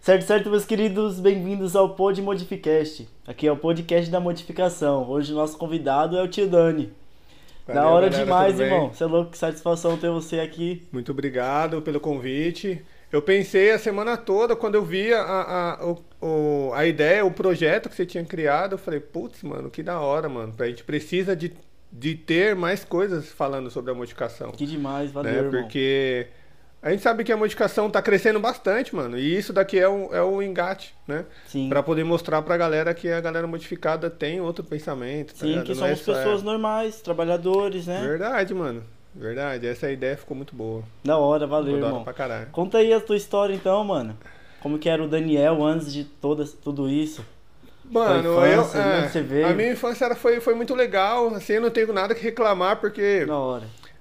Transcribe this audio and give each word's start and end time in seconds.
Certo, 0.00 0.22
certo, 0.24 0.50
meus 0.50 0.64
queridos, 0.64 1.20
bem-vindos 1.20 1.74
ao 1.76 1.94
Pod 1.94 2.20
Modificast. 2.22 3.08
Aqui 3.26 3.46
é 3.46 3.52
o 3.52 3.56
podcast 3.56 4.10
da 4.10 4.20
modificação. 4.20 5.08
Hoje 5.08 5.32
o 5.32 5.36
nosso 5.36 5.58
convidado 5.58 6.16
é 6.16 6.22
o 6.22 6.28
tio 6.28 6.48
Dani. 6.48 6.92
Valeu, 7.66 7.82
da 7.82 7.88
hora 7.88 8.08
galera, 8.08 8.24
demais, 8.24 8.60
irmão. 8.60 8.88
Você 8.92 9.04
é 9.04 9.06
louco, 9.06 9.30
que 9.32 9.38
satisfação 9.38 9.96
ter 9.98 10.10
você 10.10 10.40
aqui. 10.40 10.86
Muito 10.92 11.12
obrigado 11.12 11.82
pelo 11.82 12.00
convite. 12.00 12.82
Eu 13.12 13.20
pensei 13.20 13.70
a 13.72 13.78
semana 13.78 14.16
toda, 14.16 14.54
quando 14.56 14.76
eu 14.76 14.84
vi 14.84 15.12
a, 15.12 15.20
a, 15.22 15.94
o- 16.22 16.72
a 16.74 16.86
ideia, 16.86 17.24
o 17.24 17.30
projeto 17.30 17.88
que 17.88 17.96
você 17.96 18.06
tinha 18.06 18.24
criado, 18.24 18.72
eu 18.72 18.78
falei, 18.78 19.00
putz, 19.00 19.42
mano, 19.42 19.70
que 19.70 19.82
da 19.82 20.00
hora, 20.00 20.28
mano. 20.28 20.54
A 20.58 20.66
gente 20.66 20.84
precisa 20.84 21.34
de, 21.36 21.52
de 21.92 22.14
ter 22.14 22.54
mais 22.54 22.84
coisas 22.84 23.28
falando 23.30 23.70
sobre 23.70 23.90
a 23.90 23.94
modificação. 23.94 24.50
Que 24.52 24.66
demais, 24.66 25.10
valeu, 25.10 25.32
né? 25.52 25.58
irmão. 25.58 25.68
A 26.80 26.90
gente 26.90 27.02
sabe 27.02 27.24
que 27.24 27.32
a 27.32 27.36
modificação 27.36 27.90
tá 27.90 28.00
crescendo 28.00 28.38
bastante, 28.38 28.94
mano. 28.94 29.18
E 29.18 29.36
isso 29.36 29.52
daqui 29.52 29.78
é 29.78 29.88
o, 29.88 30.14
é 30.14 30.22
o 30.22 30.40
engate, 30.40 30.94
né? 31.08 31.24
Sim, 31.46 31.68
Pra 31.68 31.82
poder 31.82 32.04
mostrar 32.04 32.40
pra 32.42 32.56
galera 32.56 32.94
que 32.94 33.08
a 33.10 33.20
galera 33.20 33.46
modificada 33.48 34.08
tem 34.08 34.40
outro 34.40 34.62
pensamento. 34.62 35.34
tá 35.34 35.40
sim 35.40 35.60
que 35.64 35.72
é 35.72 35.74
somos 35.74 35.98
só- 36.00 36.12
é- 36.12 36.16
pessoas 36.16 36.42
normais, 36.42 37.00
trabalhadores, 37.00 37.86
né? 37.88 38.00
Verdade, 38.00 38.54
mano. 38.54 38.84
Verdade. 39.14 39.66
Essa 39.66 39.90
ideia 39.90 40.16
ficou 40.16 40.36
muito 40.36 40.54
boa. 40.54 40.84
Da 41.04 41.16
hora, 41.18 41.46
valeu, 41.48 41.74
hora 41.76 41.86
irmão. 41.86 42.04
pra 42.04 42.12
caralho. 42.12 42.46
Conta 42.52 42.78
aí 42.78 42.92
a 42.92 43.00
tua 43.00 43.16
história 43.16 43.52
então, 43.52 43.82
mano. 43.82 44.16
Como 44.60 44.78
que 44.78 44.88
era 44.88 45.02
o 45.02 45.08
Daniel 45.08 45.64
antes 45.64 45.92
de 45.92 46.04
todas, 46.04 46.52
tudo 46.52 46.88
isso? 46.88 47.24
Mano, 47.90 48.22
Tua 48.22 48.46
eu, 48.48 48.60
infância, 48.62 49.18
é, 49.18 49.22
veio? 49.22 49.46
a 49.46 49.52
minha 49.54 49.72
infância 49.72 50.04
era, 50.04 50.14
foi, 50.14 50.40
foi 50.40 50.54
muito 50.54 50.74
legal, 50.74 51.28
assim, 51.34 51.54
eu 51.54 51.62
não 51.62 51.70
tenho 51.70 51.90
nada 51.92 52.14
que 52.14 52.22
reclamar, 52.22 52.76
porque 52.76 53.26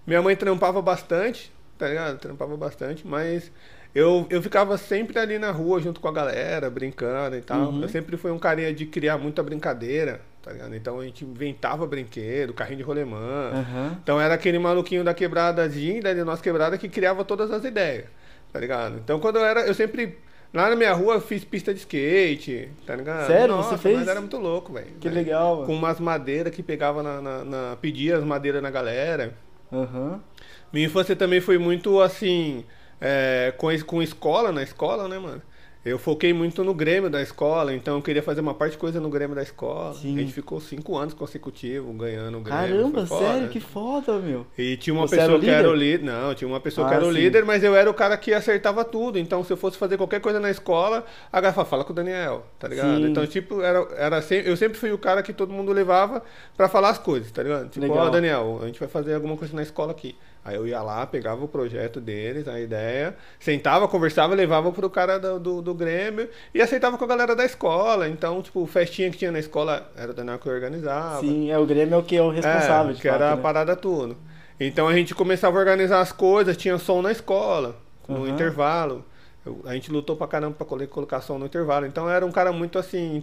minha 0.05 0.21
mãe 0.21 0.35
trampava 0.35 0.81
bastante, 0.81 1.49
tá 1.77 1.87
ligado? 1.87 2.17
Trampava 2.19 2.55
bastante, 2.57 3.05
mas 3.07 3.51
eu, 3.95 4.25
eu 4.29 4.41
ficava 4.41 4.77
sempre 4.77 5.17
ali 5.19 5.37
na 5.39 5.51
rua 5.51 5.79
junto 5.79 5.99
com 5.99 6.07
a 6.07 6.11
galera, 6.11 6.69
brincando 6.69 7.35
e 7.35 7.41
tal. 7.41 7.69
Uhum. 7.69 7.81
Eu 7.81 7.89
sempre 7.89 8.17
fui 8.17 8.31
um 8.31 8.39
carinha 8.39 8.73
de 8.73 8.85
criar 8.85 9.17
muita 9.17 9.41
brincadeira, 9.43 10.21
tá 10.43 10.51
ligado? 10.51 10.75
Então 10.75 10.99
a 10.99 11.03
gente 11.03 11.23
inventava 11.25 11.85
brinquedo, 11.87 12.53
carrinho 12.53 12.77
de 12.77 12.83
rolemã. 12.83 13.51
Aham. 13.53 13.97
Então 14.03 14.19
era 14.19 14.33
aquele 14.33 14.59
maluquinho 14.59 15.03
da 15.03 15.13
quebradazinha, 15.13 16.01
da 16.01 16.13
nossa 16.25 16.41
quebrada, 16.43 16.77
que 16.77 16.87
criava 16.89 17.23
todas 17.23 17.51
as 17.51 17.63
ideias, 17.63 18.05
tá 18.51 18.59
ligado? 18.59 18.97
Então 18.97 19.19
quando 19.19 19.37
eu 19.37 19.45
era, 19.45 19.61
eu 19.65 19.73
sempre, 19.73 20.17
lá 20.53 20.69
na 20.69 20.75
minha 20.75 20.93
rua, 20.93 21.15
eu 21.15 21.21
fiz 21.21 21.43
pista 21.43 21.73
de 21.73 21.79
skate, 21.79 22.69
tá 22.85 22.95
ligado? 22.95 23.27
Sério? 23.27 23.47
Nossa, 23.55 23.71
Você 23.71 23.77
fez? 23.77 23.97
Mas 23.99 24.07
era 24.07 24.19
muito 24.19 24.37
louco, 24.37 24.73
velho. 24.73 24.87
Que 24.99 25.09
Né? 25.09 25.15
legal, 25.15 25.57
Com 25.57 25.73
mano. 25.73 25.73
umas 25.79 25.99
madeiras 25.99 26.53
que 26.53 26.61
pegava 26.61 27.01
na, 27.01 27.21
na, 27.21 27.43
na- 27.43 27.77
pedia 27.81 28.17
as 28.17 28.23
madeiras 28.23 28.61
na 28.61 28.69
galera. 28.69 29.33
Aham. 29.71 30.21
Minha 30.71 30.85
infância 30.87 31.15
também 31.15 31.41
foi 31.41 31.57
muito 31.57 32.01
assim, 32.01 32.63
é, 32.99 33.53
com, 33.57 33.67
com 33.85 34.01
escola, 34.01 34.51
na 34.51 34.63
escola, 34.63 35.07
né, 35.07 35.17
mano? 35.19 35.41
Eu 35.85 35.97
foquei 35.97 36.33
muito 36.33 36.65
no 36.65 36.73
Grêmio 36.73 37.09
da 37.09 37.21
escola, 37.21 37.73
então 37.73 37.95
eu 37.95 38.01
queria 38.01 38.21
fazer 38.21 38.41
uma 38.41 38.53
parte 38.53 38.73
de 38.73 38.77
coisa 38.77 38.99
no 38.99 39.09
Grêmio 39.09 39.33
da 39.33 39.41
escola. 39.41 39.93
Sim. 39.93 40.17
A 40.17 40.19
gente 40.19 40.33
ficou 40.33 40.59
cinco 40.59 40.97
anos 40.97 41.13
consecutivos 41.13 41.95
ganhando 41.95 42.39
o 42.39 42.41
Grêmio. 42.41 42.75
Caramba, 42.75 43.05
foda. 43.07 43.25
sério, 43.25 43.47
que 43.47 43.61
foda, 43.61 44.19
meu. 44.19 44.45
E 44.57 44.75
tinha 44.75 44.93
uma 44.93 45.07
Você 45.07 45.15
pessoa 45.15 45.37
o 45.37 45.39
que 45.39 45.49
era 45.49 45.69
o 45.69 45.73
líder? 45.73 46.03
Não, 46.03 46.35
tinha 46.35 46.45
uma 46.45 46.59
pessoa 46.59 46.87
Ah, 46.87 46.89
que 46.89 46.95
era 46.95 47.05
o 47.05 47.13
sim. 47.13 47.19
líder, 47.19 47.45
mas 47.45 47.63
eu 47.63 47.73
era 47.73 47.89
o 47.89 47.93
cara 47.93 48.17
que 48.17 48.33
acertava 48.33 48.83
tudo. 48.83 49.17
Então, 49.17 49.45
se 49.45 49.53
eu 49.53 49.55
fosse 49.55 49.77
fazer 49.77 49.95
qualquer 49.95 50.19
coisa 50.19 50.41
na 50.41 50.49
escola, 50.51 51.05
a 51.31 51.39
galera 51.39 51.63
fala, 51.63 51.85
com 51.85 51.93
o 51.93 51.95
Daniel, 51.95 52.45
tá 52.59 52.67
ligado? 52.67 52.97
Sim. 52.97 53.05
Então, 53.09 53.25
tipo, 53.25 53.61
era, 53.61 53.87
era 53.95 54.21
sempre, 54.21 54.51
eu 54.51 54.57
sempre 54.57 54.77
fui 54.77 54.91
o 54.91 54.97
cara 54.97 55.23
que 55.23 55.31
todo 55.31 55.53
mundo 55.53 55.71
levava 55.71 56.21
pra 56.57 56.67
falar 56.67 56.89
as 56.89 56.97
coisas, 56.97 57.31
tá 57.31 57.41
ligado? 57.41 57.69
Tipo, 57.69 57.89
ó, 57.93 58.09
Daniel, 58.09 58.59
a 58.61 58.65
gente 58.65 58.77
vai 58.79 58.89
fazer 58.89 59.13
alguma 59.13 59.37
coisa 59.37 59.55
na 59.55 59.61
escola 59.61 59.91
aqui. 59.93 60.17
Aí 60.47 60.55
eu 60.55 60.65
ia 60.65 60.81
lá, 60.81 61.05
pegava 61.05 61.43
o 61.43 61.47
projeto 61.47 61.99
deles, 61.99 62.47
a 62.47 62.57
ideia, 62.57 63.17
sentava, 63.37 63.85
conversava, 63.85 64.33
levava 64.33 64.71
pro 64.71 64.89
cara 64.89 65.19
do, 65.19 65.37
do, 65.39 65.61
do 65.61 65.73
Grêmio 65.73 66.29
e 66.53 66.61
aceitava 66.61 66.97
com 66.97 67.03
a 67.03 67.07
galera 67.07 67.35
da 67.35 67.43
escola. 67.43 68.07
Então, 68.07 68.41
tipo, 68.41 68.65
festinha 68.65 69.11
que 69.11 69.17
tinha 69.17 69.29
na 69.31 69.39
escola 69.39 69.91
era 69.93 70.11
o 70.11 70.13
Daniel 70.13 70.39
que 70.39 70.47
organizava. 70.47 71.19
Sim, 71.19 71.51
é 71.51 71.57
o 71.59 71.65
Grêmio 71.65 71.95
é 71.95 71.97
o 71.97 72.03
que 72.03 72.15
é 72.15 72.21
o 72.21 72.29
responsável, 72.29 72.91
É, 72.91 72.95
que 72.95 73.01
fato, 73.01 73.13
era 73.15 73.33
a 73.33 73.35
né? 73.35 73.41
parada 73.41 73.75
tudo. 73.75 74.15
Então 74.57 74.87
a 74.87 74.93
gente 74.95 75.13
começava 75.13 75.57
a 75.57 75.59
organizar 75.59 75.99
as 75.99 76.13
coisas, 76.13 76.55
tinha 76.55 76.77
som 76.77 77.01
na 77.01 77.11
escola, 77.11 77.75
no 78.07 78.25
Aham. 78.25 78.29
intervalo. 78.29 79.05
Eu- 79.45 79.61
a 79.65 79.73
gente 79.73 79.91
lutou 79.91 80.15
pra 80.15 80.27
caramba 80.27 80.55
pra 80.55 80.65
colocar 80.87 81.21
som 81.21 81.37
no 81.37 81.45
intervalo. 81.45 81.85
Então 81.85 82.09
era 82.09 82.25
um 82.25 82.31
cara 82.31 82.53
muito 82.53 82.79
assim. 82.79 83.21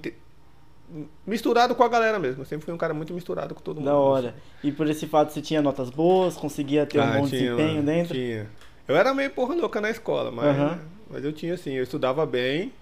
Misturado 1.26 1.74
com 1.74 1.82
a 1.82 1.88
galera 1.88 2.18
mesmo. 2.18 2.42
Eu 2.42 2.46
sempre 2.46 2.64
fui 2.64 2.74
um 2.74 2.78
cara 2.78 2.94
muito 2.94 3.12
misturado 3.12 3.54
com 3.54 3.60
todo 3.60 3.76
mundo. 3.76 3.86
Da 3.86 3.96
hora. 3.96 4.34
E 4.62 4.70
por 4.70 4.88
esse 4.88 5.06
fato 5.06 5.32
você 5.32 5.40
tinha 5.40 5.60
notas 5.62 5.90
boas, 5.90 6.36
conseguia 6.36 6.86
ter 6.86 6.98
um 6.98 7.02
Ah, 7.02 7.16
bom 7.18 7.26
tinha, 7.28 7.40
desempenho 7.40 7.82
dentro? 7.82 8.14
Tinha. 8.14 8.46
Eu 8.86 8.96
era 8.96 9.14
meio 9.14 9.30
porra 9.30 9.54
louca 9.54 9.80
na 9.80 9.90
escola, 9.90 10.30
mas, 10.30 10.46
Aham. 10.56 10.78
mas 11.10 11.24
eu 11.24 11.32
tinha 11.32 11.54
assim, 11.54 11.72
eu 11.72 11.82
estudava 11.82 12.26
bem, 12.26 12.72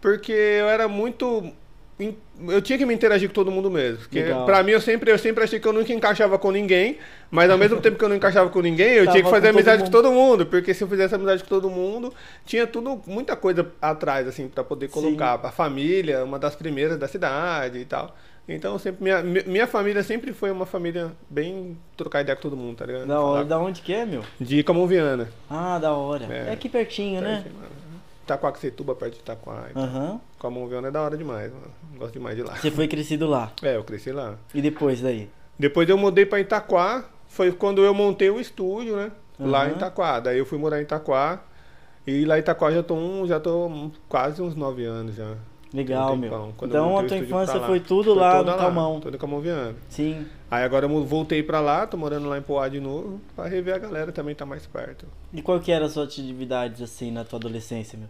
porque 0.00 0.32
eu 0.32 0.68
era 0.68 0.88
muito. 0.88 1.52
Eu 1.98 2.60
tinha 2.60 2.76
que 2.78 2.84
me 2.84 2.92
interagir 2.92 3.26
com 3.28 3.34
todo 3.34 3.50
mundo 3.50 3.70
mesmo. 3.70 3.98
Porque 4.00 4.20
Legal. 4.22 4.44
pra 4.44 4.62
mim 4.62 4.72
eu 4.72 4.80
sempre, 4.82 5.10
eu 5.10 5.18
sempre 5.18 5.42
achei 5.42 5.58
que 5.58 5.66
eu 5.66 5.72
nunca 5.72 5.90
encaixava 5.94 6.38
com 6.38 6.50
ninguém, 6.50 6.98
mas 7.30 7.48
ao 7.50 7.56
mesmo 7.56 7.80
tempo 7.80 7.96
que 7.96 8.04
eu 8.04 8.08
não 8.10 8.16
encaixava 8.16 8.50
com 8.50 8.60
ninguém, 8.60 8.92
eu 8.94 9.04
tinha 9.04 9.22
que 9.24 9.30
Tava 9.30 9.30
fazer 9.36 9.46
com 9.48 9.52
todo 9.52 9.56
amizade 9.68 9.82
com 9.84 9.90
todo 9.90 10.12
mundo. 10.12 10.44
Porque 10.44 10.74
se 10.74 10.84
eu 10.84 10.88
fizesse 10.88 11.14
amizade 11.14 11.42
com 11.42 11.48
todo 11.48 11.70
mundo, 11.70 12.12
tinha 12.44 12.66
tudo, 12.66 13.00
muita 13.06 13.34
coisa 13.34 13.66
atrás, 13.80 14.28
assim, 14.28 14.46
pra 14.46 14.62
poder 14.62 14.88
Sim. 14.88 14.92
colocar. 14.92 15.40
A 15.42 15.50
família, 15.50 16.22
uma 16.22 16.38
das 16.38 16.54
primeiras 16.54 16.98
da 16.98 17.08
cidade 17.08 17.78
e 17.78 17.84
tal. 17.86 18.14
Então, 18.48 18.78
sempre, 18.78 19.02
minha, 19.02 19.22
mi- 19.22 19.42
minha 19.46 19.66
família 19.66 20.02
sempre 20.04 20.32
foi 20.32 20.50
uma 20.52 20.66
família 20.66 21.10
bem 21.30 21.76
trocar 21.96 22.20
ideia 22.20 22.36
com 22.36 22.42
todo 22.42 22.56
mundo, 22.56 22.76
tá 22.76 22.84
ligado? 22.86 23.06
Da 23.06 23.20
hora. 23.20 23.44
Da 23.44 23.58
onde 23.58 23.80
que 23.80 23.92
é, 23.94 24.04
meu? 24.04 24.22
de 24.38 24.62
Camoviana. 24.62 25.28
Ah, 25.50 25.78
da 25.78 25.92
hora. 25.94 26.26
É, 26.30 26.48
É. 26.48 26.52
aqui 26.52 26.68
pertinho, 26.68 27.20
né? 27.22 27.44
Itacoaxetuba, 28.24 28.94
perto 28.94 29.14
de 29.14 29.20
Itaquá. 29.20 29.64
Aham. 29.74 30.20
Camoviana 30.46 30.88
é 30.88 30.90
da 30.90 31.02
hora 31.02 31.16
demais, 31.16 31.52
mano. 31.52 31.72
Gosto 31.98 32.12
demais 32.14 32.36
de 32.36 32.42
lá. 32.42 32.54
Você 32.56 32.70
foi 32.70 32.86
crescido 32.86 33.26
lá. 33.26 33.52
É, 33.62 33.76
eu 33.76 33.84
cresci 33.84 34.12
lá. 34.12 34.36
E 34.54 34.60
depois 34.62 35.00
daí? 35.00 35.28
Depois 35.58 35.88
eu 35.88 35.98
mudei 35.98 36.24
pra 36.26 36.40
Itaquá. 36.40 37.04
Foi 37.26 37.50
quando 37.52 37.84
eu 37.84 37.92
montei 37.92 38.30
o 38.30 38.40
estúdio, 38.40 38.96
né? 38.96 39.10
Lá 39.38 39.62
Aham. 39.62 39.70
em 39.70 39.72
Itaquá. 39.72 40.20
Daí 40.20 40.38
eu 40.38 40.46
fui 40.46 40.58
morar 40.58 40.78
em 40.80 40.82
Itaquá. 40.82 41.42
E 42.06 42.24
lá 42.24 42.36
em 42.36 42.40
Itaquá 42.40 42.70
já 42.70 42.82
tô, 42.82 42.94
um, 42.94 43.26
já 43.26 43.40
tô 43.40 43.90
quase 44.08 44.40
uns 44.40 44.54
nove 44.54 44.84
anos 44.84 45.16
já. 45.16 45.34
Legal, 45.74 46.12
um 46.12 46.16
meu. 46.16 46.54
Então 46.62 46.96
a 46.96 47.04
tua 47.04 47.16
infância 47.16 47.58
lá. 47.58 47.66
foi 47.66 47.80
tudo 47.80 48.14
lá 48.14 48.36
toda 48.38 48.52
no 48.52 48.58
Calmão. 48.58 49.00
Toda 49.00 49.18
Camoviana. 49.18 49.74
Sim. 49.88 50.24
Aí 50.50 50.62
agora 50.62 50.86
eu 50.86 51.04
voltei 51.04 51.42
pra 51.42 51.60
lá, 51.60 51.86
tô 51.86 51.96
morando 51.96 52.28
lá 52.28 52.38
em 52.38 52.42
Poá 52.42 52.68
de 52.68 52.78
novo. 52.80 53.20
Pra 53.34 53.46
rever 53.46 53.74
a 53.74 53.78
galera 53.78 54.12
também 54.12 54.34
tá 54.34 54.46
mais 54.46 54.64
perto. 54.66 55.06
E 55.32 55.42
qual 55.42 55.58
que 55.58 55.72
era 55.72 55.86
as 55.86 55.92
suas 55.92 56.08
atividades 56.08 56.80
assim 56.80 57.10
na 57.10 57.24
tua 57.24 57.38
adolescência, 57.38 57.98
meu? 57.98 58.08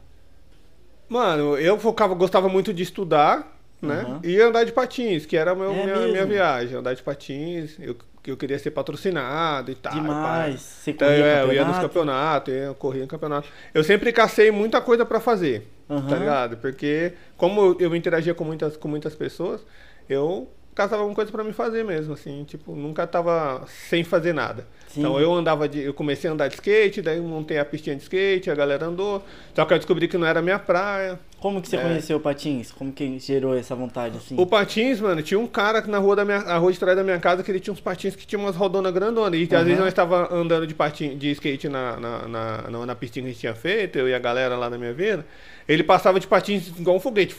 Mano, 1.08 1.56
eu 1.58 1.78
focava, 1.78 2.14
gostava 2.14 2.48
muito 2.48 2.72
de 2.74 2.82
estudar, 2.82 3.56
né? 3.80 4.02
Uhum. 4.04 4.20
E 4.24 4.40
andar 4.40 4.64
de 4.64 4.72
patins, 4.72 5.24
que 5.26 5.36
era 5.36 5.52
a 5.52 5.54
meu, 5.54 5.70
É 5.70 5.84
minha, 5.84 6.08
minha 6.08 6.26
viagem. 6.26 6.76
Andar 6.76 6.94
de 6.94 7.02
patins, 7.02 7.76
eu, 7.78 7.96
eu 8.26 8.36
queria 8.36 8.58
ser 8.58 8.72
patrocinado 8.72 9.70
e 9.70 9.74
tal. 9.74 9.92
Demais. 9.94 10.60
Você 10.60 10.90
Então, 10.90 11.06
corria 11.08 11.24
é, 11.24 11.42
eu 11.42 11.52
ia 11.52 11.64
nos 11.64 11.78
campeonato? 11.78 12.50
campeonatos, 12.50 12.54
eu 12.54 12.74
corria 12.74 13.04
em 13.04 13.06
campeonato. 13.06 13.48
Eu 13.72 13.84
sempre 13.84 14.12
cacei 14.12 14.50
muita 14.50 14.80
coisa 14.80 15.04
pra 15.06 15.20
fazer, 15.20 15.68
Aham. 15.88 16.08
tá 16.08 16.16
ligado? 16.16 16.56
Porque 16.56 17.12
como 17.36 17.60
eu, 17.60 17.76
eu 17.90 17.96
interagia 17.96 18.34
com 18.34 18.44
muitas, 18.44 18.76
com 18.76 18.88
muitas 18.88 19.14
pessoas, 19.14 19.64
eu 20.08 20.48
caçava 20.76 21.02
alguma 21.02 21.14
coisa 21.16 21.32
pra 21.32 21.42
me 21.42 21.52
fazer 21.54 21.82
mesmo, 21.84 22.12
assim, 22.12 22.44
tipo, 22.44 22.76
nunca 22.76 23.06
tava 23.06 23.64
sem 23.88 24.04
fazer 24.04 24.32
nada. 24.34 24.66
Sim. 24.88 25.00
Então 25.00 25.18
eu 25.18 25.32
andava 25.34 25.66
de. 25.68 25.80
Eu 25.80 25.92
comecei 25.92 26.30
a 26.30 26.32
andar 26.32 26.48
de 26.48 26.54
skate, 26.54 27.02
daí 27.02 27.16
eu 27.16 27.22
montei 27.24 27.58
a 27.58 27.64
pistinha 27.64 27.96
de 27.96 28.02
skate, 28.02 28.50
a 28.50 28.54
galera 28.54 28.86
andou. 28.86 29.22
Só 29.54 29.64
que 29.64 29.72
eu 29.74 29.78
descobri 29.78 30.06
que 30.06 30.16
não 30.16 30.26
era 30.26 30.40
minha 30.40 30.58
praia. 30.58 31.18
Como 31.40 31.60
que 31.60 31.68
você 31.68 31.76
É. 31.76 31.82
conheceu 31.82 32.16
o 32.16 32.20
Patins? 32.20 32.72
Como 32.72 32.92
que 32.92 33.18
gerou 33.18 33.54
essa 33.56 33.74
vontade 33.74 34.16
assim? 34.16 34.34
O 34.38 34.46
patins, 34.46 35.00
mano, 35.00 35.22
tinha 35.22 35.38
um 35.38 35.46
cara 35.46 35.82
na 35.86 35.98
rua 35.98 36.16
da 36.16 36.24
minha, 36.24 36.38
a 36.38 36.56
rua 36.56 36.72
de 36.72 36.78
trás 36.78 36.96
da 36.96 37.04
minha 37.04 37.18
casa 37.20 37.42
que 37.42 37.50
ele 37.50 37.60
tinha 37.60 37.72
uns 37.74 37.80
patins 37.80 38.16
que 38.16 38.26
tinha 38.26 38.38
umas 38.38 38.56
rodonas 38.56 38.92
grandonas. 38.92 39.38
E 39.38 39.44
Aham. 39.44 39.58
às 39.60 39.64
vezes 39.64 39.78
nós 39.78 39.88
estava 39.88 40.34
andando 40.34 40.66
de 40.66 40.74
patin, 40.74 41.16
de 41.16 41.30
skate 41.32 41.68
na, 41.68 41.96
na, 41.98 42.28
na, 42.28 42.70
na, 42.70 42.86
na 42.86 42.94
pistinha 42.94 43.22
que 43.24 43.28
a 43.28 43.32
gente 43.32 43.40
tinha 43.40 43.54
feito, 43.54 43.98
eu 43.98 44.08
e 44.08 44.14
a 44.14 44.18
galera 44.18 44.56
lá 44.56 44.70
na 44.70 44.78
minha 44.78 44.92
vida. 44.94 45.26
Ele 45.68 45.82
passava 45.82 46.18
de 46.18 46.26
patins 46.26 46.68
igual 46.78 46.96
um 46.96 47.00
foguete. 47.00 47.36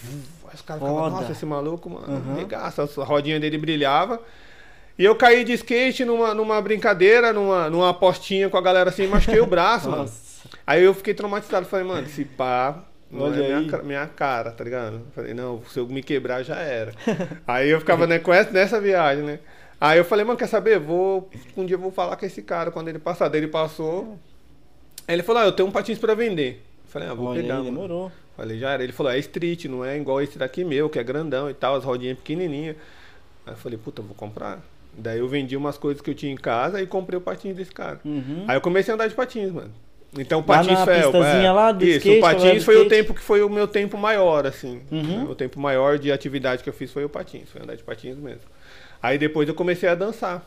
Os 0.58 0.62
caras 0.64 0.82
falavam, 0.82 1.04
Foda. 1.04 1.16
nossa, 1.22 1.32
esse 1.32 1.46
maluco, 1.46 1.90
mano, 1.90 2.08
Aham. 2.08 2.36
regaça. 2.36 2.84
A 2.84 3.04
rodinha 3.04 3.40
dele 3.40 3.58
brilhava. 3.58 4.20
E 4.98 5.06
eu 5.06 5.16
caí 5.16 5.44
de 5.44 5.54
skate 5.54 6.04
numa, 6.04 6.34
numa 6.34 6.60
brincadeira, 6.62 7.32
numa, 7.32 7.70
numa 7.70 7.90
apostinha 7.92 8.50
com 8.50 8.58
a 8.58 8.62
galera 8.62 8.90
assim, 8.90 9.06
machuquei 9.08 9.40
o 9.40 9.46
braço, 9.48 9.90
mano. 9.90 10.10
Aí 10.66 10.84
eu 10.84 10.94
fiquei 10.94 11.14
traumatizado. 11.14 11.66
Falei, 11.68 11.86
mano, 11.86 12.08
se 12.08 12.26
pá, 12.26 12.84
não 13.12 13.26
Olha 13.26 13.42
é 13.44 13.60
minha, 13.60 13.78
minha 13.84 14.08
cara, 14.08 14.52
tá 14.52 14.64
ligado? 14.64 15.02
Falei, 15.14 15.34
não, 15.34 15.62
se 15.70 15.80
eu 15.80 15.88
me 15.88 16.02
quebrar 16.02 16.42
já 16.44 16.56
era. 16.58 16.94
aí 17.48 17.70
eu 17.70 17.80
ficava 17.80 18.08
né, 18.08 18.18
com 18.20 18.34
essa, 18.34 18.50
nessa 18.52 18.82
viagem, 18.82 19.24
né? 19.24 19.40
Aí 19.80 20.00
eu 20.00 20.04
falei, 20.06 20.26
mano, 20.26 20.38
quer 20.40 20.48
saber? 20.48 20.80
Vou, 20.80 21.30
um 21.56 21.64
dia 21.66 21.76
eu 21.76 21.80
vou 21.80 21.92
falar 21.92 22.16
com 22.16 22.26
esse 22.26 22.42
cara 22.42 22.72
quando 22.72 22.88
ele 22.88 22.98
passar. 23.00 23.28
Daí 23.30 23.40
ele 23.42 23.48
passou. 23.48 24.18
Aí 25.08 25.14
ele 25.14 25.22
falou, 25.24 25.44
ah, 25.44 25.46
eu 25.46 25.52
tenho 25.52 25.70
um 25.70 25.72
patins 25.72 26.00
pra 26.00 26.16
vender. 26.16 26.66
Falei, 26.86 27.08
ah, 27.08 27.14
vou 27.14 27.28
Olha 27.28 27.42
pegar. 27.42 27.58
aí, 27.58 27.60
mano. 27.64 27.72
demorou. 27.72 28.12
Falei, 28.38 28.60
já 28.60 28.70
era. 28.70 28.84
Ele 28.84 28.94
falou, 28.94 29.12
é 29.12 29.18
street, 29.18 29.66
não 29.66 29.84
é 29.84 29.98
igual 29.98 30.22
esse 30.22 30.38
daqui 30.38 30.64
meu, 30.64 30.88
que 30.90 31.00
é 31.00 31.04
grandão 31.04 31.50
e 31.50 31.56
tal, 31.56 31.76
as 31.76 31.84
rodinhas 31.84 32.18
pequenininhas. 32.18 32.76
Aí 33.46 33.54
eu 33.54 33.58
falei, 33.58 33.80
puta, 33.80 34.02
eu 34.02 34.06
vou 34.06 34.16
comprar. 34.16 34.62
Daí 34.96 35.20
eu 35.20 35.28
vendi 35.28 35.58
umas 35.58 35.78
coisas 35.78 36.02
que 36.02 36.12
eu 36.12 36.16
tinha 36.16 36.32
em 36.32 36.38
casa 36.38 36.80
e 36.80 36.86
comprei 36.86 37.18
o 37.18 37.22
patins 37.22 37.56
desse 37.56 37.72
cara. 37.72 38.00
Uhum. 38.06 38.46
Aí 38.48 38.56
eu 38.56 38.62
comecei 38.62 38.92
a 38.92 38.96
andar 38.96 39.08
de 39.08 39.16
patins, 39.16 39.52
mano. 39.52 39.72
Então 40.18 40.40
o 40.40 40.44
patins 40.44 40.80
foi, 40.80 40.96
é, 40.96 41.52
lá 41.52 41.72
do 41.72 41.84
isso, 41.84 41.98
skate, 41.98 42.18
o 42.18 42.22
patins 42.22 42.64
foi 42.64 42.78
o 42.78 42.88
tempo 42.88 43.14
que 43.14 43.22
foi 43.22 43.44
o 43.44 43.50
meu 43.50 43.68
tempo 43.68 43.98
maior, 43.98 44.46
assim. 44.46 44.82
Uhum. 44.92 45.32
O 45.32 45.36
tempo 45.36 45.60
maior 45.60 45.98
de 45.98 46.12
atividade 46.12 46.64
que 46.64 46.70
eu 46.70 46.74
fiz 46.74 46.92
foi 46.92 47.04
o 47.04 47.10
patins, 47.10 47.50
foi 47.50 47.62
andar 47.62 47.76
de 47.76 47.84
patins 47.84 48.18
mesmo. 48.18 48.42
Aí 49.02 49.18
depois 49.18 49.48
eu 49.50 49.56
comecei 49.56 49.90
a 49.90 49.96
dançar. 49.96 50.46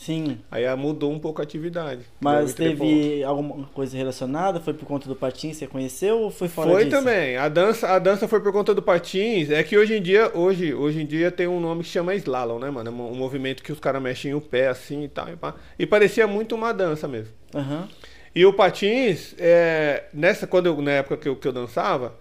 Sim. 0.00 0.38
Aí 0.50 0.66
ah, 0.66 0.74
mudou 0.74 1.12
um 1.12 1.18
pouco 1.18 1.42
a 1.42 1.44
atividade. 1.44 2.00
Mas 2.20 2.54
teve 2.54 3.22
alguma 3.22 3.66
coisa 3.66 3.94
relacionada? 3.94 4.58
Foi 4.58 4.72
por 4.72 4.86
conta 4.86 5.06
do 5.06 5.14
patins 5.14 5.58
você 5.58 5.66
conheceu 5.66 6.20
ou 6.20 6.30
foi 6.30 6.48
fora 6.48 6.70
Foi 6.70 6.84
disso? 6.86 6.96
também. 6.96 7.36
A 7.36 7.50
dança, 7.50 7.86
a 7.86 7.98
dança 7.98 8.26
foi 8.26 8.40
por 8.40 8.50
conta 8.50 8.74
do 8.74 8.80
patins. 8.80 9.50
É 9.50 9.62
que 9.62 9.76
hoje 9.76 9.98
em 9.98 10.00
dia, 10.00 10.30
hoje, 10.34 10.72
hoje 10.72 11.02
em 11.02 11.06
dia 11.06 11.30
tem 11.30 11.46
um 11.46 11.60
nome 11.60 11.82
que 11.82 11.90
chama 11.90 12.14
slalom, 12.14 12.58
né, 12.58 12.70
mano? 12.70 12.88
É 12.88 12.90
um 12.90 13.14
movimento 13.14 13.62
que 13.62 13.70
os 13.70 13.78
caras 13.78 14.00
mexem 14.00 14.32
o 14.32 14.40
pé 14.40 14.68
assim 14.68 15.04
e 15.04 15.08
tal. 15.08 15.28
E, 15.28 15.36
pá. 15.36 15.54
e 15.78 15.84
parecia 15.84 16.26
muito 16.26 16.54
uma 16.54 16.72
dança 16.72 17.06
mesmo. 17.06 17.34
Aham. 17.54 17.86
E 18.34 18.46
o 18.46 18.54
patins, 18.54 19.34
é, 19.38 20.04
nessa, 20.14 20.46
quando 20.46 20.64
eu, 20.64 20.80
na 20.80 20.92
época 20.92 21.18
que 21.18 21.28
eu, 21.28 21.36
que 21.36 21.46
eu 21.46 21.52
dançava, 21.52 22.14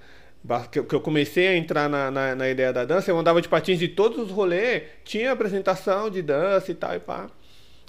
que 0.69 0.79
eu, 0.79 0.83
que 0.83 0.95
eu 0.95 0.99
comecei 0.99 1.47
a 1.47 1.55
entrar 1.55 1.87
na, 1.87 2.11
na, 2.11 2.35
na 2.35 2.49
ideia 2.49 2.73
da 2.73 2.83
dança, 2.83 3.09
eu 3.09 3.17
andava 3.17 3.41
de 3.41 3.47
patins 3.47 3.79
de 3.79 3.87
todos 3.87 4.19
os 4.19 4.31
rolês, 4.31 4.83
tinha 5.05 5.31
apresentação 5.31 6.09
de 6.09 6.21
dança 6.21 6.71
e 6.71 6.75
tal 6.75 6.93
e 6.93 6.99
pá. 6.99 7.29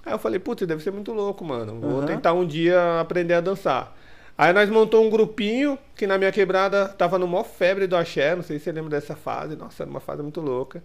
Aí 0.05 0.13
eu 0.13 0.19
falei, 0.19 0.39
putz, 0.39 0.67
deve 0.67 0.83
ser 0.83 0.91
muito 0.91 1.13
louco, 1.13 1.45
mano. 1.45 1.81
Vou 1.81 1.99
Aham. 1.99 2.07
tentar 2.07 2.33
um 2.33 2.47
dia 2.47 3.01
aprender 3.01 3.35
a 3.35 3.41
dançar. 3.41 3.95
Aí 4.37 4.53
nós 4.53 4.71
montamos 4.71 5.07
um 5.07 5.11
grupinho 5.11 5.79
que 5.95 6.07
na 6.07 6.17
minha 6.17 6.33
quebrada 6.33 6.89
tava 6.89 7.19
no 7.19 7.27
maior 7.29 7.45
febre 7.45 7.87
do 7.87 7.95
axé, 7.97 8.35
não 8.35 8.43
sei 8.43 8.59
se 8.59 8.65
você 8.65 8.73
lembra 8.73 8.91
dessa 8.91 9.15
fase. 9.15 9.55
Nossa, 9.57 9.83
era 9.83 9.91
uma 9.91 10.01
fase 10.01 10.23
muito 10.23 10.41
louca. 10.41 10.83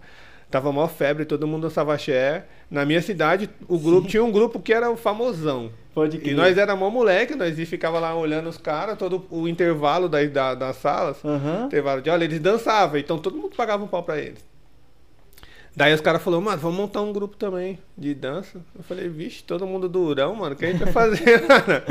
Tava 0.50 0.70
maior 0.70 0.88
febre, 0.88 1.24
todo 1.24 1.46
mundo 1.46 1.62
dançava 1.62 1.94
axé. 1.94 2.44
Na 2.70 2.84
minha 2.84 3.00
cidade, 3.00 3.48
o 3.66 3.78
grupo 3.78 4.06
tinha 4.08 4.22
um 4.22 4.30
grupo 4.30 4.60
que 4.60 4.72
era 4.72 4.90
o 4.90 4.96
famosão. 4.96 5.70
Pode 5.94 6.20
E 6.22 6.34
nós 6.34 6.58
era 6.58 6.76
mó 6.76 6.90
moleque, 6.90 7.34
nós 7.34 7.56
ficava 7.68 7.98
lá 7.98 8.14
olhando 8.14 8.48
os 8.50 8.58
caras, 8.58 8.98
todo 8.98 9.24
o 9.30 9.48
intervalo 9.48 10.08
da, 10.08 10.22
da- 10.26 10.54
das 10.54 10.76
salas, 10.76 11.24
Aham. 11.24 11.64
intervalo 11.66 12.02
de 12.02 12.10
olha, 12.10 12.24
eles 12.24 12.38
dançavam, 12.38 12.98
então 12.98 13.18
todo 13.18 13.36
mundo 13.38 13.56
pagava 13.56 13.82
um 13.82 13.88
pau 13.88 14.02
pra 14.02 14.18
eles. 14.18 14.44
Daí 15.76 15.92
os 15.92 16.00
caras 16.00 16.22
falaram, 16.22 16.42
mano, 16.42 16.56
vamos 16.56 16.74
montar 16.78 17.02
um 17.02 17.12
grupo 17.12 17.36
também 17.36 17.78
de 17.98 18.14
dança. 18.14 18.62
Eu 18.74 18.82
falei, 18.82 19.10
vixe, 19.10 19.44
todo 19.44 19.66
mundo 19.66 19.90
durão, 19.90 20.34
mano, 20.34 20.54
o 20.54 20.58
que 20.58 20.64
a 20.64 20.72
gente 20.72 20.82
vai 20.82 20.90
fazer, 20.90 21.42
mano? 21.46 21.82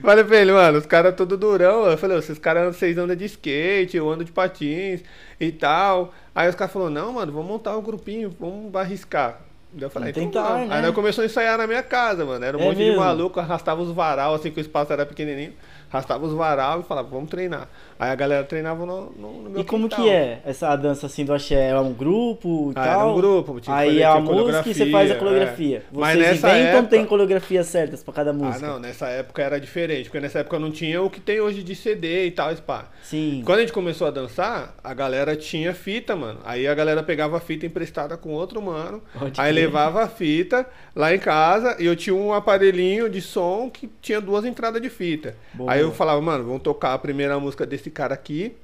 Falei 0.00 0.22
pra 0.22 0.36
ele, 0.36 0.52
mano, 0.52 0.78
os 0.78 0.86
caras 0.86 1.12
todos 1.16 1.36
durão. 1.36 1.86
Eu 1.86 1.98
falei, 1.98 2.16
esses 2.18 2.38
caras, 2.38 2.76
vocês 2.76 2.96
andam 2.96 3.16
de 3.16 3.24
skate, 3.24 3.96
eu 3.96 4.08
ando 4.08 4.24
de 4.24 4.30
patins 4.30 5.02
e 5.40 5.50
tal. 5.50 6.14
Aí 6.32 6.48
os 6.48 6.54
caras 6.54 6.72
falaram, 6.72 6.92
não, 6.92 7.12
mano, 7.14 7.32
vamos 7.32 7.48
montar 7.48 7.76
um 7.76 7.82
grupinho, 7.82 8.32
vamos 8.38 8.72
arriscar. 8.76 9.40
Daí 9.72 9.84
eu 9.86 9.90
falei, 9.90 10.10
então 10.10 10.22
tentar, 10.24 10.48
vamos. 10.52 10.68
né? 10.68 10.76
Aí 10.76 10.82
nós 10.82 10.94
começamos 10.94 11.28
a 11.28 11.32
ensaiar 11.32 11.58
na 11.58 11.66
minha 11.66 11.82
casa, 11.82 12.24
mano. 12.24 12.44
Era 12.44 12.56
um 12.56 12.60
É 12.60 12.64
monte 12.64 12.76
de 12.76 12.84
mesmo? 12.84 13.00
maluco, 13.00 13.40
arrastava 13.40 13.82
os 13.82 13.90
varal, 13.90 14.34
assim, 14.34 14.52
que 14.52 14.60
o 14.60 14.62
espaço 14.62 14.92
era 14.92 15.04
pequenininho. 15.04 15.52
Arrastava 15.90 16.24
os 16.24 16.32
varal 16.32 16.80
e 16.80 16.82
falava, 16.84 17.08
vamos 17.08 17.28
treinar. 17.28 17.68
Aí 17.98 18.10
a 18.10 18.14
galera 18.14 18.44
treinava 18.44 18.84
no, 18.86 19.10
no, 19.12 19.42
no 19.42 19.50
meu 19.50 19.60
E 19.60 19.64
como 19.64 19.88
quintal. 19.88 20.04
que 20.04 20.10
é 20.10 20.40
essa 20.44 20.74
dança 20.76 21.06
assim 21.06 21.24
do 21.24 21.32
axé? 21.32 21.70
É 21.70 21.78
um 21.78 21.92
grupo 21.92 22.70
e 22.70 22.78
Ah, 22.78 22.84
tal? 22.84 23.00
era 23.00 23.06
um 23.08 23.14
grupo, 23.14 23.60
tinha 23.60 23.76
Aí 23.76 23.88
fazer, 23.90 24.00
é 24.00 24.04
a 24.04 24.20
música 24.20 24.68
e 24.70 24.74
você 24.74 24.90
faz 24.90 25.10
a 25.10 25.14
coreografia, 25.16 25.18
coreografia. 25.18 25.76
é. 25.78 25.82
Mas 25.92 26.16
Vocês 26.18 26.26
nessa 26.42 26.48
inventam 26.58 26.78
época- 26.78 26.88
tem 26.96 27.06
coreografias 27.06 27.66
certas 27.66 28.02
pra 28.02 28.12
cada 28.14 28.30
Ah, 28.30 28.34
música? 28.34 28.66
não, 28.66 28.78
nessa 28.78 29.06
época 29.08 29.42
era 29.42 29.60
diferente, 29.60 30.04
porque 30.04 30.20
nessa 30.20 30.40
época 30.40 30.58
não 30.58 30.70
tinha 30.70 31.00
o 31.02 31.08
que 31.10 31.20
tem 31.20 31.40
hoje 31.40 31.62
de 31.62 31.74
CD 31.74 32.26
e 32.26 32.30
tal, 32.30 32.54
spa. 32.56 32.88
Sim. 33.02 33.42
Quando 33.44 33.58
a 33.58 33.60
gente 33.62 33.72
começou 33.72 34.06
a 34.06 34.10
dançar, 34.10 34.74
a 34.82 34.94
galera 34.94 35.36
tinha 35.36 35.72
fita, 35.74 36.16
mano. 36.16 36.40
Aí 36.44 36.66
a 36.66 36.74
galera 36.74 37.02
pegava 37.02 37.36
a 37.36 37.40
fita 37.40 37.66
emprestada 37.66 38.16
com 38.16 38.30
outro 38.30 38.60
mano. 38.62 39.02
Pode 39.18 39.40
aí 39.40 39.52
levava 39.52 40.02
a 40.02 40.08
fita 40.08 40.66
lá 40.94 41.14
em 41.14 41.18
casa 41.18 41.76
e 41.78 41.86
eu 41.86 41.94
tinha 41.96 42.14
um 42.14 42.32
aparelhinho 42.32 43.08
de 43.08 43.20
som 43.20 43.70
que 43.70 43.88
tinha 44.00 44.20
duas 44.20 44.44
entradas 44.44 44.80
de 44.82 44.88
fita. 44.90 45.36
Boa. 45.54 45.72
Aí 45.72 45.80
eu 45.80 45.92
falava, 45.92 46.20
mano, 46.20 46.44
vamos 46.44 46.62
tocar 46.62 46.94
a 46.94 46.98
primeira 46.98 47.38
música 47.38 47.64
desse 47.66 47.81
cara 47.90 48.14
aqui 48.14 48.54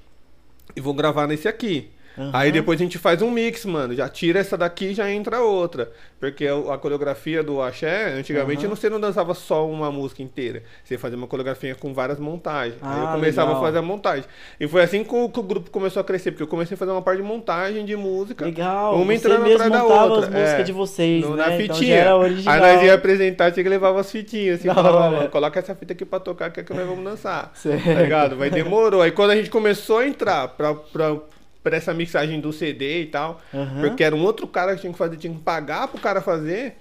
e 0.76 0.80
vou 0.80 0.94
gravar 0.94 1.26
nesse 1.26 1.48
aqui. 1.48 1.90
Aham. 2.18 2.30
Aí 2.32 2.50
depois 2.52 2.80
a 2.80 2.82
gente 2.82 2.98
faz 2.98 3.22
um 3.22 3.30
mix, 3.30 3.64
mano. 3.64 3.94
Já 3.94 4.08
tira 4.08 4.40
essa 4.40 4.56
daqui 4.56 4.86
e 4.86 4.94
já 4.94 5.10
entra 5.10 5.40
outra. 5.40 5.90
Porque 6.18 6.46
a, 6.46 6.74
a 6.74 6.78
coreografia 6.78 7.42
do 7.42 7.62
axé, 7.62 8.12
antigamente 8.12 8.66
Aham. 8.66 8.74
você 8.74 8.90
não 8.90 8.98
dançava 9.00 9.34
só 9.34 9.68
uma 9.68 9.90
música 9.92 10.22
inteira. 10.22 10.62
Você 10.82 10.98
fazia 10.98 11.16
uma 11.16 11.26
coreografia 11.28 11.74
com 11.74 11.94
várias 11.94 12.18
montagens. 12.18 12.76
Aí 12.82 13.00
eu 13.00 13.08
Ah, 13.08 13.12
começava 13.12 13.48
legal. 13.48 13.62
a 13.62 13.66
fazer 13.66 13.78
a 13.78 13.82
montagem. 13.82 14.24
E 14.58 14.66
foi 14.66 14.82
assim 14.82 15.04
que 15.04 15.14
o, 15.14 15.28
que 15.28 15.38
o 15.38 15.42
grupo 15.42 15.70
começou 15.70 16.00
a 16.00 16.04
crescer, 16.04 16.32
porque 16.32 16.42
eu 16.42 16.48
comecei 16.48 16.74
a 16.74 16.78
fazer 16.78 16.90
uma 16.90 17.02
parte 17.02 17.18
de 17.22 17.28
montagem 17.28 17.84
de 17.84 17.94
música. 17.96 18.44
Legal. 18.44 18.96
Uma 18.96 19.04
você 19.04 19.12
entrando 19.14 19.42
mesmo 19.44 19.62
atrás 19.62 19.72
da 19.72 19.84
outra. 19.84 20.18
as 20.26 20.28
músicas 20.34 20.60
É. 20.60 20.62
de 20.64 20.72
vocês, 20.72 21.24
No- 21.24 21.36
né? 21.36 21.46
Na 21.46 21.54
Então 21.62 21.76
fitinha. 21.76 21.96
era 21.96 22.16
original. 22.16 22.54
Aí 22.54 22.60
nós 22.74 22.82
ia 22.82 22.94
apresentar, 22.94 23.52
tinha 23.52 23.62
que 23.62 23.68
levar 23.70 23.96
as 23.96 24.10
fitinhas. 24.10 24.58
Assim, 24.60 24.68
falava. 24.74 25.10
"Mano, 25.10 25.28
coloca 25.28 25.58
essa 25.60 25.74
fita 25.74 25.92
aqui 25.92 26.04
pra 26.04 26.18
tocar, 26.18 26.50
que 26.50 26.60
é 26.60 26.62
que 26.64 26.74
nós 26.74 26.86
vamos 26.86 27.04
dançar. 27.04 27.52
Certo. 27.54 27.84
Tá 27.84 27.94
ligado? 28.02 28.36
Mas 28.36 28.50
demorou. 28.50 29.02
Aí 29.02 29.12
quando 29.12 29.30
a 29.30 29.36
gente 29.36 29.50
começou 29.50 29.98
a 29.98 30.06
entrar 30.06 30.48
pra, 30.48 30.74
pra, 30.74 31.16
pra 31.62 31.76
essa 31.76 31.92
mixagem 31.92 32.40
do 32.40 32.52
CD 32.52 33.02
e 33.02 33.06
tal, 33.06 33.40
Aham. 33.52 33.80
porque 33.82 34.02
era 34.04 34.14
um 34.14 34.22
outro 34.24 34.46
cara 34.46 34.74
que 34.74 34.80
tinha 34.82 34.92
que 34.92 34.98
fazer, 34.98 35.16
tinha 35.16 35.32
que 35.32 35.40
pagar 35.40 35.88
pro 35.88 36.00
cara 36.00 36.20
fazer. 36.20 36.76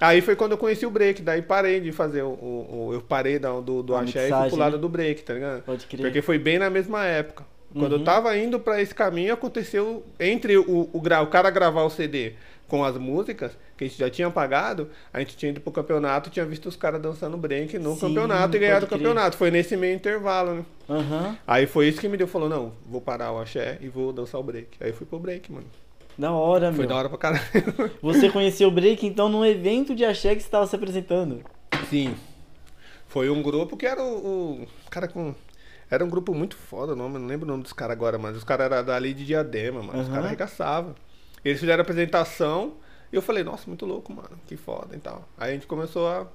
Aí 0.00 0.20
foi 0.20 0.36
quando 0.36 0.52
eu 0.52 0.58
conheci 0.58 0.86
o 0.86 0.90
break, 0.90 1.22
daí 1.22 1.42
parei 1.42 1.80
de 1.80 1.90
fazer 1.90 2.22
o. 2.22 2.28
o- 2.28 2.86
o- 2.88 2.94
eu 2.94 3.00
parei 3.00 3.38
da- 3.38 3.58
do, 3.60 3.82
do 3.82 3.96
A 3.96 4.02
axé 4.02 4.10
e 4.10 4.12
fui 4.12 4.22
mixagem, 4.22 4.48
pro 4.50 4.58
lado 4.58 4.72
né? 4.76 4.78
do 4.80 4.88
break, 4.88 5.22
tá 5.22 5.34
ligado? 5.34 5.62
Pode 5.62 5.86
crer. 5.86 6.00
Porque 6.02 6.22
foi 6.22 6.38
bem 6.38 6.58
na 6.58 6.70
mesma 6.70 7.04
época. 7.04 7.44
Quando 7.72 7.92
Uhum. 7.94 7.98
eu 7.98 8.04
tava 8.04 8.36
indo 8.38 8.58
pra 8.60 8.80
esse 8.80 8.94
caminho, 8.94 9.34
aconteceu 9.34 10.02
entre 10.20 10.56
o, 10.56 10.88
o, 10.92 10.98
o 10.98 11.26
cara 11.26 11.50
gravar 11.50 11.82
o 11.82 11.90
CD 11.90 12.32
com 12.68 12.84
as 12.84 12.96
músicas, 12.98 13.52
que 13.76 13.84
a 13.84 13.88
gente 13.88 13.98
já 13.98 14.10
tinha 14.10 14.30
pagado, 14.30 14.90
a 15.12 15.18
gente 15.20 15.36
tinha 15.36 15.50
ido 15.50 15.60
pro 15.60 15.72
campeonato, 15.72 16.28
tinha 16.30 16.44
visto 16.44 16.66
os 16.68 16.76
caras 16.76 17.00
dançando 17.00 17.36
break 17.36 17.78
no 17.78 17.94
Sim, 17.94 18.00
campeonato 18.00 18.56
e 18.56 18.60
ganhado 18.60 18.84
o 18.84 18.88
campeonato. 18.88 19.36
Foi 19.38 19.50
nesse 19.50 19.76
meio 19.76 19.94
intervalo, 19.96 20.54
né? 20.54 20.64
Aham. 20.88 21.36
Aí 21.46 21.66
foi 21.66 21.88
isso 21.88 22.00
que 22.00 22.08
me 22.08 22.16
deu, 22.16 22.28
falou, 22.28 22.48
não, 22.48 22.72
vou 22.86 23.00
parar 23.00 23.32
o 23.32 23.38
axé 23.40 23.78
e 23.80 23.88
vou 23.88 24.12
dançar 24.12 24.38
o 24.38 24.44
break. 24.44 24.68
Aí 24.80 24.92
fui 24.92 25.06
pro 25.06 25.18
break, 25.18 25.50
mano. 25.50 25.66
Da 26.18 26.30
hora, 26.32 26.70
Foi 26.70 26.80
meu. 26.80 26.88
da 26.88 26.96
hora 26.96 27.08
pra 27.08 27.16
caralho. 27.16 27.42
Você 28.02 28.28
conheceu 28.28 28.68
o 28.68 28.72
break 28.72 29.06
então 29.06 29.28
num 29.28 29.44
evento 29.44 29.94
de 29.94 30.04
axé 30.04 30.34
que 30.34 30.40
você 30.40 30.46
estava 30.48 30.66
se 30.66 30.74
apresentando. 30.76 31.40
Sim. 31.88 32.14
Foi 33.06 33.30
um 33.30 33.40
grupo 33.40 33.76
que 33.76 33.86
era 33.86 34.02
o, 34.02 34.62
o 34.62 34.66
cara 34.90 35.08
com. 35.08 35.34
Era 35.90 36.04
um 36.04 36.08
grupo 36.10 36.34
muito 36.34 36.56
foda 36.56 36.92
o 36.92 36.96
nome, 36.96 37.18
não 37.18 37.26
lembro 37.26 37.46
o 37.46 37.50
nome 37.50 37.62
dos 37.62 37.72
caras 37.72 37.92
agora, 37.96 38.18
mas 38.18 38.36
os 38.36 38.44
caras 38.44 38.70
eram 38.70 38.84
dali 38.84 39.14
de 39.14 39.24
diadema, 39.24 39.80
mano. 39.82 40.00
Os 40.00 40.06
Aham. 40.06 40.10
caras 40.10 40.26
arregaçavam. 40.26 40.94
Eles 41.48 41.60
fizeram 41.60 41.80
a 41.80 41.82
apresentação 41.82 42.74
e 43.12 43.16
eu 43.16 43.22
falei, 43.22 43.42
nossa, 43.42 43.64
muito 43.66 43.86
louco, 43.86 44.12
mano. 44.12 44.38
Que 44.46 44.56
foda 44.56 44.94
e 44.94 44.98
tal. 44.98 45.26
Aí 45.38 45.50
a 45.50 45.54
gente 45.54 45.66
começou 45.66 46.06
a 46.08 46.26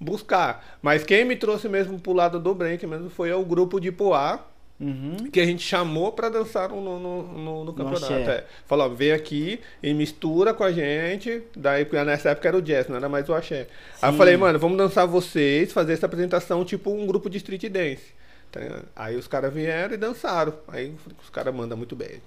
buscar. 0.00 0.78
Mas 0.82 1.04
quem 1.04 1.24
me 1.24 1.36
trouxe 1.36 1.68
mesmo 1.68 1.98
pro 1.98 2.12
lado 2.12 2.38
do 2.38 2.54
break 2.54 2.86
mesmo 2.86 3.10
foi 3.10 3.32
o 3.32 3.44
grupo 3.44 3.80
de 3.80 3.90
Poá, 3.92 4.40
Uhum. 4.80 5.30
que 5.32 5.38
a 5.38 5.46
gente 5.46 5.62
chamou 5.62 6.10
pra 6.10 6.28
dançar 6.28 6.68
no, 6.68 6.80
no, 6.98 7.22
no, 7.22 7.64
no 7.64 7.72
campeonato. 7.72 8.12
É. 8.12 8.44
Falou, 8.66 8.86
ó, 8.86 8.88
vem 8.88 9.12
aqui 9.12 9.60
e 9.80 9.94
mistura 9.94 10.52
com 10.52 10.64
a 10.64 10.72
gente. 10.72 11.42
Daí, 11.56 11.84
porque 11.84 12.02
nessa 12.04 12.30
época 12.30 12.48
era 12.48 12.56
o 12.56 12.60
jazz, 12.60 12.88
não 12.88 12.96
era 12.96 13.08
mais 13.08 13.28
o 13.28 13.34
axé. 13.34 13.68
Aí 14.02 14.08
eu 14.08 14.12
Sim. 14.12 14.18
falei, 14.18 14.36
mano, 14.36 14.58
vamos 14.58 14.76
dançar 14.76 15.06
vocês, 15.06 15.72
fazer 15.72 15.92
essa 15.92 16.06
apresentação 16.06 16.64
tipo 16.64 16.90
um 16.90 17.06
grupo 17.06 17.30
de 17.30 17.36
street 17.36 17.66
dance. 17.70 18.12
Tá? 18.50 18.60
Aí 18.96 19.16
os 19.16 19.28
caras 19.28 19.54
vieram 19.54 19.94
e 19.94 19.96
dançaram. 19.96 20.52
Aí 20.66 20.92
os 21.22 21.30
caras 21.30 21.54
mandam 21.54 21.78
muito 21.78 21.94
bem. 21.94 22.20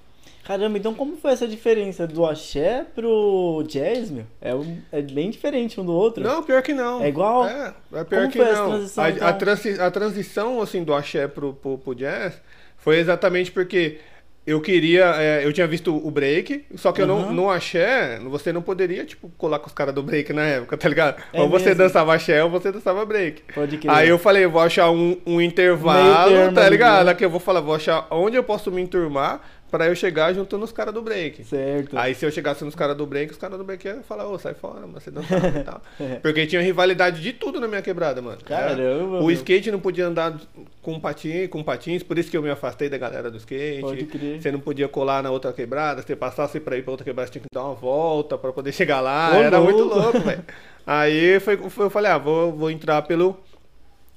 Caramba, 0.48 0.78
então 0.78 0.94
como 0.94 1.18
foi 1.18 1.32
essa 1.34 1.46
diferença 1.46 2.08
do 2.08 2.26
axé 2.26 2.86
pro 2.96 3.66
jazz, 3.68 4.10
meu? 4.10 4.24
É, 4.40 4.56
um- 4.56 4.78
é 4.94 5.02
bem 5.02 5.30
diferente 5.30 5.78
um 5.80 5.84
do 5.86 5.92
outro. 5.94 6.24
Não, 6.24 6.42
pior 6.42 6.62
que 6.62 6.74
não. 6.74 7.04
É 7.04 7.10
igual? 7.10 7.46
É, 7.46 7.74
é 7.94 8.04
pior 8.06 8.22
Como 8.22 8.32
que 8.32 8.38
foi 8.38 8.48
essa 8.50 8.62
não. 8.62 8.70
transição, 8.70 9.04
a, 9.04 9.10
então? 9.10 9.28
a, 9.28 9.34
transi- 9.34 9.82
a 9.82 9.92
transição 9.92 10.62
assim 10.62 10.86
do 10.86 10.94
axé 10.94 11.28
pro, 11.28 11.54
pro, 11.54 11.78
pro 11.78 11.94
jazz 11.94 12.42
foi 12.78 12.98
exatamente 12.98 13.52
porque 13.52 13.98
eu 14.46 14.62
queria, 14.62 15.14
é, 15.18 15.46
eu 15.46 15.52
tinha 15.52 15.68
visto 15.68 15.94
o 15.94 16.10
break, 16.10 16.64
só 16.76 16.94
que 16.94 17.02
eu 17.02 17.06
não, 17.06 17.34
no 17.34 17.50
axé, 17.50 18.18
você 18.30 18.54
não 18.54 18.62
poderia 18.62 19.04
tipo 19.04 19.30
colar 19.38 19.60
com 19.60 19.68
os 19.68 19.74
caras 19.74 19.94
do 19.94 20.02
break 20.02 20.32
na 20.32 20.44
época, 20.44 20.78
tá 20.78 20.88
ligado? 20.88 21.22
É 21.34 21.42
ou 21.42 21.50
você 21.50 21.66
mesmo? 21.66 21.80
dançava 21.84 22.16
axé 22.16 22.42
ou 22.42 22.50
você 22.50 22.72
dançava 22.72 23.06
break. 23.06 23.42
Pode 23.54 23.78
crer. 23.78 23.92
Aí 23.94 24.08
eu 24.08 24.18
falei, 24.18 24.46
eu 24.46 24.50
vou 24.50 24.62
achar 24.62 24.90
um, 24.90 25.18
um 25.26 25.42
intervalo, 25.42 26.32
termo 26.32 26.54
tá 26.56 26.70
ligado? 26.70 27.04
né? 27.08 27.12
Aqui 27.12 27.26
eu 27.26 27.30
vou 27.30 27.42
falar, 27.42 27.60
vou 27.60 27.76
achar 27.76 28.08
onde 28.10 28.38
eu 28.38 28.44
posso 28.44 28.72
me 28.72 28.82
enturmar 28.82 29.42
pra 29.70 29.88
eu 29.88 29.96
chegar 29.96 30.34
junto 30.34 30.58
nos 30.58 30.72
caras 30.72 30.94
do 30.94 31.02
break. 31.02 31.44
Certo. 31.44 31.98
Aí 31.98 32.16
se 32.16 32.26
eu 32.26 32.32
chegasse 32.32 32.64
nos 32.64 32.74
caras 32.76 32.96
do 32.96 33.06
break, 33.06 33.32
os 33.32 33.38
caras 33.38 33.58
do 33.58 33.64
break 33.64 33.86
iam 33.88 34.02
falar, 34.04 34.28
ô, 34.28 34.38
sai 34.40 34.54
fora, 34.54 34.82
mano, 34.82 34.94
você 35.00 35.12
dançava 35.12 35.48
e 35.60 35.64
tal. 35.64 35.82
É. 36.00 36.16
Porque 36.16 36.46
tinha 36.48 36.62
rivalidade 36.62 37.22
de 37.22 37.34
tudo 37.34 37.60
na 37.60 37.68
minha 37.68 37.82
quebrada, 37.82 38.22
mano. 38.22 38.38
Caramba, 38.46 38.82
Era- 38.82 38.96
meu. 38.98 39.24
O 39.24 39.32
skate 39.32 39.70
não 39.72 39.80
podia 39.80 40.08
andar 40.08 40.40
com 40.82 41.00
patins, 41.00 41.50
com 41.50 41.64
patins, 41.64 42.02
por 42.04 42.18
isso 42.18 42.32
que 42.32 42.38
eu 42.38 42.42
me 42.42 42.50
afastei 42.50 42.88
da 42.90 42.98
galera 42.98 43.30
do 43.30 43.38
skate. 43.38 43.82
Pode 43.82 44.06
crer. 44.06 44.42
Você 44.42 44.52
não 44.52 44.60
podia 44.60 44.88
colar 44.88 45.22
na 45.22 45.32
outra 45.32 45.52
quebrada, 45.52 46.02
você 46.02 46.16
passasse 46.16 46.60
pra 46.60 46.78
ir 46.78 46.84
pra 46.84 46.92
outra 46.92 47.04
quebrada, 47.04 47.28
você 47.28 47.34
tinha 47.34 47.42
que 47.44 47.48
dar 47.54 47.64
uma 47.66 47.76
volta 47.76 48.38
pra 48.38 48.52
poder 48.54 48.72
chegar 48.72 49.02
lá. 49.02 49.32
Ô, 49.34 49.36
Era 49.44 49.60
muito 49.60 49.80
louco. 49.84 49.96
louco, 50.00 50.20
velho. 50.22 50.44
Aí 50.86 51.40
foi, 51.42 51.58
foi- 51.70 51.86
eu 51.86 51.90
falei, 51.90 52.10
ah, 52.12 52.18
vou, 52.18 52.54
vou 52.54 52.72
entrar 52.72 53.02
pelo, 53.02 53.38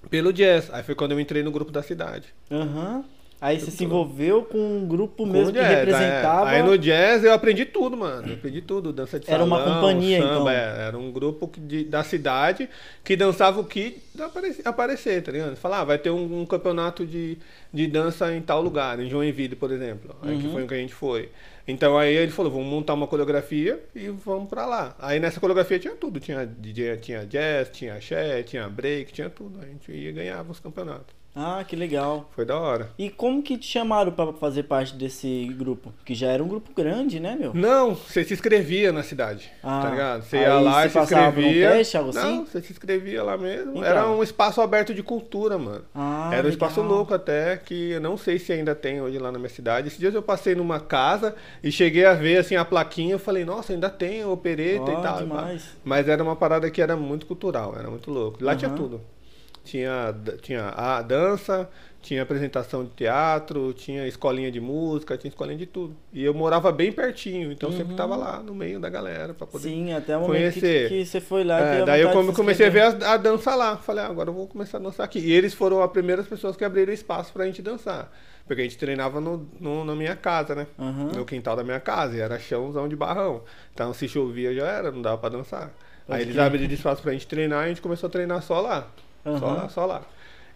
pelo 0.08 0.32
jazz. 0.32 0.70
Aí 0.72 0.82
foi 0.84 0.94
quando 0.94 1.12
eu 1.12 1.18
entrei 1.20 1.42
no 1.42 1.50
grupo 1.50 1.72
da 1.72 1.82
cidade. 1.82 2.28
Aham. 2.50 3.04
Aí 3.40 3.58
você 3.58 3.70
se 3.70 3.84
envolveu 3.84 4.42
com 4.44 4.58
um 4.58 4.86
grupo 4.86 5.24
Com 5.24 5.32
mesmo 5.32 5.52
que 5.52 5.58
jazz, 5.58 5.70
é. 5.70 5.74
representava. 5.76 6.50
Aí 6.50 6.62
no 6.62 6.76
jazz 6.76 7.24
eu 7.24 7.32
aprendi 7.32 7.64
tudo, 7.64 7.96
mano. 7.96 8.28
Eu 8.28 8.34
aprendi 8.34 8.60
tudo. 8.60 8.92
Dança 8.92 9.18
de 9.18 9.30
Era 9.30 9.42
uma 9.42 9.64
companhia, 9.64 10.18
samba, 10.20 10.30
então. 10.34 10.50
é. 10.50 10.86
Era 10.88 10.98
um 10.98 11.10
grupo 11.10 11.48
que 11.48 11.58
de- 11.58 11.84
da 11.84 12.04
cidade 12.04 12.68
que 13.02 13.16
dançava 13.16 13.58
o 13.60 13.64
que 13.64 13.98
aparecer, 14.20 14.68
aparecer 14.68 15.22
tá 15.22 15.32
ligado? 15.32 15.56
Falar, 15.56 15.80
ah, 15.80 15.84
vai 15.84 15.96
ter 15.98 16.10
um, 16.10 16.42
um 16.42 16.44
campeonato 16.44 17.06
de, 17.06 17.38
de 17.72 17.86
dança 17.86 18.30
em 18.34 18.42
tal 18.42 18.60
lugar, 18.60 19.00
em 19.00 19.08
Joinville, 19.08 19.56
por 19.56 19.70
exemplo. 19.72 20.14
Aí 20.22 20.36
que 20.38 20.46
Uhum. 20.46 20.52
foi 20.52 20.62
o 20.64 20.66
que 20.68 20.74
a 20.74 20.78
gente 20.78 20.92
foi. 20.94 21.30
Então 21.66 21.96
aí 21.96 22.14
ele 22.14 22.32
falou, 22.32 22.50
vamos 22.52 22.66
montar 22.66 22.94
uma 22.94 23.06
coreografia 23.06 23.80
e 23.94 24.08
vamos 24.08 24.48
pra 24.50 24.66
lá. 24.66 24.94
Aí 24.98 25.18
nessa 25.20 25.38
coreografia 25.40 25.78
tinha 25.78 25.94
tudo. 25.94 26.20
Tinha, 26.20 26.44
DJ, 26.44 26.96
tinha 26.98 27.24
jazz, 27.24 27.70
tinha 27.70 27.94
axé, 27.94 28.42
tinha 28.42 28.68
break, 28.68 29.12
tinha 29.12 29.30
tudo. 29.30 29.60
A 29.62 29.66
gente 29.66 29.90
ia 29.92 30.12
ganhava 30.12 30.50
os 30.52 30.60
campeonatos. 30.60 31.19
Ah, 31.34 31.64
que 31.66 31.76
legal. 31.76 32.28
Foi 32.34 32.44
da 32.44 32.58
hora. 32.58 32.90
E 32.98 33.08
como 33.08 33.40
que 33.40 33.56
te 33.56 33.64
chamaram 33.66 34.10
pra 34.10 34.32
fazer 34.32 34.64
parte 34.64 34.96
desse 34.96 35.44
grupo? 35.56 35.92
Que 36.04 36.12
já 36.12 36.26
era 36.28 36.42
um 36.42 36.48
grupo 36.48 36.72
grande, 36.74 37.20
né, 37.20 37.36
meu? 37.38 37.54
Não, 37.54 37.94
você 37.94 38.24
se 38.24 38.34
inscrevia 38.34 38.92
na 38.92 39.04
cidade, 39.04 39.48
Ah, 39.62 39.80
tá 39.80 39.90
ligado? 39.90 40.22
Você 40.24 40.38
ia 40.38 40.54
lá 40.58 40.84
e 40.84 40.88
se 40.88 40.94
por 40.94 41.00
um 41.00 41.04
inscrevia. 41.04 41.70
teste, 41.70 41.96
algo 41.96 42.10
assim? 42.10 42.18
Não, 42.38 42.44
você 42.46 42.60
se 42.60 42.72
inscrevia 42.72 43.22
lá 43.22 43.38
mesmo. 43.38 43.70
Então. 43.72 43.84
Era 43.84 44.08
um 44.10 44.22
espaço 44.24 44.60
aberto 44.60 44.92
de 44.92 45.04
cultura, 45.04 45.56
mano. 45.56 45.84
Ah, 45.94 46.30
Era 46.32 46.46
um 46.48 46.50
espaço 46.50 46.80
legal. 46.80 46.96
louco 46.96 47.14
até, 47.14 47.56
que 47.56 47.90
eu 47.92 48.00
não 48.00 48.16
sei 48.16 48.38
se 48.38 48.52
ainda 48.52 48.74
tem 48.74 49.00
hoje 49.00 49.18
lá 49.18 49.30
na 49.30 49.38
minha 49.38 49.48
cidade. 49.50 49.86
Esses 49.86 50.00
dias 50.00 50.14
eu 50.14 50.22
passei 50.22 50.56
numa 50.56 50.80
casa 50.80 51.36
e 51.62 51.70
cheguei 51.70 52.04
a 52.06 52.12
ver 52.14 52.38
assim 52.38 52.56
a 52.56 52.64
plaquinha, 52.64 53.14
eu 53.14 53.18
falei, 53.20 53.44
nossa, 53.44 53.72
ainda 53.72 53.88
tem 53.88 54.24
opereta 54.24 54.90
Ó, 54.90 54.98
e 54.98 55.02
tal. 55.02 55.18
demais. 55.18 55.62
Mas 55.84 56.08
era 56.08 56.22
uma 56.24 56.34
parada 56.34 56.68
que 56.70 56.82
era 56.82 56.96
muito 56.96 57.24
cultural, 57.24 57.76
era 57.78 57.88
muito 57.88 58.10
louco. 58.10 58.42
Lá 58.44 58.56
tinha 58.56 58.68
Aham. 58.68 58.76
tudo. 58.76 59.00
Tinha, 59.70 60.12
tinha 60.42 60.68
a 60.70 61.00
dança, 61.00 61.68
tinha 62.02 62.22
apresentação 62.22 62.82
de 62.84 62.90
teatro, 62.90 63.72
tinha 63.72 64.04
escolinha 64.08 64.50
de 64.50 64.60
música, 64.60 65.16
tinha 65.16 65.28
escolinha 65.28 65.56
de 65.56 65.64
tudo. 65.66 65.94
E 66.12 66.24
eu 66.24 66.34
morava 66.34 66.72
bem 66.72 66.90
pertinho, 66.90 67.52
então 67.52 67.70
eu 67.70 67.76
sempre 67.76 67.94
tava 67.94 68.16
lá 68.16 68.40
no 68.40 68.52
meio 68.52 68.80
da 68.80 68.88
galera 68.90 69.32
pra 69.32 69.46
poder. 69.46 69.68
Uhum. 69.68 69.74
Sim, 69.86 69.92
até 69.92 70.16
o 70.16 70.22
momento 70.22 70.54
que, 70.54 70.60
conhecer. 70.60 70.88
que 70.88 71.04
você 71.06 71.20
foi 71.20 71.44
lá. 71.44 71.60
É, 71.60 71.84
daí 71.84 72.00
eu 72.00 72.08
come- 72.10 72.32
comecei 72.32 72.66
a 72.66 72.70
ver 72.70 73.04
a, 73.04 73.12
a 73.12 73.16
dança 73.16 73.54
lá. 73.54 73.76
Falei, 73.76 74.02
ah, 74.02 74.08
agora 74.08 74.28
eu 74.30 74.34
vou 74.34 74.48
começar 74.48 74.78
a 74.78 74.80
dançar 74.80 75.04
aqui. 75.04 75.20
E 75.20 75.30
eles 75.30 75.54
foram 75.54 75.80
as 75.82 75.90
primeiras 75.92 76.26
pessoas 76.26 76.56
que 76.56 76.64
abriram 76.64 76.92
espaço 76.92 77.32
pra 77.32 77.46
gente 77.46 77.62
dançar. 77.62 78.10
Porque 78.46 78.62
a 78.62 78.64
gente 78.64 78.76
treinava 78.78 79.20
no, 79.20 79.48
no- 79.60 79.84
na 79.84 79.94
minha 79.94 80.16
casa, 80.16 80.56
né? 80.56 80.66
Aham. 80.76 81.12
No 81.14 81.24
quintal 81.24 81.54
da 81.54 81.62
minha 81.62 81.78
casa. 81.78 82.16
E 82.16 82.20
era 82.20 82.36
chãozão 82.40 82.88
de 82.88 82.96
barrão. 82.96 83.42
Então 83.72 83.94
se 83.94 84.08
chovia 84.08 84.52
já 84.52 84.66
era, 84.66 84.90
não 84.90 85.00
dava 85.00 85.18
pra 85.18 85.28
dançar. 85.28 85.70
Aí 86.08 86.22
eles 86.22 86.36
abriram 86.38 86.74
espaço 86.74 87.00
pra 87.02 87.12
gente 87.12 87.28
treinar 87.28 87.62
e 87.62 87.64
a 87.66 87.68
gente 87.68 87.80
começou 87.80 88.08
a 88.08 88.10
treinar 88.10 88.42
só 88.42 88.60
lá. 88.60 88.88
Só 89.24 89.30
Aham. 89.30 89.54
lá, 89.54 89.68
só 89.68 89.86
lá. 89.86 90.02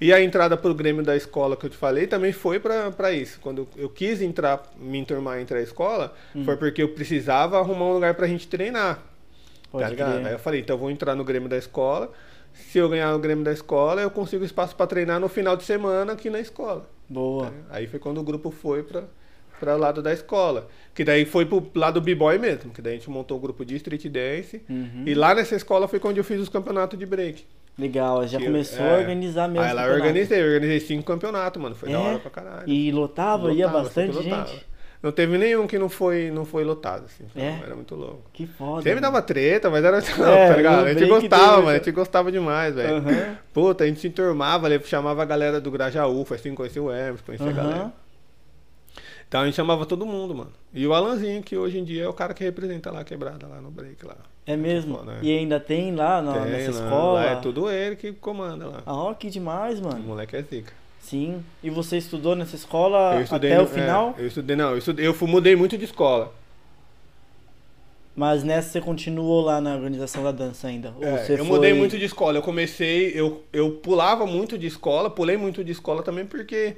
E 0.00 0.12
a 0.12 0.20
entrada 0.20 0.56
pro 0.56 0.74
Grêmio 0.74 1.02
da 1.04 1.16
escola 1.16 1.56
que 1.56 1.66
eu 1.66 1.70
te 1.70 1.76
falei 1.76 2.06
também 2.06 2.32
foi 2.32 2.58
pra 2.58 3.12
isso. 3.12 3.38
Quando 3.40 3.68
eu, 3.76 3.88
quis 3.88 4.20
entrar, 4.20 4.62
me 4.76 4.98
enturmar 4.98 5.38
e 5.38 5.42
entrar 5.42 5.58
na 5.58 5.62
escola, 5.62 6.12
Hum. 6.34 6.44
foi 6.44 6.56
porque 6.56 6.82
eu 6.82 6.88
precisava 6.90 7.58
arrumar 7.58 7.86
um 7.86 7.92
lugar 7.94 8.14
pra 8.14 8.26
gente 8.26 8.48
treinar 8.48 9.02
Pode 9.70 9.84
tá 9.84 9.90
ligado? 9.90 10.12
crer. 10.14 10.26
Aí 10.26 10.32
eu 10.32 10.38
falei, 10.38 10.60
então 10.60 10.74
eu 10.74 10.80
vou 10.80 10.90
entrar 10.90 11.14
no 11.14 11.24
Grêmio 11.24 11.48
da 11.48 11.56
escola. 11.56 12.10
Se 12.52 12.78
eu 12.78 12.88
ganhar 12.88 13.14
o 13.14 13.18
Grêmio 13.18 13.44
da 13.44 13.52
escola, 13.52 14.00
eu 14.02 14.10
consigo 14.10 14.44
espaço 14.44 14.74
pra 14.76 14.86
treinar 14.86 15.18
no 15.20 15.28
final 15.28 15.56
de 15.56 15.64
semana 15.64 16.12
aqui 16.12 16.28
na 16.30 16.40
escola. 16.40 16.88
Boa. 17.08 17.52
Aí 17.70 17.86
foi 17.86 17.98
quando 17.98 18.18
o 18.18 18.22
grupo 18.22 18.50
foi 18.50 18.82
para 18.82 19.74
o 19.74 19.78
lado 19.78 20.02
da 20.02 20.12
escola. 20.12 20.68
Que 20.94 21.02
daí 21.04 21.24
foi 21.24 21.46
pro 21.46 21.66
lado 21.74 22.00
b-boy 22.00 22.38
mesmo, 22.38 22.70
que 22.72 22.80
daí 22.82 22.94
a 22.94 22.96
gente 22.96 23.10
montou 23.10 23.36
o 23.38 23.40
grupo 23.40 23.64
de 23.64 23.74
street 23.76 24.06
dance. 24.06 24.62
Uhum. 24.68 25.02
E 25.06 25.14
lá 25.14 25.34
nessa 25.34 25.54
escola 25.56 25.88
foi 25.88 25.98
quando 25.98 26.18
eu 26.18 26.24
fiz 26.24 26.40
os 26.40 26.48
campeonatos 26.48 26.98
de 26.98 27.06
break. 27.06 27.44
Legal, 27.78 28.26
já 28.26 28.38
Que- 28.38 28.44
começou 28.44 28.84
é. 28.84 28.94
a 28.94 28.98
organizar 28.98 29.48
mesmo. 29.48 29.66
Aí 29.66 29.72
lá 29.72 29.86
eu 29.86 29.94
organizei, 29.94 30.40
eu 30.40 30.46
organizei 30.46 30.80
cinco 30.80 31.02
campeonatos, 31.04 31.60
mano. 31.60 31.74
Foi 31.74 31.88
da 31.90 31.98
É? 31.98 32.00
hora 32.00 32.18
pra 32.20 32.30
caralho. 32.30 32.68
E 32.68 32.92
lotava, 32.92 33.52
ia 33.52 33.66
Lotava, 33.66 33.84
bastante 33.84 34.12
sempre 34.14 34.30
lotava. 34.30 34.48
gente. 34.50 34.66
Não 35.02 35.12
teve 35.12 35.36
nenhum 35.36 35.66
que 35.66 35.78
não 35.78 35.90
foi, 35.90 36.30
não 36.30 36.46
foi 36.46 36.64
lotado, 36.64 37.04
assim. 37.04 37.24
É? 37.36 37.58
Era 37.62 37.74
muito 37.74 37.94
louco. 37.94 38.22
Que 38.32 38.46
foda. 38.46 38.76
Sempre 38.80 39.00
mano. 39.02 39.12
dava 39.12 39.20
treta, 39.20 39.68
mas 39.68 39.84
era. 39.84 40.00
Não, 40.16 40.28
É, 40.32 40.48
tá 40.48 40.56
ligado? 40.56 40.84
A 40.86 40.94
gente 40.94 41.06
gostava, 41.06 41.56
mano. 41.58 41.68
A 41.68 41.74
gente 41.74 41.90
gostava 41.92 42.32
demais, 42.32 42.74
velho. 42.74 42.96
Aham. 42.96 43.36
Puta, 43.52 43.84
a 43.84 43.86
gente 43.86 44.00
se 44.00 44.06
enturmava 44.08 44.66
chamava 44.84 45.20
a 45.20 45.26
galera 45.26 45.60
do 45.60 45.70
Grajaú, 45.70 46.24
foi 46.24 46.38
assim, 46.38 46.54
conhecia 46.54 46.82
o 46.82 46.90
Hermes, 46.90 47.20
conhecia 47.20 47.50
a 47.50 47.52
galera. 47.52 47.92
Então 49.28 49.40
a 49.42 49.44
gente 49.44 49.56
chamava 49.56 49.84
todo 49.84 50.06
mundo, 50.06 50.34
mano. 50.34 50.52
E 50.72 50.86
o 50.86 50.94
Alanzinho, 50.94 51.42
que 51.42 51.54
hoje 51.56 51.78
em 51.78 51.84
dia 51.84 52.04
é 52.04 52.08
o 52.08 52.12
cara 52.14 52.32
que 52.32 52.42
representa 52.44 52.90
lá 52.90 53.00
a 53.00 53.04
quebrada, 53.04 53.46
lá 53.46 53.60
no 53.60 53.70
break 53.70 54.06
lá. 54.06 54.16
É 54.46 54.56
mesmo? 54.56 54.98
foda, 54.98 55.12
né? 55.12 55.18
E 55.22 55.38
ainda 55.38 55.58
tem 55.58 55.94
lá 55.94 56.20
na, 56.20 56.32
Tem, 56.34 56.52
nessa 56.52 56.70
lá, 56.72 56.84
escola? 56.84 57.12
Lá 57.20 57.30
é 57.30 57.36
tudo 57.36 57.70
ele 57.70 57.96
que 57.96 58.12
comanda 58.12 58.66
lá. 58.66 58.82
Ah, 58.84 58.94
ó, 58.94 59.14
que 59.14 59.30
demais, 59.30 59.80
O 59.80 59.84
mano. 59.84 60.00
moleque 60.00 60.36
é 60.36 60.42
zica. 60.42 60.72
Sim. 61.00 61.42
E 61.62 61.70
você 61.70 61.98
estudou 61.98 62.34
nessa 62.34 62.56
escola 62.56 63.20
estudei 63.20 63.52
até 63.52 63.62
o 63.62 63.66
final? 63.66 64.14
é, 64.18 64.22
eu 64.22 64.26
estudei, 64.26 64.56
não, 64.56 64.70
eu, 64.70 64.78
estudei, 64.78 65.06
eu 65.06 65.14
mudei 65.26 65.54
muito 65.56 65.76
de 65.76 65.84
escola. 65.84 66.32
Mas 68.16 68.44
nessa 68.44 68.70
você 68.70 68.80
continuou 68.80 69.42
lá 69.42 69.60
na 69.60 69.74
organização 69.74 70.22
da 70.22 70.30
dança 70.30 70.68
ainda? 70.68 70.94
É, 71.00 71.24
eu 71.32 71.38
foi... 71.38 71.46
mudei 71.46 71.74
muito 71.74 71.98
de 71.98 72.04
escola. 72.04 72.38
Eu 72.38 72.42
comecei, 72.42 73.12
eu, 73.14 73.42
eu 73.52 73.72
pulava 73.72 74.24
muito 74.24 74.56
de 74.56 74.66
escola, 74.66 75.10
pulei 75.10 75.36
muito 75.36 75.64
de 75.64 75.72
escola 75.72 76.02
também 76.02 76.24
porque 76.24 76.76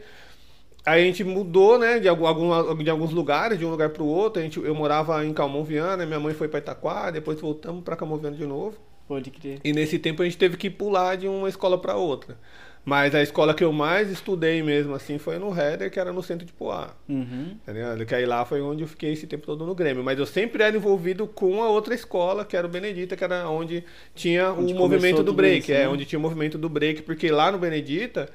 a 0.87 0.99
gente 0.99 1.25
mudou, 1.25 1.77
né, 1.79 1.99
de, 1.99 2.09
algum, 2.09 2.77
de 2.77 2.89
alguns 2.89 3.11
lugares, 3.13 3.59
de 3.59 3.65
um 3.65 3.71
lugar 3.71 3.89
para 3.91 4.05
o 4.05 4.07
outro. 4.07 4.41
A 4.41 4.45
gente, 4.45 4.61
eu 4.61 4.75
morava 4.75 5.25
em 5.25 5.35
Calmon 5.35 5.65
Viana, 5.65 6.07
minha 6.07 6.21
mãe 6.21 6.33
foi 6.33 6.47
para 6.47 6.61
Itaquá, 6.61 7.11
depois 7.11 7.41
voltamos 7.41 7.83
para 7.83 7.97
Calmon 7.97 8.17
Viana 8.19 8.37
de 8.37 8.47
novo. 8.47 8.79
Pode 9.09 9.31
crer. 9.33 9.59
E 9.65 9.73
nesse 9.73 9.99
tempo 9.99 10.23
a 10.23 10.25
gente 10.25 10.39
teve 10.39 10.57
que 10.57 10.71
pular 10.71 11.17
de 11.17 11.27
uma 11.27 11.49
escola 11.49 11.77
para 11.77 11.97
outra. 11.97 12.39
Mas 12.85 13.17
a 13.17 13.21
escola 13.21 13.53
que 13.53 13.65
eu 13.65 13.73
mais 13.73 14.13
estudei 14.13 14.63
mesmo 14.63 14.95
assim 14.95 15.19
foi 15.19 15.41
no 15.41 15.53
Header, 15.53 15.91
que 15.91 15.99
era 15.99 16.13
no 16.13 16.23
centro 16.23 16.47
de 16.47 16.53
Poá. 16.53 16.95
Uhum. 17.09 17.57
Tá? 17.67 17.73
Que 18.05 18.15
aí 18.15 18.25
lá 18.25 18.45
foi 18.45 18.61
onde 18.61 18.85
eu 18.85 18.89
fiquei 18.89 19.13
esse 19.13 19.27
tempo 19.27 19.45
todo 19.45 19.67
no 19.67 19.75
Grêmio. 19.75 20.05
Mas 20.05 20.21
eu 20.21 20.25
sempre 20.25 20.63
era 20.63 20.77
envolvido 20.77 21.27
com 21.27 21.65
a 21.65 21.69
outra 21.69 21.97
escola, 21.97 22.45
que 22.45 22.57
era 22.57 22.65
o 22.65 22.71
Benedita, 22.71 23.17
que 23.17 23.25
era 23.25 23.49
onde 23.49 23.83
tinha 24.15 24.53
Onde 24.53 24.73
o 24.73 24.77
movimento 24.77 25.25
do 25.25 25.33
break. 25.33 25.65
isso, 25.65 25.73
é, 25.73 25.81
né? 25.81 25.89
onde 25.89 26.05
tinha 26.05 26.17
o 26.17 26.23
movimento 26.23 26.57
do 26.57 26.69
break, 26.69 27.03
porque 27.03 27.29
lá 27.29 27.51
no 27.51 27.59
Benedita 27.59 28.29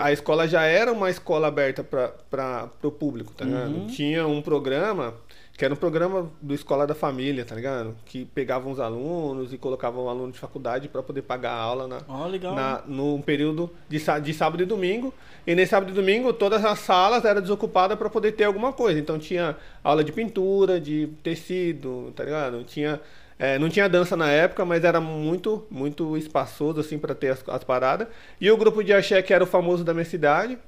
a 0.00 0.12
escola 0.12 0.48
já 0.48 0.62
era 0.62 0.92
uma 0.92 1.10
escola 1.10 1.48
aberta 1.48 1.84
para 1.84 2.68
o 2.82 2.90
público, 2.90 3.32
tá 3.32 3.44
ligado? 3.44 3.70
Uhum. 3.74 3.86
Tinha 3.86 4.26
um 4.26 4.40
programa, 4.40 5.14
que 5.56 5.64
era 5.64 5.72
um 5.72 5.76
programa 5.76 6.30
do 6.40 6.54
Escola 6.54 6.86
da 6.86 6.94
Família, 6.94 7.44
tá 7.44 7.54
ligado? 7.54 7.94
Que 8.04 8.24
pegavam 8.24 8.72
os 8.72 8.80
alunos 8.80 9.52
e 9.52 9.58
colocavam 9.58 10.08
aluno 10.08 10.32
de 10.32 10.38
faculdade 10.38 10.88
para 10.88 11.02
poder 11.02 11.22
pagar 11.22 11.52
a 11.52 11.60
aula 11.60 11.86
na, 11.86 11.98
Ó, 12.08 12.26
legal. 12.26 12.54
na, 12.54 12.82
no 12.86 13.22
período 13.22 13.70
de, 13.88 13.98
de 14.22 14.34
sábado 14.34 14.62
e 14.62 14.66
domingo. 14.66 15.12
E 15.46 15.54
nesse 15.54 15.70
sábado 15.70 15.92
e 15.92 15.94
domingo, 15.94 16.32
todas 16.32 16.64
as 16.64 16.78
salas 16.80 17.24
eram 17.24 17.40
desocupadas 17.40 17.96
para 17.96 18.10
poder 18.10 18.32
ter 18.32 18.44
alguma 18.44 18.72
coisa. 18.72 18.98
Então 18.98 19.18
tinha 19.18 19.56
aula 19.84 20.02
de 20.02 20.12
pintura, 20.12 20.80
de 20.80 21.08
tecido, 21.22 22.12
tá 22.16 22.24
ligado? 22.24 22.64
Tinha, 22.64 23.00
é, 23.38 23.58
não 23.58 23.68
tinha 23.68 23.88
dança 23.88 24.16
na 24.16 24.30
época, 24.30 24.64
mas 24.64 24.82
era 24.84 25.00
muito, 25.00 25.66
muito 25.70 26.16
espaçoso 26.16 26.80
assim 26.80 26.98
para 26.98 27.14
ter 27.14 27.28
as, 27.30 27.44
as 27.48 27.64
paradas. 27.64 28.08
E 28.40 28.50
o 28.50 28.56
grupo 28.56 28.82
de 28.82 28.92
axé, 28.92 29.20
que 29.22 29.32
era 29.34 29.44
o 29.44 29.46
famoso 29.46 29.84
da 29.84 29.92
minha 29.92 30.04
cidade, 30.06 30.58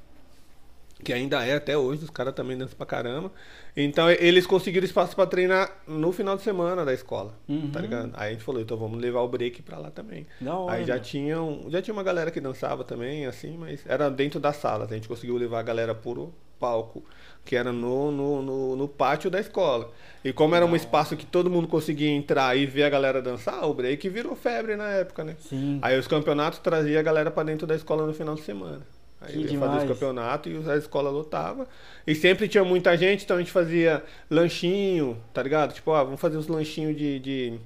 que 1.03 1.13
ainda 1.13 1.47
é 1.47 1.55
até 1.55 1.79
hoje, 1.79 2.03
os 2.05 2.11
caras 2.11 2.35
também 2.35 2.59
dançam 2.59 2.77
pra 2.77 2.85
caramba. 2.87 3.31
Então 3.77 4.11
eles 4.11 4.47
conseguiram 4.47 4.85
espaço 4.85 5.15
pra 5.15 5.27
treinar 5.27 5.71
no 5.87 6.11
final 6.11 6.37
de 6.37 6.43
semana 6.43 6.85
da 6.85 6.93
escola, 6.93 7.35
Uhum. 7.49 7.71
tá 7.71 7.81
ligado? 7.81 8.11
Aí 8.15 8.31
a 8.31 8.33
gente 8.33 8.43
falou, 8.43 8.61
então 8.61 8.77
vamos 8.77 9.01
levar 9.01 9.21
o 9.21 9.29
break 9.29 9.63
pra 9.63 9.79
lá 9.79 9.91
também. 9.93 10.27
Hora, 10.45 10.73
Aí 10.75 10.85
já 10.85 10.95
mano. 10.95 11.05
tinha, 11.05 11.41
um- 11.41 11.71
já 11.71 11.81
tinha 11.81 11.95
uma 11.95 12.03
galera 12.03 12.33
que 12.33 12.41
dançava 12.41 12.83
também, 12.83 13.27
assim, 13.27 13.57
mas 13.57 13.81
era 13.87 14.11
dentro 14.11 14.41
das 14.41 14.57
salas. 14.57 14.91
A 14.91 14.95
gente 14.97 15.07
conseguiu 15.07 15.37
levar 15.37 15.61
a 15.61 15.63
galera 15.63 15.95
pro 15.95 16.35
palco, 16.59 17.05
que 17.49 17.57
era 17.57 17.73
no, 17.73 18.13
no, 18.13 18.43
no, 18.43 18.77
no 18.77 18.87
pátio 18.87 19.31
da 19.31 19.41
escola. 19.41 19.91
E 20.23 20.35
como 20.35 20.55
era 20.55 20.67
um 20.67 20.77
espaço 20.77 21.17
que 21.17 21.25
todo 21.25 21.49
mundo 21.49 21.67
conseguia 21.67 22.11
entrar 22.11 22.55
e 22.55 22.67
ver 22.67 22.83
a 22.83 22.91
galera 22.91 23.23
dançar, 23.23 23.65
o 23.65 23.73
break 23.73 24.07
virou 24.11 24.37
febre 24.37 24.77
na 24.77 24.87
época, 24.91 25.25
né? 25.25 25.35
Sim. 25.41 25.79
Aí 25.81 25.99
os 25.99 26.07
campeonatos 26.07 26.59
traziam 26.59 27.01
a 27.01 27.03
galera 27.03 27.31
pra 27.31 27.43
dentro 27.43 27.67
da 27.67 27.75
escola 27.75 28.07
no 28.07 28.13
final 28.13 28.35
de 28.35 28.43
semana. 28.43 28.83
Aí 29.19 29.33
Que 29.33 29.55
ia 29.55 29.59
fazer 29.59 29.79
os 29.79 29.89
campeonatos 29.89 30.67
e 30.67 30.71
a 30.71 30.77
escola 30.77 31.09
lotava. 31.09 31.67
E 32.07 32.15
sempre 32.15 32.49
tinha 32.49 32.63
muita 32.63 32.95
gente, 32.99 33.25
então 33.25 33.39
a 33.39 33.41
gente 33.41 33.51
fazia 33.51 34.05
lanchinho, 34.31 35.17
tá 35.33 35.43
ligado? 35.43 35.73
Tipo, 35.73 35.93
ah, 35.93 36.05
vamos 36.05 36.21
fazer 36.21 36.37
uns 36.37 36.49
lanchinhos 36.49 36.95
de, 36.95 37.19
de, 37.19 37.59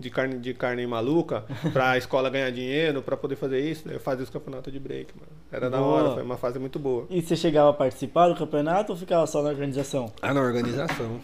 de 0.00 0.10
carne, 0.10 0.36
de 0.40 0.52
carne 0.52 0.84
maluca 0.84 1.44
pra 1.72 1.94
escola 1.96 2.28
ganhar 2.28 2.50
dinheiro, 2.50 3.02
pra 3.02 3.16
poder 3.16 3.36
fazer 3.36 3.60
isso. 3.60 3.88
Eu 3.88 4.00
fazia 4.00 4.24
os 4.24 4.30
campeonatos 4.30 4.72
de 4.72 4.80
break, 4.80 5.12
mano. 5.16 5.30
Era 5.50 5.70
da 5.70 5.78
Boa. 5.78 6.02
hora, 6.02 6.14
foi 6.14 6.22
uma 6.22 6.36
fase 6.36 6.58
muito 6.58 6.78
boa. 6.78 7.06
E 7.08 7.22
você 7.22 7.34
chegava 7.34 7.70
a 7.70 7.72
participar 7.72 8.28
do 8.28 8.34
campeonato 8.34 8.92
ou 8.92 8.98
ficava 8.98 9.26
só 9.26 9.42
na 9.42 9.48
organização? 9.48 10.12
Ah, 10.20 10.34
na 10.34 10.40
organização. 10.40 11.20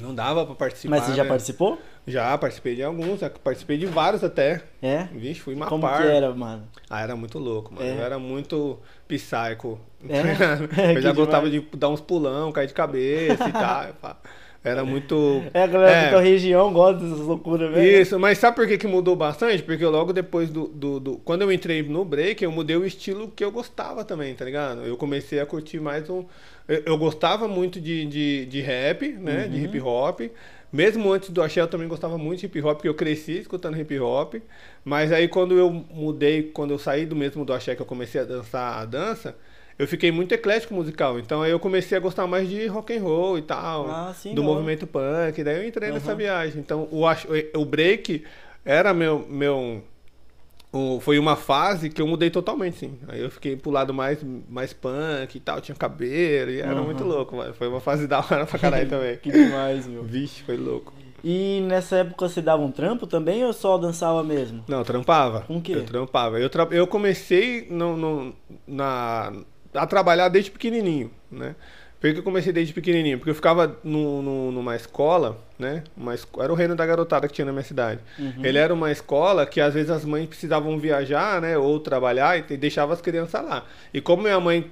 Não 0.00 0.12
dava 0.14 0.44
pra 0.44 0.54
participar. 0.54 0.96
Mas 0.96 1.04
você 1.04 1.14
já 1.14 1.22
né? 1.22 1.28
participou? 1.28 1.78
Já, 2.06 2.36
participei 2.36 2.74
de 2.74 2.82
alguns, 2.82 3.20
participei 3.44 3.78
de 3.78 3.86
vários 3.86 4.24
até. 4.24 4.60
É? 4.80 5.04
Vixe, 5.12 5.40
fui 5.40 5.54
uma 5.54 5.66
Como 5.66 5.82
par. 5.82 6.02
que 6.02 6.08
era, 6.08 6.34
mano? 6.34 6.64
Ah, 6.90 7.00
era 7.00 7.14
muito 7.14 7.38
louco, 7.38 7.72
mano. 7.72 7.86
É. 7.86 7.92
Eu 7.92 8.02
era 8.02 8.18
muito 8.18 8.80
psycho. 9.06 9.78
É? 10.08 10.90
eu 10.90 10.94
Que 10.96 11.00
já 11.00 11.12
gostava 11.12 11.48
demais. 11.48 11.70
de 11.70 11.76
dar 11.78 11.90
uns 11.90 12.00
pulão, 12.00 12.50
cair 12.50 12.66
de 12.66 12.74
cabeça 12.74 13.48
e 13.48 13.52
tal. 13.52 14.16
era 14.64 14.84
muito. 14.84 15.42
É, 15.52 15.62
a 15.62 15.66
galera 15.66 15.90
É. 16.08 16.10
da 16.12 16.20
região 16.20 16.72
gosta 16.72 17.02
dessas 17.02 17.18
loucuras, 17.20 17.72
velho. 17.72 18.00
Isso, 18.02 18.18
mas 18.18 18.38
sabe 18.38 18.54
por 18.56 18.66
que, 18.66 18.78
que 18.78 18.86
mudou 18.86 19.16
bastante? 19.16 19.62
Porque 19.62 19.84
logo 19.84 20.12
depois 20.12 20.50
do, 20.50 20.68
do, 20.68 21.00
do- 21.00 21.16
Quando 21.18 21.42
eu 21.42 21.50
entrei 21.52 21.82
no 21.82 22.04
break, 22.04 22.44
eu 22.44 22.52
mudei 22.52 22.76
o 22.76 22.84
estilo 22.86 23.28
que 23.34 23.44
eu 23.44 23.50
gostava 23.50 24.04
também, 24.04 24.34
tá 24.34 24.44
ligado? 24.44 24.82
Eu 24.82 24.96
comecei 24.96 25.40
a 25.40 25.46
curtir 25.46 25.80
mais 25.80 26.08
um. 26.08 26.24
Eu, 26.68 26.82
eu 26.86 26.96
gostava 26.98 27.48
muito 27.48 27.80
de, 27.80 28.06
de, 28.06 28.46
de 28.46 28.60
rap, 28.60 29.08
né? 29.12 29.48
De 29.48 29.64
hip 29.64 29.80
hop. 29.80 30.20
Mesmo 30.72 31.12
antes 31.12 31.28
do 31.28 31.42
axé, 31.42 31.60
eu 31.60 31.68
também 31.68 31.86
gostava 31.86 32.16
muito 32.16 32.40
de 32.40 32.46
hip 32.46 32.62
hop, 32.62 32.76
porque 32.76 32.88
eu 32.88 32.94
cresci 32.94 33.40
escutando 33.40 33.78
hip 33.78 33.98
hop. 33.98 34.36
Mas 34.84 35.12
aí 35.12 35.28
quando 35.28 35.58
eu 35.58 35.70
mudei, 35.70 36.44
quando 36.44 36.70
eu 36.70 36.78
saí 36.78 37.04
do 37.04 37.14
mesmo 37.16 37.44
do 37.44 37.52
axé 37.52 37.74
que 37.74 37.82
eu 37.82 37.86
comecei 37.86 38.20
a 38.20 38.24
dançar 38.24 38.78
a 38.78 38.84
dança, 38.84 39.36
eu 39.82 39.88
fiquei 39.88 40.10
muito 40.12 40.32
eclético 40.32 40.74
musical. 40.74 41.18
Então 41.18 41.42
aí 41.42 41.50
eu 41.50 41.58
comecei 41.60 41.96
a 41.96 42.00
gostar 42.00 42.26
mais 42.26 42.48
de 42.48 42.66
rock 42.66 42.96
and 42.96 43.02
roll 43.02 43.38
e 43.38 43.42
tal, 43.42 43.86
Ah, 43.90 44.12
sim, 44.14 44.34
do 44.34 44.42
hora. 44.42 44.52
movimento 44.52 44.86
punk. 44.86 45.42
Daí 45.42 45.56
eu 45.58 45.66
entrei 45.66 45.90
nessa 45.92 46.08
Aham. 46.10 46.16
viagem. 46.18 46.60
Então 46.60 46.88
o, 46.90 47.04
o 47.60 47.64
break 47.64 48.24
era 48.64 48.94
meu 48.94 49.26
meu 49.28 49.82
o- 50.72 51.00
foi 51.00 51.18
uma 51.18 51.36
fase 51.36 51.90
que 51.90 52.00
eu 52.00 52.06
mudei 52.06 52.30
totalmente, 52.30 52.78
sim. 52.78 52.98
Aí 53.06 53.20
eu 53.20 53.30
fiquei 53.30 53.56
pro 53.56 53.70
lado 53.70 53.92
mais, 53.92 54.18
mais 54.48 54.72
punk 54.72 55.34
e 55.36 55.40
tal, 55.40 55.60
tinha 55.60 55.74
cabelo, 55.76 56.50
e 56.50 56.60
era 56.60 56.72
Aham. 56.72 56.82
muito 56.84 57.04
louco, 57.04 57.36
mano. 57.36 57.52
Foi 57.52 57.68
uma 57.68 57.80
fase 57.80 58.06
da 58.08 58.20
hora 58.20 58.46
pra 58.46 58.58
caralho 58.58 58.88
também. 58.90 59.16
Que 59.18 59.30
demais, 59.30 59.86
meu. 59.86 60.02
Vixe, 60.02 60.42
foi 60.42 60.56
louco. 60.56 60.92
E 61.24 61.60
nessa 61.68 61.96
época 61.98 62.28
você 62.28 62.40
dava 62.42 62.62
um 62.62 62.72
trampo 62.72 63.06
também 63.06 63.44
ou 63.44 63.52
só 63.52 63.78
dançava 63.78 64.24
mesmo? 64.24 64.64
Não, 64.66 64.82
trampava. 64.82 65.42
Com 65.42 65.58
o 65.58 65.62
quê? 65.62 65.72
Eu 65.72 65.84
trampava. 65.84 66.40
Eu, 66.40 66.50
tra... 66.50 66.66
eu 66.72 66.84
comecei 66.86 67.66
no, 67.70 67.96
no- 67.96 68.34
na... 68.66 69.32
a 69.74 69.86
trabalhar 69.86 70.28
desde 70.28 70.50
pequenininho, 70.50 71.10
né? 71.30 71.54
Por 72.00 72.12
que 72.12 72.18
eu 72.18 72.22
comecei 72.24 72.52
desde 72.52 72.72
pequenininho? 72.74 73.16
Porque 73.18 73.30
eu 73.30 73.34
ficava 73.34 73.76
no, 73.84 74.20
no- 74.22 74.50
numa 74.52 74.74
escola, 74.74 75.38
né? 75.56 75.84
Uma 75.96 76.14
Era 76.40 76.52
o 76.52 76.56
reino 76.56 76.74
da 76.74 76.84
garotada 76.84 77.28
que 77.28 77.34
tinha 77.34 77.44
na 77.44 77.52
minha 77.52 77.62
cidade. 77.62 78.00
Uhum. 78.18 78.44
Ele 78.44 78.58
era 78.58 78.74
uma 78.74 78.90
escola 78.90 79.46
que 79.46 79.60
às 79.60 79.72
vezes 79.72 79.88
as 79.88 80.04
mães 80.04 80.26
precisavam 80.26 80.76
viajar, 80.80 81.40
né? 81.40 81.56
Ou 81.56 81.78
trabalhar 81.78 82.36
e 82.50 82.56
deixava 82.56 82.92
as 82.92 83.00
crianças 83.00 83.44
lá. 83.44 83.64
E 83.94 84.00
como 84.00 84.22
minha 84.24 84.40
mãe 84.40 84.68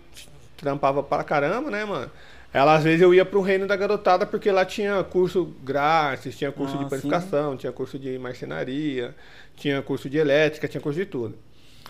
trampava 0.57 1.03
pra 1.05 1.23
caramba, 1.23 1.71
né, 1.71 1.85
mano? 1.85 2.11
Ela 2.53 2.75
às 2.75 2.83
vezes 2.83 3.01
eu 3.01 3.15
ia 3.15 3.25
pro 3.25 3.41
reino 3.41 3.65
da 3.65 3.77
garotada 3.77 4.27
porque 4.27 4.51
lá 4.51 4.65
tinha 4.65 5.05
curso 5.05 5.55
grátis, 5.63 6.37
tinha 6.37 6.51
curso 6.51 6.75
Ah, 6.75 6.79
de 6.79 6.83
sim. 6.85 6.91
panificação, 6.91 7.57
tinha 7.57 7.71
curso 7.71 7.97
de 7.97 8.19
marcenaria, 8.19 9.15
tinha 9.55 9.81
curso 9.83 10.11
de 10.11 10.19
elétrica, 10.19 10.67
tinha 10.67 10.81
curso 10.81 10.99
de 10.99 11.07
tudo. 11.07 11.39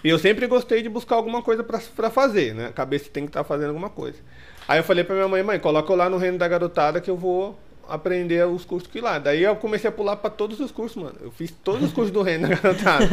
E 0.02 0.08
eu 0.08 0.18
sempre 0.18 0.46
gostei 0.46 0.82
de 0.82 0.88
buscar 0.88 1.16
alguma 1.16 1.42
coisa 1.42 1.62
pra 1.62 1.80
pra 1.94 2.10
fazer, 2.10 2.54
né? 2.54 2.66
A 2.66 2.72
cabeça 2.72 3.10
tem 3.12 3.24
que 3.24 3.30
estar 3.30 3.44
fazendo 3.44 3.68
alguma 3.68 3.90
coisa. 3.90 4.18
Aí 4.66 4.78
eu 4.78 4.84
falei 4.84 5.04
pra 5.04 5.14
minha 5.14 5.28
mãe, 5.28 5.42
mãe, 5.42 5.58
coloca 5.58 5.92
eu 5.92 5.96
lá 5.96 6.08
no 6.08 6.16
reino 6.16 6.38
da 6.38 6.46
garotada 6.46 7.00
que 7.00 7.10
eu 7.10 7.16
vou 7.16 7.58
aprender 7.90 8.46
os 8.46 8.64
cursos 8.64 8.88
que 8.88 9.00
lá. 9.00 9.18
Daí 9.18 9.42
eu 9.42 9.56
comecei 9.56 9.88
a 9.88 9.92
pular 9.92 10.16
pra 10.16 10.30
todos 10.30 10.60
os 10.60 10.70
cursos, 10.70 11.02
mano. 11.02 11.16
Eu 11.20 11.30
fiz 11.30 11.50
todos 11.50 11.82
os 11.82 11.92
cursos 11.92 12.12
do 12.12 12.22
reino 12.22 12.48
da 12.48 12.54
garotada, 12.56 13.06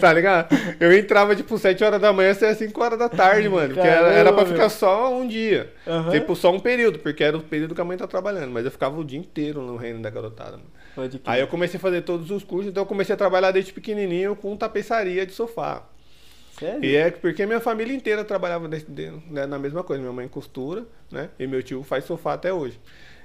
tá 0.00 0.12
ligado? 0.12 0.54
Eu 0.80 0.92
entrava 0.92 1.36
tipo 1.36 1.56
7 1.56 1.82
horas 1.84 2.00
da 2.00 2.12
manhã, 2.12 2.34
saia 2.34 2.54
5 2.54 2.82
horas 2.82 2.98
da 2.98 3.08
tarde, 3.08 3.48
mano. 3.48 3.74
Porque 3.74 3.86
era, 3.86 4.08
era 4.08 4.32
pra 4.32 4.44
ficar 4.44 4.68
só 4.68 5.12
um 5.12 5.26
dia. 5.26 5.72
Aham. 5.86 6.10
Tipo, 6.10 6.34
só 6.34 6.50
um 6.52 6.58
período, 6.58 6.98
porque 6.98 7.22
era 7.22 7.36
o 7.36 7.40
período 7.40 7.74
que 7.74 7.80
a 7.80 7.84
mãe 7.84 7.96
tá 7.96 8.06
trabalhando. 8.06 8.50
Mas 8.50 8.64
eu 8.64 8.70
ficava 8.70 8.98
o 8.98 9.04
dia 9.04 9.18
inteiro 9.18 9.62
no 9.62 9.76
reino 9.76 10.02
da 10.02 10.10
garotada, 10.10 10.52
mano. 10.52 10.70
Aí 11.24 11.40
eu 11.40 11.46
comecei 11.46 11.78
a 11.78 11.80
fazer 11.80 12.02
todos 12.02 12.30
os 12.30 12.42
cursos, 12.44 12.70
então 12.70 12.82
eu 12.82 12.86
comecei 12.86 13.14
a 13.14 13.18
trabalhar 13.18 13.50
desde 13.52 13.72
pequenininho 13.72 14.34
com 14.36 14.56
tapeçaria 14.56 15.24
de 15.24 15.32
sofá. 15.32 15.82
Sério? 16.58 16.84
E 16.84 16.94
é 16.96 17.10
porque 17.10 17.44
minha 17.46 17.60
família 17.60 17.94
inteira 17.94 18.24
trabalhava 18.24 18.68
desse- 18.68 18.90
de- 18.90 19.10
né, 19.30 19.46
na 19.46 19.58
mesma 19.58 19.82
coisa. 19.82 20.00
Minha 20.00 20.12
mãe 20.12 20.28
costura, 20.28 20.84
né? 21.10 21.30
E 21.38 21.46
meu 21.46 21.62
tio 21.62 21.82
faz 21.82 22.04
sofá 22.04 22.34
até 22.34 22.52
hoje. 22.52 22.78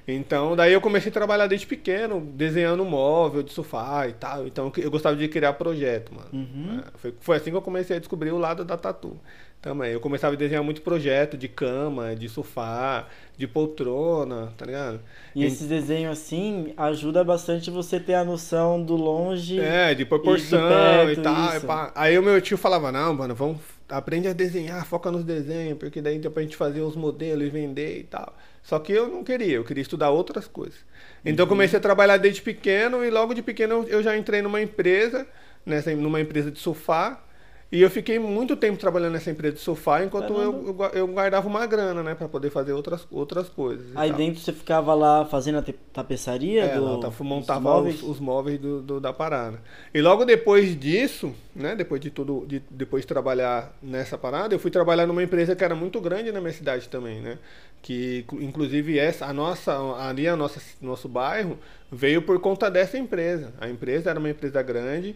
Então, 0.07 0.55
daí 0.55 0.73
eu 0.73 0.81
comecei 0.81 1.11
a 1.11 1.13
trabalhar 1.13 1.45
desde 1.45 1.67
pequeno, 1.67 2.19
desenhando 2.19 2.83
móvel 2.83 3.43
de 3.43 3.51
sofá 3.53 4.07
e 4.07 4.13
tal. 4.13 4.47
Então, 4.47 4.71
eu 4.77 4.89
gostava 4.89 5.15
de 5.15 5.27
criar 5.27 5.53
projeto, 5.53 6.11
mano. 6.13 6.29
Uhum. 6.33 6.79
É, 6.79 6.97
Foi, 6.97 7.13
foi 7.19 7.37
assim 7.37 7.51
que 7.51 7.57
eu 7.57 7.61
comecei 7.61 7.95
a 7.97 7.99
descobrir 7.99 8.31
o 8.31 8.37
lado 8.39 8.65
da 8.65 8.75
tatu. 8.75 9.15
Também. 9.61 9.91
Eu 9.91 9.99
começava 9.99 10.33
a 10.33 10.37
desenhar 10.37 10.63
muito 10.63 10.81
projeto 10.81 11.37
de 11.37 11.47
cama, 11.49 12.15
de 12.15 12.29
sofá, 12.29 13.07
de 13.39 13.47
poltrona, 13.47 14.53
tá 14.57 14.65
ligado? 14.65 14.99
E 15.33 15.45
esses 15.45 15.65
desenhos 15.67 16.11
assim 16.11 16.73
ajuda 16.75 17.23
bastante 17.23 17.71
você 17.71 17.97
ter 17.99 18.15
a 18.15 18.25
noção 18.25 18.83
do 18.83 18.95
longe. 18.95 19.59
É, 19.59 19.95
de 19.95 20.03
proporção 20.05 20.59
perto, 20.67 21.19
e 21.21 21.23
tal. 21.23 21.55
e 21.55 21.59
pá. 21.61 21.91
Aí 21.95 22.19
o 22.19 22.21
meu 22.21 22.41
tio 22.41 22.57
falava, 22.57 22.91
não, 22.91 23.13
mano, 23.13 23.33
vamos, 23.33 23.59
aprende 23.87 24.27
a 24.27 24.33
desenhar, 24.33 24.85
foca 24.85 25.09
nos 25.09 25.23
desenhos, 25.23 25.77
porque 25.77 26.01
daí 26.01 26.19
dá 26.19 26.29
pra 26.29 26.43
gente 26.43 26.57
fazer 26.57 26.81
os 26.81 26.97
modelos 26.97 27.47
e 27.47 27.49
vender 27.49 27.99
e 27.99 28.03
tal. 28.03 28.35
Só 28.61 28.77
que 28.77 28.91
eu 28.91 29.07
não 29.07 29.23
queria, 29.23 29.55
eu 29.55 29.63
queria 29.63 29.81
estudar 29.81 30.09
outras 30.09 30.45
coisas. 30.45 30.79
Então 31.23 31.43
eu 31.43 31.47
Uhum. 31.47 31.55
comecei 31.55 31.79
a 31.79 31.81
trabalhar 31.81 32.17
desde 32.17 32.41
pequeno 32.41 33.05
e 33.05 33.09
logo 33.09 33.33
de 33.33 33.41
pequeno 33.41 33.75
eu- 33.75 33.87
eu 33.87 34.03
já 34.03 34.17
entrei 34.17 34.41
numa 34.41 34.61
empresa, 34.61 35.25
nessa, 35.65 35.95
numa 35.95 36.19
empresa 36.19 36.51
de 36.51 36.59
sofá. 36.59 37.23
E 37.71 37.81
eu 37.83 37.89
fiquei 37.89 38.17
muito 38.17 38.55
tempo 38.55 38.79
trabalhando 38.79 39.13
nessa 39.13 39.29
empresa 39.29 39.53
de 39.55 39.61
sofá 39.61 40.03
enquanto 40.03 40.33
eu, 40.33 40.41
eu 40.67 40.73
gua- 40.73 40.91
eu 40.91 41.07
guardava 41.07 41.47
uma 41.47 41.67
grana, 41.67 42.01
né, 42.01 42.15
pra 42.15 42.27
poder 42.27 42.49
fazer 42.49 42.73
outras, 42.73 43.05
outras 43.11 43.47
coisas. 43.47 43.85
Aí 43.95 44.11
dentro 44.11 44.41
você 44.41 44.51
ficava 44.51 44.93
lá 44.95 45.23
fazendo 45.25 45.59
a 45.59 45.63
tapeçaria 45.93 46.63
É, 46.63 46.75
do, 46.75 46.81
não, 46.81 46.99
tá, 46.99 47.11
montava 47.23 47.59
móveis? 47.59 48.01
os, 48.01 48.09
os 48.09 48.19
móveis 48.19 48.59
do, 48.59 48.81
do- 48.81 48.99
da 48.99 49.13
parada. 49.13 49.61
E 49.93 50.01
logo 50.01 50.25
depois 50.25 50.75
disso, 50.79 51.31
né, 51.55 51.75
depois 51.75 52.01
de 52.01 52.09
tudo, 52.09 52.43
de, 52.47 52.59
depois 52.71 53.03
de 53.03 53.07
trabalhar 53.07 53.71
nessa 53.83 54.17
parada, 54.17 54.55
eu 54.55 54.59
fui 54.59 54.71
trabalhar 54.71 55.05
numa 55.05 55.21
empresa 55.21 55.55
que 55.55 55.63
era 55.63 55.75
muito 55.75 56.01
grande 56.01 56.31
na 56.31 56.41
minha 56.41 56.53
cidade 56.53 56.89
também, 56.89 57.21
né? 57.21 57.37
Que 57.83 58.19
inclu- 58.21 58.41
inclusive 58.41 58.97
essa, 58.97 59.27
a 59.27 59.33
nossa, 59.33 59.71
ali 59.99 60.27
a 60.27 60.35
nossa, 60.35 60.59
nosso 60.81 61.07
bairro 61.07 61.57
veio 61.91 62.21
por 62.23 62.39
conta 62.39 62.69
dessa 62.69 62.97
empresa. 62.97 63.53
A 63.61 63.69
empresa 63.69 64.09
era 64.09 64.19
uma 64.19 64.29
empresa 64.29 64.61
grande 64.61 65.15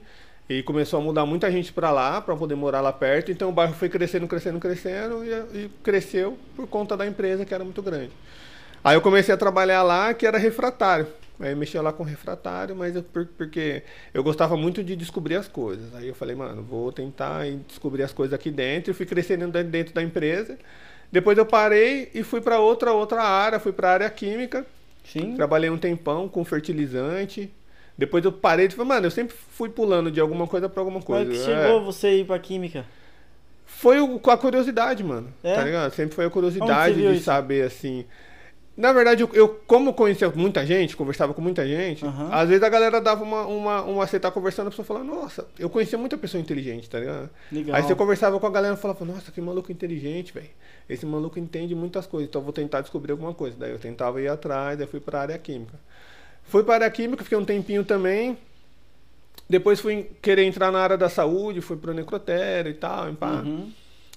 e 0.49 0.61
começou 0.63 0.99
a 0.99 1.03
mudar 1.03 1.25
muita 1.25 1.49
gente 1.51 1.71
para 1.71 1.89
lá 1.91 2.21
para 2.21 2.35
poder 2.35 2.55
morar 2.55 2.81
lá 2.81 2.91
perto. 2.91 3.31
Então 3.31 3.49
o 3.49 3.51
bairro 3.51 3.73
foi 3.73 3.89
crescendo, 3.89 4.27
crescendo, 4.27 4.59
crescendo 4.59 5.23
e, 5.23 5.29
e 5.65 5.71
cresceu 5.83 6.37
por 6.55 6.67
conta 6.67 6.97
da 6.97 7.07
empresa 7.07 7.45
que 7.45 7.53
era 7.53 7.63
muito 7.63 7.81
grande. 7.81 8.11
Aí 8.83 8.95
eu 8.95 9.01
comecei 9.01 9.33
a 9.33 9.37
trabalhar 9.37 9.81
lá, 9.83 10.13
que 10.13 10.27
era 10.27 10.37
refratário. 10.37 11.07
Aí 11.39 11.51
eu 11.51 11.57
mexia 11.57 11.81
lá 11.81 11.91
com 11.91 12.03
refratário, 12.03 12.75
mas 12.75 12.95
eu, 12.95 13.01
por- 13.03 13.25
porque 13.37 13.83
eu 14.13 14.21
gostava 14.23 14.55
muito 14.57 14.83
de 14.83 14.95
descobrir 14.95 15.35
as 15.35 15.47
coisas. 15.47 15.95
Aí 15.95 16.07
eu 16.07 16.13
falei, 16.13 16.35
mano, 16.35 16.61
vou 16.61 16.91
tentar 16.91 17.47
ir 17.47 17.57
descobrir 17.67 18.03
as 18.03 18.11
coisas 18.13 18.33
aqui 18.33 18.51
dentro. 18.51 18.91
E 18.91 18.93
fui 18.93 19.05
crescendo 19.05 19.47
dentro- 19.47 19.71
dentro 19.71 19.93
da 19.93 20.03
empresa. 20.03 20.57
Depois 21.11 21.37
eu 21.37 21.45
parei 21.45 22.09
e 22.13 22.23
fui 22.23 22.41
para 22.41 22.59
outra 22.59 22.91
outra 22.91 23.23
área, 23.23 23.59
fui 23.59 23.71
para 23.71 23.89
a 23.89 23.93
área 23.93 24.09
química. 24.09 24.65
Sim. 25.05 25.35
Trabalhei 25.35 25.69
um 25.69 25.77
tempão 25.77 26.27
com 26.27 26.43
fertilizante. 26.45 27.51
Depois 27.97 28.25
eu 28.25 28.31
parei 28.31 28.65
e 28.67 28.69
falei, 28.71 28.87
mano, 28.87 29.05
eu 29.07 29.11
sempre 29.11 29.35
fui 29.51 29.69
pulando 29.69 30.09
de 30.09 30.19
alguma 30.19 30.47
coisa 30.47 30.67
para 30.67 30.81
alguma 30.81 31.01
Como 31.01 31.17
é 31.19 31.25
coisa. 31.25 31.43
que 31.43 31.51
É. 31.51 31.63
chegou 31.63 31.83
você 31.85 32.07
a 32.07 32.13
ir 32.13 32.25
pra 32.25 32.39
química? 32.39 32.85
Foi 33.65 33.99
o- 33.99 34.19
com 34.19 34.31
a 34.31 34.37
curiosidade, 34.37 35.03
mano. 35.03 35.31
É? 35.43 35.53
Tá 35.55 35.63
ligado? 35.63 35.91
Sempre 35.93 36.15
foi 36.15 36.25
a 36.25 36.29
curiosidade 36.29 36.95
você 36.95 37.07
de 37.09 37.15
isso? 37.15 37.25
saber 37.25 37.65
assim. 37.65 38.05
Na 38.75 38.91
verdade, 38.91 39.21
eu, 39.21 39.29
eu, 39.33 39.47
como 39.67 39.93
conhecia 39.93 40.27
muita 40.31 40.65
gente, 40.65 40.97
conversava 40.97 41.31
com 41.31 41.41
muita 41.41 41.63
gente, 41.67 42.03
Aham. 42.03 42.29
às 42.31 42.49
vezes 42.49 42.63
a 42.63 42.69
galera 42.69 42.99
dava 42.99 43.23
uma, 43.23 43.45
uma, 43.45 43.81
uma 43.83 44.07
você 44.07 44.19
tá 44.19 44.31
conversando, 44.31 44.65
a 44.67 44.69
pessoa 44.71 44.83
falava, 44.83 45.05
nossa, 45.05 45.47
eu 45.59 45.69
conhecia 45.69 45.95
muita 45.99 46.17
pessoa 46.17 46.41
inteligente, 46.41 46.89
tá 46.89 46.99
ligado? 46.99 47.29
Legal. 47.51 47.75
Aí 47.75 47.83
você 47.83 47.93
conversava 47.93 48.39
com 48.39 48.47
a 48.47 48.49
galera 48.49 48.73
e 48.73 48.77
falava, 48.77 49.05
nossa, 49.05 49.31
que 49.31 49.39
maluco 49.39 49.71
inteligente, 49.71 50.33
velho. 50.33 50.49
Esse 50.89 51.05
maluco 51.05 51.37
entende 51.37 51.75
muitas 51.75 52.07
coisas, 52.07 52.27
então 52.27 52.41
eu 52.41 52.45
vou 52.45 52.53
tentar 52.53 52.81
descobrir 52.81 53.11
alguma 53.11 53.31
coisa. 53.35 53.55
Daí 53.59 53.69
eu 53.69 53.77
tentava 53.77 54.19
ir 54.19 54.27
atrás, 54.27 54.75
daí 54.75 54.87
fui 54.87 54.99
pra 54.99 55.21
área 55.21 55.37
química. 55.37 55.79
Fui 56.45 56.63
pra 56.63 56.75
área 56.75 56.89
química, 56.91 57.23
fiquei 57.23 57.37
um 57.37 57.45
tempinho 57.45 57.83
também. 57.83 58.37
Depois 59.49 59.79
fui 59.79 60.09
querer 60.21 60.43
entrar 60.43 60.71
na 60.71 60.79
área 60.79 60.97
da 60.97 61.09
saúde, 61.09 61.61
fui 61.61 61.77
pro 61.77 61.93
necrotério 61.93 62.71
e 62.71 62.73
tal, 62.73 63.09
e 63.09 63.13
pá. 63.13 63.41
Uhum. 63.41 63.71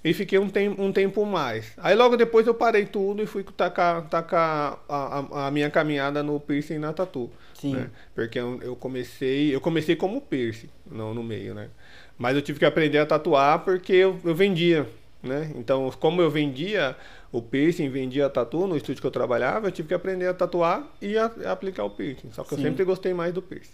E 0.04 0.12
fiquei 0.12 0.38
um, 0.38 0.48
tem, 0.48 0.68
um 0.68 0.92
tempo 0.92 1.26
mais. 1.26 1.72
Aí 1.78 1.94
logo 1.96 2.16
depois 2.16 2.46
eu 2.46 2.54
parei 2.54 2.86
tudo 2.86 3.22
e 3.22 3.26
fui 3.26 3.42
tacar, 3.42 4.08
tacar 4.08 4.78
a, 4.88 5.18
a, 5.18 5.46
a 5.48 5.50
minha 5.50 5.68
caminhada 5.68 6.22
no 6.22 6.38
piercing 6.38 6.74
e 6.74 6.78
na 6.78 6.92
tatu. 6.92 7.28
Sim. 7.54 7.74
né? 7.74 7.90
Porque 8.14 8.38
eu, 8.38 8.60
eu 8.62 8.76
comecei. 8.76 9.52
Eu 9.54 9.60
comecei 9.60 9.96
como 9.96 10.20
piercing, 10.20 10.68
não 10.88 11.12
no 11.12 11.24
meio, 11.24 11.54
né? 11.54 11.70
Mas 12.16 12.36
eu 12.36 12.42
tive 12.42 12.58
que 12.58 12.64
aprender 12.64 12.98
a 12.98 13.06
tatuar 13.06 13.60
porque 13.60 13.92
eu, 13.92 14.20
eu 14.24 14.34
vendia. 14.34 14.86
Né? 15.22 15.50
Então, 15.56 15.90
como 15.98 16.22
eu 16.22 16.30
vendia 16.30 16.96
o 17.32 17.42
piercing, 17.42 17.88
vendia 17.88 18.28
tatu 18.30 18.66
no 18.66 18.76
estúdio 18.76 19.00
que 19.00 19.06
eu 19.06 19.10
trabalhava, 19.10 19.66
eu 19.66 19.72
tive 19.72 19.88
que 19.88 19.94
aprender 19.94 20.26
a 20.26 20.34
tatuar 20.34 20.86
e 21.02 21.16
a, 21.18 21.30
a 21.46 21.52
aplicar 21.52 21.84
o 21.84 21.90
piercing. 21.90 22.30
Só 22.32 22.44
que 22.44 22.54
eu 22.54 22.58
Sim. 22.58 22.64
sempre 22.64 22.84
gostei 22.84 23.12
mais 23.12 23.32
do 23.34 23.42
piercing. 23.42 23.72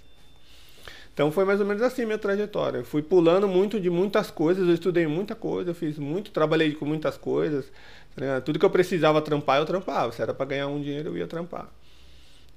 Então 1.14 1.30
foi 1.30 1.44
mais 1.44 1.60
ou 1.60 1.66
menos 1.66 1.82
assim 1.82 2.06
minha 2.06 2.16
trajetória. 2.18 2.78
Eu 2.78 2.84
fui 2.84 3.02
pulando 3.02 3.46
muito 3.46 3.78
de 3.78 3.90
muitas 3.90 4.30
coisas, 4.30 4.66
eu 4.66 4.72
estudei 4.74 5.06
muita 5.06 5.34
coisa, 5.34 5.70
eu 5.70 5.74
fiz 5.74 5.98
muito, 5.98 6.30
trabalhei 6.30 6.72
com 6.72 6.86
muitas 6.86 7.18
coisas. 7.18 7.70
ligado? 8.16 8.42
Tudo 8.44 8.58
que 8.58 8.64
eu 8.64 8.70
precisava 8.70 9.20
trampar, 9.20 9.58
eu 9.58 9.66
trampava. 9.66 10.10
Se 10.12 10.22
era 10.22 10.32
para 10.32 10.46
ganhar 10.46 10.68
um 10.68 10.80
dinheiro, 10.80 11.10
eu 11.10 11.18
ia 11.18 11.26
trampar. 11.26 11.68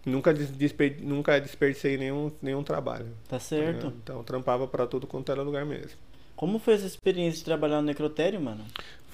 Nunca, 0.05 0.33
des- 0.33 0.51
desper, 0.51 0.97
nunca 1.01 1.37
desperdicei 1.41 1.97
nenhum, 1.97 2.31
nenhum 2.41 2.63
trabalho. 2.63 3.07
Tá 3.27 3.39
certo. 3.39 3.75
ligado? 3.87 3.93
Então 4.03 4.17
eu 4.19 4.23
trampava 4.23 4.67
para 4.67 4.85
tudo 4.87 5.05
quanto 5.05 5.31
era 5.31 5.41
lugar 5.41 5.65
mesmo. 5.65 5.97
Como 6.35 6.59
foi 6.59 6.75
essa 6.75 6.85
experiência 6.85 7.39
de 7.39 7.45
trabalhar 7.45 7.77
no 7.81 7.87
necrotério, 7.87 8.39
mano? 8.39 8.63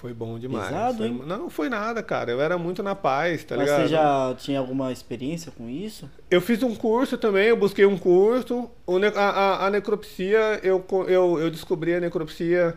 Foi 0.02 0.14
bom 0.16 0.40
demais. 0.40 0.66
Pesado, 0.66 0.98
Foi- 0.98 1.08
hein? 1.08 1.22
Não, 1.28 1.48
foi 1.48 1.70
nada, 1.70 2.02
cara. 2.02 2.32
Eu 2.32 2.42
era 2.42 2.58
muito 2.58 2.82
na 2.82 2.96
paz, 2.96 3.44
tá 3.44 3.56
Mas 3.56 3.66
ligado? 3.70 3.84
você 3.84 3.88
já 3.88 4.36
tinha 4.36 4.58
alguma 4.58 4.92
experiência 4.92 5.52
com 5.56 5.70
isso? 5.70 6.10
Eu 6.30 6.42
fiz 6.42 6.64
um 6.64 6.74
curso 6.76 7.20
também, 7.20 7.50
eu 7.50 7.56
busquei 7.56 7.86
um 7.86 7.96
curso. 7.96 8.68
A, 9.16 9.22
a- 9.22 9.68
a 9.68 9.70
necropsia, 9.70 10.60
eu, 10.64 10.84
eu, 11.08 11.40
eu 11.40 11.52
descobri 11.52 11.94
a 11.94 12.00
necropsia 12.00 12.76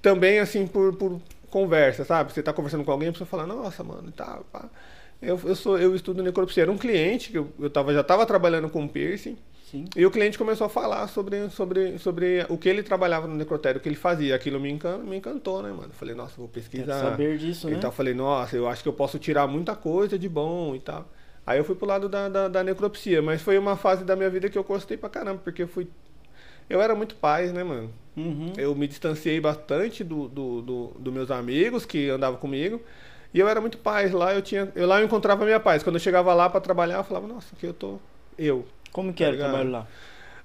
também, 0.00 0.38
assim, 0.38 0.66
por, 0.66 0.94
por 0.96 1.20
conversa, 1.50 2.06
sabe? 2.06 2.32
Você 2.32 2.42
tá 2.42 2.54
conversando 2.54 2.84
com 2.84 2.90
alguém, 2.90 3.10
a 3.10 3.12
pessoa 3.12 3.28
fala, 3.28 3.46
nossa, 3.46 3.84
mano, 3.84 4.10
tá, 4.10 4.38
pá. 4.50 4.64
Eu, 5.20 5.38
eu, 5.44 5.54
sou, 5.54 5.78
eu 5.78 5.94
estudo 5.94 6.22
necropsia. 6.22 6.62
Era 6.62 6.72
um 6.72 6.78
cliente 6.78 7.30
que 7.30 7.36
eu, 7.36 7.52
eu 7.60 7.68
tava, 7.68 7.92
já 7.92 8.00
estava 8.00 8.24
trabalhando 8.24 8.70
com 8.70 8.88
piercing. 8.88 9.36
Sim. 9.70 9.84
E 9.94 10.04
o 10.04 10.10
cliente 10.10 10.36
começou 10.36 10.66
a 10.66 10.70
falar 10.70 11.06
sobre, 11.06 11.48
sobre, 11.50 11.96
sobre 11.98 12.44
o 12.48 12.58
que 12.58 12.68
ele 12.68 12.82
trabalhava 12.82 13.28
no 13.28 13.36
necrotério, 13.36 13.78
o 13.78 13.82
que 13.82 13.88
ele 13.88 13.96
fazia. 13.96 14.34
Aquilo 14.34 14.58
me, 14.58 14.68
encan, 14.68 14.98
me 14.98 15.16
encantou, 15.16 15.62
né, 15.62 15.70
mano? 15.70 15.90
Falei, 15.92 16.14
nossa, 16.14 16.34
vou 16.36 16.48
Quero 16.48 16.64
pesquisar. 16.64 16.98
saber 17.00 17.38
disso, 17.38 17.68
né? 17.68 17.76
Então 17.76 17.88
eu 17.90 17.94
falei, 17.94 18.12
nossa, 18.12 18.56
eu 18.56 18.66
acho 18.66 18.82
que 18.82 18.88
eu 18.88 18.92
posso 18.92 19.18
tirar 19.18 19.46
muita 19.46 19.76
coisa 19.76 20.18
de 20.18 20.28
bom 20.28 20.74
e 20.74 20.80
tal. 20.80 21.08
Aí 21.46 21.58
eu 21.58 21.64
fui 21.64 21.76
pro 21.76 21.86
lado 21.86 22.08
da, 22.08 22.28
da, 22.28 22.48
da 22.48 22.64
necropsia, 22.64 23.22
mas 23.22 23.42
foi 23.42 23.56
uma 23.58 23.76
fase 23.76 24.04
da 24.04 24.16
minha 24.16 24.28
vida 24.28 24.48
que 24.48 24.58
eu 24.58 24.64
gostei 24.64 24.96
pra 24.96 25.08
caramba, 25.08 25.40
porque 25.42 25.62
eu 25.62 25.68
fui. 25.68 25.86
Eu 26.68 26.80
era 26.80 26.94
muito 26.94 27.14
paz, 27.14 27.52
né, 27.52 27.62
mano? 27.62 27.92
Uhum. 28.16 28.52
Eu 28.56 28.74
me 28.74 28.88
distanciei 28.88 29.40
bastante 29.40 30.02
do, 30.02 30.28
do, 30.28 30.62
do, 30.62 30.86
do 30.98 31.12
meus 31.12 31.30
amigos 31.30 31.86
que 31.86 32.08
andavam 32.10 32.38
comigo. 32.38 32.80
E 33.32 33.38
eu 33.38 33.48
era 33.48 33.60
muito 33.60 33.78
paz. 33.78 34.12
Lá 34.12 34.34
eu 34.34 34.42
tinha. 34.42 34.70
Eu 34.74 34.86
lá 34.86 35.00
eu 35.00 35.06
encontrava 35.06 35.42
a 35.42 35.46
minha 35.46 35.60
paz. 35.60 35.82
Quando 35.82 35.96
eu 35.96 36.00
chegava 36.00 36.34
lá 36.34 36.50
pra 36.50 36.60
trabalhar, 36.60 36.98
eu 36.98 37.04
falava, 37.04 37.26
nossa, 37.26 37.54
aqui 37.54 37.66
eu 37.66 37.72
tô. 37.72 37.98
Eu. 38.36 38.66
Como 38.92 39.12
que 39.14 39.22
Tá 39.22 39.24
era 39.24 39.34
o 39.34 39.36
ligado? 39.36 39.50
trabalho 39.50 39.70
lá? 39.70 39.86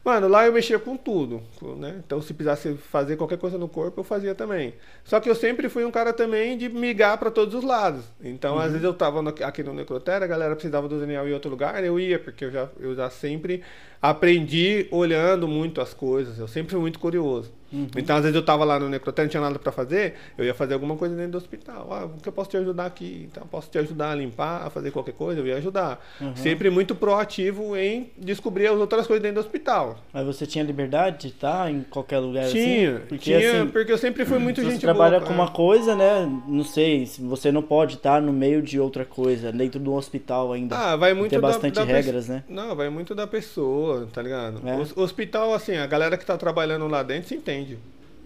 Mano, 0.03 0.27
lá 0.27 0.45
eu 0.45 0.53
mexia 0.53 0.77
com 0.77 0.95
tudo, 0.95 1.41
né? 1.79 1.95
Então 2.05 2.21
se 2.21 2.31
precisasse 2.31 2.75
fazer 2.75 3.17
qualquer 3.17 3.39
coisa 3.39 3.58
no 3.58 3.67
corpo, 3.67 3.99
eu 4.01 4.03
fazia 4.03 4.36
também. 4.36 4.75
Só 5.03 5.19
que 5.19 5.27
eu 5.27 5.34
sempre 5.34 5.67
fui 5.67 5.84
um 5.84 5.89
cara 5.89 6.13
também 6.13 6.55
de 6.58 6.69
migar 6.69 7.17
pra 7.17 7.31
todos 7.31 7.55
os 7.55 7.63
lados. 7.63 8.05
Então, 8.21 8.60
às 8.60 8.71
vezes 8.71 8.84
eu 8.86 8.93
tava 8.93 9.23
no- 9.23 9.34
aqui 9.43 9.63
no 9.63 9.73
Necrotério, 9.73 10.23
a 10.23 10.27
galera 10.27 10.53
precisava 10.55 10.88
do 10.88 10.99
Daniel 10.99 11.27
em 11.27 11.34
outro 11.34 11.49
lugar, 11.49 11.84
eu 11.84 11.99
ia, 11.99 12.19
porque 12.19 12.45
eu 12.45 12.51
já, 12.51 12.69
eu 12.79 12.93
já 12.95 13.10
sempre 13.10 13.63
aprendi 14.01 14.88
olhando 14.91 15.47
muito 15.47 15.81
as 15.81 15.93
coisas. 15.93 16.38
Eu 16.39 16.47
sempre 16.47 16.71
fui 16.71 16.79
muito 16.79 16.99
curioso. 16.99 17.51
Então, 17.97 18.15
às 18.15 18.21
vezes 18.21 18.36
eu 18.36 18.43
tava 18.43 18.63
lá 18.63 18.79
no 18.79 18.88
Necrotério, 18.88 19.27
não 19.27 19.31
tinha 19.31 19.41
nada 19.41 19.60
pra 19.60 19.71
fazer, 19.71 20.13
eu 20.38 20.45
ia 20.45 20.53
fazer 20.53 20.73
alguma 20.75 20.95
coisa 20.95 21.13
dentro 21.15 21.34
do 21.34 21.38
hospital. 21.38 21.88
Ah, 21.91 22.05
o 22.05 22.21
que 22.21 22.29
eu 22.29 22.31
posso 22.31 22.49
te 22.49 22.55
ajudar 22.55 22.86
aqui? 22.86 23.27
Então, 23.29 23.45
posso 23.47 23.69
te 23.69 23.77
ajudar 23.77 24.12
a 24.12 24.15
limpar, 24.15 24.65
a 24.65 24.69
fazer 24.69 24.91
qualquer 24.91 25.13
coisa, 25.13 25.41
eu 25.41 25.47
ia 25.47 25.58
ajudar. 25.58 25.99
Sempre 26.36 26.69
muito 26.69 26.95
proativo 26.95 27.75
em 27.75 28.12
descobrir 28.17 28.67
as 28.67 28.77
outras 28.77 29.05
coisas 29.05 29.21
dentro 29.21 29.41
do 29.41 29.45
hospital. 29.45 29.97
Mas 30.13 30.25
você 30.25 30.45
tinha 30.45 30.63
liberdade 30.63 31.27
de 31.27 31.27
estar 31.34 31.69
em 31.69 31.81
qualquer 31.81 32.19
lugar 32.19 32.47
Tinha, 32.47 32.97
assim? 32.97 33.05
Porque 33.08 33.17
tinha, 33.17 33.62
assim, 33.62 33.69
porque 33.69 33.91
eu 33.91 33.97
sempre 33.97 34.23
fui 34.23 34.38
muito 34.39 34.62
gente 34.62 34.75
você 34.75 34.81
trabalha 34.81 35.19
boa, 35.19 35.27
com 35.27 35.34
é. 35.34 35.36
uma 35.36 35.51
coisa, 35.51 35.95
né? 35.95 36.31
Não 36.47 36.63
sei, 36.63 37.05
se 37.05 37.21
você 37.21 37.51
não 37.51 37.62
pode 37.62 37.95
estar 37.95 38.21
no 38.21 38.31
meio 38.31 38.62
de 38.62 38.79
outra 38.79 39.03
coisa, 39.03 39.51
dentro 39.51 39.79
de 39.79 39.89
um 39.89 39.95
hospital 39.95 40.53
ainda. 40.53 40.77
Ah, 40.77 40.95
vai 40.95 41.13
muito 41.13 41.31
Tem 41.31 41.41
da- 41.41 41.47
bastante 41.47 41.75
da 41.75 41.84
regras, 41.84 42.29
né? 42.29 42.43
Não, 42.47 42.73
vai 42.75 42.89
muito 42.89 43.13
da 43.13 43.27
pessoa, 43.27 43.84
tá 44.13 44.21
ligado? 44.21 44.61
É. 44.67 44.75
O 44.95 45.01
hospital, 45.03 45.53
assim, 45.53 45.75
a 45.77 45.85
galera 45.87 46.17
que 46.17 46.25
tá 46.25 46.37
trabalhando 46.37 46.87
lá 46.87 47.03
dentro 47.03 47.29
se 47.29 47.35
entende, 47.35 47.77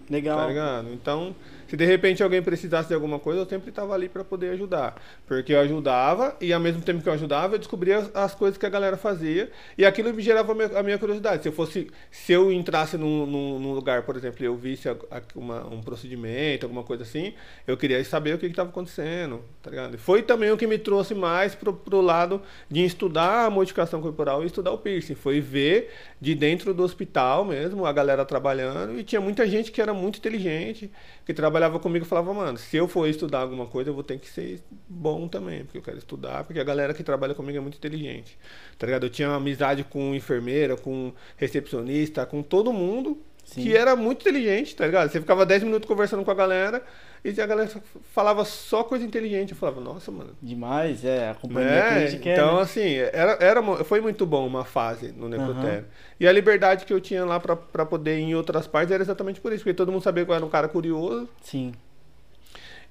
Legal. 0.10 0.38
tá 0.38 0.48
ligado? 0.48 0.94
Então, 0.94 1.36
se 1.70 1.78
de 1.78 1.86
repente 1.86 2.22
alguém 2.24 2.42
precisasse 2.42 2.88
de 2.90 2.94
alguma 2.96 3.20
coisa, 3.20 3.42
eu 3.42 3.46
sempre 3.46 3.72
tava 3.72 3.94
ali 3.94 4.10
pra 4.10 4.24
poder 4.24 4.50
ajudar. 4.52 5.00
Porque 5.28 5.54
eu 5.54 5.60
ajudava 5.60 6.36
e 6.42 6.52
ao 6.52 6.60
mesmo 6.60 6.82
tempo 6.82 7.02
que 7.02 7.10
eu 7.10 7.14
ajudava, 7.14 7.56
eu 7.56 7.60
descobria 7.60 8.00
as, 8.00 8.16
as 8.16 8.36
coisas 8.36 8.58
que 8.58 8.66
a 8.66 8.70
galera 8.70 8.98
fazia 8.98 9.52
e 9.78 9.86
aquilo 9.86 10.14
me 10.14 10.22
gerava 10.22 10.52
a 10.52 10.56
minha, 10.56 10.80
a 10.80 10.84
minha 10.84 10.98
curiosidade. 10.98 11.44
Se 11.44 11.50
eu 11.50 11.54
fosse, 11.54 11.90
se 12.12 12.34
eu 12.34 12.52
entrasse 12.52 12.98
num, 12.98 13.26
num- 13.26 13.60
num 13.60 13.74
lugar, 13.74 14.04
por 14.04 14.16
exemplo, 14.16 14.42
e 14.42 14.46
eu 14.46 14.56
visse 14.56 14.90
a- 14.90 14.96
a- 15.12 15.22
uma- 15.36 15.66
um 15.68 15.82
procedimento, 15.82 16.66
alguma 16.66 16.84
coisa 16.84 17.04
assim, 17.04 17.34
eu 17.68 17.78
queria 17.78 18.04
saber 18.04 18.34
o 18.36 18.38
que 18.38 18.46
estava 18.48 18.70
acontecendo, 18.70 19.42
tá 19.62 19.70
ligado? 19.70 19.98
Foi 19.98 20.22
também 20.24 20.52
o 20.52 20.58
que 20.58 20.66
me 20.68 20.78
trouxe 20.78 21.14
mais 21.14 21.54
pro, 21.56 21.74
pro 21.74 22.02
lado 22.02 22.42
de 22.70 22.84
estudar 22.84 23.46
a 23.46 23.50
modificação 23.50 24.02
corporal 24.02 24.44
e 24.44 24.48
estudar 24.48 24.72
o 24.72 24.78
piercing. 24.78 25.16
Foi 25.16 25.40
ver 25.40 25.92
de 26.20 26.34
dentro 26.36 26.74
do 26.74 26.84
hospital 26.84 27.46
mesmo, 27.46 27.86
a 27.86 27.94
galera 27.94 28.26
trabalhando, 28.26 29.00
e 29.00 29.04
tinha 29.04 29.22
muita 29.22 29.48
gente 29.48 29.72
que 29.72 29.82
era 29.82 29.94
muito 29.94 30.18
inteligente, 30.20 30.92
que 31.30 31.34
trabalhava 31.36 31.78
comigo 31.78 32.06
falava, 32.06 32.34
mano, 32.34 32.58
se 32.58 32.76
eu 32.76 32.88
for 32.88 33.08
estudar 33.08 33.42
alguma 33.42 33.68
coisa, 33.68 33.92
eu 33.92 33.94
vou 33.94 34.02
ter 34.02 34.18
que 34.18 34.28
ser 34.28 34.64
bom 34.90 35.28
também, 35.28 35.64
porque 35.64 35.78
eu 35.78 35.82
quero 35.84 36.00
estudar, 36.00 36.44
porque 36.44 36.60
a 36.60 36.64
galera 36.64 36.92
que 36.92 37.04
trabalha 37.04 37.36
comigo 37.36 37.56
é 37.56 37.62
muito 37.62 37.78
inteligente. 37.78 38.36
Tá 38.80 38.88
ligado? 38.88 39.06
Eu 39.06 39.12
tinha 39.12 39.30
amizade 39.30 39.84
com 39.84 40.16
enfermeira, 40.16 40.76
com 40.76 41.14
recepcionista, 41.38 42.26
com 42.26 42.42
todo 42.42 42.74
mundo 42.74 43.16
Sim. 43.50 43.62
que 43.64 43.76
era 43.76 43.96
muito 43.96 44.22
inteligente, 44.22 44.76
tá 44.76 44.86
ligado? 44.86 45.10
Você 45.12 45.20
ficava 45.20 45.46
10 45.46 45.64
minutos 45.64 45.88
conversando 45.88 46.24
com 46.24 46.32
a 46.32 46.36
galera 46.36 46.84
e 47.26 47.30
a 47.42 47.46
galera 47.46 47.70
falava 48.14 48.46
só 48.46 48.84
coisa 48.84 49.04
inteligente. 49.04 49.52
Eu 49.52 49.58
falava, 49.58 49.82
nossa, 49.82 50.12
mano. 50.12 50.32
Demais, 50.42 51.04
é. 51.04 51.30
A 51.32 51.34
companhia 51.36 51.70
que 51.70 51.78
a 51.78 51.92
Né? 51.92 52.08
gente 52.08 52.22
quer. 52.22 52.34
Então, 52.38 52.56
né? 52.58 52.62
assim, 52.62 52.94
era, 52.96 53.38
era, 53.42 53.62
foi 53.84 54.00
muito 54.02 54.26
bom 54.26 54.46
uma 54.48 54.64
fase 54.64 55.12
no 55.18 55.28
necrotério. 55.28 55.86
E 56.20 56.28
a 56.28 56.32
liberdade 56.32 56.86
que 56.86 56.94
eu 56.94 57.02
tinha 57.02 57.26
lá 57.26 57.40
pra, 57.40 57.56
pra 57.56 57.86
poder 57.86 58.20
ir 58.20 58.24
em 58.24 58.36
outras 58.36 58.68
partes 58.68 58.92
era 58.94 59.04
exatamente 59.04 59.42
por 59.42 59.52
isso, 59.52 59.64
porque 59.64 59.74
todo 59.74 59.92
mundo 59.92 60.04
sabia 60.04 60.24
que 60.26 60.32
eu 60.32 60.36
era 60.36 60.46
um 60.46 60.50
cara 60.50 60.68
curioso 60.68 61.28
Sim. 61.42 61.74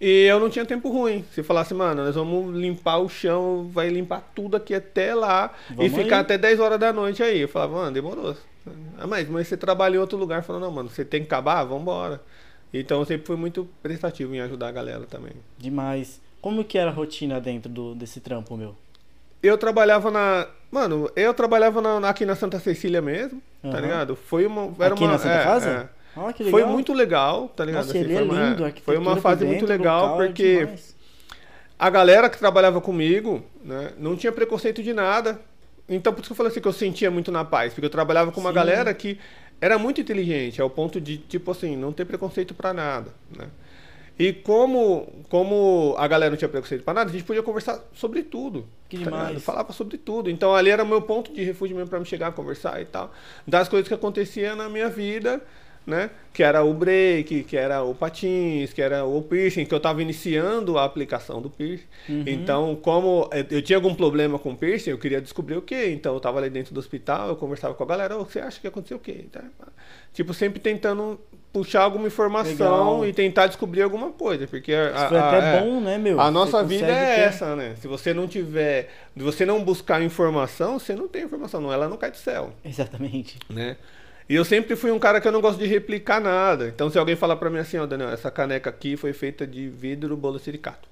e 0.00 0.24
eu 0.24 0.38
não 0.40 0.48
tinha 0.50 0.64
tempo 0.64 0.90
ruim. 0.90 1.24
Se 1.32 1.42
falasse, 1.42 1.72
mano, 1.74 2.04
nós 2.04 2.14
vamos 2.14 2.54
limpar 2.56 2.98
o 2.98 3.08
chão, 3.08 3.68
vai 3.72 3.88
limpar 3.88 4.30
tudo 4.34 4.56
aqui 4.56 4.74
até 4.74 5.14
lá 5.14 5.52
Vamos 5.70 5.86
e 5.86 5.94
ficar 5.94 6.16
aí. 6.16 6.22
até 6.22 6.36
10 6.38 6.60
horas 6.60 6.78
da 6.78 6.92
noite 6.92 7.22
aí. 7.22 7.40
Eu 7.40 7.48
falava, 7.48 7.76
mano, 7.76 7.92
demorou. 7.92 8.36
Ah, 8.98 9.06
mas, 9.06 9.28
mas 9.28 9.48
você 9.48 9.56
trabalha 9.56 9.96
em 9.96 9.98
outro 9.98 10.18
lugar, 10.18 10.42
falando, 10.42 10.62
não, 10.62 10.70
mano, 10.70 10.88
você 10.88 11.04
tem 11.04 11.20
que 11.20 11.26
acabar? 11.26 11.64
Vambora. 11.64 12.20
Então 12.72 12.98
eu 13.00 13.04
sempre 13.06 13.26
fui 13.26 13.36
muito 13.36 13.68
prestativo 13.82 14.34
em 14.34 14.40
ajudar 14.40 14.68
a 14.68 14.72
galera 14.72 15.04
também. 15.06 15.32
Demais. 15.56 16.20
Como 16.40 16.62
que 16.64 16.76
era 16.78 16.90
a 16.90 16.94
rotina 16.94 17.40
dentro 17.40 17.70
do, 17.70 17.94
desse 17.94 18.20
trampo, 18.20 18.56
meu? 18.56 18.76
Eu 19.42 19.56
trabalhava 19.56 20.10
na. 20.10 20.46
Mano, 20.70 21.10
eu 21.16 21.32
trabalhava 21.32 21.80
na- 21.80 22.08
aqui 22.08 22.24
na 22.26 22.34
Santa 22.34 22.58
Cecília 22.58 23.00
mesmo, 23.00 23.40
tá 23.62 23.68
Aham. 23.68 23.80
ligado? 23.80 24.16
Foi 24.16 24.44
uma. 24.46 24.72
Era 24.84 24.94
Aqui 24.94 25.04
uma, 25.04 25.12
na 25.12 25.18
Santa 25.18 25.34
é, 25.34 25.44
Casa? 25.44 25.70
é. 25.70 25.98
Ah, 26.20 26.32
que 26.32 26.42
legal. 26.42 26.60
Foi 26.60 26.68
muito 26.70 26.92
legal, 26.92 27.48
tá 27.48 27.64
ligado? 27.64 27.86
Nossa, 27.86 27.96
Assim, 27.96 28.00
ele 28.04 28.14
foi 28.14 28.22
é 28.22 28.24
uma- 28.24 28.48
lindo. 28.50 28.64
a 28.64 28.72
Foi 28.84 28.96
uma 28.98 29.16
fase 29.16 29.44
muito 29.44 29.60
dentro, 29.60 29.74
o 29.74 29.78
legal, 29.78 30.22
é 30.22 30.26
porque 30.26 30.68
a 31.78 31.88
galera 31.90 32.28
que 32.28 32.38
trabalhava 32.38 32.80
comigo, 32.80 33.42
né, 33.64 33.92
não 33.98 34.16
tinha 34.16 34.32
preconceito 34.32 34.82
de 34.82 34.92
nada. 34.92 35.40
Então, 35.88 36.12
por 36.12 36.20
isso 36.20 36.28
que 36.28 36.32
eu 36.32 36.36
falei 36.36 36.52
assim, 36.52 36.60
que 36.60 36.68
eu 36.68 36.72
sentia 36.72 37.10
muito 37.10 37.32
na 37.32 37.44
paz, 37.44 37.72
porque 37.72 37.86
eu 37.86 37.90
trabalhava 37.90 38.30
com 38.30 38.40
uma 38.40 38.50
Sim. 38.50 38.54
galera 38.56 38.92
que 38.92 39.18
era 39.60 39.78
muito 39.78 40.00
inteligente, 40.00 40.60
ao 40.60 40.68
ponto 40.68 41.00
de, 41.00 41.18
tipo 41.18 41.50
assim, 41.50 41.76
não 41.76 41.92
ter 41.92 42.04
preconceito 42.04 42.54
pra 42.54 42.72
nada, 42.72 43.12
né? 43.36 43.48
E 44.18 44.32
como, 44.32 45.06
como 45.28 45.94
a 45.96 46.08
galera 46.08 46.30
não 46.30 46.36
tinha 46.36 46.48
preconceito 46.48 46.82
pra 46.82 46.92
nada, 46.92 47.08
a 47.08 47.12
gente 47.12 47.22
podia 47.24 47.42
conversar 47.42 47.80
sobre 47.94 48.24
tudo. 48.24 48.66
Que 48.88 48.98
tá 48.98 49.04
demais. 49.04 49.28
ligado? 49.28 49.42
Falava 49.42 49.72
sobre 49.72 49.96
tudo. 49.96 50.28
Então 50.28 50.54
ali 50.54 50.70
era 50.70 50.82
o 50.82 50.86
meu 50.86 51.00
ponto 51.00 51.32
de 51.32 51.44
refúgio 51.44 51.76
mesmo 51.76 51.88
pra 51.88 52.00
me 52.00 52.04
chegar 52.04 52.26
a 52.28 52.32
conversar 52.32 52.82
e 52.82 52.84
tal. 52.84 53.12
Das 53.46 53.68
coisas 53.68 53.86
que 53.86 53.94
aconteciam 53.94 54.56
na 54.56 54.68
minha 54.68 54.88
vida, 54.88 55.40
né? 55.88 56.10
Que 56.34 56.42
era 56.42 56.62
o 56.62 56.72
break, 56.74 57.44
que 57.44 57.56
era 57.56 57.82
o 57.82 57.94
patins, 57.94 58.72
que 58.72 58.80
era 58.82 59.04
o 59.04 59.22
piercing, 59.22 59.64
que 59.64 59.74
eu 59.74 59.80
tava 59.80 60.02
iniciando 60.02 60.78
a 60.78 60.84
aplicação 60.84 61.40
do 61.40 61.48
piercing. 61.50 61.86
Uhum. 62.08 62.24
Então, 62.26 62.76
como 62.76 63.28
eu- 63.50 63.62
tinha 63.62 63.78
algum 63.78 63.94
problema 63.94 64.38
com 64.38 64.50
o 64.52 64.56
piercing, 64.56 64.90
eu 64.90 64.98
queria 64.98 65.20
descobrir 65.20 65.56
o 65.56 65.62
quê. 65.62 65.90
Então 65.92 66.12
eu 66.14 66.20
tava 66.20 66.38
ali 66.38 66.50
dentro 66.50 66.74
do 66.74 66.78
hospital, 66.78 67.28
eu 67.28 67.36
conversava 67.36 67.72
com 67.74 67.82
a 67.82 67.86
galera, 67.86 68.16
"Ô, 68.18 68.24
você 68.24 68.38
acha 68.38 68.60
que 68.60 68.66
aconteceu 68.66 68.98
o 68.98 69.00
quê? 69.00 69.24
Tá? 69.32 69.42
Tipo, 70.12 70.34
sempre 70.34 70.60
tentando 70.60 71.18
puxar 71.52 71.80
alguma 71.82 72.06
informação 72.06 72.52
Legal. 73.00 73.06
e 73.06 73.12
tentar 73.12 73.46
descobrir 73.46 73.80
alguma 73.82 74.10
coisa. 74.10 74.46
Porque 74.46 74.72
a, 74.72 74.90
Isso 74.94 75.08
foi 75.08 75.18
a- 75.18 75.28
até 75.28 75.56
é, 75.56 75.60
bom, 75.60 75.80
né, 75.80 75.96
meu? 75.96 76.20
a 76.20 76.30
nossa 76.30 76.62
vida 76.62 76.86
é 76.86 77.14
ter- 77.16 77.20
essa, 77.22 77.56
né? 77.56 77.74
Se 77.80 77.88
você 77.88 78.12
não 78.12 78.28
tiver, 78.28 78.90
se 79.16 79.22
você 79.22 79.46
não 79.46 79.64
buscar 79.64 80.02
informação, 80.02 80.78
você 80.78 80.94
não 80.94 81.08
tem 81.08 81.24
informação, 81.24 81.60
não, 81.60 81.72
ela 81.72 81.88
não 81.88 81.96
cai 81.96 82.10
do 82.10 82.16
céu, 82.18 82.52
Exatamente. 82.64 83.38
né? 83.48 83.76
E 84.28 84.34
eu 84.34 84.44
sempre 84.44 84.76
fui 84.76 84.90
um 84.90 84.98
cara 84.98 85.20
que 85.20 85.26
eu 85.26 85.32
não 85.32 85.40
gosto 85.40 85.58
de 85.58 85.66
replicar 85.66 86.20
nada. 86.20 86.68
Então 86.68 86.90
se 86.90 86.98
alguém 86.98 87.16
falar 87.16 87.36
pra 87.36 87.48
mim 87.48 87.58
assim, 87.58 87.78
ó, 87.78 87.86
Daniel, 87.86 88.10
essa 88.10 88.30
caneca 88.30 88.68
aqui 88.68 88.96
foi 88.96 89.12
feita 89.12 89.46
de 89.46 89.68
vidro 89.68 90.16
bolosilicato. 90.16 90.88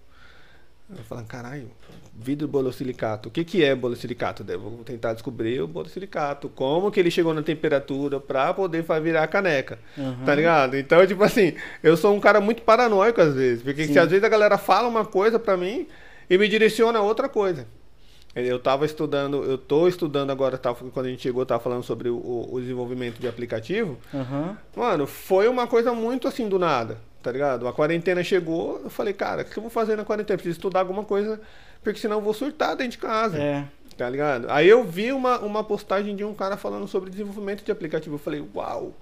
Eu 0.89 1.03
falo, 1.03 1.25
caralho, 1.25 1.69
vidro 2.15 2.47
bolosilicato. 2.47 3.29
O 3.29 3.33
que 3.33 3.45
que 3.45 3.65
é 3.65 3.75
bolosilicato? 3.75 4.45
Eu 4.49 4.61
vou 4.61 4.85
tentar 4.85 5.15
descobrir 5.15 5.61
o 5.61 5.67
bolosilicato, 5.67 6.49
como 6.49 6.93
que 6.93 7.01
ele 7.01 7.11
chegou 7.11 7.35
na 7.35 7.43
temperatura 7.43 8.21
pra 8.21 8.55
poder 8.55 8.85
virar 9.03 9.25
a 9.25 9.27
caneca. 9.27 9.81
Uhum. 9.99 10.25
Tá 10.25 10.35
ligado? 10.35 10.77
Então, 10.77 11.05
tipo 11.05 11.25
assim, 11.25 11.55
eu 11.83 11.97
sou 11.97 12.15
um 12.15 12.21
cara 12.21 12.41
muito 12.41 12.63
paranoico 12.63 13.21
às 13.21 13.35
vezes. 13.35 13.63
Porque 13.63 13.87
se 13.87 13.99
às 13.99 14.09
vezes 14.09 14.25
a 14.25 14.29
galera 14.29 14.57
fala 14.57 14.89
uma 14.89 15.05
coisa 15.05 15.39
pra 15.39 15.57
mim 15.57 15.89
e 16.31 16.39
me 16.39 16.49
direciona 16.49 17.01
a 17.01 17.03
outra 17.03 17.29
coisa. 17.29 17.67
Eu 18.37 18.59
tava 18.59 18.85
estudando, 18.85 19.43
eu 19.45 19.57
tô 19.57 19.89
estudando 19.89 20.31
agora, 20.31 20.59
tava, 20.59 20.77
quando 20.91 21.07
a 21.07 21.09
gente 21.09 21.23
chegou, 21.23 21.41
eu 21.43 21.47
tava 21.47 21.63
falando 21.63 21.83
sobre 21.83 22.11
o, 22.11 22.17
o- 22.53 22.61
desenvolvimento 22.61 23.19
de 23.19 23.27
aplicativo. 23.27 23.97
Aham. 24.15 24.57
Mano, 24.77 25.07
foi 25.07 25.49
uma 25.49 25.67
coisa 25.67 25.93
muito 25.95 26.29
assim 26.29 26.47
do 26.49 26.59
nada, 26.59 26.99
tá 27.23 27.33
ligado? 27.33 27.67
A 27.67 27.73
quarentena 27.73 28.23
chegou, 28.23 28.81
eu 28.85 28.91
falei, 28.91 29.15
cara, 29.15 29.41
o 29.43 29.45
que 29.47 29.57
eu 29.57 29.63
vou 29.63 29.71
fazer 29.71 29.97
na 29.97 30.05
quarentena? 30.05 30.37
Preciso 30.37 30.59
estudar 30.59 30.81
alguma 30.81 31.03
coisa, 31.03 31.41
porque 31.83 31.99
senão 31.99 32.17
eu 32.19 32.23
vou 32.23 32.35
surtar 32.35 32.77
dentro 32.77 32.93
de 32.93 32.99
casa. 32.99 33.39
É. 33.39 33.65
Tá 33.97 34.11
ligado? 34.11 34.47
Aí 34.51 34.69
eu 34.69 34.85
vi 34.85 35.11
uma, 35.13 35.39
uma 35.39 35.65
postagem 35.65 36.15
de 36.15 36.23
um 36.23 36.35
cara 36.35 36.59
falando 36.59 36.87
sobre 36.87 37.09
desenvolvimento 37.09 37.65
de 37.65 37.73
aplicativo. 37.73 38.17
Eu 38.17 38.19
falei, 38.19 38.45
uau! 38.55 38.93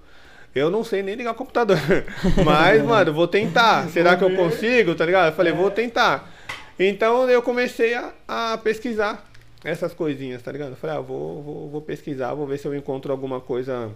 Eu 0.55 0.69
não 0.71 0.85
sei 0.85 1.03
nem 1.03 1.15
ligar 1.15 1.31
o 1.31 1.35
computador. 1.35 1.77
Mas, 2.45 2.81
mano, 2.81 3.11
vou 3.13 3.27
tentar. 3.27 3.87
Será 3.91 4.15
que 4.15 4.23
eu 4.23 4.33
consigo? 4.33 4.95
Tá 4.95 5.05
ligado? 5.05 5.31
Eu 5.31 5.35
falei, 5.35 5.51
vou 5.51 5.69
tentar. 5.69 6.31
Então 6.79 7.29
eu 7.29 7.41
comecei 7.41 7.93
a, 7.93 8.13
a 8.27 8.57
pesquisar 8.57 9.29
essas 9.63 9.93
coisinhas, 9.93 10.41
tá 10.41 10.51
ligado? 10.51 10.71
Eu 10.71 10.75
falei, 10.75 10.95
ah, 10.95 10.99
vou, 10.99 11.41
vou, 11.41 11.69
vou 11.69 11.81
pesquisar, 11.81 12.33
vou 12.33 12.45
ver 12.45 12.59
se 12.59 12.67
eu 12.67 12.75
encontro 12.75 13.11
alguma 13.11 13.41
coisa 13.41 13.91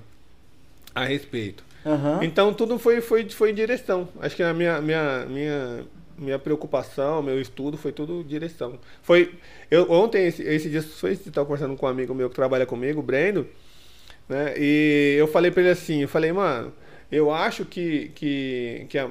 a 0.95 1.05
respeito. 1.05 1.63
Aham. 1.85 2.19
Então 2.23 2.53
tudo 2.53 2.79
foi, 2.79 3.01
foi, 3.01 3.29
foi 3.29 3.51
em 3.51 3.53
direção. 3.53 4.09
Acho 4.19 4.35
que 4.35 4.43
a 4.43 4.53
minha, 4.53 4.81
minha, 4.81 5.25
minha, 5.27 5.85
minha 6.17 6.39
preocupação, 6.39 7.21
meu 7.21 7.39
estudo 7.39 7.77
foi 7.77 7.91
tudo 7.91 8.23
direção. 8.23 8.79
Foi. 9.01 9.33
Eu, 9.69 9.89
ontem, 9.91 10.27
esse, 10.27 10.41
esse 10.43 10.69
dia, 10.69 10.81
foi 10.81 11.11
esse 11.11 11.23
dia, 11.23 11.29
eu 11.29 11.33
tava 11.33 11.45
conversando 11.45 11.75
com 11.77 11.85
um 11.85 11.89
amigo 11.89 12.13
meu 12.13 12.29
que 12.29 12.35
trabalha 12.35 12.65
comigo, 12.65 12.99
o 12.99 13.03
Brendo, 13.03 13.47
né? 14.27 14.53
E 14.57 15.15
eu 15.17 15.27
falei 15.27 15.51
pra 15.51 15.61
ele 15.61 15.71
assim, 15.71 16.01
eu 16.01 16.07
falei, 16.07 16.31
mano, 16.31 16.73
eu 17.11 17.31
acho 17.31 17.63
que, 17.65 18.11
que, 18.15 18.85
que 18.89 18.97
a, 18.97 19.09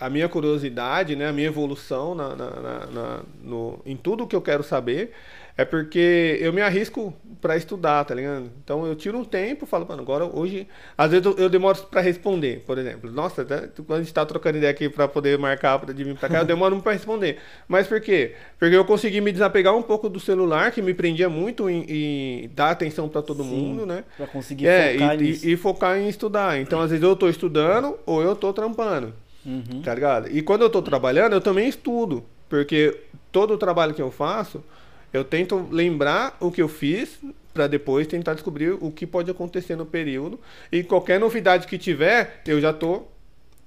a 0.00 0.10
minha 0.10 0.28
curiosidade, 0.28 1.16
né, 1.16 1.28
a 1.28 1.32
minha 1.32 1.48
evolução 1.48 2.14
na, 2.14 2.34
na, 2.36 2.50
na- 2.86 3.20
no, 3.42 3.80
em 3.86 3.96
tudo 3.96 4.26
que 4.26 4.36
eu 4.36 4.42
quero 4.42 4.62
saber 4.62 5.12
é 5.56 5.64
porque 5.64 6.38
eu 6.40 6.52
me 6.52 6.60
arrisco 6.62 7.12
pra 7.40 7.56
estudar, 7.56 8.04
tá 8.04 8.14
ligado? 8.14 8.48
Então 8.62 8.86
eu 8.86 8.94
tiro 8.94 9.18
um 9.18 9.24
tempo, 9.24 9.66
falo, 9.66 9.86
mano, 9.88 10.02
agora 10.02 10.24
hoje, 10.24 10.68
às 10.96 11.10
vezes 11.10 11.26
eu, 11.26 11.36
eu 11.36 11.48
demoro 11.48 11.76
pra 11.90 12.00
responder, 12.00 12.62
por 12.64 12.78
exemplo. 12.78 13.10
Nossa, 13.10 13.42
até 13.42 13.66
quando 13.84 13.94
a 14.00 14.02
gente 14.02 14.14
tá 14.14 14.24
trocando 14.24 14.58
ideia 14.58 14.70
aqui 14.70 14.88
pra 14.88 15.08
poder 15.08 15.36
marcar 15.36 15.78
pra 15.80 15.92
de 15.92 16.04
vir 16.04 16.16
pra 16.16 16.28
cá, 16.28 16.38
eu 16.40 16.44
demoro 16.44 16.74
muito 16.76 16.84
pra 16.84 16.92
responder. 16.92 17.38
Mas 17.66 17.88
por 17.88 18.00
quê? 18.00 18.34
Porque 18.58 18.74
eu 18.76 18.84
consegui 18.84 19.20
me 19.20 19.32
desapegar 19.32 19.74
um 19.76 19.82
pouco 19.82 20.08
do 20.08 20.20
celular, 20.20 20.70
que 20.70 20.80
me 20.80 20.94
prendia 20.94 21.28
muito 21.28 21.68
em, 21.68 21.84
em 22.44 22.48
dar 22.54 22.70
atenção 22.70 23.08
pra 23.08 23.20
todo 23.22 23.42
Sim, 23.42 23.44
mundo, 23.44 23.84
né? 23.84 24.04
Pra 24.16 24.26
conseguir 24.26 24.66
É, 24.66 24.92
focar 24.92 25.20
e, 25.20 25.32
e, 25.44 25.52
e 25.52 25.56
focar 25.56 25.96
em 25.98 26.08
estudar. 26.08 26.58
Então, 26.60 26.80
às 26.80 26.90
vezes 26.90 27.02
eu 27.04 27.14
tô 27.16 27.28
estudando 27.28 27.98
ou 28.06 28.22
eu 28.22 28.34
tô 28.36 28.52
trampando, 28.52 29.14
Uhum. 29.48 29.80
tá 29.82 29.94
ligado? 29.94 30.28
E 30.30 30.42
quando 30.42 30.60
eu 30.60 30.68
tô 30.68 30.82
trabalhando, 30.82 31.32
eu 31.32 31.40
também 31.40 31.66
estudo, 31.66 32.22
porque 32.50 33.00
todo 33.32 33.54
o 33.54 33.58
trabalho 33.58 33.94
que 33.94 34.02
eu 34.02 34.10
faço, 34.10 34.62
eu 35.10 35.24
tento 35.24 35.66
lembrar 35.70 36.36
o 36.38 36.50
que 36.50 36.60
eu 36.60 36.68
fiz 36.68 37.18
pra 37.54 37.66
depois 37.66 38.06
tentar 38.06 38.34
descobrir 38.34 38.76
o 38.78 38.90
que 38.90 39.06
pode 39.06 39.30
acontecer 39.30 39.74
no 39.74 39.86
período 39.86 40.38
e 40.70 40.82
qualquer 40.82 41.18
novidade 41.18 41.66
que 41.66 41.78
tiver, 41.78 42.42
eu 42.46 42.60
já 42.60 42.74
tô 42.74 43.04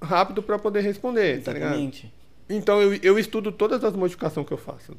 rápido 0.00 0.40
pra 0.40 0.58
poder 0.58 0.82
responder, 0.82 1.42
tá 1.42 1.52
ligado? 1.52 1.72
Exatamente. 1.72 2.12
Então 2.48 2.80
eu, 2.80 2.94
eu 3.02 3.18
estudo 3.18 3.50
todas 3.50 3.82
as 3.82 3.94
modificações 3.94 4.46
que 4.46 4.52
eu 4.52 4.58
faço. 4.58 4.96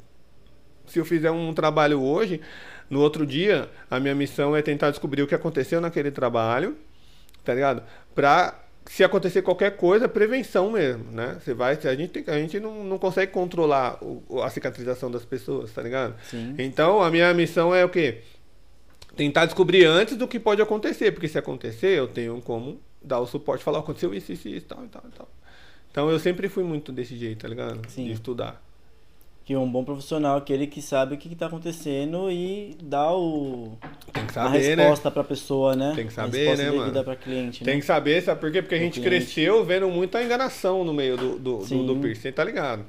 Se 0.86 0.98
eu 0.98 1.04
fizer 1.04 1.30
um 1.30 1.54
trabalho 1.54 2.02
hoje, 2.02 2.42
no 2.90 3.00
outro 3.00 3.26
dia, 3.26 3.70
a 3.90 3.98
minha 3.98 4.14
missão 4.14 4.54
é 4.54 4.60
tentar 4.60 4.90
descobrir 4.90 5.22
o 5.22 5.26
que 5.26 5.34
aconteceu 5.34 5.80
naquele 5.80 6.10
trabalho, 6.10 6.76
tá 7.42 7.54
ligado? 7.54 7.82
Pra 8.14 8.63
se 8.86 9.02
acontecer 9.02 9.42
qualquer 9.42 9.76
coisa, 9.76 10.08
prevenção 10.08 10.70
mesmo, 10.70 11.10
né? 11.10 11.38
Você 11.42 11.54
vai, 11.54 11.72
a 11.74 11.94
gente, 11.96 12.08
tem- 12.10 12.24
a 12.34 12.38
gente 12.38 12.60
não, 12.60 12.84
não 12.84 12.98
consegue 12.98 13.32
controlar 13.32 13.98
o- 14.02 14.42
a 14.42 14.50
cicatrização 14.50 15.10
das 15.10 15.24
pessoas, 15.24 15.72
tá 15.72 15.80
ligado? 15.82 16.14
Sim. 16.30 16.54
Então 16.58 17.02
a 17.02 17.10
minha 17.10 17.32
missão 17.32 17.74
é 17.74 17.84
o 17.84 17.88
quê? 17.88 18.18
Tentar 19.16 19.46
descobrir 19.46 19.84
antes 19.86 20.16
do 20.16 20.26
que 20.26 20.38
pode 20.40 20.60
acontecer, 20.60 21.12
porque 21.12 21.28
se 21.28 21.38
acontecer, 21.38 21.96
eu 21.98 22.08
tenho 22.08 22.40
como 22.42 22.80
dar 23.02 23.20
o 23.20 23.26
suporte, 23.26 23.62
falar, 23.62 23.78
aconteceu 23.78 24.12
isso, 24.14 24.32
isso, 24.32 24.48
isso, 24.48 24.66
tal, 24.66 24.84
e 24.84 24.88
tal, 24.88 25.02
tal. 25.16 25.28
Então 25.90 26.10
eu 26.10 26.18
sempre 26.18 26.48
fui 26.48 26.64
muito 26.64 26.90
desse 26.90 27.16
jeito, 27.16 27.40
tá 27.42 27.48
ligado? 27.48 27.80
Sim. 27.88 28.04
De 28.06 28.12
estudar. 28.12 28.60
Que 29.44 29.54
um 29.54 29.70
bom 29.70 29.84
profissional 29.84 30.36
é 30.36 30.38
aquele 30.38 30.66
que 30.66 30.80
sabe 30.80 31.14
o 31.14 31.18
que, 31.18 31.28
que 31.28 31.34
tá 31.34 31.46
acontecendo 31.46 32.30
e 32.30 32.74
dá 32.82 33.12
o, 33.12 33.76
Tem 34.10 34.24
que 34.24 34.30
a 34.30 34.44
saber, 34.44 34.74
né? 34.76 34.82
resposta 34.84 35.10
pra 35.10 35.22
pessoa, 35.22 35.76
né? 35.76 35.92
Tem 35.94 36.06
que 36.06 36.12
A 36.12 36.16
saber, 36.16 36.56
né, 36.56 36.70
mano? 36.70 37.04
pra 37.04 37.14
cliente, 37.14 37.62
né? 37.62 37.70
Tem 37.70 37.78
que 37.78 37.84
saber, 37.84 38.22
sabe 38.22 38.40
por 38.40 38.50
quê? 38.50 38.62
Porque 38.62 38.74
a 38.74 38.78
gente 38.78 39.02
cresceu 39.02 39.62
vendo 39.62 39.86
muita 39.88 40.22
enganação 40.22 40.82
no 40.82 40.94
meio 40.94 41.18
do, 41.18 41.38
do, 41.38 41.58
do, 41.58 41.64
Sim. 41.66 41.86
do 41.86 41.94
piercing. 41.96 42.22
Você 42.22 42.32
tá 42.32 42.42
ligado? 42.42 42.84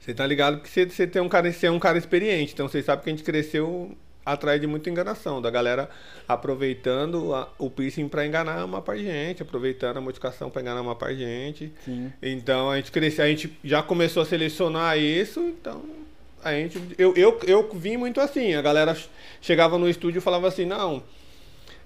Você 0.00 0.14
tá 0.14 0.26
ligado 0.26 0.60
que 0.60 0.70
você, 0.70 0.88
você, 0.88 1.06
tem 1.06 1.20
um 1.20 1.28
cara, 1.28 1.52
você 1.52 1.66
é 1.66 1.70
um 1.70 1.78
cara 1.78 1.98
experiente. 1.98 2.54
Então 2.54 2.66
você 2.66 2.82
sabe 2.82 3.02
que 3.02 3.10
a 3.10 3.12
gente 3.12 3.22
cresceu 3.22 3.94
atrás 4.32 4.60
de 4.60 4.66
muita 4.66 4.88
enganação. 4.90 5.40
Da 5.42 5.50
galera 5.50 5.88
aproveitando 6.26 7.34
a- 7.34 7.48
o 7.58 7.68
piercing 7.68 8.08
pra 8.08 8.26
enganar 8.26 8.64
uma 8.64 8.80
parte 8.80 9.02
de 9.02 9.08
gente. 9.08 9.42
Aproveitando 9.42 9.96
a 9.96 10.00
modificação 10.00 10.50
pra 10.50 10.62
enganar 10.62 10.80
uma 10.80 10.94
parte 10.94 11.16
de 11.18 11.24
gente. 11.24 11.72
Sim. 11.84 12.12
Então 12.22 12.70
a 12.70 12.76
gente 12.76 12.90
cresceu, 12.92 13.24
a 13.24 13.28
gente 13.28 13.52
já 13.64 13.82
começou 13.82 14.22
a 14.22 14.26
selecionar 14.26 14.98
isso, 14.98 15.40
então 15.40 15.82
a 16.42 16.52
gente. 16.52 16.80
Eu, 16.96 17.14
eu, 17.16 17.38
eu 17.46 17.68
vim 17.74 17.96
muito 17.96 18.20
assim, 18.20 18.54
a 18.54 18.62
galera 18.62 18.96
chegava 19.40 19.76
no 19.78 19.88
estúdio 19.88 20.18
e 20.18 20.22
falava 20.22 20.46
assim, 20.48 20.64
não. 20.64 21.02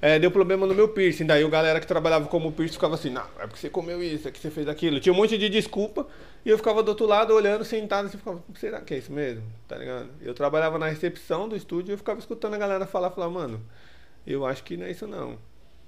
É, 0.02 0.18
deu 0.18 0.32
problema 0.32 0.66
no 0.66 0.74
meu 0.74 0.88
piercing. 0.88 1.24
Daí 1.24 1.44
o 1.44 1.48
galera 1.48 1.78
que 1.78 1.86
trabalhava 1.86 2.26
como 2.26 2.50
piercing 2.50 2.74
ficava 2.74 2.96
assim, 2.96 3.08
não, 3.08 3.24
é 3.38 3.46
porque 3.46 3.60
você 3.60 3.70
comeu 3.70 4.02
isso, 4.02 4.26
é 4.26 4.32
que 4.32 4.40
você 4.40 4.50
fez 4.50 4.66
aquilo. 4.66 4.98
Tinha 4.98 5.12
um 5.12 5.16
monte 5.16 5.38
de 5.38 5.48
desculpa 5.48 6.08
e 6.44 6.50
eu 6.50 6.58
ficava 6.58 6.82
do 6.82 6.88
outro 6.88 7.06
lado 7.06 7.32
olhando, 7.32 7.64
sentado 7.64 8.06
assim, 8.06 8.18
ficava, 8.18 8.42
será 8.56 8.80
que 8.80 8.94
é 8.94 8.98
isso 8.98 9.12
mesmo? 9.12 9.44
Tá 9.68 9.76
ligado? 9.78 10.08
Eu 10.20 10.34
trabalhava 10.34 10.76
na 10.76 10.88
recepção 10.88 11.48
do 11.48 11.54
estúdio 11.54 11.92
e 11.92 11.94
eu 11.94 11.98
ficava 11.98 12.18
escutando 12.18 12.54
a 12.54 12.58
galera 12.58 12.84
falar, 12.84 13.10
falar, 13.12 13.30
mano, 13.30 13.62
eu 14.26 14.44
acho 14.44 14.64
que 14.64 14.76
não 14.76 14.86
é 14.86 14.90
isso 14.90 15.06
não. 15.06 15.38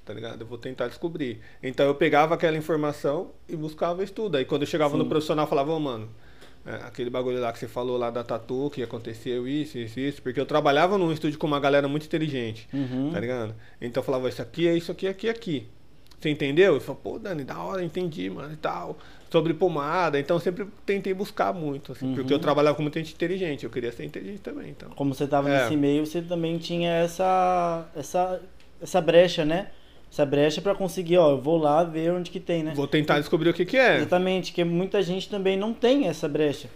Tá 0.05 0.15
ligado? 0.15 0.43
Eu 0.43 0.47
vou 0.47 0.59
tentar 0.59 0.87
descobrir. 0.87 1.41
Então 1.61 1.85
eu 1.85 1.95
pegava 1.95 2.35
aquela 2.35 2.57
informação 2.57 3.33
e 3.49 3.57
buscava 3.57 4.05
estudo. 4.05 4.37
Aí 4.37 4.45
quando 4.45 4.63
eu 4.63 4.69
chegava 4.69 4.97
no 4.97 5.05
Sim. 5.05 5.09
profissional, 5.09 5.45
eu 5.45 5.49
falava, 5.49 5.73
ô 5.73 5.81
mano, 5.81 6.09
é, 6.67 6.75
aquele 6.87 7.11
bagulho 7.11 7.41
lá 7.41 7.53
que 7.53 7.59
você 7.59 7.69
falou 7.69 7.97
lá 7.97 8.11
da 8.11 8.23
tatu, 8.25 8.71
que 8.73 8.83
aconteceu 8.83 9.47
isso, 9.47 9.77
isso, 9.79 10.01
isso. 10.01 10.23
Porque 10.23 10.41
eu 10.41 10.47
trabalhava 10.47 10.97
num 10.99 11.13
estúdio 11.13 11.39
com 11.39 11.47
uma 11.47 11.61
galera 11.61 11.87
muito 11.89 12.07
inteligente. 12.07 12.69
Uhum. 12.73 13.11
Tá 13.13 13.21
ligado? 13.21 13.55
Então 13.81 14.01
eu 14.01 14.05
falava, 14.05 14.29
isso 14.29 14.41
aqui 14.43 14.67
é 14.69 14.75
isso 14.77 14.91
aqui, 14.91 15.07
aqui, 15.07 15.29
aqui. 15.29 15.67
Você 16.19 16.31
entendeu? 16.31 16.75
Eu 16.75 16.81
falei, 16.81 17.01
pô, 17.05 17.19
Dani, 17.19 17.45
da 17.45 17.59
hora, 17.59 17.85
entendi, 17.85 18.31
mano, 18.31 18.53
e 18.53 18.57
tal. 18.57 18.97
Sobre 19.31 19.53
pomada. 19.53 20.19
Então 20.19 20.37
eu 20.37 20.41
sempre 20.41 20.67
tentei 20.87 21.13
buscar 21.13 21.53
muito, 21.53 21.93
assim, 21.93 22.07
Uhum. 22.09 22.15
porque 22.15 22.33
eu 22.33 22.39
trabalhava 22.39 22.75
com 22.77 22.83
muita 22.83 22.99
gente 22.99 23.13
inteligente. 23.13 23.65
Eu 23.65 23.71
queria 23.71 23.93
ser 23.93 24.05
inteligente 24.05 24.41
também, 24.41 24.71
então. 24.71 24.89
Como 24.91 25.13
você 25.15 25.27
tava 25.27 25.51
É. 25.51 25.65
nesse 25.65 25.77
meio, 25.77 26.07
você 26.07 26.23
também 26.23 26.57
tinha 26.57 26.91
essa, 26.93 27.87
essa, 27.95 28.41
essa 28.81 29.01
brecha, 29.03 29.45
né? 29.45 29.69
Essa 30.15 30.25
brecha 30.25 30.63
pra 30.63 30.77
conseguir, 30.77 31.19
ó, 31.19 31.33
eu 31.33 31.41
vou 31.41 31.59
lá 31.59 31.83
ver 31.83 32.13
onde 32.13 32.31
que 32.31 32.39
tem, 32.39 32.63
né? 32.63 32.73
Vou 32.73 32.87
tentar 32.87 33.19
descobrir 33.19 33.49
o 33.51 33.53
que 33.53 33.65
que 33.65 33.77
é. 33.77 33.97
Exatamente, 33.97 34.53
que 34.53 34.63
muita 34.63 35.03
gente 35.03 35.29
também 35.29 35.57
não 35.57 35.75
tem 35.75 36.07
essa 36.07 36.29
brecha. 36.29 36.69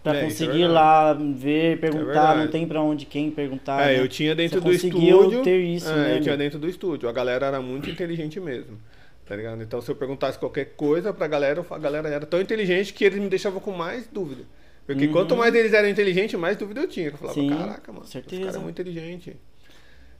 Pra 0.00 0.14
É, 0.14 0.20
é 0.20 0.24
conseguir 0.26 0.58
verdade. 0.58 0.72
lá 0.72 1.12
ver, 1.12 1.80
perguntar, 1.80 2.04
verdade. 2.04 2.38
não 2.44 2.46
tem 2.52 2.68
pra 2.68 2.80
onde 2.80 3.04
quem 3.04 3.32
perguntar. 3.32 3.82
É, 3.90 3.96
né? 3.96 4.00
eu 4.00 4.06
tinha 4.06 4.32
dentro 4.32 4.60
Você 4.60 4.68
do 4.68 4.72
estúdio. 5.00 5.42
ter 5.42 5.58
isso, 5.58 5.90
é, 5.90 5.96
né, 5.96 6.16
eu 6.18 6.20
tinha 6.20 6.36
dentro 6.36 6.56
do 6.56 6.68
estúdio. 6.68 7.08
A 7.08 7.12
galera 7.12 7.46
era 7.46 7.60
muito 7.60 7.90
inteligente 7.90 8.38
mesmo. 8.38 8.78
Tá 9.26 9.34
ligado? 9.34 9.60
Então 9.60 9.80
se 9.80 9.90
eu 9.90 9.96
perguntasse 9.96 10.38
qualquer 10.38 10.66
coisa 10.76 11.12
pra 11.12 11.26
galera, 11.26 11.66
a 11.68 11.78
galera 11.78 12.08
era 12.08 12.24
tão 12.26 12.40
inteligente 12.40 12.92
que 12.94 13.04
eles 13.04 13.18
me 13.18 13.28
deixavam 13.28 13.58
com 13.58 13.72
mais 13.72 14.06
dúvida. 14.06 14.44
Porque 14.86 15.06
Uhum. 15.06 15.12
quanto 15.12 15.34
mais 15.34 15.52
eles 15.52 15.72
eram 15.72 15.88
inteligentes, 15.88 16.38
mais 16.38 16.56
dúvida 16.56 16.82
eu 16.82 16.86
tinha. 16.86 17.08
Eu 17.08 17.16
falava, 17.16 17.34
Sim, 17.34 17.48
caraca, 17.48 17.90
mano, 17.92 18.06
certeza. 18.06 18.36
esse 18.36 18.44
cara 18.44 18.56
é 18.58 18.60
muito 18.62 18.80
inteligente. 18.80 19.34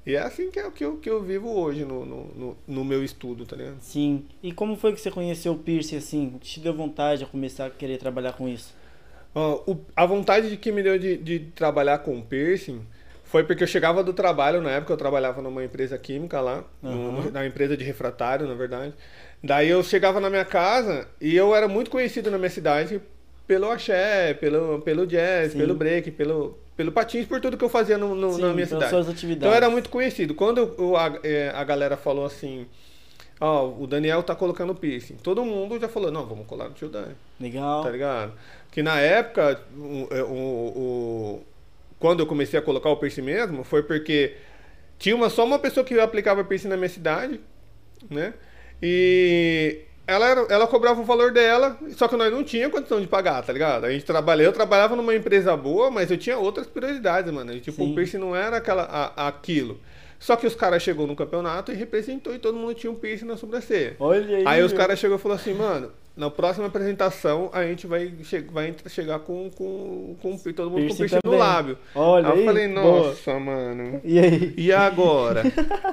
E 0.07 0.15
é 0.15 0.21
assim 0.21 0.51
que, 0.51 0.59
é, 0.59 0.71
que, 0.71 0.85
eu, 0.85 0.97
que 0.99 1.09
eu 1.09 1.23
vivo 1.23 1.49
hoje 1.49 1.85
no, 1.85 2.05
no, 2.05 2.57
no, 2.67 2.85
meu 2.85 3.03
estudo, 3.03 3.47
tá 3.47 3.57
ligado? 3.57 3.77
Sim. 3.81 4.25
E 4.43 4.53
como 4.53 4.77
foi 4.77 4.93
que 4.93 5.01
você 5.01 5.11
conheceu 5.11 5.53
o 5.53 5.59
piercing 5.59 5.97
assim? 5.97 6.39
Te 6.41 6.61
deu 6.61 6.75
vontade 6.75 7.25
a 7.25 7.27
começar 7.27 7.67
a 7.67 7.71
querer 7.71 7.97
trabalhar 7.99 8.35
com 8.35 8.47
isso? 8.47 8.75
Ó, 9.35 9.63
o- 9.67 9.81
a 9.97 10.05
vontade 10.05 10.51
de 10.51 10.57
que 10.59 10.71
me 10.71 10.83
deu 10.83 10.99
de, 10.99 11.17
de 11.17 11.39
trabalhar 11.55 11.99
com 11.99 12.21
piercing 12.21 12.83
foi 13.25 13.45
porque 13.45 13.63
eu 13.65 13.67
chegava 13.67 14.05
do 14.05 14.13
trabalho, 14.13 14.61
na 14.61 14.71
época 14.73 14.93
eu 14.93 14.97
trabalhava 14.97 15.41
numa 15.41 15.65
empresa 15.65 15.97
química 15.99 16.41
lá, 16.41 16.65
Aham. 16.83 16.95
no- 16.95 17.31
na 17.31 17.47
empresa 17.47 17.77
de 17.77 17.83
refratário, 17.83 18.47
na 18.47 18.55
verdade. 18.55 18.93
Daí 19.43 19.69
eu 19.69 19.83
chegava 19.83 20.21
na 20.21 20.29
minha 20.29 20.45
casa 20.45 21.09
e 21.21 21.35
eu 21.35 21.55
era 21.55 21.67
muito 21.67 21.91
conhecido 21.91 22.31
na 22.31 22.39
minha 22.39 22.51
cidade 22.51 23.01
pelo 23.47 23.71
axé, 23.71 24.35
pelo, 24.35 24.81
pelo 24.83 25.07
jazz, 25.07 25.53
Sim. 25.53 25.59
pelo 25.59 25.75
break, 25.75 26.11
pelo, 26.13 26.59
pelo 26.77 26.91
patins, 26.93 27.27
por 27.27 27.41
tudo 27.41 27.57
que 27.57 27.65
eu 27.65 27.69
fazia 27.69 27.97
no, 27.97 28.15
no- 28.15 28.33
Sim, 28.35 28.43
na 28.43 28.53
minha 28.53 28.67
cidade. 28.67 28.91
suas 28.91 29.09
atividades. 29.09 29.47
Então 29.47 29.55
era 29.55 29.71
muito 29.71 29.89
conhecido. 29.91 30.35
Quando 30.35 30.75
eu- 30.79 30.97
a, 30.97 31.19
é, 31.23 31.51
a 31.55 31.63
galera 31.65 31.97
falou 31.97 32.25
assim, 32.25 32.67
ó, 33.41 33.67
o 33.69 33.87
Daniel 33.87 34.23
tá 34.23 34.35
colocando 34.35 34.75
piercing, 34.75 35.15
todo 35.17 35.45
mundo 35.45 35.79
já 35.79 35.89
falou, 35.89 36.11
não, 36.11 36.27
vamos 36.27 36.47
colar 36.47 36.69
no 36.69 36.75
tio 36.75 36.89
Dani. 36.89 37.15
Legal. 37.41 37.83
Tá 37.85 37.91
ligado? 37.91 38.33
Que 38.73 38.83
na 38.83 38.99
época, 39.01 39.61
o, 39.77 40.09
é, 40.11 40.23
o- 40.23 40.27
o- 40.27 41.43
quando 41.99 42.21
eu 42.21 42.27
comecei 42.27 42.59
a 42.59 42.63
colocar 42.63 42.89
o 42.91 42.97
piercing 42.97 43.23
mesmo, 43.23 43.63
foi 43.63 43.83
porque 43.83 44.35
tinha 44.99 45.15
uma, 45.15 45.31
só 45.31 45.45
uma 45.45 45.59
pessoa 45.59 45.85
que 45.85 45.99
aplicava 46.01 46.43
piercing 46.45 46.69
na 46.69 46.77
minha 46.77 46.89
cidade, 46.89 47.41
né? 48.11 48.35
E 48.83 49.81
ela, 50.07 50.27
era- 50.29 50.47
ela 50.51 50.67
cobrava 50.67 51.01
o 51.01 51.05
valor 51.05 51.33
dela, 51.33 51.79
só 51.97 52.07
que 52.09 52.17
nós 52.17 52.31
não 52.33 52.45
tinha 52.45 52.69
condição 52.71 53.01
de 53.01 53.07
pagar, 53.07 53.43
tá 53.43 53.53
ligado? 53.53 53.85
A 53.87 53.91
gente 53.91 54.05
trabalhava, 54.05 54.49
eu 54.49 54.53
trabalhava 54.53 54.95
numa 54.97 55.15
empresa 55.15 55.57
boa, 55.57 55.91
mas 55.91 56.11
eu 56.11 56.19
tinha 56.19 56.37
outras 56.39 56.67
prioridades, 56.67 57.33
mano. 57.33 57.53
E, 57.53 57.61
Tipo, 57.61 57.83
Sim. 57.85 57.93
o 57.93 57.95
piercing 57.95 58.19
não 58.19 58.35
era 58.37 58.59
aquela, 58.59 58.83
a- 58.83 59.29
aquilo. 59.29 59.79
Só 60.19 60.37
que 60.37 60.47
os 60.47 60.55
caras 60.55 60.83
chegou 60.83 61.07
no 61.07 61.15
campeonato 61.17 61.71
e 61.71 61.75
representou 61.75 62.35
e 62.35 62.39
todo 62.39 62.57
mundo 62.57 62.75
tinha 62.75 62.91
um 62.91 62.95
piercing 62.95 63.27
na 63.27 63.37
sobrancelha. 63.37 63.97
Olha 63.99 64.39
aí. 64.39 64.45
Aí 64.47 64.63
os 64.63 64.73
caras 64.73 64.99
chegou 64.99 65.17
e 65.19 65.21
falou 65.21 65.37
assim, 65.37 65.53
mano, 65.53 65.91
na 66.17 66.31
próxima 66.31 66.67
apresentação 66.67 67.51
a 67.53 67.63
gente 67.65 67.87
vai, 67.87 68.11
che 68.23 68.41
vai 68.41 68.75
chegar 68.89 69.19
com, 69.19 69.51
com, 69.51 70.17
com 70.23 70.39
todo 70.55 70.71
mundo 70.71 70.81
com 70.83 70.87
Piercing 70.87 70.97
piercing 70.97 71.17
no 71.17 71.23
também. 71.23 71.39
lábio. 71.39 71.79
Olha 71.95 72.29
aí 72.29 72.33
aí. 72.33 72.39
eu 72.41 72.45
falei, 72.47 72.69
boa. 72.69 73.09
nossa, 73.09 73.39
mano. 73.39 74.01
E 74.05 74.19
aí? 74.19 74.55
E 74.57 74.73
agora? 74.73 75.43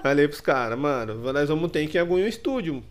Falei 0.02 0.28
pros 0.28 0.40
caras, 0.42 0.78
mano, 0.80 1.16
nós 1.34 1.50
vamos 1.50 1.70
ter 1.72 1.86
que 1.88 1.98
ir 1.98 2.00
em 2.00 2.02
algum 2.02 2.18
estúdio 2.20 2.82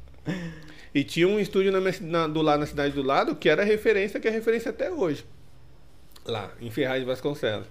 E 0.94 1.04
tinha 1.04 1.28
um 1.28 1.38
estúdio 1.38 1.70
na 1.70 1.80
minha, 1.80 1.94
na, 2.00 2.26
do 2.26 2.42
lado, 2.42 2.60
na 2.60 2.66
cidade 2.66 2.94
do 2.94 3.02
lado 3.02 3.34
que 3.36 3.48
era 3.48 3.62
referência, 3.62 4.18
que 4.18 4.26
é 4.26 4.30
referência 4.30 4.70
até 4.70 4.90
hoje. 4.90 5.24
Lá, 6.24 6.50
em 6.60 6.70
Ferraz 6.70 7.00
de 7.00 7.06
Vasconcelos. 7.06 7.66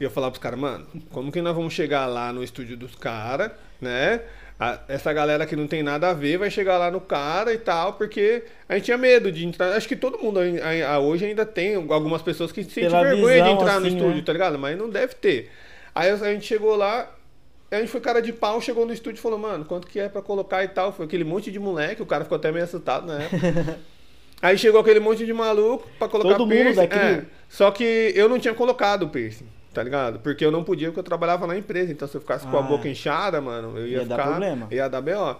E 0.00 0.04
eu 0.04 0.10
falava 0.10 0.32
pros 0.32 0.42
caras, 0.42 0.58
mano, 0.58 0.86
como 1.10 1.30
que 1.30 1.40
nós 1.40 1.54
vamos 1.54 1.72
chegar 1.72 2.06
lá 2.06 2.32
no 2.32 2.42
estúdio 2.42 2.76
dos 2.76 2.94
caras, 2.94 3.52
né? 3.80 4.20
A, 4.58 4.80
essa 4.88 5.12
galera 5.12 5.46
que 5.46 5.56
não 5.56 5.66
tem 5.66 5.82
nada 5.82 6.10
a 6.10 6.12
ver 6.12 6.38
vai 6.38 6.50
chegar 6.50 6.78
lá 6.78 6.90
no 6.90 7.00
cara 7.00 7.52
e 7.52 7.58
tal, 7.58 7.94
porque 7.94 8.44
a 8.68 8.74
gente 8.74 8.84
tinha 8.84 8.98
medo 8.98 9.30
de 9.30 9.46
entrar. 9.46 9.72
Acho 9.72 9.88
que 9.88 9.96
todo 9.96 10.18
mundo 10.18 10.40
a, 10.40 10.94
a, 10.94 10.98
hoje 10.98 11.24
ainda 11.26 11.44
tem 11.44 11.74
algumas 11.74 12.22
pessoas 12.22 12.52
que 12.52 12.64
sentem 12.64 12.90
vergonha 12.90 13.42
de 13.44 13.50
entrar 13.50 13.76
assim, 13.76 13.80
no 13.82 13.88
estúdio, 13.88 14.16
né? 14.16 14.22
tá 14.22 14.32
ligado? 14.32 14.58
Mas 14.58 14.78
não 14.78 14.88
deve 14.88 15.14
ter. 15.14 15.50
Aí 15.94 16.10
a 16.10 16.16
gente 16.16 16.46
chegou 16.46 16.74
lá, 16.76 17.10
a 17.76 17.80
gente 17.80 17.90
foi 17.90 18.00
cara 18.00 18.20
de 18.20 18.32
pau, 18.32 18.60
chegou 18.60 18.86
no 18.86 18.92
estúdio 18.92 19.18
e 19.18 19.22
falou, 19.22 19.38
mano, 19.38 19.64
quanto 19.64 19.86
que 19.86 19.98
é 19.98 20.08
pra 20.08 20.22
colocar 20.22 20.62
e 20.64 20.68
tal? 20.68 20.92
Foi 20.92 21.06
aquele 21.06 21.24
monte 21.24 21.50
de 21.50 21.58
moleque, 21.58 22.02
o 22.02 22.06
cara 22.06 22.24
ficou 22.24 22.36
até 22.36 22.52
meio 22.52 22.64
assustado, 22.64 23.06
né? 23.06 23.28
Aí 24.42 24.58
chegou 24.58 24.80
aquele 24.80 25.00
monte 25.00 25.24
de 25.24 25.32
maluco 25.32 25.88
pra 25.98 26.08
colocar 26.08 26.36
Todo 26.36 26.48
piercing. 26.48 26.68
Mundo 26.68 26.76
daquele... 26.76 27.04
é, 27.04 27.24
só 27.48 27.70
que 27.70 28.12
eu 28.14 28.28
não 28.28 28.38
tinha 28.38 28.54
colocado 28.54 29.04
o 29.04 29.08
piercing 29.08 29.46
tá 29.72 29.82
ligado? 29.82 30.18
Porque 30.20 30.44
eu 30.44 30.50
não 30.50 30.62
podia, 30.62 30.88
porque 30.88 31.00
eu 31.00 31.04
trabalhava 31.04 31.46
na 31.46 31.56
empresa. 31.56 31.90
Então, 31.90 32.06
se 32.06 32.14
eu 32.14 32.20
ficasse 32.20 32.46
ah, 32.46 32.50
com 32.50 32.56
a 32.56 32.60
ah. 32.60 32.62
boca 32.62 32.88
inchada, 32.88 33.40
mano, 33.40 33.78
eu 33.78 33.86
ia, 33.86 33.96
ia 33.96 34.02
ficar. 34.02 34.16
Dar 34.16 34.24
problema. 34.24 34.68
Ia 34.70 34.88
dar 34.88 35.00
B.O. 35.00 35.36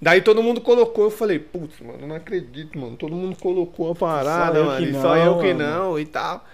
Daí 0.00 0.20
todo 0.20 0.42
mundo 0.42 0.60
colocou, 0.60 1.04
eu 1.04 1.10
falei, 1.10 1.40
putz, 1.40 1.80
mano, 1.80 2.06
não 2.06 2.14
acredito, 2.14 2.78
mano. 2.78 2.96
Todo 2.96 3.14
mundo 3.14 3.36
colocou 3.36 3.90
a 3.90 3.94
parada, 3.94 4.60
só 4.60 4.64
mano. 4.64 4.86
E 4.86 4.92
só 4.94 5.16
eu 5.16 5.38
que 5.38 5.52
não 5.52 5.98
e 5.98 6.06
tal. 6.06 6.44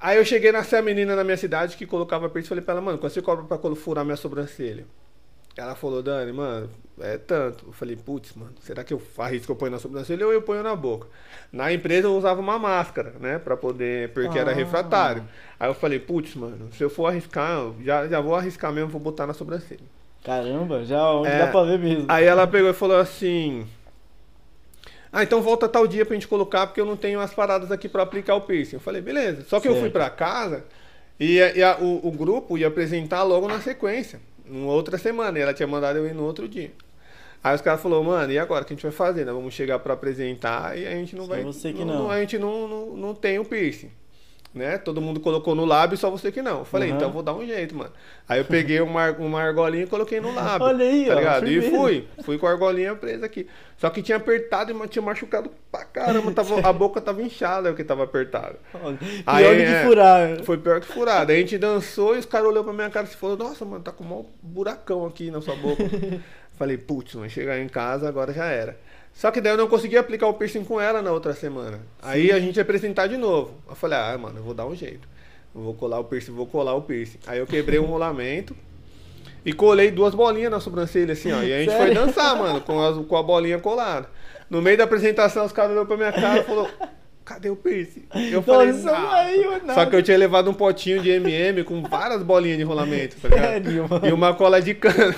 Aí 0.00 0.16
eu 0.16 0.24
cheguei 0.24 0.52
nessa 0.52 0.80
menina 0.80 1.16
na 1.16 1.24
minha 1.24 1.36
cidade 1.36 1.76
que 1.76 1.86
colocava 1.86 2.28
piercing 2.28 2.46
e 2.46 2.48
falei 2.48 2.64
pra 2.64 2.72
ela, 2.74 2.80
mano, 2.80 2.98
quando 2.98 3.12
você 3.12 3.20
cobra 3.20 3.44
pra 3.44 3.74
furar 3.74 4.04
minha 4.04 4.16
sobrancelha? 4.16 4.86
Ela 5.56 5.74
falou, 5.74 6.00
Dani, 6.00 6.32
mano, 6.32 6.70
é 7.00 7.18
tanto. 7.18 7.66
Eu 7.66 7.72
falei, 7.72 7.96
putz, 7.96 8.32
mano, 8.34 8.52
será 8.60 8.84
que 8.84 8.94
eu 8.94 9.02
arrisco 9.18 9.50
eu 9.50 9.56
ponho 9.56 9.72
na 9.72 9.80
sobrancelha 9.80 10.24
ou 10.24 10.32
eu 10.32 10.40
ponho 10.40 10.62
na 10.62 10.76
boca? 10.76 11.08
Na 11.52 11.72
empresa 11.72 12.06
eu 12.06 12.16
usava 12.16 12.40
uma 12.40 12.60
máscara, 12.60 13.14
né? 13.18 13.40
Pra 13.40 13.56
poder. 13.56 14.10
Porque 14.12 14.38
ah. 14.38 14.42
era 14.42 14.52
refratário. 14.52 15.24
Aí 15.58 15.68
eu 15.68 15.74
falei, 15.74 15.98
putz, 15.98 16.36
mano, 16.36 16.72
se 16.72 16.84
eu 16.84 16.88
for 16.88 17.06
arriscar, 17.06 17.72
já, 17.82 18.06
já 18.06 18.20
vou 18.20 18.36
arriscar 18.36 18.72
mesmo, 18.72 18.88
vou 18.88 19.00
botar 19.00 19.26
na 19.26 19.34
sobrancelha. 19.34 19.80
Caramba, 20.24 20.84
já 20.84 21.00
é, 21.26 21.38
dá 21.38 21.46
pra 21.48 21.64
ver 21.64 21.78
mesmo. 21.80 22.04
Aí 22.06 22.24
ela 22.24 22.46
pegou 22.46 22.70
e 22.70 22.74
falou 22.74 22.98
assim. 22.98 23.66
Ah, 25.12 25.22
então 25.22 25.40
volta 25.40 25.68
tal 25.68 25.86
dia 25.86 26.04
pra 26.04 26.14
gente 26.14 26.28
colocar, 26.28 26.66
porque 26.66 26.80
eu 26.80 26.86
não 26.86 26.96
tenho 26.96 27.20
as 27.20 27.32
paradas 27.32 27.72
aqui 27.72 27.88
pra 27.88 28.02
aplicar 28.02 28.34
o 28.34 28.42
piercing. 28.42 28.76
Eu 28.76 28.80
falei, 28.80 29.00
beleza. 29.00 29.44
Só 29.48 29.58
que 29.58 29.66
certo. 29.66 29.76
eu 29.76 29.80
fui 29.80 29.90
pra 29.90 30.10
casa 30.10 30.64
e, 31.18 31.36
e 31.36 31.62
a, 31.62 31.78
o, 31.78 32.06
o 32.06 32.10
grupo 32.10 32.58
ia 32.58 32.68
apresentar 32.68 33.22
logo 33.22 33.48
na 33.48 33.60
sequência 33.60 34.20
numa 34.44 34.72
outra 34.72 34.98
semana. 34.98 35.38
E 35.38 35.42
ela 35.42 35.54
tinha 35.54 35.66
mandado 35.66 35.98
eu 35.98 36.06
ir 36.06 36.14
no 36.14 36.24
outro 36.24 36.48
dia. 36.48 36.72
Aí 37.42 37.54
os 37.54 37.60
caras 37.60 37.80
falaram, 37.80 38.04
mano, 38.04 38.32
e 38.32 38.38
agora? 38.38 38.62
O 38.62 38.66
que 38.66 38.72
a 38.72 38.76
gente 38.76 38.82
vai 38.82 38.92
fazer? 38.92 39.24
Nós 39.24 39.34
vamos 39.34 39.54
chegar 39.54 39.78
para 39.78 39.94
apresentar 39.94 40.76
e 40.76 40.86
a 40.86 40.90
gente 40.90 41.14
não 41.14 41.24
só 41.24 41.34
vai. 41.34 41.42
Você 41.42 41.72
que 41.72 41.84
não, 41.84 42.04
não. 42.04 42.10
A 42.10 42.20
gente 42.20 42.38
não, 42.38 42.68
não, 42.68 42.86
não 42.96 43.14
tem 43.14 43.38
o 43.38 43.44
piercing. 43.44 43.90
Né? 44.58 44.76
Todo 44.76 45.00
mundo 45.00 45.20
colocou 45.20 45.54
no 45.54 45.64
lábio, 45.64 45.96
só 45.96 46.10
você 46.10 46.32
que 46.32 46.42
não. 46.42 46.58
Eu 46.58 46.64
falei, 46.64 46.90
uhum. 46.90 46.96
então 46.96 47.12
vou 47.12 47.22
dar 47.22 47.32
um 47.32 47.46
jeito, 47.46 47.76
mano. 47.76 47.92
Aí 48.28 48.40
eu 48.40 48.44
peguei 48.44 48.80
uma, 48.80 49.12
uma 49.12 49.40
argolinha 49.40 49.84
e 49.84 49.86
coloquei 49.86 50.20
no 50.20 50.34
lábio. 50.34 50.66
Olha 50.66 50.84
aí, 50.84 51.06
tá 51.06 51.14
ó, 51.14 51.18
ligado? 51.18 51.48
E 51.48 51.62
fui. 51.70 52.08
Fui 52.24 52.36
com 52.36 52.46
a 52.48 52.50
argolinha 52.50 52.94
presa 52.96 53.24
aqui. 53.24 53.46
Só 53.76 53.88
que 53.88 54.02
tinha 54.02 54.16
apertado 54.16 54.72
e 54.72 54.88
tinha 54.88 55.00
machucado 55.00 55.48
pra 55.70 55.84
caramba. 55.84 56.32
Tava, 56.32 56.68
a 56.68 56.72
boca 56.72 57.00
tava 57.00 57.22
inchada, 57.22 57.70
o 57.70 57.76
que 57.76 57.84
tava 57.84 58.02
apertado. 58.02 58.56
Pior 58.72 58.98
Aí, 59.24 59.56
que 59.56 59.62
é, 59.62 59.84
furar. 59.84 60.42
Foi 60.42 60.58
pior 60.58 60.80
que 60.80 60.88
furar. 60.88 61.30
A 61.30 61.34
gente 61.34 61.56
dançou 61.56 62.16
e 62.16 62.18
os 62.18 62.26
caras 62.26 62.48
olharam 62.48 62.64
pra 62.64 62.72
minha 62.72 62.90
cara 62.90 63.06
e 63.06 63.14
falou, 63.14 63.36
nossa, 63.36 63.64
mano, 63.64 63.84
tá 63.84 63.92
com 63.92 64.02
um 64.02 64.26
buracão 64.42 65.06
aqui 65.06 65.30
na 65.30 65.40
sua 65.40 65.54
boca. 65.54 65.84
Falei, 66.58 66.76
putz, 66.76 67.14
mas 67.14 67.30
chegar 67.30 67.56
em 67.60 67.68
casa 67.68 68.08
agora 68.08 68.32
já 68.32 68.46
era. 68.46 68.76
Só 69.18 69.32
que 69.32 69.40
daí 69.40 69.52
eu 69.52 69.56
não 69.56 69.66
consegui 69.66 69.96
aplicar 69.96 70.28
o 70.28 70.34
piercing 70.34 70.62
com 70.62 70.80
ela 70.80 71.02
na 71.02 71.10
outra 71.10 71.34
semana. 71.34 71.78
Sim. 71.78 71.82
Aí 72.02 72.30
a 72.30 72.38
gente 72.38 72.54
ia 72.54 72.62
apresentar 72.62 73.08
de 73.08 73.16
novo. 73.16 73.52
Eu 73.68 73.74
falei, 73.74 73.98
ah, 73.98 74.16
mano, 74.16 74.38
eu 74.38 74.44
vou 74.44 74.54
dar 74.54 74.64
um 74.64 74.76
jeito. 74.76 75.08
Eu 75.52 75.60
vou 75.60 75.74
colar 75.74 75.98
o 75.98 76.04
piercing, 76.04 76.30
vou 76.30 76.46
colar 76.46 76.74
o 76.74 76.82
piercing. 76.82 77.18
Aí 77.26 77.40
eu 77.40 77.46
quebrei 77.46 77.80
um 77.80 77.86
rolamento 77.86 78.54
e 79.44 79.52
colei 79.52 79.90
duas 79.90 80.14
bolinhas 80.14 80.52
na 80.52 80.60
sobrancelha, 80.60 81.14
assim, 81.14 81.32
ó. 81.32 81.42
E 81.42 81.52
a 81.52 81.58
gente 81.58 81.72
Sério? 81.72 81.86
foi 81.86 81.94
dançar, 81.96 82.38
mano, 82.38 82.60
com, 82.60 82.80
as, 82.80 83.04
com 83.06 83.16
a 83.16 83.22
bolinha 83.24 83.58
colada. 83.58 84.08
No 84.48 84.62
meio 84.62 84.78
da 84.78 84.84
apresentação, 84.84 85.44
os 85.44 85.50
caras 85.50 85.72
olharam 85.72 85.88
pra 85.88 85.96
minha 85.96 86.12
cara 86.12 86.38
e 86.38 86.44
falaram, 86.44 86.70
cadê 87.24 87.50
o 87.50 87.56
piercing? 87.56 88.04
Eu 88.30 88.40
falei, 88.40 88.70
Nossa, 88.70 88.92
não. 88.92 89.66
não. 89.66 89.74
Só 89.74 89.84
que 89.84 89.96
eu 89.96 90.02
tinha 90.04 90.16
levado 90.16 90.48
um 90.48 90.54
potinho 90.54 91.02
de 91.02 91.10
MM 91.10 91.64
com 91.64 91.82
várias 91.82 92.22
bolinhas 92.22 92.58
de 92.58 92.62
rolamento, 92.62 93.16
tá 93.20 93.28
ligado? 93.28 93.64
Sério, 93.64 93.88
mano? 93.90 94.06
E 94.06 94.12
uma 94.12 94.32
cola 94.32 94.62
de 94.62 94.74
cana. 94.74 95.12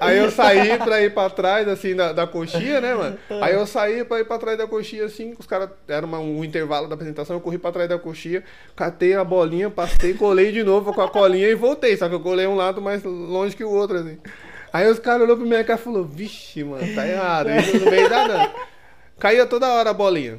Aí 0.00 0.18
eu 0.18 0.30
saí 0.30 0.78
pra 0.78 1.02
ir 1.02 1.12
pra 1.12 1.28
trás, 1.28 1.68
assim, 1.68 1.94
da, 1.94 2.12
da 2.12 2.26
coxinha, 2.26 2.80
né, 2.80 2.94
mano? 2.94 3.18
Aí 3.42 3.54
eu 3.54 3.66
saí 3.66 4.04
pra 4.04 4.20
ir 4.20 4.24
pra 4.24 4.38
trás 4.38 4.56
da 4.56 4.66
coxinha, 4.66 5.04
assim, 5.04 5.34
os 5.38 5.46
caras. 5.46 5.70
Era 5.86 6.06
uma, 6.06 6.18
um 6.18 6.42
intervalo 6.42 6.88
da 6.88 6.94
apresentação, 6.94 7.36
eu 7.36 7.40
corri 7.40 7.58
pra 7.58 7.70
trás 7.70 7.88
da 7.88 7.98
coxinha, 7.98 8.42
catei 8.74 9.14
a 9.14 9.22
bolinha, 9.22 9.68
passei, 9.68 10.14
colei 10.14 10.50
de 10.50 10.64
novo 10.64 10.94
com 10.94 11.02
a 11.02 11.08
colinha 11.08 11.48
e 11.48 11.54
voltei. 11.54 11.96
Só 11.96 12.08
que 12.08 12.14
eu 12.14 12.20
colei 12.20 12.46
um 12.46 12.56
lado 12.56 12.80
mais 12.80 13.04
longe 13.04 13.54
que 13.54 13.64
o 13.64 13.70
outro, 13.70 13.98
assim. 13.98 14.18
Aí 14.72 14.88
os 14.88 14.98
caras 14.98 15.22
olhou 15.22 15.36
pra 15.36 15.46
minha 15.46 15.64
cara 15.64 15.78
e 15.78 15.82
falou, 15.82 16.04
vixe, 16.04 16.64
mano, 16.64 16.94
tá 16.94 17.06
errado. 17.06 17.50
Isso 17.50 17.78
no 17.78 17.90
meio 17.90 18.08
da 18.08 18.28
não. 18.28 18.50
Caía 19.18 19.44
toda 19.44 19.68
hora 19.68 19.90
a 19.90 19.94
bolinha. 19.94 20.38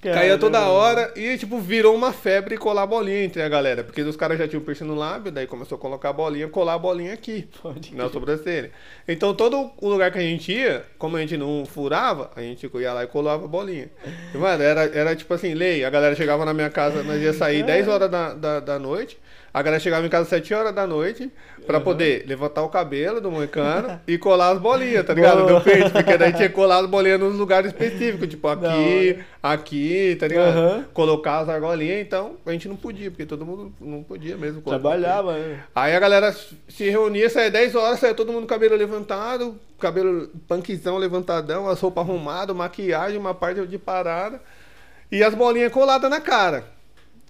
Caramba. 0.00 0.20
Caía 0.20 0.38
toda 0.38 0.66
hora 0.66 1.12
e, 1.14 1.36
tipo, 1.36 1.58
virou 1.60 1.94
uma 1.94 2.10
febre 2.10 2.56
colar 2.56 2.86
bolinha 2.86 3.22
entre 3.22 3.42
a 3.42 3.48
galera. 3.50 3.84
Porque 3.84 4.00
os 4.00 4.16
caras 4.16 4.38
já 4.38 4.48
tinham 4.48 4.62
piercing 4.62 4.84
no 4.84 4.94
lábio, 4.94 5.30
daí 5.30 5.46
começou 5.46 5.76
a 5.76 5.78
colocar 5.78 6.08
a 6.08 6.12
bolinha, 6.12 6.48
colar 6.48 6.74
a 6.74 6.78
bolinha 6.78 7.12
aqui, 7.12 7.46
Pode 7.60 7.94
na 7.94 8.08
sobrancelha. 8.08 8.70
Então, 9.06 9.34
todo 9.34 9.70
o 9.78 9.88
lugar 9.88 10.10
que 10.10 10.18
a 10.18 10.22
gente 10.22 10.52
ia, 10.52 10.86
como 10.96 11.18
a 11.18 11.20
gente 11.20 11.36
não 11.36 11.66
furava, 11.66 12.30
a 12.34 12.40
gente 12.40 12.70
ia 12.74 12.92
lá 12.94 13.04
e 13.04 13.06
colava 13.08 13.44
a 13.44 13.48
bolinha. 13.48 13.90
E, 14.34 14.38
mano, 14.38 14.62
era, 14.62 14.84
era 14.84 15.14
tipo 15.14 15.34
assim, 15.34 15.52
lei. 15.52 15.84
A 15.84 15.90
galera 15.90 16.16
chegava 16.16 16.46
na 16.46 16.54
minha 16.54 16.70
casa, 16.70 17.02
nós 17.02 17.20
ia 17.20 17.34
sair 17.34 17.62
10 17.62 17.86
é. 17.86 17.90
horas 17.90 18.10
da, 18.10 18.32
da, 18.32 18.60
da 18.60 18.78
noite. 18.78 19.18
A 19.52 19.62
galera 19.62 19.80
chegava 19.80 20.06
em 20.06 20.08
casa 20.08 20.22
às 20.22 20.28
7 20.28 20.54
horas 20.54 20.74
da 20.74 20.86
noite 20.86 21.30
pra 21.66 21.78
uhum. 21.78 21.84
poder 21.84 22.24
levantar 22.26 22.62
o 22.62 22.68
cabelo 22.68 23.20
do 23.20 23.30
moicano 23.30 24.00
e 24.06 24.16
colar 24.16 24.50
as 24.50 24.60
bolinhas, 24.60 25.04
tá 25.04 25.12
ligado? 25.12 25.46
Do 25.46 25.60
peito, 25.60 25.90
porque 25.90 26.16
daí 26.16 26.32
tinha 26.32 26.48
colado 26.48 26.84
as 26.84 26.90
bolinhas 26.90 27.18
nos 27.18 27.34
lugares 27.34 27.72
específicos, 27.72 28.28
tipo 28.28 28.46
aqui, 28.46 29.16
não. 29.16 29.50
aqui, 29.50 30.16
tá 30.20 30.28
ligado? 30.28 30.56
Uhum. 30.56 30.84
Colocar 30.94 31.40
as 31.40 31.48
argolinhas, 31.48 32.00
então 32.00 32.36
a 32.46 32.52
gente 32.52 32.68
não 32.68 32.76
podia, 32.76 33.10
porque 33.10 33.26
todo 33.26 33.44
mundo 33.44 33.72
não 33.80 34.02
podia 34.04 34.36
mesmo. 34.36 34.62
Trabalhava, 34.62 35.32
né? 35.32 35.60
Aí 35.74 35.94
a 35.94 36.00
galera 36.00 36.32
se 36.32 36.88
reunia, 36.88 37.28
saía 37.28 37.50
10 37.50 37.74
horas, 37.74 37.98
saía 37.98 38.14
todo 38.14 38.28
mundo 38.28 38.40
com 38.40 38.46
o 38.46 38.48
cabelo 38.48 38.76
levantado, 38.76 39.58
cabelo 39.80 40.30
punkzão 40.46 40.96
levantadão, 40.96 41.68
as 41.68 41.80
roupas 41.80 42.04
arrumadas, 42.04 42.54
maquiagem, 42.54 43.18
uma 43.18 43.34
parte 43.34 43.66
de 43.66 43.78
parada 43.78 44.40
e 45.10 45.24
as 45.24 45.34
bolinhas 45.34 45.72
coladas 45.72 46.08
na 46.08 46.20
cara, 46.20 46.64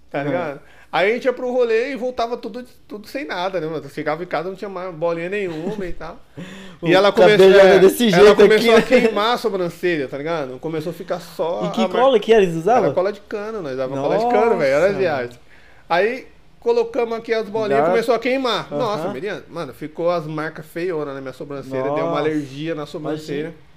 tá 0.09 0.23
ligado? 0.23 0.55
Uhum. 0.55 0.80
Aí 0.91 1.11
a 1.11 1.13
gente 1.13 1.23
ia 1.23 1.31
pro 1.31 1.49
rolê 1.49 1.93
e 1.93 1.95
voltava 1.95 2.35
tudo, 2.35 2.65
tudo 2.85 3.07
sem 3.07 3.23
nada, 3.25 3.61
né, 3.61 3.67
mano? 3.67 3.89
Chegava 3.89 4.23
em 4.23 4.25
casa, 4.25 4.49
não 4.49 4.55
tinha 4.55 4.69
mais 4.69 4.93
bolinha 4.93 5.29
nenhuma 5.29 5.85
e 5.85 5.93
tal. 5.93 6.19
e 6.83 6.93
ela 6.93 7.13
começou, 7.13 7.49
é, 7.49 7.79
desse 7.79 8.09
jeito 8.09 8.25
ela 8.25 8.35
começou 8.35 8.75
aqui, 8.75 8.93
a 8.93 8.97
né? 8.97 9.01
queimar 9.01 9.35
a 9.35 9.37
sobrancelha, 9.37 10.09
tá 10.09 10.17
ligado? 10.17 10.59
Começou 10.59 10.89
a 10.89 10.93
ficar 10.93 11.21
só. 11.21 11.65
E 11.65 11.69
que 11.71 11.87
cola 11.87 12.19
que 12.19 12.33
eles 12.33 12.53
usavam? 12.55 12.85
Era 12.85 12.93
cola 12.93 13.13
de 13.13 13.21
cano, 13.21 13.61
nós 13.61 13.73
usávamos 13.73 13.99
cola 13.99 14.17
de 14.17 14.29
cano, 14.29 14.57
velho. 14.57 14.73
Era 14.73 14.91
viagem. 14.91 15.39
Aí 15.87 16.27
colocamos 16.59 17.17
aqui 17.17 17.33
as 17.33 17.47
bolinhas 17.47 17.83
e 17.83 17.89
começou 17.89 18.13
a 18.13 18.19
queimar. 18.19 18.67
Uhum. 18.69 18.77
Nossa, 18.77 19.13
Miriam, 19.13 19.41
mano, 19.49 19.73
ficou 19.73 20.11
as 20.11 20.27
marcas 20.27 20.65
feiona 20.65 21.13
na 21.13 21.21
minha 21.21 21.33
sobrancelha, 21.33 21.85
Nossa. 21.85 21.95
deu 21.95 22.05
uma 22.05 22.19
alergia 22.19 22.75
na 22.75 22.85
sobrancelha. 22.85 23.39
Imagina. 23.39 23.71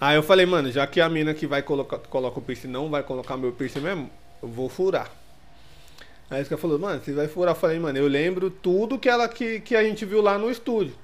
Aí 0.00 0.16
eu 0.16 0.22
falei, 0.22 0.46
mano, 0.46 0.72
já 0.72 0.86
que 0.86 1.00
a 1.00 1.08
mina 1.10 1.34
que 1.34 1.46
vai 1.46 1.62
colocar 1.62 1.98
coloca 1.98 2.38
o 2.38 2.42
piercing 2.42 2.68
não 2.68 2.90
vai 2.90 3.02
colocar 3.02 3.36
meu 3.36 3.52
piercing 3.52 3.80
mesmo, 3.80 4.10
eu 4.42 4.48
vou 4.48 4.68
furar. 4.68 5.10
Aí 6.30 6.44
ela 6.48 6.58
falou, 6.58 6.78
mano, 6.78 7.00
você 7.02 7.12
vai 7.12 7.28
furar. 7.28 7.54
Eu 7.54 7.58
falei, 7.58 7.78
mano, 7.78 7.98
eu 7.98 8.06
lembro 8.06 8.50
tudo 8.50 8.98
que 8.98 9.08
ela 9.08 9.28
que, 9.28 9.60
que 9.60 9.76
a 9.76 9.82
gente 9.82 10.04
viu 10.04 10.20
lá 10.20 10.38
no 10.38 10.50
estúdio. 10.50 10.94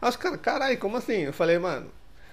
Aí 0.00 0.08
os 0.08 0.16
caras, 0.16 0.40
caralho, 0.40 0.78
como 0.78 0.96
assim? 0.96 1.22
Eu 1.22 1.32
falei, 1.32 1.58
mano, 1.58 1.86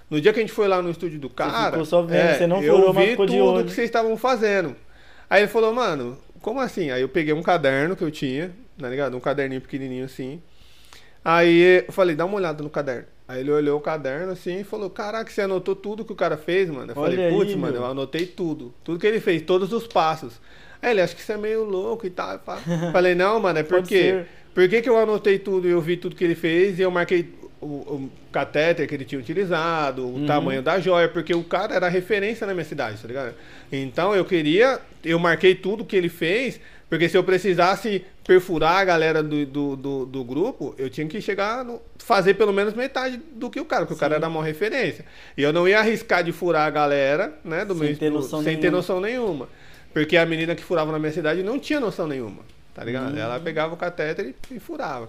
no 0.10 0.20
dia 0.22 0.32
que 0.34 0.40
a 0.40 0.44
gente 0.44 0.54
foi 0.54 0.68
lá 0.68 0.82
no 0.82 0.90
estúdio 0.90 1.20
do 1.20 1.30
cara. 1.30 1.52
Você 1.52 1.72
ficou 1.72 1.86
só 1.86 2.02
vendo, 2.02 2.20
é, 2.20 2.38
você 2.38 2.48
não 2.48 2.62
furou, 2.62 2.86
eu 2.86 2.94
vi 2.94 3.16
tudo 3.16 3.64
que 3.64 3.72
vocês 3.72 3.88
estavam 3.88 4.16
fazendo. 4.18 4.76
Aí 5.30 5.42
ele 5.42 5.48
falou, 5.48 5.74
mano, 5.74 6.18
como 6.42 6.60
assim? 6.60 6.92
Aí 6.92 7.02
eu 7.02 7.10
peguei 7.10 7.34
um 7.34 7.42
caderno 7.42 7.96
que 7.96 8.04
eu 8.04 8.12
tinha, 8.12 8.52
tá 8.78 8.90
ligado? 8.90 9.18
Um 9.18 9.20
caderninho 9.20 9.62
pequenininho 9.62 10.06
assim. 10.06 10.42
Aí 11.24 11.84
eu 11.88 11.92
falei, 11.92 12.16
dá 12.16 12.26
uma 12.26 12.36
olhada 12.36 12.62
no 12.62 12.70
caderno. 12.70 13.08
Aí 13.28 13.40
ele 13.40 13.52
olhou 13.52 13.80
o 13.80 13.82
caderno 13.82 14.32
assim 14.32 14.60
e 14.60 14.64
falou: 14.64 14.90
Caraca, 14.90 15.32
você 15.32 15.42
anotou 15.42 15.76
tudo 15.76 16.06
que 16.06 16.14
o 16.14 16.16
cara 16.16 16.38
fez, 16.38 16.70
mano? 16.70 16.92
Eu 16.92 17.02
Olha 17.02 17.16
falei: 17.16 17.32
Putz, 17.32 17.56
mano, 17.56 17.78
eu 17.78 17.86
anotei 17.86 18.26
tudo. 18.26 18.74
Tudo 18.84 19.00
que 19.00 19.08
ele 19.08 19.20
fez, 19.20 19.42
todos 19.42 19.74
os 19.74 19.88
passos. 19.88 20.40
Aí 20.86 20.92
ele, 20.92 21.02
acho 21.02 21.16
que 21.16 21.22
você 21.22 21.34
é 21.34 21.38
meio 21.38 21.64
louco 21.64 22.06
e 22.06 22.10
tal. 22.10 22.40
Falei: 22.94 23.16
Não, 23.16 23.40
mano, 23.40 23.60
é 23.60 23.64
porque. 23.64 24.24
Por 24.54 24.70
que, 24.70 24.82
que 24.82 24.88
eu 24.88 24.98
anotei 24.98 25.38
tudo 25.38 25.68
e 25.68 25.72
eu 25.72 25.82
vi 25.82 25.98
tudo 25.98 26.16
que 26.16 26.24
ele 26.24 26.36
fez 26.36 26.80
e 26.80 26.82
eu 26.82 26.90
marquei 26.90 27.28
o, 27.60 27.66
o 27.66 28.12
catéter 28.32 28.88
que 28.88 28.96
ele 28.96 29.04
tinha 29.04 29.20
utilizado, 29.20 30.04
o 30.06 30.16
Uhum. 30.16 30.26
tamanho 30.26 30.62
da 30.62 30.80
joia, 30.80 31.10
porque 31.10 31.34
o 31.34 31.44
cara 31.44 31.76
era 31.76 31.90
referência 31.90 32.48
na 32.48 32.54
minha 32.54 32.64
cidade, 32.64 33.02
tá 33.02 33.06
ligado? 33.08 33.34
Então 33.70 34.16
eu 34.16 34.24
queria, 34.24 34.80
eu 35.04 35.20
marquei 35.20 35.56
tudo 35.56 35.84
que 35.84 35.94
ele 35.94 36.08
fez, 36.08 36.58
porque 36.90 37.10
se 37.10 37.18
eu 37.18 37.24
precisasse 37.24 38.06
perfurar 38.26 38.78
a 38.78 38.86
galera 38.86 39.22
do, 39.22 39.46
do, 39.46 39.76
do, 39.76 40.06
do 40.06 40.24
grupo, 40.24 40.74
eu 40.78 40.90
tinha 40.90 41.06
que 41.06 41.20
chegar, 41.20 41.66
no, 41.66 41.82
fazer 41.98 42.36
pelo 42.36 42.54
menos 42.54 42.74
metade 42.74 43.20
do 43.34 43.50
que 43.50 43.60
o 43.60 43.66
cara, 43.66 43.82
porque 43.86 43.96
o 43.96 44.00
cara 44.00 44.16
era 44.16 44.28
uma 44.30 44.42
referência. 44.42 45.04
E 45.38 45.44
eu 45.44 45.52
não 45.52 45.68
ia 45.68 45.80
arriscar 45.80 46.24
de 46.24 46.32
furar 46.32 46.66
a 46.66 46.70
galera, 46.70 47.34
né, 47.44 47.66
do 47.66 47.74
Sem 47.76 47.88
meu 47.90 47.98
ter 47.98 48.10
noção 48.10 48.42
sem 48.42 48.56
ter 48.56 48.62
nenhuma. 48.62 48.78
noção 48.78 49.02
nenhuma. 49.02 49.50
Porque 49.96 50.18
a 50.18 50.26
menina 50.26 50.54
que 50.56 50.62
furava 50.62 50.92
na 50.92 51.00
minha 51.00 51.14
cidade 51.14 51.42
não 51.42 51.58
tinha 51.58 51.80
noção 51.80 52.06
nenhuma, 52.06 52.44
tá 52.74 52.84
ligado? 52.84 53.14
Uhum. 53.14 53.18
Ela 53.18 53.40
pegava 53.40 53.76
o 53.76 53.78
catéter 53.78 54.36
e, 54.52 54.56
e 54.56 54.60
furava. 54.60 55.08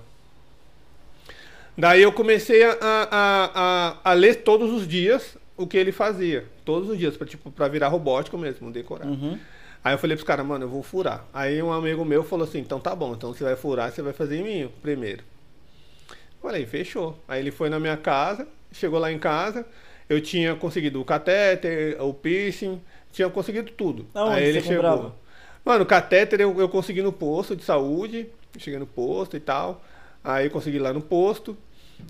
Daí 1.76 2.02
eu 2.02 2.12
comecei 2.12 2.62
a, 2.62 2.78
a, 2.80 3.10
a, 3.12 3.96
a 4.04 4.12
ler 4.12 4.44
todos 4.44 4.70
os 4.70 4.86
dias 4.86 5.36
o 5.56 5.66
que 5.66 5.76
ele 5.76 5.90
fazia. 5.90 6.44
Todos 6.64 6.88
os 6.88 6.96
dias, 6.96 7.16
pra, 7.16 7.26
tipo, 7.26 7.50
pra 7.50 7.66
virar 7.66 7.88
robótico 7.88 8.38
mesmo, 8.38 8.70
decorar. 8.70 9.08
Uhum. 9.08 9.36
Aí 9.82 9.92
eu 9.92 9.98
falei 9.98 10.16
pros 10.16 10.24
caras, 10.24 10.46
mano, 10.46 10.66
eu 10.66 10.68
vou 10.68 10.84
furar. 10.84 11.26
Aí 11.34 11.60
um 11.60 11.72
amigo 11.72 12.04
meu 12.04 12.22
falou 12.22 12.46
assim, 12.46 12.60
então 12.60 12.78
tá 12.78 12.94
bom, 12.94 13.12
então 13.12 13.34
você 13.34 13.42
vai 13.42 13.56
furar, 13.56 13.90
você 13.90 14.02
vai 14.02 14.12
fazer 14.12 14.36
em 14.36 14.44
mim 14.44 14.70
primeiro. 14.80 15.24
Falei, 16.40 16.64
fechou. 16.64 17.18
Aí 17.26 17.40
ele 17.40 17.50
foi 17.50 17.68
na 17.68 17.80
minha 17.80 17.96
casa, 17.96 18.46
chegou 18.70 19.00
lá 19.00 19.10
em 19.10 19.18
casa, 19.18 19.66
eu 20.08 20.20
tinha 20.20 20.54
conseguido 20.54 21.00
o 21.00 21.04
catéter, 21.04 22.00
o 22.00 22.14
piercing, 22.14 22.80
tinha 23.16 23.28
conseguido 23.30 23.70
tudo. 23.72 24.06
Aonde 24.14 24.34
Aí 24.36 24.44
ele 24.44 24.60
chegou. 24.60 24.76
comprava? 24.90 25.14
Mano, 25.64 25.82
o 25.82 25.86
catéter 25.86 26.40
eu, 26.40 26.58
eu 26.60 26.68
consegui 26.68 27.02
no 27.02 27.12
posto 27.12 27.56
de 27.56 27.64
saúde, 27.64 28.28
cheguei 28.58 28.78
no 28.78 28.86
posto 28.86 29.36
e 29.36 29.40
tal. 29.40 29.82
Aí 30.22 30.48
consegui 30.50 30.78
lá 30.78 30.92
no 30.92 31.00
posto. 31.00 31.56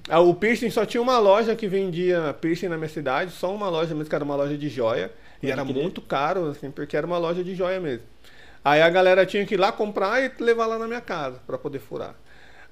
Ah, 0.09 0.21
O 0.21 0.35
piercing 0.35 0.69
só 0.71 0.85
tinha 0.85 1.01
uma 1.01 1.19
loja 1.19 1.55
que 1.55 1.69
vendia 1.69 2.35
piercing 2.41 2.69
na 2.69 2.77
minha 2.77 2.89
cidade, 2.89 3.31
só 3.31 3.55
uma 3.55 3.69
loja 3.69 3.95
mesmo, 3.95 4.09
que 4.09 4.15
era 4.15 4.25
uma 4.25 4.35
loja 4.37 4.59
de 4.59 4.69
joia. 4.69 5.13
E 5.43 5.49
Pode 5.49 5.53
era 5.53 5.65
crer. 5.65 5.83
muito 5.83 6.01
caro, 6.01 6.47
assim, 6.51 6.71
porque 6.71 6.97
era 6.97 7.07
uma 7.07 7.19
loja 7.19 7.45
de 7.45 7.55
joia 7.55 7.79
mesmo. 7.81 8.05
Aí 8.65 8.83
a 8.83 8.91
galera 8.91 9.25
tinha 9.25 9.47
que 9.47 9.55
ir 9.55 9.59
lá 9.59 9.71
comprar 9.71 10.21
e 10.23 10.33
levar 10.43 10.67
lá 10.67 10.77
na 10.79 10.89
minha 10.89 11.01
casa 11.01 11.41
pra 11.47 11.57
poder 11.57 11.79
furar. 11.79 12.17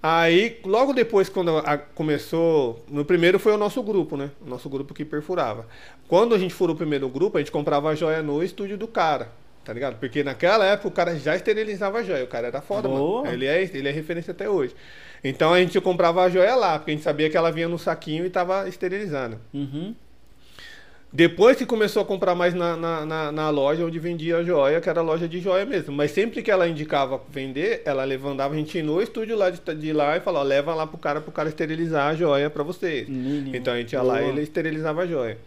Aí, 0.06 0.60
logo 0.66 0.92
depois, 0.92 1.30
quando 1.30 1.56
a- 1.56 1.78
começou. 1.78 2.84
No 2.90 3.06
primeiro 3.06 3.38
foi 3.38 3.54
o 3.54 3.56
nosso 3.56 3.82
grupo, 3.82 4.18
né? 4.18 4.30
O 4.44 4.50
nosso 4.50 4.68
grupo 4.68 4.92
que 4.92 5.02
perfurava. 5.02 5.66
Quando 6.06 6.34
a 6.34 6.38
gente 6.38 6.52
furou 6.52 6.74
o 6.74 6.76
primeiro 6.76 7.08
grupo, 7.08 7.38
a 7.38 7.40
gente 7.40 7.50
comprava 7.50 7.88
a 7.88 7.94
joia 7.94 8.22
no 8.22 8.42
estúdio 8.42 8.76
do 8.76 8.86
cara. 8.86 9.28
Tá 9.64 9.72
ligado? 9.72 9.98
Porque 9.98 10.22
naquela 10.22 10.66
época 10.66 10.88
o 10.88 10.90
cara 10.90 11.18
já 11.18 11.34
esterilizava 11.34 12.00
a 12.00 12.02
joia. 12.02 12.22
O 12.22 12.26
cara 12.26 12.48
era 12.48 12.60
foda, 12.60 12.86
Boa. 12.86 13.22
mano. 13.22 13.32
Ele 13.34 13.46
é, 13.46 13.62
ele 13.62 13.88
é 13.88 13.90
referência 13.90 14.32
até 14.32 14.46
hoje. 14.46 14.74
Então 15.24 15.54
a 15.54 15.58
gente 15.58 15.80
comprava 15.80 16.22
a 16.22 16.28
joia 16.28 16.54
lá, 16.54 16.78
porque 16.78 16.90
a 16.90 16.94
gente 16.94 17.02
sabia 17.02 17.30
que 17.30 17.36
ela 17.38 17.50
vinha 17.50 17.66
no 17.66 17.78
saquinho 17.78 18.26
e 18.26 18.28
tava 18.30 18.68
esterilizada. 18.68 19.40
Uhum. 19.54 19.94
Depois 21.16 21.56
que 21.56 21.64
começou 21.64 22.02
a 22.02 22.04
comprar 22.04 22.34
mais 22.34 22.54
na, 22.54 22.76
na, 22.76 23.06
na- 23.06 23.30
na 23.30 23.48
loja 23.48 23.86
onde 23.86 24.00
vendia 24.00 24.38
a 24.38 24.42
joia, 24.42 24.80
que 24.80 24.88
era 24.88 24.98
a 24.98 25.02
loja 25.04 25.28
de 25.28 25.38
joia 25.38 25.64
mesmo. 25.64 25.94
Mas 25.94 26.10
sempre 26.10 26.42
que 26.42 26.50
ela 26.50 26.66
indicava 26.68 27.20
vender, 27.30 27.82
ela 27.84 28.02
levantava 28.02 28.52
a 28.52 28.56
gente 28.56 28.82
no 28.82 29.00
estúdio 29.00 29.36
lá 29.36 29.48
de, 29.48 29.60
de 29.76 29.92
lá 29.92 30.16
e 30.16 30.20
falava, 30.20 30.44
leva 30.44 30.74
lá 30.74 30.88
pro 30.88 30.98
cara 30.98 31.20
pro 31.20 31.30
cara 31.30 31.48
esterilizar 31.48 32.08
a 32.08 32.14
joia 32.16 32.50
pra 32.50 32.64
vocês. 32.64 33.08
Mínimo. 33.08 33.54
Então 33.54 33.72
a 33.72 33.76
gente 33.76 33.92
ia 33.92 34.02
lá 34.02 34.18
e 34.18 34.22
Boa. 34.24 34.32
ele 34.32 34.42
esterilizava 34.42 35.02
a 35.02 35.06
joia. 35.06 35.38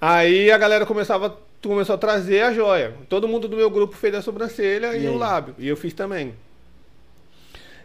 Aí 0.00 0.52
a 0.52 0.58
galera 0.58 0.86
começava, 0.86 1.36
começou 1.60 1.96
a 1.96 1.98
trazer 1.98 2.42
a 2.42 2.52
joia. 2.52 2.94
Todo 3.08 3.26
mundo 3.26 3.48
do 3.48 3.56
meu 3.56 3.68
grupo 3.68 3.96
fez 3.96 4.14
a 4.14 4.22
sobrancelha 4.22 4.96
E 4.96 5.04
e, 5.06 5.08
o 5.08 5.16
lábio. 5.16 5.56
E 5.58 5.66
eu 5.66 5.76
fiz 5.76 5.94
também. 5.94 6.32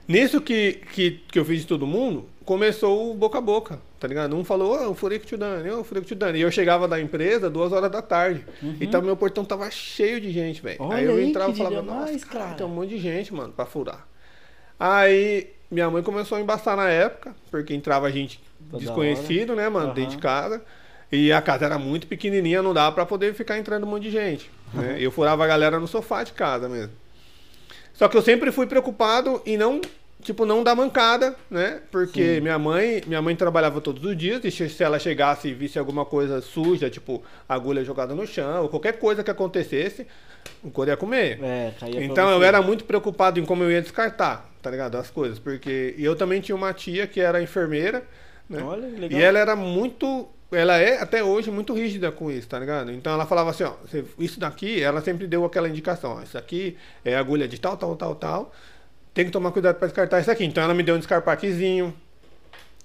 Nisso 0.07 0.39
que, 0.39 0.81
que, 0.93 1.21
que 1.31 1.39
eu 1.39 1.45
fiz 1.45 1.61
de 1.61 1.67
todo 1.67 1.87
mundo, 1.87 2.25
começou 2.51 3.09
o 3.09 3.13
boca 3.13 3.37
a 3.37 3.41
boca, 3.41 3.79
tá 3.97 4.05
ligado? 4.05 4.35
Um 4.35 4.43
falou, 4.43 4.77
ô, 4.77 4.83
eu 4.83 4.93
furei 4.93 5.17
com 5.17 5.23
o 5.23 5.27
tio 5.29 5.37
Dani, 5.37 5.69
ô, 5.69 5.75
eu 5.75 5.83
furei 5.85 6.01
com 6.01 6.05
o 6.05 6.07
tio 6.09 6.17
Dani. 6.17 6.37
E 6.37 6.41
eu 6.41 6.51
chegava 6.51 6.85
da 6.85 6.99
empresa 6.99 7.49
duas 7.49 7.71
horas 7.71 7.89
da 7.89 8.01
tarde. 8.01 8.45
Então 8.81 9.01
meu 9.01 9.15
portão 9.15 9.45
tava 9.45 9.71
cheio 9.71 10.19
de 10.19 10.29
gente, 10.31 10.61
velho. 10.61 10.81
Uhum. 10.81 10.91
Aí 10.91 11.05
eu 11.05 11.23
entrava 11.23 11.53
e 11.53 11.55
falava, 11.55 11.81
nossa, 11.81 12.11
mais, 12.11 12.25
cara, 12.25 12.43
cara." 12.43 12.55
tem 12.57 12.65
um 12.65 12.69
monte 12.69 12.89
de 12.89 12.97
gente, 12.97 13.33
mano, 13.33 13.53
pra 13.53 13.65
furar. 13.65 14.05
Aí 14.77 15.47
minha 15.71 15.89
mãe 15.89 16.03
começou 16.03 16.37
a 16.37 16.41
embaçar 16.41 16.75
na 16.75 16.89
época, 16.89 17.33
porque 17.49 17.73
entrava 17.73 18.11
gente 18.11 18.43
Toda 18.69 18.83
desconhecido, 18.83 19.55
né, 19.55 19.69
mano, 19.69 19.85
Aham. 19.85 19.93
dentro 19.93 20.11
de 20.11 20.17
casa. 20.17 20.61
E 21.09 21.31
a 21.31 21.41
casa 21.41 21.63
era 21.63 21.79
muito 21.79 22.05
pequenininha, 22.05 22.61
não 22.61 22.73
dava 22.73 22.93
pra 22.93 23.05
poder 23.05 23.33
ficar 23.33 23.57
entrando 23.57 23.85
um 23.85 23.89
monte 23.89 24.03
de 24.03 24.11
gente. 24.11 24.51
Né? 24.73 24.97
Eu 24.99 25.09
furava 25.09 25.45
a 25.45 25.47
galera 25.47 25.79
no 25.79 25.87
sofá 25.87 26.21
de 26.21 26.33
casa 26.33 26.67
mesmo. 26.67 26.91
Só 27.93 28.09
que 28.09 28.17
eu 28.17 28.21
sempre 28.21 28.51
fui 28.51 28.67
preocupado 28.67 29.41
em 29.45 29.55
não, 29.55 29.79
tipo, 30.21 30.45
não 30.45 30.63
dar 30.63 30.75
mancada, 30.75 31.35
né? 31.49 31.81
Porque 31.91 32.39
minha 32.41 32.57
mãe, 32.57 33.01
minha 33.05 33.21
mãe 33.21 33.35
trabalhava 33.35 33.81
todos 33.81 34.03
os 34.03 34.15
dias, 34.15 34.43
e 34.43 34.51
se 34.51 34.83
ela 34.83 34.99
chegasse 34.99 35.49
e 35.49 35.53
visse 35.53 35.77
alguma 35.77 36.05
coisa 36.05 36.41
suja, 36.41 36.89
tipo 36.89 37.23
agulha 37.47 37.83
jogada 37.83 38.13
no 38.15 38.25
chão, 38.25 38.63
ou 38.63 38.69
qualquer 38.69 38.93
coisa 38.99 39.23
que 39.23 39.31
acontecesse, 39.31 40.07
o 40.63 40.69
couro 40.71 40.89
ia 40.89 40.97
comer. 40.97 41.39
É, 41.43 41.73
Então 42.01 42.29
eu 42.29 42.43
era 42.43 42.61
muito 42.61 42.85
preocupado 42.85 43.39
em 43.39 43.45
como 43.45 43.63
eu 43.63 43.71
ia 43.71 43.81
descartar, 43.81 44.49
tá 44.61 44.69
ligado? 44.69 44.95
As 44.97 45.09
coisas. 45.09 45.39
Porque 45.39 45.95
eu 45.97 46.15
também 46.15 46.41
tinha 46.41 46.55
uma 46.55 46.73
tia 46.73 47.07
que 47.07 47.19
era 47.19 47.41
enfermeira, 47.41 48.03
né? 48.49 48.61
Olha, 48.63 48.87
legal. 48.87 49.19
E 49.19 49.23
ela 49.23 49.39
era 49.39 49.55
muito. 49.55 50.27
Ela 50.51 50.77
é 50.77 51.01
até 51.01 51.23
hoje 51.23 51.49
muito 51.49 51.73
rígida 51.73 52.11
com 52.11 52.29
isso, 52.29 52.45
tá 52.47 52.59
ligado? 52.59 52.91
Então 52.91 53.13
ela 53.13 53.25
falava 53.25 53.51
assim, 53.51 53.63
ó, 53.63 53.73
isso 54.19 54.37
daqui, 54.37 54.83
ela 54.83 54.99
sempre 54.99 55.25
deu 55.25 55.45
aquela 55.45 55.69
indicação, 55.69 56.17
ó, 56.17 56.21
isso 56.21 56.37
aqui 56.37 56.77
é 57.05 57.15
agulha 57.15 57.47
de 57.47 57.57
tal, 57.57 57.77
tal, 57.77 57.95
tal, 57.95 58.15
tal. 58.15 58.53
Tem 59.13 59.25
que 59.25 59.31
tomar 59.31 59.51
cuidado 59.51 59.75
para 59.75 59.87
descartar 59.87 60.19
isso 60.19 60.31
aqui. 60.31 60.45
Então 60.45 60.63
ela 60.63 60.73
me 60.73 60.83
deu 60.83 60.95
um 60.95 60.99
descarpaquezinho 60.99 61.93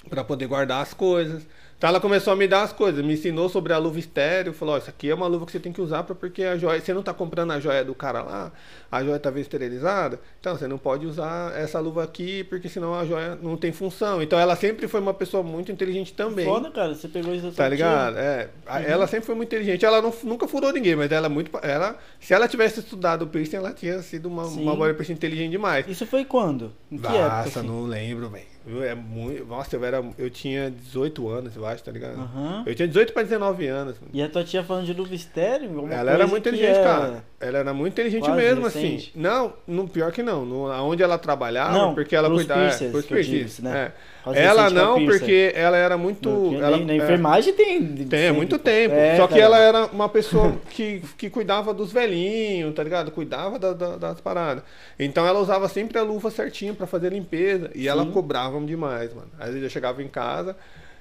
para 0.08 0.24
poder 0.24 0.46
guardar 0.46 0.82
as 0.82 0.92
coisas. 0.92 1.46
Então 1.78 1.90
ela 1.90 2.00
começou 2.00 2.32
a 2.32 2.36
me 2.36 2.48
dar 2.48 2.62
as 2.62 2.72
coisas, 2.72 3.04
me 3.04 3.12
ensinou 3.12 3.50
sobre 3.50 3.74
a 3.74 3.78
luva 3.78 3.98
estéreo, 3.98 4.54
falou, 4.54 4.76
ó, 4.76 4.78
isso 4.78 4.88
aqui 4.88 5.10
é 5.10 5.14
uma 5.14 5.26
luva 5.26 5.44
que 5.44 5.52
você 5.52 5.60
tem 5.60 5.72
que 5.72 5.80
usar 5.80 6.04
pra, 6.04 6.14
porque 6.14 6.42
a 6.42 6.56
joia, 6.56 6.80
você 6.80 6.94
não 6.94 7.02
tá 7.02 7.12
comprando 7.12 7.50
a 7.50 7.60
joia 7.60 7.84
do 7.84 7.94
cara 7.94 8.22
lá, 8.22 8.50
a 8.90 9.04
joia 9.04 9.18
tá 9.18 9.30
esterilizada, 9.38 10.18
então 10.40 10.56
você 10.56 10.66
não 10.66 10.78
pode 10.78 11.04
usar 11.06 11.54
essa 11.54 11.78
luva 11.78 12.02
aqui, 12.02 12.44
porque 12.44 12.66
senão 12.70 12.94
a 12.94 13.04
joia 13.04 13.38
não 13.42 13.58
tem 13.58 13.72
função. 13.72 14.22
Então 14.22 14.38
ela 14.38 14.56
sempre 14.56 14.88
foi 14.88 15.00
uma 15.00 15.12
pessoa 15.12 15.42
muito 15.42 15.70
inteligente 15.70 16.14
também. 16.14 16.46
Foda, 16.46 16.70
cara, 16.70 16.94
você 16.94 17.08
pegou 17.08 17.34
isso 17.34 17.52
Tá 17.52 17.68
ligado? 17.68 18.16
É. 18.16 18.48
Uhum. 18.66 18.76
Ela 18.76 19.06
sempre 19.06 19.26
foi 19.26 19.34
muito 19.34 19.48
inteligente. 19.48 19.84
Ela 19.84 20.00
não- 20.00 20.14
nunca 20.24 20.48
furou 20.48 20.72
ninguém, 20.72 20.96
mas 20.96 21.12
ela 21.12 21.26
é 21.26 21.28
muito. 21.28 21.50
Ela, 21.62 21.98
se 22.18 22.32
ela 22.32 22.48
tivesse 22.48 22.80
estudado 22.80 23.22
o 23.22 23.26
piercing, 23.26 23.56
ela 23.56 23.72
tinha 23.74 24.00
sido 24.00 24.26
uma, 24.26 24.46
Sim. 24.46 24.62
uma 24.62 24.74
boa 24.74 24.94
piercing 24.94 25.12
inteligente 25.12 25.50
demais. 25.50 25.86
Isso 25.86 26.06
foi 26.06 26.24
quando? 26.24 26.72
Em 26.90 26.96
que 26.96 27.06
época? 27.06 27.36
Nossa, 27.44 27.58
assim? 27.60 27.68
não 27.68 27.82
lembro, 27.82 28.30
velho. 28.30 28.55
É 28.82 28.94
muito. 28.94 29.44
Nossa, 29.46 29.76
eu 29.76 29.84
era. 29.84 30.04
Eu 30.18 30.28
tinha 30.28 30.70
18 30.70 31.28
anos, 31.28 31.54
eu 31.54 31.64
acho, 31.64 31.84
tá 31.84 31.92
ligado? 31.92 32.18
Aham. 32.18 32.64
Eu 32.66 32.74
tinha 32.74 32.88
18 32.88 33.12
para 33.12 33.22
19 33.22 33.66
anos. 33.66 33.96
E 34.12 34.20
a 34.20 34.28
tua 34.28 34.42
tia 34.42 34.64
falando 34.64 34.86
de 34.86 34.92
luva 34.92 35.14
estéreo? 35.14 35.86
Ela 35.90 36.10
era 36.12 36.26
muito 36.26 36.48
inteligente, 36.48 36.78
é- 36.78 36.82
cara. 36.82 37.24
Ela 37.38 37.58
era 37.58 37.72
muito 37.72 37.92
inteligente 37.92 38.24
quase 38.24 38.36
mesmo, 38.36 38.64
recente. 38.64 39.10
assim. 39.10 39.20
Não, 39.20 39.52
no 39.66 39.86
pior 39.88 40.10
que 40.10 40.22
não. 40.22 40.44
No, 40.44 40.64
onde 40.84 41.02
ela 41.02 41.16
trabalhava, 41.16 41.72
Não, 41.78 41.94
porque 41.94 42.16
ela 42.16 42.28
cuidava. 42.28 42.60
piercers 42.62 43.06
pros 43.06 43.26
disse, 43.26 43.62
né? 43.62 43.78
é. 43.78 43.92
Ela 44.34 44.64
pra 44.64 44.70
não, 44.70 45.04
porque 45.04 45.52
ela 45.54 45.76
era 45.76 45.96
muito. 45.96 46.54
Ela, 46.54 46.78
na, 46.78 46.92
é. 46.92 46.96
enfermagem 46.96 47.52
tem. 47.54 47.86
Tem, 47.86 48.18
há 48.20 48.22
sempre, 48.22 48.32
muito 48.32 48.58
tempo. 48.58 48.94
É, 48.94 49.16
Só 49.16 49.26
que 49.26 49.34
tá 49.34 49.40
ela 49.40 49.58
era 49.58 49.86
uma 49.86 50.08
pessoa 50.08 50.56
que, 50.70 51.02
que 51.16 51.30
cuidava 51.30 51.72
dos 51.72 51.92
velhinhos, 51.92 52.74
tá 52.74 52.82
ligado? 52.82 53.10
Cuidava 53.10 53.58
da- 53.58 53.72
da- 53.72 53.96
das 53.96 54.20
paradas. 54.20 54.64
Então 54.98 55.26
ela 55.26 55.38
usava 55.38 55.68
sempre 55.68 55.98
a 55.98 56.02
luva 56.02 56.30
certinho 56.30 56.74
pra 56.74 56.86
fazer 56.86 57.12
limpeza. 57.12 57.70
E 57.74 57.86
ela 57.86 58.04
Sim. 58.04 58.10
cobrava 58.10 58.60
demais, 58.60 59.12
mano. 59.14 59.28
Às 59.38 59.48
vezes 59.48 59.62
eu 59.62 59.70
chegava 59.70 60.02
em 60.02 60.08
casa, 60.08 60.56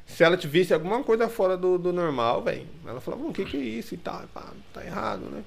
se 0.06 0.24
ela 0.24 0.38
te 0.38 0.48
visse 0.48 0.74
alguma 0.74 1.02
coisa 1.04 1.28
fora 1.28 1.58
do, 1.58 1.78
do 1.78 1.92
normal, 1.92 2.42
velho, 2.44 2.68
ela 2.88 3.02
falava, 3.02 3.24
"Hum, 3.24 3.30
o 3.30 3.34
que 3.34 3.46
que 3.46 3.58
é 3.58 3.60
isso 3.62 3.94
e 3.96 3.98
tal? 3.98 4.22
Pá, 4.34 4.46
tá 4.74 4.86
errado, 4.86 5.22
né? 5.32 5.42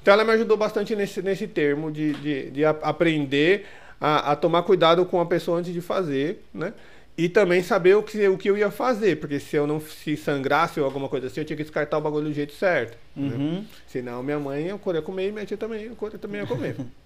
Então 0.00 0.14
ela 0.14 0.24
me 0.24 0.32
ajudou 0.32 0.56
bastante 0.56 0.96
nesse, 0.96 1.22
nesse 1.22 1.46
termo 1.46 1.90
de, 1.92 2.12
de, 2.14 2.50
de 2.50 2.64
aprender 2.64 3.66
a, 4.00 4.32
a 4.32 4.36
tomar 4.36 4.62
cuidado 4.64 5.04
com 5.06 5.20
a 5.20 5.26
pessoa 5.26 5.58
antes 5.58 5.72
de 5.72 5.80
fazer, 5.80 6.42
né? 6.52 6.72
E 7.16 7.28
também 7.28 7.62
saber 7.62 7.94
o 7.94 8.02
que, 8.02 8.26
o 8.26 8.38
que 8.38 8.48
eu 8.48 8.56
ia 8.56 8.70
fazer, 8.70 9.20
porque 9.20 9.38
se 9.38 9.54
eu 9.54 9.66
não 9.66 9.78
se 9.78 10.16
sangrasse 10.16 10.80
ou 10.80 10.86
alguma 10.86 11.08
coisa 11.08 11.26
assim, 11.26 11.40
eu 11.40 11.44
tinha 11.44 11.56
que 11.56 11.62
descartar 11.62 11.98
o 11.98 12.00
bagulho 12.00 12.24
do 12.24 12.32
jeito 12.32 12.54
certo. 12.54 12.96
né? 13.14 13.36
Uhum. 13.36 13.64
Senão 13.86 14.22
minha 14.22 14.38
mãe 14.38 14.66
eu 14.66 14.80
ia 14.94 15.02
comer 15.02 15.28
e 15.28 15.32
minha 15.32 15.44
tia 15.44 15.58
também, 15.58 15.84
eu 15.84 16.18
também 16.18 16.40
ia 16.40 16.46
comer. 16.46 16.76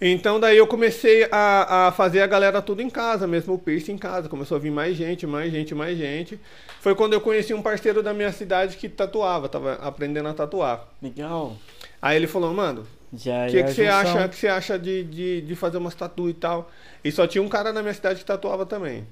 Então 0.00 0.40
daí 0.40 0.56
eu 0.58 0.66
comecei 0.66 1.26
a, 1.30 1.86
a 1.86 1.92
fazer 1.92 2.20
a 2.20 2.26
galera 2.26 2.60
tudo 2.60 2.82
em 2.82 2.90
casa, 2.90 3.26
mesmo 3.26 3.54
o 3.54 3.58
piercing 3.58 3.92
em 3.92 3.98
casa. 3.98 4.28
Começou 4.28 4.56
a 4.56 4.60
vir 4.60 4.70
mais 4.70 4.96
gente, 4.96 5.26
mais 5.26 5.52
gente, 5.52 5.74
mais 5.74 5.96
gente. 5.96 6.38
Foi 6.80 6.94
quando 6.94 7.12
eu 7.12 7.20
conheci 7.20 7.54
um 7.54 7.62
parceiro 7.62 8.02
da 8.02 8.12
minha 8.12 8.32
cidade 8.32 8.76
que 8.76 8.88
tatuava, 8.88 9.48
tava 9.48 9.74
aprendendo 9.74 10.28
a 10.28 10.34
tatuar. 10.34 10.88
Legal. 11.00 11.56
Aí 12.02 12.16
ele 12.16 12.26
falou, 12.26 12.52
mano, 12.52 12.86
Já 13.16 13.46
o 13.46 13.50
que, 13.50 13.58
é 13.58 13.62
que 13.62 13.72
você 13.72 13.86
acha, 13.86 14.28
que 14.28 14.36
você 14.36 14.48
acha 14.48 14.78
de, 14.78 15.04
de, 15.04 15.40
de 15.42 15.54
fazer 15.54 15.78
umas 15.78 15.94
tatu 15.94 16.28
e 16.28 16.34
tal? 16.34 16.70
E 17.02 17.10
só 17.12 17.26
tinha 17.26 17.42
um 17.42 17.48
cara 17.48 17.72
na 17.72 17.82
minha 17.82 17.94
cidade 17.94 18.20
que 18.20 18.24
tatuava 18.24 18.66
também. 18.66 19.06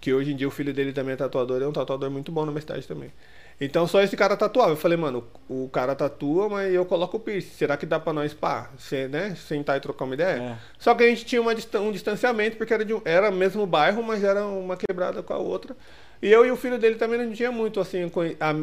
Que 0.00 0.12
hoje 0.12 0.32
em 0.32 0.36
dia 0.36 0.48
o 0.48 0.50
filho 0.50 0.74
dele 0.74 0.92
também 0.92 1.14
é 1.14 1.16
tatuador, 1.16 1.62
é 1.62 1.66
um 1.66 1.72
tatuador 1.72 2.10
muito 2.10 2.32
bom 2.32 2.44
na 2.44 2.50
minha 2.52 2.60
cidade 2.60 2.86
também. 2.86 3.12
Então 3.60 3.86
só 3.86 4.02
esse 4.02 4.16
cara 4.16 4.36
tatuava. 4.36 4.72
Eu 4.72 4.76
falei, 4.76 4.98
mano, 4.98 5.24
o 5.48 5.68
cara 5.68 5.94
tatua, 5.94 6.48
mas 6.48 6.72
eu 6.72 6.84
coloco 6.84 7.16
o 7.16 7.20
piercing. 7.20 7.50
Será 7.50 7.76
que 7.76 7.86
dá 7.86 7.98
pra 7.98 8.12
nós, 8.12 8.34
pá, 8.34 8.70
né, 9.10 9.34
sentar 9.34 9.76
e 9.76 9.80
trocar 9.80 10.04
uma 10.04 10.14
ideia? 10.14 10.42
É. 10.42 10.56
Só 10.78 10.94
que 10.94 11.04
a 11.04 11.08
gente 11.08 11.24
tinha 11.24 11.40
uma, 11.40 11.52
um 11.52 11.92
distanciamento, 11.92 12.56
porque 12.56 12.74
era, 12.74 12.84
de, 12.84 12.94
era 13.04 13.30
mesmo 13.30 13.66
bairro, 13.66 14.02
mas 14.02 14.22
era 14.22 14.44
uma 14.46 14.76
quebrada 14.76 15.22
com 15.22 15.32
a 15.32 15.38
outra. 15.38 15.74
E 16.22 16.28
eu 16.30 16.46
e 16.46 16.50
o 16.50 16.56
filho 16.56 16.78
dele 16.78 16.94
também 16.96 17.18
não 17.24 17.32
tinha 17.32 17.52
muito, 17.52 17.78
assim, 17.78 18.10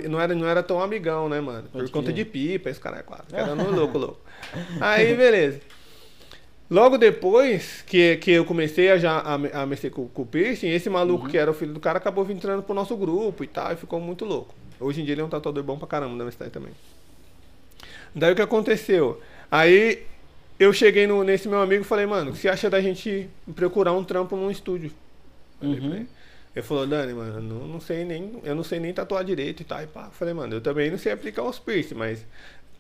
não 0.10 0.20
era, 0.20 0.34
não 0.34 0.48
era 0.48 0.64
tão 0.64 0.82
amigão, 0.82 1.30
né, 1.30 1.40
mano? 1.40 1.64
Por 1.72 1.80
Pode 1.80 1.92
conta 1.92 2.12
de 2.12 2.26
pipa, 2.26 2.70
esse 2.70 2.80
cara 2.80 3.00
é 3.00 3.04
quase. 3.04 3.24
Era 3.32 3.54
no 3.56 3.70
louco, 3.72 3.98
louco. 3.98 4.20
Aí, 4.82 5.16
beleza. 5.16 5.62
Logo 6.70 6.98
depois 6.98 7.84
que, 7.86 8.18
que 8.18 8.32
eu 8.32 8.46
comecei 8.46 8.90
a, 8.90 8.98
já, 8.98 9.20
a, 9.20 9.36
a 9.62 9.66
mexer 9.66 9.92
com, 9.92 10.08
com 10.08 10.24
o 10.24 10.26
piercing, 10.26 10.70
esse 10.70 10.90
maluco 10.90 11.28
que 11.30 11.38
era 11.38 11.52
o 11.52 11.54
filho 11.54 11.74
do 11.74 11.80
cara 11.80 12.00
acabou 12.00 12.28
entrando 12.32 12.64
pro 12.64 12.74
nosso 12.74 12.98
grupo 12.98 13.44
e 13.44 13.48
tal, 13.48 13.72
e 13.72 13.76
ficou 13.76 14.00
muito 14.00 14.26
louco. 14.26 14.56
Hoje 14.80 15.02
em 15.02 15.06
dia 15.06 15.14
ele 15.14 15.22
é 15.22 15.24
um 15.24 15.30
tatuador 15.30 15.62
bom 15.64 15.78
pra 15.78 15.88
caramba 15.88 16.16
na 16.16 16.24
minha 16.24 16.32
cidade 16.32 16.52
também. 16.52 16.72
Daí 18.16 18.34
o 18.34 18.36
que 18.36 18.42
aconteceu? 18.42 19.22
Aí 19.52 20.04
eu 20.60 20.74
cheguei 20.74 21.06
no- 21.06 21.24
nesse 21.24 21.48
meu 21.48 21.62
amigo 21.62 21.84
e 21.84 21.86
falei, 21.88 22.06
mano, 22.08 22.32
o 22.32 22.34
que 22.34 22.40
você 22.40 22.50
acha 22.50 22.70
da 22.70 22.82
gente 22.82 23.30
procurar 23.56 23.92
um 23.94 24.04
trampo 24.04 24.36
num 24.36 24.50
estúdio? 24.50 24.92
Falei 25.60 25.76
pra 25.78 25.88
Uhum. 25.88 25.96
ele. 25.96 26.08
Ele 26.56 26.64
falou, 26.64 26.86
Dani, 26.86 27.14
mano, 27.14 27.38
eu 27.38 27.42
não, 27.42 27.68
não 27.68 27.80
sei 27.80 28.06
nem, 28.06 28.40
eu 28.44 28.54
não 28.54 28.64
sei 28.64 28.80
nem 28.80 28.94
tatuar 28.94 29.24
direito 29.24 29.62
e 29.62 29.64
tal. 29.66 29.82
E 29.82 29.88
pá. 29.88 30.10
Falei, 30.12 30.34
mano, 30.34 30.56
eu 30.56 30.62
também 30.62 30.92
não 30.92 30.98
sei 30.98 31.12
aplicar 31.12 31.44
os 31.44 31.58
piercing, 31.58 31.96
mas 31.96 32.24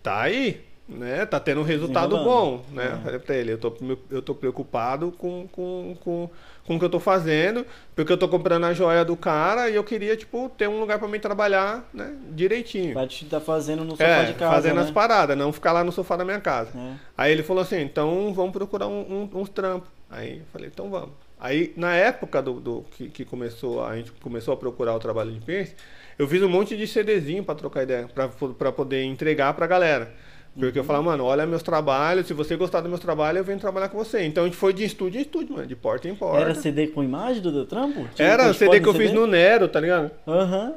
tá 0.04 0.22
aí, 0.22 0.62
né? 0.88 1.26
Tá 1.26 1.40
tendo 1.40 1.62
um 1.62 1.64
resultado 1.64 2.16
bom, 2.24 2.64
né? 2.72 2.94
É. 3.00 3.04
Falei 3.04 3.20
pra 3.20 3.36
ele, 3.36 3.54
eu 3.54 3.58
tô, 3.58 3.74
eu 4.12 4.22
tô 4.22 4.36
preocupado 4.36 5.12
com, 5.18 5.48
com, 5.52 5.98
com, 6.04 6.30
com 6.68 6.76
o 6.76 6.80
que 6.80 6.86
eu 6.86 6.90
tô 6.90 7.00
fazendo, 7.00 7.66
porque 7.96 8.12
eu 8.12 8.18
tô 8.18 8.28
comprando 8.28 8.66
a 8.66 8.74
joia 8.74 9.04
do 9.04 9.16
cara 9.18 9.68
e 9.72 9.76
eu 9.76 9.84
queria, 9.84 10.16
tipo, 10.16 10.50
ter 10.56 10.70
um 10.70 10.80
lugar 10.80 11.00
pra 11.00 11.08
mim 11.08 11.20
trabalhar, 11.20 11.90
né? 11.92 12.14
Direitinho. 12.30 12.94
Vai 12.94 13.08
te 13.08 13.26
tá 13.26 13.40
fazendo 13.42 13.84
no 13.84 13.92
sofá 13.92 14.04
É, 14.04 14.26
de 14.26 14.34
casa, 14.36 14.52
fazendo 14.54 14.76
né? 14.76 14.82
as 14.84 14.92
paradas, 14.92 15.36
não 15.36 15.52
ficar 15.52 15.72
lá 15.72 15.84
no 15.84 15.92
sofá 15.92 16.16
da 16.16 16.24
minha 16.26 16.40
casa. 16.40 16.70
É. 16.78 16.94
Aí 17.18 17.32
ele 17.32 17.42
falou 17.42 17.64
assim, 17.64 17.82
então 17.82 18.32
vamos 18.36 18.52
procurar 18.52 18.86
um- 18.88 19.30
um- 19.34 19.40
uns 19.40 19.50
trampos. 19.50 19.90
Aí 20.12 20.38
eu 20.40 20.46
falei, 20.52 20.68
então 20.72 20.92
vamos. 20.92 21.23
Aí 21.44 21.74
na 21.76 21.94
época 21.94 22.42
do, 22.42 22.54
do- 22.60 22.86
que, 22.92 23.10
que 23.10 23.26
começou, 23.26 23.84
a 23.86 23.98
gente 23.98 24.12
começou 24.14 24.54
a 24.54 24.58
procurar 24.58 24.96
o 24.96 25.00
trabalho 25.00 25.30
de 25.30 25.42
piercing, 25.42 25.76
eu 26.18 26.26
fiz 26.26 26.42
um 26.42 26.48
monte 26.48 26.78
de 26.78 26.88
CDzinho 26.88 27.44
pra 27.44 27.54
trocar 27.54 27.84
ideia, 27.84 28.08
pra, 28.08 28.30
pra 28.58 28.72
poder 28.72 29.04
entregar 29.04 29.54
pra 29.54 29.68
galera. 29.68 30.10
Porque 30.58 30.80
eu 30.80 30.84
falava, 30.84 31.04
mano, 31.04 31.26
olha 31.26 31.46
meus 31.46 31.62
trabalhos, 31.64 32.28
se 32.28 32.34
você 32.34 32.56
gostar 32.56 32.80
dos 32.80 32.88
meus 32.88 33.02
trabalhos, 33.02 33.40
eu 33.40 33.44
venho 33.44 33.60
trabalhar 33.60 33.90
com 33.90 33.98
você. 33.98 34.24
Então 34.24 34.44
a 34.44 34.48
gente 34.48 34.56
foi 34.56 34.72
de 34.72 34.86
estúdio 34.86 35.20
em 35.20 35.24
estúdio, 35.24 35.56
mano, 35.56 35.68
de 35.68 35.76
porta 35.76 36.08
em 36.08 36.16
porta. 36.16 36.42
Era 36.42 36.56
CD 36.56 36.88
com 36.88 37.04
imagem 37.04 37.42
do 37.42 37.52
teu 37.52 37.66
trampo? 37.66 38.04
Tipo, 38.10 38.22
Era 38.22 38.46
com 38.48 38.54
CD 38.54 38.80
que 38.80 38.88
eu 38.88 38.92
spot 38.94 39.02
fiz 39.08 39.12
no 39.14 39.28
Nero, 39.28 39.68
tá 39.68 39.80
ligado? 39.82 40.12
Aham. 40.26 40.76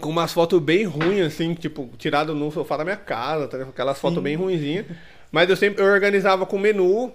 Com 0.00 0.08
umas 0.10 0.32
fotos 0.32 0.60
bem 0.60 0.84
ruins, 0.84 1.20
assim, 1.26 1.54
tipo, 1.54 1.88
tirado 1.96 2.34
no 2.34 2.50
sofá 2.50 2.76
da 2.76 2.84
minha 2.84 2.96
casa, 2.96 3.46
tá 3.46 3.56
ligado? 3.56 3.70
Aquelas 3.70 3.98
fotos 3.98 4.20
bem 4.22 4.34
ruinzinhas. 4.34 4.86
Mas 5.30 5.48
eu 5.48 5.56
sempre 5.56 5.82
eu 5.82 5.86
organizava 5.86 6.44
com 6.44 6.58
menu, 6.58 7.12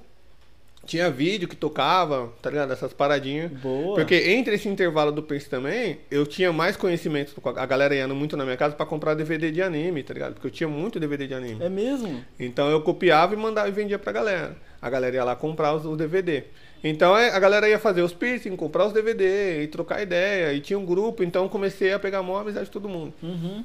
tinha 0.85 1.09
vídeo 1.09 1.47
que 1.47 1.55
tocava, 1.55 2.33
tá 2.41 2.49
ligado? 2.49 2.73
Essas 2.73 2.93
paradinhas. 2.93 3.51
Boa. 3.51 3.95
Porque 3.95 4.15
entre 4.15 4.55
esse 4.55 4.67
intervalo 4.67 5.11
do 5.11 5.21
Prince 5.21 5.49
também, 5.49 5.99
eu 6.09 6.25
tinha 6.25 6.51
mais 6.51 6.75
conhecimento. 6.75 7.33
A 7.55 7.65
galera 7.65 7.93
ia 7.93 8.07
muito 8.07 8.35
na 8.35 8.43
minha 8.43 8.57
casa 8.57 8.75
pra 8.75 8.85
comprar 8.85 9.13
DVD 9.13 9.51
de 9.51 9.61
anime, 9.61 10.01
tá 10.03 10.13
ligado? 10.13 10.33
Porque 10.33 10.47
eu 10.47 10.51
tinha 10.51 10.67
muito 10.67 10.99
DVD 10.99 11.27
de 11.27 11.33
anime. 11.33 11.63
É 11.63 11.69
mesmo? 11.69 12.23
Então 12.39 12.69
eu 12.69 12.81
copiava 12.81 13.33
e 13.33 13.37
mandava 13.37 13.69
e 13.69 13.71
vendia 13.71 13.99
pra 13.99 14.11
galera. 14.11 14.57
A 14.81 14.89
galera 14.89 15.15
ia 15.15 15.23
lá 15.23 15.35
comprar 15.35 15.73
os, 15.75 15.85
os 15.85 15.97
DVD. 15.97 16.43
Então 16.83 17.15
é, 17.17 17.29
a 17.29 17.39
galera 17.39 17.67
ia 17.67 17.77
fazer 17.77 18.01
os 18.01 18.13
piercing, 18.13 18.55
comprar 18.55 18.85
os 18.85 18.93
DVD 18.93 19.63
e 19.63 19.67
trocar 19.67 20.01
ideia. 20.01 20.53
E 20.53 20.61
tinha 20.61 20.79
um 20.79 20.85
grupo, 20.85 21.23
então 21.23 21.43
eu 21.43 21.49
comecei 21.49 21.93
a 21.93 21.99
pegar 21.99 22.23
mó 22.23 22.39
amizade 22.39 22.65
de 22.65 22.71
todo 22.71 22.87
mundo. 22.87 23.13
Uhum. 23.21 23.63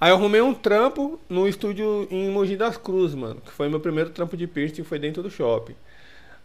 Aí 0.00 0.10
eu 0.10 0.16
arrumei 0.16 0.40
um 0.40 0.54
trampo 0.54 1.20
no 1.28 1.48
estúdio 1.48 2.06
em 2.10 2.30
Mogi 2.30 2.56
das 2.56 2.76
Cruzes, 2.76 3.14
mano. 3.14 3.40
Que 3.40 3.50
foi 3.50 3.68
meu 3.68 3.80
primeiro 3.80 4.10
trampo 4.10 4.36
de 4.36 4.46
piercing, 4.46 4.84
foi 4.84 4.98
dentro 4.98 5.22
do 5.22 5.30
shopping. 5.30 5.74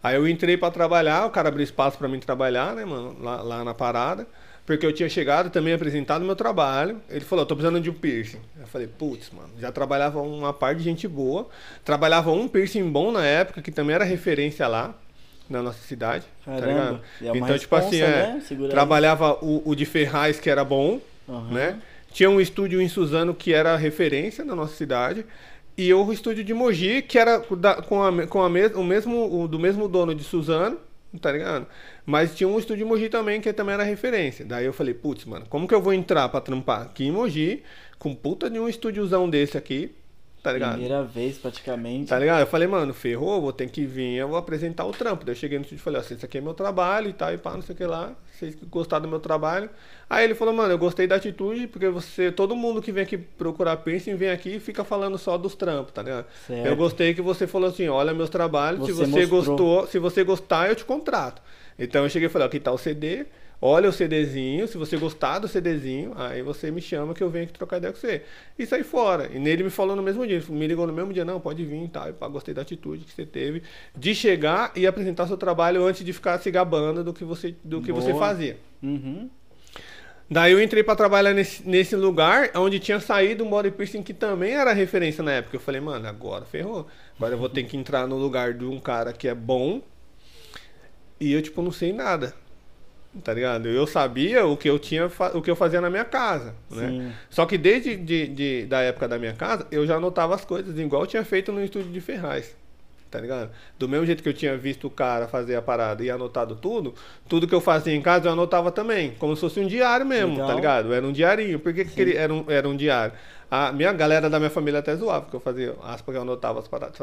Aí 0.06 0.14
eu 0.14 0.28
entrei 0.28 0.56
pra 0.56 0.70
trabalhar, 0.70 1.26
o 1.26 1.30
cara 1.30 1.48
abriu 1.48 1.64
espaço 1.64 1.98
pra 1.98 2.06
mim 2.06 2.20
trabalhar, 2.20 2.76
né, 2.76 2.84
mano, 2.84 3.16
lá, 3.20 3.42
lá 3.42 3.64
na 3.64 3.74
parada. 3.74 4.24
Porque 4.64 4.86
eu 4.86 4.92
tinha 4.92 5.08
chegado 5.08 5.50
também 5.50 5.74
apresentado 5.74 6.24
meu 6.24 6.36
trabalho. 6.36 7.00
Ele 7.10 7.24
falou, 7.24 7.42
eu 7.42 7.46
tô 7.46 7.56
precisando 7.56 7.80
de 7.80 7.90
um 7.90 7.92
piercing. 7.92 8.40
Eu 8.60 8.68
falei, 8.68 8.86
putz, 8.86 9.30
mano, 9.30 9.50
já 9.58 9.72
trabalhava 9.72 10.20
uma 10.20 10.52
parte 10.52 10.78
de 10.78 10.84
gente 10.84 11.08
boa. 11.08 11.48
Trabalhava 11.84 12.30
um 12.30 12.46
piercing 12.46 12.88
bom 12.88 13.10
na 13.10 13.24
época, 13.24 13.60
que 13.60 13.72
também 13.72 13.96
era 13.96 14.04
referência 14.04 14.68
lá, 14.68 14.94
na 15.50 15.60
nossa 15.60 15.78
cidade. 15.82 16.24
tá 16.44 16.52
Caramba. 16.52 16.68
ligado? 16.68 17.00
E 17.20 17.28
é 17.28 17.36
então, 17.36 17.58
tipo 17.58 17.74
assim, 17.74 18.00
é, 18.00 18.08
né? 18.08 18.42
Trabalhava 18.70 19.38
o, 19.44 19.62
o 19.64 19.74
de 19.74 19.84
Ferraz, 19.84 20.38
que 20.38 20.48
era 20.48 20.64
bom, 20.64 21.00
Aham. 21.28 21.52
né? 21.52 21.78
Tinha 22.12 22.30
um 22.30 22.40
estúdio 22.40 22.80
em 22.80 22.88
Suzano 22.88 23.34
que 23.34 23.52
era 23.52 23.76
referência 23.76 24.44
na 24.44 24.54
nossa 24.54 24.74
cidade. 24.74 25.26
E 25.76 25.92
o 25.92 26.10
estúdio 26.12 26.42
de 26.42 26.54
Mogi, 26.54 27.02
que 27.02 27.18
era 27.18 27.38
da- 27.56 27.82
com, 27.82 28.02
a, 28.02 28.26
com 28.26 28.42
a 28.42 28.48
mes, 28.48 28.72
o 28.74 28.82
mesmo, 28.82 29.42
o, 29.42 29.46
do 29.46 29.58
mesmo 29.58 29.86
dono 29.88 30.14
de 30.14 30.24
Suzano, 30.24 30.78
tá 31.20 31.30
ligado? 31.30 31.66
Mas 32.04 32.34
tinha 32.34 32.48
um 32.48 32.58
estúdio 32.58 32.84
em 32.84 32.88
Mogi 32.88 33.08
também, 33.10 33.40
que 33.40 33.52
também 33.52 33.74
era 33.74 33.82
referência. 33.82 34.44
Daí 34.44 34.64
eu 34.64 34.72
falei, 34.72 34.94
putz, 34.94 35.24
mano, 35.26 35.44
como 35.50 35.68
que 35.68 35.74
eu 35.74 35.82
vou 35.82 35.92
entrar 35.92 36.28
pra 36.30 36.40
trampar 36.40 36.82
aqui 36.82 37.04
em 37.04 37.12
Mogi, 37.12 37.62
com 37.98 38.14
puta 38.14 38.48
de 38.48 38.58
um 38.58 38.68
estúdiozão 38.68 39.28
desse 39.28 39.58
aqui, 39.58 39.94
tá 40.46 40.52
ligado? 40.52 40.72
Primeira 40.72 41.02
vez, 41.02 41.38
praticamente. 41.38 42.08
Tá 42.08 42.18
ligado? 42.18 42.40
Eu 42.40 42.46
falei, 42.46 42.68
mano, 42.68 42.94
ferrou, 42.94 43.40
vou 43.40 43.52
ter 43.52 43.68
que 43.68 43.84
vir, 43.84 44.14
eu 44.14 44.28
vou 44.28 44.36
apresentar 44.36 44.84
o 44.84 44.92
trampo. 44.92 45.24
Daí 45.24 45.34
eu 45.34 45.38
cheguei 45.38 45.58
no 45.58 45.64
estúdio 45.64 45.80
e 45.80 45.84
falei, 45.84 46.00
ó, 46.00 46.04
esse 46.04 46.24
aqui 46.24 46.38
é 46.38 46.40
meu 46.40 46.54
trabalho 46.54 47.08
e 47.08 47.12
tal, 47.12 47.32
e 47.34 47.36
pá, 47.38 47.54
não 47.54 47.62
sei 47.62 47.74
o 47.74 47.76
que 47.76 47.84
lá. 47.84 48.12
Vocês 48.32 48.56
gostaram 48.70 49.02
do 49.02 49.08
meu 49.08 49.18
trabalho. 49.18 49.68
Aí 50.08 50.24
ele 50.24 50.34
falou, 50.34 50.54
mano, 50.54 50.72
eu 50.72 50.78
gostei 50.78 51.06
da 51.06 51.16
atitude, 51.16 51.66
porque 51.66 51.88
você, 51.88 52.30
todo 52.30 52.54
mundo 52.54 52.80
que 52.80 52.92
vem 52.92 53.02
aqui 53.02 53.18
procurar 53.18 53.78
piercing, 53.78 54.14
vem 54.14 54.30
aqui 54.30 54.56
e 54.56 54.60
fica 54.60 54.84
falando 54.84 55.18
só 55.18 55.36
dos 55.36 55.54
trampos, 55.56 55.92
tá 55.92 56.02
ligado? 56.02 56.26
Certo. 56.46 56.66
Eu 56.66 56.76
gostei 56.76 57.12
que 57.12 57.22
você 57.22 57.46
falou 57.46 57.68
assim, 57.68 57.88
olha 57.88 58.14
meus 58.14 58.30
trabalhos, 58.30 58.86
se 58.86 58.92
Você 58.92 59.06
você 59.06 59.26
mostrou. 59.26 59.56
gostou, 59.56 59.86
se 59.88 59.98
você 59.98 60.22
gostar, 60.22 60.68
eu 60.68 60.76
te 60.76 60.84
contrato. 60.84 61.42
Então 61.78 62.04
eu 62.04 62.08
cheguei 62.08 62.28
e 62.28 62.30
falei, 62.30 62.46
ó, 62.46 62.48
aqui 62.48 62.60
tá 62.60 62.70
o 62.72 62.78
CD, 62.78 63.26
olha 63.60 63.88
o 63.88 63.92
CDzinho, 63.92 64.66
se 64.68 64.76
você 64.76 64.96
gostar 64.96 65.38
do 65.38 65.48
CDzinho, 65.48 66.12
aí 66.16 66.42
você 66.42 66.70
me 66.70 66.80
chama 66.80 67.14
que 67.14 67.22
eu 67.22 67.30
venho 67.30 67.44
aqui 67.44 67.52
trocar 67.52 67.78
ideia 67.78 67.92
com 67.92 67.98
você. 67.98 68.22
E 68.58 68.66
saí 68.66 68.82
fora. 68.82 69.30
E 69.32 69.38
nele 69.38 69.64
me 69.64 69.70
falou 69.70 69.96
no 69.96 70.02
mesmo 70.02 70.26
dia, 70.26 70.42
me 70.48 70.66
ligou 70.66 70.86
no 70.86 70.92
mesmo 70.92 71.12
dia, 71.12 71.24
não, 71.24 71.40
pode 71.40 71.64
vir 71.64 71.84
e 71.84 71.88
tal. 71.88 72.08
E 72.08 72.12
pá, 72.12 72.28
gostei 72.28 72.54
da 72.54 72.62
atitude 72.62 73.04
que 73.04 73.12
você 73.12 73.26
teve 73.26 73.62
de 73.96 74.14
chegar 74.14 74.72
e 74.76 74.86
apresentar 74.86 75.26
seu 75.26 75.36
trabalho 75.36 75.84
antes 75.84 76.04
de 76.04 76.12
ficar 76.12 76.38
se 76.38 76.50
gabando 76.50 77.02
do 77.02 77.12
que 77.12 77.24
você, 77.24 77.54
do 77.64 77.80
que 77.80 77.92
você 77.92 78.12
fazia. 78.14 78.58
Uhum. 78.82 79.28
Daí 80.28 80.52
eu 80.52 80.60
entrei 80.60 80.82
pra 80.82 80.96
trabalhar 80.96 81.32
nesse, 81.32 81.66
nesse 81.68 81.94
lugar 81.94 82.50
onde 82.56 82.80
tinha 82.80 82.98
saído 82.98 83.44
um 83.44 83.48
body 83.48 83.70
piercing 83.70 84.02
que 84.02 84.12
também 84.12 84.54
era 84.54 84.72
referência 84.72 85.22
na 85.22 85.32
época. 85.32 85.56
Eu 85.56 85.60
falei, 85.60 85.80
mano, 85.80 86.08
agora 86.08 86.44
ferrou. 86.44 86.86
Agora 87.16 87.34
eu 87.34 87.38
vou 87.38 87.48
ter 87.48 87.62
que 87.62 87.76
entrar 87.76 88.08
no 88.08 88.16
lugar 88.16 88.52
de 88.52 88.64
um 88.64 88.80
cara 88.80 89.12
que 89.12 89.28
é 89.28 89.34
bom 89.34 89.80
e 91.18 91.32
eu, 91.32 91.40
tipo, 91.40 91.62
não 91.62 91.72
sei 91.72 91.92
nada. 91.92 92.34
Tá 93.22 93.32
ligado? 93.32 93.68
Eu 93.68 93.86
sabia 93.86 94.44
o 94.46 94.56
que 94.56 94.68
eu 94.68 94.78
tinha, 94.78 95.10
o 95.34 95.42
que 95.42 95.50
eu 95.50 95.56
fazia 95.56 95.80
na 95.80 95.88
minha 95.90 96.04
casa, 96.04 96.54
né? 96.70 96.88
Sim. 96.88 97.12
Só 97.30 97.46
que 97.46 97.56
desde 97.58 97.96
de, 97.96 98.26
de- 98.28 98.66
da 98.66 98.80
época 98.82 99.08
da 99.08 99.18
minha 99.18 99.32
casa, 99.32 99.66
eu 99.70 99.86
já 99.86 99.96
anotava 99.96 100.34
as 100.34 100.44
coisas, 100.44 100.78
igual 100.78 101.02
eu 101.02 101.06
tinha 101.06 101.24
feito 101.24 101.50
no 101.52 101.62
estúdio 101.64 101.90
de 101.92 102.00
Ferraz. 102.00 102.54
Tá 103.10 103.20
ligado? 103.20 103.50
Do 103.78 103.88
mesmo 103.88 104.04
jeito 104.04 104.22
que 104.22 104.28
eu 104.28 104.34
tinha 104.34 104.56
visto 104.56 104.88
o 104.88 104.90
cara 104.90 105.28
fazer 105.28 105.54
a 105.54 105.62
parada 105.62 106.02
e 106.04 106.10
anotado 106.10 106.56
tudo, 106.56 106.92
tudo 107.28 107.46
que 107.46 107.54
eu 107.54 107.60
fazia 107.60 107.94
em 107.94 108.02
casa 108.02 108.26
eu 108.28 108.32
anotava 108.32 108.70
também, 108.72 109.12
como 109.18 109.34
se 109.36 109.40
fosse 109.40 109.60
um 109.60 109.66
diário 109.66 110.04
mesmo, 110.04 110.32
Legal. 110.32 110.48
tá 110.48 110.54
ligado? 110.54 110.92
Era 110.92 111.06
um 111.06 111.12
diarinho. 111.12 111.58
Por 111.60 111.72
que, 111.72 111.84
que 111.84 112.00
ele 112.00 112.16
era 112.16 112.34
um, 112.34 112.44
era 112.48 112.68
um 112.68 112.76
diário? 112.76 113.12
A 113.48 113.70
minha 113.70 113.92
galera 113.92 114.28
da 114.28 114.38
minha 114.38 114.50
família 114.50 114.80
até 114.80 114.96
zoava, 114.96 115.22
porque 115.22 115.36
eu 115.36 115.40
fazia 115.40 115.74
aspas 115.84 116.12
que 116.12 116.18
eu 116.18 116.22
anotava 116.22 116.58
as 116.58 116.66
paradas. 116.66 116.98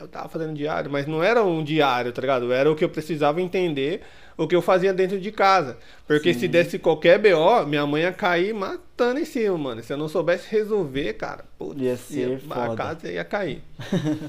Eu 0.00 0.08
tava 0.08 0.28
fazendo 0.28 0.54
diário, 0.54 0.90
mas 0.90 1.06
não 1.06 1.22
era 1.22 1.42
um 1.44 1.62
diário, 1.62 2.12
tá 2.12 2.20
ligado? 2.20 2.52
Era 2.52 2.70
o 2.70 2.74
que 2.74 2.84
eu 2.84 2.88
precisava 2.88 3.40
entender, 3.40 4.02
o 4.36 4.48
que 4.48 4.56
eu 4.56 4.62
fazia 4.62 4.92
dentro 4.92 5.20
de 5.20 5.30
casa. 5.30 5.76
Porque 6.06 6.34
se 6.34 6.48
desse 6.48 6.80
qualquer 6.80 7.18
BO, 7.20 7.64
minha 7.66 7.86
mãe 7.86 8.02
ia 8.02 8.12
cair 8.12 8.52
matando 8.52 9.20
em 9.20 9.24
cima, 9.24 9.56
mano. 9.56 9.82
Se 9.82 9.92
eu 9.92 9.96
não 9.96 10.08
soubesse 10.08 10.50
resolver, 10.50 11.12
cara, 11.12 11.44
putz, 11.56 11.80
Ia 11.80 11.96
ser 11.96 12.40
a 12.50 12.66
foda. 12.66 12.76
casa 12.76 13.10
ia 13.10 13.24
cair. 13.24 13.62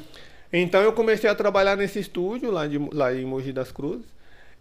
Então 0.52 0.82
eu 0.82 0.92
comecei 0.94 1.30
a 1.30 1.36
trabalhar 1.36 1.76
nesse 1.76 2.00
estúdio 2.00 2.50
lá, 2.50 2.66
de, 2.66 2.80
lá 2.92 3.14
em 3.14 3.24
Mogi 3.24 3.54
das 3.54 3.72
Cruzes. 3.72 4.08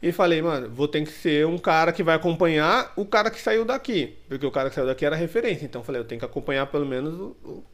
E 0.01 0.13
falei, 0.13 0.41
mano, 0.41 0.71
vou 0.71 0.87
ter 0.87 1.03
que 1.03 1.11
ser 1.11 1.45
um 1.47 1.59
cara 1.59 1.93
que 1.93 2.03
vai 2.05 2.15
acompanhar 2.15 2.93
o 2.97 3.05
cara 3.05 3.31
que 3.31 3.41
saiu 3.41 3.65
daqui. 3.65 4.17
Porque 4.29 4.47
o 4.47 4.51
cara 4.51 4.69
que 4.69 4.75
saiu 4.77 4.87
daqui 4.87 5.05
era 5.05 5.17
referência. 5.17 5.65
Então 5.65 5.81
eu 5.81 5.85
falei, 5.85 6.01
eu 6.01 6.05
tenho 6.05 6.21
que 6.21 6.25
acompanhar 6.25 6.67
pelo 6.67 6.87
menos 6.87 7.15
o- 7.19 7.37
o- 7.45 7.65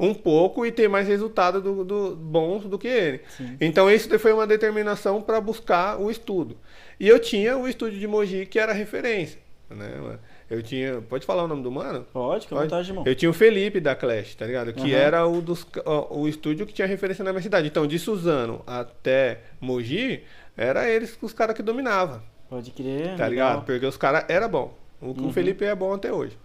um 0.00 0.14
pouco 0.14 0.64
e 0.64 0.72
ter 0.72 0.88
mais 0.88 1.06
resultado 1.06 1.60
do, 1.60 1.84
do- 1.84 2.16
bons 2.16 2.64
do 2.64 2.78
que 2.78 2.88
ele. 2.88 3.20
Sim. 3.36 3.56
Então 3.60 3.90
isso 3.90 4.18
foi 4.18 4.32
uma 4.32 4.46
determinação 4.46 5.20
para 5.20 5.40
buscar 5.40 6.00
o 6.00 6.10
estudo. 6.10 6.56
E 6.98 7.06
eu 7.06 7.18
tinha 7.18 7.56
o 7.58 7.68
estúdio 7.68 7.98
de 8.00 8.06
Mogi 8.06 8.46
que 8.46 8.58
era 8.58 8.72
referência. 8.72 9.38
Né, 9.70 9.88
mano? 10.00 10.18
Eu 10.48 10.62
tinha. 10.62 11.00
Pode 11.02 11.24
falar 11.26 11.44
o 11.44 11.48
nome 11.48 11.62
do 11.62 11.70
mano? 11.70 12.06
Pode, 12.12 12.46
com 12.46 12.54
Pode. 12.54 12.68
vontade, 12.68 12.90
irmão. 12.90 13.02
Eu 13.06 13.14
tinha 13.14 13.30
o 13.30 13.32
Felipe 13.32 13.80
da 13.80 13.94
Clash, 13.94 14.34
tá 14.34 14.46
ligado? 14.46 14.72
Que 14.74 14.92
Aham. 14.92 15.02
era 15.02 15.26
o, 15.26 15.40
dos, 15.40 15.66
ó, 15.86 16.14
o 16.18 16.28
estúdio 16.28 16.66
que 16.66 16.72
tinha 16.72 16.86
referência 16.86 17.24
na 17.24 17.32
minha 17.32 17.42
cidade. 17.42 17.66
Então, 17.66 17.86
de 17.86 17.98
Suzano 17.98 18.62
até 18.66 19.40
Mogi, 19.60 20.22
era 20.56 20.88
eles 20.88 21.16
os 21.20 21.32
caras 21.32 21.54
que 21.56 21.62
dominavam, 21.62 22.22
Pode 22.48 22.70
crer. 22.70 23.16
tá 23.16 23.26
legal. 23.26 23.28
ligado? 23.30 23.64
Porque 23.64 23.86
os 23.86 23.96
caras 23.96 24.24
eram 24.28 24.48
bom. 24.48 24.76
O, 25.00 25.06
o 25.08 25.22
Uhum. 25.24 25.32
Felipe 25.32 25.64
é 25.64 25.74
bom 25.74 25.92
até 25.94 26.12
hoje. 26.12 26.36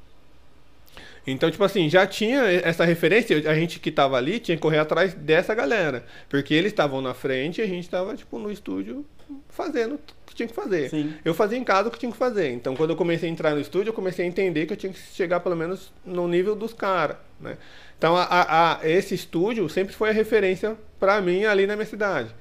Então, 1.28 1.51
tipo 1.51 1.64
assim, 1.64 1.89
já 1.89 2.07
tinha 2.07 2.41
essa 2.43 2.84
referência, 2.86 3.38
a 3.49 3.53
gente 3.53 3.80
que 3.80 3.91
tava 3.91 4.18
ali 4.18 4.39
tinha 4.39 4.55
que 4.57 4.62
correr 4.62 4.80
atrás 4.80 5.14
dessa 5.14 5.53
galera. 5.53 6.03
Porque 6.28 6.53
eles 6.53 6.72
estavam 6.72 7.01
na 7.01 7.14
frente 7.14 7.60
e 7.60 7.64
a 7.64 7.68
gente 7.68 7.88
tava, 7.89 8.16
tipo, 8.16 8.39
no 8.39 8.51
estúdio 8.51 9.05
fazendo 9.49 9.95
o 9.95 9.99
que 10.26 10.34
tinha 10.34 10.47
que 10.47 10.55
fazer. 10.55 10.89
Sim. 10.89 11.14
Eu 11.24 11.36
fazia 11.36 11.57
em 11.57 11.64
casa 11.64 11.89
o 11.89 11.91
que 11.91 11.99
tinha 11.99 12.12
que 12.12 12.18
fazer. 12.18 12.49
Então, 12.51 12.76
quando 12.76 12.91
eu 12.91 12.95
comecei 12.95 13.30
a 13.30 13.32
entrar 13.32 13.51
no 13.53 13.60
estúdio, 13.62 13.89
eu 13.89 13.93
comecei 13.93 14.26
a 14.26 14.28
entender 14.28 14.66
que 14.66 14.74
eu 14.74 14.78
tinha 14.78 14.91
que 14.91 14.97
chegar 14.99 15.39
pelo 15.41 15.55
menos 15.55 15.91
no 16.03 16.28
nível 16.28 16.55
dos 16.55 16.74
caras, 16.74 17.18
né? 17.39 17.57
Então, 17.97 18.16
a, 18.16 18.24
a- 18.24 18.74
a- 18.82 18.89
esse 18.89 19.14
estúdio 19.14 19.68
sempre 19.70 19.93
foi 19.93 20.10
a 20.10 20.14
referência 20.14 20.76
pra 20.99 21.22
mim 21.22 21.43
ali 21.45 21.68
na 21.68 21.76
minha 21.76 21.86
cidade. 21.86 22.34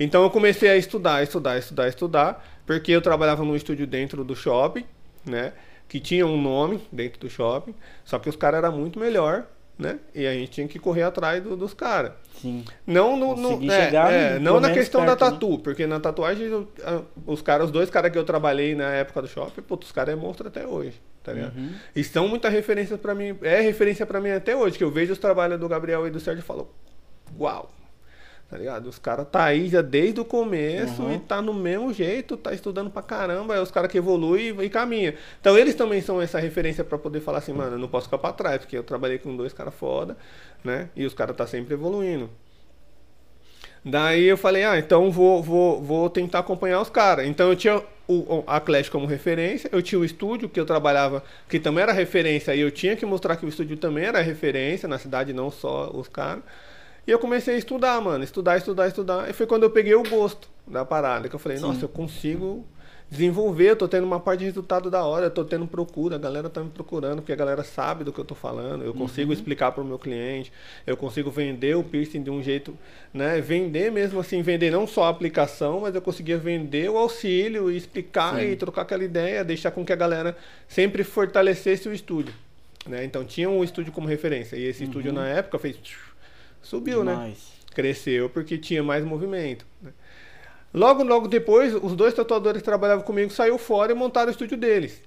Então, 0.00 0.22
eu 0.22 0.30
comecei 0.30 0.70
a 0.70 0.76
estudar, 0.76 1.22
estudar, 1.22 1.58
estudar, 1.58 1.86
estudar, 1.88 2.44
porque 2.66 2.90
eu 2.90 3.02
trabalhava 3.02 3.44
num 3.44 3.54
estúdio 3.54 3.86
dentro 3.86 4.24
do 4.24 4.34
shopping, 4.34 4.84
né? 5.26 5.52
Que 5.86 6.00
tinha 6.00 6.26
um 6.26 6.40
nome 6.40 6.80
dentro 6.90 7.20
do 7.20 7.28
shopping, 7.28 7.74
só 8.04 8.18
que 8.18 8.28
os 8.28 8.34
caras 8.36 8.64
eram 8.64 8.72
muito 8.76 8.98
melhor, 8.98 9.44
né? 9.78 9.98
E 10.14 10.26
a 10.26 10.32
gente 10.32 10.50
tinha 10.52 10.66
que 10.68 10.78
correr 10.78 11.02
atrás 11.02 11.42
do- 11.42 11.56
dos 11.56 11.74
caras. 11.74 12.12
Sim. 12.40 12.64
Não, 12.86 13.16
no, 13.16 13.36
no- 13.36 13.70
é, 13.70 14.36
é, 14.36 14.38
não 14.38 14.58
na 14.60 14.70
questão 14.70 15.02
perto, 15.04 15.18
da 15.18 15.26
né? 15.26 15.32
tatu, 15.32 15.58
porque 15.58 15.86
na 15.86 16.00
tatuagem 16.00 16.66
os 17.26 17.42
caras, 17.42 17.66
os 17.66 17.72
dois 17.72 17.90
caras 17.90 18.10
que 18.10 18.16
eu 18.16 18.24
trabalhei 18.24 18.74
na 18.74 18.90
época 18.90 19.20
do 19.20 19.28
shopping, 19.28 19.60
putz, 19.62 19.86
os 19.88 19.92
caras 19.92 20.14
é 20.14 20.16
monstro 20.16 20.48
até 20.48 20.66
hoje, 20.66 20.94
tá 21.22 21.32
ligado? 21.34 21.56
Uhum. 21.58 21.72
E 21.94 22.02
são 22.04 22.26
muita 22.28 22.48
referência 22.48 22.96
pra 22.96 23.14
mim, 23.14 23.36
é 23.42 23.60
referência 23.60 24.06
pra 24.06 24.20
mim 24.20 24.30
até 24.30 24.56
hoje, 24.56 24.78
que 24.78 24.84
eu 24.84 24.90
vejo 24.90 25.12
os 25.12 25.18
trabalhos 25.18 25.60
do 25.60 25.68
Gabriel 25.68 26.06
e 26.06 26.10
do 26.10 26.20
Sérgio 26.20 26.40
e 26.42 26.46
falo, 26.46 26.70
uau, 27.38 27.70
tá 28.50 28.58
ligado? 28.58 28.88
Os 28.88 28.98
caras 28.98 29.26
tá 29.30 29.44
aí 29.44 29.68
já 29.68 29.80
desde 29.80 30.20
o 30.20 30.24
começo 30.24 31.02
Uhum. 31.02 31.14
e 31.14 31.18
tá 31.20 31.40
no 31.40 31.54
mesmo 31.54 31.92
jeito, 31.92 32.36
tá 32.36 32.52
estudando 32.52 32.90
pra 32.90 33.00
caramba, 33.02 33.54
é 33.54 33.60
os 33.60 33.70
caras 33.70 33.90
que 33.90 33.96
evoluem 33.98 34.48
e, 34.58 34.64
e 34.64 34.68
caminham. 34.70 35.14
Então 35.40 35.56
eles 35.56 35.74
também 35.76 36.00
são 36.02 36.20
essa 36.20 36.38
referência 36.40 36.82
pra 36.82 36.98
poder 36.98 37.20
falar 37.20 37.38
assim, 37.38 37.52
mano, 37.52 37.76
eu 37.76 37.78
não 37.78 37.88
posso 37.88 38.06
ficar 38.06 38.18
pra 38.18 38.32
trás, 38.32 38.58
porque 38.58 38.76
eu 38.76 38.82
trabalhei 38.82 39.18
com 39.18 39.36
dois 39.36 39.52
caras 39.52 39.72
foda, 39.74 40.16
né? 40.64 40.88
E 40.96 41.06
os 41.06 41.14
caras 41.14 41.36
tá 41.36 41.46
sempre 41.46 41.74
evoluindo. 41.74 42.28
Daí 43.84 44.24
eu 44.24 44.36
falei, 44.36 44.62
ah, 44.64 44.78
então 44.78 45.10
vou, 45.10 45.42
vou, 45.42 45.80
vou 45.80 46.10
tentar 46.10 46.40
acompanhar 46.40 46.80
os 46.82 46.90
caras. 46.90 47.26
Então 47.26 47.48
eu 47.48 47.56
tinha 47.56 47.82
o- 48.06 48.42
a 48.46 48.60
Clash 48.60 48.88
como 48.90 49.06
referência, 49.06 49.70
eu 49.72 49.80
tinha 49.80 49.98
o 49.98 50.04
estúdio 50.04 50.48
que 50.48 50.60
eu 50.60 50.66
trabalhava, 50.66 51.22
que 51.48 51.58
também 51.58 51.82
era 51.82 51.92
referência, 51.92 52.54
e 52.54 52.60
eu 52.60 52.70
tinha 52.70 52.94
que 52.96 53.06
mostrar 53.06 53.36
que 53.36 53.46
o 53.46 53.48
estúdio 53.48 53.76
também 53.76 54.04
era 54.04 54.20
referência 54.20 54.86
na 54.88 54.98
cidade, 54.98 55.32
não 55.32 55.50
só 55.50 55.90
os 55.94 56.08
caras. 56.08 56.42
E 57.10 57.12
eu 57.12 57.18
comecei 57.18 57.56
a 57.56 57.58
estudar, 57.58 58.00
mano, 58.00 58.22
estudar, 58.22 58.56
estudar, 58.56 58.86
estudar. 58.86 59.28
E 59.28 59.32
foi 59.32 59.44
quando 59.44 59.64
eu 59.64 59.70
peguei 59.70 59.96
o 59.96 60.02
gosto 60.04 60.48
da 60.64 60.84
parada, 60.84 61.28
que 61.28 61.34
eu 61.34 61.40
falei, 61.40 61.58
Sim. 61.58 61.64
nossa, 61.64 61.84
eu 61.84 61.88
consigo 61.88 62.64
desenvolver, 63.10 63.70
eu 63.70 63.74
tô 63.74 63.88
tendo 63.88 64.04
uma 64.04 64.20
parte 64.20 64.38
de 64.38 64.44
resultado 64.44 64.88
da 64.88 65.02
hora, 65.02 65.26
eu 65.26 65.30
tô 65.32 65.44
tendo 65.44 65.66
procura, 65.66 66.14
a 66.14 66.18
galera 66.20 66.48
tá 66.48 66.62
me 66.62 66.70
procurando, 66.70 67.16
porque 67.16 67.32
a 67.32 67.36
galera 67.36 67.64
sabe 67.64 68.04
do 68.04 68.12
que 68.12 68.20
eu 68.20 68.24
tô 68.24 68.36
falando, 68.36 68.84
eu 68.84 68.94
consigo 68.94 69.32
explicar 69.32 69.72
pro 69.72 69.84
meu 69.84 69.98
cliente, 69.98 70.52
eu 70.86 70.96
consigo 70.96 71.32
vender 71.32 71.76
o 71.76 71.82
piercing 71.82 72.22
de 72.22 72.30
um 72.30 72.40
jeito, 72.40 72.78
né, 73.12 73.40
vender 73.40 73.90
mesmo 73.90 74.20
assim, 74.20 74.40
vender 74.40 74.70
não 74.70 74.86
só 74.86 75.06
a 75.06 75.08
aplicação, 75.08 75.80
mas 75.80 75.96
eu 75.96 76.00
conseguia 76.00 76.38
vender 76.38 76.88
o 76.88 76.96
auxílio 76.96 77.72
e 77.72 77.76
explicar 77.76 78.36
Sim. 78.36 78.52
e 78.52 78.54
trocar 78.54 78.82
aquela 78.82 79.02
ideia, 79.02 79.42
deixar 79.42 79.72
com 79.72 79.84
que 79.84 79.92
a 79.92 79.96
galera 79.96 80.36
sempre 80.68 81.02
fortalecesse 81.02 81.88
o 81.88 81.92
estúdio, 81.92 82.32
né? 82.86 83.04
Então 83.04 83.24
tinha 83.24 83.50
um 83.50 83.64
estúdio 83.64 83.92
como 83.92 84.06
referência, 84.06 84.54
e 84.54 84.64
esse 84.64 84.84
estúdio 84.84 85.12
na 85.12 85.26
época 85.26 85.58
fez 85.58 85.76
subiu, 86.62 87.02
né? 87.04 87.12
Demais. 87.12 87.52
cresceu 87.74 88.28
porque 88.28 88.58
tinha 88.58 88.82
mais 88.82 89.04
movimento. 89.04 89.64
né? 89.82 89.92
Logo, 90.72 91.02
logo 91.02 91.26
depois, 91.26 91.74
os 91.74 91.96
dois 91.96 92.14
tatuadores 92.14 92.62
que 92.62 92.64
trabalhavam 92.64 93.04
comigo 93.04 93.32
saiu 93.32 93.58
fora 93.58 93.90
e 93.92 93.94
montaram 93.94 94.28
o 94.28 94.30
estúdio 94.30 94.56
deles. 94.56 95.02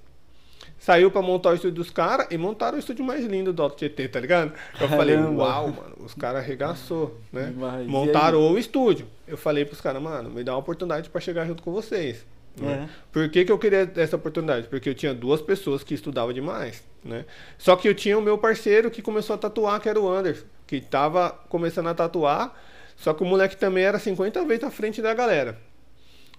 Saiu 0.78 1.10
pra 1.10 1.22
montar 1.22 1.50
o 1.50 1.54
estúdio 1.54 1.76
dos 1.76 1.88
caras 1.88 2.26
e 2.30 2.36
montaram 2.36 2.76
o 2.76 2.78
estúdio 2.78 3.02
mais 3.04 3.24
lindo 3.24 3.52
do 3.52 3.62
Alto 3.62 3.76
Tietê, 3.76 4.06
tá 4.06 4.20
ligado? 4.20 4.52
Eu 4.78 4.88
falei, 4.88 5.16
Caramba. 5.16 5.42
uau, 5.42 5.68
mano, 5.68 5.96
os 6.00 6.12
caras 6.12 6.42
arregaçou, 6.42 7.16
né? 7.32 7.46
Demais. 7.46 7.86
Montaram 7.86 8.40
o 8.52 8.58
estúdio. 8.58 9.06
Eu 9.26 9.38
falei 9.38 9.64
pros 9.64 9.80
caras, 9.80 10.02
mano, 10.02 10.28
me 10.28 10.44
dá 10.44 10.52
uma 10.52 10.58
oportunidade 10.58 11.08
pra 11.08 11.20
chegar 11.20 11.46
junto 11.46 11.62
com 11.62 11.72
vocês. 11.72 12.26
Né? 12.60 12.88
É. 12.88 12.88
Por 13.12 13.28
que, 13.28 13.44
que 13.44 13.52
eu 13.52 13.58
queria 13.58 13.90
essa 13.96 14.16
oportunidade? 14.16 14.68
Porque 14.68 14.88
eu 14.88 14.94
tinha 14.94 15.12
duas 15.14 15.40
pessoas 15.42 15.82
que 15.82 15.94
estudavam 15.94 16.32
demais, 16.32 16.82
né? 17.04 17.24
Só 17.58 17.74
que 17.76 17.88
eu 17.88 17.94
tinha 17.94 18.16
o 18.18 18.22
meu 18.22 18.38
parceiro 18.38 18.90
que 18.90 19.02
começou 19.02 19.34
a 19.34 19.38
tatuar, 19.38 19.80
que 19.80 19.88
era 19.88 20.00
o 20.00 20.08
Anderson, 20.08 20.44
que 20.66 20.80
tava 20.80 21.30
começando 21.48 21.88
a 21.88 21.94
tatuar, 21.94 22.54
só 22.96 23.12
que 23.12 23.22
o 23.22 23.26
moleque 23.26 23.56
também 23.56 23.84
era 23.84 23.98
50 23.98 24.44
vezes 24.44 24.64
à 24.64 24.70
frente 24.70 25.02
da 25.02 25.12
galera. 25.12 25.58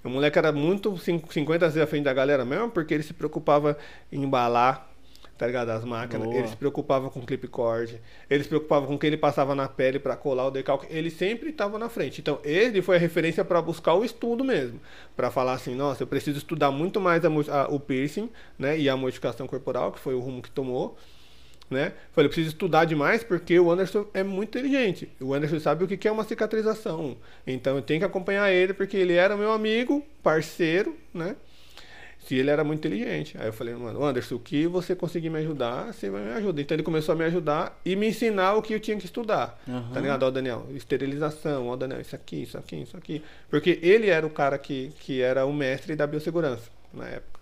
O 0.03 0.09
moleque 0.09 0.38
era 0.38 0.51
muito 0.51 0.97
cin- 0.99 1.22
50 1.30 1.66
vezes 1.68 1.82
à 1.82 1.88
frente 1.88 2.03
da 2.03 2.13
galera 2.13 2.45
mesmo, 2.45 2.70
porque 2.70 2.93
ele 2.93 3.03
se 3.03 3.13
preocupava 3.13 3.76
em 4.11 4.24
embalar, 4.24 4.88
tá 5.38 5.46
ligado? 5.48 5.70
As 5.70 5.84
máquinas. 5.84 6.26
Boa. 6.28 6.38
Ele 6.40 6.48
se 6.48 6.56
preocupava 6.56 7.10
com 7.10 7.22
clip 7.26 7.48
cord. 7.48 8.00
Ele 8.30 8.44
se 8.44 8.50
preocupava 8.50 8.88
com 8.88 8.96
o 8.96 9.00
que 9.00 9.06
ele 9.08 9.18
passava 9.18 9.54
na 9.56 9.68
pele 9.68 10.00
para 10.00 10.16
colar 10.16 10.48
o 10.48 10.52
decalque. 10.52 10.88
Ele 10.90 11.10
sempre 11.10 11.50
estava 11.50 11.78
na 11.78 11.90
frente. 11.90 12.22
Então, 12.22 12.40
ele 12.44 12.82
foi 12.82 12.96
a 12.96 13.00
referência 13.00 13.44
para 13.46 13.62
buscar 13.62 13.94
o 13.94 14.04
estudo 14.06 14.44
mesmo. 14.44 14.80
Para 15.16 15.30
falar 15.32 15.54
assim, 15.54 15.76
nossa, 15.76 16.04
eu 16.04 16.08
preciso 16.08 16.38
estudar 16.38 16.72
muito 16.72 17.00
mais 17.02 17.24
a 17.26 17.30
a- 17.30 17.68
o 17.70 17.80
piercing, 17.80 18.30
né? 18.58 18.78
E 18.80 18.88
a 18.90 18.96
modificação 18.96 19.46
corporal, 19.48 19.92
que 19.92 20.00
foi 20.00 20.14
o 20.16 20.20
rumo 20.20 20.42
que 20.42 20.50
tomou. 20.52 20.98
Né? 21.68 21.94
Falei, 22.12 22.28
eu 22.28 22.30
preciso 22.30 22.50
estudar 22.50 22.86
demais 22.86 23.24
porque 23.24 23.60
o 23.60 23.72
Anderson 23.72 24.06
é 24.14 24.22
muito 24.22 24.50
inteligente. 24.56 25.10
O 25.20 25.34
Anderson 25.34 25.60
sabe 25.60 25.84
o 25.84 25.88
que 25.88 26.08
é 26.08 26.12
uma 26.12 26.24
cicatrização. 26.24 27.18
Então 27.46 27.76
eu 27.76 27.82
tenho 27.82 28.00
que 28.02 28.06
acompanhar 28.06 28.52
ele 28.52 28.72
porque 28.72 28.96
ele 28.96 29.14
era 29.14 29.36
meu 29.36 29.52
amigo, 29.52 30.06
parceiro, 30.22 30.96
né? 31.12 31.36
Se 32.26 32.36
ele 32.36 32.50
era 32.50 32.64
muito 32.64 32.80
inteligente. 32.80 33.38
Aí 33.40 33.46
eu 33.46 33.54
falei, 33.54 33.76
mano, 33.76 34.04
Anderson, 34.04 34.36
o 34.36 34.40
que 34.40 34.66
você 34.66 34.96
conseguir 34.96 35.30
me 35.30 35.38
ajudar, 35.40 35.94
você 35.94 36.10
vai 36.10 36.24
me 36.24 36.32
ajudar. 36.32 36.60
Então 36.60 36.76
ele 36.76 36.82
começou 36.82 37.14
a 37.14 37.16
me 37.16 37.24
ajudar 37.24 37.80
e 37.86 37.96
me 37.96 38.08
ensinar 38.08 38.56
o 38.56 38.64
que 38.64 38.74
eu 38.74 38.80
tinha 38.80 38.98
que 38.98 39.06
estudar. 39.06 39.62
Aham. 39.68 39.92
Tá 39.94 40.00
ligado? 40.00 40.24
Ó, 40.24 40.32
Daniel, 40.32 40.66
esterilização, 40.74 41.68
ó, 41.68 41.76
Daniel, 41.76 42.02
isso 42.02 42.16
aqui, 42.16 42.42
isso 42.42 42.58
aqui, 42.58 42.82
isso 42.82 42.98
aqui. 42.98 43.22
Porque 43.48 43.80
ele 43.84 44.10
era 44.10 44.26
o 44.26 44.30
cara 44.32 44.58
que, 44.58 44.92
que 45.00 45.22
era 45.22 45.46
o 45.46 45.54
mestre 45.54 45.96
da 45.96 46.08
biossegurança 46.08 46.72
na 46.92 47.08
época. 47.08 47.40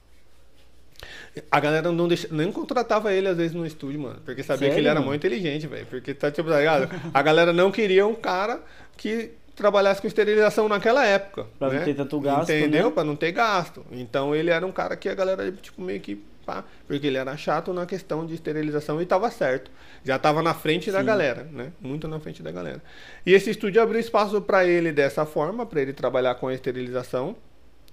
A 1.50 1.60
galera 1.62 1.90
não 1.90 2.08
deixa, 2.08 2.28
nem 2.30 2.52
contratava 2.52 3.14
ele 3.14 3.30
às 3.30 3.38
vezes 3.38 3.54
no 3.54 3.66
estúdio, 3.66 4.02
mano. 4.02 4.20
Porque 4.26 4.44
sabia 4.44 4.68
que 4.68 4.76
ele 4.76 4.84
Sério, 4.84 4.98
era 4.98 5.02
muito 5.02 5.16
inteligente, 5.16 5.66
velho. 5.66 5.86
Porque 5.86 6.14
tá 6.14 6.30
tipo, 6.30 6.50
tá 6.50 6.60
ligado? 6.60 6.90
A 7.14 7.22
galera 7.22 7.54
não 7.54 7.72
queria 7.72 8.06
um 8.06 8.16
cara 8.16 8.62
que 8.98 9.32
trabalhasse 9.56 10.01
com 10.01 10.08
esterilização 10.08 10.68
naquela 10.68 11.06
época. 11.06 11.45
Pra 11.58 11.70
não 11.70 11.76
né? 11.76 11.86
ter 11.86 11.93
tanto 11.95 12.20
gasto, 12.20 12.51
Entendeu? 12.51 12.88
né? 12.88 12.91
Pra 12.91 13.04
não 13.04 13.16
ter 13.16 13.32
gasto. 13.32 13.86
Então 13.91 14.36
ele 14.36 14.49
era 14.49 14.66
um 14.66 14.72
cara 14.72 14.95
que 14.95 15.08
a 15.10 15.16
galera, 15.16 15.51
tipo, 15.51 15.82
meio 15.82 15.99
que. 15.99 16.24
Pá, 16.45 16.66
porque 16.86 17.08
ele 17.08 17.18
era 17.18 17.38
chato 17.38 17.72
na 17.72 17.86
questão 17.86 18.26
de 18.26 18.34
esterilização 18.34 19.01
e 19.01 19.06
tava 19.06 19.32
certo. 19.32 19.72
Já 20.04 20.20
tava 20.20 20.41
na 20.43 20.54
frente 20.54 20.91
da 20.91 20.99
Sim. 20.99 21.06
galera, 21.06 21.47
né? 21.49 21.72
Muito 21.80 22.06
na 22.06 22.20
frente 22.20 22.43
da 22.43 22.51
galera. 22.51 22.82
E 23.26 23.34
esse 23.34 23.49
estúdio 23.49 23.82
abriu 23.82 23.97
espaço 23.97 24.41
pra 24.41 24.66
ele 24.66 24.91
dessa 24.91 25.26
forma, 25.26 25.66
pra 25.66 25.82
ele 25.82 25.93
trabalhar 25.93 26.36
com 26.36 26.49
a 26.49 26.54
esterilização, 26.54 27.34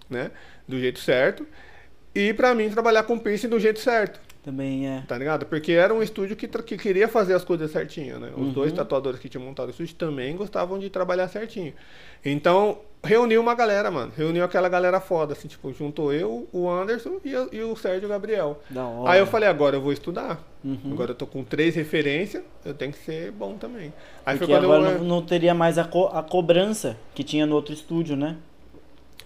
né? 0.08 0.32
Do 0.66 0.80
jeito 0.80 0.98
certo. 0.98 1.46
E 2.12 2.34
pra 2.34 2.52
mim 2.52 2.68
trabalhar 2.70 3.04
com 3.04 3.16
piercing 3.16 3.48
do 3.48 3.60
jeito 3.60 3.78
certo. 3.78 4.20
Também 4.42 4.88
é. 4.88 5.02
Tá 5.06 5.18
ligado? 5.18 5.44
Porque 5.44 5.72
era 5.72 5.92
um 5.92 6.02
estúdio 6.02 6.34
que, 6.34 6.48
que 6.48 6.76
queria 6.78 7.06
fazer 7.08 7.34
as 7.34 7.44
coisas 7.44 7.70
certinho, 7.70 8.18
né? 8.18 8.30
Os 8.34 8.40
Uhum. 8.46 8.52
dois 8.52 8.72
tatuadores 8.72 9.20
que 9.20 9.28
tinham 9.28 9.44
montado 9.44 9.68
o 9.68 9.70
estúdio 9.70 9.94
também 9.96 10.34
gostavam 10.34 10.78
de 10.78 10.88
trabalhar 10.88 11.28
certinho. 11.28 11.74
Então, 12.24 12.78
reuniu 13.04 13.40
uma 13.40 13.54
galera, 13.54 13.90
mano. 13.90 14.12
Reuniu 14.16 14.42
aquela 14.44 14.68
galera 14.68 14.98
foda, 15.00 15.34
assim, 15.34 15.46
tipo, 15.48 15.72
juntou 15.74 16.12
eu, 16.12 16.46
o 16.52 16.70
Anderson 16.70 17.18
e, 17.24 17.30
eu- 17.32 17.48
e 17.52 17.62
o 17.62 17.76
Sérgio 17.76 18.08
Gabriel. 18.08 18.60
Da 18.70 18.86
hora. 18.86 19.12
Aí 19.12 19.18
eu 19.18 19.26
falei, 19.26 19.48
agora 19.48 19.76
eu 19.76 19.80
vou 19.82 19.92
estudar. 19.92 20.42
Uhum. 20.64 20.78
Agora 20.92 21.10
eu 21.10 21.14
tô 21.14 21.26
com 21.26 21.42
três 21.44 21.74
referências, 21.74 22.42
eu 22.64 22.72
tenho 22.74 22.92
que 22.92 22.98
ser 22.98 23.30
bom 23.32 23.54
também. 23.58 23.92
Aí 24.24 24.38
Porque 24.38 24.52
agora 24.52 24.90
eu. 24.90 24.98
não, 25.00 25.04
não 25.04 25.22
teria 25.22 25.54
mais 25.54 25.76
a, 25.78 25.84
co- 25.84 26.08
a 26.12 26.22
cobrança 26.22 26.96
que 27.14 27.22
tinha 27.24 27.44
no 27.46 27.54
outro 27.54 27.72
estúdio, 27.74 28.16
né? 28.16 28.36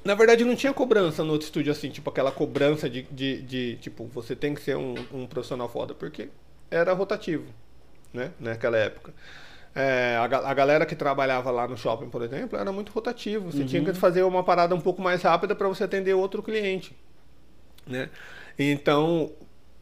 Na 0.05 0.15
verdade, 0.15 0.45
não 0.45 0.55
tinha 0.55 0.73
cobrança 0.73 1.25
no 1.25 1.33
outro 1.33 1.47
estúdio 1.47 1.73
assim, 1.73 1.89
tipo 1.91 2.11
aquela 2.11 2.31
cobrança 2.31 2.91
de, 2.91 3.03
de, 3.11 3.41
de, 3.43 3.77
tipo, 3.77 4.05
você 4.07 4.37
tem 4.37 4.55
que 4.55 4.61
ser 4.61 4.77
um, 4.77 4.95
um 5.13 5.27
profissional 5.27 5.69
foda, 5.69 5.95
porque 5.95 6.29
era 6.71 6.93
rotativo, 6.93 7.47
né? 8.13 8.33
Naquela 8.39 8.77
época. 8.77 9.15
É, 9.75 10.17
a, 10.17 10.25
a 10.25 10.55
galera 10.55 10.87
que 10.87 10.95
trabalhava 10.95 11.51
lá 11.51 11.67
no 11.67 11.77
shopping, 11.77 12.09
por 12.09 12.23
exemplo, 12.23 12.59
era 12.59 12.71
muito 12.71 12.93
rotativo. 12.93 13.51
Você 13.51 13.65
tinha 13.65 13.83
que 13.85 13.93
fazer 13.95 14.23
uma 14.23 14.45
parada 14.45 14.75
um 14.75 14.81
pouco 14.81 15.03
mais 15.03 15.23
rápida 15.23 15.55
para 15.55 15.67
você 15.69 15.85
atender 15.85 16.15
outro 16.15 16.43
cliente, 16.43 16.95
né? 17.87 18.11
Então, 18.59 19.33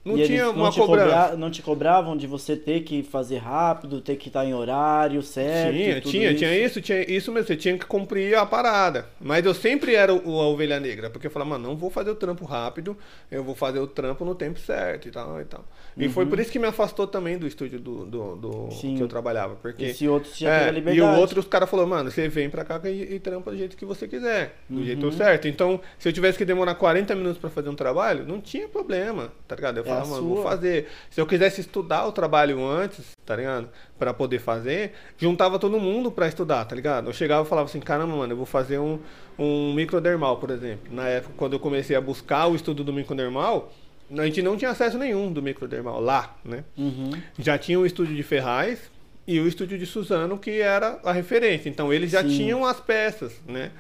não 0.04 0.18
E 0.18 0.26
tinha 0.26 0.50
uma 0.50 0.64
não 0.64 0.72
cobrança. 0.72 1.10
cobra- 1.10 1.36
não 1.36 1.50
te 1.50 1.62
cobravam 1.62 2.16
de 2.16 2.26
você 2.26 2.56
ter 2.56 2.80
que 2.80 3.02
fazer 3.02 3.38
rápido, 3.38 4.00
ter 4.00 4.16
que 4.16 4.28
estar 4.28 4.44
em 4.44 4.52
horário 4.54 5.22
certo. 5.22 5.72
Tinha, 5.74 5.90
e 5.90 6.00
tudo 6.00 6.10
tinha, 6.10 6.34
tinha 6.34 6.58
isso, 6.58 6.80
tinha 6.80 7.00
isso 7.10 7.30
mesmo, 7.32 7.46
você 7.46 7.56
tinha 7.56 7.78
que 7.78 7.86
cumprir 7.86 8.34
a 8.36 8.44
parada. 8.44 9.06
Mas 9.20 9.44
eu 9.44 9.54
sempre 9.54 9.94
era 9.94 10.12
o, 10.12 10.40
a 10.40 10.46
ovelha 10.48 10.80
negra, 10.80 11.08
porque 11.10 11.26
eu 11.26 11.30
falava, 11.30 11.50
mano, 11.50 11.68
não 11.68 11.76
vou 11.76 11.90
fazer 11.90 12.10
o 12.10 12.14
trampo 12.14 12.44
rápido, 12.44 12.96
eu 13.30 13.44
vou 13.44 13.54
fazer 13.54 13.78
o 13.78 13.86
trampo 13.86 14.24
no 14.24 14.34
tempo 14.34 14.58
certo 14.58 15.08
e 15.08 15.10
tal 15.10 15.40
e 15.40 15.44
tal. 15.44 15.64
E 15.96 16.08
foi 16.08 16.24
por 16.26 16.40
isso 16.40 16.50
que 16.50 16.58
me 16.58 16.66
afastou 16.66 17.06
também 17.06 17.36
do 17.38 17.46
estúdio 17.46 17.78
do, 17.78 18.04
do, 18.06 18.36
do- 18.36 18.52
Uhum. 18.52 18.96
Que 18.96 19.00
eu 19.02 19.08
trabalhava. 19.08 19.54
Porque, 19.56 19.84
Esse 19.84 20.08
outro 20.08 20.30
já 20.34 20.50
é, 20.52 20.64
a 20.64 20.68
e 20.68 20.74
liberdade. 20.74 21.16
o 21.16 21.20
outro, 21.20 21.40
os 21.40 21.46
caras 21.46 21.68
falaram, 21.68 21.88
mano, 21.88 22.10
você 22.10 22.28
vem 22.28 22.48
pra 22.50 22.64
cá 22.64 22.80
e, 22.88 23.14
e 23.14 23.18
trampa 23.20 23.50
do 23.50 23.56
jeito 23.56 23.76
que 23.76 23.84
você 23.84 24.08
quiser, 24.08 24.56
do 24.68 24.78
Uhum. 24.78 24.84
jeito 24.84 25.12
certo. 25.12 25.46
Então, 25.48 25.80
se 25.98 26.08
eu 26.08 26.12
tivesse 26.12 26.38
que 26.38 26.44
demorar 26.44 26.74
40 26.74 27.14
minutos 27.14 27.38
pra 27.38 27.50
fazer 27.50 27.68
um 27.68 27.74
trabalho, 27.74 28.24
não 28.26 28.40
tinha 28.40 28.66
problema, 28.68 29.32
tá 29.46 29.54
ligado? 29.54 29.76
Eu 29.78 29.84
É 29.92 30.00
falava, 30.00 30.18
a 30.18 30.20
mano, 30.20 30.34
vou 30.34 30.42
fazer. 30.42 30.88
Se 31.10 31.20
eu 31.20 31.26
quisesse 31.26 31.60
estudar 31.60 32.06
o 32.06 32.12
trabalho 32.12 32.64
antes, 32.64 33.12
tá 33.24 33.36
ligado? 33.36 33.68
Pra 33.98 34.12
poder 34.12 34.38
fazer, 34.38 34.92
juntava 35.16 35.58
todo 35.58 35.78
mundo 35.78 36.10
pra 36.10 36.28
estudar, 36.28 36.64
tá 36.64 36.74
ligado? 36.74 37.08
Eu 37.08 37.12
chegava 37.12 37.46
e 37.46 37.48
falava 37.48 37.68
assim, 37.68 37.80
caramba, 37.80 38.16
mano, 38.16 38.32
eu 38.32 38.36
vou 38.36 38.46
fazer 38.46 38.78
um, 38.78 38.98
um 39.38 39.72
microdermal, 39.74 40.36
por 40.38 40.50
exemplo. 40.50 40.92
Na 40.92 41.08
época, 41.08 41.34
quando 41.36 41.52
eu 41.54 41.60
comecei 41.60 41.96
a 41.96 42.00
buscar 42.00 42.46
o 42.46 42.54
estudo 42.54 42.82
do 42.82 42.92
microdermal, 42.92 43.72
a 44.10 44.24
gente 44.24 44.42
não 44.42 44.56
tinha 44.56 44.70
acesso 44.70 44.98
nenhum 44.98 45.32
do 45.32 45.40
microdermal 45.40 46.00
lá, 46.00 46.36
né? 46.44 46.64
Uhum. 46.76 47.12
já 47.38 47.56
tinha 47.56 47.78
o 47.78 47.86
estúdio 47.86 48.14
de 48.14 48.22
Ferraz 48.22 48.90
e 49.26 49.38
o 49.40 49.46
estúdio 49.46 49.78
de 49.78 49.86
Suzano, 49.86 50.38
que 50.38 50.60
era 50.60 50.98
a 51.04 51.12
referência. 51.12 51.68
Então 51.68 51.92
eles 51.92 52.10
já 52.10 52.22
Sim. 52.22 52.28
tinham 52.28 52.66
as 52.66 52.80
peças, 52.80 53.40
né? 53.46 53.70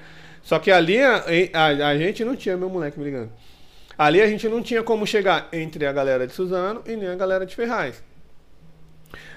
Só 0.42 0.58
que 0.58 0.70
ali 0.70 1.00
a, 1.00 1.24
a, 1.52 1.66
a 1.88 1.98
gente 1.98 2.24
não 2.24 2.34
tinha, 2.34 2.56
meu 2.56 2.68
moleque 2.68 2.98
me 2.98 3.04
ligando. 3.04 3.30
Ali 4.02 4.20
a 4.20 4.26
gente 4.26 4.48
não 4.48 4.60
tinha 4.60 4.82
como 4.82 5.06
chegar 5.06 5.48
entre 5.52 5.86
a 5.86 5.92
galera 5.92 6.26
de 6.26 6.32
Suzano 6.32 6.82
e 6.84 6.96
nem 6.96 7.08
a 7.08 7.14
galera 7.14 7.46
de 7.46 7.54
Ferraz. 7.54 8.02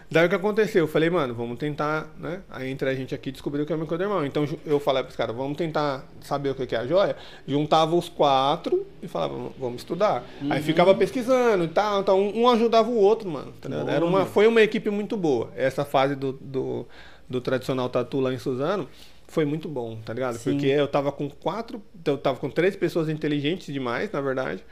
Daí 0.09 0.25
o 0.25 0.29
que 0.29 0.33
aconteceu? 0.33 0.85
Eu 0.85 0.87
falei, 0.87 1.07
mano, 1.07 1.35
vamos 1.35 1.59
tentar, 1.59 2.07
né? 2.17 2.41
Aí 2.49 2.71
entre 2.71 2.89
a 2.89 2.95
gente 2.95 3.13
aqui 3.13 3.31
descobrir 3.31 3.61
o 3.61 3.65
que 3.67 3.71
é 3.71 3.75
o 3.75 3.79
microdermal. 3.79 4.25
Então 4.25 4.43
eu 4.65 4.79
falei 4.79 5.03
pros 5.03 5.15
caras, 5.15 5.35
vamos 5.35 5.55
tentar 5.55 6.03
saber 6.19 6.49
o 6.49 6.55
que 6.55 6.73
é 6.73 6.79
a 6.79 6.87
joia. 6.87 7.15
Juntava 7.47 7.95
os 7.95 8.09
quatro 8.09 8.87
e 9.03 9.07
falava, 9.07 9.35
vamos 9.59 9.83
estudar. 9.83 10.23
Aí 10.49 10.63
ficava 10.63 10.95
pesquisando 10.95 11.65
e 11.65 11.67
tal. 11.67 12.01
Então 12.01 12.19
um 12.19 12.49
ajudava 12.49 12.89
o 12.89 12.97
outro, 12.97 13.29
mano. 13.29 13.53
ligado? 13.69 13.89
Era 13.91 14.03
uma, 14.03 14.25
foi 14.25 14.47
uma 14.47 14.63
equipe 14.63 14.89
muito 14.89 15.15
boa. 15.15 15.51
Essa 15.55 15.85
fase 15.85 16.15
do, 16.15 16.33
do, 16.33 16.87
do 17.29 17.39
tradicional 17.39 17.87
tatu 17.87 18.19
lá 18.19 18.33
em 18.33 18.39
Suzano 18.39 18.89
foi 19.27 19.45
muito 19.45 19.67
bom, 19.67 19.97
tá 20.05 20.13
ligado? 20.13 20.37
Sim. 20.37 20.51
Porque 20.51 20.67
eu 20.67 20.87
tava 20.87 21.11
com 21.11 21.29
quatro, 21.29 21.81
eu 22.05 22.17
tava 22.17 22.37
com 22.37 22.49
três 22.49 22.75
pessoas 22.75 23.09
inteligentes 23.09 23.73
demais, 23.73 24.11
na 24.11 24.21
verdade, 24.21 24.63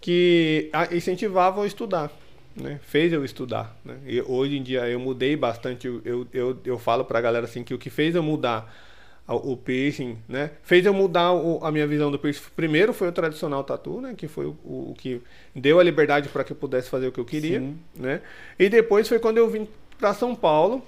que 0.00 0.70
incentivavam 0.92 1.64
a 1.64 1.66
estudar. 1.66 2.10
Né? 2.54 2.80
Fez 2.82 3.12
eu 3.12 3.24
estudar. 3.24 3.76
Né? 3.84 3.96
E 4.06 4.20
hoje 4.22 4.56
em 4.56 4.62
dia 4.62 4.86
eu 4.88 4.98
mudei 4.98 5.36
bastante. 5.36 5.86
Eu, 5.86 6.26
eu, 6.32 6.58
eu, 6.64 6.78
falo 6.78 7.04
pra 7.04 7.20
galera 7.20 7.44
assim 7.46 7.62
que 7.62 7.72
o 7.72 7.78
que 7.78 7.88
fez 7.88 8.14
eu 8.14 8.22
mudar 8.22 8.74
o 9.28 9.56
piercing, 9.56 10.18
né? 10.28 10.50
Fez 10.62 10.84
eu 10.84 10.92
mudar 10.92 11.32
o- 11.32 11.64
a 11.64 11.70
minha 11.70 11.86
visão 11.86 12.10
do 12.10 12.18
piercing. 12.18 12.42
Primeiro 12.56 12.92
foi 12.92 13.06
o 13.08 13.12
tradicional 13.12 13.62
tatu, 13.62 14.00
né? 14.00 14.14
Que 14.16 14.26
foi 14.26 14.46
o, 14.46 14.56
o 14.64 14.94
que 14.98 15.22
deu 15.54 15.78
a 15.78 15.84
liberdade 15.84 16.28
para 16.28 16.42
que 16.42 16.52
eu 16.52 16.56
pudesse 16.56 16.90
fazer 16.90 17.06
o 17.06 17.12
que 17.12 17.20
eu 17.20 17.24
queria, 17.24 17.60
Sim. 17.60 17.78
né? 17.94 18.20
E 18.58 18.68
depois 18.68 19.06
foi 19.06 19.20
quando 19.20 19.38
eu 19.38 19.48
vim 19.48 19.68
para 19.98 20.12
São 20.12 20.34
Paulo 20.34 20.82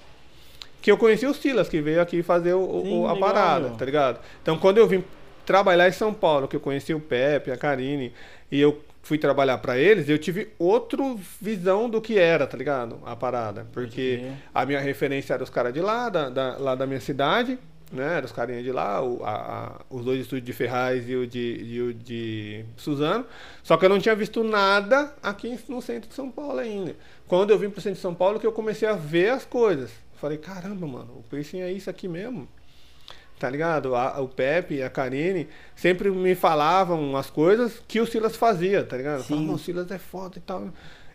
que 0.83 0.91
eu 0.91 0.97
conheci 0.97 1.25
o 1.25 1.33
Silas, 1.33 1.67
que 1.67 1.81
veio 1.81 1.99
aqui 2.01 2.21
fazer 2.21 2.53
o, 2.53 2.59
o- 2.59 2.83
Sim, 2.83 3.05
a 3.05 3.13
legal, 3.13 3.19
parada, 3.19 3.67
meu. 3.69 3.77
tá 3.77 3.85
ligado? 3.85 4.19
Então 4.43 4.57
quando 4.59 4.77
eu 4.77 4.87
vim 4.87 5.03
trabalhar 5.45 5.87
em 5.87 5.91
São 5.93 6.13
Paulo, 6.13 6.47
que 6.47 6.55
eu 6.55 6.59
conheci 6.59 6.93
o 6.93 6.99
Pepe, 6.99 7.49
a 7.51 7.57
Karine, 7.57 8.13
e 8.51 8.59
eu 8.61 8.79
fui 9.01 9.17
trabalhar 9.17 9.57
para 9.57 9.77
eles, 9.77 10.07
eu 10.07 10.17
tive 10.19 10.49
outra 10.59 10.97
visão 11.41 11.89
do 11.89 11.99
que 12.01 12.17
era, 12.19 12.45
tá 12.45 12.57
ligado? 12.57 12.99
A 13.05 13.15
parada. 13.15 13.65
Porque 13.73 14.21
a 14.53 14.65
minha 14.65 14.79
referência 14.79 15.33
era 15.33 15.43
os 15.43 15.49
caras 15.49 15.73
de 15.73 15.81
lá, 15.81 16.07
da, 16.09 16.29
da- 16.29 16.57
lá 16.57 16.75
da 16.75 16.85
minha 16.85 17.01
cidade, 17.01 17.57
né? 17.91 18.15
Eram 18.17 18.25
os 18.25 18.31
carinhas 18.31 18.63
de 18.63 18.71
lá, 18.71 19.01
o- 19.01 19.21
a- 19.23 19.31
a- 19.31 19.71
os 19.89 20.03
dois 20.05 20.19
estúdios 20.21 20.45
de 20.45 20.53
Ferraz 20.53 21.07
e 21.09 21.15
o 21.15 21.27
de, 21.27 21.59
e 21.63 21.81
o 21.81 21.93
de 21.93 22.63
Suzano. 22.77 23.25
Só 23.63 23.75
que 23.77 23.85
eu 23.85 23.89
não 23.89 23.99
tinha 23.99 24.15
visto 24.15 24.43
nada 24.43 25.13
aqui 25.21 25.57
no 25.69 25.81
centro 25.81 26.07
de 26.09 26.15
São 26.15 26.29
Paulo 26.31 26.59
ainda. 26.59 26.95
Quando 27.27 27.51
eu 27.51 27.57
vim 27.59 27.69
pro 27.69 27.81
centro 27.81 27.95
de 27.97 28.01
São 28.01 28.13
Paulo, 28.15 28.39
que 28.39 28.47
eu 28.47 28.51
comecei 28.51 28.87
a 28.87 28.93
ver 28.93 29.29
as 29.31 29.45
coisas. 29.45 29.91
Falei, 30.23 30.37
caramba, 30.37 30.87
mano, 30.87 31.17
o 31.17 31.23
piercing 31.29 31.59
é 31.59 31.69
isso 31.69 31.89
aqui 31.89 32.07
mesmo. 32.07 32.47
Tá 33.37 33.49
ligado? 33.49 33.93
A- 33.93 34.21
o 34.21 34.29
Pepe 34.29 34.75
e 34.75 34.81
a 34.81 34.89
Karine 34.89 35.49
sempre 35.75 36.09
me 36.09 36.33
falavam 36.33 37.17
as 37.17 37.29
coisas 37.29 37.83
que 37.89 37.99
o 37.99 38.05
Silas 38.07 38.37
fazia, 38.37 38.85
tá 38.85 38.95
ligado? 38.95 39.21
Falavam, 39.21 39.53
o 39.55 39.59
Silas 39.59 39.91
é 39.91 39.97
foda 39.97 40.37
e 40.37 40.41
tal. 40.41 40.69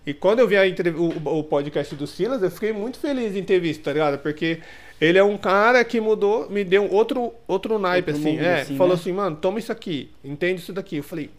E 0.04 0.12
quando 0.12 0.40
eu 0.40 0.46
vi 0.46 0.58
a 0.58 0.62
o, 0.94 1.38
o 1.38 1.42
podcast 1.42 1.96
do 1.96 2.06
Silas, 2.06 2.42
eu 2.42 2.50
fiquei 2.50 2.70
muito 2.70 2.98
feliz 2.98 3.34
em 3.34 3.42
ter 3.42 3.58
visto, 3.58 3.82
tá 3.82 3.94
ligado? 3.94 4.18
Porque 4.18 4.60
ele 5.00 5.16
é 5.16 5.24
um 5.24 5.38
cara 5.38 5.82
que 5.86 5.98
mudou, 6.02 6.50
me 6.50 6.62
deu 6.62 6.86
outro, 6.92 7.32
outro 7.46 7.78
naipe, 7.78 8.10
Outro 8.10 8.20
assim. 8.22 8.36
mundo, 8.36 8.44
é, 8.44 8.60
assim, 8.60 8.76
falou 8.76 8.94
né? 8.94 9.00
assim, 9.00 9.12
mano, 9.14 9.36
toma 9.36 9.58
isso 9.58 9.72
aqui, 9.72 10.10
entende 10.22 10.60
isso 10.60 10.74
daqui. 10.74 10.96
Eu 10.98 11.02
falei, 11.02 11.30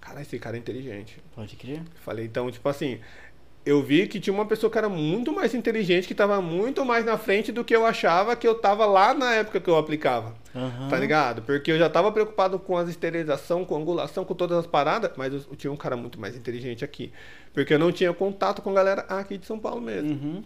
cara, 0.00 0.22
esse 0.22 0.38
cara 0.38 0.56
é 0.56 0.60
inteligente. 0.60 1.18
Pode 1.34 1.56
crer. 1.56 1.82
Falei, 2.04 2.24
então, 2.26 2.48
tipo 2.52 2.68
assim, 2.68 3.00
eu 3.64 3.80
vi 3.80 4.08
que 4.08 4.18
tinha 4.18 4.34
uma 4.34 4.44
pessoa 4.44 4.70
que 4.70 4.76
era 4.76 4.88
muito 4.88 5.32
mais 5.32 5.54
inteligente, 5.54 6.08
que 6.08 6.14
tava 6.14 6.40
muito 6.42 6.84
mais 6.84 7.04
na 7.04 7.16
frente 7.16 7.52
do 7.52 7.64
que 7.64 7.74
eu 7.74 7.86
achava 7.86 8.34
que 8.34 8.46
eu 8.46 8.56
tava 8.56 8.84
lá 8.84 9.14
na 9.14 9.34
época 9.34 9.60
que 9.60 9.70
eu 9.70 9.76
aplicava. 9.76 10.34
Aham. 10.54 10.88
Tá 10.88 10.98
ligado? 10.98 11.42
Porque 11.42 11.70
eu 11.70 11.78
já 11.78 11.88
tava 11.88 12.10
preocupado 12.10 12.58
com 12.58 12.76
as 12.76 12.88
esterilização, 12.88 13.64
com 13.64 13.76
angulação, 13.76 14.24
com 14.24 14.34
todas 14.34 14.58
as 14.58 14.66
paradas, 14.66 15.12
mas 15.16 15.32
eu, 15.32 15.40
eu 15.50 15.56
tinha 15.56 15.72
um 15.72 15.76
cara 15.76 15.96
muito 15.96 16.20
mais 16.20 16.36
inteligente 16.36 16.84
aqui. 16.84 17.12
Porque 17.54 17.74
eu 17.74 17.78
não 17.78 17.92
tinha 17.92 18.12
contato 18.12 18.60
com 18.62 18.70
a 18.70 18.74
galera 18.74 19.02
aqui 19.02 19.38
de 19.38 19.46
São 19.46 19.58
Paulo 19.58 19.80
mesmo. 19.80 20.10
Uhum. 20.10 20.44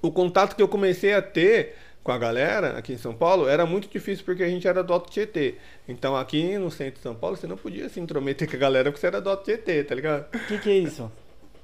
O 0.00 0.10
contato 0.10 0.56
que 0.56 0.62
eu 0.62 0.68
comecei 0.68 1.12
a 1.12 1.20
ter 1.20 1.76
com 2.02 2.10
a 2.10 2.16
galera 2.16 2.78
aqui 2.78 2.94
em 2.94 2.98
São 2.98 3.14
Paulo 3.14 3.46
era 3.46 3.66
muito 3.66 3.86
difícil 3.86 4.24
porque 4.24 4.42
a 4.42 4.48
gente 4.48 4.66
era 4.66 4.82
do 4.82 4.92
Alto 4.94 5.10
Tietê. 5.10 5.56
Então 5.86 6.16
aqui 6.16 6.56
no 6.56 6.70
centro 6.70 6.94
de 6.94 7.02
São 7.02 7.14
Paulo 7.14 7.36
você 7.36 7.46
não 7.46 7.58
podia 7.58 7.86
se 7.90 8.00
intrometer 8.00 8.48
com 8.48 8.56
a 8.56 8.58
galera 8.58 8.90
porque 8.90 9.00
você 9.00 9.08
era 9.08 9.20
do 9.20 9.28
Alto 9.28 9.44
Tietê, 9.44 9.84
tá 9.84 9.94
ligado? 9.94 10.34
O 10.34 10.46
que, 10.46 10.58
que 10.58 10.70
é 10.70 10.78
isso? 10.78 11.12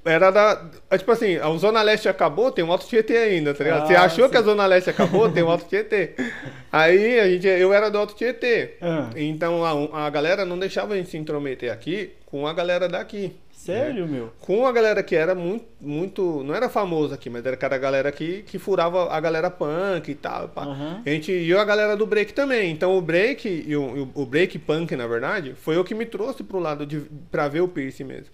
Era 0.07 0.31
da. 0.31 0.69
Tipo 0.97 1.11
assim, 1.11 1.35
a 1.37 1.49
Zona 1.57 1.81
Leste 1.81 2.07
acabou, 2.09 2.51
tem 2.51 2.63
o 2.63 2.71
Alto 2.71 2.87
Tietê 2.87 3.17
ainda, 3.17 3.53
tá 3.53 3.63
ligado? 3.63 3.87
Você 3.87 3.95
Ah, 3.95 4.03
achou 4.03 4.25
sim. 4.25 4.31
que 4.31 4.37
a 4.37 4.41
Zona 4.41 4.65
Leste 4.65 4.89
acabou, 4.89 5.29
tem 5.31 5.43
o 5.43 5.49
Alto 5.51 5.65
Tietê. 5.69 6.11
Aí 6.71 7.19
a 7.19 7.27
gente, 7.29 7.47
eu 7.47 7.73
era 7.73 7.89
do 7.89 7.97
Alto 7.97 8.15
Tietê. 8.15 8.75
Ah. 8.81 9.09
Então 9.15 9.63
a, 9.93 10.05
a 10.05 10.09
galera 10.09 10.45
não 10.45 10.57
deixava 10.57 10.93
a 10.93 10.97
gente 10.97 11.09
se 11.09 11.17
intrometer 11.17 11.71
aqui 11.71 12.11
com 12.25 12.45
a 12.47 12.53
galera 12.53 12.87
daqui. 12.87 13.33
Sério, 13.51 14.07
meu? 14.07 14.31
Com 14.39 14.65
a 14.65 14.71
galera 14.71 15.03
que 15.03 15.13
era 15.15 15.35
muito, 15.35 15.65
muito. 15.81 16.41
Não 16.43 16.55
era 16.55 16.69
famosa 16.69 17.15
aqui, 17.15 17.29
mas 17.29 17.45
era 17.45 17.57
a 17.59 17.77
galera 17.77 18.11
que, 18.13 18.43
que 18.43 18.57
furava 18.57 19.11
a 19.11 19.19
galera 19.19 19.49
punk 19.49 20.09
e 20.09 20.15
tal. 20.15 20.49
Aham. 20.55 21.01
A 21.05 21.09
gente, 21.09 21.31
e 21.33 21.53
a 21.53 21.65
galera 21.65 21.97
do 21.97 22.05
break 22.05 22.33
também. 22.33 22.71
Então 22.71 22.97
o 22.97 23.01
break, 23.01 23.45
o, 23.47 23.69
e 23.69 23.75
o- 23.75 24.09
o 24.13 24.25
break 24.25 24.57
punk, 24.59 24.95
na 24.95 25.05
verdade, 25.07 25.53
foi 25.55 25.75
o 25.77 25.83
que 25.83 25.93
me 25.95 26.05
trouxe 26.05 26.43
pro 26.43 26.59
lado 26.59 26.85
de 26.85 27.01
pra 27.29 27.47
ver 27.49 27.59
o 27.61 27.67
piercing 27.67 28.05
mesmo. 28.05 28.27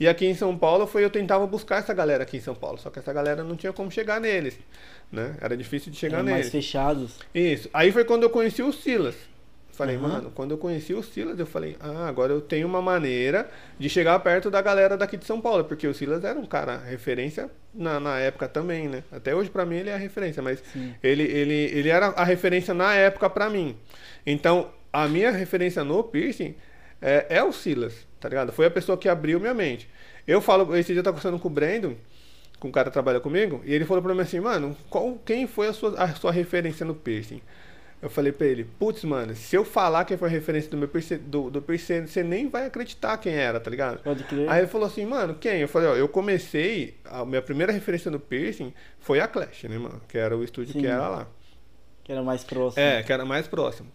E 0.00 0.08
aqui 0.08 0.24
em 0.24 0.34
São 0.34 0.56
Paulo 0.56 0.86
foi 0.86 1.04
eu 1.04 1.10
tentava 1.10 1.46
buscar 1.46 1.76
essa 1.76 1.92
galera 1.92 2.22
aqui 2.22 2.38
em 2.38 2.40
São 2.40 2.54
Paulo. 2.54 2.78
Só 2.78 2.88
que 2.88 2.98
essa 2.98 3.12
galera 3.12 3.44
não 3.44 3.54
tinha 3.54 3.70
como 3.70 3.90
chegar 3.90 4.18
neles. 4.18 4.58
Né? 5.12 5.36
Era 5.42 5.54
difícil 5.54 5.92
de 5.92 5.98
chegar 5.98 6.16
Eram 6.18 6.24
neles. 6.24 6.40
mais 6.40 6.50
fechados. 6.50 7.18
Isso. 7.34 7.68
Aí 7.74 7.92
foi 7.92 8.04
quando 8.04 8.22
eu 8.22 8.30
conheci 8.30 8.62
o 8.62 8.72
Silas. 8.72 9.14
Falei, 9.72 9.96
Aham. 9.96 10.08
mano, 10.08 10.32
quando 10.34 10.50
eu 10.52 10.58
conheci 10.58 10.92
o 10.94 11.02
Silas, 11.02 11.38
eu 11.38 11.46
falei, 11.46 11.76
ah, 11.80 12.06
agora 12.08 12.32
eu 12.32 12.40
tenho 12.40 12.66
uma 12.66 12.82
maneira 12.82 13.48
de 13.78 13.88
chegar 13.88 14.18
perto 14.20 14.50
da 14.50 14.60
galera 14.60 14.96
daqui 14.96 15.16
de 15.18 15.24
São 15.26 15.40
Paulo. 15.40 15.64
Porque 15.64 15.86
o 15.86 15.92
Silas 15.92 16.24
era 16.24 16.38
um 16.38 16.46
cara 16.46 16.78
referência 16.78 17.50
na, 17.74 18.00
na 18.00 18.18
época 18.18 18.48
também, 18.48 18.88
né? 18.88 19.04
Até 19.12 19.34
hoje 19.34 19.50
pra 19.50 19.66
mim 19.66 19.76
ele 19.76 19.90
é 19.90 19.94
a 19.94 19.98
referência, 19.98 20.42
mas 20.42 20.62
Sim. 20.72 20.94
ele, 21.02 21.24
ele, 21.24 21.54
ele 21.54 21.88
era 21.90 22.06
a 22.08 22.24
referência 22.24 22.72
na 22.72 22.94
época 22.94 23.28
pra 23.28 23.50
mim. 23.50 23.76
Então, 24.26 24.70
a 24.92 25.06
minha 25.06 25.30
referência 25.30 25.84
no 25.84 26.02
piercing 26.02 26.54
é, 27.00 27.26
é 27.28 27.42
o 27.42 27.52
Silas, 27.52 28.06
tá 28.18 28.28
ligado? 28.28 28.52
Foi 28.52 28.66
a 28.66 28.70
pessoa 28.70 28.98
que 28.98 29.08
abriu 29.08 29.40
minha 29.40 29.54
mente. 29.54 29.88
Eu 30.26 30.40
falo, 30.40 30.76
esse 30.76 30.92
dia 30.92 31.00
eu 31.00 31.04
tava 31.04 31.16
conversando 31.16 31.40
com 31.40 31.48
o 31.48 31.50
Brandon, 31.50 31.94
com 32.58 32.68
um 32.68 32.72
cara 32.72 32.88
que 32.88 32.92
trabalha 32.92 33.20
comigo, 33.20 33.62
e 33.64 33.72
ele 33.72 33.84
falou 33.84 34.02
pra 34.02 34.14
mim 34.14 34.20
assim, 34.20 34.38
mano, 34.38 34.76
qual, 34.88 35.18
quem 35.24 35.46
foi 35.46 35.68
a 35.68 35.72
sua, 35.72 35.94
a 36.02 36.14
sua 36.14 36.30
referência 36.30 36.84
no 36.84 36.94
piercing? 36.94 37.40
Eu 38.02 38.08
falei 38.08 38.32
pra 38.32 38.46
ele, 38.46 38.64
putz, 38.64 39.04
mano, 39.04 39.34
se 39.34 39.54
eu 39.54 39.62
falar 39.62 40.06
quem 40.06 40.16
foi 40.16 40.28
a 40.28 40.30
referência 40.30 40.70
do 40.70 40.76
meu 40.76 40.88
piercing, 40.88 41.18
do, 41.18 41.50
do 41.50 41.60
piercing, 41.60 42.06
você 42.06 42.22
nem 42.22 42.48
vai 42.48 42.66
acreditar 42.66 43.18
quem 43.18 43.34
era, 43.34 43.60
tá 43.60 43.70
ligado? 43.70 44.02
Pode 44.02 44.24
crer. 44.24 44.48
Aí 44.48 44.60
ele 44.60 44.68
falou 44.68 44.86
assim, 44.86 45.04
mano, 45.04 45.34
quem? 45.34 45.60
Eu 45.60 45.68
falei, 45.68 45.88
ó, 45.88 45.94
eu 45.94 46.08
comecei, 46.08 46.94
a 47.04 47.26
minha 47.26 47.42
primeira 47.42 47.72
referência 47.72 48.10
no 48.10 48.18
piercing 48.18 48.72
foi 49.00 49.20
a 49.20 49.28
Clash, 49.28 49.64
né, 49.64 49.76
mano? 49.76 50.00
Que 50.08 50.16
era 50.16 50.34
o 50.34 50.42
estúdio 50.42 50.72
Sim. 50.72 50.80
que 50.80 50.86
era 50.86 51.08
lá. 51.08 51.28
Que 52.02 52.12
era 52.12 52.22
mais 52.22 52.42
próximo. 52.42 52.82
É, 52.82 53.02
que 53.02 53.12
era 53.12 53.24
mais 53.26 53.46
próximo. 53.46 53.92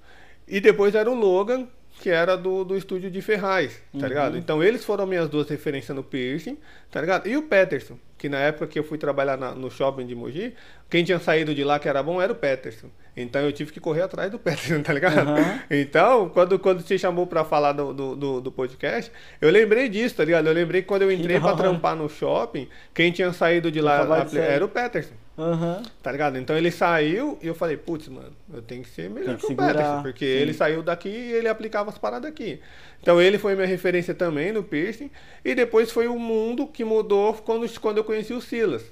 E 0.47 0.59
depois 0.59 0.93
era 0.93 1.09
o 1.09 1.15
Logan, 1.15 1.67
que 2.01 2.09
era 2.09 2.35
do, 2.35 2.63
do 2.63 2.75
estúdio 2.77 3.09
de 3.09 3.21
Ferraz, 3.21 3.73
tá 3.91 3.99
Uhum. 3.99 4.07
ligado? 4.07 4.37
Então 4.37 4.63
eles 4.63 4.83
foram 4.85 5.05
minhas 5.07 5.29
duas 5.29 5.49
referências 5.49 5.95
no 5.95 6.03
piercing, 6.03 6.57
tá 6.91 6.99
ligado? 7.01 7.27
E 7.27 7.35
o 7.37 7.43
Peterson, 7.43 7.97
que 8.17 8.27
na 8.29 8.37
época 8.39 8.67
que 8.67 8.77
eu 8.77 8.83
fui 8.83 8.97
trabalhar 8.97 9.37
na- 9.37 9.53
no 9.55 9.69
shopping 9.71 10.05
de 10.05 10.13
Mogi, 10.15 10.53
quem 10.89 11.03
tinha 11.03 11.19
saído 11.19 11.53
de 11.55 11.63
lá 11.63 11.79
que 11.79 11.87
era 11.89 12.03
bom 12.03 12.21
era 12.21 12.31
o 12.31 12.35
Peterson. 12.35 12.89
Então 13.15 13.41
eu 13.41 13.51
tive 13.51 13.71
que 13.71 13.79
correr 13.79 14.01
atrás 14.01 14.29
do 14.29 14.37
Peterson, 14.37 14.81
tá 14.83 14.91
ligado? 14.93 15.19
Aham. 15.19 15.61
Então, 15.69 16.29
quando, 16.29 16.59
quando 16.59 16.81
você 16.81 16.97
chamou 16.97 17.25
pra 17.25 17.45
falar 17.45 17.71
do, 17.71 17.93
do, 17.93 18.41
do, 18.41 18.51
podcast, 18.51 19.11
eu 19.39 19.49
lembrei 19.49 19.87
disso, 19.87 20.15
tá 20.15 20.25
ligado? 20.25 20.47
Eu 20.47 20.53
lembrei 20.53 20.81
que 20.81 20.87
quando 20.87 21.03
eu 21.03 21.11
entrei 21.11 21.37
hora. 21.37 21.55
trampar 21.55 21.95
no 21.95 22.09
shopping, 22.09 22.67
quem 22.93 23.11
tinha 23.11 23.31
saído 23.31 23.71
de 23.71 23.79
lá 23.79 24.23
de 24.23 24.37
era 24.37 24.63
o 24.65 24.67
Peterson. 24.67 25.13
Aham. 25.37 25.83
Tá 26.01 26.11
ligado? 26.11 26.37
Então 26.37 26.57
ele 26.57 26.71
saiu 26.71 27.37
e 27.41 27.47
eu 27.47 27.55
falei, 27.55 27.75
putz, 27.75 28.07
mano, 28.07 28.31
eu 28.53 28.61
tenho 28.61 28.83
que 28.83 28.89
ser 28.89 29.09
melhor 29.09 29.27
Tem 29.27 29.37
que, 29.37 29.47
que 29.47 29.53
o 29.53 29.55
Peterson, 29.55 30.01
porque 30.01 30.25
sim. 30.25 30.41
ele 30.41 30.53
saiu 30.53 30.81
daqui 30.81 31.09
e 31.09 31.33
ele 31.33 31.47
aplicava 31.47 31.89
as 31.89 31.97
paradas 31.97 32.29
aqui. 32.29 32.59
Então 33.01 33.21
ele 33.21 33.37
foi 33.37 33.53
minha 33.55 33.67
referência 33.67 34.13
também 34.13 34.51
no 34.51 34.63
piercing. 34.63 35.11
E 35.43 35.53
depois 35.53 35.91
foi 35.91 36.07
o 36.07 36.17
mundo 36.17 36.67
que 36.67 36.83
mudou 36.83 37.33
quando, 37.33 37.79
quando 37.79 37.97
eu 37.97 38.03
conheci 38.03 38.33
o 38.33 38.41
Silas. 38.41 38.83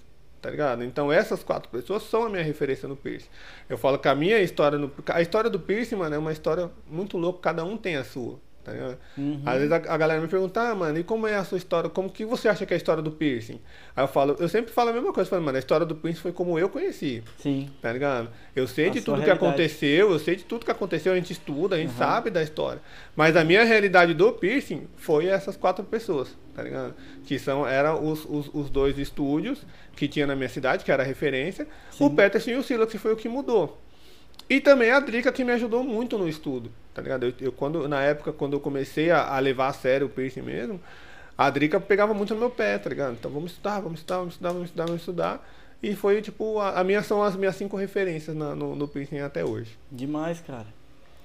Tá 0.43 0.49
ligado? 0.49 0.83
Então 0.83 1.09
essas 1.09 1.41
quatro 1.41 1.69
pessoas 1.69 2.03
são 2.03 2.25
a 2.25 2.29
minha 2.29 2.43
referência 2.43 2.85
no 2.85 2.97
piercing. 2.97 3.29
Eu 3.69 3.77
falo 3.77 3.97
que 3.97 4.09
a 4.09 4.13
minha 4.13 4.41
história 4.41 4.77
no. 4.77 4.91
A 5.07 5.21
história 5.21 5.49
do 5.49 5.57
piercing, 5.57 5.95
mano, 5.95 6.15
é 6.15 6.17
uma 6.17 6.33
história 6.33 6.69
muito 6.85 7.17
louca, 7.17 7.39
cada 7.39 7.63
um 7.63 7.77
tem 7.77 7.95
a 7.95 8.03
sua. 8.03 8.37
Tá? 8.63 8.71
Uhum. 9.17 9.41
Às 9.45 9.55
vezes 9.57 9.71
a, 9.71 9.75
a 9.75 9.97
galera 9.97 10.21
me 10.21 10.27
pergunta, 10.27 10.61
ah, 10.61 10.73
mano, 10.73 10.97
e 10.97 11.03
como 11.03 11.27
é 11.27 11.35
a 11.35 11.43
sua 11.43 11.57
história? 11.57 11.89
Como 11.89 12.09
que 12.09 12.23
você 12.23 12.47
acha 12.47 12.65
que 12.65 12.73
é 12.73 12.75
a 12.75 12.77
história 12.77 13.03
do 13.03 13.11
piercing? 13.11 13.59
Aí 13.95 14.03
eu 14.03 14.07
falo, 14.07 14.35
eu 14.39 14.47
sempre 14.47 14.71
falo 14.71 14.89
a 14.89 14.93
mesma 14.93 15.11
coisa, 15.11 15.29
falo, 15.29 15.41
mano, 15.43 15.57
a 15.57 15.59
história 15.59 15.85
do 15.85 15.95
piercing 15.95 16.21
foi 16.21 16.31
como 16.31 16.57
eu 16.57 16.69
conheci. 16.69 17.21
Sim. 17.37 17.69
Tá 17.81 17.91
ligado? 17.91 18.29
Eu 18.55 18.65
sei 18.67 18.87
A 18.87 18.89
de 18.91 19.01
tudo 19.01 19.15
que 19.19 19.25
realidade. 19.25 19.45
aconteceu, 19.45 20.11
eu 20.11 20.19
sei 20.19 20.35
de 20.37 20.43
tudo 20.45 20.63
que 20.65 20.71
aconteceu, 20.71 21.11
a 21.11 21.15
gente 21.15 21.31
estuda, 21.33 21.75
a 21.75 21.79
gente 21.79 21.91
Uhum. 21.91 21.97
sabe 21.97 22.29
da 22.29 22.41
história. 22.41 22.81
Mas 23.15 23.35
a 23.35 23.43
minha 23.43 23.63
realidade 23.63 24.13
do 24.13 24.31
piercing 24.31 24.87
foi 24.95 25.27
essas 25.27 25.57
quatro 25.57 25.83
pessoas, 25.83 26.29
tá 26.55 26.63
ligado? 26.63 26.93
Que 27.25 27.37
são, 27.37 27.67
eram 27.67 28.03
os, 28.05 28.23
os, 28.25 28.49
os 28.53 28.69
dois 28.69 28.97
estúdios 28.97 29.65
que 29.95 30.07
tinha 30.07 30.25
na 30.25 30.35
minha 30.35 30.49
cidade, 30.49 30.83
que 30.85 30.91
era 30.91 31.03
a 31.03 31.05
referência. 31.05 31.67
Sim. 31.91 32.05
O 32.05 32.09
Peterson 32.11 32.51
e 32.51 32.55
o 32.55 32.63
Silas, 32.63 32.89
que 32.89 32.97
foi 32.97 33.11
o 33.11 33.15
que 33.17 33.27
mudou. 33.27 33.79
E 34.49 34.59
também 34.59 34.91
a 34.91 34.99
Drica, 34.99 35.31
que 35.31 35.43
me 35.43 35.51
ajudou 35.53 35.83
muito 35.83 36.17
no 36.17 36.27
estudo, 36.27 36.69
tá 36.93 37.01
ligado? 37.01 37.25
Eu, 37.25 37.33
eu 37.39 37.51
quando, 37.51 37.87
na 37.87 38.01
época, 38.01 38.31
quando 38.31 38.53
eu 38.53 38.59
comecei 38.59 39.11
a, 39.11 39.35
a 39.35 39.39
levar 39.39 39.67
a 39.67 39.73
sério 39.73 40.07
o 40.07 40.09
piercing 40.09 40.41
mesmo, 40.41 40.79
a 41.37 41.49
Drica 41.49 41.79
pegava 41.79 42.13
muito 42.13 42.33
no 42.33 42.39
meu 42.39 42.49
pé, 42.49 42.77
tá 42.77 42.89
ligado? 42.89 43.13
Então 43.13 43.31
vamos 43.31 43.51
estudar, 43.51 43.79
vamos 43.81 43.99
estudar, 43.99 44.17
vamos 44.19 44.33
estudar, 44.33 44.51
vamos 44.53 44.65
estudar, 44.67 44.85
vamos 44.85 45.01
estudar. 45.01 45.49
E 45.81 45.95
foi, 45.95 46.21
tipo, 46.21 46.59
a, 46.59 46.79
a 46.79 46.83
minha 46.83 47.01
são 47.03 47.21
as 47.23 47.35
minhas 47.35 47.55
cinco 47.55 47.75
referências 47.75 48.35
na- 48.35 48.55
no, 48.55 48.75
no 48.75 48.87
piercing 48.87 49.19
até 49.19 49.43
hoje. 49.43 49.77
Demais, 49.91 50.39
cara. 50.45 50.67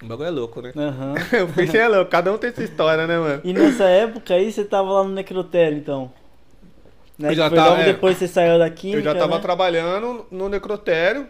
O 0.02 0.06
bagulho 0.06 0.26
é 0.28 0.30
louco, 0.30 0.60
né? 0.62 0.72
Aham. 0.76 1.14
o 1.44 1.52
piercing 1.52 1.76
é 1.76 1.88
louco, 1.88 2.10
cada 2.10 2.32
um 2.32 2.38
tem 2.38 2.52
sua 2.52 2.64
história, 2.64 3.06
né, 3.06 3.18
mano? 3.18 3.40
E 3.44 3.52
nessa 3.52 3.84
época 3.84 4.34
aí 4.34 4.50
você 4.50 4.64
tava 4.64 4.90
lá 4.90 5.04
no 5.04 5.10
necrotério, 5.10 5.76
então? 5.78 6.10
Né? 7.18 7.30
Eu 7.30 7.34
já 7.34 7.50
tava- 7.50 7.70
logo 7.70 7.82
é. 7.82 7.84
depois 7.86 8.14
que 8.16 8.26
você 8.26 8.32
saiu 8.32 8.58
da 8.58 8.70
química, 8.70 8.98
Eu 9.00 9.02
já 9.04 9.14
tava 9.14 9.36
né? 9.36 9.42
trabalhando 9.42 10.26
no 10.30 10.48
necrotério. 10.48 11.26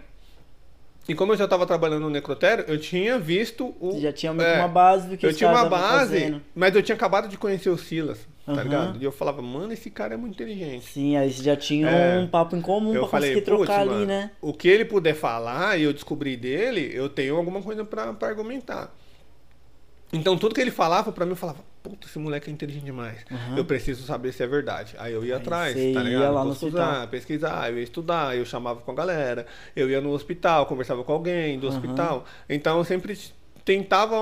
E 1.09 1.15
como 1.15 1.33
eu 1.33 1.37
já 1.39 1.49
tava 1.49 1.65
trabalhando 1.67 2.03
no 2.03 2.11
necrotério, 2.11 2.67
eu 2.69 2.79
tinha 2.79 3.19
visto 3.19 3.75
o. 3.81 3.93
Você 3.93 4.01
já 4.01 4.13
tinha 4.13 4.31
é, 4.31 4.59
uma 4.59 4.69
base 4.69 5.09
do 5.09 5.17
que 5.17 5.25
eu 5.25 5.33
tinha 5.33 5.49
uma 5.49 5.65
base, 5.65 6.11
fazendo. 6.21 6.43
mas 6.55 6.77
eu 6.77 6.83
tinha 6.83 6.95
acabado 6.95 7.29
de 7.29 7.39
conhecer 7.39 7.71
o 7.71 7.79
Silas, 7.79 8.19
tá 8.45 8.53
Aham. 8.53 8.63
ligado? 8.63 8.99
E 9.01 9.05
eu 9.05 9.11
falava, 9.11 9.41
mano, 9.41 9.73
esse 9.73 9.89
cara 9.91 10.13
é 10.13 10.17
muito 10.19 10.35
inteligente. 10.35 10.85
Sim, 10.85 11.17
aí 11.17 11.33
você 11.33 11.43
já 11.43 11.57
tinha 11.57 11.89
É. 11.89 12.19
um 12.19 12.27
papo 12.27 12.55
em 12.55 12.61
comum 12.61 12.95
eu 12.95 13.01
pra 13.01 13.09
falei, 13.09 13.31
conseguir 13.31 13.45
trocar 13.47 13.81
ali, 13.81 13.91
mano, 13.91 14.05
né? 14.07 14.31
o 14.43 14.53
que 14.53 14.69
ele 14.69 14.85
puder 14.85 15.15
falar 15.15 15.79
e 15.79 15.85
eu 15.85 15.95
descobrir 15.95 16.37
dele, 16.37 16.91
eu 16.93 17.09
tenho 17.09 17.37
alguma 17.37 17.63
coisa 17.63 17.87
pra 17.87 18.15
argumentar. 18.21 18.95
Então 20.13 20.39
tudo 20.39 20.55
que 20.55 20.61
ele 20.61 20.71
falava 20.71 21.13
pra 21.13 21.25
mim, 21.27 21.33
eu 21.33 21.37
falava, 21.37 21.59
puta, 21.83 22.07
esse 22.07 22.19
moleque 22.19 22.49
é 22.49 22.53
inteligente 22.53 22.85
demais. 22.85 23.19
Aham. 23.31 23.59
Eu 23.59 23.65
preciso 23.65 24.05
saber 24.05 24.33
se 24.33 24.43
é 24.43 24.47
verdade. 24.47 24.95
Aí 24.99 25.13
eu 25.13 25.23
ia 25.25 25.35
Aí 25.37 25.41
atrás, 25.41 25.75
tá 25.75 25.81
ia 25.81 26.01
ligado? 26.01 26.33
lá 26.35 26.45
no 26.45 26.51
Pesquisar, 26.51 26.83
hospital. 26.87 27.09
pesquisar, 27.09 27.71
eu 27.71 27.77
ia 27.79 27.85
estudar, 27.85 28.37
eu 28.37 28.45
chamava 28.47 28.81
com 28.81 28.91
a 28.91 28.95
galera, 28.95 29.47
eu 29.77 29.89
ia 29.91 30.01
no 30.01 30.11
hospital, 30.13 30.65
conversava 30.67 31.05
com 31.05 31.13
alguém 31.13 31.59
do 31.59 31.67
Aham. 31.67 31.77
hospital. 31.77 32.25
Então 32.49 32.79
eu 32.79 32.85
sempre 32.85 33.19
tentava, 33.67 34.17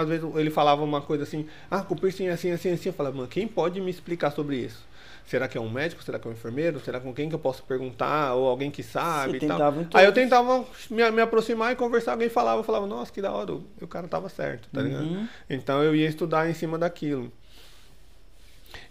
às 0.00 0.08
vezes 0.08 0.26
ele 0.36 0.50
falava 0.50 0.82
uma 0.82 1.02
coisa 1.02 1.24
assim, 1.24 1.46
ah, 1.70 1.82
com 1.82 1.92
o 1.94 2.00
piercing 2.00 2.28
assim, 2.28 2.50
assim, 2.50 2.70
assim. 2.70 2.88
Eu 2.88 2.94
falava, 2.94 3.14
mano, 3.16 3.28
quem 3.28 3.46
pode 3.46 3.78
me 3.80 3.90
explicar 3.90 4.30
sobre 4.32 4.56
isso? 4.56 4.82
Será 5.26 5.48
que 5.48 5.58
é 5.58 5.60
um 5.60 5.68
médico? 5.68 6.02
Será 6.04 6.20
que 6.20 6.28
é 6.28 6.30
um 6.30 6.34
enfermeiro? 6.34 6.78
Será 6.80 7.00
com 7.00 7.12
quem 7.12 7.28
que 7.28 7.34
eu 7.34 7.38
posso 7.38 7.64
perguntar? 7.64 8.34
Ou 8.34 8.48
alguém 8.48 8.70
que 8.70 8.82
sabe 8.82 9.40
Você 9.40 9.44
e 9.44 9.48
tal. 9.48 9.74
Aí 9.92 10.04
eu 10.06 10.12
tentava 10.12 10.64
me, 10.88 11.10
me 11.10 11.20
aproximar 11.20 11.72
e 11.72 11.76
conversar, 11.76 12.12
alguém 12.12 12.28
falava, 12.28 12.60
eu 12.60 12.64
falava, 12.64 12.86
nossa, 12.86 13.12
que 13.12 13.20
da 13.20 13.32
hora, 13.32 13.54
o, 13.54 13.86
cara 13.88 14.06
tava 14.06 14.28
certo, 14.28 14.68
tá 14.72 14.80
ligado? 14.80 15.04
Uhum. 15.04 15.28
Então 15.50 15.82
eu 15.82 15.96
ia 15.96 16.08
estudar 16.08 16.48
em 16.48 16.54
cima 16.54 16.78
daquilo. 16.78 17.32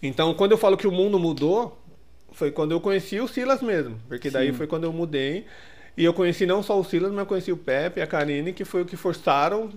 Então 0.04 0.34
quando 0.34 0.52
eu 0.52 0.58
falo 0.58 0.76
que 0.76 0.88
o 0.88 0.92
mundo 0.92 1.18
mudou, 1.18 1.82
foi 2.34 2.52
quando 2.52 2.74
eu 2.74 2.82
conheci 2.82 3.18
o 3.22 3.30
Silas 3.30 3.62
mesmo. 3.62 3.98
Porque 4.10 4.30
daí 4.30 4.52
Sim. 4.52 4.58
foi 4.58 4.68
quando 4.68 4.84
eu 4.84 4.92
mudei. 4.92 5.46
E 5.98 6.04
eu 6.04 6.14
conheci 6.14 6.46
não 6.46 6.62
só 6.62 6.78
o 6.78 6.84
Silas, 6.84 7.12
mas 7.12 7.20
eu 7.20 7.26
conheci 7.26 7.52
o 7.54 7.58
Pepe 7.58 8.02
a 8.02 8.08
Karine, 8.08 8.52
que 8.52 8.66
foi 8.66 8.82
o 8.82 8.86
que 8.86 8.98
forçaram 8.98 9.72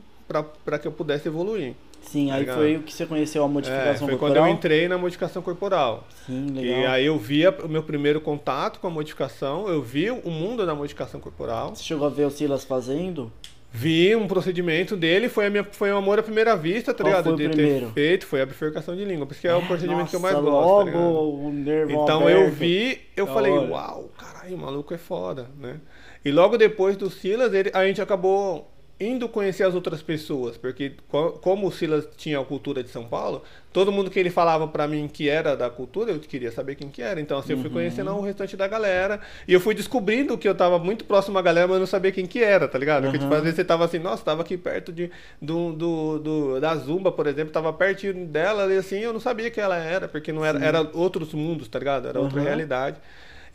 para 0.65 0.79
que 0.79 0.89
eu 0.89 0.93
pudesse 0.93 1.29
evoluir. 1.29 1.75
Sim, 2.11 2.31
aí 2.31 2.41
Legal. 2.41 2.57
foi 2.57 2.77
o 2.77 2.83
que 2.83 2.93
você 2.93 3.05
conheceu 3.05 3.43
a 3.43 3.47
É, 3.47 3.49
modificação 3.51 4.09
foi 4.09 4.17
quando 4.17 4.33
corporal. 4.33 4.47
eu 4.49 4.53
entrei 4.55 4.89
na 4.89 4.97
modificação 4.97 5.43
corporal. 5.43 6.07
Sim, 6.27 6.47
E 6.55 6.61
legal. 6.61 6.93
aí 6.93 7.05
eu 7.07 7.19
via 7.19 7.51
o 7.51 7.69
meu 7.69 7.83
primeiro 7.83 8.19
contato 8.21 8.81
com 8.81 8.87
a 8.87 8.91
modificação, 8.91 9.69
eu 9.69 9.83
vi 9.83 10.11
o 10.11 10.31
mundo 10.31 10.65
da 10.65 10.75
modificação 10.75 11.21
corporal. 11.21 11.75
Você 11.75 11.83
chegou 11.83 12.07
a 12.07 12.11
ver 12.11 12.25
o 12.25 12.31
Silas 12.31 12.65
fazendo? 12.65 13.31
Vi 13.71 14.17
um 14.17 14.27
procedimento 14.27 14.97
dele, 14.97 15.29
foi, 15.29 15.45
a 15.47 15.51
minha, 15.51 15.63
foi 15.63 15.93
um 15.93 15.99
amor 15.99 16.19
à 16.19 16.23
primeira 16.23 16.57
vista, 16.57 16.95
tá 16.95 17.05
Qual 17.05 17.09
ligado? 17.11 17.25
foi 17.25 17.33
o 17.35 17.37
de 17.37 17.49
primeiro? 17.51 17.87
ter 17.89 17.93
feito, 17.93 18.27
foi 18.27 18.41
a 18.41 18.47
bifurcação 18.47 18.97
de 18.97 19.05
língua, 19.05 19.27
porque 19.27 19.47
é, 19.47 19.55
o 19.55 19.61
procedimento 19.67 20.09
que 20.09 20.17
eu 20.17 20.21
mais 20.21 20.35
Nossa, 20.37 20.51
gosto. 20.51 20.67
tá 20.93 20.99
Logo 20.99 21.37
ligado? 21.37 21.47
o 21.47 21.53
nervão 21.53 22.03
Então 22.05 22.23
aberto. 22.23 22.41
eu 22.41 22.51
vi, 22.51 22.99
eu 23.15 23.27
Da 23.27 23.33
falei, 23.35 23.53
hora. 23.53 23.69
uau, 23.71 24.11
caralho, 24.17 24.57
o 24.57 24.59
maluco 24.59 24.95
é 24.95 24.99
foda, 24.99 25.51
né? 25.61 25.77
E 26.25 26.33
logo 26.33 26.57
depois 26.57 26.97
do 26.97 27.11
Silas, 27.11 27.53
ele, 27.53 27.71
a 27.75 27.85
gente 27.87 28.01
acabou 28.01 28.67
indo 29.01 29.29
conhecer 29.29 29.63
as 29.63 29.75
outras 29.77 30.03
pessoas, 30.03 30.57
porque 30.57 30.93
co- 31.09 31.33
como 31.33 31.69
o 31.69 31.73
Silas 31.73 32.09
tinha 32.17 32.41
a 32.41 32.45
cultura 32.45 32.83
de 32.83 32.89
São 32.91 33.05
Paulo, 33.05 33.43
todo 33.73 33.93
mundo 33.93 34.11
que 34.11 34.19
ele 34.19 34.29
falava 34.29 34.67
pra 34.67 34.89
mim 34.89 35.07
que 35.07 35.29
era 35.29 35.57
da 35.57 35.71
cultura, 35.71 36.11
eu 36.11 36.19
queria 36.19 36.51
saber 36.51 36.75
quem 36.75 36.89
que 36.89 37.01
era. 37.01 37.21
Então 37.21 37.39
assim, 37.39 37.53
eu 37.53 37.59
fui 37.59 37.69
Uhum. 37.69 37.75
conhecendo 37.75 38.11
o 38.13 38.21
restante 38.21 38.57
da 38.57 38.67
galera, 38.67 39.21
e 39.47 39.53
eu 39.53 39.61
fui 39.61 39.73
descobrindo 39.73 40.37
que 40.37 40.49
eu 40.49 40.55
tava 40.55 40.81
muito 40.81 41.05
próximo 41.05 41.39
à 41.39 41.43
galera, 41.43 41.69
mas 41.69 41.77
eu 41.77 41.81
não 41.81 41.87
sabia 41.87 42.11
quem 42.11 42.27
que 42.27 42.43
era, 42.43 42.67
tá 42.67 42.77
ligado? 42.77 43.05
Porque 43.05 43.19
tipo, 43.19 43.31
Uhum. 43.33 43.39
às 43.39 43.45
vezes 43.45 43.57
você 43.57 43.65
tava 43.65 43.85
assim, 43.85 44.01
nossa, 44.01 44.25
tava 44.25 44.43
aqui 44.43 44.57
perto 44.57 44.93
de, 44.93 45.11
do, 45.41 45.73
do, 45.73 46.19
do- 46.19 46.61
da 46.61 46.75
Zumba, 46.75 47.13
por 47.13 47.29
exemplo, 47.29 47.53
tava 47.53 47.73
pertinho 47.73 48.27
dela, 48.27 48.73
e 48.73 48.79
assim, 48.79 48.99
eu 48.99 49.13
não 49.13 49.21
sabia 49.21 49.49
quem 49.51 49.63
ela 49.63 49.77
era, 49.77 50.09
porque 50.09 50.33
não 50.33 50.45
era, 50.45 50.59
era 50.59 50.81
outros 50.93 51.33
mundos, 51.33 51.69
tá 51.69 51.79
ligado? 51.79 52.09
Era 52.09 52.19
outra 52.21 52.39
Uhum. 52.41 52.45
realidade. 52.47 52.97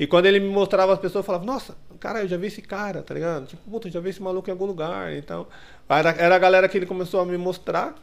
E 0.03 0.07
quando 0.07 0.25
ele 0.25 0.37
me 0.37 0.49
mostrava 0.49 0.91
as 0.91 0.99
pessoas, 0.99 1.23
eu 1.23 1.25
falava, 1.25 1.45
nossa, 1.45 1.77
cara, 1.97 2.23
eu 2.23 2.27
já 2.27 2.35
vi 2.35 2.47
esse 2.47 2.61
cara, 2.61 3.01
tá 3.01 3.13
ligado? 3.13 3.45
Tipo, 3.45 3.71
puta, 3.71 3.87
eu 3.87 3.91
já 3.93 4.01
vi 4.01 4.09
esse 4.09 4.21
maluco 4.21 4.49
em 4.49 4.51
algum 4.51 4.65
lugar. 4.65 5.13
Então, 5.13 5.47
era, 5.87 6.09
era 6.09 6.35
a 6.35 6.39
galera 6.39 6.67
que 6.67 6.77
ele 6.77 6.85
começou 6.85 7.21
a 7.21 7.25
me 7.25 7.37
mostrar. 7.37 7.95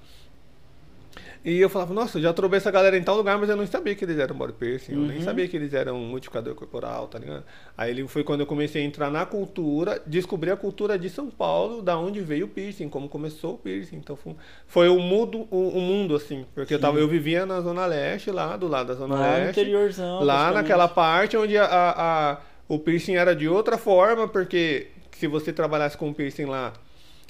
E 1.43 1.59
eu 1.59 1.71
falava, 1.71 1.95
nossa, 1.95 2.21
já 2.21 2.35
trovei 2.35 2.59
essa 2.59 2.71
galera 2.71 2.99
em 2.99 3.03
tal 3.03 3.17
lugar, 3.17 3.39
mas 3.39 3.49
eu 3.49 3.57
não 3.57 3.67
sabia 3.67 3.95
que 3.95 4.05
eles 4.05 4.19
eram 4.19 4.37
body 4.37 4.53
piercing, 4.53 4.93
eu 4.93 4.99
nem 4.99 5.17
Uhum. 5.19 5.25
sabia 5.25 5.49
que 5.49 5.57
eles 5.57 5.73
eram 5.73 5.97
um 5.97 6.05
modificador 6.07 6.55
corporal, 6.55 7.07
tá 7.09 7.19
ligado? 7.19 7.45
Aí 7.79 7.91
ele 7.91 8.07
foi 8.07 8.23
quando 8.23 8.41
eu 8.41 8.47
comecei 8.47 8.83
a 8.83 8.85
entrar 8.85 9.11
na 9.11 9.25
cultura, 9.25 10.03
descobri 10.07 10.51
a 10.51 10.57
cultura 10.57 10.99
de 10.99 11.09
São 11.09 11.31
Paulo, 11.31 11.81
da 11.81 11.97
onde 11.97 12.21
veio 12.21 12.45
o 12.45 12.49
piercing, 12.49 12.91
como 12.91 13.09
começou 13.09 13.55
o 13.55 13.59
piercing. 13.59 13.97
Então 13.97 14.17
foi, 14.17 14.35
foi 14.67 14.89
o 14.91 14.99
mundo, 15.01 15.49
o, 15.51 15.69
o 15.69 15.81
mundo, 15.81 16.15
assim, 16.15 16.45
porque 16.55 16.75
eu, 16.75 16.79
tava, 16.79 16.99
eu 16.99 17.09
vivia 17.09 17.47
na 17.47 17.59
Zona 17.63 17.87
Leste, 17.87 18.31
lá 18.31 18.55
do 18.59 18.69
lado 18.69 18.89
da 18.89 18.95
Zona 18.95 19.15
Lá 19.15 19.37
Leste. 19.39 19.61
interiorzão. 19.61 20.23
Lá 20.23 20.53
naquela 20.53 20.89
parte 20.89 21.39
onde 21.39 21.57
a, 21.57 21.65
a- 21.65 22.33
a- 22.33 22.39
o 22.69 22.79
piercing 22.79 23.15
era 23.15 23.35
de 23.35 23.49
outra 23.49 23.79
forma, 23.79 24.29
porque 24.29 24.89
se 25.13 25.27
você 25.27 25.55
trabalhasse 25.55 25.97
com 25.97 26.13
piercing 26.13 26.45
lá, 26.45 26.75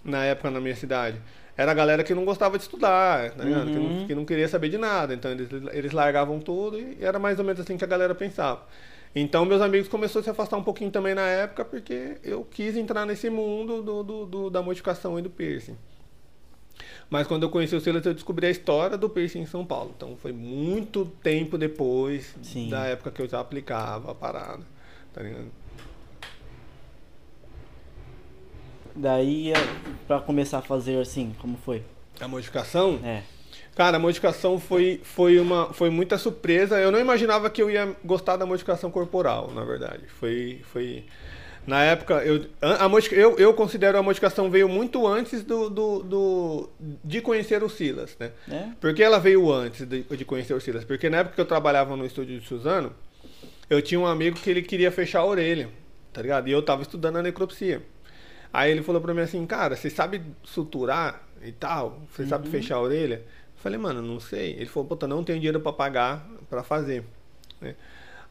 na 0.05 0.25
época 0.25 0.51
na 0.51 0.61
minha 0.61 0.75
cidade, 0.75 1.17
era 1.57 1.71
a 1.73 1.75
galera 1.75 2.03
que 2.05 2.15
não 2.15 2.25
gostava 2.25 2.57
de 2.57 2.65
estudar, 2.65 3.31
tá 3.33 3.45
ligado? 3.45 3.67
Que, 3.67 3.73
não, 3.77 3.83
Uhum. 3.83 4.07
que 4.07 4.15
não 4.15 4.25
queria 4.25 4.49
saber 4.49 4.69
de 4.69 4.79
nada. 4.79 5.13
Então 5.15 5.31
eles, 5.31 5.49
eles 5.73 5.93
largavam 5.93 6.39
tudo 6.41 6.79
e 6.79 6.99
era 7.01 7.19
mais 7.19 7.39
ou 7.39 7.45
menos 7.45 7.61
assim 7.61 7.77
que 7.77 7.85
a 7.85 7.87
galera 7.87 8.15
pensava. 8.15 8.63
Então 9.15 9.45
meus 9.45 9.61
amigos 9.61 9.89
começaram 9.89 10.21
a 10.21 10.25
se 10.25 10.31
afastar 10.31 10.57
um 10.57 10.63
pouquinho 10.63 10.91
também 10.91 11.15
na 11.15 11.27
época, 11.27 11.65
porque 11.65 12.17
eu 12.23 12.45
quis 12.45 12.77
entrar 12.77 13.05
nesse 13.05 13.29
mundo 13.29 13.83
do, 13.83 14.03
do- 14.03 14.27
do- 14.27 14.51
da 14.51 14.63
modificação 14.63 15.19
e 15.19 15.23
do 15.23 15.29
piercing. 15.31 15.77
Mas 17.11 17.27
quando 17.27 17.43
eu 17.43 17.51
conheci 17.51 17.75
o 17.75 17.81
Silas, 17.81 18.07
eu 18.07 18.15
descobri 18.15 18.47
a 18.47 18.51
história 18.51 18.97
do 18.97 19.11
piercing 19.11 19.41
em 19.41 19.47
São 19.47 19.65
Paulo. 19.67 19.93
Então 19.97 20.17
foi 20.17 20.33
muito 20.33 21.05
tempo 21.23 21.59
depois 21.59 22.37
Sim. 22.43 22.69
da 22.71 22.85
época 22.87 23.11
que 23.11 23.21
eu 23.21 23.29
já 23.29 23.41
aplicava 23.41 24.13
a 24.13 24.15
parada. 24.15 24.63
Tá 25.13 25.23
ligado? 25.23 25.47
Daí, 28.95 29.53
é, 29.53 29.55
pra 30.07 30.21
começar 30.21 30.59
a 30.59 30.63
fazer 30.63 31.01
assim, 31.01 31.35
como 31.41 31.57
foi? 31.65 31.83
A 32.21 32.29
modificação? 32.29 33.01
É. 33.05 33.23
Cara, 33.75 33.97
a 33.97 34.01
modificação 34.01 34.59
foi, 34.59 35.01
foi, 35.03 35.39
uma, 35.39 35.73
foi 35.73 35.89
muita 35.91 36.19
surpresa. 36.19 36.79
Eu 36.79 36.91
não 36.91 37.01
imaginava 37.01 37.49
que 37.49 37.63
eu 37.63 37.71
ia 37.71 37.95
gostar 38.05 38.37
da 38.37 38.45
modificação 38.45 38.91
corporal, 38.91 39.51
na 39.55 39.65
verdade. 39.65 40.03
Foi. 40.19 40.61
foi... 40.73 41.05
Na 41.67 41.83
época, 41.85 42.15
eu, 42.25 42.47
a, 42.61 42.87
a 42.87 42.91
eu, 43.13 43.39
eu 43.39 43.55
considero 43.55 43.97
a 43.99 44.03
modificação 44.03 44.51
veio 44.51 44.69
muito 44.69 45.07
antes 45.07 45.43
do, 45.45 45.69
do, 45.69 46.03
do- 46.03 46.71
de 47.05 47.21
conhecer 47.21 47.63
o 47.63 47.69
Silas, 47.69 48.17
né? 48.19 48.33
É? 48.51 48.69
Por 48.81 48.95
que 48.95 49.03
ela 49.03 49.19
veio 49.21 49.53
antes 49.53 49.87
de, 49.87 50.03
de 50.03 50.25
conhecer 50.25 50.55
o 50.55 50.61
Silas? 50.61 50.85
Porque 50.85 51.09
na 51.11 51.19
época 51.19 51.35
que 51.35 51.41
eu 51.41 51.47
trabalhava 51.47 51.95
no 51.97 52.05
estúdio 52.05 52.41
de 52.41 52.47
Suzano, 52.47 52.93
eu 53.69 53.81
tinha 53.83 54.01
um 54.01 54.07
amigo 54.07 54.39
que 54.41 54.49
ele 54.51 54.63
queria 54.63 54.91
fechar 54.91 55.21
a 55.21 55.25
orelha, 55.27 55.69
tá 56.13 56.23
ligado? 56.23 56.49
E 56.49 56.53
eu 56.53 56.63
tava 56.63 56.81
estudando 56.83 57.17
a 57.19 57.23
necropsia. 57.23 57.83
Aí 58.53 58.71
ele 58.71 58.83
falou 58.83 59.01
pra 59.01 59.15
mim 59.15 59.21
assim, 59.21 59.45
cara, 59.47 59.77
você 59.77 59.89
sabe 59.91 60.23
suturar 60.43 61.23
e 61.43 61.53
tal? 61.53 62.01
Você 62.13 62.27
sabe 62.27 62.49
fechar 62.49 62.77
a 62.77 62.81
orelha? 62.81 63.17
Eu 63.57 63.63
falei, 63.63 63.79
mano, 63.79 64.03
não 64.03 64.19
sei. 64.19 64.53
Ele 64.55 64.67
falou, 64.67 64.89
puta, 64.89 65.07
não 65.07 65.23
tenho 65.23 65.39
dinheiro 65.39 65.61
pra 65.61 65.73
pagar 65.73 66.27
pra 66.49 66.63
fazer. 66.63 67.05
né? 67.61 67.75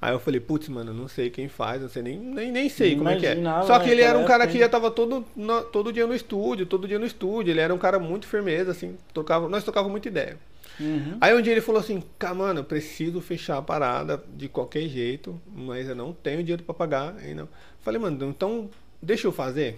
Aí 0.02 0.14
eu 0.14 0.20
falei, 0.20 0.40
putz, 0.40 0.70
mano, 0.70 0.94
não 0.94 1.10
sei 1.10 1.30
quem 1.30 1.50
faz, 1.50 1.82
não 1.82 1.90
sei 1.90 2.02
nem, 2.02 2.18
nem, 2.18 2.52
nem 2.52 2.70
sei 2.70 2.96
como 2.96 3.10
é 3.10 3.18
que 3.18 3.26
é. 3.26 3.36
Só 3.64 3.78
que 3.80 3.88
né, 3.88 3.92
ele 3.92 4.02
era 4.02 4.18
um 4.18 4.24
cara 4.26 4.44
época, 4.46 4.52
que 4.54 4.58
ia 4.60 4.70
tava 4.70 4.90
todo, 4.90 5.26
no- 5.36 5.62
todo 5.64 5.92
dia 5.92 6.08
no 6.08 6.16
estúdio, 6.16 6.66
todo 6.66 6.88
dia 6.88 6.98
no 6.98 7.06
estúdio. 7.06 7.52
Ele 7.52 7.60
era 7.60 7.74
um 7.74 7.78
cara 7.78 8.00
muito 8.00 8.26
firmeza, 8.26 8.72
assim, 8.72 8.98
tocava, 9.14 9.50
nós 9.50 9.64
tocávamos 9.64 9.92
muita 9.92 10.08
ideia. 10.08 10.38
Uhum. 10.80 11.18
Aí 11.20 11.36
um 11.36 11.42
dia 11.42 11.52
ele 11.52 11.60
falou 11.60 11.82
assim, 11.82 12.02
cara, 12.18 12.34
mano, 12.34 12.62
eu 12.62 12.64
preciso 12.64 13.20
fechar 13.20 13.58
a 13.58 13.62
parada 13.62 14.24
de 14.38 14.48
qualquer 14.48 14.88
jeito, 14.88 15.40
mas 15.54 15.90
eu 15.90 15.96
não 15.96 16.14
tenho 16.14 16.42
dinheiro 16.42 16.64
pra 16.64 16.74
pagar. 16.74 17.16
Aí 17.18 17.34
não. 17.34 17.50
Falei, 17.82 18.00
mano, 18.00 18.26
então 18.30 18.70
deixa 19.02 19.28
eu 19.28 19.34
fazer. 19.34 19.78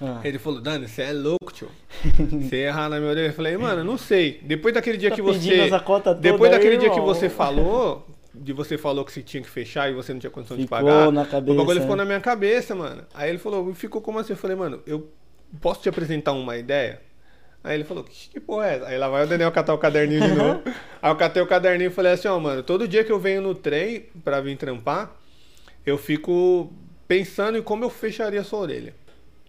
Ah. 0.00 0.20
Ele 0.24 0.38
falou, 0.38 0.60
Dani, 0.60 0.88
você 0.88 1.02
é 1.02 1.12
louco, 1.12 1.52
tio. 1.52 1.70
Você 2.30 2.56
errar 2.56 2.88
na 2.88 2.98
minha 2.98 3.10
orelha. 3.10 3.26
Eu 3.28 3.32
falei, 3.34 3.56
mano, 3.56 3.84
não 3.84 3.98
sei. 3.98 4.40
Depois 4.42 4.72
daquele 4.72 4.96
dia 4.96 5.10
Tá 5.10 5.16
que 5.16 5.22
você. 5.22 5.68
Depois 6.20 6.50
aí, 6.50 6.58
daquele 6.58 6.76
dia 6.78 6.88
que 6.88 6.96
irmão. 6.96 7.14
você 7.14 7.28
falou, 7.28 8.06
de 8.34 8.52
você 8.52 8.78
falou 8.78 9.04
que 9.04 9.12
você 9.12 9.22
tinha 9.22 9.42
que 9.42 9.50
fechar 9.50 9.90
e 9.90 9.94
você 9.94 10.12
não 10.12 10.20
tinha 10.20 10.30
condição 10.30 10.56
Ficou 10.56 10.78
de 10.78 10.84
pagar. 10.84 11.12
na 11.12 11.22
O 11.22 11.26
cabeça, 11.26 11.56
bagulho 11.58 11.80
ficou 11.80 11.96
né? 11.96 12.02
na 12.02 12.06
minha 12.06 12.20
cabeça, 12.20 12.74
mano. 12.74 13.02
Aí 13.12 13.28
ele 13.28 13.38
falou, 13.38 13.74
ficou 13.74 14.00
como 14.00 14.18
assim? 14.18 14.32
Eu 14.32 14.36
falei, 14.38 14.56
mano, 14.56 14.80
eu 14.86 15.10
posso 15.60 15.82
te 15.82 15.88
apresentar 15.88 16.32
uma 16.32 16.56
ideia? 16.56 17.02
Aí 17.62 17.74
ele 17.74 17.84
falou, 17.84 18.04
que 18.04 18.40
porra 18.40 18.68
é 18.70 18.76
essa? 18.76 18.86
Aí 18.86 18.96
lá 18.96 19.08
vai 19.08 19.24
o 19.24 19.28
Daniel 19.28 19.52
catar 19.52 19.74
o 19.74 19.78
caderninho 19.78 20.22
de 20.22 20.34
novo. 20.34 20.62
Aí 21.02 21.10
eu 21.10 21.16
catei 21.16 21.42
o 21.42 21.46
caderninho 21.46 21.88
e 21.90 21.92
falei 21.92 22.12
assim, 22.12 22.26
ó, 22.28 22.38
mano, 22.40 22.62
todo 22.62 22.88
dia 22.88 23.04
que 23.04 23.12
eu 23.12 23.18
venho 23.20 23.42
no 23.42 23.54
trem 23.54 24.06
pra 24.24 24.40
vir 24.40 24.56
trampar, 24.56 25.14
eu 25.84 25.98
fico 25.98 26.72
pensando 27.06 27.58
em 27.58 27.62
como 27.62 27.84
eu 27.84 27.90
fecharia 27.90 28.40
a 28.40 28.44
sua 28.44 28.60
orelha. 28.60 28.94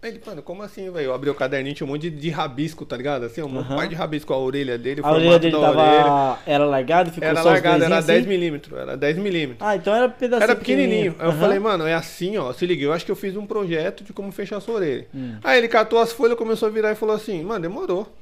Ele, 0.02 0.20
mano, 0.26 0.42
como 0.42 0.64
assim, 0.64 0.90
velho? 0.90 1.06
Eu 1.06 1.14
abri 1.14 1.30
o 1.30 1.34
caderninho, 1.34 1.76
tinha 1.76 1.86
um 1.86 1.90
monte 1.90 2.10
de, 2.10 2.16
de 2.18 2.28
rabisco, 2.28 2.84
tá 2.84 2.96
ligado? 2.96 3.24
Assim, 3.24 3.40
um 3.40 3.58
Aham. 3.60 3.76
par 3.76 3.86
de 3.86 3.94
rabisco, 3.94 4.32
a 4.32 4.36
orelha 4.36 4.76
dele, 4.76 5.00
o 5.00 5.06
A 5.06 5.12
orelha 5.12 5.38
dele 5.38 5.52
da 5.52 5.60
tava. 5.60 5.80
orelha. 5.80 6.38
Era 6.44 6.64
largada, 6.64 7.10
ficou 7.12 7.28
Era 7.28 7.40
largado, 7.40 7.76
era 7.76 7.78
doisinhos 7.78 8.06
10 8.06 8.18
assim? 8.18 8.28
milímetros, 8.28 8.78
era 8.80 8.96
10 8.96 9.18
milímetros. 9.18 9.58
Ah, 9.60 9.76
então 9.76 9.94
era 9.94 10.08
pedacinho. 10.08 10.42
Era 10.42 10.56
pequenininho. 10.56 11.14
Aí 11.20 11.24
eu 11.26 11.30
Aham. 11.30 11.38
falei, 11.38 11.58
mano, 11.60 11.86
é 11.86 11.94
assim, 11.94 12.36
ó. 12.36 12.52
Se 12.52 12.66
liga, 12.66 12.82
eu 12.82 12.92
acho 12.92 13.04
que 13.04 13.12
eu 13.12 13.16
fiz 13.16 13.36
um 13.36 13.46
projeto 13.46 14.02
de 14.02 14.12
como 14.12 14.32
fechar 14.32 14.56
a 14.56 14.60
sua 14.60 14.74
orelha. 14.74 15.06
Hum. 15.14 15.36
Aí 15.44 15.58
ele 15.58 15.68
catou 15.68 16.00
as 16.00 16.10
folhas, 16.10 16.36
começou 16.36 16.66
a 16.68 16.72
virar 16.72 16.90
e 16.90 16.96
falou 16.96 17.14
assim, 17.14 17.40
mano, 17.44 17.60
demorou. 17.60 18.12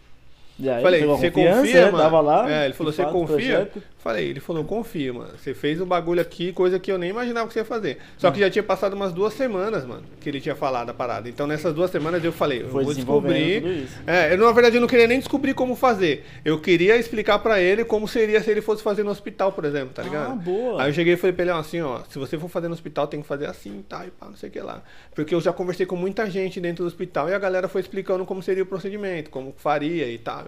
E 0.59 0.69
aí, 0.69 0.83
falei, 0.83 1.03
você 1.07 1.31
confia, 1.31 1.87
né? 1.87 1.91
mano? 1.91 2.21
Lá. 2.21 2.53
É, 2.53 2.65
ele 2.67 2.75
falou, 2.75 2.93
você 2.93 3.05
confia? 3.07 3.27
projeto. 3.37 3.83
Falei, 4.03 4.29
ele 4.29 4.41
falou, 4.41 4.65
confia, 4.65 5.13
mano. 5.13 5.33
Você 5.37 5.53
fez 5.53 5.79
um 5.79 5.85
bagulho 5.85 6.23
aqui, 6.23 6.55
coisa 6.55 6.79
que 6.79 6.91
eu 6.91 6.97
nem 6.97 7.11
imaginava 7.11 7.47
que 7.47 7.53
você 7.53 7.59
ia 7.59 7.65
fazer. 7.67 7.99
Só 8.17 8.31
que 8.31 8.39
Hum. 8.39 8.41
já 8.41 8.51
tinha 8.51 8.63
passado 8.63 8.95
umas 8.95 9.13
duas 9.13 9.35
semanas, 9.35 9.85
mano, 9.85 10.05
que 10.19 10.27
ele 10.29 10.41
tinha 10.41 10.55
falado 10.55 10.89
a 10.89 10.95
parada. 10.95 11.29
Então 11.29 11.47
nessas 11.47 11.75
duas 11.75 11.91
semanas 11.91 12.25
eu 12.25 12.33
falei, 12.33 12.63
eu 12.63 12.69
Foi 12.71 12.83
vou 12.83 12.95
descobrir. 12.95 13.87
É, 14.07 14.33
eu, 14.33 14.39
na 14.39 14.51
verdade 14.53 14.77
eu 14.77 14.81
não 14.81 14.89
queria 14.89 15.07
nem 15.07 15.19
descobrir 15.19 15.53
como 15.53 15.77
fazer. 15.77 16.25
Eu 16.43 16.59
queria 16.59 16.97
explicar 16.97 17.39
pra 17.41 17.61
ele 17.61 17.85
como 17.85 18.09
seria 18.09 18.43
se 18.43 18.51
ele 18.51 18.63
fosse 18.63 18.83
fazer 18.83 19.03
no 19.03 19.11
hospital, 19.11 19.53
por 19.53 19.67
exemplo, 19.67 19.91
tá 19.93 20.03
ligado? 20.03 20.33
Ah, 20.33 20.35
boa. 20.37 20.83
Aí 20.83 20.89
eu 20.89 20.95
cheguei 20.95 21.13
e 21.13 21.17
falei 21.19 21.35
pra 21.35 21.43
ele, 21.45 21.53
ó, 21.53 21.59
assim, 21.59 21.83
ó, 21.83 22.01
se 22.09 22.19
você 22.19 22.39
for 22.39 22.49
fazer 22.49 22.69
no 22.69 22.75
hospital, 22.75 23.07
tem 23.07 23.21
que 23.21 23.29
fazer 23.29 23.47
assim, 23.47 23.85
tá, 23.87 24.07
e 24.07 24.11
pá, 24.11 24.27
não 24.27 24.37
sei 24.37 24.49
o 24.49 24.53
que 24.53 24.61
lá. 24.61 24.83
Porque 25.15 25.35
eu 25.35 25.41
já 25.43 25.53
conversei 25.53 25.85
com 25.85 25.97
muita 25.97 26.29
gente 26.31 26.59
dentro 26.59 26.85
do 26.85 26.89
hospital 26.89 27.29
e 27.29 27.35
a 27.35 27.39
galera 27.39 27.69
foi 27.69 27.83
explicando 27.83 28.25
como 28.25 28.43
seria 28.43 28.63
o 28.63 28.67
procedimento, 28.67 29.29
como 29.29 29.53
faria 29.59 30.11
e 30.11 30.17
tal. 30.17 30.47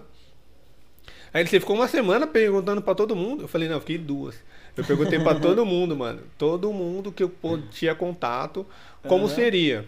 Aí 1.33 1.41
ele 1.41 1.49
ficou 1.49 1.75
uma 1.75 1.87
semana 1.87 2.27
perguntando 2.27 2.81
pra 2.81 2.93
todo 2.93 3.15
mundo. 3.15 3.43
Eu 3.43 3.47
falei, 3.47 3.67
não, 3.67 3.77
eu 3.77 3.81
fiquei 3.81 3.97
duas. 3.97 4.35
Eu 4.77 4.83
perguntei 4.83 5.19
pra 5.19 5.33
todo 5.39 5.65
mundo, 5.65 5.95
mano. 5.95 6.21
Todo 6.37 6.71
mundo 6.71 7.11
que 7.11 7.23
eu 7.23 7.31
tinha 7.71 7.95
contato, 7.95 8.65
como 9.07 9.25
Aham. 9.25 9.33
seria 9.33 9.85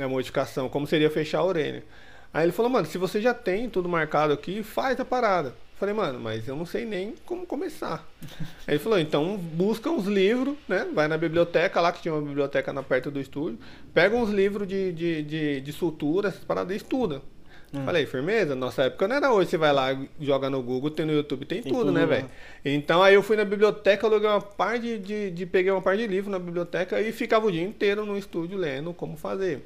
a 0.00 0.08
modificação, 0.08 0.68
como 0.68 0.86
seria 0.86 1.08
fechar 1.08 1.38
a 1.38 1.44
orelha. 1.44 1.84
Aí 2.32 2.44
ele 2.44 2.52
falou, 2.52 2.70
mano, 2.70 2.86
se 2.86 2.98
você 2.98 3.20
já 3.20 3.32
tem 3.34 3.68
tudo 3.68 3.88
marcado 3.88 4.32
aqui, 4.32 4.62
faz 4.62 4.98
a 4.98 5.04
parada. 5.04 5.48
Eu 5.48 5.78
falei, 5.78 5.94
mano, 5.94 6.20
mas 6.20 6.46
eu 6.46 6.54
não 6.54 6.66
sei 6.66 6.84
nem 6.84 7.14
como 7.24 7.46
começar. 7.46 8.06
Aí 8.66 8.74
ele 8.74 8.78
falou, 8.78 8.98
então 8.98 9.36
busca 9.36 9.90
uns 9.90 10.06
livros, 10.06 10.54
né? 10.68 10.86
Vai 10.92 11.08
na 11.08 11.16
biblioteca 11.16 11.80
lá, 11.80 11.90
que 11.90 12.02
tinha 12.02 12.14
uma 12.14 12.22
biblioteca 12.22 12.72
na 12.72 12.82
perto 12.82 13.10
do 13.10 13.20
estúdio, 13.20 13.58
pega 13.94 14.14
uns 14.14 14.30
livros 14.30 14.68
de, 14.68 14.92
de, 14.92 15.22
de, 15.22 15.60
de 15.60 15.72
sutura, 15.72 16.28
essas 16.28 16.44
paradas 16.44 16.72
e 16.72 16.76
estuda. 16.76 17.22
Hum. 17.72 17.84
Falei, 17.84 18.04
firmeza? 18.04 18.54
Nossa 18.56 18.82
época 18.84 19.06
não 19.06 19.14
era 19.16 19.32
hoje, 19.32 19.50
você 19.50 19.56
vai 19.56 19.72
lá, 19.72 19.96
joga 20.20 20.50
no 20.50 20.60
Google, 20.60 20.90
tem 20.90 21.06
no 21.06 21.12
YouTube, 21.12 21.46
tem, 21.46 21.62
Tem 21.62 21.72
tudo, 21.72 21.86
tudo 21.86 21.92
né, 21.92 22.04
velho? 22.04 22.28
Então 22.64 23.00
aí 23.02 23.14
eu 23.14 23.22
fui 23.22 23.36
na 23.36 23.44
biblioteca, 23.44 24.06
aluguei 24.08 24.28
uma 24.28 24.40
par 24.40 24.78
de, 24.78 24.98
de, 24.98 25.30
de- 25.30 25.46
Peguei 25.46 25.70
uma 25.70 25.80
par 25.80 25.96
de 25.96 26.04
livros 26.06 26.32
na 26.32 26.38
biblioteca 26.38 27.00
e 27.00 27.12
ficava 27.12 27.46
o 27.46 27.52
dia 27.52 27.62
inteiro 27.62 28.04
no 28.04 28.18
estúdio 28.18 28.58
lendo 28.58 28.92
como 28.92 29.16
fazer. 29.16 29.64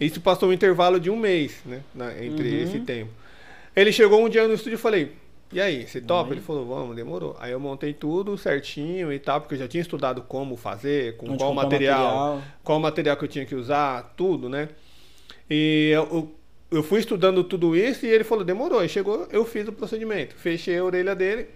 Isso 0.00 0.20
passou 0.22 0.48
um 0.48 0.52
intervalo 0.54 0.98
de 0.98 1.10
um 1.10 1.16
mês, 1.16 1.60
né? 1.66 1.82
na- 1.94 2.12
entre 2.24 2.48
Uhum. 2.50 2.62
esse 2.62 2.80
tempo. 2.80 3.10
Ele 3.76 3.92
chegou 3.92 4.24
um 4.24 4.28
dia 4.28 4.48
no 4.48 4.54
estúdio 4.54 4.76
e 4.76 4.78
falei, 4.78 5.12
e 5.52 5.60
aí, 5.60 5.86
você 5.86 6.00
topa? 6.00 6.32
Ele 6.32 6.40
falou, 6.40 6.64
vamos, 6.66 6.96
demorou. 6.96 7.36
Aí 7.38 7.52
eu 7.52 7.60
montei 7.60 7.92
tudo 7.92 8.38
certinho 8.38 9.12
e 9.12 9.18
tal, 9.18 9.40
porque 9.42 9.54
eu 9.54 9.58
já 9.58 9.68
tinha 9.68 9.82
estudado 9.82 10.22
como 10.22 10.56
fazer, 10.56 11.16
com 11.18 11.28
Onde 11.28 11.38
qual 11.38 11.52
material, 11.52 11.98
material. 11.98 12.42
qual 12.64 12.80
material 12.80 13.16
que 13.18 13.24
eu 13.24 13.28
tinha 13.28 13.44
que 13.44 13.54
usar, 13.54 14.14
tudo, 14.16 14.48
né? 14.48 14.68
E 15.50 15.90
eu, 15.94 16.02
eu- 16.10 16.34
eu 16.74 16.82
fui 16.82 17.00
estudando 17.00 17.42
tudo 17.44 17.74
isso 17.76 18.04
e 18.06 18.08
ele 18.08 18.24
falou, 18.24 18.44
demorou. 18.44 18.78
Aí 18.80 18.88
chegou, 18.88 19.26
eu 19.30 19.44
fiz 19.44 19.66
o 19.68 19.72
procedimento. 19.72 20.34
Fechei 20.34 20.78
a 20.78 20.84
orelha 20.84 21.14
dele. 21.14 21.46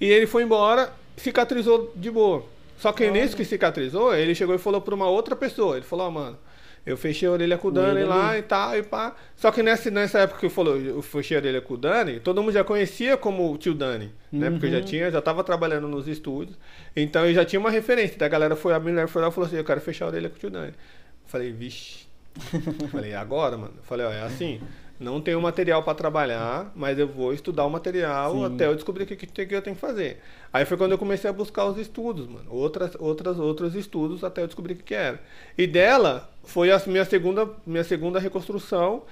E 0.00 0.06
ele 0.06 0.26
foi 0.26 0.42
embora, 0.42 0.92
cicatrizou 1.16 1.92
de 1.96 2.10
boa. 2.10 2.44
Só 2.78 2.92
que 2.92 3.04
Olha. 3.04 3.12
nesse 3.12 3.36
que 3.36 3.44
cicatrizou, 3.44 4.14
ele 4.14 4.34
chegou 4.34 4.54
e 4.54 4.58
falou 4.58 4.80
pra 4.80 4.94
uma 4.94 5.08
outra 5.08 5.36
pessoa. 5.36 5.76
Ele 5.76 5.84
falou, 5.86 6.06
ó, 6.08 6.10
mano, 6.10 6.38
eu 6.84 6.96
fechei 6.96 7.26
a 7.28 7.30
orelha 7.32 7.56
com 7.56 7.68
o 7.68 7.70
Dani 7.70 8.00
ele 8.00 8.08
lá 8.08 8.30
ali. 8.30 8.40
e 8.40 8.42
tal, 8.42 8.76
e 8.76 8.82
pá. 8.82 9.14
Só 9.36 9.50
que 9.50 9.62
nessa, 9.62 9.90
nessa 9.90 10.18
época 10.18 10.40
que 10.40 10.46
eu 10.46 10.50
falou, 10.50 10.76
eu 10.76 11.00
fechei 11.00 11.36
a 11.36 11.40
orelha 11.40 11.60
com 11.60 11.74
o 11.74 11.76
Dani, 11.78 12.20
todo 12.20 12.42
mundo 12.42 12.52
já 12.52 12.64
conhecia 12.64 13.16
como 13.16 13.50
o 13.52 13.56
tio 13.56 13.72
Dani, 13.74 14.12
né? 14.30 14.50
Porque 14.50 14.66
eu 14.66 14.70
já 14.70 14.78
Uhum. 14.78 14.84
tinha, 14.84 15.10
já 15.10 15.22
tava 15.22 15.42
trabalhando 15.44 15.86
nos 15.88 16.08
estúdios. 16.08 16.58
Então 16.94 17.24
eu 17.24 17.32
já 17.32 17.44
tinha 17.44 17.60
uma 17.60 17.70
referência. 17.70 18.18
Da 18.18 18.28
galera 18.28 18.56
foi, 18.56 18.74
a 18.74 18.80
mulher 18.80 19.06
foi 19.08 19.22
lá 19.22 19.28
e 19.28 19.32
falou 19.32 19.46
assim, 19.46 19.56
eu 19.56 19.64
quero 19.64 19.80
fechar 19.80 20.04
a 20.06 20.08
orelha 20.08 20.28
com 20.28 20.36
o 20.36 20.38
tio 20.38 20.50
Dani. 20.50 20.72
Eu 20.72 21.28
falei, 21.28 21.52
vixe. 21.52 22.04
falei, 22.90 23.14
agora, 23.14 23.56
mano? 23.56 23.74
Falei, 23.82 24.06
ó, 24.06 24.10
é 24.10 24.22
assim. 24.22 24.60
Não 24.98 25.20
tenho 25.20 25.40
material 25.40 25.82
pra 25.82 25.92
trabalhar, 25.92 26.70
mas 26.74 26.98
eu 26.98 27.08
vou 27.08 27.32
estudar 27.32 27.64
o 27.64 27.70
material 27.70 28.32
Sim. 28.32 28.44
até 28.44 28.66
eu 28.66 28.74
descobrir 28.74 29.04
o 29.04 29.06
que, 29.06 29.16
que, 29.16 29.46
que 29.46 29.54
eu 29.54 29.60
tenho 29.60 29.74
que 29.74 29.80
fazer. 29.80 30.20
Aí 30.52 30.64
foi 30.64 30.76
quando 30.76 30.92
eu 30.92 30.98
comecei 30.98 31.28
a 31.28 31.32
buscar 31.32 31.64
os 31.64 31.76
estudos, 31.78 32.28
mano. 32.28 32.46
Outras, 32.48 32.96
outras, 33.00 33.38
outros 33.38 33.74
estudos 33.74 34.22
até 34.22 34.42
eu 34.42 34.46
descobrir 34.46 34.74
o 34.74 34.76
que, 34.76 34.84
que 34.84 34.94
era. 34.94 35.20
E 35.58 35.66
dela 35.66 36.30
foi 36.44 36.70
a 36.70 36.80
minha 36.86 37.04
segunda, 37.04 37.48
minha 37.66 37.82
segunda 37.82 38.20
reconstrução. 38.20 39.02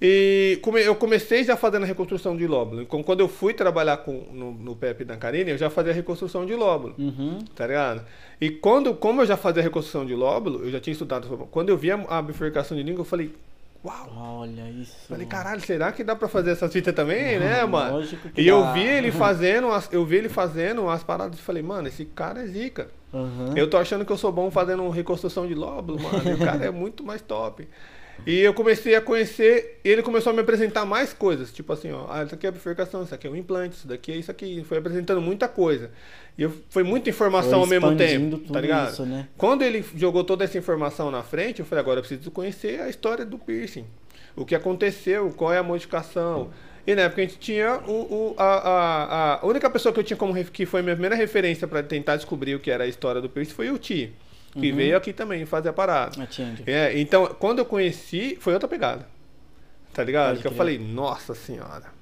E 0.00 0.58
come- 0.62 0.82
eu 0.82 0.94
comecei 0.94 1.42
já 1.42 1.56
fazendo 1.56 1.84
a 1.84 1.86
reconstrução 1.86 2.36
de 2.36 2.46
lóbulo. 2.46 2.82
Então, 2.82 3.02
quando 3.02 3.20
eu 3.20 3.28
fui 3.28 3.54
trabalhar 3.54 3.96
com, 3.98 4.26
no, 4.30 4.52
no 4.52 4.76
PEP 4.76 5.04
da 5.04 5.16
Karine, 5.16 5.52
eu 5.52 5.58
já 5.58 5.70
fazia 5.70 5.92
a 5.92 5.94
reconstrução 5.94 6.44
de 6.44 6.54
lóbulo. 6.54 6.94
Uhum. 6.98 7.38
Tá 7.54 7.66
ligado? 7.66 8.02
E 8.38 8.50
quando, 8.50 8.92
como 8.94 9.22
eu 9.22 9.26
já 9.26 9.36
fazia 9.38 9.62
a 9.62 9.64
reconstrução 9.64 10.04
de 10.04 10.14
lóbulo, 10.14 10.64
eu 10.64 10.70
já 10.70 10.78
tinha 10.80 10.92
estudado. 10.92 11.26
Quando 11.50 11.70
eu 11.70 11.78
vi 11.78 11.90
a, 11.90 11.94
a 12.10 12.20
bifurcação 12.20 12.76
de 12.76 12.82
língua, 12.82 13.00
eu 13.00 13.04
falei, 13.06 13.32
uau! 13.82 14.12
Olha 14.40 14.68
isso. 14.70 14.94
Falei, 15.08 15.26
caralho, 15.26 15.62
será 15.62 15.90
que 15.92 16.04
dá 16.04 16.14
pra 16.14 16.28
fazer 16.28 16.50
essas 16.50 16.70
fitas 16.70 16.94
também, 16.94 17.38
né, 17.38 17.64
mano? 17.64 17.94
Lógico 17.96 18.28
que 18.28 18.42
E 18.42 18.46
eu 18.46 18.60
dá. 18.60 18.72
vi 18.74 18.82
ele 18.82 19.10
fazendo, 19.12 19.68
as, 19.72 19.88
eu 19.90 20.04
vi 20.04 20.16
ele 20.16 20.28
fazendo 20.28 20.86
as 20.90 21.02
paradas 21.02 21.38
e 21.38 21.42
falei, 21.42 21.62
mano, 21.62 21.88
esse 21.88 22.04
cara 22.04 22.42
é 22.42 22.46
zica. 22.46 22.88
Aham. 23.14 23.54
Eu 23.56 23.70
tô 23.70 23.78
achando 23.78 24.04
que 24.04 24.12
eu 24.12 24.18
sou 24.18 24.30
bom 24.30 24.50
fazendo 24.50 24.86
reconstrução 24.90 25.46
de 25.46 25.54
lóbulo, 25.54 25.98
mano. 26.02 26.28
e 26.32 26.34
o 26.34 26.38
cara 26.38 26.66
é 26.66 26.70
muito 26.70 27.02
mais 27.02 27.22
top. 27.22 27.66
E 28.24 28.40
eu 28.40 28.54
comecei 28.54 28.94
a 28.94 29.00
conhecer, 29.00 29.78
ele 29.84 30.02
começou 30.02 30.30
a 30.30 30.34
me 30.34 30.40
apresentar 30.40 30.84
mais 30.84 31.12
coisas. 31.12 31.52
Tipo 31.52 31.72
assim, 31.72 31.92
ó, 31.92 32.06
ah, 32.10 32.24
isso 32.24 32.34
aqui 32.34 32.46
é 32.46 32.48
a 32.48 32.52
bifurcação, 32.52 33.02
isso 33.02 33.14
aqui 33.14 33.26
é 33.26 33.30
o 33.30 33.36
implante, 33.36 33.76
isso 33.76 33.86
daqui 33.86 34.10
é 34.12 34.16
isso 34.16 34.30
aqui. 34.30 34.64
Foi 34.64 34.78
apresentando 34.78 35.20
muita 35.20 35.46
coisa. 35.48 35.90
E 36.38 36.42
eu, 36.42 36.52
foi 36.70 36.82
muita 36.82 37.08
informação 37.10 37.60
ao 37.60 37.66
mesmo 37.66 37.86
tempo, 37.96 38.38
tá 38.52 38.60
ligado? 38.60 38.92
isso, 38.92 39.06
né? 39.06 39.28
Quando 39.36 39.62
ele 39.62 39.84
jogou 39.94 40.24
toda 40.24 40.44
essa 40.44 40.56
informação 40.58 41.10
na 41.10 41.22
frente, 41.22 41.60
eu 41.60 41.66
falei, 41.66 41.80
agora 41.82 41.98
eu 42.00 42.04
preciso 42.04 42.30
conhecer 42.30 42.80
a 42.80 42.88
história 42.88 43.24
do 43.24 43.38
piercing. 43.38 43.84
O 44.34 44.44
que 44.44 44.54
aconteceu, 44.54 45.32
qual 45.36 45.52
é 45.52 45.58
a 45.58 45.62
modificação. 45.62 46.50
E 46.86 46.94
na 46.94 47.02
época 47.02 47.22
a 47.22 47.24
gente 47.24 47.38
tinha 47.38 47.78
o, 47.86 47.92
o- 47.92 48.34
a, 48.36 48.44
a, 48.44 49.40
a 49.42 49.46
única 49.46 49.68
pessoa 49.70 49.92
que 49.92 49.98
eu 50.00 50.04
tinha 50.04 50.16
como 50.16 50.32
que 50.44 50.66
foi 50.66 50.82
minha 50.82 50.94
primeira 50.94 51.16
referência 51.16 51.66
para 51.66 51.82
tentar 51.82 52.16
descobrir 52.16 52.54
o 52.54 52.60
que 52.60 52.70
era 52.70 52.84
a 52.84 52.86
história 52.86 53.20
do 53.20 53.28
piercing 53.28 53.54
foi 53.54 53.70
o 53.70 53.78
Ti, 53.78 54.12
que 54.52 54.70
Uhum. 54.70 54.76
veio 54.76 54.96
aqui 54.96 55.12
também 55.12 55.44
fazer 55.46 55.68
a 55.68 55.72
parada. 55.72 56.20
A. 56.66 56.70
É, 56.70 56.98
então, 56.98 57.26
quando 57.38 57.58
eu 57.60 57.64
conheci, 57.64 58.36
foi 58.40 58.52
outra 58.54 58.68
pegada. 58.68 59.06
Tá 59.92 60.02
ligado? 60.04 60.30
Pode 60.30 60.40
Que 60.42 60.46
eu 60.48 60.52
falei, 60.52 60.78
nossa 60.78 61.34
senhora. 61.34 61.94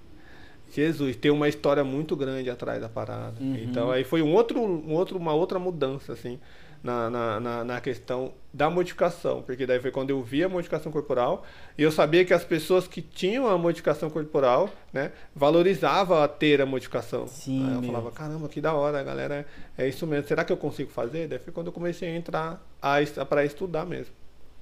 Jesus, 0.73 1.15
tem 1.15 1.31
uma 1.31 1.49
história 1.49 1.85
muito 1.85 2.17
grande 2.17 2.51
atrás 2.51 2.81
da 2.81 2.89
parada. 2.89 3.35
Uhum. 3.41 3.57
Então 3.63 3.91
aí 3.93 4.03
foi 4.03 4.23
um 4.23 4.33
outro, 4.35 4.61
um 4.61 4.93
outro, 4.93 5.17
uma 5.19 5.33
outra 5.33 5.59
mudança, 5.59 6.13
assim, 6.13 6.41
na, 6.85 7.09
na, 7.11 7.41
na, 7.41 7.64
na 7.64 7.80
questão 7.80 8.32
da 8.53 8.68
modificação. 8.70 9.43
Porque 9.43 9.66
daí 9.66 9.80
foi 9.80 9.91
quando 9.91 10.11
eu 10.11 10.22
vi 10.22 10.45
a 10.45 10.49
modificação 10.49 10.93
corporal 10.93 11.45
e 11.76 11.82
eu 11.82 11.91
sabia 11.91 12.24
que 12.24 12.32
as 12.35 12.45
pessoas 12.45 12.87
que 12.87 13.03
tinham 13.03 13.49
a 13.49 13.59
modificação 13.59 14.09
corporal, 14.11 14.68
né, 14.93 15.11
valorizavam 15.35 16.22
a 16.22 16.28
ter 16.28 16.61
a 16.61 16.66
modificação. 16.66 17.26
Sim, 17.26 17.66
aí 17.66 17.74
eu 17.76 17.82
falava, 17.82 18.12
caramba, 18.12 18.49
que 18.49 18.61
da 18.61 18.74
hora, 18.74 19.03
galera. 19.03 19.47
É 19.76 19.89
isso 19.89 20.07
mesmo. 20.07 20.28
Será 20.28 20.45
que 20.45 20.53
eu 20.53 20.57
consigo 20.57 20.91
fazer? 20.91 21.26
Daí 21.26 21.39
foi 21.41 21.53
quando 21.53 21.68
eu 21.68 21.72
comecei 21.72 22.09
a 22.09 22.14
entrar 22.16 22.62
a, 22.80 23.01
est- 23.03 23.18
para 23.24 23.45
estudar 23.45 23.85
mesmo 23.87 24.12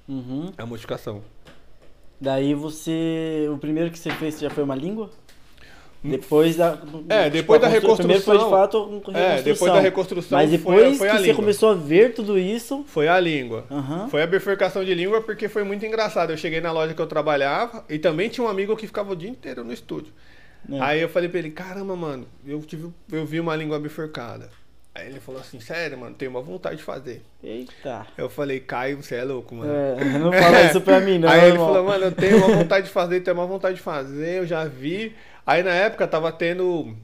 Uhum. 0.09 0.53
a 0.57 0.65
modificação. 0.65 1.23
Daí 2.21 2.55
você. 2.55 3.49
O 3.53 3.59
primeiro 3.59 3.91
que 3.91 3.99
você 3.99 4.11
fez 4.13 4.39
já 4.39 4.49
foi 4.49 4.63
uma 4.63 4.77
língua? 4.77 5.11
Depois 6.05 6.57
da. 6.57 6.79
É, 7.09 7.25
tipo, 7.25 7.31
depois 7.37 7.63
a 7.63 7.69
da 7.69 7.75
constru- 7.81 7.97
Primeiro 7.99 8.23
foi 8.23 8.37
de 8.37 8.43
reconstrução- 8.45 8.51
fato 8.51 9.03
a 9.15 9.19
É, 9.19 9.43
depois 9.43 9.73
da 9.73 9.81
reconstrução 9.81 10.39
Mas 10.39 10.49
foi- 10.51 10.59
depois 10.59 10.99
foi 10.99 11.09
a 11.09 11.11
que 11.13 11.17
você 11.19 11.23
língua. 11.27 11.37
começou 11.37 11.71
a 11.71 11.75
ver 11.75 12.13
tudo 12.13 12.37
isso. 12.39 12.85
Foi 12.89 13.07
a 13.07 13.21
língua. 13.21 13.65
Aham. 13.71 14.09
Foi 14.09 14.21
a 14.23 14.27
bifurcação 14.27 14.85
de 14.85 14.93
língua 14.95 15.21
porque 15.23 15.49
foi 15.49 15.63
muito 15.63 15.87
engraçado. 15.87 16.31
Eu 16.31 16.37
cheguei 16.37 16.61
na 16.61 16.73
loja 16.73 16.93
que 16.93 17.01
eu 17.01 17.07
trabalhava 17.07 17.85
e 17.89 17.99
também 18.01 18.29
tinha 18.29 18.45
um 18.45 18.49
amigo 18.51 18.77
que 18.77 18.87
ficava 18.87 19.13
o 19.13 19.17
dia 19.17 19.31
inteiro 19.31 19.63
no 19.63 19.73
estúdio. 19.73 20.13
É. 20.73 20.81
Aí 20.81 21.01
eu 21.01 21.09
falei 21.09 21.29
pra 21.29 21.39
ele, 21.39 21.51
caramba, 21.51 21.95
mano, 21.95 22.27
eu, 22.47 22.61
tive, 22.63 22.89
eu 23.13 23.25
vi 23.25 23.39
uma 23.39 23.55
língua 23.55 23.79
bifurcada. 23.79 24.49
Aí 24.95 25.07
ele 25.09 25.21
falou 25.21 25.41
assim, 25.41 25.59
sério, 25.59 25.97
mano, 25.97 26.15
tenho 26.15 26.31
uma 26.31 26.43
vontade 26.43 26.77
de 26.77 26.83
fazer. 26.83 27.23
Eita. 27.43 28.07
Eu 28.19 28.29
falei, 28.29 28.61
Caio, 28.61 29.03
você 29.03 29.15
é 29.15 29.25
louco, 29.25 29.55
mano. 29.55 29.73
É, 29.73 30.05
não 30.19 30.31
fala 30.33 30.63
isso 30.65 30.81
pra 30.83 30.99
mim, 31.01 31.19
não. 31.19 31.29
Aí 31.31 31.39
ele 31.45 31.53
irmão. 31.53 31.67
falou, 31.69 31.85
mano, 31.85 32.05
eu 32.05 32.13
tenho 32.13 32.37
uma 32.37 32.49
vontade 32.57 32.87
de 32.87 32.93
fazer, 32.93 33.21
tenho 33.21 33.37
uma 33.37 33.47
vontade 33.47 33.77
de 33.77 33.81
fazer, 33.83 34.39
eu 34.41 34.47
já 34.47 34.65
vi. 34.67 35.15
Aí 35.47 35.63
na 35.63 35.71
época 35.71 36.07
tava 36.07 36.31
tendo. 36.33 36.95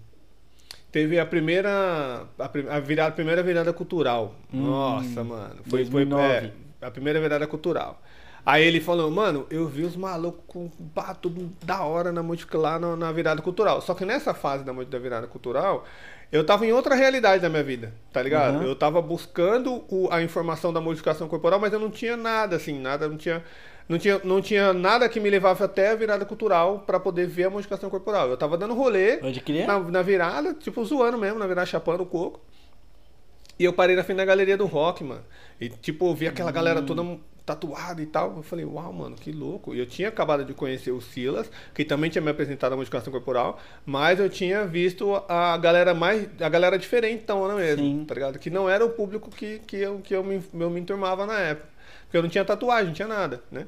Teve 0.91 1.19
a 1.19 1.27
primeira. 1.27 2.27
A, 2.39 2.77
a 2.77 2.81
virada, 2.81 3.09
a 3.11 3.13
primeira 3.13 3.43
virada 3.43 3.73
cultural. 3.73 4.35
Hum, 4.53 4.63
Nossa, 4.71 5.23
mano. 5.25 5.57
Foi, 5.69 5.85
foi 5.85 6.05
2009. 6.05 6.53
é, 6.83 6.87
a 6.87 6.91
primeira 6.91 7.21
virada 7.21 7.47
cultural. 7.47 8.01
Aí 8.47 8.65
ele 8.65 8.81
falou, 8.81 9.11
mano, 9.11 9.47
eu 9.51 9.67
vi 9.69 9.83
os 9.83 9.95
malucos 9.95 10.43
com 10.47 10.71
pá, 10.95 11.13
tudo 11.15 11.53
da 11.63 11.83
hora 11.83 12.11
na 12.11 12.23
música 12.23 12.57
lá 12.57 12.79
na, 12.79 12.97
na 12.97 13.13
virada 13.13 13.43
cultural. 13.43 13.83
Só 13.83 13.93
que 13.93 14.07
nessa 14.07 14.33
fase 14.33 14.65
da, 14.65 14.73
da 14.73 14.99
virada 14.99 15.27
cultural, 15.27 15.85
eu 16.33 16.43
tava 16.47 16.65
em 16.65 16.73
outra 16.73 16.95
realidade 16.95 17.43
da 17.43 17.51
minha 17.51 17.63
vida, 17.63 17.93
tá 18.11 18.23
ligado? 18.23 18.59
Uhum. 18.59 18.63
Eu 18.63 18.75
tava 18.75 19.03
buscando 19.03 19.85
o- 19.91 20.09
a 20.11 20.23
informação 20.23 20.73
da 20.73 20.81
modificação 20.81 21.29
corporal, 21.29 21.61
mas 21.61 21.75
eu 21.75 21.79
não 21.79 21.91
tinha 21.91 22.17
nada, 22.17 22.57
assim, 22.57 22.81
nada, 22.81 23.07
não 23.07 23.19
tinha. 23.19 23.45
Não 23.89 23.99
tinha, 23.99 24.21
não 24.23 24.43
tinha 24.43 24.73
nada 24.73 25.09
que 25.09 25.19
me 25.19 25.31
levava 25.31 25.65
até 25.65 25.91
a 25.91 25.95
virada 25.95 26.25
cultural 26.25 26.81
pra 26.81 27.01
poder 27.01 27.27
ver 27.27 27.45
a 27.45 27.51
modificação 27.51 27.89
corporal. 27.89 28.29
Eu 28.29 28.37
tava 28.37 28.59
dando 28.59 28.75
rolê 28.75 29.17
Pode 29.17 29.41
crer? 29.41 29.67
na, 29.67 29.79
na 29.79 30.03
virada, 30.03 30.53
tipo, 30.53 30.85
zoando 30.85 31.17
mesmo, 31.17 31.39
na 31.39 31.47
virada 31.47 31.67
chapando 31.67 32.03
o 32.03 32.07
coco. 32.07 32.41
E 33.59 33.65
eu 33.65 33.73
parei 33.73 33.97
na 33.97 34.05
frente 34.05 34.19
da 34.19 34.25
galeria 34.25 34.57
do 34.57 34.67
rock, 34.67 35.03
mano. 35.03 35.25
E, 35.61 35.69
tipo, 35.69 36.07
eu 36.07 36.15
vi 36.15 36.29
aquela 36.29 36.53
galera 36.53 36.81
toda 36.83 37.03
tatuada 37.45 38.03
e 38.03 38.07
tal. 38.07 38.37
Eu 38.37 38.43
falei, 38.43 38.65
uau, 38.65 38.93
mano, 38.93 39.17
que 39.17 39.33
louco. 39.33 39.75
E 39.75 39.79
eu 39.79 39.87
tinha 39.87 40.09
acabado 40.09 40.45
de 40.45 40.53
conhecer 40.53 40.91
o 40.91 41.01
Silas, 41.01 41.51
que 41.75 41.85
também 41.85 42.11
tinha 42.11 42.23
me 42.23 42.31
apresentado 42.31 42.75
a 42.75 42.77
modificação 42.77 43.11
corporal, 43.11 43.59
mas 43.87 44.21
eu 44.21 44.29
tinha 44.29 44.67
visto 44.67 45.15
a 45.29 45.57
galera 45.57 45.95
mais. 45.95 46.29
a 46.41 46.49
galera 46.49 46.79
diferente, 46.79 47.23
então, 47.25 47.49
mesmo, 47.57 47.83
Sim. 47.83 48.05
tá 48.07 48.15
ligado? 48.15 48.39
Que 48.39 48.51
não 48.51 48.69
era 48.69 48.85
o 48.85 48.91
público 48.91 49.31
que, 49.31 49.61
que, 49.61 49.77
eu, 49.79 49.99
que 49.99 50.15
eu, 50.15 50.23
me, 50.23 50.43
eu 50.53 50.71
me 50.71 50.79
enturmava 50.81 51.27
na 51.27 51.39
época. 51.41 51.78
Porque 52.09 52.17
eu 52.17 52.23
não 52.23 52.31
tinha 52.31 52.45
tatuagem, 52.45 52.87
não 52.87 52.95
tinha 52.95 53.07
nada, 53.09 53.43
né? 53.51 53.67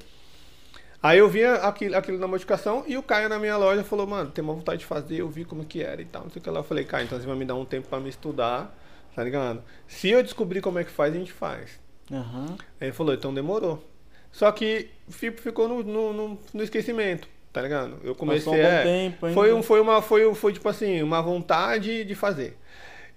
Aí 1.03 1.18
eu 1.18 1.28
via 1.28 1.55
aquilo, 1.55 1.97
aquilo 1.97 2.18
na 2.18 2.26
modificação 2.26 2.84
e 2.86 2.97
o 2.99 3.03
Caio 3.03 3.28
na 3.28 3.38
minha 3.38 3.57
loja 3.57 3.82
falou, 3.82 4.07
mano, 4.07 4.30
tem 4.30 4.45
uma 4.45 4.53
vontade 4.53 4.80
de 4.80 4.86
fazer, 4.86 5.16
eu 5.20 5.28
vi 5.30 5.45
como 5.47 5.64
que 5.64 5.82
era 5.82 6.03
e 6.03 6.05
tal, 6.05 6.24
não 6.24 6.30
sei 6.30 6.41
o 6.41 6.43
que 6.43 6.51
lá. 6.51 6.61
Eu 6.61 6.64
falei, 6.64 6.84
Caio, 6.84 7.05
então 7.07 7.18
você 7.18 7.26
vai 7.26 7.36
me 7.36 7.45
dar 7.47 7.55
um 7.55 7.64
tempo 7.64 7.88
pra 7.88 7.99
me 7.99 8.11
estudar, 8.11 8.76
tá 9.14 9.24
ligado? 9.24 9.62
Se 9.88 10.11
eu 10.11 10.22
descobrir 10.22 10.61
como 10.61 10.78
é 10.78 10.84
que 10.84 10.91
faz, 10.91 11.14
a 11.14 11.18
gente 11.18 11.32
faz. 11.32 11.80
Aham. 12.12 12.57
Aí 12.80 12.88
ele 12.88 12.93
falou, 12.93 13.14
então 13.14 13.32
demorou. 13.32 13.82
Só 14.30 14.51
que 14.53 14.91
fi- 15.09 15.30
ficou 15.32 15.66
no, 15.68 15.82
no, 15.82 16.12
no- 16.12 16.38
no 16.53 16.62
esquecimento, 16.62 17.26
tá 17.53 17.62
ligado? 17.62 17.97
Eu 18.05 18.14
comecei 18.14 18.53
um 18.53 18.57
é, 18.57 18.82
tempo 18.82 19.30
foi 19.32 19.53
um, 19.55 19.62
foi 19.62 19.80
uma 19.80 20.03
foi, 20.03 20.34
foi 20.34 20.53
tipo 20.53 20.68
assim, 20.68 21.03
uma 21.03 21.22
vontade 21.22 22.05
de 22.05 22.14
fazer. 22.14 22.59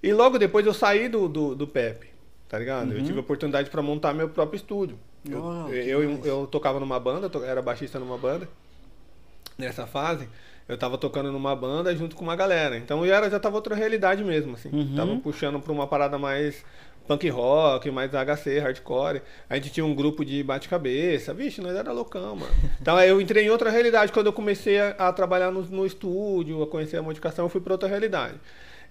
E 0.01 0.13
logo 0.13 0.39
depois 0.39 0.65
eu 0.65 0.73
saí 0.73 1.09
do, 1.09 1.27
do, 1.27 1.53
do 1.53 1.67
Pepe, 1.67 2.07
tá 2.47 2.57
ligado? 2.57 2.93
Eu 2.93 2.99
Uhum. 2.99 3.03
tive 3.03 3.17
a 3.17 3.21
oportunidade 3.21 3.69
pra 3.69 3.81
montar 3.81 4.13
meu 4.13 4.29
próprio 4.29 4.55
estúdio. 4.57 4.97
Eu, 5.29 5.67
que 5.69 5.89
eu, 5.89 6.25
eu, 6.25 6.47
tocava 6.47 6.79
numa 6.79 6.99
banda, 6.99 7.31
era 7.45 7.61
baixista 7.61 7.99
numa 7.99 8.17
banda. 8.17 8.47
Nessa 9.57 9.85
fase, 9.85 10.27
eu 10.67 10.77
tava 10.77 10.97
tocando 10.97 11.31
numa 11.31 11.55
banda 11.55 11.95
junto 11.95 12.15
com 12.15 12.23
uma 12.23 12.35
galera. 12.35 12.77
Então 12.77 13.05
já, 13.05 13.15
era, 13.17 13.29
já 13.29 13.39
tava 13.39 13.55
outra 13.55 13.75
realidade 13.75 14.23
mesmo, 14.23 14.53
assim. 14.53 14.69
Uhum. 14.69 14.95
Tava 14.95 15.15
puxando 15.17 15.59
pra 15.59 15.71
uma 15.71 15.87
parada 15.87 16.17
mais 16.17 16.63
punk 17.07 17.29
rock, 17.29 17.89
mais 17.91 18.11
HC, 18.11 18.59
hardcore. 18.59 19.21
A 19.49 19.55
gente 19.55 19.71
tinha 19.71 19.85
um 19.85 19.93
grupo 19.93 20.25
de 20.25 20.43
bate-cabeça. 20.43 21.33
Vixe, 21.33 21.61
nós 21.61 21.75
era 21.75 21.91
loucão, 21.91 22.35
mano. 22.35 22.53
Então 22.81 22.95
aí 22.95 23.09
eu 23.09 23.21
entrei 23.21 23.45
em 23.45 23.49
outra 23.49 23.69
realidade. 23.69 24.11
Quando 24.11 24.27
eu 24.27 24.33
comecei 24.33 24.79
a, 24.79 24.89
a 24.91 25.13
trabalhar 25.13 25.51
no, 25.51 25.61
no 25.61 25.85
estúdio, 25.85 26.61
a 26.61 26.67
conhecer 26.67 26.97
a 26.97 27.01
modificação, 27.01 27.45
eu 27.45 27.49
fui 27.49 27.61
pra 27.61 27.73
outra 27.73 27.87
realidade. 27.87 28.35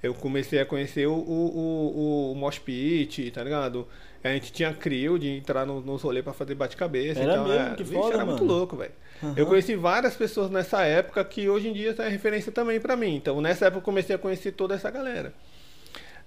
Eu 0.03 0.15
comecei 0.15 0.59
a 0.61 0.67
conhecer 0.67 1.07
o, 1.07 1.13
o, 1.13 1.57
o, 1.57 2.33
o 2.33 2.35
Mosh 2.35 2.59
Pit, 2.59 3.31
tá 3.31 3.45
ligado? 3.45 3.87
A 4.25 4.29
gente 4.29 4.53
tinha 4.53 4.73
crio 4.73 5.19
de 5.19 5.29
entrar 5.29 5.67
no- 5.67 5.81
nos 5.81 6.03
rolês 6.03 6.23
pra 6.25 6.33
fazer 6.33 6.55
bate-cabeça. 6.55 7.21
Era 7.21 7.33
então, 7.33 7.49
mesmo? 7.49 7.67
é, 7.73 7.75
Que 7.75 7.85
foda, 7.85 8.15
era 8.15 8.25
muito 8.25 8.45
mano. 8.45 8.55
louco, 8.59 8.77
velho. 8.77 8.93
Aham. 9.23 9.35
Eu 9.37 9.47
conheci 9.47 9.75
várias 9.75 10.15
pessoas 10.15 10.51
nessa 10.51 10.83
época 10.85 11.25
que 11.25 11.49
hoje 11.49 11.69
em 11.69 11.73
dia 11.73 11.95
é 11.99 12.09
referência 12.09 12.53
também 12.53 12.81
pra 12.81 12.95
mim. 12.97 13.17
Então, 13.17 13.41
nessa 13.41 13.67
época 13.67 13.79
eu 13.81 13.85
comecei 13.85 14.15
a 14.15 14.19
conhecer 14.19 14.53
toda 14.53 14.75
essa 14.75 14.91
galera. 14.91 15.33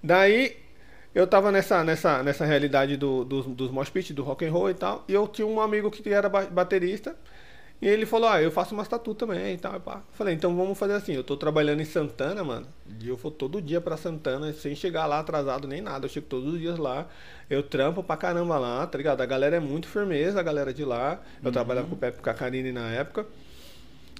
Daí, 0.02 0.56
eu 1.14 1.26
tava 1.26 1.50
nessa, 1.50 1.82
nessa, 1.82 2.22
nessa 2.22 2.44
realidade 2.44 2.96
do, 2.96 3.24
dos, 3.24 3.46
dos 3.46 3.70
mosh 3.70 3.88
pit, 3.90 4.12
do 4.12 4.22
rock 4.22 4.44
and 4.44 4.52
roll 4.52 4.70
e 4.70 4.74
tal, 4.74 5.04
e 5.08 5.14
eu 5.14 5.26
tinha 5.26 5.46
um 5.46 5.60
amigo 5.60 5.90
que 5.90 6.08
era 6.10 6.28
ba- 6.28 6.46
baterista, 6.46 7.16
e 7.80 7.86
ele 7.86 8.06
falou, 8.06 8.28
ah, 8.28 8.40
eu 8.40 8.50
faço 8.50 8.74
umas 8.74 8.88
tatu 8.88 9.14
também 9.14 9.54
e 9.54 9.58
tal, 9.58 9.78
pá. 9.80 10.02
Falei, 10.12 10.34
então 10.34 10.56
vamos 10.56 10.78
fazer 10.78 10.94
assim, 10.94 11.12
eu 11.12 11.22
tô 11.22 11.36
trabalhando 11.36 11.80
em 11.80 11.84
Santana, 11.84 12.42
mano, 12.42 12.66
e 13.00 13.08
eu 13.08 13.16
vou 13.16 13.30
todo 13.30 13.60
dia 13.60 13.80
pra 13.80 13.96
Santana, 13.96 14.52
sem 14.52 14.74
chegar 14.74 15.06
lá 15.06 15.20
atrasado 15.20 15.68
nem 15.68 15.80
nada, 15.80 16.06
eu 16.06 16.08
chego 16.08 16.26
todos 16.26 16.54
os 16.54 16.60
dias 16.60 16.78
lá, 16.78 17.06
eu 17.50 17.62
trampo 17.62 18.02
pra 18.02 18.16
caramba 18.16 18.58
lá, 18.58 18.86
tá 18.86 18.96
ligado? 18.96 19.20
A 19.20 19.26
galera 19.26 19.56
é 19.56 19.60
muito 19.60 19.88
firmeza, 19.88 20.40
a 20.40 20.42
galera 20.42 20.72
de 20.72 20.84
lá, 20.84 21.20
eu 21.44 21.52
trabalhava 21.52 21.86
com 21.86 21.94
o 21.94 21.98
Pepe 21.98 22.22
Cacarini 22.22 22.72
na 22.72 22.90
época, 22.90 23.26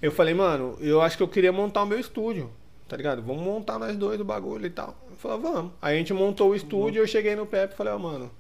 eu 0.03 0.13
falei, 0.13 0.35
mano, 0.35 0.77
eu 0.81 1.01
acho 1.01 1.17
que 1.17 1.23
eu 1.23 1.29
queria 1.29 1.53
montar 1.53 1.83
o 1.83 1.87
meu 1.87 1.99
estúdio, 1.99 2.51
tá 2.87 2.97
ligado? 2.97 3.23
Vamos 3.23 3.43
montar 3.43 3.79
nós 3.79 3.97
dois 3.97 4.21
o 4.21 4.25
bagulho 4.25 4.67
e 4.67 4.71
tal. 4.71 4.95
Eu 5.11 5.17
falei, 5.17 5.39
vamos. 5.41 5.73
Aí 5.81 5.95
a 5.95 5.99
gente 5.99 6.13
montou 6.13 6.51
o 6.51 6.55
estúdio, 6.55 7.03
eu 7.03 7.07
cheguei 7.07 7.35
no 7.35 7.47
Pepe 7.47 7.73
e 7.73 7.77
falei, 7.77 7.95
ó, 7.95 7.99
mano, 7.99 8.31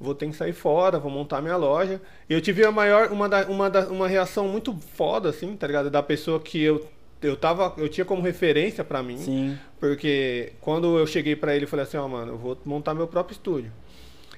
vou 0.00 0.14
ter 0.14 0.26
que 0.28 0.36
sair 0.36 0.52
fora, 0.52 0.98
vou 0.98 1.10
montar 1.10 1.40
minha 1.42 1.56
loja. 1.56 2.00
E 2.28 2.32
eu 2.32 2.40
tive 2.40 2.64
a 2.64 2.70
maior, 2.70 3.10
uma, 3.10 3.28
da, 3.28 3.46
uma, 3.46 3.68
da, 3.70 3.88
uma 3.88 4.06
reação 4.08 4.46
muito 4.48 4.74
foda, 4.94 5.28
assim, 5.30 5.56
tá 5.56 5.66
ligado? 5.66 5.90
Da 5.90 6.02
pessoa 6.02 6.38
que 6.40 6.62
eu, 6.62 6.86
eu 7.20 7.36
tava, 7.36 7.74
eu 7.76 7.88
tinha 7.88 8.04
como 8.04 8.22
referência 8.22 8.84
pra 8.84 9.02
mim. 9.02 9.18
Sim. 9.18 9.58
Porque 9.80 10.52
quando 10.60 10.98
eu 10.98 11.06
cheguei 11.06 11.34
pra 11.34 11.54
ele, 11.54 11.64
eu 11.64 11.68
falei 11.68 11.84
assim, 11.84 11.96
ó, 11.96 12.06
mano, 12.06 12.32
eu 12.32 12.38
vou 12.38 12.56
montar 12.64 12.94
meu 12.94 13.06
próprio 13.08 13.34
estúdio. 13.34 13.72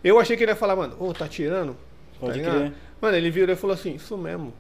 Eu 0.03 0.19
achei 0.19 0.37
que 0.37 0.43
ele 0.43 0.53
ia 0.53 0.57
falar, 0.57 0.77
mano, 0.77 0.97
ô, 0.99 1.13
tá 1.13 1.29
tirando? 1.29 1.77
Pode 2.19 2.33
tá 2.33 2.39
ligado? 2.39 2.59
crer. 2.59 2.73
Mano, 3.01 3.17
ele 3.17 3.31
virou 3.31 3.53
e 3.55 3.57
falou 3.57 3.75
assim, 3.75 3.95
isso 3.95 4.17
mesmo. 4.17 4.53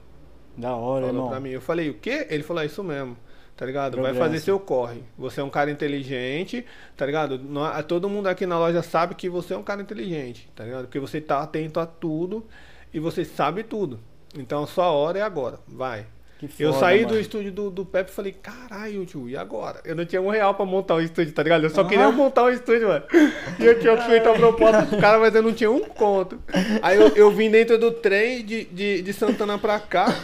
Da 0.57 0.75
hora, 0.75 1.07
Falou 1.07 1.17
irmão. 1.17 1.29
pra 1.31 1.41
mim. 1.41 1.51
Eu 1.51 1.61
falei, 1.61 1.89
o 1.89 1.95
quê? 1.95 2.27
Ele 2.29 2.43
falou, 2.43 2.63
é 2.63 2.67
isso 2.67 2.85
mesmo. 2.85 3.17
Tá 3.61 3.67
ligado? 3.67 3.97
Vai 3.97 4.05
Progresso. 4.13 4.19
fazer 4.33 4.41
seu 4.43 4.59
corre. 4.59 5.03
Você 5.19 5.39
é 5.43 5.45
um 5.45 5.51
cara 5.51 5.71
inteligente, 5.71 6.65
tá 6.97 7.05
ligado? 7.05 7.39
Nó- 7.39 7.71
todo 7.83 8.09
mundo 8.09 8.27
aqui 8.27 8.47
na 8.47 8.59
loja 8.59 8.83
sabe 8.83 9.15
que 9.15 9.29
você 9.29 9.53
é 9.53 9.57
um 9.59 9.63
cara 9.63 9.83
inteligente, 9.83 10.49
tá 10.57 10.65
ligado? 10.65 10.85
Porque 10.87 10.99
você 10.99 11.21
tá 11.21 11.43
atento 11.43 11.79
a 11.79 11.85
tudo 11.85 12.43
e 12.91 12.99
você 12.99 13.23
sabe 13.23 13.63
tudo. 13.63 14.01
Então 14.35 14.63
a 14.65 14.67
sua 14.67 14.91
hora 14.91 15.19
é 15.19 15.23
agora. 15.23 15.59
Vai. 15.69 16.07
Que 16.39 16.47
eu 16.65 16.73
foda, 16.73 16.87
saí 16.87 17.01
do 17.05 17.09
mano. 17.09 17.21
estúdio 17.21 17.53
do, 17.53 17.69
do 17.69 17.85
Pepe 17.85 18.11
e 18.11 18.15
falei, 18.15 18.33
caralho, 18.33 19.05
tio, 19.05 19.29
e 19.29 19.37
agora? 19.37 19.83
Eu 19.85 19.95
não 19.95 20.07
tinha 20.07 20.23
um 20.23 20.31
real 20.31 20.55
pra 20.55 20.65
montar 20.65 20.95
o 20.95 21.03
estúdio, 21.03 21.35
tá 21.35 21.43
ligado? 21.43 21.63
Eu 21.65 21.69
só 21.69 21.83
Ah. 21.83 21.85
queria 21.85 22.11
montar 22.11 22.45
o 22.45 22.49
estúdio, 22.49 22.89
mano. 22.89 23.05
E 23.59 23.67
eu 23.67 23.79
tinha 23.79 23.95
feito 23.99 24.27
a 24.27 24.33
proposta 24.33 24.87
pro 24.87 24.99
cara, 24.99 25.19
mas 25.19 25.35
eu 25.35 25.43
não 25.43 25.53
tinha 25.53 25.71
um 25.71 25.81
conto. 25.85 26.41
Aí 26.81 26.97
eu, 26.99 27.09
eu 27.09 27.31
vim 27.31 27.51
dentro 27.51 27.77
do 27.77 27.91
trem 27.93 28.43
de, 28.43 28.65
de, 28.65 29.03
de 29.03 29.13
Santana 29.13 29.59
pra 29.59 29.79
cá, 29.79 30.17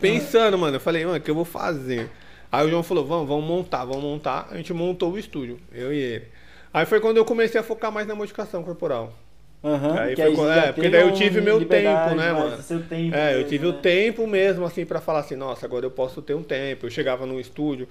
pensando, 0.00 0.56
mano. 0.56 0.76
Eu 0.76 0.80
falei, 0.80 1.04
mano, 1.04 1.18
o 1.18 1.20
que 1.20 1.28
eu 1.30 1.34
vou 1.34 1.44
fazer? 1.44 2.08
Aí 2.50 2.66
o 2.66 2.70
João 2.70 2.82
falou, 2.82 3.04
vamos, 3.04 3.28
vamos 3.28 3.44
montar, 3.44 3.84
vamos 3.84 4.02
montar. 4.02 4.48
A 4.50 4.56
gente 4.56 4.72
montou 4.72 5.12
o 5.12 5.18
estúdio, 5.18 5.58
eu 5.72 5.92
e 5.92 5.98
ele. 5.98 6.24
Aí 6.72 6.86
foi 6.86 7.00
quando 7.00 7.16
eu 7.16 7.24
comecei 7.24 7.60
a 7.60 7.64
focar 7.64 7.92
mais 7.92 8.06
na 8.06 8.14
modificação 8.14 8.62
corporal. 8.62 9.12
Aham, 9.62 10.00
Aí 10.00 10.16
foi 10.16 10.34
quando- 10.34 10.48
já 10.48 10.64
é, 10.66 10.72
porque 10.72 10.88
daí 10.88 11.02
eu 11.02 11.12
tive 11.12 11.40
meu 11.40 11.64
tempo, 11.64 12.14
né, 12.14 12.32
mano? 12.32 12.56
tempo 12.88 13.14
É, 13.14 13.34
eu 13.34 13.46
tive 13.46 13.66
o 13.66 13.72
né? 13.72 13.78
tempo 13.82 14.26
mesmo, 14.26 14.64
assim, 14.64 14.86
pra 14.86 15.00
falar 15.00 15.20
assim, 15.20 15.36
nossa, 15.36 15.66
agora 15.66 15.84
eu 15.84 15.90
posso 15.90 16.22
ter 16.22 16.34
um 16.34 16.42
tempo. 16.42 16.86
Eu 16.86 16.90
chegava 16.90 17.26
no 17.26 17.38
estúdio, 17.38 17.86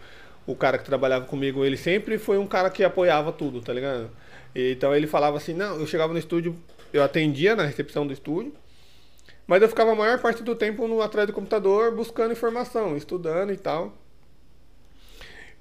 o 0.47 0.55
cara 0.55 0.78
que 0.78 0.86
trabalhava 0.86 1.26
comigo, 1.26 1.64
ele 1.64 1.78
sempre 1.78 2.18
foi 2.18 2.38
um 2.38 2.47
cara 2.47 2.70
que 2.70 2.84
apoiava 2.84 3.32
tudo, 3.32 3.62
tá 3.62 3.72
ligado? 3.72 4.10
E, 4.55 4.72
então 4.72 4.95
ele 4.95 5.05
falava 5.07 5.38
assim, 5.38 5.53
não, 5.53 5.80
eu 5.80 5.86
chegava 5.86 6.12
no 6.12 6.20
estúdio, 6.20 6.55
eu 6.91 7.03
atendia 7.03 7.55
na 7.55 7.64
recepção 7.64 8.07
do 8.07 8.12
estúdio, 8.14 8.51
mas 9.45 9.62
eu 9.62 9.70
ficava 9.70 9.91
a 9.91 9.95
maior 9.95 10.20
parte 10.20 10.43
do 10.43 10.55
tempo 10.55 10.88
no 10.88 11.01
atrás 11.01 11.28
do 11.28 11.34
computador 11.34 11.95
buscando 11.95 12.32
informação, 12.32 12.97
estudando 12.97 13.51
e 13.53 13.57
tal. 13.57 13.93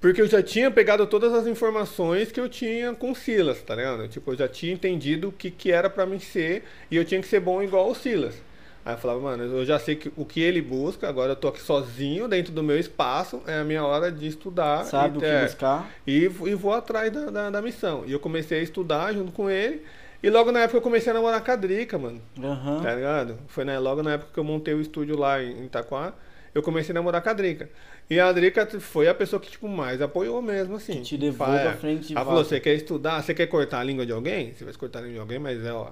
Porque 0.01 0.21
eu 0.21 0.27
já 0.29 0.43
tinha 0.43 0.71
pegado 0.71 1.07
todas 1.07 1.33
as 1.35 1.47
informações 1.47 2.31
que 2.31 2.39
eu 2.39 2.49
tinha 2.49 2.95
com 2.95 3.11
o 3.11 3.17
Silas, 3.17 3.61
tá 3.63 3.75
ligado? 3.75 4.07
Tipo, 4.09 4.33
eu 4.33 4.37
já 4.37 4.49
tinha 4.49 4.73
entendido 4.73 5.29
o 5.29 5.33
que, 5.33 5.51
que 5.51 5.73
era 5.73 5.91
pra 5.91 6.07
mim 6.07 6.21
ser 6.21 6.65
e 6.91 6.97
eu 6.97 7.05
tinha 7.05 7.21
que 7.21 7.27
ser 7.27 7.41
bom 7.41 7.63
igual 7.63 7.91
o 7.91 7.95
Silas. 7.95 8.41
Aí 8.85 8.95
eu 8.95 8.99
falava, 8.99 9.21
mano, 9.21 9.45
eu 9.45 9.67
já 9.67 9.79
sei 9.79 9.97
que, 9.97 10.11
o 10.17 10.25
que 10.25 10.41
ele 10.41 10.63
busca, 10.63 11.09
agora 11.09 11.33
eu 11.33 11.37
tô 11.37 11.49
aqui 11.49 11.61
sozinho 11.61 12.29
dentro 12.29 12.53
do 12.53 12.63
meu 12.63 12.79
espaço, 12.79 13.43
é 13.47 13.59
a 13.59 13.65
minha 13.65 13.85
hora 13.85 14.11
de 14.11 14.27
estudar. 14.27 14.85
Sabe 14.85 15.17
e, 15.17 15.19
o 15.19 15.21
que 15.21 15.27
é, 15.27 15.45
buscar? 15.45 15.91
e, 16.07 16.25
e 16.25 16.55
vou 16.55 16.73
atrás 16.73 17.13
da, 17.13 17.27
da, 17.27 17.51
da 17.51 17.61
missão. 17.61 18.05
E 18.07 18.13
eu 18.13 18.21
comecei 18.21 18.61
a 18.61 18.63
estudar 18.63 19.13
junto 19.13 19.33
com 19.33 19.51
ele. 19.51 19.85
E 20.23 20.31
logo 20.31 20.51
na 20.51 20.61
época 20.61 20.79
eu 20.79 20.83
comecei 20.83 21.11
a 21.11 21.15
namorar 21.15 21.45
com 21.45 21.51
a 21.51 21.57
Drica, 21.57 21.99
mano. 21.99 22.23
Aham. 22.43 22.81
Tá 22.83 22.95
ligado? 22.95 23.39
Foi 23.49 23.65
né, 23.65 23.79
logo 23.79 24.03
na 24.03 24.13
época 24.13 24.31
que 24.33 24.39
eu 24.39 24.45
montei 24.45 24.75
o 24.75 24.81
estúdio 24.81 25.19
lá 25.19 25.43
em 25.43 25.67
Itaquá, 25.67 26.15
eu 26.55 26.63
comecei 26.63 26.93
a 26.93 26.95
namorar 26.95 27.21
com 27.21 27.29
a 27.29 27.33
Drica. 27.33 27.69
E 28.11 28.19
a 28.19 28.33
Drica 28.33 28.67
foi 28.81 29.07
a 29.07 29.15
pessoa 29.15 29.39
que, 29.39 29.51
tipo, 29.51 29.69
mais 29.69 30.01
apoiou 30.01 30.41
mesmo, 30.41 30.77
assim. 30.77 30.95
Que 30.95 31.03
te 31.03 31.17
levou 31.17 31.47
pra 31.47 31.73
é. 31.73 31.75
frente 31.75 32.15
Ela 32.15 32.25
falou, 32.25 32.43
você 32.43 32.59
quer 32.59 32.75
estudar, 32.75 33.23
você 33.23 33.35
quer 33.35 33.47
cortar 33.47 33.81
a 33.81 33.85
língua 33.85 34.07
de 34.07 34.13
alguém? 34.13 34.53
Você 34.55 34.65
vai 34.65 34.73
cortar 34.75 35.01
a 35.01 35.03
língua 35.03 35.15
de 35.15 35.21
alguém, 35.21 35.39
mas 35.39 35.63
é, 35.63 35.73
ó, 35.73 35.91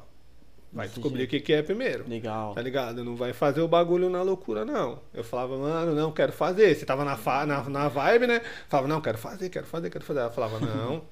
vai 0.72 0.88
descobrir 0.88 1.24
o 1.24 1.28
que, 1.28 1.40
que 1.40 1.52
é 1.52 1.62
primeiro. 1.62 2.09
Legal. 2.09 2.55
Tá 2.55 2.62
ligado? 2.62 3.05
Não 3.05 3.16
vai 3.16 3.34
fazer 3.34 3.60
o 3.60 3.68
bagulho 3.68 4.09
na 4.09 4.22
loucura, 4.22 4.64
não. 4.64 5.01
Eu 5.12 5.22
falava, 5.22 5.59
mano, 5.59 5.94
não, 5.94 6.10
quero 6.10 6.32
fazer. 6.32 6.74
Você 6.74 6.86
tava 6.86 7.05
na, 7.05 7.18
na, 7.47 7.68
na 7.68 7.88
vibe, 7.88 8.26
né? 8.26 8.40
Falava, 8.68 8.88
não, 8.88 9.01
quero 9.02 9.18
fazer, 9.18 9.51
quero 9.51 9.66
fazer, 9.66 9.90
quero 9.90 10.05
fazer. 10.05 10.20
Ela 10.20 10.30
falava, 10.30 10.59
não, 10.59 11.02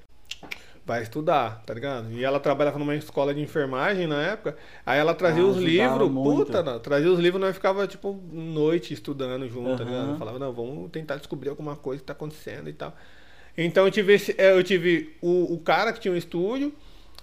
vai 0.85 1.01
estudar, 1.01 1.63
tá 1.65 1.73
ligado? 1.73 2.11
E 2.11 2.23
ela 2.23 2.39
trabalhava 2.39 2.77
numa 2.77 2.95
escola 2.95 3.33
de 3.33 3.41
enfermagem 3.41 4.05
na 4.05 4.21
época, 4.21 4.55
aí 4.85 4.99
ela 4.99 5.15
trazia 5.15 5.43
Ah, 5.43 5.47
os 5.47 5.57
livros, 5.57 6.11
muito. 6.11 6.45
puta, 6.45 6.61
não, 6.61 6.79
trazia 6.79 7.11
os 7.11 7.19
livros, 7.19 7.41
nós 7.41 7.55
ficava, 7.55 7.87
tipo, 7.87 8.13
noite 8.31 8.93
estudando 8.93 9.47
junto, 9.49 9.77
tá 9.77 9.83
Aham. 9.83 9.91
ligado? 9.91 10.17
Falava, 10.19 10.39
não, 10.39 10.53
vamos 10.53 10.91
tentar 10.91 11.15
descobrir 11.15 11.49
alguma 11.49 11.75
coisa 11.75 12.01
que 12.01 12.05
tá 12.05 12.13
acontecendo 12.13 12.69
e 12.69 12.73
tal. 12.73 12.95
Então 13.57 13.85
eu 13.85 13.91
tive, 13.91 14.15
eh, 14.37 14.51
eu 14.51 14.63
tive 14.63 15.15
o, 15.21 15.53
o 15.55 15.59
cara 15.59 15.91
que 15.91 15.99
tinha 15.99 16.13
um 16.13 16.17
estúdio, 16.17 16.71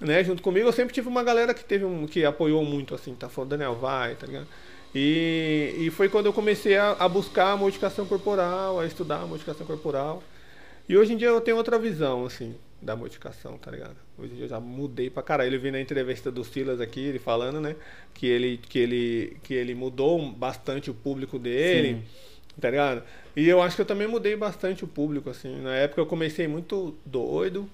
né, 0.01 0.25
junto 0.25 0.43
comigo, 0.43 0.67
eu 0.69 0.73
sempre 0.73 0.93
tive 0.93 1.07
uma 1.09 1.23
galera 1.23 1.55
que 1.55 1.65
teve 1.65 1.85
um, 1.85 2.07
que 2.07 2.25
apoiou 2.25 2.65
muito, 2.65 2.95
assim, 2.95 3.15
tá 3.15 3.29
falando, 3.29 3.51
Daniel, 3.51 3.77
vai, 3.77 4.17
tá 4.17 4.27
ligado? 4.27 4.49
E, 4.95 5.75
e 5.79 5.91
foi 5.91 6.09
quando 6.09 6.27
eu 6.27 6.33
comecei 6.33 6.77
a, 6.77 6.93
a 6.99 7.09
buscar 7.09 7.53
a 7.53 7.57
modificação 7.57 8.05
corporal, 8.07 8.81
a 8.81 8.87
estudar 8.87 9.21
a 9.21 9.27
modificação 9.27 9.67
corporal. 9.67 10.23
E 10.89 10.97
hoje 10.97 11.13
em 11.13 11.17
dia 11.17 11.29
eu 11.29 11.41
tenho 11.41 11.57
outra 11.57 11.79
visão, 11.79 12.27
assim, 12.27 12.55
da 12.83 12.97
modificação, 12.97 13.57
tá 13.57 13.71
ligado? 13.71 13.97
Hoje 14.19 14.33
em 14.33 14.37
dia 14.37 14.45
eu 14.45 14.49
já 14.49 14.59
mudei 14.59 15.09
pra 15.09 15.23
caralho. 15.23 15.49
Ele 15.49 15.59
vi 15.59 15.71
na 15.71 15.81
entrevista 15.81 16.31
do 16.31 16.45
Silas 16.45 16.81
aqui, 16.81 17.01
ele 17.01 17.19
falando, 17.19 17.61
né, 17.61 17.77
que 18.13 18.27
ele, 18.27 18.59
que 18.59 18.79
ele, 18.79 19.37
que 19.43 19.55
ele 19.55 19.75
mudou 19.75 20.31
bastante 20.33 20.91
o 20.91 20.95
público 20.95 21.39
dele, 21.39 21.95
Sim. 21.95 22.61
tá 22.61 22.71
ligado? 22.71 23.03
E 23.37 23.49
eu 23.49 23.63
acho 23.63 23.77
que 23.77 23.83
eu 23.83 23.87
também 23.87 24.09
mudei 24.09 24.37
bastante 24.37 24.85
o 24.85 24.89
público, 24.89 25.31
assim. 25.31 25.63
Na 25.63 25.75
época 25.75 26.01
eu 26.01 26.07
comecei 26.07 26.49
muito 26.49 26.95
doido, 27.07 27.71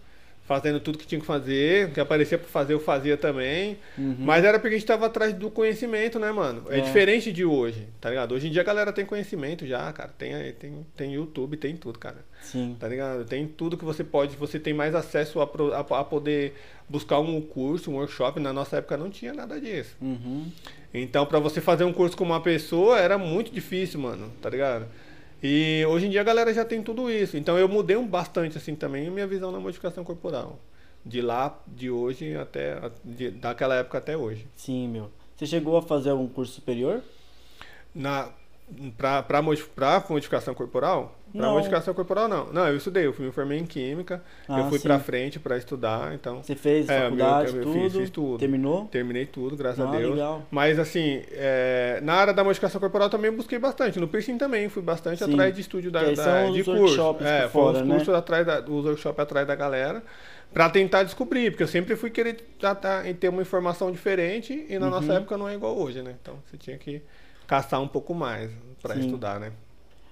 fazendo 0.48 0.80
tudo 0.80 0.96
que 0.98 1.06
tinha 1.06 1.20
que 1.20 1.26
fazer, 1.26 1.86
o 1.88 1.90
que 1.92 2.00
aparecia 2.00 2.38
pra 2.38 2.48
fazer 2.48 2.72
eu 2.72 2.80
fazia 2.80 3.16
também. 3.18 3.76
Mas 4.18 4.42
era 4.44 4.58
porque 4.58 4.74
a 4.74 4.78
gente 4.78 4.86
tava 4.88 5.04
atrás 5.06 5.32
do 5.34 5.50
conhecimento, 5.50 6.18
né, 6.18 6.32
mano? 6.32 6.64
É, 6.70 6.78
É. 6.78 6.80
diferente 6.80 7.30
de 7.30 7.44
hoje, 7.44 7.86
tá 8.00 8.08
ligado? 8.08 8.34
Hoje 8.34 8.48
em 8.48 8.50
dia 8.50 8.62
a 8.62 8.64
galera 8.64 8.90
tem 8.92 9.04
conhecimento 9.04 9.66
já, 9.66 9.92
cara. 9.92 10.10
Tem, 10.16 10.32
tem, 10.54 10.86
tem 10.96 11.12
YouTube, 11.14 11.58
tem 11.58 11.76
tudo, 11.76 11.98
cara. 11.98 12.24
Sim. 12.40 12.74
Tá 12.80 12.88
ligado? 12.88 13.26
Tem 13.26 13.46
tudo 13.46 13.76
que 13.76 13.84
você 13.84 14.02
pode, 14.02 14.34
você 14.36 14.58
tem 14.58 14.72
mais 14.72 14.94
acesso 14.94 15.38
a, 15.40 15.44
a, 15.44 16.00
a 16.00 16.04
poder 16.04 16.54
buscar 16.88 17.18
um 17.18 17.38
curso, 17.42 17.90
um 17.90 17.96
workshop. 17.96 18.40
Na 18.40 18.52
nossa 18.52 18.78
época 18.78 18.96
não 18.96 19.10
tinha 19.10 19.34
nada 19.34 19.60
disso. 19.60 19.94
Uhum. 20.00 20.50
Então, 20.94 21.26
pra 21.26 21.38
você 21.38 21.60
fazer 21.60 21.84
um 21.84 21.92
curso 21.92 22.16
com 22.16 22.24
uma 22.24 22.40
pessoa 22.40 22.98
era 22.98 23.18
muito 23.18 23.52
difícil, 23.52 24.00
mano, 24.00 24.32
tá 24.40 24.48
ligado? 24.48 24.86
E 25.42 25.84
hoje 25.88 26.06
em 26.06 26.10
dia 26.10 26.20
a 26.20 26.24
galera 26.24 26.52
já 26.52 26.64
tem 26.64 26.82
tudo 26.82 27.10
isso. 27.10 27.36
Então 27.36 27.58
eu 27.58 27.68
mudei 27.68 27.96
um 27.96 28.06
bastante 28.06 28.58
assim 28.58 28.74
também 28.74 29.06
a 29.06 29.10
minha 29.10 29.26
visão 29.26 29.52
na 29.52 29.60
modificação 29.60 30.02
corporal. 30.04 30.58
De 31.04 31.20
lá, 31.22 31.58
de 31.66 31.90
hoje 31.90 32.36
até 32.36 32.80
de- 33.04 33.30
daquela 33.30 33.76
época 33.76 33.98
até 33.98 34.16
hoje. 34.16 34.46
Sim, 34.56 34.88
meu. 34.88 35.10
Você 35.36 35.46
chegou 35.46 35.76
a 35.76 35.82
fazer 35.82 36.10
algum 36.10 36.26
curso 36.28 36.52
superior? 36.54 37.02
Na 37.94 38.30
pra 38.96 39.42
modificação 40.08 40.54
corporal? 40.54 41.14
Não. 41.34 41.52
modificação 41.52 41.92
corporal 41.92 42.26
não. 42.26 42.46
Não, 42.54 42.66
eu 42.68 42.78
estudei, 42.78 43.04
eu 43.04 43.12
fui- 43.12 43.26
me 43.26 43.32
formei 43.32 43.58
em 43.58 43.66
química, 43.66 44.22
Ah, 44.48 44.60
eu 44.60 44.68
fui 44.70 44.78
pra 44.78 44.98
frente 44.98 45.38
pra 45.38 45.58
estudar, 45.58 46.14
então 46.14 46.42
Você 46.42 46.54
fez 46.54 46.88
É, 46.88 47.02
faculdade, 47.02 47.52
meu- 47.52 47.62
eu 47.64 47.72
fiz- 47.74 47.92
tudo? 47.92 48.00
fiz 48.00 48.10
tudo. 48.10 48.38
Terminou? 48.38 48.86
Terminei 48.86 49.26
tudo, 49.26 49.54
graças 49.54 49.78
Ah, 49.84 49.88
a 49.88 49.96
Deus. 49.98 50.12
legal. 50.12 50.42
Mas 50.50 50.78
assim, 50.78 51.22
é, 51.32 52.00
na 52.02 52.14
área 52.14 52.32
da 52.32 52.42
modificação 52.42 52.80
corporal 52.80 53.10
também 53.10 53.30
busquei 53.30 53.58
bastante. 53.58 54.00
No 54.00 54.08
piercing 54.08 54.38
também, 54.38 54.70
fui 54.70 54.82
bastante 54.82 55.22
Sim. 55.22 55.30
atrás 55.30 55.54
de 55.54 55.60
estúdio 55.60 55.90
da, 55.90 56.02
da- 56.02 56.16
são 56.16 56.52
de 56.52 56.60
os 56.62 56.66
curso. 56.66 56.82
workshops 56.82 57.26
É, 57.26 57.46
fora, 57.48 57.78
os 57.82 57.86
né? 57.86 57.94
cursos 57.94 58.14
atrás 58.14 58.46
da, 58.46 58.60
os 58.60 58.84
workshops 58.86 59.20
atrás 59.20 59.46
da 59.46 59.54
galera. 59.54 60.02
Pra 60.50 60.70
tentar 60.70 61.02
descobrir, 61.02 61.50
porque 61.50 61.62
eu 61.62 61.68
sempre 61.68 61.94
fui 61.94 62.08
querer 62.08 62.38
tratar 62.58 63.06
em 63.06 63.12
ter 63.14 63.28
uma 63.28 63.42
informação 63.42 63.92
diferente 63.92 64.64
e 64.66 64.78
na 64.78 64.86
Uhum. 64.86 64.92
nossa 64.92 65.12
época 65.12 65.36
não 65.36 65.46
é 65.46 65.52
igual 65.54 65.76
hoje, 65.78 66.00
né? 66.00 66.14
Então 66.22 66.36
você 66.46 66.56
tinha 66.56 66.78
que 66.78 67.02
caçar 67.48 67.80
um 67.80 67.88
pouco 67.88 68.14
mais 68.14 68.52
pra 68.80 68.94
Sim. 68.94 69.00
estudar, 69.00 69.40
né? 69.40 69.50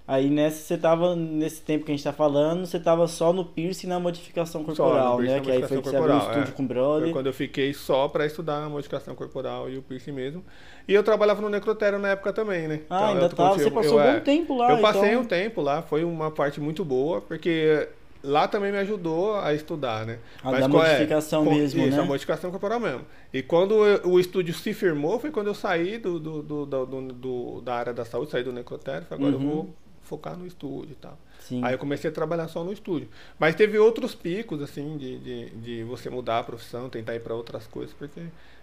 Aí 0.09 0.31
nessa 0.31 0.59
você 0.63 0.79
tava, 0.79 1.17
nesse 1.17 1.61
tempo 1.63 1.85
que 1.85 1.91
a 1.91 1.95
gente 1.95 2.05
tá 2.05 2.13
falando, 2.13 2.65
você 2.65 2.79
tava 2.79 3.09
só 3.09 3.33
no 3.33 3.45
piercing 3.45 3.89
e 3.89 3.91
na 3.91 3.99
modificação 3.99 4.63
corporal, 4.63 5.17
piercing 5.17 5.35
né? 5.35 5.41
Que 5.41 5.51
aí 5.51 5.63
foi 5.65 5.83
que 5.83 5.89
você 5.89 5.97
abriu 5.97 6.17
estúdio 6.17 6.49
é. 6.49 6.53
com 6.53 6.63
o 6.63 6.67
brother. 6.67 7.03
Foi 7.03 7.13
quando 7.13 7.27
eu 7.27 7.33
fiquei 7.33 7.75
só 7.75 8.07
pra 8.07 8.25
estudar 8.25 8.65
a 8.65 8.69
modificação 8.69 9.17
corporal 9.17 9.69
e 9.69 9.77
o 9.77 9.83
piercing 9.83 10.13
mesmo. 10.13 10.45
E 10.87 10.95
eu 10.95 11.03
trabalhava 11.03 11.43
no 11.43 11.49
necrotério 11.49 11.99
na 11.99 12.11
época 12.11 12.33
também, 12.33 12.69
né? 12.69 12.83
Ah, 12.89 12.97
Então, 12.97 13.09
ainda 13.09 13.25
eu- 13.25 13.29
tava. 13.31 13.59
Você 13.59 13.71
passou 13.71 13.99
eu, 14.01 14.07
um 14.07 14.09
é, 14.09 14.15
bom 14.15 14.21
tempo 14.21 14.57
lá, 14.57 14.71
Eu 14.71 14.79
passei 14.81 15.11
então. 15.11 15.23
um 15.23 15.25
tempo 15.25 15.61
lá, 15.61 15.83
foi 15.83 16.05
uma 16.05 16.31
parte 16.31 16.61
muito 16.61 16.85
boa, 16.85 17.21
porque 17.21 17.89
lá 18.27 18.47
também 18.49 18.71
me 18.73 18.79
ajudou 18.79 19.37
a 19.37 19.55
estudar, 19.55 20.05
né? 20.05 20.19
A 20.43 20.51
da 20.53 20.69
qual 20.69 20.85
é? 20.85 20.93
modificação 20.95 21.45
Com- 21.45 21.55
mesmo, 21.55 21.81
isso, 21.87 21.97
né? 21.97 22.03
a 22.03 22.05
modificação 22.07 22.51
corporal 22.51 22.81
mesmo. 22.81 23.03
E 23.33 23.43
quando 23.43 23.75
eu- 23.87 24.09
o 24.11 24.21
estúdio 24.21 24.53
se 24.55 24.75
firmou, 24.75 25.19
foi 25.19 25.31
quando 25.31 25.47
eu 25.47 25.55
saí 25.55 25.99
do, 25.99 26.19
do, 26.19 26.43
do- 26.43 26.87
do- 26.87 27.61
da 27.63 27.75
área 27.75 27.95
da 27.95 28.05
saúde, 28.05 28.31
saí 28.31 28.43
do 28.43 28.53
necrotério, 28.53 29.07
falei, 29.07 29.27
agora 29.29 29.43
Uhum. 29.43 29.49
eu 29.51 29.55
vou 29.57 29.75
focar 30.03 30.37
no 30.37 30.47
estúdio 30.47 30.93
e 30.93 30.97
tal. 30.97 31.19
Sim. 31.41 31.61
Aí 31.65 31.75
eu 31.75 31.79
comecei 31.79 32.11
a 32.11 32.13
trabalhar 32.13 32.49
só 32.49 32.63
no 32.63 32.73
estúdio. 32.73 33.09
Mas 33.39 33.55
teve 33.55 33.79
outros 33.79 34.15
picos, 34.15 34.61
assim, 34.63 34.97
de, 34.97 35.19
de, 35.19 35.51
de 35.51 35.83
você 35.85 36.09
mudar 36.11 36.41
a 36.41 36.45
profissão, 36.45 36.89
tentar 36.89 37.15
ir 37.15 37.21
para 37.21 37.35
outras 37.35 37.67
coisas, 37.67 37.93
porque 37.95 38.21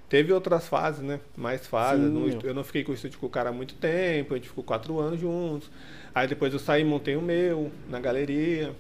teve 0.10 0.32
outras 0.34 0.68
fases, 0.68 1.02
né? 1.02 1.20
Mais 1.36 1.66
fases. 1.68 2.06
Eu 2.44 2.54
não 2.54 2.64
fiquei 2.64 2.84
com 2.84 2.92
o 2.92 2.96
estúdio 2.96 3.20
com 3.20 3.26
o 3.26 3.30
cara 3.30 3.50
há 3.50 3.54
muito 3.54 3.76
tempo, 3.76 4.34
a 4.34 4.38
gente 4.38 4.48
ficou 4.50 4.64
quatro 4.64 5.00
anos 5.00 5.20
juntos. 5.20 5.70
Aí 6.16 6.28
depois 6.28 6.54
eu 6.54 6.60
saí 6.60 6.82
e 6.82 6.86
montei 6.86 7.16
o 7.16 7.22
meu, 7.22 7.72
na 7.90 8.00
galeria, 8.00 8.74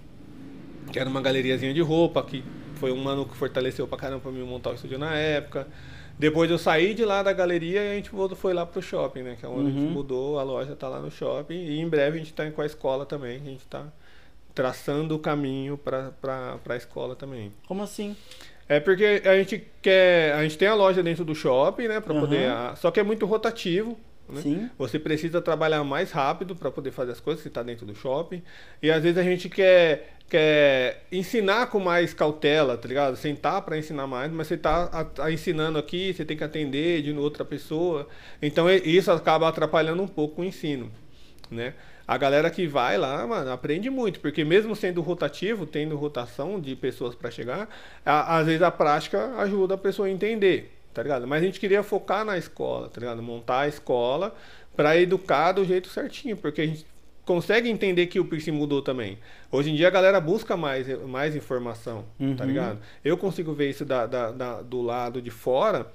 que 0.91 0.99
era 0.99 1.09
uma 1.09 1.21
galeriazinha 1.21 1.73
de 1.73 1.81
roupa, 1.81 2.21
que 2.23 2.43
foi 2.75 2.91
um 2.91 2.97
mano 3.03 3.25
que 3.25 3.35
fortaleceu 3.35 3.87
pra 3.87 3.97
caramba 3.97 4.21
pra 4.21 4.31
mim 4.31 4.43
montar 4.43 4.71
o 4.71 4.73
estúdio 4.75 4.97
na 4.99 5.13
época. 5.15 5.67
Depois 6.19 6.49
eu 6.51 6.57
saí 6.59 6.93
de 6.93 7.03
lá 7.03 7.23
da 7.23 7.33
galeria 7.33 7.81
e 7.83 7.91
a 7.91 7.95
gente 7.95 8.11
foi 8.35 8.53
lá 8.53 8.65
pro 8.65 8.81
shopping, 8.81 9.23
né? 9.23 9.35
Que 9.39 9.45
é 9.45 9.49
onde 9.49 9.61
a 9.61 9.63
Uhum. 9.63 9.71
gente 9.71 9.91
mudou, 9.91 10.37
a 10.39 10.43
loja 10.43 10.75
tá 10.75 10.87
lá 10.87 10.99
no 10.99 11.09
shopping. 11.09 11.55
E 11.55 11.79
em 11.79 11.87
breve 11.89 12.17
a 12.17 12.19
gente 12.19 12.33
tá 12.33 12.49
com 12.51 12.61
a 12.61 12.65
escola 12.65 13.05
também. 13.05 13.37
A 13.37 13.49
gente 13.49 13.65
tá 13.65 13.85
traçando 14.53 15.15
o 15.15 15.19
caminho 15.19 15.77
pra, 15.77 16.11
pra, 16.21 16.57
pra 16.63 16.75
escola 16.77 17.15
também. 17.15 17.51
Como 17.67 17.81
assim? 17.81 18.15
É 18.69 18.79
porque 18.79 19.21
a 19.25 19.35
gente 19.37 19.65
quer. 19.81 20.33
A 20.35 20.43
gente 20.43 20.57
tem 20.57 20.67
a 20.67 20.75
loja 20.75 21.01
dentro 21.03 21.25
do 21.25 21.33
shopping, 21.35 21.87
né? 21.87 21.99
Pra 21.99 22.13
Aham. 22.13 22.21
poder. 22.21 22.49
a- 22.49 22.75
só 22.75 22.91
que 22.91 22.99
é 22.99 23.03
muito 23.03 23.25
rotativo. 23.25 23.97
Né? 24.29 24.41
Sim. 24.41 24.69
Você 24.77 24.97
precisa 24.97 25.41
trabalhar 25.41 25.83
mais 25.83 26.11
rápido 26.11 26.55
para 26.55 26.71
poder 26.71 26.91
fazer 26.91 27.11
as 27.11 27.19
coisas 27.19 27.41
que 27.41 27.49
está 27.49 27.61
dentro 27.61 27.85
do 27.85 27.93
shopping. 27.93 28.41
E 28.81 28.89
às 28.89 29.03
vezes 29.03 29.17
a 29.17 29.23
gente 29.23 29.49
quer, 29.49 30.12
quer 30.29 31.03
ensinar 31.11 31.67
com 31.67 31.79
mais 31.79 32.13
cautela, 32.13 32.77
tá 32.77 32.87
ligado? 32.87 33.15
Sentar 33.15 33.61
para 33.61 33.77
ensinar 33.77 34.07
mais, 34.07 34.31
mas 34.31 34.47
você 34.47 34.55
está 34.55 34.89
ensinando 35.31 35.77
aqui, 35.77 36.13
você 36.13 36.25
tem 36.25 36.35
que 36.35 36.43
atender 36.43 37.01
de 37.03 37.13
outra 37.13 37.45
pessoa. 37.45 38.07
Então 38.41 38.69
isso 38.69 39.11
acaba 39.11 39.47
atrapalhando 39.47 40.01
um 40.01 40.07
pouco 40.07 40.41
o 40.41 40.45
ensino, 40.45 40.91
né? 41.51 41.73
A 42.05 42.17
galera 42.17 42.49
que 42.49 42.67
vai 42.67 42.97
lá, 42.97 43.25
mano, 43.25 43.49
aprende 43.51 43.89
muito, 43.89 44.19
porque 44.19 44.43
mesmo 44.43 44.75
sendo 44.75 45.01
rotativo, 45.01 45.65
tendo 45.65 45.95
rotação 45.95 46.59
de 46.59 46.75
pessoas 46.75 47.15
para 47.15 47.31
chegar, 47.31 47.69
a- 48.05 48.37
às 48.39 48.45
vezes 48.45 48.61
a 48.61 48.69
prática 48.71 49.35
ajuda 49.37 49.75
a 49.75 49.77
pessoa 49.77 50.07
a 50.07 50.11
entender, 50.11 50.73
tá 50.93 51.01
ligado? 51.01 51.25
Mas 51.25 51.41
a 51.41 51.45
gente 51.45 51.59
queria 51.61 51.81
focar 51.81 52.25
na 52.25 52.37
escola, 52.37 52.89
tá 52.89 52.99
ligado? 52.99 53.21
Montar 53.21 53.61
a 53.61 53.67
escola 53.69 54.35
para 54.75 54.97
educar 54.97 55.53
do 55.53 55.63
jeito 55.63 55.87
certinho, 55.89 56.35
porque 56.35 56.61
a 56.61 56.65
gente 56.65 56.85
consegue 57.25 57.69
entender 57.69 58.07
que 58.07 58.19
o 58.19 58.25
piercing 58.25 58.51
mudou 58.51 58.81
também. 58.81 59.17
Hoje 59.51 59.71
em 59.71 59.75
dia 59.75 59.87
a 59.87 59.91
galera 59.91 60.19
busca 60.19 60.57
mais, 60.57 60.87
mais 61.07 61.35
informação, 61.35 62.05
tá 62.37 62.43
Uhum. 62.43 62.49
ligado? 62.49 62.79
Eu 63.03 63.17
consigo 63.17 63.53
ver 63.53 63.69
isso 63.69 63.85
da, 63.85 64.05
da- 64.05 64.31
da- 64.31 64.61
do 64.61 64.81
lado 64.81 65.21
de 65.21 65.29
fora, 65.31 65.87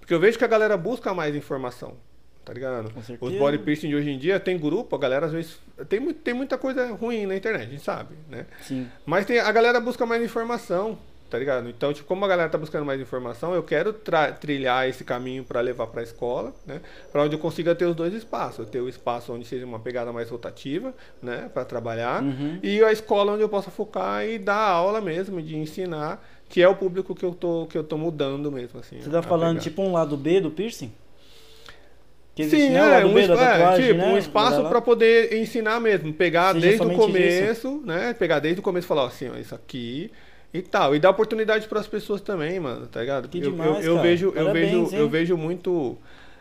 porque 0.00 0.12
eu 0.14 0.20
vejo 0.20 0.38
que 0.38 0.44
a 0.44 0.48
galera 0.48 0.76
busca 0.76 1.12
mais 1.14 1.34
informação. 1.36 1.96
Tá 2.44 2.52
ligado? 2.52 2.92
Os 3.20 3.32
body 3.36 3.58
piercing 3.58 3.88
de 3.88 3.94
hoje 3.94 4.10
em 4.10 4.18
dia 4.18 4.40
tem 4.40 4.58
grupo, 4.58 4.96
a 4.96 4.98
galera 4.98 5.26
às 5.26 5.32
vezes. 5.32 5.60
Tem, 5.88 6.12
tem 6.12 6.34
muita 6.34 6.58
coisa 6.58 6.92
ruim 6.92 7.24
na 7.24 7.36
internet, 7.36 7.68
a 7.68 7.70
gente 7.70 7.82
sabe, 7.84 8.16
né? 8.28 8.46
Sim. 8.62 8.88
Mas 9.06 9.24
tem, 9.26 9.38
a 9.38 9.52
galera 9.52 9.78
busca 9.78 10.04
mais 10.04 10.20
informação, 10.24 10.98
tá 11.32 11.38
ligado? 11.38 11.66
Então, 11.66 11.94
tipo, 11.94 12.06
como 12.06 12.22
a 12.26 12.28
galera 12.28 12.50
tá 12.50 12.58
buscando 12.58 12.84
mais 12.84 13.00
informação, 13.00 13.54
eu 13.54 13.62
quero 13.62 13.94
trilhar 14.38 14.86
esse 14.86 15.02
caminho 15.02 15.42
para 15.42 15.62
levar 15.62 15.86
para 15.86 16.02
a 16.02 16.04
escola, 16.04 16.52
né? 16.66 16.82
Para 17.10 17.22
onde 17.22 17.34
eu 17.34 17.38
consiga 17.38 17.74
ter 17.74 17.86
os 17.86 17.96
dois 17.96 18.12
espaços, 18.12 18.58
eu 18.58 18.66
ter 18.66 18.80
o 18.80 18.88
espaço 18.88 19.32
onde 19.32 19.46
seja 19.46 19.64
uma 19.64 19.78
pegada 19.78 20.12
mais 20.12 20.28
rotativa, 20.28 20.92
né, 21.22 21.50
para 21.54 21.64
trabalhar, 21.64 22.22
Uhum. 22.22 22.58
e 22.62 22.84
a 22.84 22.92
escola 22.92 23.32
onde 23.32 23.42
eu 23.42 23.48
possa 23.48 23.70
focar 23.70 24.26
e 24.26 24.38
dar 24.38 24.58
aula 24.58 25.00
mesmo, 25.00 25.40
de 25.40 25.56
ensinar, 25.56 26.22
que 26.50 26.60
é 26.60 26.68
o 26.68 26.76
público 26.76 27.14
que 27.14 27.24
eu 27.24 27.32
tô 27.32 27.66
que 27.66 27.78
eu 27.78 27.82
tô 27.82 27.96
mudando 27.96 28.52
mesmo 28.52 28.78
assim. 28.78 29.00
Você 29.00 29.08
tá 29.08 29.22
falando 29.22 29.56
pegada. 29.56 29.60
tipo 29.70 29.80
um 29.80 29.90
lado 29.90 30.18
B 30.18 30.38
do 30.38 30.50
piercing? 30.50 30.92
Que 32.34 32.42
existe, 32.42 32.66
Sim, 32.66 32.72
né? 32.72 33.00
É, 33.00 33.06
um, 33.06 33.18
é, 33.18 33.26
tatuagem, 33.26 33.86
tipo, 33.86 33.98
né? 33.98 34.12
um 34.12 34.18
espaço 34.18 34.62
para 34.68 34.82
poder 34.82 35.34
ensinar 35.34 35.80
mesmo, 35.80 36.12
pegar 36.12 36.52
Seja 36.52 36.66
desde 36.66 36.86
o 36.86 36.94
começo, 36.94 37.82
né? 37.86 38.12
Pegar 38.18 38.38
desde 38.38 38.60
o 38.60 38.62
começo 38.62 38.86
e 38.86 38.88
falar 38.88 39.06
assim, 39.06 39.30
ó, 39.30 39.36
isso 39.36 39.54
aqui 39.54 40.10
e 40.52 40.60
tal, 40.62 40.94
e 40.94 40.98
dar 41.00 41.10
oportunidade 41.10 41.66
para 41.68 41.80
as 41.80 41.86
pessoas 41.86 42.20
também, 42.20 42.60
mano, 42.60 42.86
tá 42.86 43.00
ligado? 43.00 43.28
Que 43.28 43.38
eu, 43.38 43.44
eu- 43.44 43.50
demais, 43.52 43.84
eu 43.84 43.94
cara. 43.96 44.08
vejo, 44.08 44.26
eu 44.26 44.32
Parabéns, 44.32 44.70
vejo, 44.70 44.94
hein? 44.94 44.98
eu 45.00 45.08
vejo 45.08 45.36
muito 45.36 45.98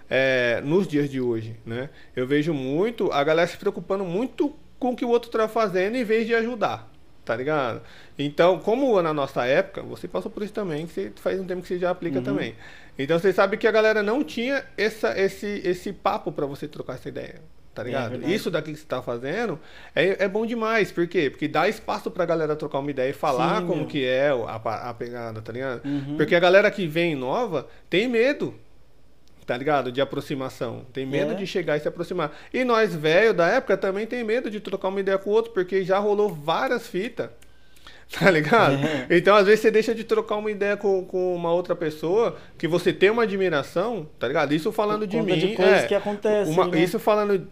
é, 0.09 0.61
nos 0.63 0.88
dias 0.88 1.09
de 1.09 1.21
hoje, 1.21 1.55
né? 1.65 1.89
Eu 2.15 2.27
vejo 2.27 2.53
muito 2.53 3.11
a 3.11 3.23
galera 3.23 3.47
se 3.47 3.57
preocupando 3.57 4.03
muito 4.03 4.53
com 4.77 4.91
o 4.91 4.95
que 4.95 5.05
o 5.05 5.09
outro 5.09 5.29
tá 5.31 5.47
fazendo 5.47 5.95
em 5.95 6.03
vez 6.03 6.27
de 6.27 6.35
ajudar. 6.35 6.89
Tá 7.23 7.35
ligado? 7.35 7.81
Então, 8.17 8.59
como 8.59 8.99
na 9.01 9.13
nossa 9.13 9.45
época, 9.45 9.83
você 9.83 10.07
passou 10.07 10.29
por 10.31 10.41
isso 10.43 10.51
também, 10.53 10.88
que 10.88 10.91
você 10.93 11.11
faz 11.17 11.39
um 11.39 11.45
tempo 11.45 11.61
que 11.61 11.67
você 11.67 11.77
já 11.77 11.91
aplica 11.91 12.17
Uhum. 12.17 12.23
também. 12.23 12.55
Então 12.97 13.17
você 13.17 13.31
sabe 13.31 13.57
que 13.57 13.67
a 13.67 13.71
galera 13.71 14.01
não 14.03 14.23
tinha 14.23 14.65
essa, 14.75 15.17
esse, 15.17 15.61
esse 15.63 15.93
papo 15.93 16.31
para 16.31 16.45
você 16.47 16.67
trocar 16.67 16.95
essa 16.95 17.07
ideia. 17.09 17.35
Tá 17.73 17.81
É 17.81 17.85
ligado? 17.85 18.10
verdade. 18.11 18.34
Isso 18.34 18.52
daqui 18.52 18.72
que 18.73 18.80
você 18.80 18.85
tá 18.85 19.02
fazendo 19.02 19.60
é, 19.95 20.26
é 20.26 20.27
bom 20.27 20.45
demais. 20.45 20.91
Por 20.91 21.07
quê? 21.07 21.30
Porque 21.30 21.48
dá 21.48 21.68
espaço 21.69 22.10
pra 22.11 22.26
galera 22.26 22.56
trocar 22.56 22.80
uma 22.80 22.91
ideia 22.91 23.10
e 23.10 23.14
falar 23.14 23.61
Sim, 23.61 23.68
como 23.68 23.80
meu. 23.81 23.88
que 23.88 24.06
é 24.06 24.30
a, 24.30 24.89
a 24.89 24.93
pegada, 24.93 25.41
tá 25.41 25.52
ligado? 25.53 25.85
Uhum. 25.85 26.18
Porque 26.18 26.35
a 26.35 26.39
galera 26.39 26.69
que 26.69 26.88
vem 26.88 27.15
nova 27.15 27.68
tem 27.89 28.07
medo. 28.07 28.53
Tá 29.45 29.57
ligado? 29.57 29.91
De 29.91 29.99
aproximação. 29.99 30.85
Tem 30.93 31.06
medo 31.06 31.31
É. 31.31 31.35
de 31.35 31.45
chegar 31.48 31.76
e 31.76 31.80
se 31.80 31.88
aproximar. 31.88 32.31
E 32.53 32.64
nós, 32.64 32.95
velho 32.95 33.34
da 33.34 33.48
época, 33.48 33.76
também 33.76 34.06
tem 34.06 34.23
medo 34.23 34.49
de 34.49 34.60
trocar 34.60 34.88
uma 34.89 34.99
ideia 34.99 35.18
com 35.18 35.30
o 35.30 35.34
outro, 35.34 35.52
porque 35.52 35.84
já 35.84 35.98
rolou 35.98 36.30
várias 36.30 36.88
fitas. 36.88 37.30
Tá 38.19 38.29
ligado? 38.29 38.73
É. 38.75 39.07
Então, 39.17 39.35
às 39.35 39.45
vezes, 39.45 39.61
você 39.61 39.71
deixa 39.71 39.95
de 39.95 40.03
trocar 40.03 40.35
uma 40.35 40.51
ideia 40.51 40.75
com, 40.75 41.05
com 41.05 41.33
uma 41.35 41.51
outra 41.53 41.75
pessoa 41.75 42.35
que 42.57 42.67
você 42.67 42.91
tem 42.91 43.09
uma 43.09 43.23
admiração, 43.23 44.05
tá 44.19 44.27
ligado? 44.27 44.53
Isso 44.53 44.71
falando 44.71 45.01
Por 45.01 45.07
de 45.07 45.21
mim. 45.21 45.38
de 45.38 45.55
coisas 45.55 45.83
é, 45.83 45.88
que 45.88 45.95
acontecem, 45.95 46.53
uma- 46.53 46.67
né? 46.67 46.83
Isso 46.83 46.99
falando. 46.99 47.47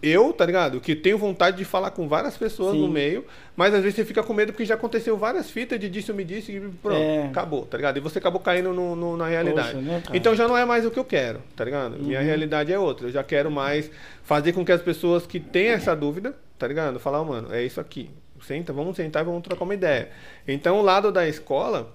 Eu, 0.00 0.32
tá 0.32 0.46
ligado? 0.46 0.80
Que 0.80 0.94
tenho 0.94 1.18
vontade 1.18 1.56
de 1.56 1.64
falar 1.64 1.90
com 1.90 2.06
várias 2.08 2.36
pessoas 2.36 2.72
Sim. 2.72 2.82
no 2.82 2.88
meio, 2.88 3.24
mas 3.56 3.74
às 3.74 3.80
vezes 3.82 3.96
você 3.96 4.04
fica 4.04 4.22
com 4.22 4.32
medo 4.32 4.52
porque 4.52 4.64
já 4.64 4.76
aconteceu 4.76 5.16
várias 5.16 5.50
fitas 5.50 5.78
de 5.80 5.88
disse, 5.90 6.08
eu 6.10 6.14
me 6.14 6.22
disse, 6.24 6.52
e 6.52 6.60
pronto, 6.60 6.96
É. 6.96 7.24
acabou, 7.26 7.66
tá 7.66 7.76
ligado? 7.76 7.96
E 7.96 8.00
você 8.00 8.18
acabou 8.20 8.40
caindo 8.40 8.72
no- 8.72 8.94
no- 8.94 9.16
na 9.16 9.26
realidade. 9.26 9.72
Poxa, 9.72 9.80
né, 9.82 10.00
então 10.14 10.36
já 10.36 10.46
não 10.46 10.56
é 10.56 10.64
mais 10.64 10.86
o 10.86 10.90
que 10.92 11.00
eu 11.00 11.04
quero, 11.04 11.40
tá 11.56 11.64
ligado? 11.64 11.98
Minha 11.98 12.20
Uhum. 12.20 12.24
realidade 12.24 12.72
é 12.72 12.78
outra. 12.78 13.08
Eu 13.08 13.10
já 13.12 13.24
quero 13.24 13.50
mais 13.50 13.90
fazer 14.22 14.52
com 14.52 14.64
que 14.64 14.70
as 14.70 14.80
pessoas 14.80 15.26
que 15.26 15.40
têm 15.40 15.66
essa 15.70 15.96
dúvida, 15.96 16.32
tá 16.56 16.68
ligado? 16.68 17.00
Falar, 17.00 17.20
"Ó, 17.20 17.24
mano, 17.24 17.52
é 17.52 17.64
isso 17.64 17.80
aqui. 17.80 18.08
Senta, 18.48 18.72
vamos 18.72 18.96
sentar 18.96 19.22
e 19.22 19.26
vamos 19.26 19.42
trocar 19.42 19.64
uma 19.64 19.74
ideia. 19.74 20.08
Então 20.46 20.78
o 20.78 20.82
lado 20.82 21.12
da 21.12 21.28
escola 21.28 21.94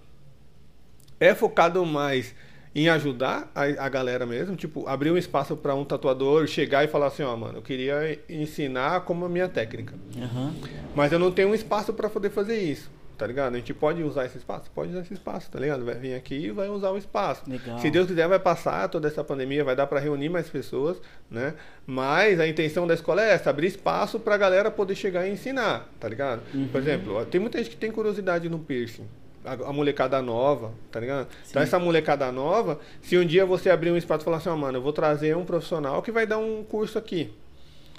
é 1.19 1.33
focado 1.33 1.83
mais 1.83 2.35
em 2.75 2.89
ajudar 2.89 3.51
a, 3.53 3.63
a 3.85 3.89
galera 3.89 4.25
mesmo, 4.25 4.55
tipo, 4.55 4.87
abrir 4.87 5.11
um 5.11 5.17
espaço 5.17 5.55
para 5.55 5.73
um 5.75 5.83
tatuador 5.83 6.47
chegar 6.47 6.83
e 6.83 6.87
falar 6.87 7.07
assim, 7.07 7.23
ó, 7.23 7.35
mano, 7.35 7.57
eu 7.59 7.61
queria 7.61 8.19
ensinar 8.29 9.01
como 9.01 9.25
a 9.25 9.29
minha 9.29 9.47
técnica. 9.47 9.95
Aham. 10.15 10.53
Mas 10.95 11.11
eu 11.11 11.19
não 11.19 11.31
tenho 11.31 11.49
um 11.49 11.55
espaço 11.55 11.93
para 11.93 12.09
poder 12.09 12.29
fazer 12.29 12.59
isso, 12.59 12.89
tá 13.17 13.27
ligado? 13.27 13.55
A 13.55 13.57
gente 13.57 13.73
pode 13.73 14.03
usar 14.03 14.25
esse 14.25 14.37
espaço? 14.37 14.69
Pode 14.73 14.91
usar 14.91 15.01
esse 15.01 15.13
espaço, 15.13 15.49
tá 15.49 15.59
ligado? 15.59 15.85
Vai 15.85 15.95
vir 15.95 16.15
aqui 16.15 16.47
e 16.47 16.51
vai 16.51 16.69
usar 16.69 16.91
o 16.91 16.97
espaço. 16.97 17.43
Legal. 17.47 17.79
Se 17.79 17.89
Deus 17.89 18.07
quiser, 18.07 18.27
vai 18.27 18.39
passar 18.39 18.87
toda 18.89 19.07
essa 19.07 19.23
pandemia, 19.23 19.63
vai 19.63 19.75
dar 19.75 19.87
para 19.87 19.99
reunir 19.99 20.29
mais 20.29 20.49
pessoas, 20.49 21.01
né? 21.29 21.53
Mas 21.85 22.39
a 22.39 22.47
intenção 22.47 22.87
da 22.87 22.93
escola 22.93 23.23
é 23.23 23.31
essa, 23.31 23.49
abrir 23.49 23.67
espaço 23.67 24.19
pra 24.19 24.37
galera 24.37 24.71
poder 24.71 24.95
chegar 24.95 25.27
e 25.27 25.31
ensinar, 25.31 25.89
tá 25.99 26.07
ligado? 26.07 26.41
Uhum. 26.53 26.67
Por 26.67 26.81
exemplo, 26.81 27.25
tem 27.25 27.39
muita 27.39 27.57
gente 27.57 27.69
que 27.69 27.77
tem 27.77 27.91
curiosidade 27.91 28.49
no 28.49 28.59
piercing. 28.59 29.07
A, 29.45 29.53
a 29.53 29.73
molecada 29.73 30.21
nova, 30.21 30.71
tá 30.89 30.99
ligado? 30.99 31.27
Então 31.49 31.61
Sim. 31.61 31.67
essa 31.67 31.77
molecada 31.77 32.31
nova, 32.31 32.79
se 33.01 33.17
um 33.17 33.25
dia 33.25 33.45
você 33.45 33.69
abrir 33.69 33.91
um 33.91 33.97
espaço 33.97 34.23
e 34.23 34.25
falar 34.25 34.37
assim, 34.37 34.49
ó, 34.49 34.55
mano, 34.55 34.77
eu 34.77 34.81
vou 34.81 34.93
trazer 34.93 35.35
um 35.35 35.43
profissional 35.43 36.01
que 36.01 36.11
vai 36.11 36.25
dar 36.25 36.37
um 36.37 36.63
curso 36.63 36.97
aqui 36.97 37.33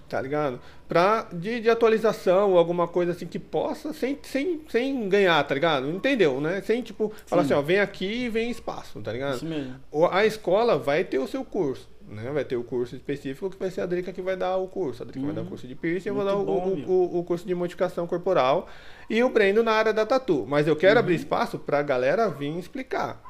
tá 0.08 0.20
ligado? 0.20 0.60
Pra, 0.88 1.26
de, 1.32 1.60
de 1.60 1.70
atualização 1.70 2.52
ou 2.52 2.58
alguma 2.58 2.86
coisa 2.86 3.12
assim 3.12 3.26
que 3.26 3.38
possa, 3.38 3.92
sem, 3.92 4.18
sem, 4.22 4.60
sem 4.68 5.08
ganhar, 5.08 5.42
tá 5.44 5.54
ligado? 5.54 5.90
Entendeu, 5.90 6.40
né? 6.40 6.60
Sem, 6.62 6.82
tipo, 6.82 7.12
falar 7.26 7.42
Sim. 7.42 7.54
assim, 7.54 7.60
ó, 7.60 7.62
vem 7.62 7.80
aqui 7.80 8.24
e 8.24 8.28
vem 8.28 8.50
espaço, 8.50 9.00
tá 9.00 9.12
ligado? 9.12 9.36
Isso 9.36 9.46
mesmo. 9.46 9.74
A 10.10 10.24
escola 10.26 10.78
vai 10.78 11.04
ter 11.04 11.18
o 11.18 11.26
seu 11.26 11.44
curso, 11.44 11.88
né? 12.08 12.30
Vai 12.32 12.44
ter 12.44 12.56
o 12.56 12.62
curso 12.62 12.94
específico 12.94 13.48
que 13.50 13.58
vai 13.58 13.70
ser 13.70 13.80
a 13.80 13.86
Drica 13.86 14.12
que 14.12 14.20
vai 14.22 14.36
dar 14.36 14.56
o 14.56 14.68
curso. 14.68 15.02
A 15.02 15.06
Drica 15.06 15.24
vai 15.26 15.34
dar 15.34 15.42
o 15.42 15.46
curso 15.46 15.66
de 15.66 15.74
piercing, 15.74 16.10
eu 16.10 16.14
vou 16.14 16.24
dar 16.24 16.34
Uhum. 16.36 16.42
O, 16.42 16.44
bom, 16.44 16.68
o- 16.86 16.90
o, 17.16 17.18
o 17.20 17.24
curso 17.24 17.46
de 17.46 17.54
modificação 17.54 18.06
corporal 18.06 18.68
e 19.08 19.22
o 19.24 19.28
Brendo 19.30 19.62
na 19.62 19.72
área 19.72 19.92
da 19.92 20.04
tatu. 20.06 20.44
Mas 20.46 20.66
eu 20.68 20.76
quero 20.76 20.94
Uhum. 20.94 21.00
abrir 21.00 21.14
espaço 21.16 21.58
pra 21.58 21.82
galera 21.82 22.28
vir 22.28 22.56
explicar. 22.58 23.20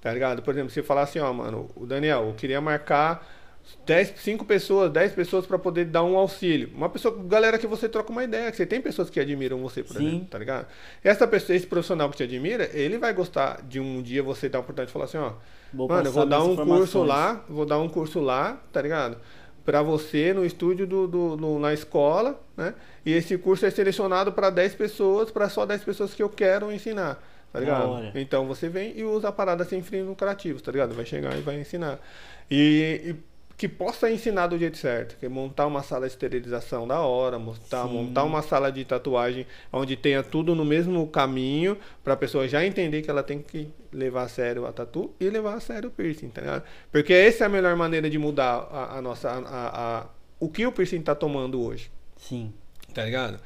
Tá 0.00 0.12
ligado? 0.12 0.42
Por 0.42 0.52
exemplo, 0.52 0.68
se 0.70 0.82
falar 0.82 1.02
assim, 1.02 1.20
ó, 1.20 1.32
mano, 1.32 1.68
o 1.76 1.86
Daniel, 1.86 2.24
eu 2.26 2.34
queria 2.34 2.60
marcar 2.60 3.24
10, 3.86 4.14
5 4.16 4.44
pessoas, 4.44 4.90
10 4.92 5.12
pessoas 5.12 5.46
pra 5.46 5.58
poder 5.58 5.86
dar 5.86 6.02
um 6.04 6.16
auxílio. 6.16 6.70
Uma 6.74 6.88
pessoa, 6.88 7.16
galera 7.24 7.58
que 7.58 7.66
você 7.66 7.88
troca 7.88 8.10
uma 8.12 8.22
ideia, 8.24 8.50
que 8.50 8.56
você 8.56 8.66
tem 8.66 8.80
pessoas 8.80 9.10
que 9.10 9.18
admiram 9.18 9.58
você, 9.58 9.82
por 9.82 9.96
Sim. 9.96 10.06
exemplo, 10.08 10.26
tá 10.30 10.38
ligado? 10.38 10.66
Essa 11.02 11.26
pessoa, 11.26 11.56
esse 11.56 11.66
profissional 11.66 12.08
que 12.10 12.16
te 12.16 12.22
admira, 12.22 12.68
ele 12.72 12.98
vai 12.98 13.12
gostar 13.12 13.62
de 13.62 13.80
um 13.80 14.00
dia 14.02 14.22
você 14.22 14.48
dar 14.48 14.58
a 14.58 14.60
oportunidade 14.60 14.88
de 14.88 14.92
falar 14.92 15.06
assim, 15.06 15.18
ó, 15.18 15.32
Vou 15.72 15.88
mano, 15.88 16.06
eu 16.08 16.12
vou 16.12 16.26
dar 16.26 16.42
um 16.44 16.54
curso 16.56 17.02
lá, 17.02 17.44
vou 17.48 17.64
dar 17.66 17.78
um 17.78 17.88
curso 17.88 18.20
lá, 18.20 18.60
tá 18.72 18.82
ligado? 18.82 19.16
Pra 19.64 19.80
você 19.80 20.34
no 20.34 20.44
estúdio 20.44 20.86
do, 20.86 21.06
do- 21.06 21.36
no- 21.36 21.58
na 21.58 21.72
escola, 21.72 22.40
né? 22.56 22.74
E 23.06 23.12
esse 23.12 23.38
curso 23.38 23.64
é 23.64 23.70
selecionado 23.70 24.32
pra 24.32 24.50
10 24.50 24.74
pessoas, 24.74 25.30
pra 25.30 25.48
só 25.48 25.64
10 25.64 25.82
pessoas 25.84 26.12
que 26.14 26.22
eu 26.22 26.28
quero 26.28 26.70
ensinar, 26.72 27.22
tá 27.52 27.60
ligado? 27.60 27.82
Então 28.18 28.44
você 28.46 28.68
vem 28.68 28.92
e 28.98 29.04
usa 29.04 29.28
a 29.28 29.32
parada 29.32 29.64
sem 29.64 29.80
fins 29.82 30.04
lucrativos, 30.04 30.60
tá 30.62 30.70
ligado? 30.72 30.94
Vai 30.94 31.06
chegar 31.06 31.36
e 31.38 31.40
vai 31.40 31.60
ensinar. 31.60 32.00
E, 32.50 33.00
e 33.14 33.16
que 33.62 33.68
possa 33.68 34.10
ensinar 34.10 34.48
do 34.48 34.58
jeito 34.58 34.76
certo, 34.76 35.16
que 35.20 35.26
é 35.26 35.28
montar 35.28 35.68
uma 35.68 35.84
sala 35.84 36.06
de 36.08 36.12
esterilização 36.14 36.84
da 36.84 37.00
hora, 37.00 37.38
montar, 37.38 37.84
Sim. 37.86 37.92
montar 37.92 38.24
uma 38.24 38.42
sala 38.42 38.72
de 38.72 38.84
tatuagem 38.84 39.46
onde 39.72 39.94
tenha 39.94 40.20
tudo 40.20 40.52
no 40.52 40.64
mesmo 40.64 41.06
caminho, 41.06 41.78
pra 42.02 42.16
pessoa 42.16 42.48
já 42.48 42.66
entender 42.66 43.02
que 43.02 43.08
ela 43.10 43.22
tem 43.22 43.40
que 43.40 43.68
levar 43.92 44.24
a 44.24 44.28
sério 44.28 44.66
a 44.66 44.72
tatu 44.72 45.12
e 45.20 45.30
levar 45.30 45.54
a 45.54 45.60
sério 45.60 45.90
o 45.90 45.92
piercing, 45.92 46.28
tá 46.30 46.40
ligado? 46.40 46.64
Porque 46.90 47.12
essa 47.12 47.44
é 47.44 47.46
a 47.46 47.48
melhor 47.48 47.76
maneira 47.76 48.10
de 48.10 48.18
mudar 48.18 48.66
a, 48.68 48.98
a 48.98 49.00
nossa. 49.02 49.30
A, 49.30 49.38
a- 49.38 49.98
a- 50.00 50.06
o 50.40 50.48
que 50.48 50.66
o 50.66 50.72
piercing 50.72 51.00
tá 51.00 51.14
tomando 51.14 51.62
hoje. 51.64 51.88
Sim. 52.16 52.52
Tá 52.92 53.04
ligado? 53.04 53.38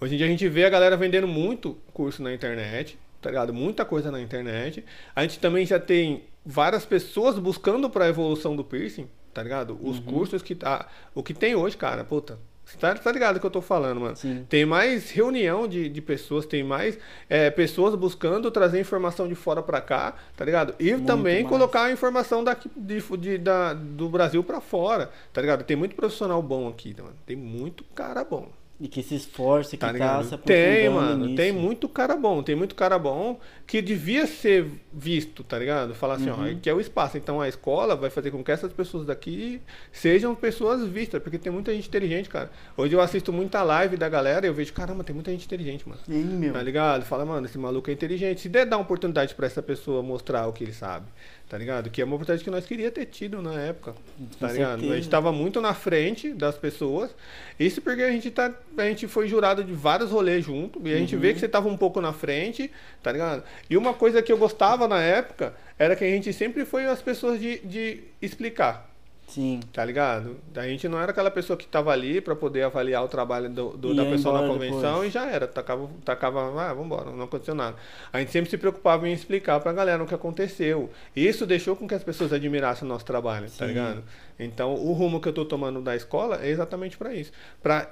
Hoje 0.00 0.14
em 0.14 0.18
dia 0.18 0.26
a 0.26 0.30
gente 0.30 0.48
vê 0.48 0.64
a 0.66 0.70
galera 0.70 0.96
vendendo 0.96 1.26
muito 1.26 1.76
curso 1.92 2.22
na 2.22 2.32
internet, 2.32 2.96
tá 3.20 3.28
ligado? 3.28 3.52
Muita 3.52 3.84
coisa 3.84 4.08
na 4.12 4.20
internet. 4.20 4.84
A 5.16 5.22
gente 5.22 5.40
também 5.40 5.66
já 5.66 5.80
tem 5.80 6.22
várias 6.46 6.84
pessoas 6.84 7.40
buscando 7.40 7.90
pra 7.90 8.06
evolução 8.08 8.54
do 8.54 8.62
piercing, 8.62 9.08
tá 9.34 9.42
ligado? 9.42 9.76
Os 9.82 9.98
cursos 9.98 10.40
que 10.42 10.54
tá. 10.54 10.86
O 11.14 11.22
que 11.22 11.34
tem 11.34 11.54
hoje, 11.54 11.76
cara, 11.76 12.04
puta. 12.04 12.38
Você 12.64 12.78
tá, 12.78 12.94
tá 12.94 13.12
ligado 13.12 13.36
o 13.36 13.40
que 13.40 13.44
eu 13.44 13.50
tô 13.50 13.60
falando, 13.60 14.00
mano? 14.00 14.16
Sim. 14.16 14.46
Tem 14.48 14.64
mais 14.64 15.10
reunião 15.10 15.68
de, 15.68 15.86
de 15.86 16.00
pessoas, 16.00 16.46
tem 16.46 16.64
mais 16.64 16.98
é, 17.28 17.50
pessoas 17.50 17.94
buscando 17.94 18.50
trazer 18.50 18.80
informação 18.80 19.28
de 19.28 19.34
fora 19.34 19.62
pra 19.62 19.82
cá, 19.82 20.14
tá 20.34 20.46
ligado? 20.46 20.74
E 20.80 20.92
Muito 20.92 21.04
também 21.06 21.42
mais. 21.42 21.48
colocar 21.48 21.82
a 21.82 21.92
informação 21.92 22.42
daqui 22.42 22.70
de, 22.74 23.00
de- 23.18 23.36
da, 23.36 23.74
do 23.74 24.08
Brasil 24.08 24.42
pra 24.42 24.62
fora, 24.62 25.10
tá 25.30 25.42
ligado? 25.42 25.62
Tem 25.62 25.76
muito 25.76 25.94
profissional 25.94 26.40
bom 26.40 26.66
aqui, 26.66 26.96
mano. 26.98 27.12
Tem 27.26 27.36
muito 27.36 27.84
cara 27.94 28.24
bom. 28.24 28.48
E 28.80 28.88
que 28.88 29.04
se 29.04 29.14
esforça, 29.14 29.70
que 29.70 29.76
Tá 29.76 29.86
tá, 29.86 29.92
ligado? 29.92 30.24
se 30.24 30.36
tem, 30.38 30.86
aprofundando 30.88 31.10
mano. 31.12 31.24
nisso. 31.26 31.36
Tem 31.36 31.52
muito 31.52 31.88
cara 31.88 32.16
bom. 32.16 32.42
Tem 32.42 32.56
muito 32.56 32.74
cara 32.74 32.98
bom 32.98 33.38
que 33.66 33.80
devia 33.80 34.26
ser 34.26 34.66
visto, 34.92 35.44
tá 35.44 35.56
ligado? 35.58 35.94
Falar 35.94 36.14
assim, 36.14 36.28
Uhum. 36.28 36.52
ó, 36.56 36.60
que 36.60 36.68
é 36.68 36.74
o 36.74 36.80
espaço. 36.80 37.16
Então 37.16 37.40
a 37.40 37.48
escola 37.48 37.94
vai 37.94 38.10
fazer 38.10 38.32
com 38.32 38.42
que 38.42 38.50
essas 38.50 38.72
pessoas 38.72 39.06
daqui 39.06 39.60
sejam 39.92 40.34
pessoas 40.34 40.84
vistas, 40.88 41.22
porque 41.22 41.38
tem 41.38 41.52
muita 41.52 41.72
gente 41.72 41.86
inteligente, 41.88 42.28
cara. 42.28 42.50
Hoje 42.76 42.92
eu 42.94 43.00
assisto 43.00 43.32
muita 43.32 43.62
live 43.62 43.96
da 43.96 44.08
galera 44.08 44.44
e 44.44 44.48
eu 44.48 44.54
vejo, 44.54 44.72
caramba, 44.72 45.04
tem 45.04 45.14
muita 45.14 45.30
gente 45.30 45.46
inteligente, 45.46 45.88
mano. 45.88 46.00
Sim, 46.04 46.24
meu. 46.24 46.52
Tá 46.52 46.60
ligado? 46.62 47.04
Fala, 47.04 47.24
mano, 47.24 47.46
esse 47.46 47.56
maluco 47.56 47.88
é 47.90 47.92
inteligente. 47.92 48.40
Se 48.40 48.48
der 48.48 48.66
dar 48.66 48.76
uma 48.76 48.82
oportunidade 48.82 49.36
pra 49.36 49.46
essa 49.46 49.62
pessoa 49.62 50.02
mostrar 50.02 50.48
o 50.48 50.52
que 50.52 50.64
ele 50.64 50.72
sabe, 50.72 51.06
tá 51.48 51.56
ligado? 51.56 51.90
Que 51.90 52.02
é 52.02 52.04
uma 52.04 52.16
oportunidade 52.16 52.42
que 52.42 52.50
nós 52.50 52.66
queria 52.66 52.90
ter 52.90 53.06
tido 53.06 53.40
na 53.40 53.54
época, 53.54 53.94
tá 54.40 54.50
ligado? 54.50 54.70
certeza. 54.80 54.92
A 54.92 54.96
gente 54.96 55.08
tava 55.08 55.30
muito 55.32 55.60
na 55.60 55.72
frente 55.74 56.32
das 56.34 56.58
pessoas. 56.58 57.14
Isso 57.58 57.80
porque 57.80 58.02
a 58.02 58.10
gente 58.10 58.30
tá, 58.30 58.52
a 58.76 58.84
gente 58.84 59.06
foi 59.08 59.26
jurado 59.28 59.62
de 59.64 59.72
vários 59.72 60.10
rolês 60.10 60.44
junto 60.44 60.80
e 60.86 60.92
a 60.92 60.96
gente 60.96 61.14
Uhum. 61.14 61.20
vê 61.20 61.32
que 61.34 61.40
você 61.40 61.48
tava 61.48 61.68
um 61.68 61.76
pouco 61.76 62.00
na 62.00 62.12
frente, 62.12 62.70
tá 63.02 63.10
ligado? 63.12 63.42
E 63.68 63.76
uma 63.76 63.94
coisa 63.94 64.22
que 64.22 64.32
eu 64.32 64.38
gostava 64.38 64.86
na 64.88 65.00
época 65.00 65.54
era 65.78 65.94
que 65.96 66.04
a 66.04 66.08
gente 66.10 66.32
sempre 66.32 66.64
foi 66.64 66.86
as 66.86 67.00
pessoas 67.02 67.40
de, 67.40 67.58
de 67.60 68.00
explicar. 68.20 68.90
Sim. 69.26 69.60
Tá 69.72 69.82
ligado? 69.82 70.36
A 70.54 70.66
gente 70.68 70.86
não 70.86 71.00
era 71.00 71.10
aquela 71.10 71.30
pessoa 71.30 71.56
que 71.56 71.66
tava 71.66 71.90
ali 71.90 72.20
pra 72.20 72.36
poder 72.36 72.62
avaliar 72.62 73.02
o 73.02 73.08
trabalho 73.08 73.48
do, 73.48 73.70
do- 73.70 73.94
da 73.94 74.04
pessoa 74.04 74.38
na 74.42 74.46
convenção 74.46 74.90
depois. 74.92 75.08
e 75.08 75.10
já 75.10 75.24
era. 75.26 75.46
Tacava, 75.48 75.88
tacava, 76.04 76.60
ah, 76.62 76.74
vambora, 76.74 77.10
não 77.10 77.24
aconteceu 77.24 77.54
nada. 77.54 77.74
A 78.12 78.20
gente 78.20 78.30
sempre 78.32 78.50
se 78.50 78.58
preocupava 78.58 79.08
em 79.08 79.14
explicar 79.14 79.58
pra 79.60 79.72
galera 79.72 80.02
o 80.02 80.06
que 80.06 80.14
aconteceu. 80.14 80.90
E 81.16 81.26
isso 81.26 81.46
deixou 81.46 81.74
com 81.74 81.88
que 81.88 81.94
as 81.94 82.04
pessoas 82.04 82.34
admirassem 82.34 82.84
o 82.84 82.88
nosso 82.88 83.06
trabalho, 83.06 83.46
tá 83.46 83.64
Sim. 83.64 83.66
ligado? 83.68 84.04
Então, 84.38 84.74
o 84.74 84.92
rumo 84.92 85.18
que 85.18 85.28
eu 85.28 85.32
tô 85.32 85.46
tomando 85.46 85.80
da 85.80 85.96
escola 85.96 86.40
é 86.44 86.50
exatamente 86.50 86.98
pra 86.98 87.14
isso. 87.14 87.32
Pra 87.62 87.88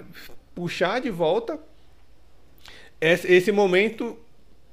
puxar 0.54 1.00
de 1.00 1.10
volta 1.10 1.58
esse, 3.00 3.50
momento 3.50 4.16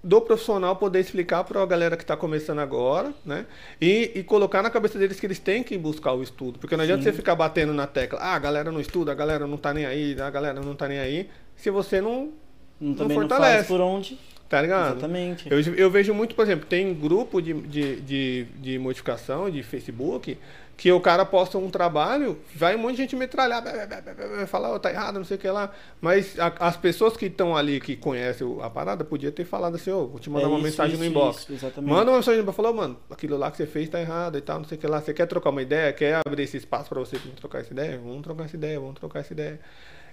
do 0.03 0.22
profissional 0.22 0.76
poder 0.76 0.99
explicar 0.99 1.43
para 1.43 1.61
a 1.61 1.65
galera 1.65 1.97
que 1.97 2.03
está 2.03 2.15
começando 2.15 2.60
agora, 2.60 3.11
né? 3.26 3.45
E, 3.81 4.11
e 4.15 4.23
colocar 4.23 4.61
na 4.61 4.69
cabeça 4.69 4.99
deles 4.99 5.19
que 5.19 5.26
eles 5.26 5.39
têm 5.39 5.64
que 5.64 5.77
buscar 5.77 6.14
o 6.14 6.22
estudo. 6.22 6.60
Porque 6.60 6.77
não 6.77 6.84
adianta 6.84 7.03
Sim. 7.03 7.10
você 7.10 7.15
ficar 7.15 7.35
batendo 7.35 7.73
na 7.73 7.88
tecla, 7.88 8.19
ah, 8.19 8.35
a 8.35 8.39
galera 8.39 8.72
não 8.72 8.80
estuda, 8.80 9.11
a 9.11 9.15
galera 9.15 9.47
não 9.47 9.57
tá 9.57 9.73
nem 9.73 9.85
aí, 9.85 10.15
a 10.22 10.30
galera 10.30 10.61
não 10.61 10.76
tá 10.76 10.88
nem 10.88 10.99
aí, 10.99 11.30
se 11.56 11.69
você 11.69 11.99
não. 11.99 12.31
Não, 12.80 12.93
não 12.93 13.10
fortalece. 13.10 13.56
faz 13.56 13.68
por 13.68 13.81
onde. 13.81 14.18
Tá 14.47 14.61
ligado? 14.61 14.93
Exatamente. 14.97 15.51
Eu, 15.51 15.60
eu 15.76 15.91
vejo 15.91 16.14
muito, 16.14 16.34
por 16.34 16.43
exemplo, 16.43 16.65
tem 16.65 16.93
grupo 16.93 17.41
de, 17.41 17.53
de, 17.53 18.01
de, 18.01 18.43
de 18.56 18.80
modificação 18.80 19.49
de 19.49 19.61
Facebook 19.61 20.38
que 20.80 20.89
o 20.93 21.01
cara 21.01 21.26
posta 21.26 21.57
um 21.57 21.69
trabalho, 21.69 22.39
vai 22.56 22.73
um 22.73 22.80
monte 22.80 22.91
de 22.95 23.01
gente 23.01 23.14
metralhar, 23.14 23.61
blá, 23.61 24.47
falar, 24.47 24.73
oh, 24.73 24.80
tá 24.80 24.89
errado, 24.89 25.15
não 25.15 25.26
sei 25.26 25.35
o 25.35 25.39
que 25.39 25.49
lá. 25.49 25.72
Mas 25.99 26.39
a- 26.39 26.53
as 26.57 26.77
pessoas 26.77 27.18
que 27.18 27.26
estão 27.26 27.53
ali, 27.53 27.81
que 27.81 27.97
conhecem 27.97 28.47
a 28.61 28.69
parada, 28.69 29.03
podia 29.03 29.30
ter 29.30 29.43
falado 29.43 29.76
assim, 29.76 29.91
ô, 29.91 30.07
vou 30.07 30.19
te 30.22 30.30
mandar 30.30 30.45
É 30.45 30.47
uma 30.47 30.56
isso, 30.60 30.64
mensagem 30.68 30.93
isso, 30.93 31.03
no 31.03 31.10
inbox. 31.10 31.41
isso, 31.41 31.51
exatamente. 31.53 31.91
Manda 31.91 32.10
uma 32.11 32.18
mensagem 32.18 32.38
no 32.38 32.43
inbox, 32.43 32.56
falou, 32.56 32.73
mano, 32.73 32.97
aquilo 33.10 33.35
lá 33.35 33.51
que 33.51 33.57
você 33.57 33.65
fez 33.65 33.89
tá 33.89 33.99
errado 33.99 34.38
e 34.38 34.41
tal, 34.41 34.60
não 34.60 34.65
sei 34.65 34.77
o 34.77 34.80
que 34.81 34.88
lá. 34.88 35.01
Você 35.01 35.14
quer 35.14 35.26
trocar 35.26 35.49
uma 35.49 35.61
ideia? 35.61 35.91
Quer 35.91 36.22
abrir 36.26 36.43
esse 36.43 36.56
espaço 36.56 36.88
pra 36.88 36.99
você 37.01 37.19
trocar 37.35 37.60
essa 37.60 37.73
ideia? 37.73 37.97
Vamos 37.97 38.22
trocar 38.23 38.45
essa 38.45 38.56
ideia, 38.56 38.80
vamos 38.80 38.95
trocar 38.95 39.19
essa 39.19 39.34
ideia. 39.34 39.60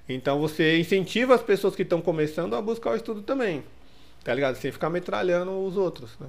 Então 0.08 0.40
você 0.40 0.78
incentiva 0.80 1.34
as 1.36 1.42
pessoas 1.42 1.76
que 1.76 1.82
estão 1.82 2.00
começando 2.00 2.54
a 2.56 2.60
buscar 2.60 2.90
o 2.90 2.96
estudo 2.96 3.22
também. 3.22 3.62
Tá 4.24 4.34
ligado? 4.34 4.56
Sem 4.56 4.72
ficar 4.72 4.90
metralhando 4.90 5.52
os 5.64 5.76
outros, 5.76 6.18
né? 6.18 6.26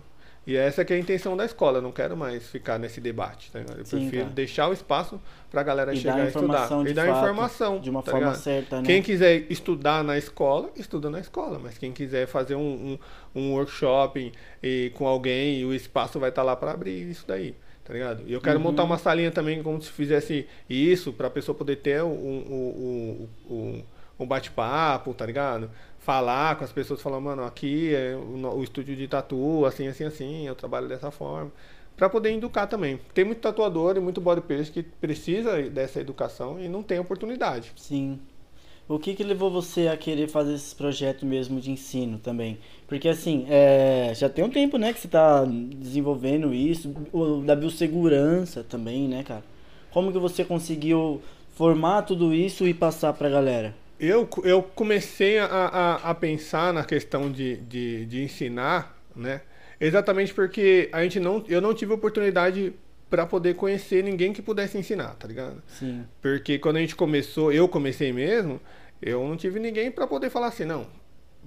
E 0.48 0.56
essa 0.56 0.86
que 0.86 0.94
é 0.94 0.96
a 0.96 1.00
intenção 1.00 1.36
da 1.36 1.44
escola, 1.44 1.80
eu 1.80 1.82
não 1.82 1.92
quero 1.92 2.16
mais 2.16 2.48
ficar 2.48 2.80
nesse 2.80 3.02
debate, 3.02 3.52
tá? 3.52 3.60
Eu 3.60 3.84
Sim, 3.86 3.98
prefiro 3.98 4.24
cara. 4.24 4.34
deixar 4.34 4.70
o 4.70 4.74
espaço 4.74 5.20
pra 5.52 5.62
galera 5.62 5.94
E 5.94 5.98
chegar 5.98 6.16
a 6.16 6.28
estudar. 6.28 6.70
e 6.88 6.94
dar 6.94 7.06
fato, 7.08 7.18
informação. 7.18 7.80
de 7.82 7.90
uma 7.90 8.02
tá 8.02 8.12
forma 8.12 8.28
ligado? 8.28 8.42
certa, 8.42 8.78
né? 8.78 8.84
Quem 8.86 9.02
quiser 9.02 9.46
estudar 9.52 10.06
na 10.06 10.18
escola, 10.18 10.70
estuda 10.78 11.10
na 11.10 11.20
escola. 11.20 11.60
Mas 11.62 11.78
quem 11.78 11.92
quiser 11.92 12.28
fazer 12.28 12.56
um, 12.56 12.98
um, 13.36 13.40
um 13.42 13.52
workshop 13.56 14.32
e, 14.64 14.92
com 14.96 15.06
alguém, 15.06 15.66
o 15.66 15.74
espaço 15.74 16.18
vai 16.18 16.30
estar 16.30 16.44
lá 16.44 16.56
para 16.56 16.72
abrir 16.72 17.10
isso 17.12 17.26
daí. 17.28 17.54
Tá 17.84 17.94
ligado? 17.94 18.24
E 18.26 18.32
eu 18.32 18.40
quero 18.42 18.58
Uhum. 18.58 18.64
montar 18.64 18.84
uma 18.84 18.98
salinha 18.98 19.32
também, 19.32 19.62
como 19.62 19.82
se 19.82 19.92
fizesse 19.92 20.48
isso, 20.70 21.12
pra 21.12 21.30
pessoa 21.30 21.56
poder 21.58 21.76
ter 21.78 22.02
um, 22.04 22.08
um, 22.10 23.28
um, 23.50 23.54
um, 23.54 23.84
um 24.20 24.26
bate-papo, 24.26 25.14
tá 25.14 25.26
ligado? 25.26 25.70
Falar 26.08 26.56
com 26.56 26.64
as 26.64 26.72
pessoas, 26.72 27.02
falar, 27.02 27.20
mano, 27.20 27.44
aqui 27.44 27.94
é 27.94 28.16
o, 28.16 28.60
o 28.60 28.64
estúdio 28.64 28.96
de 28.96 29.10
tatu, 29.10 29.66
assim, 29.66 29.90
assim, 29.90 30.06
assim, 30.06 30.48
eu 30.48 30.56
trabalho 30.56 30.88
dessa 30.88 31.12
forma. 31.12 31.52
Pra 31.98 32.08
poder 32.08 32.32
educar 32.32 32.66
também. 32.66 32.98
Tem 33.14 33.26
muito 33.26 33.42
tatuador 33.42 33.98
e 33.98 34.00
muito 34.00 34.22
bodypainter 34.22 34.72
que 34.72 34.84
precisa 34.84 35.62
dessa 35.64 36.00
educação 36.00 36.62
e 36.62 36.70
não 36.70 36.82
tem 36.82 36.98
oportunidade. 36.98 37.74
Sim. 37.76 38.22
O 38.88 38.98
que 38.98 39.16
que 39.16 39.22
levou 39.22 39.52
você 39.52 39.90
a 39.90 39.98
querer 39.98 40.30
fazer 40.30 40.54
esses 40.54 40.74
projetos 40.74 41.24
mesmo 41.24 41.60
de 41.60 41.72
ensino 41.72 42.20
também? 42.20 42.58
Porque 42.88 43.10
assim, 43.10 43.46
é, 43.50 44.14
já 44.16 44.30
tem 44.30 44.46
um 44.46 44.50
tempo, 44.50 44.78
né, 44.78 44.94
que 44.94 45.02
você 45.02 45.10
tá 45.10 45.44
desenvolvendo 45.44 46.54
isso, 46.54 46.96
o 47.12 47.42
da 47.42 47.54
biossegurança 47.54 48.64
também, 48.64 49.10
né, 49.10 49.24
cara? 49.24 49.44
Como 49.92 50.14
que 50.14 50.20
você 50.20 50.46
conseguiu 50.46 51.22
formar 51.54 52.04
tudo 52.04 52.34
isso 52.34 52.66
e 52.66 52.74
passar 52.74 53.12
pra 53.12 53.28
galera? 53.28 53.76
Eu, 54.00 54.30
eu 54.44 54.62
comecei 54.62 55.40
a, 55.40 55.46
a, 55.46 55.96
a 56.12 56.16
pensar 56.16 56.72
na 56.72 56.84
questão 56.84 57.32
de, 57.32 57.58
de, 57.58 58.06
de 58.06 58.24
ensinar, 58.24 58.96
né? 59.16 59.42
Exatamente 59.80 60.34
porque 60.34 60.90
a 60.92 61.04
gente 61.04 61.20
não, 61.20 61.44
eu 61.48 61.62
não 61.62 61.74
tive 61.74 61.94
oportunidade 61.94 62.74
para 63.10 63.26
poder 63.26 63.56
conhecer 63.56 64.04
ninguém 64.04 64.34
que 64.34 64.42
pudesse 64.42 64.78
ensinar, 64.78 65.16
tá 65.16 65.28
ligado? 65.28 65.62
Sim. 65.68 66.06
Porque 66.22 66.60
quando 66.60 66.78
a 66.78 66.80
gente 66.80 66.96
começou, 66.96 67.52
eu 67.52 67.68
comecei 67.68 68.12
mesmo, 68.12 68.60
eu 69.02 69.26
não 69.28 69.38
tive 69.38 69.60
ninguém 69.60 69.90
para 69.92 70.06
poder 70.06 70.30
falar 70.30 70.48
assim, 70.48 70.66
não, 70.66 70.88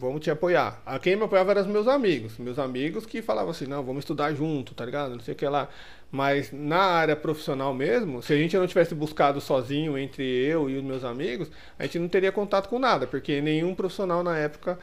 vamos 0.00 0.22
te 0.22 0.30
apoiar. 0.30 0.82
A 0.86 0.98
quem 0.98 1.14
me 1.14 1.24
apoiava 1.24 1.50
eram 1.50 1.60
os 1.60 1.66
meus 1.66 1.86
amigos, 1.86 2.38
meus 2.38 2.58
amigos 2.58 3.04
que 3.04 3.20
falavam 3.20 3.50
assim, 3.50 3.66
não, 3.66 3.84
vamos 3.84 4.00
estudar 4.00 4.32
junto, 4.32 4.74
tá 4.74 4.84
ligado? 4.84 5.10
Não 5.12 5.20
sei 5.20 5.34
o 5.34 5.36
que 5.36 5.46
lá. 5.46 5.68
Mas 6.10 6.50
na 6.50 6.80
área 6.80 7.14
profissional 7.14 7.74
mesmo, 7.74 8.22
se 8.22 8.32
a 8.32 8.36
gente 8.36 8.56
não 8.56 8.66
tivesse 8.66 8.94
buscado 8.94 9.40
sozinho 9.40 9.98
entre 9.98 10.24
eu 10.24 10.70
e 10.70 10.78
os 10.78 10.82
meus 10.82 11.04
amigos, 11.04 11.50
a 11.78 11.84
gente 11.84 11.98
não 11.98 12.08
teria 12.08 12.32
contato 12.32 12.68
com 12.68 12.78
nada, 12.78 13.06
porque 13.06 13.42
nenhum 13.42 13.74
profissional 13.74 14.22
na 14.22 14.36
época 14.38 14.78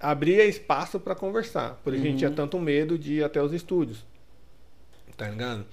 abria 0.00 0.44
espaço 0.46 0.98
para 0.98 1.14
conversar. 1.14 1.78
Por 1.84 1.92
isso 1.92 2.02
a 2.02 2.06
gente 2.06 2.18
tinha 2.18 2.30
tanto 2.30 2.58
medo 2.58 2.98
de 2.98 3.14
ir 3.16 3.24
até 3.24 3.42
os 3.42 3.52
estúdios. 3.52 4.04
Tá 5.16 5.28
ligado? 5.28 5.66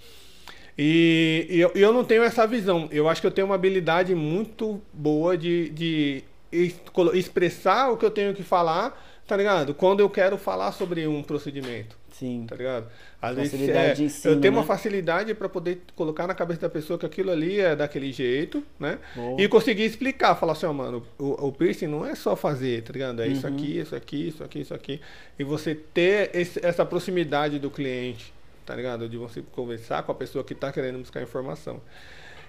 E, 0.77 1.47
e 1.49 1.59
eu, 1.59 1.71
eu 1.73 1.93
não 1.93 2.03
tenho 2.03 2.21
essa 2.21 2.45
visão. 2.45 2.87
Eu 2.91 3.09
acho 3.09 3.21
que 3.21 3.27
eu 3.27 3.31
tenho 3.31 3.47
uma 3.47 3.55
habilidade 3.55 4.13
muito 4.13 4.81
boa 4.93 5.37
de, 5.37 5.69
de 5.69 6.23
expressar 6.51 7.91
o 7.91 7.97
que 7.97 8.05
eu 8.05 8.11
tenho 8.11 8.33
que 8.33 8.43
falar, 8.43 8.99
tá 9.27 9.35
ligado? 9.37 9.73
Quando 9.73 9.99
eu 9.99 10.09
quero 10.09 10.37
falar 10.37 10.71
sobre 10.71 11.07
um 11.07 11.21
procedimento, 11.21 11.97
Sim. 12.11 12.45
tá 12.47 12.55
ligado? 12.55 12.87
Às 13.21 13.35
vezes, 13.35 13.51
Facilidade 13.51 13.89
é, 13.91 13.93
de 13.93 14.03
ensino, 14.05 14.33
eu 14.33 14.39
tenho 14.41 14.53
né? 14.53 14.59
uma 14.59 14.65
facilidade 14.65 15.33
para 15.33 15.47
poder 15.49 15.81
colocar 15.95 16.25
na 16.25 16.33
cabeça 16.33 16.61
da 16.61 16.69
pessoa 16.69 16.97
que 16.97 17.05
aquilo 17.05 17.31
ali 17.31 17.59
é 17.59 17.75
daquele 17.75 18.11
jeito, 18.11 18.63
né? 18.79 18.97
Boa. 19.13 19.39
E 19.41 19.47
conseguir 19.47 19.83
explicar, 19.85 20.35
falar 20.35 20.53
assim, 20.53 20.65
ó, 20.65 20.73
mano, 20.73 21.05
o, 21.17 21.47
o 21.47 21.51
piercing 21.51 21.87
não 21.87 22.05
é 22.05 22.15
só 22.15 22.35
fazer, 22.35 22.81
tá 22.83 22.91
ligado? 22.93 23.21
É 23.21 23.27
isso 23.27 23.45
Uhum. 23.47 23.53
aqui, 23.53 23.77
isso 23.79 23.95
aqui, 23.95 24.27
isso 24.29 24.43
aqui, 24.43 24.59
isso 24.61 24.73
aqui. 24.73 25.01
E 25.37 25.43
você 25.43 25.75
ter 25.75 26.31
esse- 26.33 26.65
essa 26.65 26.85
proximidade 26.85 27.59
do 27.59 27.69
cliente, 27.69 28.33
tá 28.65 28.75
ligado? 28.75 29.07
De 29.07 29.17
você 29.17 29.43
conversar 29.51 30.03
com 30.03 30.11
a 30.11 30.15
pessoa 30.15 30.43
que 30.43 30.55
tá 30.55 30.71
querendo 30.71 30.99
buscar 30.99 31.21
informação. 31.21 31.81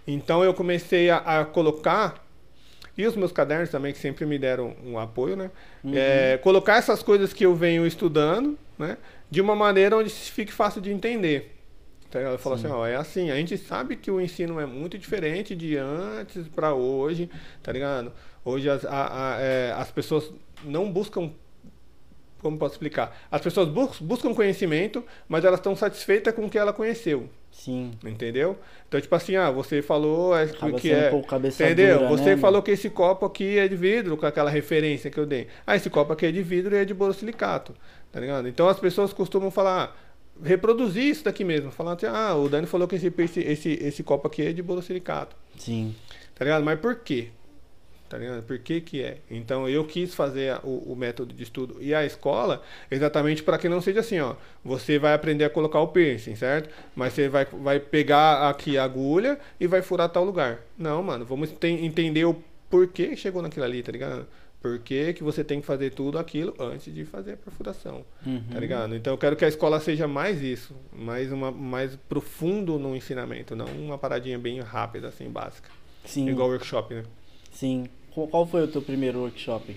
Então 0.06 0.42
eu 0.42 0.54
comecei 0.54 1.10
a, 1.10 1.18
a 1.40 1.44
colocar, 1.44 2.24
e 2.96 3.06
os 3.06 3.16
meus 3.16 3.32
cadernos 3.32 3.70
também, 3.70 3.92
que 3.92 3.98
sempre 3.98 4.26
me 4.26 4.38
deram 4.38 4.74
um 4.84 4.98
apoio, 4.98 5.36
né? 5.36 5.50
Uhum. 5.82 5.92
É, 5.94 6.38
colocar 6.38 6.76
essas 6.76 7.02
coisas 7.02 7.32
que 7.32 7.44
eu 7.44 7.54
venho 7.54 7.86
estudando, 7.86 8.58
né? 8.78 8.96
De 9.30 9.40
uma 9.40 9.54
maneira 9.56 9.96
onde 9.96 10.10
fique 10.10 10.52
fácil 10.52 10.80
de 10.80 10.90
entender. 10.92 11.56
Tá 12.10 12.18
ligado? 12.18 12.32
Eu 12.34 12.38
falo 12.38 12.58
Sim. 12.58 12.66
assim, 12.66 12.74
ó, 12.74 12.86
é 12.86 12.96
assim, 12.96 13.30
a 13.30 13.36
gente 13.36 13.56
sabe 13.56 13.94
que 13.96 14.10
o 14.10 14.20
ensino 14.20 14.58
é 14.58 14.66
muito 14.66 14.98
diferente 14.98 15.54
de 15.54 15.76
antes 15.76 16.48
para 16.48 16.74
hoje, 16.74 17.30
tá 17.62 17.70
ligado? 17.72 18.12
Hoje 18.44 18.68
as, 18.68 18.84
a- 18.84 19.36
a- 19.36 19.40
é, 19.40 19.72
as 19.76 19.90
pessoas 19.92 20.32
não 20.64 20.90
buscam 20.90 21.30
como 22.42 22.58
posso 22.58 22.74
explicar? 22.74 23.16
As 23.30 23.40
pessoas 23.42 23.68
bus- 23.68 24.00
buscam 24.00 24.34
conhecimento, 24.34 25.04
mas 25.28 25.44
elas 25.44 25.60
estão 25.60 25.76
satisfeitas 25.76 26.34
com 26.34 26.46
o 26.46 26.50
que 26.50 26.58
ela 26.58 26.72
conheceu, 26.72 27.28
Sim. 27.50 27.90
entendeu? 28.04 28.58
Então, 28.88 29.00
tipo 29.00 29.14
assim, 29.14 29.36
ah, 29.36 29.50
você 29.50 29.82
falou 29.82 30.36
é, 30.36 30.44
Acaba 30.44 30.78
que 30.78 30.90
é, 30.90 31.12
um 31.12 31.22
cabeça 31.22 31.64
entendeu? 31.64 32.08
você 32.08 32.34
né, 32.34 32.36
falou 32.36 32.62
que 32.62 32.70
esse 32.70 32.88
copo 32.88 33.26
aqui 33.26 33.58
é 33.58 33.68
de 33.68 33.76
vidro, 33.76 34.16
com 34.16 34.24
aquela 34.24 34.50
referência 34.50 35.10
que 35.10 35.18
eu 35.18 35.26
dei. 35.26 35.46
Ah, 35.66 35.76
esse 35.76 35.90
copo 35.90 36.12
aqui 36.12 36.26
é 36.26 36.32
de 36.32 36.42
vidro 36.42 36.74
e 36.74 36.78
é 36.78 36.84
de 36.84 36.94
borosilicato, 36.94 37.74
tá 38.10 38.20
ligado? 38.20 38.48
Então, 38.48 38.68
as 38.68 38.78
pessoas 38.78 39.12
costumam 39.12 39.50
falar, 39.50 39.94
ah, 39.94 40.10
reproduzir 40.42 41.04
isso 41.04 41.24
daqui 41.24 41.44
mesmo, 41.44 41.70
falar 41.70 41.94
assim, 41.94 42.06
ah, 42.06 42.34
o 42.34 42.48
Dani 42.48 42.66
falou 42.66 42.88
que 42.88 42.96
esse, 42.96 43.12
esse, 43.18 43.40
esse, 43.40 43.68
esse 43.82 44.02
copo 44.02 44.26
aqui 44.26 44.42
é 44.42 44.52
de 44.52 44.62
borosilicato. 44.62 45.36
Sim. 45.58 45.94
Tá 46.34 46.44
ligado? 46.44 46.64
Mas 46.64 46.80
por 46.80 46.96
quê? 46.96 47.28
Tá 48.10 48.18
ligado? 48.18 48.42
Por 48.42 48.58
que 48.58 48.80
que 48.80 49.02
é? 49.02 49.18
Então 49.30 49.68
eu 49.68 49.84
quis 49.84 50.12
fazer 50.14 50.58
o, 50.64 50.92
o 50.92 50.96
método 50.96 51.32
de 51.32 51.44
estudo 51.44 51.76
e 51.80 51.94
a 51.94 52.04
escola 52.04 52.60
exatamente 52.90 53.40
para 53.40 53.56
que 53.56 53.68
não 53.68 53.80
seja 53.80 54.00
assim, 54.00 54.18
ó. 54.18 54.34
Você 54.64 54.98
vai 54.98 55.14
aprender 55.14 55.44
a 55.44 55.48
colocar 55.50 55.78
o 55.80 55.86
piercing, 55.86 56.34
certo? 56.34 56.68
Mas 56.96 57.12
você 57.12 57.28
vai, 57.28 57.44
vai 57.44 57.78
pegar 57.78 58.50
aqui 58.50 58.76
a 58.76 58.82
agulha 58.82 59.38
e 59.60 59.66
vai 59.68 59.80
furar 59.80 60.08
tal 60.08 60.24
lugar. 60.24 60.58
Não, 60.76 61.00
mano, 61.04 61.24
vamos 61.24 61.52
ten- 61.52 61.86
entender 61.86 62.24
o 62.24 62.34
porquê 62.68 63.14
chegou 63.16 63.40
naquilo 63.42 63.64
ali, 63.64 63.80
tá 63.80 63.92
ligado? 63.92 64.26
Por 64.60 64.80
que, 64.80 65.12
que 65.14 65.22
você 65.22 65.44
tem 65.44 65.60
que 65.60 65.66
fazer 65.66 65.90
tudo 65.90 66.18
aquilo 66.18 66.52
antes 66.58 66.92
de 66.92 67.04
fazer 67.04 67.34
a 67.34 67.36
perfuração, 67.36 68.04
Uhum. 68.26 68.42
tá 68.52 68.58
ligado? 68.58 68.94
Então 68.96 69.14
eu 69.14 69.18
quero 69.18 69.36
que 69.36 69.44
a 69.44 69.48
escola 69.48 69.78
seja 69.78 70.08
mais 70.08 70.42
isso, 70.42 70.74
mais, 70.92 71.30
uma, 71.30 71.52
mais 71.52 71.96
profundo 72.08 72.76
no 72.76 72.94
ensinamento, 72.96 73.54
não 73.54 73.66
uma 73.66 73.96
paradinha 73.96 74.38
bem 74.38 74.58
rápida, 74.60 75.06
assim, 75.08 75.30
básica. 75.30 75.70
Sim. 76.04 76.28
Igual 76.28 76.48
workshop, 76.50 76.92
né? 76.92 77.04
Sim. 77.52 77.86
Qual 78.14 78.46
foi 78.46 78.64
o 78.64 78.68
teu 78.68 78.82
primeiro 78.82 79.20
workshop? 79.20 79.76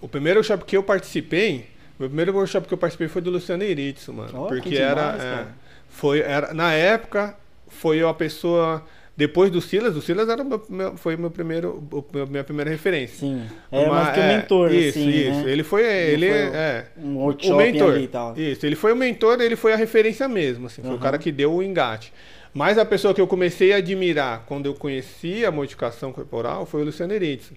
O 0.00 0.08
primeiro 0.08 0.38
workshop 0.38 0.64
que 0.64 0.76
eu 0.76 0.82
participei, 0.82 1.66
meu 1.98 2.08
primeiro 2.08 2.32
workshop 2.34 2.66
que 2.68 2.74
eu 2.74 2.78
participei 2.78 3.08
foi 3.08 3.22
do 3.22 3.30
Luciano 3.30 3.62
Eiritsu, 3.62 4.12
mano. 4.12 4.28
Que 4.28 4.54
porque 4.54 4.70
demais, 4.70 4.90
era, 4.90 5.22
é, 5.22 5.46
foi, 5.88 6.20
era. 6.20 6.54
Na 6.54 6.72
época, 6.72 7.36
foi 7.68 8.02
a 8.02 8.12
pessoa. 8.14 8.84
Depois 9.16 9.50
do 9.50 9.60
Silas, 9.60 9.96
o 9.96 10.00
Silas 10.00 10.28
era 10.28 10.40
o 10.40 10.62
meu, 10.68 10.96
foi 10.96 11.16
meu 11.16 11.28
primeiro, 11.28 11.82
o 11.90 12.04
minha 12.28 12.44
primeira 12.44 12.70
referência. 12.70 13.16
Sim. 13.18 13.42
É 13.72 13.80
Uma- 13.80 13.94
mais 13.94 14.14
que 14.14 14.20
o 14.20 14.22
é, 14.22 14.36
mentor, 14.36 14.72
Isso, 14.72 14.98
assim, 15.00 15.08
isso. 15.10 15.44
né? 15.44 15.50
Ele 15.50 15.62
foi. 15.64 15.84
Ele 15.84 16.28
foi 16.28 16.38
é. 16.38 16.86
Um 16.96 17.16
O 17.16 17.18
workshop 17.22 17.56
mentor. 17.56 17.94
ali 17.94 18.04
e 18.04 18.08
tal. 18.08 18.38
Isso, 18.38 18.64
ele 18.64 18.76
foi 18.76 18.92
o 18.92 18.96
mentor, 18.96 19.40
ele 19.40 19.56
foi 19.56 19.72
a 19.72 19.76
referência 19.76 20.28
mesmo, 20.28 20.66
assim, 20.66 20.82
foi 20.82 20.94
o 20.94 20.98
cara 20.98 21.18
que 21.18 21.32
deu 21.32 21.52
o 21.52 21.62
engate. 21.62 22.12
Mas 22.54 22.78
a 22.78 22.84
pessoa 22.84 23.12
que 23.12 23.20
eu 23.20 23.26
comecei 23.26 23.72
a 23.72 23.76
admirar 23.76 24.44
quando 24.46 24.66
eu 24.66 24.74
conheci 24.74 25.44
a 25.44 25.50
modificação 25.50 26.12
corporal 26.12 26.64
foi 26.64 26.82
o 26.82 26.84
Luciano 26.84 27.12
Eritz. 27.12 27.52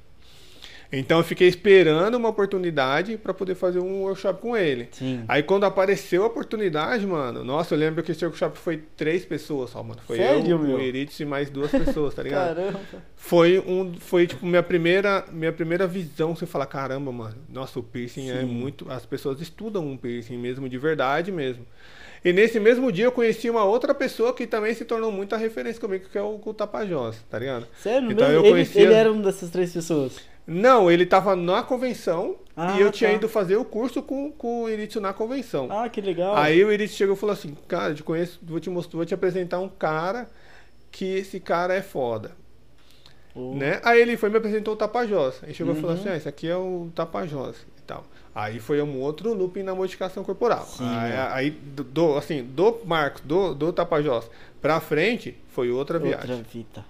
Então 0.91 1.19
eu 1.19 1.23
fiquei 1.23 1.47
esperando 1.47 2.15
uma 2.15 2.27
oportunidade 2.29 3.17
para 3.17 3.33
poder 3.33 3.55
fazer 3.55 3.79
um 3.79 4.01
workshop 4.01 4.41
com 4.41 4.57
ele. 4.57 4.89
Sim. 4.91 5.23
Aí 5.27 5.41
quando 5.41 5.63
apareceu 5.63 6.23
a 6.23 6.27
oportunidade, 6.27 7.07
mano, 7.07 7.43
nossa, 7.43 7.73
eu 7.73 7.79
lembro 7.79 8.03
que 8.03 8.11
esse 8.11 8.25
workshop 8.25 8.57
foi 8.57 8.83
três 8.97 9.23
pessoas 9.23 9.69
só, 9.69 9.81
mano. 9.81 10.01
Foi 10.05 10.17
Sério, 10.17 10.45
eu, 10.51 10.59
meu? 10.59 10.75
o 10.77 10.81
Eritz 10.81 11.19
e 11.19 11.25
mais 11.25 11.49
duas 11.49 11.71
pessoas, 11.71 12.13
tá 12.13 12.23
ligado? 12.23 12.55
Caramba. 12.55 12.79
Foi 13.15 13.59
um, 13.59 13.93
foi 13.99 14.27
tipo 14.27 14.45
minha 14.45 14.63
primeira, 14.63 15.23
minha 15.31 15.53
primeira 15.53 15.87
visão. 15.87 16.35
Você 16.35 16.45
fala, 16.45 16.65
caramba, 16.65 17.11
mano, 17.11 17.35
nossa, 17.47 17.79
o 17.79 17.83
piercing 17.83 18.29
é 18.29 18.39
Sim. 18.41 18.45
muito. 18.47 18.91
As 18.91 19.05
pessoas 19.05 19.39
estudam 19.39 19.85
um 19.87 19.95
piercing 19.95 20.37
mesmo, 20.37 20.67
de 20.67 20.77
verdade 20.77 21.31
mesmo. 21.31 21.65
E 22.23 22.31
nesse 22.31 22.59
mesmo 22.59 22.91
dia 22.91 23.05
eu 23.05 23.11
conheci 23.11 23.49
uma 23.49 23.63
outra 23.63 23.95
pessoa 23.95 24.31
que 24.33 24.45
também 24.45 24.73
se 24.75 24.85
tornou 24.85 25.11
muita 25.11 25.37
referência 25.37 25.81
comigo, 25.81 26.05
que 26.11 26.17
é 26.17 26.21
o, 26.21 26.39
o 26.45 26.53
Tapajós, 26.53 27.15
tá 27.29 27.39
ligado? 27.39 27.65
Sério 27.81 28.11
Então 28.11 28.27
mesmo? 28.27 28.39
eu 28.41 28.45
ele, 28.45 28.51
conhecia- 28.51 28.81
ele 28.83 28.93
era 28.93 29.11
uma 29.11 29.23
dessas 29.23 29.49
três 29.49 29.73
pessoas. 29.73 30.19
Não, 30.51 30.91
ele 30.91 31.05
tava 31.05 31.35
na 31.35 31.63
convenção 31.63 32.35
Ah, 32.55 32.77
e 32.77 32.81
eu 32.81 32.91
tinha 32.91 33.09
tá. 33.11 33.15
ido 33.15 33.29
fazer 33.29 33.55
o 33.55 33.63
curso 33.65 34.01
com, 34.01 34.31
com 34.31 34.63
o 34.63 34.69
Iritsu 34.69 34.99
na 34.99 35.13
convenção. 35.13 35.67
Ah, 35.71 35.87
que 35.89 36.01
legal. 36.01 36.35
Aí 36.35 36.63
o 36.63 36.71
Iritsu 36.71 36.95
chegou 36.97 37.15
e 37.15 37.19
falou 37.19 37.33
assim, 37.33 37.55
cara, 37.67 37.93
te 37.93 38.03
conheço, 38.03 38.39
vou 38.43 38.59
te 38.59 38.69
mostrar, 38.69 38.97
vou 38.97 39.05
te 39.05 39.13
apresentar 39.13 39.59
um 39.59 39.69
cara 39.69 40.27
que 40.91 41.05
esse 41.05 41.39
cara 41.39 41.73
é 41.73 41.81
foda. 41.81 42.31
Oh. 43.33 43.55
Né? 43.55 43.79
Aí 43.83 44.01
ele 44.01 44.17
foi 44.17 44.27
e 44.29 44.31
me 44.31 44.37
apresentou 44.39 44.73
o 44.73 44.77
Tapajós. 44.77 45.39
Aí 45.43 45.53
chegou 45.53 45.73
e 45.73 45.79
falou 45.79 45.95
Uhum. 45.95 46.01
assim: 46.01 46.09
ah, 46.09 46.17
esse 46.17 46.27
aqui 46.27 46.47
é 46.49 46.55
o 46.57 46.89
Tapajós 46.93 47.55
e 47.77 47.81
tal. 47.83 48.03
Aí 48.35 48.59
foi 48.59 48.81
um 48.81 48.99
outro 48.99 49.33
looping 49.33 49.63
na 49.63 49.73
modificação 49.73 50.23
corporal. 50.23 50.65
Sim, 50.65 50.85
aí, 50.87 51.11
é. 51.11 51.27
aí 51.31 51.49
do, 51.51 52.17
assim, 52.17 52.43
do 52.43 52.79
Marcos, 52.85 53.21
do, 53.21 53.53
do 53.53 53.71
Tapajós 53.73 54.29
pra 54.61 54.79
frente, 54.81 55.37
foi 55.49 55.69
outra 55.71 55.97
viagem 55.99 56.31
Outra 56.35 56.49
fita. 56.49 56.85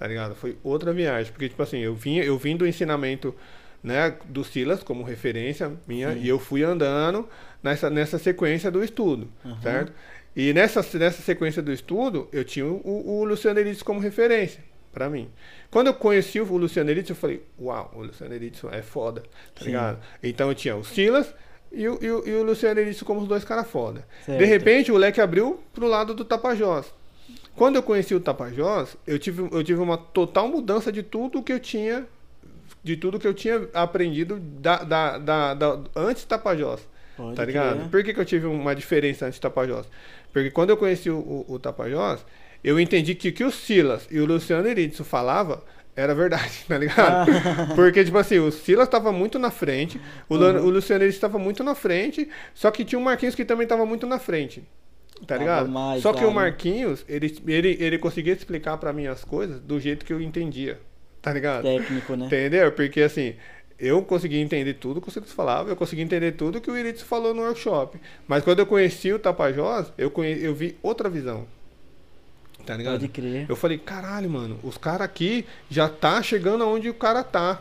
Tá 0.00 0.06
ligado? 0.06 0.34
Foi 0.34 0.56
outra 0.64 0.94
viagem, 0.94 1.30
porque 1.30 1.46
tipo 1.50 1.62
assim, 1.62 1.78
eu 1.80 1.94
vim, 1.94 2.16
eu 2.16 2.38
vim 2.38 2.56
do 2.56 2.66
ensinamento, 2.66 3.34
né, 3.82 4.16
do 4.24 4.42
Silas 4.42 4.82
como 4.82 5.04
referência 5.04 5.70
minha 5.86 6.12
Sim. 6.14 6.20
e 6.22 6.28
eu 6.28 6.38
fui 6.38 6.64
andando 6.64 7.28
nessa, 7.62 7.90
nessa 7.90 8.18
sequência 8.18 8.70
do 8.70 8.82
estudo, 8.82 9.28
Uhum. 9.44 9.60
certo? 9.60 9.92
E 10.34 10.54
nessa, 10.54 10.80
nessa 10.98 11.20
sequência 11.22 11.60
do 11.60 11.70
estudo, 11.70 12.28
eu 12.32 12.44
tinha 12.44 12.64
o, 12.64 12.80
o 13.20 13.24
Luciano 13.24 13.58
Eritz 13.60 13.82
como 13.82 14.00
referência 14.00 14.64
pra 14.90 15.10
mim. 15.10 15.28
Quando 15.70 15.88
eu 15.88 15.94
conheci 15.94 16.40
o 16.40 16.56
Luciano 16.56 16.88
Eritz, 16.90 17.10
eu 17.10 17.16
falei, 17.16 17.42
uau, 17.60 17.92
o 17.94 18.02
Luciano 18.04 18.32
Eritz 18.34 18.62
é 18.72 18.80
foda, 18.80 19.20
tá 19.54 19.60
Sim. 19.60 19.66
ligado? 19.66 19.98
Então 20.22 20.48
eu 20.48 20.54
tinha 20.54 20.76
o 20.76 20.82
Silas 20.84 21.34
e 21.70 21.86
o, 21.88 21.98
e 22.02 22.10
o, 22.10 22.26
e 22.28 22.34
o 22.36 22.42
Luciano 22.42 22.80
Eritz 22.80 23.02
como 23.02 23.20
os 23.20 23.28
dois 23.28 23.44
caras 23.44 23.66
foda. 23.68 24.06
Certo. 24.24 24.38
De 24.38 24.44
repente, 24.46 24.90
o 24.90 24.96
leque 24.96 25.20
abriu 25.20 25.60
pro 25.74 25.86
lado 25.86 26.14
do 26.14 26.24
Tapajós. 26.24 26.86
Quando 27.60 27.76
eu 27.76 27.82
conheci 27.82 28.14
o 28.14 28.20
Tapajós, 28.20 28.96
eu 29.06 29.18
tive, 29.18 29.46
eu 29.52 29.62
tive 29.62 29.78
uma 29.82 29.98
total 29.98 30.48
mudança 30.48 30.90
de 30.90 31.02
tudo 31.02 31.42
que 31.42 31.52
eu 31.52 31.60
tinha, 31.60 32.06
de 32.82 32.96
tudo 32.96 33.18
que 33.18 33.26
eu 33.26 33.34
tinha 33.34 33.68
aprendido 33.74 34.38
da, 34.40 34.76
da, 34.82 35.18
da, 35.18 35.52
da- 35.54 35.78
antes 35.94 36.24
do 36.24 36.28
Tapajós. 36.28 36.80
Pode 37.18 37.36
tá 37.36 37.44
ligado? 37.44 37.76
crer. 37.80 37.88
Por 37.90 38.02
que, 38.02 38.14
que 38.14 38.20
eu 38.20 38.24
tive 38.24 38.46
uma 38.46 38.74
diferença 38.74 39.26
antes 39.26 39.38
do 39.38 39.42
Tapajós? 39.42 39.86
Porque 40.32 40.50
quando 40.50 40.70
eu 40.70 40.76
conheci 40.78 41.10
o, 41.10 41.18
o, 41.18 41.44
o 41.54 41.58
Tapajós, 41.58 42.24
eu 42.64 42.80
entendi 42.80 43.14
que 43.14 43.28
o 43.28 43.32
que 43.34 43.44
o 43.44 43.50
Silas 43.50 44.08
e 44.10 44.18
o 44.20 44.24
Luciano 44.24 44.66
Eritzo 44.66 45.04
falava 45.04 45.62
era 45.94 46.14
verdade, 46.14 46.64
tá 46.66 46.78
ligado? 46.78 47.30
Porque, 47.76 48.02
tipo 48.02 48.16
assim, 48.16 48.38
o 48.38 48.50
Silas 48.50 48.86
estava 48.88 49.12
muito 49.12 49.38
na 49.38 49.50
frente, 49.50 50.00
o, 50.30 50.36
Uhum. 50.36 50.64
o 50.64 50.70
Luciano 50.70 51.04
estava 51.04 51.38
muito 51.38 51.62
na 51.62 51.74
frente, 51.74 52.26
só 52.54 52.70
que 52.70 52.86
tinha 52.86 52.98
o 52.98 53.02
Marquinhos 53.04 53.34
que 53.34 53.44
também 53.44 53.64
estava 53.64 53.84
muito 53.84 54.06
na 54.06 54.18
frente. 54.18 54.64
Tá 55.26 55.36
ligado? 55.36 55.68
mais 55.68 56.02
Só 56.02 56.12
que 56.12 56.24
lá, 56.24 56.30
o? 56.30 56.34
Marquinhos, 56.34 57.04
ele, 57.08 57.36
ele, 57.46 57.76
ele 57.78 57.98
conseguia 57.98 58.32
explicar 58.32 58.78
pra 58.78 58.92
mim 58.92 59.06
as 59.06 59.24
coisas 59.24 59.60
do 59.60 59.78
jeito 59.78 60.04
que 60.04 60.12
eu 60.12 60.20
entendia. 60.20 60.78
Tá 61.20 61.32
ligado? 61.32 61.62
Técnico, 61.62 62.16
né? 62.16 62.26
Entendeu? 62.26 62.72
Porque 62.72 63.02
assim, 63.02 63.34
eu 63.78 64.02
consegui 64.02 64.38
entender 64.38 64.74
tudo 64.74 65.00
que 65.00 65.08
o 65.08 65.10
Silas 65.10 65.32
falava, 65.32 65.70
eu 65.70 65.76
consegui 65.76 66.02
entender 66.02 66.32
tudo 66.32 66.60
que 66.60 66.70
o 66.70 66.76
Iritz 66.76 67.02
falou 67.02 67.34
no 67.34 67.42
workshop. 67.42 67.98
Mas 68.26 68.44
quando 68.44 68.60
eu 68.60 68.66
conheci 68.66 69.12
o 69.12 69.18
Tapajós, 69.18 69.92
eu, 69.96 70.10
conhe... 70.10 70.42
eu 70.42 70.54
vi 70.54 70.76
outra 70.82 71.08
visão. 71.08 71.46
Tá 72.64 72.76
ligado? 72.76 73.00
Pode 73.00 73.08
crer. 73.08 73.46
Eu 73.48 73.56
falei, 73.56 73.78
caralho, 73.78 74.28
mano, 74.28 74.58
os 74.62 74.76
caras 74.76 75.02
aqui 75.02 75.46
já 75.70 75.88
tá 75.88 76.22
chegando 76.22 76.62
aonde 76.62 76.88
o 76.88 76.94
cara 76.94 77.22
tá. 77.24 77.60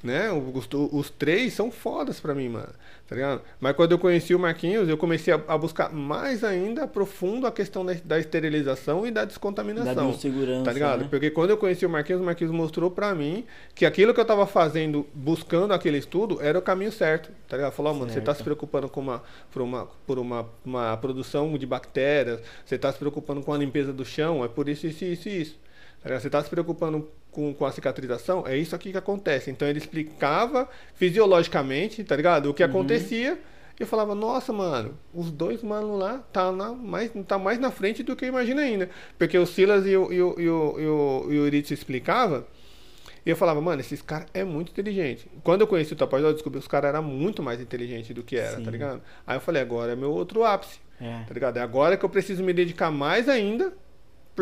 Né? 0.00 0.30
Os, 0.30 0.68
os 0.92 1.10
três 1.10 1.52
são 1.54 1.72
fodas 1.72 2.20
pra 2.20 2.32
mim, 2.32 2.48
mano. 2.48 2.68
Tá 3.08 3.16
ligado? 3.16 3.40
Mas 3.58 3.74
quando 3.74 3.92
eu 3.92 3.98
conheci 3.98 4.34
o 4.34 4.38
Marquinhos, 4.38 4.88
eu 4.88 4.96
comecei 4.98 5.32
a, 5.34 5.40
a 5.48 5.58
buscar 5.58 5.90
mais 5.92 6.44
ainda 6.44 6.86
profundo 6.86 7.46
a 7.46 7.50
questão 7.52 7.84
da, 7.84 7.94
da 8.04 8.18
esterilização 8.18 9.04
e 9.06 9.10
da 9.10 9.22
Da 9.22 9.24
descontaminação. 9.24 10.08
biossegurança, 10.10 10.64
Tá 10.64 10.72
ligado? 10.72 11.00
né? 11.00 11.08
Porque 11.10 11.30
quando 11.30 11.50
eu 11.50 11.56
conheci 11.56 11.84
o 11.84 11.90
Marquinhos, 11.90 12.20
o 12.20 12.24
Marquinhos 12.24 12.52
mostrou 12.52 12.90
pra 12.90 13.12
mim 13.14 13.44
que 13.74 13.84
aquilo 13.86 14.12
que 14.14 14.20
eu 14.20 14.24
tava 14.24 14.46
fazendo, 14.46 15.04
buscando 15.14 15.72
aquele 15.74 15.96
estudo, 15.98 16.38
era 16.40 16.58
o 16.58 16.62
caminho 16.62 16.92
certo. 16.92 17.30
Tá 17.48 17.56
ligado? 17.56 17.72
Falou, 17.72 17.92
ó, 17.92 17.94
mano, 17.96 18.10
você 18.12 18.20
tá 18.20 18.26
Certo. 18.26 18.38
se 18.38 18.44
preocupando 18.44 18.88
com 18.88 19.00
uma, 19.00 19.22
por, 19.50 19.62
uma, 19.62 19.88
por 20.06 20.18
uma, 20.18 20.46
uma 20.64 20.96
produção 20.98 21.56
de 21.58 21.66
bactérias, 21.66 22.40
você 22.64 22.78
tá 22.78 22.92
se 22.92 22.98
preocupando 22.98 23.40
com 23.42 23.52
a 23.52 23.58
limpeza 23.58 23.92
do 23.92 24.04
chão, 24.04 24.44
é 24.44 24.48
por 24.48 24.68
isso, 24.68 24.86
isso, 24.86 25.04
isso 25.04 25.28
isso. 25.28 25.58
Tá 26.02 26.10
ligado? 26.10 26.20
Você 26.22 26.30
tá 26.30 26.42
se 26.44 26.50
preocupando 26.50 27.08
com, 27.30 27.52
com 27.54 27.64
a 27.66 27.72
cicatrização, 27.72 28.46
é 28.46 28.56
isso 28.56 28.74
aqui 28.74 28.90
que 28.92 28.98
acontece. 28.98 29.50
Então 29.50 29.68
ele 29.68 29.78
explicava 29.78 30.68
fisiologicamente, 30.94 32.02
tá 32.04 32.16
ligado? 32.16 32.50
O 32.50 32.54
que 32.54 32.62
acontecia. 32.62 33.38
E 33.78 33.82
eu 33.82 33.86
falava, 33.86 34.12
nossa, 34.14 34.52
mano, 34.52 34.98
os 35.14 35.30
dois 35.30 35.62
manos 35.62 35.98
lá 35.98 36.18
tá, 36.32 36.50
na, 36.50 36.72
mais, 36.72 37.12
tá 37.26 37.38
mais 37.38 37.60
na 37.60 37.70
frente 37.70 38.02
do 38.02 38.16
que 38.16 38.24
eu 38.24 38.28
imagino 38.28 38.60
ainda. 38.60 38.90
Porque 39.16 39.38
o 39.38 39.46
Silas 39.46 39.86
e 39.86 39.96
o, 39.96 40.12
e 40.12 40.20
o, 40.20 40.40
e 40.40 40.48
o, 40.48 40.80
e 40.80 40.86
o, 40.86 41.26
e 41.32 41.36
Eurídice 41.36 41.74
explicava, 41.74 42.44
e 43.24 43.30
eu 43.30 43.36
falava, 43.36 43.60
mano, 43.60 43.80
esses 43.80 44.02
caras 44.02 44.26
é 44.34 44.42
muito 44.42 44.72
inteligente. 44.72 45.30
Quando 45.44 45.60
eu 45.60 45.66
conheci 45.68 45.92
o 45.92 45.96
Tapajós, 45.96 46.28
eu 46.28 46.32
descobri 46.34 46.58
que 46.58 46.64
os 46.64 46.68
caras 46.68 46.88
eram 46.88 47.02
muito 47.04 47.40
mais 47.42 47.60
inteligentes 47.60 48.12
do 48.14 48.22
que 48.24 48.36
era, 48.36 48.56
Sim. 48.56 48.64
tá 48.64 48.70
ligado? 48.70 49.00
Aí 49.24 49.36
eu 49.36 49.40
falei, 49.40 49.62
agora 49.62 49.92
é 49.92 49.96
meu 49.96 50.10
outro 50.10 50.42
ápice, 50.44 50.80
É. 51.00 51.22
tá 51.28 51.34
ligado? 51.34 51.58
É 51.58 51.60
agora 51.60 51.96
que 51.96 52.04
eu 52.04 52.08
preciso 52.08 52.42
me 52.42 52.52
dedicar 52.52 52.90
mais 52.90 53.28
ainda, 53.28 53.72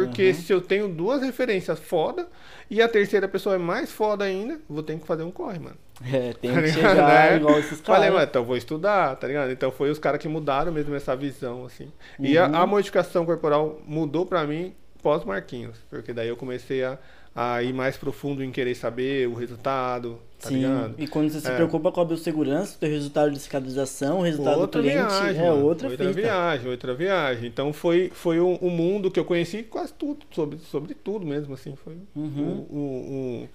porque 0.04 0.28
Uhum. 0.28 0.34
se 0.34 0.52
eu 0.52 0.60
tenho 0.60 0.88
duas 0.88 1.22
referências 1.22 1.78
foda 1.78 2.28
e 2.70 2.82
a 2.82 2.88
terceira 2.88 3.26
pessoa 3.26 3.54
é 3.54 3.58
mais 3.58 3.90
foda 3.90 4.24
ainda, 4.24 4.58
vou 4.68 4.82
ter 4.82 4.98
que 4.98 5.06
fazer 5.06 5.22
um 5.22 5.30
corre, 5.30 5.58
mano. 5.58 5.76
É, 6.04 6.34
tem 6.34 6.52
Tá 6.52 6.60
que 6.60 6.66
ligado, 6.66 6.90
chegar 6.90 7.30
né? 7.30 7.36
igual 7.36 7.58
esses 7.58 7.80
Falei, 7.80 8.00
caras. 8.02 8.14
mano, 8.14 8.26
então 8.30 8.44
vou 8.44 8.56
estudar, 8.58 9.16
tá 9.16 9.26
ligado? 9.26 9.50
Então 9.50 9.70
foi 9.70 9.90
os 9.90 9.98
caras 9.98 10.20
que 10.20 10.28
mudaram 10.28 10.70
mesmo 10.70 10.94
essa 10.94 11.16
visão, 11.16 11.64
assim. 11.64 11.90
E 12.20 12.36
a, 12.36 12.46
Uhum. 12.46 12.54
a 12.56 12.66
modificação 12.66 13.24
corporal 13.24 13.80
mudou 13.86 14.26
pra 14.26 14.44
mim 14.44 14.74
pós-Marquinhos, 15.02 15.78
porque 15.88 16.12
daí 16.12 16.28
eu 16.28 16.36
comecei 16.36 16.84
a, 16.84 16.98
a 17.36 17.62
ir 17.62 17.72
mais 17.74 17.96
profundo 17.98 18.42
em 18.42 18.50
querer 18.50 18.74
saber 18.74 19.28
o 19.28 19.34
resultado, 19.34 20.18
tá 20.40 20.48
Sim, 20.48 20.56
ligado? 20.56 20.94
e 20.96 21.06
quando 21.06 21.28
você 21.30 21.40
se 21.40 21.48
É. 21.50 21.54
preocupa 21.54 21.92
com 21.92 22.00
a 22.00 22.04
biossegurança, 22.06 22.78
o 22.80 22.86
resultado 22.86 23.30
de 23.30 23.38
cicatrização, 23.38 24.20
o 24.20 24.22
resultado 24.22 24.58
outra 24.58 24.80
do 24.80 24.88
cliente 24.88 25.06
viagem, 25.06 25.44
é 25.44 25.52
outra 25.52 25.88
outra 25.88 26.06
fita. 26.08 26.12
viagem, 26.12 26.70
outra 26.70 26.94
viagem. 26.94 27.46
Então 27.48 27.72
foi, 27.74 28.10
foi 28.14 28.40
um, 28.40 28.58
um 28.62 28.70
mundo 28.70 29.10
que 29.10 29.20
eu 29.20 29.24
conheci 29.26 29.62
quase 29.62 29.92
tudo, 29.92 30.24
sobre, 30.30 30.58
sobre 30.60 30.94
tudo 30.94 31.26
mesmo, 31.26 31.52
assim. 31.52 31.76
Foi 31.76 31.94
Uhum. 32.14 32.66
o, 32.70 33.48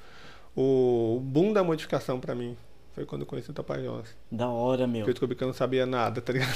o, 0.56 1.20
boom 1.22 1.52
da 1.54 1.64
modificação 1.64 2.20
pra 2.20 2.36
mim. 2.36 2.56
Foi 2.94 3.06
quando 3.06 3.22
eu 3.22 3.26
conheci 3.26 3.50
o 3.50 3.54
Tapajós. 3.54 4.10
Da 4.30 4.50
hora, 4.50 4.86
meu. 4.86 5.06
Que 5.06 5.12
eu 5.12 5.14
descobri 5.14 5.36
que 5.36 5.44
eu 5.44 5.48
não 5.48 5.54
sabia 5.54 5.86
nada, 5.86 6.22
tá 6.22 6.34
ligado? 6.34 6.52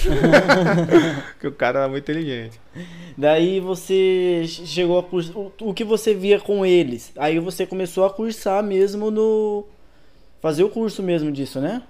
que 1.40 1.48
o 1.48 1.52
cara 1.52 1.80
era 1.80 1.88
muito 1.88 2.03
inteligente. 2.03 2.60
Daí 3.18 3.62
você 3.62 4.44
chegou 4.45 4.99
a 4.99 5.03
cursar. 5.03 5.34
O, 5.62 5.74
que 5.74 5.86
você 5.86 6.14
via 6.14 6.38
com 6.40 6.66
eles? 6.66 7.14
Aí 7.16 7.40
você 7.40 7.66
começou 7.66 8.06
a 8.06 8.10
cursar 8.10 8.62
mesmo 8.62 9.10
no. 9.10 9.66
Fazer 10.41 10.64
o 10.64 10.70
curso 10.70 11.02
mesmo 11.02 11.32
disso, 11.32 11.62
né? 11.62 11.82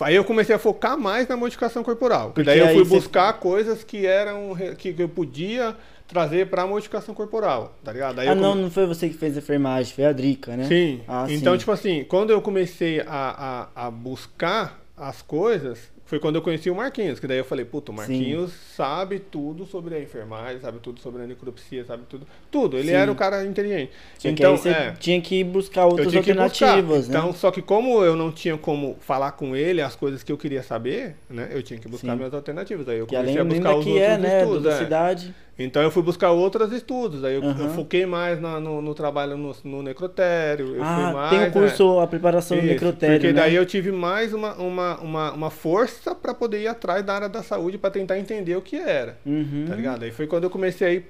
Aí 0.00 0.14
eu 0.14 0.24
comecei 0.24 0.54
a 0.54 0.58
focar 0.58 0.96
mais 0.96 1.28
na 1.28 1.36
modificação 1.36 1.82
corporal. 1.82 2.30
Porque 2.30 2.44
daí 2.44 2.60
eu 2.60 2.68
fui 2.68 2.84
você- 2.84 2.94
buscar 2.96 3.32
coisas 3.34 3.84
que 3.84 4.06
eram 4.06 4.56
que 4.78 4.94
eu 4.96 5.08
podia 5.08 5.76
trazer 6.08 6.48
pra 6.48 6.66
modificação 6.66 7.14
corporal, 7.14 7.76
tá 7.84 7.92
ligado? 7.92 8.16
Daí 8.16 8.28
ah, 8.28 8.34
não, 8.34 8.54
não 8.54 8.70
foi 8.70 8.86
você 8.86 9.08
que 9.08 9.14
fez 9.14 9.36
a 9.36 9.38
enfermagem, 9.38 9.94
foi 9.94 10.06
a 10.06 10.12
Drica, 10.12 10.56
né? 10.56 10.64
Sim. 10.64 11.02
Ah, 11.06 11.26
então, 11.28 11.52
sim. 11.52 11.58
tipo 11.58 11.70
assim, 11.70 12.04
quando 12.04 12.30
eu 12.30 12.40
comecei 12.40 13.00
a, 13.00 13.68
a, 13.76 13.86
a 13.86 13.90
buscar 13.90 14.80
as 14.96 15.20
coisas, 15.22 15.90
foi 16.08 16.18
quando 16.18 16.36
eu 16.36 16.42
conheci 16.42 16.70
o 16.70 16.74
Marquinhos, 16.74 17.20
que 17.20 17.26
daí 17.26 17.36
eu 17.36 17.44
falei, 17.44 17.66
puta, 17.66 17.92
o 17.92 17.94
Marquinhos 17.94 18.50
sabe 18.74 19.18
tudo 19.18 19.66
sobre 19.66 19.94
a 19.94 20.00
enfermagem, 20.00 20.58
sabe 20.58 20.78
tudo 20.78 20.98
sobre 21.00 21.22
a 21.22 21.26
necropsia, 21.26 21.84
sabe 21.84 22.04
tudo. 22.08 22.26
Tudo. 22.50 22.78
Ele 22.78 22.88
Sim. 22.88 22.94
era 22.94 23.12
um 23.12 23.14
cara 23.14 23.44
inteligente. 23.44 23.92
Só 24.14 24.22
que 24.22 24.28
então, 24.28 24.52
aí 24.52 24.58
você 24.58 24.70
é. 24.70 24.92
tinha 24.98 25.20
que 25.20 25.44
buscar 25.44 25.84
outras 25.84 26.08
que 26.08 26.16
buscar. 26.16 26.42
alternativas, 26.42 27.08
né? 27.08 27.18
Então, 27.18 27.34
só 27.34 27.50
que 27.50 27.60
como 27.60 28.02
eu 28.02 28.16
não 28.16 28.32
tinha 28.32 28.56
como 28.56 28.96
falar 29.00 29.32
com 29.32 29.54
ele 29.54 29.82
as 29.82 29.94
coisas 29.94 30.22
que 30.22 30.32
eu 30.32 30.38
queria 30.38 30.62
saber, 30.62 31.14
né? 31.28 31.50
Eu 31.52 31.62
tinha 31.62 31.78
que 31.78 31.86
buscar 31.86 32.12
Sim. 32.12 32.16
minhas 32.16 32.32
alternativas. 32.32 32.88
Aí 32.88 32.98
eu 32.98 33.06
Que 33.06 33.14
comecei 33.14 33.38
além 33.38 33.52
a 33.52 33.54
buscar 33.54 33.76
os 33.76 33.84
que 33.84 33.90
outros 33.90 34.08
é, 34.08 34.16
né? 34.18 34.40
estudos. 34.40 34.62
Da 34.62 34.72
é. 34.72 34.78
cidade. 34.78 35.34
Então 35.58 35.82
eu 35.82 35.90
fui 35.90 36.02
buscar 36.02 36.30
outros 36.30 36.72
estudos. 36.72 37.24
Aí 37.24 37.34
eu, 37.34 37.42
eu 37.42 37.50
Aham. 37.50 37.68
foquei 37.70 38.06
mais 38.06 38.40
na- 38.40 38.60
no, 38.60 38.80
no 38.80 38.94
trabalho 38.94 39.36
no, 39.36 39.54
no 39.64 39.82
necrotério. 39.82 40.66
Eu 40.68 40.74
fui 40.74 40.82
Ah, 40.82 41.12
mais, 41.12 41.30
tem 41.30 41.38
o 41.40 41.42
é. 41.42 41.50
curso, 41.50 41.98
a 41.98 42.06
preparação 42.06 42.56
do 42.56 42.62
Isso, 42.62 42.72
necrotério, 42.74 43.16
Porque 43.16 43.32
né? 43.32 43.40
daí 43.40 43.54
eu 43.56 43.66
tive 43.66 43.90
mais 43.90 44.32
uma, 44.32 44.54
uma, 44.54 45.00
uma, 45.00 45.32
uma 45.32 45.50
força 45.50 46.14
para 46.14 46.32
poder 46.32 46.62
ir 46.62 46.68
atrás 46.68 47.04
da 47.04 47.14
área 47.14 47.28
da 47.28 47.42
saúde 47.42 47.76
para 47.76 47.90
tentar 47.90 48.18
entender 48.18 48.54
o 48.56 48.62
que 48.62 48.76
era. 48.76 49.18
Uhum. 49.26 49.64
Tá 49.68 49.74
ligado? 49.74 50.04
Aí 50.04 50.12
foi 50.12 50.26
quando 50.28 50.44
eu 50.44 50.50
comecei 50.50 50.86
a 50.86 50.92
ir 50.92 51.06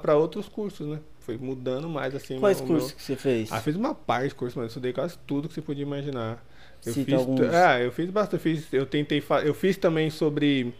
para 0.00 0.16
outros 0.16 0.48
cursos, 0.48 0.86
né? 0.86 0.98
Foi 1.20 1.36
mudando 1.36 1.86
mais 1.88 2.14
assim. 2.14 2.40
Quais 2.40 2.58
o 2.60 2.64
meu- 2.64 2.72
cursos 2.72 2.92
que 2.92 3.02
você 3.02 3.14
fez? 3.16 3.52
ah, 3.52 3.60
fiz 3.60 3.76
uma 3.76 3.94
parte 3.94 4.28
de 4.28 4.34
curso, 4.34 4.56
mano. 4.56 4.64
Eu 4.64 4.68
estudei 4.68 4.92
quase 4.94 5.18
tudo 5.26 5.46
que 5.46 5.54
você 5.54 5.60
podia 5.60 5.82
imaginar. 5.82 6.42
Eu 6.84 6.94
Cita 6.94 7.04
fiz, 7.04 7.14
alguns. 7.14 7.40
é, 7.52 7.84
eu 7.84 7.92
fiz 7.92 8.08
bastante. 8.08 8.36
Eu, 8.36 8.40
fiz, 8.40 8.72
eu 8.72 8.86
tentei, 8.86 9.22
eu 9.44 9.52
fiz 9.52 9.76
também 9.76 10.08
sobre. 10.08 10.72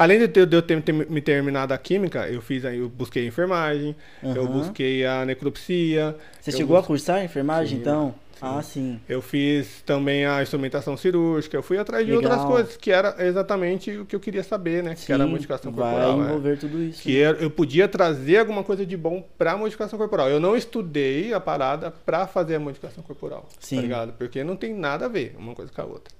Além 0.00 0.26
de 0.26 0.40
eu, 0.40 0.46
de 0.46 0.56
eu 0.56 0.62
ter, 0.62 0.80
ter 0.80 0.92
me 0.94 1.20
terminado 1.20 1.74
a 1.74 1.78
química, 1.78 2.26
eu 2.26 2.40
fiz, 2.40 2.64
aí, 2.64 2.78
eu 2.78 2.88
busquei 2.88 3.24
a 3.24 3.26
enfermagem, 3.26 3.94
eu 4.22 4.30
Aham. 4.44 4.46
busquei 4.46 5.04
a 5.04 5.26
necropsia. 5.26 6.16
Você 6.40 6.50
eu 6.50 6.56
chegou 6.56 6.74
a 6.76 6.80
bus- 6.80 6.86
cursar 6.86 7.22
enfermagem, 7.22 7.76
Sim, 7.76 7.82
então? 7.82 8.14
sim. 8.32 8.38
Ah, 8.42 8.62
sim. 8.62 8.98
Eu 9.06 9.20
fiz 9.20 9.82
também 9.84 10.24
a 10.24 10.42
instrumentação 10.42 10.96
cirúrgica. 10.96 11.54
Eu 11.54 11.62
fui 11.62 11.76
atrás 11.76 12.06
de 12.06 12.12
Legal. 12.16 12.30
outras 12.32 12.48
coisas 12.50 12.76
que 12.78 12.90
era 12.90 13.14
exatamente 13.18 13.90
o 13.98 14.06
que 14.06 14.16
eu 14.16 14.20
queria 14.20 14.42
saber, 14.42 14.82
né? 14.82 14.94
que 14.94 15.12
era 15.12 15.24
a 15.24 15.26
Sim, 15.26 15.32
modificação 15.32 15.70
vai 15.70 15.92
corporal. 15.92 16.22
é. 16.22 16.24
envolver 16.30 16.56
tudo 16.58 16.82
isso. 16.82 17.02
Que 17.02 17.16
eu, 17.16 17.32
eu 17.34 17.50
podia 17.50 17.86
trazer 17.86 18.38
alguma 18.38 18.64
coisa 18.64 18.86
de 18.86 18.96
bom 18.96 19.22
pra 19.36 19.58
modificação 19.58 19.98
corporal. 19.98 20.30
Eu 20.30 20.40
não 20.40 20.56
estudei 20.56 21.34
a 21.34 21.38
parada 21.40 21.90
pra 21.90 22.26
fazer 22.26 22.54
a 22.54 22.58
modificação 22.60 23.04
corporal. 23.04 23.46
Sim. 23.58 23.76
Tá 23.76 23.82
ligado? 23.82 24.12
Porque 24.14 24.42
não 24.42 24.56
tem 24.56 24.72
nada 24.72 25.04
a 25.04 25.08
ver 25.08 25.34
uma 25.38 25.54
coisa 25.54 25.70
com 25.70 25.82
a 25.82 25.84
outra. 25.84 26.14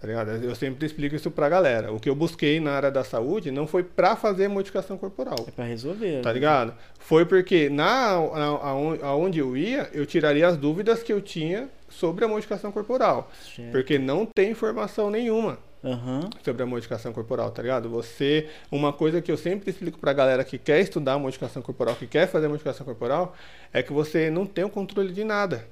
Tá 0.00 0.06
ligado? 0.06 0.30
Eu 0.30 0.54
sempre 0.54 0.84
explico 0.86 1.16
isso 1.16 1.30
pra 1.30 1.48
galera. 1.48 1.90
O 1.92 1.98
que 1.98 2.08
eu 2.08 2.14
busquei 2.14 2.60
na 2.60 2.72
área 2.72 2.90
da 2.90 3.02
saúde 3.02 3.50
não 3.50 3.66
foi 3.66 3.82
pra 3.82 4.14
fazer 4.14 4.46
modificação 4.46 4.98
corporal. 4.98 5.36
É 5.48 5.50
pra 5.50 5.64
resolver. 5.64 6.20
Tá 6.20 6.28
né? 6.28 6.34
ligado? 6.34 6.74
Foi 6.98 7.24
porque 7.24 7.70
na, 7.70 8.18
na- 8.20 8.44
aon- 8.46 8.98
aonde 9.02 9.38
eu 9.38 9.56
ia, 9.56 9.88
eu 9.94 10.04
tiraria 10.04 10.46
as 10.46 10.56
dúvidas 10.56 11.02
que 11.02 11.12
eu 11.12 11.20
tinha 11.20 11.68
sobre 11.88 12.24
a 12.24 12.28
modificação 12.28 12.70
corporal. 12.70 13.30
Certo. 13.54 13.72
Porque 13.72 13.98
não 13.98 14.26
tem 14.26 14.50
informação 14.50 15.10
nenhuma 15.10 15.58
Aham. 15.82 16.28
sobre 16.44 16.62
a 16.62 16.66
modificação 16.66 17.10
corporal, 17.12 17.50
tá 17.50 17.62
ligado? 17.62 17.88
Você, 17.88 18.48
uma 18.70 18.92
coisa 18.92 19.22
que 19.22 19.32
eu 19.32 19.36
sempre 19.38 19.70
explico 19.70 19.98
pra 19.98 20.12
galera 20.12 20.44
que 20.44 20.58
quer 20.58 20.78
estudar 20.80 21.18
modificação 21.18 21.62
corporal, 21.62 21.94
que 21.94 22.06
quer 22.06 22.26
fazer 22.28 22.48
modificação 22.48 22.84
corporal, 22.84 23.34
é 23.72 23.82
que 23.82 23.94
você 23.94 24.28
não 24.30 24.44
tem 24.44 24.62
o 24.64 24.68
controle 24.68 25.10
de 25.12 25.24
nada, 25.24 25.64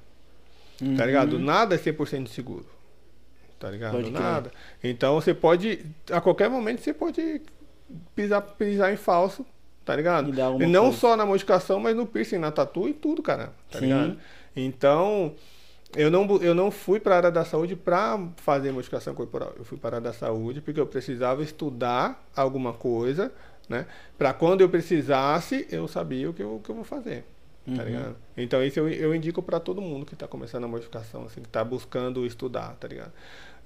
tá 0.79 0.85
Uhum. 0.85 1.05
ligado? 1.05 1.37
Nada 1.39 1.75
é 1.75 1.77
100% 1.77 2.27
seguro. 2.29 2.65
Tá 3.59 3.69
ligado? 3.71 3.93
Pode 3.93 4.11
crer. 4.11 4.21
Nada. 4.21 4.51
Então 4.83 5.15
você 5.15 5.33
pode, 5.33 5.85
a 6.11 6.19
qualquer 6.21 6.49
momento 6.49 6.81
você 6.81 6.93
pode 6.93 7.41
pisar, 8.15 8.41
pisar 8.41 8.91
em 8.93 8.97
falso, 8.97 9.45
tá 9.83 9.95
ligado? 9.95 10.29
E 10.29 10.63
E 10.63 10.65
não 10.65 10.85
coisa. 10.85 10.97
só 10.97 11.15
na 11.15 11.25
modificação, 11.25 11.79
mas 11.79 11.95
no 11.95 12.05
piercing, 12.05 12.37
na 12.37 12.51
tatu 12.51 12.87
e 12.89 12.93
tudo, 12.93 13.21
cara. 13.23 13.53
Tá 13.71 13.79
Sim. 13.79 13.85
ligado? 13.85 14.17
Então, 14.55 15.33
eu 15.95 16.11
não, 16.11 16.25
eu 16.41 16.53
não 16.53 16.71
fui 16.71 16.99
para 16.99 17.13
a 17.15 17.17
área 17.17 17.31
da 17.31 17.45
saúde 17.45 17.75
para 17.75 18.19
fazer 18.37 18.71
modificação 18.71 19.13
corporal. 19.15 19.53
Eu 19.57 19.63
fui 19.65 19.77
para 19.77 19.95
a 19.95 19.97
área 19.99 20.09
da 20.09 20.13
saúde 20.13 20.61
porque 20.61 20.79
eu 20.79 20.87
precisava 20.87 21.41
estudar 21.43 22.25
alguma 22.35 22.73
coisa, 22.73 23.31
né? 23.69 23.85
Para 24.17 24.33
quando 24.33 24.61
eu 24.61 24.69
precisasse, 24.69 25.67
eu 25.71 25.87
sabia 25.87 26.29
o 26.29 26.33
que 26.33 26.43
eu, 26.43 26.59
que 26.63 26.69
eu 26.69 26.75
vou 26.75 26.83
fazer. 26.83 27.25
Tá 27.73 27.83
Uhum. 27.83 27.87
ligado? 27.87 28.17
Então 28.37 28.63
isso 28.63 28.79
eu, 28.79 28.87
eu 28.89 29.15
indico 29.15 29.41
para 29.41 29.59
todo 29.59 29.81
mundo 29.81 30.05
que 30.05 30.13
está 30.13 30.27
começando 30.27 30.65
a 30.65 30.67
modificação, 30.67 31.23
assim, 31.25 31.41
que 31.41 31.47
está 31.47 31.63
buscando 31.63 32.25
estudar, 32.25 32.75
tá 32.75 32.87
ligado? 32.87 33.11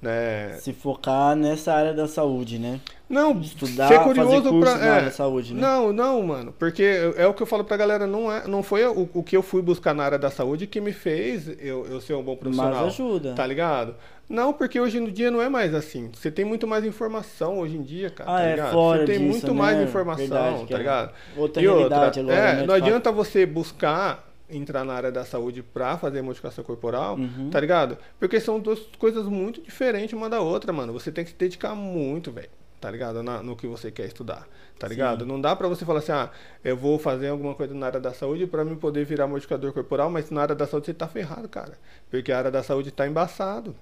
Né? 0.02 0.54
Se 0.60 0.72
focar 0.72 1.36
nessa 1.36 1.74
área 1.74 1.94
da 1.94 2.08
saúde, 2.08 2.58
né? 2.58 2.80
Não, 3.10 3.38
Estudar, 3.42 3.88
ser 3.88 3.96
fazer 3.96 4.08
curioso 4.08 4.52
na 4.54 4.86
é, 4.86 4.90
área 4.90 5.06
da 5.06 5.12
saúde, 5.12 5.54
né? 5.54 5.62
Não, 5.62 5.92
não, 5.92 6.22
mano. 6.22 6.54
Porque 6.58 6.84
é 7.18 7.26
o 7.26 7.34
que 7.34 7.42
eu 7.42 7.48
falo 7.48 7.64
pra 7.64 7.76
galera, 7.76 8.06
não, 8.06 8.32
é, 8.32 8.48
não 8.48 8.62
foi 8.62 8.86
o, 8.86 9.10
o 9.14 9.24
que 9.24 9.36
eu 9.36 9.42
fui 9.42 9.62
buscar 9.62 9.94
na 9.94 10.04
área 10.04 10.20
da 10.20 10.30
saúde 10.30 10.68
que 10.68 10.80
me 10.80 10.94
fez 10.94 11.50
eu, 11.60 11.86
eu 11.88 12.00
ser 12.00 12.14
um 12.14 12.24
bom 12.24 12.36
profissional. 12.36 12.86
Mas 12.86 12.94
ajuda. 12.94 13.34
Tá 13.34 13.46
ligado? 13.46 13.96
Não, 14.30 14.54
porque 14.54 14.80
hoje 14.80 15.00
no 15.00 15.12
dia 15.12 15.32
não 15.32 15.42
é 15.42 15.50
mais 15.50 15.74
assim. 15.74 16.12
Você 16.14 16.30
tem 16.30 16.46
muito 16.46 16.68
mais 16.68 16.86
informação 16.86 17.58
hoje 17.60 17.76
em 17.76 17.82
dia, 17.82 18.12
cara. 18.12 18.30
Ah, 18.30 18.36
tá 18.38 18.44
é, 18.44 18.52
ligado? 18.52 18.72
fora 18.72 19.00
Você 19.00 19.06
tem 19.06 19.18
disso, 19.18 19.30
muito 19.32 19.48
né? 19.48 19.54
mais 19.54 19.82
informação, 19.82 20.28
Verdade, 20.28 20.68
tá 20.68 20.76
é 20.76 20.78
ligado? 20.78 21.14
outra 21.36 21.64
e 21.64 21.68
outra, 21.68 21.98
realidade 21.98 22.20
agora, 22.20 22.36
é, 22.36 22.42
né, 22.42 22.52
de 22.52 22.68
não 22.68 22.76
fato. 22.76 22.84
adianta 22.84 23.12
você 23.12 23.46
buscar 23.46 24.29
entrar 24.50 24.84
na 24.84 24.94
área 24.94 25.12
da 25.12 25.24
saúde 25.26 25.62
pra 25.62 25.98
fazer 25.98 26.22
modificação 26.22 26.64
corporal, 26.64 27.16
Uhum. 27.18 27.50
tá 27.50 27.60
ligado? 27.60 27.98
Porque 28.20 28.40
são 28.40 28.60
duas 28.60 28.80
coisas 28.98 29.26
muito 29.26 29.62
diferentes 29.62 30.14
uma 30.14 30.30
da 30.30 30.40
outra, 30.42 30.72
mano. 30.74 30.92
Você 30.94 31.12
tem 31.12 31.24
que 31.24 31.32
se 31.32 31.36
dedicar 31.38 31.76
muito, 31.76 32.32
velho. 32.32 32.50
Tá 32.82 32.90
ligado? 32.90 33.22
Na- 33.22 33.44
no 33.44 33.58
que 33.58 33.68
você 33.68 33.92
quer 33.92 34.06
estudar. 34.06 34.48
Tá 34.80 34.88
ligado? 34.88 35.26
Não 35.26 35.40
dá 35.42 35.54
pra 35.54 35.68
você 35.68 35.84
falar 35.84 36.00
assim, 36.00 36.14
ah, 36.14 36.30
eu 36.64 36.78
vou 36.78 36.98
fazer 36.98 37.28
alguma 37.28 37.54
coisa 37.54 37.74
na 37.76 37.86
área 37.86 38.00
da 38.00 38.14
saúde 38.14 38.48
pra 38.48 38.64
mim 38.64 38.76
poder 38.78 39.04
virar 39.04 39.28
modificador 39.28 39.74
corporal, 39.74 40.10
mas 40.10 40.32
na 40.32 40.42
área 40.44 40.56
da 40.56 40.66
saúde 40.66 40.86
você 40.86 40.94
tá 40.94 41.06
ferrado, 41.06 41.50
cara. 41.50 41.78
Porque 42.10 42.32
a 42.32 42.38
área 42.38 42.50
da 42.50 42.64
saúde 42.64 42.90
tá 42.90 43.06
embaçado. 43.06 43.76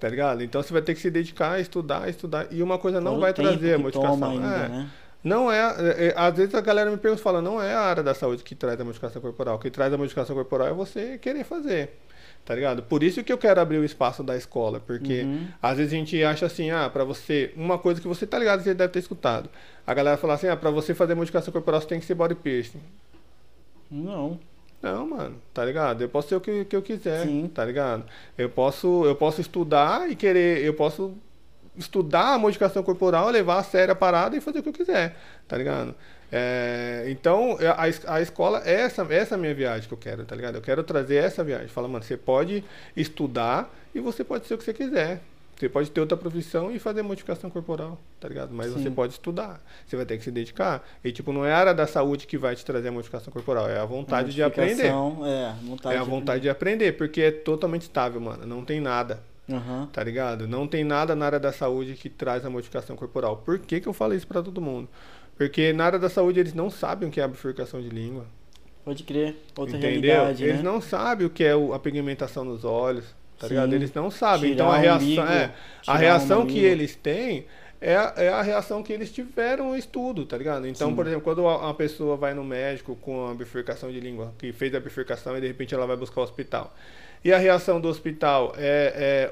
Tá 0.00 0.08
ligado? 0.08 0.42
Então 0.42 0.60
você 0.62 0.72
vai 0.72 0.82
ter 0.82 0.94
que 0.94 1.00
se 1.00 1.10
dedicar 1.10 1.52
a 1.52 1.60
estudar, 1.60 2.08
estudar. 2.08 2.46
E 2.52 2.62
uma 2.62 2.78
coisa 2.78 3.00
não 3.00 3.12
Fora 3.12 3.18
o 3.18 3.20
vai 3.20 3.32
trazer 3.32 3.74
a 3.74 3.78
modificação. 3.78 4.30
ainda, 4.30 4.46
é. 4.46 4.68
né? 4.68 4.90
Não 5.22 5.50
é, 5.50 5.58
é, 5.58 6.06
é, 6.08 6.14
Às 6.16 6.36
vezes 6.36 6.54
a 6.54 6.60
galera 6.60 6.90
me 6.90 6.96
pergunta 6.96 7.22
fala, 7.22 7.42
não 7.42 7.60
é 7.60 7.74
a 7.74 7.80
área 7.80 8.02
da 8.02 8.14
saúde 8.14 8.42
que 8.44 8.54
traz 8.54 8.80
a 8.80 8.84
modificação 8.84 9.20
corporal. 9.20 9.56
O 9.56 9.58
que 9.58 9.70
traz 9.70 9.92
a 9.92 9.98
modificação 9.98 10.34
corporal 10.36 10.68
é 10.68 10.72
você 10.72 11.18
querer 11.18 11.44
fazer. 11.44 11.98
Tá 12.44 12.54
ligado? 12.54 12.82
Por 12.82 13.02
isso 13.02 13.22
que 13.22 13.32
eu 13.32 13.36
quero 13.36 13.60
abrir 13.60 13.78
o 13.78 13.84
espaço 13.84 14.22
da 14.22 14.36
escola. 14.36 14.80
Porque 14.80 15.22
Uhum. 15.22 15.48
às 15.60 15.76
vezes 15.76 15.92
a 15.92 15.96
gente 15.96 16.22
acha 16.22 16.46
assim, 16.46 16.70
ah, 16.70 16.88
pra 16.88 17.04
você. 17.04 17.52
Uma 17.56 17.78
coisa 17.78 18.00
que 18.00 18.08
você 18.08 18.26
tá 18.26 18.38
ligado, 18.38 18.62
você 18.62 18.72
deve 18.72 18.92
ter 18.92 19.00
escutado. 19.00 19.50
A 19.86 19.92
galera 19.92 20.16
fala 20.16 20.34
assim, 20.34 20.48
ah, 20.48 20.56
pra 20.56 20.70
você 20.70 20.94
fazer 20.94 21.14
modificação 21.14 21.52
corporal 21.52 21.80
você 21.80 21.88
tem 21.88 22.00
que 22.00 22.06
ser 22.06 22.14
body 22.14 22.34
piercing. 22.36 22.80
Não. 23.90 24.38
Não, 24.80 25.08
mano, 25.08 25.34
tá 25.52 25.64
ligado? 25.64 26.02
Eu 26.02 26.08
posso 26.08 26.28
ser 26.28 26.36
o 26.36 26.40
que, 26.40 26.64
que 26.64 26.76
eu 26.76 26.80
quiser, 26.82 27.26
Sim. 27.26 27.50
tá 27.52 27.64
ligado? 27.64 28.04
Eu 28.36 28.48
posso, 28.48 29.04
eu 29.04 29.16
posso 29.16 29.40
estudar 29.40 30.08
e 30.08 30.14
querer, 30.14 30.64
eu 30.64 30.72
posso 30.72 31.14
estudar 31.78 32.34
a 32.34 32.38
modificação 32.38 32.82
corporal, 32.82 33.30
levar 33.30 33.58
a 33.58 33.62
sério 33.62 33.92
a 33.92 33.96
parada 33.96 34.36
e 34.36 34.40
fazer 34.40 34.58
o 34.58 34.62
que 34.62 34.68
eu 34.68 34.72
quiser, 34.72 35.16
tá 35.46 35.56
ligado? 35.56 35.94
É, 36.30 37.06
então, 37.08 37.56
a, 37.76 37.88
es- 37.88 38.06
a 38.06 38.20
escola, 38.20 38.62
é 38.64 38.82
essa, 38.82 39.02
essa 39.10 39.34
é 39.34 39.36
a 39.36 39.38
minha 39.38 39.54
viagem 39.54 39.88
que 39.88 39.94
eu 39.94 39.98
quero, 39.98 40.24
tá 40.24 40.36
ligado? 40.36 40.56
Eu 40.56 40.60
quero 40.60 40.82
trazer 40.82 41.16
essa 41.16 41.42
viagem. 41.42 41.68
Fala, 41.68 41.88
mano, 41.88 42.04
você 42.04 42.16
pode 42.18 42.62
estudar 42.96 43.72
e 43.94 44.00
você 44.00 44.22
pode 44.22 44.46
ser 44.46 44.54
o 44.54 44.58
que 44.58 44.64
você 44.64 44.74
quiser. 44.74 45.20
Você 45.56 45.68
pode 45.68 45.90
ter 45.90 46.00
outra 46.00 46.16
profissão 46.16 46.70
e 46.70 46.78
fazer 46.78 47.02
modificação 47.02 47.50
corporal, 47.50 47.98
tá 48.20 48.28
ligado? 48.28 48.50
Mas 48.54 48.68
Sim. 48.72 48.74
você 48.82 48.90
pode 48.90 49.14
estudar. 49.14 49.60
Você 49.86 49.96
vai 49.96 50.06
ter 50.06 50.16
que 50.16 50.22
se 50.22 50.30
dedicar. 50.30 50.86
E, 51.02 51.10
tipo, 51.10 51.32
não 51.32 51.44
é 51.44 51.52
a 51.52 51.58
área 51.58 51.74
da 51.74 51.84
saúde 51.84 52.28
que 52.28 52.38
vai 52.38 52.54
te 52.54 52.64
trazer 52.64 52.88
a 52.88 52.92
modificação 52.92 53.32
corporal, 53.32 53.68
é 53.68 53.76
a 53.80 53.84
vontade 53.84 54.32
de 54.32 54.40
aprender. 54.40 54.86
É, 54.86 55.52
vontade 55.64 55.96
É 55.96 55.98
a 55.98 56.04
vontade 56.04 56.42
de 56.42 56.48
aprender, 56.48 56.92
porque 56.92 57.22
é 57.22 57.30
totalmente 57.32 57.82
estável, 57.82 58.20
mano. 58.20 58.46
Não 58.46 58.64
tem 58.64 58.80
nada, 58.80 59.20
Aham. 59.50 59.88
tá 59.92 60.04
ligado? 60.04 60.46
Não 60.46 60.66
tem 60.68 60.84
nada 60.84 61.14
na 61.16 61.24
área 61.26 61.40
da 61.40 61.52
saúde 61.52 61.94
que 61.94 62.08
traz 62.10 62.44
a 62.44 62.50
modificação 62.50 62.96
corporal. 62.96 63.38
Por 63.38 63.58
que, 63.58 63.80
que 63.80 63.86
eu 63.88 63.92
falo 63.94 64.14
isso 64.14 64.26
pra 64.26 64.42
todo 64.42 64.60
mundo? 64.60 64.88
Porque 65.36 65.72
na 65.72 65.86
área 65.86 65.98
da 65.98 66.08
saúde 66.10 66.40
eles 66.40 66.52
não 66.52 66.68
sabem 66.70 67.08
o 67.08 67.12
que 67.12 67.20
é 67.20 67.24
a 67.24 67.28
bifurcação 67.28 67.80
de 67.80 67.88
língua. 67.88 68.26
Pode 68.84 69.02
crer. 69.04 69.36
Outra 69.56 69.76
entendeu? 69.76 70.10
realidade, 70.12 70.44
Eles 70.44 70.56
né? 70.56 70.62
não 70.62 70.80
sabem 70.80 71.26
o 71.26 71.30
que 71.30 71.44
é 71.44 71.52
a 71.52 71.78
pigmentação 71.78 72.44
nos 72.44 72.64
olhos, 72.64 73.04
tá 73.38 73.46
Sim. 73.46 73.54
ligado? 73.54 73.74
Eles 73.74 73.92
não 73.94 74.10
sabem. 74.10 74.52
Tirar 74.52 74.64
então 74.64 74.72
a 74.72 74.78
reação, 74.78 75.04
umbigo, 75.04 75.20
é, 75.22 75.54
a 75.86 75.96
reação 75.96 76.46
que 76.46 76.58
eles 76.58 76.96
têm 76.96 77.46
é 77.80 77.96
a, 77.96 78.14
é 78.16 78.28
a 78.30 78.42
reação 78.42 78.82
que 78.82 78.92
eles 78.92 79.12
tiveram 79.12 79.68
no 79.70 79.76
estudo, 79.76 80.26
tá 80.26 80.36
ligado? 80.36 80.66
Então, 80.66 80.88
Sim. 80.90 80.96
por 80.96 81.06
exemplo, 81.06 81.22
quando 81.22 81.46
a, 81.46 81.70
a 81.70 81.74
pessoa 81.74 82.16
vai 82.16 82.34
no 82.34 82.42
médico 82.42 82.96
com 82.96 83.28
a 83.28 83.34
bifurcação 83.34 83.90
de 83.92 84.00
língua, 84.00 84.34
que 84.38 84.52
fez 84.52 84.74
a 84.74 84.80
bifurcação 84.80 85.36
e 85.36 85.40
de 85.40 85.46
repente 85.46 85.74
ela 85.74 85.86
vai 85.86 85.96
buscar 85.96 86.20
o 86.20 86.24
hospital. 86.24 86.74
E 87.24 87.32
a 87.32 87.38
reação 87.38 87.80
do 87.80 87.88
hospital 87.88 88.54
é, 88.56 89.30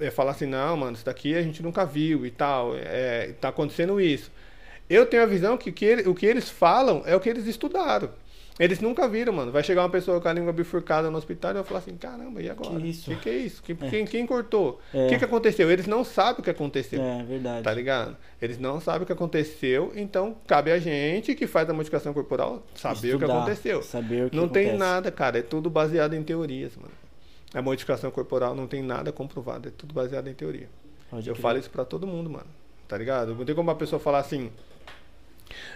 é, 0.00 0.06
é 0.06 0.10
falar 0.10 0.32
assim, 0.32 0.46
não, 0.46 0.76
mano, 0.76 0.92
isso 0.96 1.04
daqui 1.04 1.34
a 1.34 1.42
gente 1.42 1.62
nunca 1.62 1.84
viu 1.84 2.26
e 2.26 2.30
tal, 2.30 2.74
é, 2.76 3.32
tá 3.40 3.48
acontecendo 3.48 4.00
isso. 4.00 4.30
Eu 4.90 5.06
tenho 5.06 5.22
a 5.22 5.26
visão 5.26 5.56
que, 5.56 5.70
que 5.72 5.84
ele- 5.84 6.08
o 6.08 6.14
que 6.14 6.26
eles 6.26 6.50
falam 6.50 7.02
é 7.06 7.14
o 7.16 7.20
que 7.20 7.28
eles 7.28 7.46
estudaram. 7.46 8.10
Eles 8.60 8.80
nunca 8.80 9.08
viram, 9.08 9.32
mano. 9.32 9.50
Vai 9.50 9.62
chegar 9.62 9.80
uma 9.82 9.88
pessoa 9.88 10.20
com 10.20 10.28
a 10.28 10.32
língua 10.32 10.52
bifurcada 10.52 11.10
no 11.10 11.16
hospital 11.16 11.52
e 11.52 11.54
vai 11.54 11.64
falar 11.64 11.78
assim, 11.80 11.96
caramba, 11.96 12.42
e 12.42 12.50
agora? 12.50 12.78
Que 12.78 12.86
isso? 12.86 13.10
Que, 13.10 13.16
que 13.16 13.28
é 13.30 13.36
isso? 13.38 13.62
Que- 13.62 13.74
Quem, 13.74 14.04
quem 14.04 14.26
cortou? 14.26 14.78
O 14.92 14.98
É. 14.98 15.08
que, 15.08 15.18
que 15.18 15.24
aconteceu? 15.24 15.70
Eles 15.70 15.86
não 15.86 16.04
sabem 16.04 16.40
o 16.40 16.44
que 16.44 16.50
aconteceu. 16.50 17.00
É, 17.02 17.22
verdade. 17.22 17.62
Tá 17.62 17.72
ligado? 17.72 18.14
Eles 18.42 18.58
não 18.58 18.78
sabem 18.78 19.04
o 19.04 19.06
que 19.06 19.12
aconteceu, 19.12 19.90
então 19.96 20.36
cabe 20.46 20.70
a 20.70 20.78
gente 20.78 21.34
que 21.34 21.46
faz 21.46 21.68
a 21.70 21.72
modificação 21.72 22.12
corporal 22.12 22.62
saber 22.74 23.14
o 23.14 23.18
que 23.18 23.24
Estudar, 23.24 23.36
aconteceu. 23.38 23.82
Saber 23.82 24.26
o 24.26 24.30
que 24.30 24.36
não 24.36 24.46
tem 24.48 24.64
acontece. 24.68 24.78
nada, 24.90 25.10
cara. 25.10 25.38
É 25.38 25.42
tudo 25.42 25.70
baseado 25.70 26.12
em 26.14 26.22
teorias, 26.22 26.76
mano. 26.76 26.92
A 27.54 27.60
modificação 27.62 28.10
corporal 28.10 28.54
não 28.54 28.66
tem 28.66 28.82
nada 28.82 29.12
comprovado, 29.12 29.68
é 29.68 29.72
tudo 29.76 29.92
baseado 29.92 30.28
em 30.28 30.34
teoria. 30.34 30.68
Pode 31.10 31.28
Eu 31.28 31.34
crer. 31.34 31.42
falo 31.42 31.58
isso 31.58 31.70
pra 31.70 31.84
todo 31.84 32.06
mundo, 32.06 32.30
mano. 32.30 32.46
Tá 32.88 32.96
ligado? 32.96 33.34
Não 33.34 33.44
tem 33.44 33.54
como 33.54 33.68
uma 33.70 33.76
pessoa 33.76 34.00
falar 34.00 34.18
assim. 34.20 34.50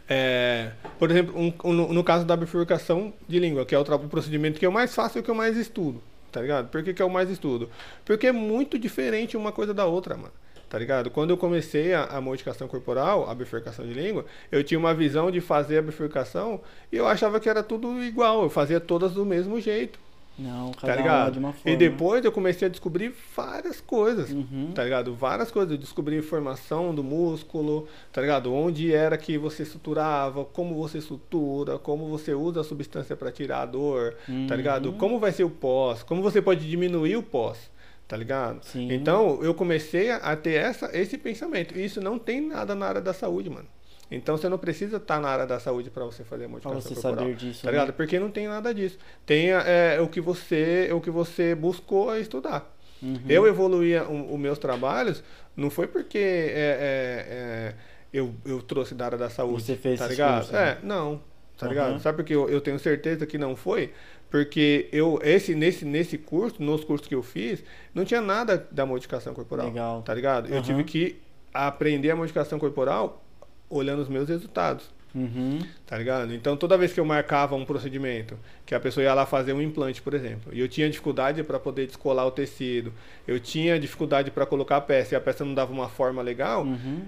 é, 0.08 0.70
por 0.98 1.10
exemplo, 1.10 1.38
um- 1.38 1.52
um- 1.64 1.72
no, 1.72 1.92
no 1.92 2.04
caso 2.04 2.24
da 2.24 2.36
bifurcação 2.36 3.12
de 3.28 3.38
língua, 3.38 3.66
que 3.66 3.74
é 3.74 3.78
o, 3.78 3.82
o 3.82 4.08
procedimento 4.08 4.58
que 4.58 4.64
eu 4.66 4.72
mais 4.72 4.94
faço 4.94 5.18
e 5.18 5.22
que 5.22 5.30
eu 5.30 5.34
mais 5.34 5.56
estudo. 5.56 6.02
Tá 6.32 6.40
ligado? 6.40 6.68
Por 6.68 6.82
que, 6.82 6.92
que 6.94 7.02
é 7.02 7.04
o 7.04 7.10
mais 7.10 7.30
estudo? 7.30 7.68
Porque 8.04 8.26
é 8.26 8.32
muito 8.32 8.78
diferente 8.78 9.36
uma 9.36 9.52
coisa 9.52 9.72
da 9.74 9.84
outra, 9.86 10.16
mano. 10.16 10.32
Tá 10.68 10.78
ligado? 10.78 11.10
Quando 11.10 11.30
eu 11.30 11.36
comecei 11.36 11.94
a, 11.94 12.04
a 12.04 12.20
modificação 12.20 12.66
corporal, 12.68 13.28
a 13.30 13.34
bifurcação 13.34 13.86
de 13.86 13.94
língua, 13.94 14.24
eu 14.50 14.64
tinha 14.64 14.78
uma 14.78 14.92
visão 14.94 15.30
de 15.30 15.40
fazer 15.40 15.78
a 15.78 15.82
bifurcação 15.82 16.60
e 16.90 16.96
eu 16.96 17.06
achava 17.06 17.38
que 17.38 17.48
era 17.48 17.62
tudo 17.62 18.02
igual. 18.02 18.42
Eu 18.42 18.50
fazia 18.50 18.80
todas 18.80 19.12
do 19.12 19.24
mesmo 19.24 19.60
jeito 19.60 19.98
Não, 20.38 20.70
tá 20.72 20.82
cada 20.82 20.92
uma 20.92 20.96
ligado? 21.02 21.32
de 21.32 21.38
uma 21.38 21.52
forma. 21.52 21.70
E 21.70 21.76
depois 21.76 22.24
eu 22.24 22.30
comecei 22.30 22.66
a 22.66 22.70
descobrir 22.70 23.14
várias 23.34 23.80
coisas, 23.80 24.30
Uhum. 24.30 24.72
tá 24.74 24.84
ligado? 24.84 25.14
Várias 25.14 25.50
coisas. 25.50 25.72
Eu 25.72 25.78
descobri 25.78 26.16
informação 26.18 26.94
do 26.94 27.02
músculo, 27.02 27.88
tá 28.12 28.20
ligado? 28.20 28.52
Onde 28.52 28.92
era 28.92 29.16
que 29.16 29.38
você 29.38 29.64
suturava, 29.64 30.44
como 30.44 30.74
você 30.74 31.00
sutura, 31.00 31.78
como 31.78 32.08
você 32.08 32.34
usa 32.34 32.60
a 32.60 32.64
substância 32.64 33.16
para 33.16 33.32
tirar 33.32 33.62
a 33.62 33.66
dor, 33.66 34.14
tá 34.48 34.54
ligado? 34.54 34.90
Uhum. 34.90 34.98
Como 34.98 35.18
vai 35.18 35.32
ser 35.32 35.44
o 35.44 35.50
pós, 35.50 36.02
como 36.02 36.22
você 36.22 36.42
pode 36.42 36.68
diminuir 36.68 37.16
o 37.16 37.22
pós, 37.22 37.70
tá 38.06 38.16
ligado? 38.16 38.62
Sim. 38.64 38.92
Então 38.92 39.42
eu 39.42 39.54
comecei 39.54 40.10
a 40.10 40.36
ter 40.36 40.54
essa, 40.54 40.90
esse 40.96 41.16
pensamento. 41.16 41.76
E 41.78 41.84
isso 41.84 42.00
não 42.00 42.18
tem 42.18 42.40
nada 42.40 42.74
na 42.74 42.86
área 42.86 43.00
da 43.00 43.14
saúde, 43.14 43.48
mano. 43.48 43.66
Então 44.10 44.36
você 44.36 44.48
não 44.48 44.58
precisa 44.58 44.98
estar 44.98 45.20
na 45.20 45.28
área 45.28 45.46
da 45.46 45.58
saúde 45.58 45.90
para 45.90 46.04
você 46.04 46.22
fazer 46.22 46.44
a 46.44 46.48
modificação 46.48 46.80
você 46.80 46.94
corporal. 46.94 47.18
saber 47.18 47.34
disso, 47.34 47.62
Tá 47.62 47.66
né? 47.72 47.78
ligado? 47.78 47.92
Porque 47.94 48.18
não 48.20 48.30
tem 48.30 48.46
nada 48.46 48.72
disso. 48.72 48.98
Tem 49.24 49.50
é, 49.50 49.98
o 50.00 50.06
que 50.08 50.20
você 50.20 50.88
o 50.92 51.00
que 51.00 51.10
você 51.10 51.54
buscou 51.54 52.16
estudar. 52.16 52.72
Uhum. 53.02 53.18
Eu 53.28 53.46
evoluía 53.46 54.04
o- 54.04 54.32
os 54.34 54.38
meus 54.40 54.58
trabalhos 54.58 55.22
não 55.56 55.70
foi 55.70 55.86
porque 55.88 56.18
é, 56.18 56.52
é, 56.54 57.26
é, 57.28 57.74
eu, 58.12 58.32
eu 58.44 58.62
trouxe 58.62 58.94
da 58.94 59.06
área 59.06 59.18
da 59.18 59.28
saúde. 59.28 59.62
Você 59.62 59.74
fez 59.76 59.98
tá 59.98 60.06
ligado? 60.06 60.34
cursos, 60.36 60.52
né? 60.52 60.68
É, 60.70 60.78
não. 60.86 61.20
Tá 61.58 61.66
Aham. 61.66 61.68
ligado? 61.70 62.00
Sabe 62.00 62.16
por 62.18 62.24
que 62.24 62.34
eu, 62.34 62.48
eu 62.48 62.60
tenho 62.60 62.78
certeza 62.78 63.26
que 63.26 63.36
não 63.38 63.56
foi? 63.56 63.92
Porque 64.30 64.88
eu, 64.92 65.18
esse, 65.22 65.54
nesse, 65.54 65.84
nesse 65.84 66.16
curso, 66.18 66.62
nos 66.62 66.84
cursos 66.84 67.06
que 67.08 67.14
eu 67.14 67.22
fiz, 67.22 67.62
não 67.94 68.04
tinha 68.04 68.20
nada 68.20 68.66
da 68.70 68.84
modificação 68.86 69.32
corporal. 69.34 69.66
Legal. 69.66 70.02
Tá 70.02 70.12
ligado? 70.14 70.52
Eu 70.52 70.62
tive 70.62 70.84
que 70.84 71.16
aprender 71.54 72.10
a 72.10 72.16
modificação 72.16 72.58
corporal 72.58 73.22
olhando 73.70 74.02
os 74.02 74.08
meus 74.08 74.28
resultados. 74.28 74.94
Uhum. 75.14 75.60
Tá 75.86 75.96
ligado? 75.96 76.34
Então 76.34 76.56
toda 76.58 76.76
vez 76.76 76.92
que 76.92 77.00
eu 77.00 77.04
marcava 77.04 77.54
um 77.54 77.64
procedimento, 77.64 78.38
que 78.66 78.74
a 78.74 78.80
pessoa 78.80 79.02
ia 79.02 79.14
lá 79.14 79.24
fazer 79.24 79.52
um 79.54 79.62
implante, 79.62 80.02
por 80.02 80.12
exemplo, 80.12 80.52
e 80.52 80.60
eu 80.60 80.68
tinha 80.68 80.90
dificuldade 80.90 81.42
para 81.42 81.58
poder 81.58 81.86
descolar 81.86 82.26
o 82.26 82.30
tecido, 82.30 82.92
eu 83.26 83.40
tinha 83.40 83.78
dificuldade 83.80 84.30
para 84.30 84.44
colocar 84.44 84.76
a 84.76 84.80
peça 84.80 85.14
e 85.14 85.16
a 85.16 85.20
peça 85.20 85.42
não 85.44 85.54
dava 85.54 85.72
uma 85.72 85.88
forma 85.88 86.20
legal, 86.20 86.64
Uhum. 86.64 87.02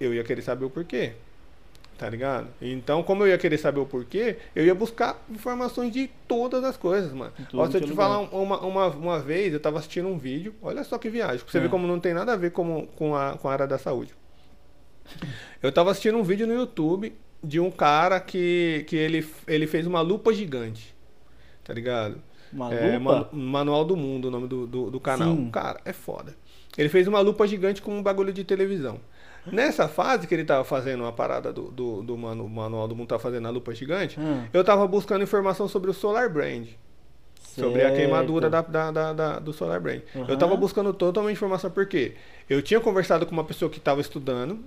eu 0.00 0.14
ia 0.14 0.24
querer 0.24 0.40
saber 0.42 0.64
o 0.64 0.70
porquê. 0.70 1.12
Tá 1.98 2.08
ligado? 2.08 2.48
Então, 2.62 3.02
como 3.02 3.24
eu 3.24 3.28
ia 3.28 3.36
querer 3.36 3.58
saber 3.58 3.78
o 3.80 3.84
porquê, 3.84 4.38
eu 4.56 4.64
ia 4.64 4.74
buscar 4.74 5.22
informações 5.30 5.92
de 5.92 6.08
todas 6.26 6.64
as 6.64 6.74
coisas, 6.78 7.12
mano. 7.12 7.30
Ó, 7.52 7.66
se 7.68 7.76
eu 7.76 7.80
é 7.82 7.84
te 7.84 7.90
lugar. 7.90 8.04
falar 8.08 8.20
uma, 8.20 8.58
uma, 8.62 8.86
uma 8.86 9.18
vez, 9.18 9.52
eu 9.52 9.60
tava 9.60 9.76
assistindo 9.78 10.08
um 10.08 10.16
vídeo, 10.16 10.54
olha 10.62 10.82
só 10.82 10.96
que 10.96 11.10
viagem, 11.10 11.44
você 11.46 11.58
É. 11.58 11.60
ver 11.60 11.68
como 11.68 11.86
não 11.86 12.00
tem 12.00 12.14
nada 12.14 12.32
a 12.32 12.36
ver 12.36 12.52
com, 12.52 12.86
com, 12.96 13.14
a, 13.14 13.36
com 13.36 13.48
a 13.50 13.52
área 13.52 13.66
da 13.66 13.76
saúde. 13.76 14.14
Eu 15.62 15.70
tava 15.72 15.90
assistindo 15.90 16.16
um 16.18 16.22
vídeo 16.22 16.46
no 16.46 16.54
YouTube 16.54 17.12
de 17.42 17.58
um 17.60 17.70
cara 17.70 18.18
que, 18.20 18.84
que 18.88 18.96
ele, 18.96 19.26
ele 19.46 19.66
fez 19.66 19.86
uma 19.86 20.00
lupa 20.00 20.32
gigante. 20.32 20.94
Tá 21.64 21.72
ligado? 21.74 22.20
Uma 22.52 22.72
É, 22.74 22.98
lupa? 22.98 22.98
Manu- 23.00 23.28
Manual 23.32 23.84
do 23.84 23.96
Mundo, 23.96 24.28
o 24.28 24.30
nome 24.30 24.48
do, 24.48 24.66
do, 24.66 24.90
do 24.90 25.00
canal. 25.00 25.34
Sim. 25.36 25.50
Cara, 25.50 25.80
é 25.84 25.92
foda. 25.92 26.34
Ele 26.76 26.88
fez 26.88 27.06
uma 27.06 27.20
lupa 27.20 27.46
gigante 27.46 27.82
com 27.82 27.96
um 27.96 28.02
bagulho 28.02 28.32
de 28.32 28.42
televisão. 28.44 29.00
Nessa 29.46 29.88
fase 29.88 30.26
que 30.26 30.34
ele 30.34 30.44
tava 30.44 30.64
fazendo 30.64 31.02
uma 31.02 31.12
parada 31.12 31.52
do, 31.52 31.70
do, 31.70 32.02
do 32.02 32.16
manu- 32.16 32.48
Manual 32.48 32.86
do 32.86 32.94
Mundo, 32.94 33.08
tava 33.08 33.22
fazendo 33.22 33.46
a 33.48 33.50
lupa 33.50 33.74
gigante, 33.74 34.20
Hum. 34.20 34.44
eu 34.52 34.62
tava 34.62 34.86
buscando 34.86 35.22
informação 35.22 35.66
sobre 35.66 35.90
o 35.90 35.94
Solar 35.94 36.28
Brand. 36.30 36.66
Sobre 37.42 37.80
a 37.80 37.86
Certo. 37.86 37.96
queimadura 37.96 38.48
da, 38.50 38.60
da, 38.60 38.90
da- 38.90 39.12
da- 39.12 39.38
do 39.38 39.52
Solar 39.52 39.80
Brand. 39.80 40.02
Eu 40.14 40.22
Aham. 40.22 40.36
tava 40.36 40.56
buscando 40.56 40.92
totalmente 40.92 41.36
informação 41.36 41.70
porque 41.70 42.14
eu 42.48 42.60
tinha 42.62 42.78
conversado 42.80 43.24
com 43.26 43.32
uma 43.32 43.42
pessoa 43.44 43.70
que 43.70 43.78
estava 43.78 44.00
estudando 44.00 44.60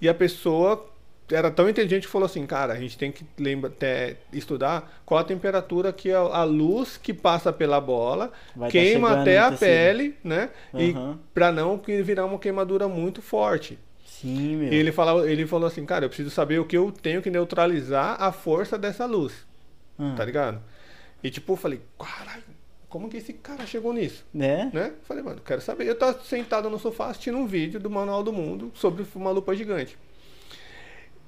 e 0.00 0.08
a 0.08 0.14
pessoa 0.14 0.86
era 1.30 1.48
tão 1.50 1.68
inteligente 1.68 2.06
que 2.06 2.12
falou 2.12 2.26
assim, 2.26 2.44
cara, 2.44 2.72
a 2.72 2.76
gente 2.76 2.98
tem 2.98 3.12
que 3.12 3.24
lembra, 3.38 3.70
te- 3.70 4.16
estudar 4.32 5.00
qual 5.06 5.20
a 5.20 5.24
temperatura 5.24 5.92
que 5.92 6.10
a, 6.10 6.18
a 6.18 6.42
luz 6.44 6.96
que 6.96 7.14
passa 7.14 7.52
pela 7.52 7.80
bola 7.80 8.32
Vai 8.56 8.68
tá 8.68 8.72
queima 8.72 9.08
chegando 9.08 9.20
até 9.22 9.38
a 9.38 9.50
tecido. 9.50 9.58
pele, 9.68 10.16
né? 10.24 10.50
E 10.74 10.90
Aham. 10.90 11.18
para 11.32 11.52
não 11.52 11.76
virar 11.78 12.24
uma 12.26 12.38
queimadura 12.38 12.88
muito 12.88 13.22
forte. 13.22 13.78
Sim, 14.04 14.56
meu. 14.56 14.72
E 14.72 14.74
ele, 14.74 14.90
falava, 14.90 15.30
ele 15.30 15.46
falou 15.46 15.68
assim, 15.68 15.86
cara, 15.86 16.04
eu 16.04 16.08
preciso 16.08 16.30
saber 16.30 16.58
o 16.58 16.64
que 16.64 16.76
eu 16.76 16.90
tenho 16.90 17.22
que 17.22 17.30
neutralizar 17.30 18.20
a 18.20 18.32
força 18.32 18.76
dessa 18.76 19.06
luz, 19.06 19.32
Ah. 19.98 20.14
tá 20.16 20.24
ligado? 20.24 20.60
E 21.22 21.30
tipo, 21.30 21.52
eu 21.52 21.56
falei, 21.56 21.80
caralho, 21.98 22.42
como 22.90 23.08
que 23.08 23.16
esse 23.16 23.32
cara 23.32 23.64
chegou 23.66 23.92
nisso? 23.92 24.26
Né? 24.34 24.68
Né? 24.74 24.92
Falei, 25.04 25.22
mano, 25.22 25.40
quero 25.40 25.60
saber. 25.60 25.86
Eu 25.86 25.94
tava 25.94 26.20
sentado 26.24 26.68
no 26.68 26.78
sofá 26.78 27.06
assistindo 27.06 27.38
um 27.38 27.46
vídeo 27.46 27.78
do 27.78 27.88
Manual 27.88 28.22
do 28.22 28.32
Mundo 28.32 28.72
sobre 28.74 29.06
uma 29.14 29.30
lupa 29.30 29.54
gigante. 29.54 29.96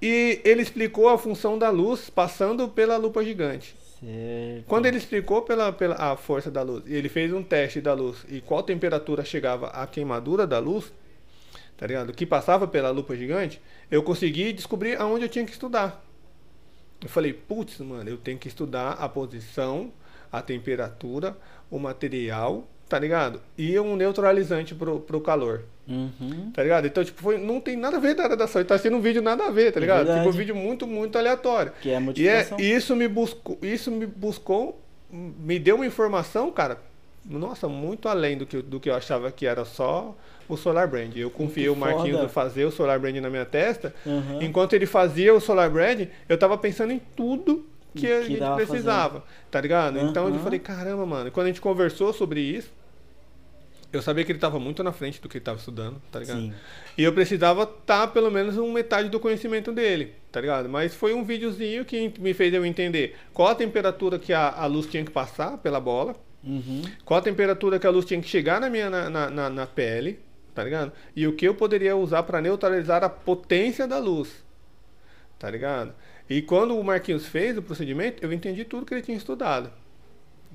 E 0.02 0.40
ele 0.44 0.60
explicou 0.60 1.08
a 1.08 1.16
função 1.16 1.56
da 1.56 1.70
luz 1.70 2.10
passando 2.10 2.68
pela 2.68 2.96
lupa 2.96 3.24
gigante. 3.24 3.76
Certo. 4.00 4.66
Quando 4.66 4.86
ele 4.86 4.98
explicou 4.98 5.42
pela, 5.42 5.72
pela 5.72 5.94
a 5.94 6.16
força 6.16 6.50
da 6.50 6.62
luz, 6.62 6.82
e 6.84 6.94
ele 6.94 7.08
fez 7.08 7.32
um 7.32 7.44
teste 7.44 7.80
da 7.80 7.94
luz 7.94 8.26
e 8.28 8.40
qual 8.40 8.64
temperatura 8.64 9.24
chegava 9.24 9.68
a 9.68 9.86
queimadura 9.86 10.44
da 10.44 10.58
luz, 10.58 10.92
tá 11.76 11.86
ligado? 11.86 12.12
Que 12.12 12.26
passava 12.26 12.66
pela 12.66 12.90
lupa 12.90 13.14
gigante, 13.14 13.62
eu 13.88 14.02
consegui 14.02 14.52
descobrir 14.52 15.00
aonde 15.00 15.26
eu 15.26 15.28
tinha 15.28 15.44
que 15.44 15.52
estudar. 15.52 16.04
Eu 17.00 17.08
falei, 17.08 17.32
putz, 17.32 17.78
mano, 17.78 18.10
eu 18.10 18.16
tenho 18.16 18.38
que 18.38 18.48
estudar 18.48 18.94
a 18.94 19.08
posição, 19.08 19.92
a 20.32 20.40
temperatura, 20.40 21.36
o 21.70 21.78
material, 21.78 22.66
tá 22.88 22.98
ligado? 22.98 23.40
E 23.56 23.78
um 23.78 23.94
neutralizante 23.96 24.74
pro, 24.74 24.98
pro 25.00 25.20
calor. 25.20 25.62
Uhum. 25.86 26.50
Tá 26.54 26.62
ligado? 26.62 26.86
Então, 26.86 27.04
tipo, 27.04 27.20
foi, 27.20 27.38
não 27.38 27.60
tem 27.60 27.76
nada 27.76 27.96
a 27.96 28.00
ver 28.00 28.14
da 28.14 28.24
área 28.24 28.36
da 28.36 28.46
saúde. 28.46 28.68
Tá 28.68 28.78
sendo 28.78 28.96
um 28.96 29.00
vídeo 29.00 29.20
nada 29.20 29.44
a 29.46 29.50
ver, 29.50 29.72
tá 29.72 29.78
É 29.78 29.82
ligado? 29.82 29.98
verdade. 30.06 30.20
Tipo, 30.20 30.30
um 30.34 30.38
vídeo 30.38 30.54
muito, 30.54 30.86
muito 30.86 31.18
aleatório. 31.18 31.72
Que 31.80 31.90
é 31.90 32.00
E 32.16 32.28
é, 32.28 32.46
isso 32.58 32.94
me 32.96 33.08
buscou, 33.08 33.58
isso 33.60 33.90
me 33.90 34.06
buscou, 34.06 34.80
me 35.10 35.58
deu 35.58 35.76
uma 35.76 35.86
informação, 35.86 36.50
cara, 36.50 36.78
nossa, 37.24 37.68
muito 37.68 38.08
além 38.08 38.36
do 38.36 38.46
que, 38.46 38.62
do 38.62 38.80
que 38.80 38.90
eu 38.90 38.94
achava 38.94 39.30
que 39.30 39.46
era 39.46 39.64
só 39.64 40.16
o 40.48 40.56
Solar 40.56 40.88
Brand. 40.88 41.16
Eu 41.16 41.30
confiei 41.30 41.68
o 41.68 41.76
Marquinhos 41.76 42.20
de 42.20 42.28
fazer 42.28 42.64
o 42.64 42.70
Solar 42.70 42.98
Brand 42.98 43.16
na 43.16 43.30
minha 43.30 43.44
testa. 43.44 43.94
Uhum. 44.04 44.42
Enquanto 44.42 44.72
ele 44.74 44.86
fazia 44.86 45.32
o 45.32 45.40
Solar 45.40 45.70
Brand, 45.70 46.06
eu 46.28 46.36
tava 46.38 46.56
pensando 46.58 46.92
em 46.92 47.00
tudo 47.16 47.64
que, 47.94 48.06
a 48.10 48.22
gente 48.22 48.40
precisava, 48.56 49.24
tá 49.50 49.60
ligado? 49.60 49.98
Então 49.98 50.26
eu 50.28 50.32
Uhum. 50.34 50.38
falei, 50.38 50.58
caramba, 50.58 51.04
mano. 51.06 51.28
E 51.28 51.30
quando 51.30 51.46
a 51.46 51.48
gente 51.50 51.60
conversou 51.60 52.12
sobre 52.12 52.40
isso, 52.40 52.70
eu 53.92 54.00
sabia 54.00 54.24
que 54.24 54.32
ele 54.32 54.38
tava 54.38 54.58
muito 54.58 54.82
na 54.82 54.90
frente 54.92 55.20
do 55.20 55.28
que 55.28 55.36
ele 55.36 55.44
tava 55.44 55.58
estudando, 55.58 56.00
tá 56.10 56.18
ligado? 56.18 56.40
Sim. 56.40 56.54
E 56.96 57.02
eu 57.02 57.12
precisava 57.12 57.64
estar 57.64 58.06
pelo 58.08 58.30
menos 58.30 58.56
um 58.56 58.72
metade 58.72 59.10
do 59.10 59.20
conhecimento 59.20 59.70
dele, 59.70 60.14
tá 60.30 60.40
ligado? 60.40 60.68
Mas 60.68 60.94
foi 60.94 61.12
um 61.12 61.22
videozinho 61.22 61.84
que 61.84 62.12
me 62.18 62.32
fez 62.32 62.54
eu 62.54 62.64
entender 62.64 63.16
qual 63.34 63.48
a 63.48 63.54
temperatura 63.54 64.18
que 64.18 64.32
a, 64.32 64.48
a 64.48 64.64
luz 64.66 64.86
tinha 64.86 65.04
que 65.04 65.10
passar 65.10 65.58
pela 65.58 65.78
bola, 65.80 66.16
Uhum. 66.44 66.82
qual 67.04 67.18
a 67.20 67.22
temperatura 67.22 67.78
que 67.78 67.86
a 67.86 67.90
luz 67.90 68.04
tinha 68.04 68.20
que 68.20 68.28
chegar 68.28 68.60
na 68.60 68.68
minha 68.68 68.90
na, 68.90 69.08
na, 69.08 69.30
na- 69.30 69.50
na 69.50 69.66
pele, 69.66 70.18
tá 70.54 70.64
ligado? 70.64 70.90
E 71.14 71.24
o 71.26 71.34
que 71.36 71.46
eu 71.46 71.54
poderia 71.54 71.94
usar 71.94 72.22
para 72.24 72.40
neutralizar 72.40 73.04
a 73.04 73.08
potência 73.08 73.86
da 73.86 73.98
luz, 73.98 74.42
tá 75.38 75.48
ligado? 75.50 75.92
E 76.32 76.40
quando 76.42 76.78
o 76.78 76.82
Marquinhos 76.82 77.26
fez 77.26 77.58
o 77.58 77.62
procedimento, 77.62 78.24
eu 78.24 78.32
entendi 78.32 78.64
tudo 78.64 78.86
que 78.86 78.94
ele 78.94 79.02
tinha 79.02 79.16
estudado. 79.16 79.70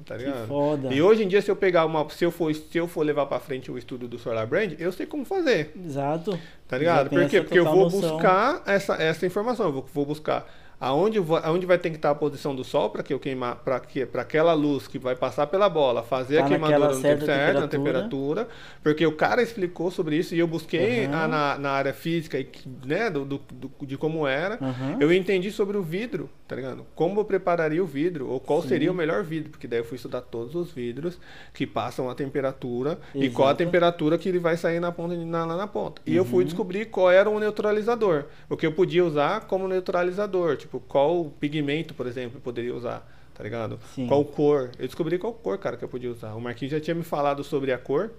Tá 0.05 0.15
ligado? 0.15 0.41
Que 0.41 0.47
foda. 0.47 0.93
E 0.93 1.01
hoje 1.01 1.23
em 1.23 1.27
dia, 1.27 1.41
se 1.41 1.49
eu 1.49 1.55
pegar 1.55 1.85
uma. 1.85 2.07
Se 2.09 2.23
eu 2.23 2.31
for, 2.31 2.53
se 2.53 2.77
eu 2.77 2.87
for 2.87 3.03
levar 3.03 3.25
pra 3.25 3.39
frente 3.39 3.71
o 3.71 3.77
estudo 3.77 4.07
do 4.07 4.17
Solar 4.17 4.45
Brand, 4.47 4.73
eu 4.79 4.91
sei 4.91 5.05
como 5.05 5.25
fazer. 5.25 5.71
Exato. 5.75 6.39
Tá 6.67 6.77
ligado? 6.77 7.09
Por 7.09 7.27
quê? 7.27 7.41
Porque 7.41 7.59
eu 7.59 7.65
vou 7.65 7.85
noção. 7.85 8.11
buscar 8.11 8.61
essa, 8.65 8.95
essa 8.95 9.25
informação. 9.25 9.67
Eu 9.67 9.73
vou, 9.73 9.85
vou 9.93 10.05
buscar 10.05 10.47
aonde, 10.79 11.19
vai- 11.19 11.41
aonde 11.43 11.65
vai 11.65 11.77
ter 11.77 11.89
que 11.89 11.95
estar 11.95 12.11
a 12.11 12.15
posição 12.15 12.55
do 12.55 12.63
sol 12.63 12.89
para 12.89 13.01
que 13.03 13.13
eu 13.13 13.19
queimar, 13.19 13.55
para 13.57 13.79
que 13.79 14.05
para 14.05 14.21
aquela 14.21 14.53
luz 14.53 14.87
que 14.87 14.99
vai 14.99 15.15
passar 15.15 15.47
pela 15.47 15.67
bola, 15.69 16.03
fazer 16.03 16.37
Tá 16.37 16.45
a 16.45 16.47
queimadura 16.47 16.93
no 16.93 17.01
tempo 17.01 17.25
certo, 17.25 17.59
na 17.61 17.67
temperatura. 17.67 18.47
Porque 18.83 19.05
o 19.05 19.11
cara 19.11 19.41
explicou 19.41 19.89
sobre 19.89 20.15
isso 20.17 20.35
e 20.35 20.39
eu 20.39 20.47
busquei 20.47 21.05
Aham. 21.05 21.15
a- 21.23 21.27
na, 21.27 21.57
na 21.57 21.71
área 21.71 21.93
física, 21.93 22.39
e 22.39 22.47
né, 22.85 23.09
do, 23.09 23.25
do- 23.25 23.41
do- 23.51 23.85
de 23.85 23.97
como 23.97 24.27
era. 24.27 24.57
Aham. 24.61 24.97
Eu 24.99 25.11
entendi 25.11 25.51
sobre 25.51 25.77
o 25.77 25.81
vidro, 25.81 26.29
tá 26.47 26.55
ligado? 26.55 26.85
Como 26.95 27.19
eu 27.19 27.25
prepararia 27.25 27.83
o 27.83 27.85
vidro, 27.85 28.29
ou 28.29 28.39
qual 28.39 28.61
Sim. 28.61 28.69
seria 28.69 28.91
o 28.91 28.95
melhor 28.95 29.23
vidro, 29.23 29.49
porque 29.49 29.67
daí 29.67 29.79
eu 29.79 29.83
fui 29.85 29.95
estudar 29.97 30.21
todos 30.21 30.55
os 30.55 30.71
vidros 30.71 31.19
que 31.53 31.67
passam 31.67 32.09
a 32.09 32.15
temperatura 32.15 32.97
e 33.13 33.29
qual 33.29 33.49
a 33.49 33.51
Exato. 33.51 33.65
temperatura 33.65 34.17
que 34.17 34.29
ele 34.29 34.39
vai 34.39 34.55
sair 34.55 34.79
na 34.79 34.91
ponta, 34.91 35.15
na, 35.15 35.45
lá 35.45 35.57
na 35.57 35.67
ponta. 35.67 36.01
E 36.05 36.15
eu 36.15 36.23
Uhum. 36.23 36.29
fui 36.29 36.45
descobrir 36.45 36.85
qual 36.85 37.11
era 37.11 37.29
o 37.29 37.39
neutralizador, 37.39 38.25
o 38.49 38.55
que 38.55 38.65
eu 38.65 38.71
podia 38.71 39.03
usar 39.03 39.41
como 39.41 39.67
neutralizador, 39.67 40.55
tipo, 40.55 40.79
qual 40.79 41.25
pigmento, 41.39 41.93
por 41.93 42.07
exemplo, 42.07 42.37
eu 42.37 42.41
poderia 42.41 42.73
usar, 42.73 43.05
tá 43.33 43.43
ligado? 43.43 43.77
Sim. 43.93 44.07
Qual 44.07 44.23
cor. 44.23 44.71
Eu 44.79 44.85
descobri 44.85 45.17
qual 45.17 45.33
cor, 45.33 45.57
cara, 45.57 45.75
que 45.75 45.83
eu 45.83 45.89
podia 45.89 46.09
usar. 46.09 46.33
O 46.33 46.39
Marquinhos 46.41 46.71
já 46.71 46.79
tinha 46.79 46.95
me 46.95 47.03
falado 47.03 47.43
sobre 47.43 47.73
a 47.73 47.77
cor, 47.77 48.11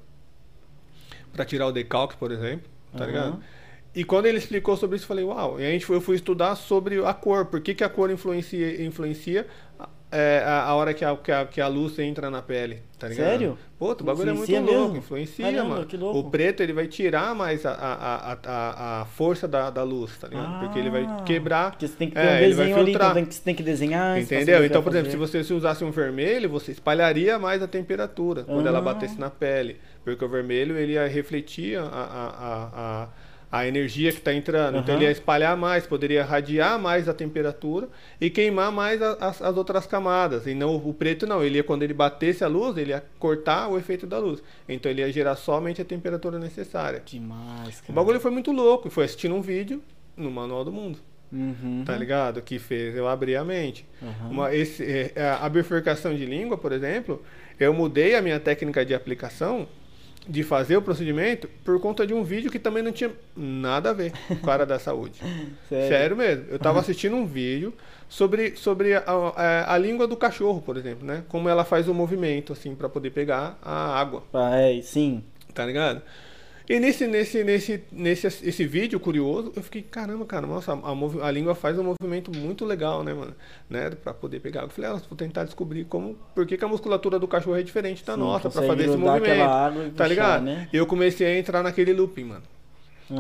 pra 1.33 1.45
tirar 1.45 1.67
o 1.67 1.73
decalque, 1.73 2.17
por 2.17 2.31
exemplo, 2.33 2.69
tá 2.93 2.99
Aham. 2.99 3.07
ligado? 3.07 3.43
E 3.95 4.05
quando 4.05 4.27
ele 4.27 4.39
explicou 4.39 4.77
sobre 4.77 4.97
isso, 4.97 5.05
eu 5.05 5.09
falei, 5.09 5.25
uau. 5.25 5.59
E 5.61 5.67
a 5.67 5.71
gente 5.71 5.85
foi, 5.87 5.97
eu 5.97 6.01
fui 6.01 6.15
estudar 6.17 6.55
sobre 6.57 7.05
a 7.05 7.15
cor, 7.15 7.47
por 7.47 7.61
que, 7.61 7.75
que 7.75 7.83
a 7.83 7.89
cor 7.89 8.11
influencia, 8.11 8.85
influencia 8.85 9.47
é, 10.11 10.43
a, 10.47 10.63
a 10.65 10.75
hora 10.75 10.95
que 10.95 11.05
a, 11.05 11.15
que, 11.17 11.31
a, 11.33 11.45
que 11.45 11.61
a 11.61 11.67
luz 11.69 11.99
entra 11.99 12.31
na 12.31 12.41
pele, 12.41 12.83
tá 12.99 13.09
ligado? 13.09 13.27
Sério? 13.27 13.59
Pô, 13.79 13.93
o 13.93 14.05
bagulho 14.05 14.31
é 14.31 14.33
muito 14.33 14.51
Influencia 14.51 14.61
louco, 14.61 14.83
mesmo? 14.93 14.97
influencia, 14.99 15.45
Caramba, 15.53 15.69
mano. 15.69 15.87
que 15.87 15.97
louco. 15.97 16.19
O 16.19 16.31
preto, 16.31 16.63
ele 16.63 16.73
vai 16.73 16.87
tirar 16.87 17.35
mais 17.35 17.67
a, 17.67 17.73
a, 17.73 18.33
a, 18.33 19.01
a, 19.03 19.05
força 19.05 19.47
da, 19.47 19.69
da 19.71 19.83
luz, 19.83 20.17
tá 20.19 20.29
ligado? 20.29 20.61
Porque 20.61 20.79
ele 20.79 20.91
vai 20.91 21.05
Ah, 21.05 21.23
quebrar. 21.27 21.71
Porque 21.73 21.87
você 21.89 21.95
tem 21.97 22.09
que 22.09 22.15
ter 22.15 22.21
É, 22.23 22.37
um 22.37 22.41
desenho 22.41 22.77
ali, 22.77 22.93
tem 23.15 23.25
que, 23.27 23.35
você 23.35 23.43
tem 23.43 23.55
que 23.55 23.63
desenhar. 23.63 24.19
Entendeu? 24.19 24.65
Então, 24.65 24.83
por 24.83 24.91
exemplo, 24.93 25.11
se 25.11 25.17
você 25.17 25.45
se 25.45 25.53
usasse 25.53 25.85
um 25.85 25.91
vermelho, 25.91 26.49
você 26.49 26.73
espalharia 26.73 27.39
mais 27.39 27.63
a 27.63 27.67
temperatura 27.69 28.45
quando 28.45 28.67
ela 28.67 28.79
Ah. 28.79 28.83
batesse 28.83 29.19
na 29.21 29.29
pele. 29.31 29.77
Porque 30.05 30.25
o 30.25 30.29
vermelho 30.29 30.77
ele 30.79 30.93
ia 30.95 31.07
refletir 31.07 31.77
a, 31.79 31.83
a, 31.83 33.05
a, 33.05 33.09
a, 33.51 33.59
a 33.61 33.67
energia 33.67 34.11
que 34.13 34.19
está 34.19 34.33
entrando. 34.33 34.79
Então 34.79 34.95
Aham. 34.95 35.03
ele 35.03 35.05
ia 35.05 35.11
espalhar 35.13 35.57
mais, 35.57 35.87
poderia 35.87 36.25
radiar 36.25 36.79
mais 36.79 37.09
a 37.09 37.15
temperatura 37.15 37.89
e 38.21 38.29
queimar 38.31 38.71
mais 38.73 39.01
a- 39.03 39.17
as, 39.21 39.41
as 39.43 39.57
outras 39.57 39.87
camadas. 39.87 40.47
E 40.47 40.55
não 40.55 40.77
o 40.77 40.93
preto 40.95 41.27
não. 41.27 41.43
Ele 41.43 41.57
ia, 41.59 41.65
quando 41.65 41.83
ele 41.83 41.95
batesse 41.95 42.45
a 42.45 42.49
luz, 42.49 42.77
ele 42.77 42.91
ia 42.91 43.03
cortar 43.19 43.69
o 43.69 43.79
efeito 43.79 44.07
da 44.07 44.19
luz. 44.19 44.43
Então 44.69 44.91
ele 44.91 45.01
ia 45.03 45.11
gerar 45.13 45.37
somente 45.37 45.81
a 45.83 45.85
temperatura 45.85 46.39
necessária. 46.39 47.03
Demais, 47.05 47.81
cara. 47.81 47.91
O 47.91 47.95
bagulho 47.95 48.21
foi 48.21 48.31
muito 48.31 48.53
louco. 48.53 48.91
Foi 48.91 49.05
assistindo 49.05 49.35
um 49.35 49.41
vídeo 49.43 49.83
no 50.17 50.31
Manual 50.31 50.65
do 50.65 50.73
Mundo. 50.73 50.99
Uhum. 51.31 51.83
Tá 51.85 51.95
ligado? 51.95 52.41
Que 52.41 52.59
fez 52.59 52.97
eu 52.97 53.07
abrir 53.07 53.37
a 53.37 53.45
mente. 53.45 53.87
Aham. 54.03 54.31
Uma, 54.31 54.55
esse, 54.55 54.83
é, 55.15 55.37
a 55.41 55.47
bifurcação 55.49 56.15
de 56.15 56.25
língua, 56.25 56.57
por 56.57 56.73
exemplo, 56.73 57.23
eu 57.61 57.75
mudei 57.75 58.15
a 58.15 58.23
minha 58.23 58.41
técnica 58.41 58.83
de 58.85 58.95
aplicação 58.95 59.69
de 60.29 60.43
fazer 60.43 60.77
o 60.77 60.83
procedimento 60.83 61.49
por 61.65 61.81
conta 61.81 62.07
de 62.07 62.13
um 62.13 62.23
vídeo 62.23 62.51
que 62.51 62.59
também 62.59 62.83
não 62.83 62.93
tinha 62.93 63.11
nada 63.37 63.91
a 63.91 63.93
ver 63.93 64.13
com 64.43 64.51
a 64.51 64.53
área 64.53 64.67
da 64.67 64.79
saúde. 64.79 65.21
Sério? 65.69 65.89
Sério 65.89 66.17
mesmo. 66.17 66.45
Eu 66.51 66.59
tava 66.59 66.81
assistindo 66.81 67.17
um 67.17 67.27
vídeo 67.27 67.73
sobre, 68.09 68.55
sobre 68.57 68.95
a, 68.95 69.03
a, 69.07 69.75
a 69.75 69.79
língua 69.79 70.07
do 70.07 70.17
cachorro, 70.17 70.61
por 70.61 70.77
exemplo, 70.77 71.07
né? 71.07 71.25
Como 71.29 71.49
ela 71.49 71.65
faz 71.65 71.89
o 71.89 71.95
movimento, 71.95 72.53
assim, 72.53 72.75
para 72.75 72.89
poder 72.89 73.11
pegar 73.11 73.59
a 73.63 73.99
água, 73.99 74.23
Ah, 74.35 74.57
é, 74.57 74.81
sim. 74.83 75.23
tá 75.55 75.65
ligado? 75.65 76.03
E 76.69 76.79
nesse, 76.79 77.07
nesse, 77.07 77.43
nesse, 77.43 77.83
nesse 77.91 78.27
esse 78.27 78.67
vídeo 78.67 79.01
curioso, 79.01 79.53
eu 79.57 79.63
fiquei, 79.63 79.81
caramba, 79.81 80.27
cara, 80.27 80.47
nossa, 80.47 80.73
a, 80.75 81.27
a 81.27 81.31
língua 81.31 81.55
faz 81.55 81.79
um 81.79 81.83
movimento 81.95 82.31
muito 82.37 82.65
legal, 82.67 83.03
né, 83.03 83.15
mano? 83.15 83.35
Né, 83.71 83.89
pra 83.91 84.13
poder 84.13 84.41
pegar. 84.41 84.63
Eu 84.63 84.69
falei, 84.69 84.91
ah, 84.91 85.01
vou 85.09 85.17
tentar 85.17 85.45
descobrir 85.45 85.85
como, 85.87 86.19
por 86.35 86.47
que, 86.47 86.59
que 86.59 86.65
a 86.65 86.69
musculatura 86.69 87.19
do 87.19 87.27
cachorro 87.27 87.57
é 87.57 87.63
diferente 87.63 88.05
da 88.05 88.15
Sim, 88.15 88.21
nossa, 88.21 88.51
pra 88.51 88.63
fazer 88.63 88.85
esse 88.85 88.97
movimento. 88.99 89.35
e 89.35 89.39
tá 89.39 89.71
puxar, 89.93 90.09
ligado? 90.09 90.43
né? 90.45 90.69
E 90.71 90.77
eu 90.77 90.87
comecei 90.87 91.27
a 91.27 91.39
entrar 91.39 91.63
naquele 91.63 91.95
looping, 91.95 92.25
mano. 92.25 92.43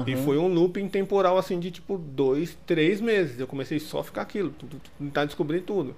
E 0.06 0.12
Aham. 0.12 0.22
foi 0.22 0.36
um 0.36 0.48
looping 0.48 0.86
temporal, 0.86 1.38
assim, 1.38 1.58
de 1.58 1.70
tipo 1.70 1.96
dois, 1.96 2.54
três 2.66 3.00
meses. 3.00 3.40
Eu 3.40 3.46
comecei 3.46 3.80
só 3.80 4.00
a 4.00 4.04
ficar 4.04 4.20
aquilo, 4.20 4.52
tentar 4.98 5.24
descobrir 5.24 5.62
tudo. 5.62 5.96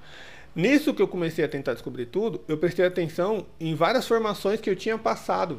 Nisso 0.54 0.94
que 0.94 1.02
eu 1.02 1.08
comecei 1.08 1.44
a 1.44 1.48
tentar 1.48 1.72
descobrir 1.72 2.06
tudo, 2.06 2.40
eu 2.46 2.56
prestei 2.56 2.84
atenção 2.86 3.44
em 3.58 3.74
várias 3.74 4.06
formações 4.06 4.60
que 4.60 4.70
eu 4.70 4.76
tinha 4.76 4.96
passado, 4.96 5.58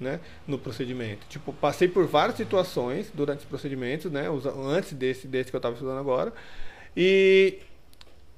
né, 0.00 0.20
no 0.46 0.58
procedimento. 0.58 1.26
Tipo, 1.28 1.52
passei 1.52 1.88
por 1.88 2.06
várias 2.06 2.36
situações 2.36 3.10
durante 3.14 3.40
os 3.40 3.44
procedimentos, 3.44 4.10
né, 4.10 4.26
antes 4.68 4.92
desse, 4.92 5.26
desse 5.26 5.50
que 5.50 5.56
eu 5.56 5.58
estava 5.58 5.74
estudando 5.74 5.98
agora, 5.98 6.32
e 6.96 7.58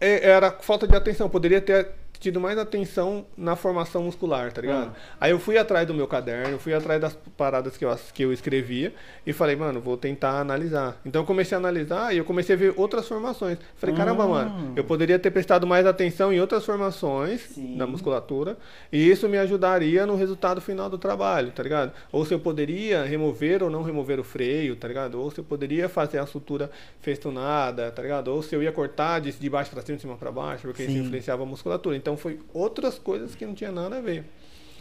era 0.01 0.51
falta 0.53 0.87
de 0.87 0.95
atenção. 0.95 1.29
Poderia 1.29 1.61
ter 1.61 1.93
tido 2.25 2.41
mais 2.41 2.57
atenção 2.59 3.27
na 3.37 3.55
formação 3.55 4.03
muscular, 4.05 4.51
tá 4.53 4.61
ligado? 4.63 4.95
Aí 5.21 5.31
eu 5.31 5.39
fui 5.39 5.59
atrás 5.59 5.87
do 5.87 5.93
meu 5.95 6.07
caderno, 6.09 6.59
fui 6.59 6.73
atrás 6.75 7.01
das 7.01 7.15
paradas 7.37 7.77
que 7.77 7.85
eu, 7.85 7.95
que 8.15 8.23
eu 8.25 8.33
escrevia 8.33 8.95
e 9.27 9.33
falei, 9.33 9.55
mano, 9.57 9.81
vou 9.81 9.97
tentar 9.97 10.41
analisar. 10.41 11.01
Então 11.05 11.23
eu 11.23 11.27
comecei 11.27 11.55
a 11.55 11.59
analisar 11.59 12.15
e 12.15 12.19
eu 12.19 12.25
comecei 12.25 12.55
a 12.57 12.59
ver 12.59 12.73
outras 12.77 13.07
formações. 13.07 13.59
Falei, 13.77 13.95
caramba, 13.95 14.25
Ah. 14.25 14.29
mano, 14.29 14.73
eu 14.75 14.85
poderia 14.85 15.19
ter 15.19 15.31
prestado 15.31 15.67
mais 15.67 15.87
atenção 15.87 16.33
em 16.33 16.41
outras 16.41 16.65
formações 16.65 17.43
Sim. 17.43 17.77
da 17.77 17.87
musculatura 17.87 18.57
e 18.91 19.11
isso 19.11 19.29
me 19.29 19.37
ajudaria 19.39 20.07
no 20.07 20.17
resultado 20.17 20.61
final 20.61 20.89
do 20.89 20.97
trabalho, 20.99 21.51
tá 21.53 21.63
ligado? 21.63 21.93
Ou 22.11 22.25
se 22.25 22.33
eu 22.33 22.41
poderia 22.41 23.05
remover 23.05 23.63
ou 23.63 23.69
não 23.71 23.83
remover 23.83 24.19
o 24.19 24.25
freio, 24.25 24.75
tá 24.77 24.89
ligado? 24.89 25.21
Ou 25.21 25.31
se 25.31 25.39
eu 25.41 25.45
poderia 25.45 25.89
fazer 25.89 26.19
a 26.19 26.27
sutura 26.27 26.71
festunada, 27.01 27.91
tá 27.91 28.03
ligado? 28.03 28.29
Ou 28.29 28.43
se 28.43 28.55
eu 28.55 28.63
ia 28.63 28.73
cortar 28.73 29.21
de, 29.21 29.33
de 29.33 29.51
baixo 29.51 29.71
pra 29.71 29.83
cima, 29.83 29.97
de 29.97 30.03
cima 30.03 30.17
pra 30.17 30.33
baixo, 30.33 30.63
porque 30.69 30.83
isso 30.85 30.93
Sim. 30.93 31.01
influenciava 31.01 31.43
a 31.43 31.47
musculatura. 31.47 31.97
Então 31.97 32.14
foi 32.17 32.41
outras 32.53 32.99
coisas 32.99 33.35
que 33.35 33.45
não 33.47 33.55
tinha 33.55 33.73
nada 33.73 33.99
a 33.99 34.01
ver. 34.01 34.25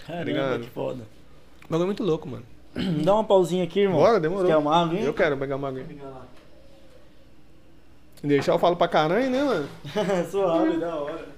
Caramba, 0.06 0.22
Obrigado. 0.22 0.62
que 0.62 0.70
foda. 0.70 1.04
O 1.66 1.68
bagulho 1.70 1.84
é 1.84 1.86
muito 1.88 2.04
louco, 2.04 2.28
mano. 2.28 2.44
Dá 3.04 3.14
uma 3.14 3.24
pausinha 3.24 3.64
aqui, 3.64 3.82
irmão. 3.82 4.00
Bora, 4.00 4.20
demorou. 4.20 4.48
Quer 4.48 4.58
uma 4.58 4.76
água, 4.76 4.98
hein? 4.98 5.04
Eu 5.04 5.14
quero 5.14 5.38
pegar 5.38 5.56
uma 5.56 5.68
água. 5.70 5.84
Deixar 8.24 8.54
eu 8.54 8.60
falo 8.60 8.76
pra 8.76 8.88
caralho, 8.88 9.30
né, 9.30 9.44
mano? 9.44 9.70
Suave, 10.32 10.78
da 10.78 10.96
hora. 10.96 11.33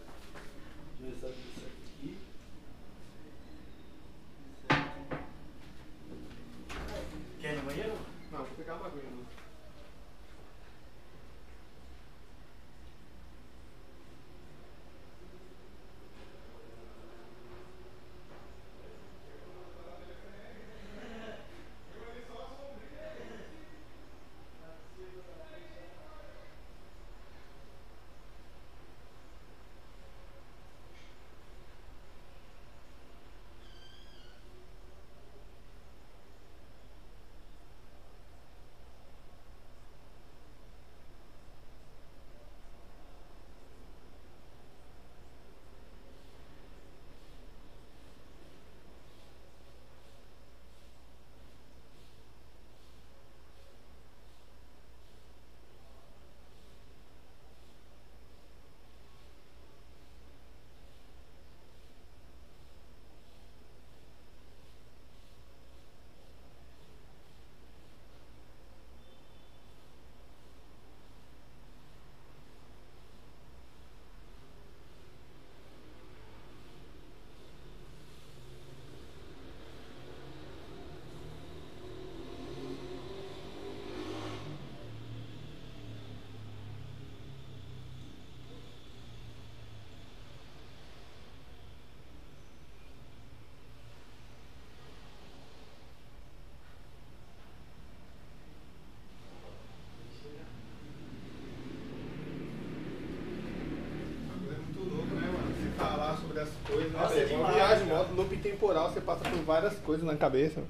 Por 109.35 109.43
várias 109.43 109.75
coisas 109.79 110.05
na 110.05 110.15
cabeça. 110.15 110.63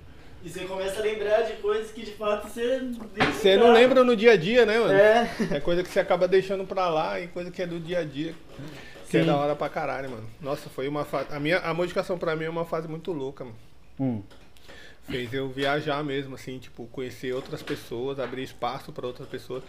E 0.44 0.50
você 0.50 0.66
começa 0.66 1.00
a 1.00 1.04
lembrar 1.04 1.42
de 1.42 1.54
coisas 1.54 1.92
que 1.92 2.06
de 2.06 2.12
fato 2.12 2.48
você 2.48 2.80
nem 2.80 3.32
Você 3.32 3.58
não 3.58 3.74
lembra 3.74 4.04
no 4.04 4.16
dia 4.16 4.34
a 4.34 4.38
dia, 4.38 4.66
né, 4.66 4.78
mano? 4.78 4.94
É. 4.94 5.30
É 5.52 5.60
coisa 5.60 5.82
que 5.82 5.90
você 5.90 6.00
acaba 6.00 6.28
deixando 6.28 6.66
pra 6.66 6.88
lá 6.88 7.20
e 7.20 7.28
coisa 7.28 7.50
que 7.50 7.62
é 7.62 7.68
do 7.68 7.80
dia 7.80 8.00
a 8.00 8.04
dia. 8.04 8.36
Que 9.10 9.18
é 9.18 9.24
da 9.24 9.36
hora 9.36 9.56
pra 9.56 9.70
caralho, 9.70 10.10
mano. 10.10 10.30
Nossa, 10.42 10.70
foi 10.70 10.88
uma 10.88 11.06
fase. 11.06 11.34
A, 11.34 11.40
minha, 11.40 11.60
a 11.60 11.74
modificação 11.74 12.18
pra 12.18 12.36
mim 12.36 12.46
é 12.46 12.50
uma 12.50 12.66
fase 12.66 12.88
muito 12.88 13.12
louca, 13.12 13.44
mano. 13.44 13.58
Hum. 14.00 14.22
Fez 15.10 15.34
eu 15.34 15.50
viajar 15.50 16.04
mesmo, 16.04 16.36
assim, 16.36 16.60
tipo, 16.60 16.86
conhecer 16.88 17.34
outras 17.34 17.62
pessoas, 17.62 18.20
abrir 18.20 18.44
espaço 18.44 18.92
pra 18.92 19.06
outras 19.08 19.28
pessoas. 19.28 19.64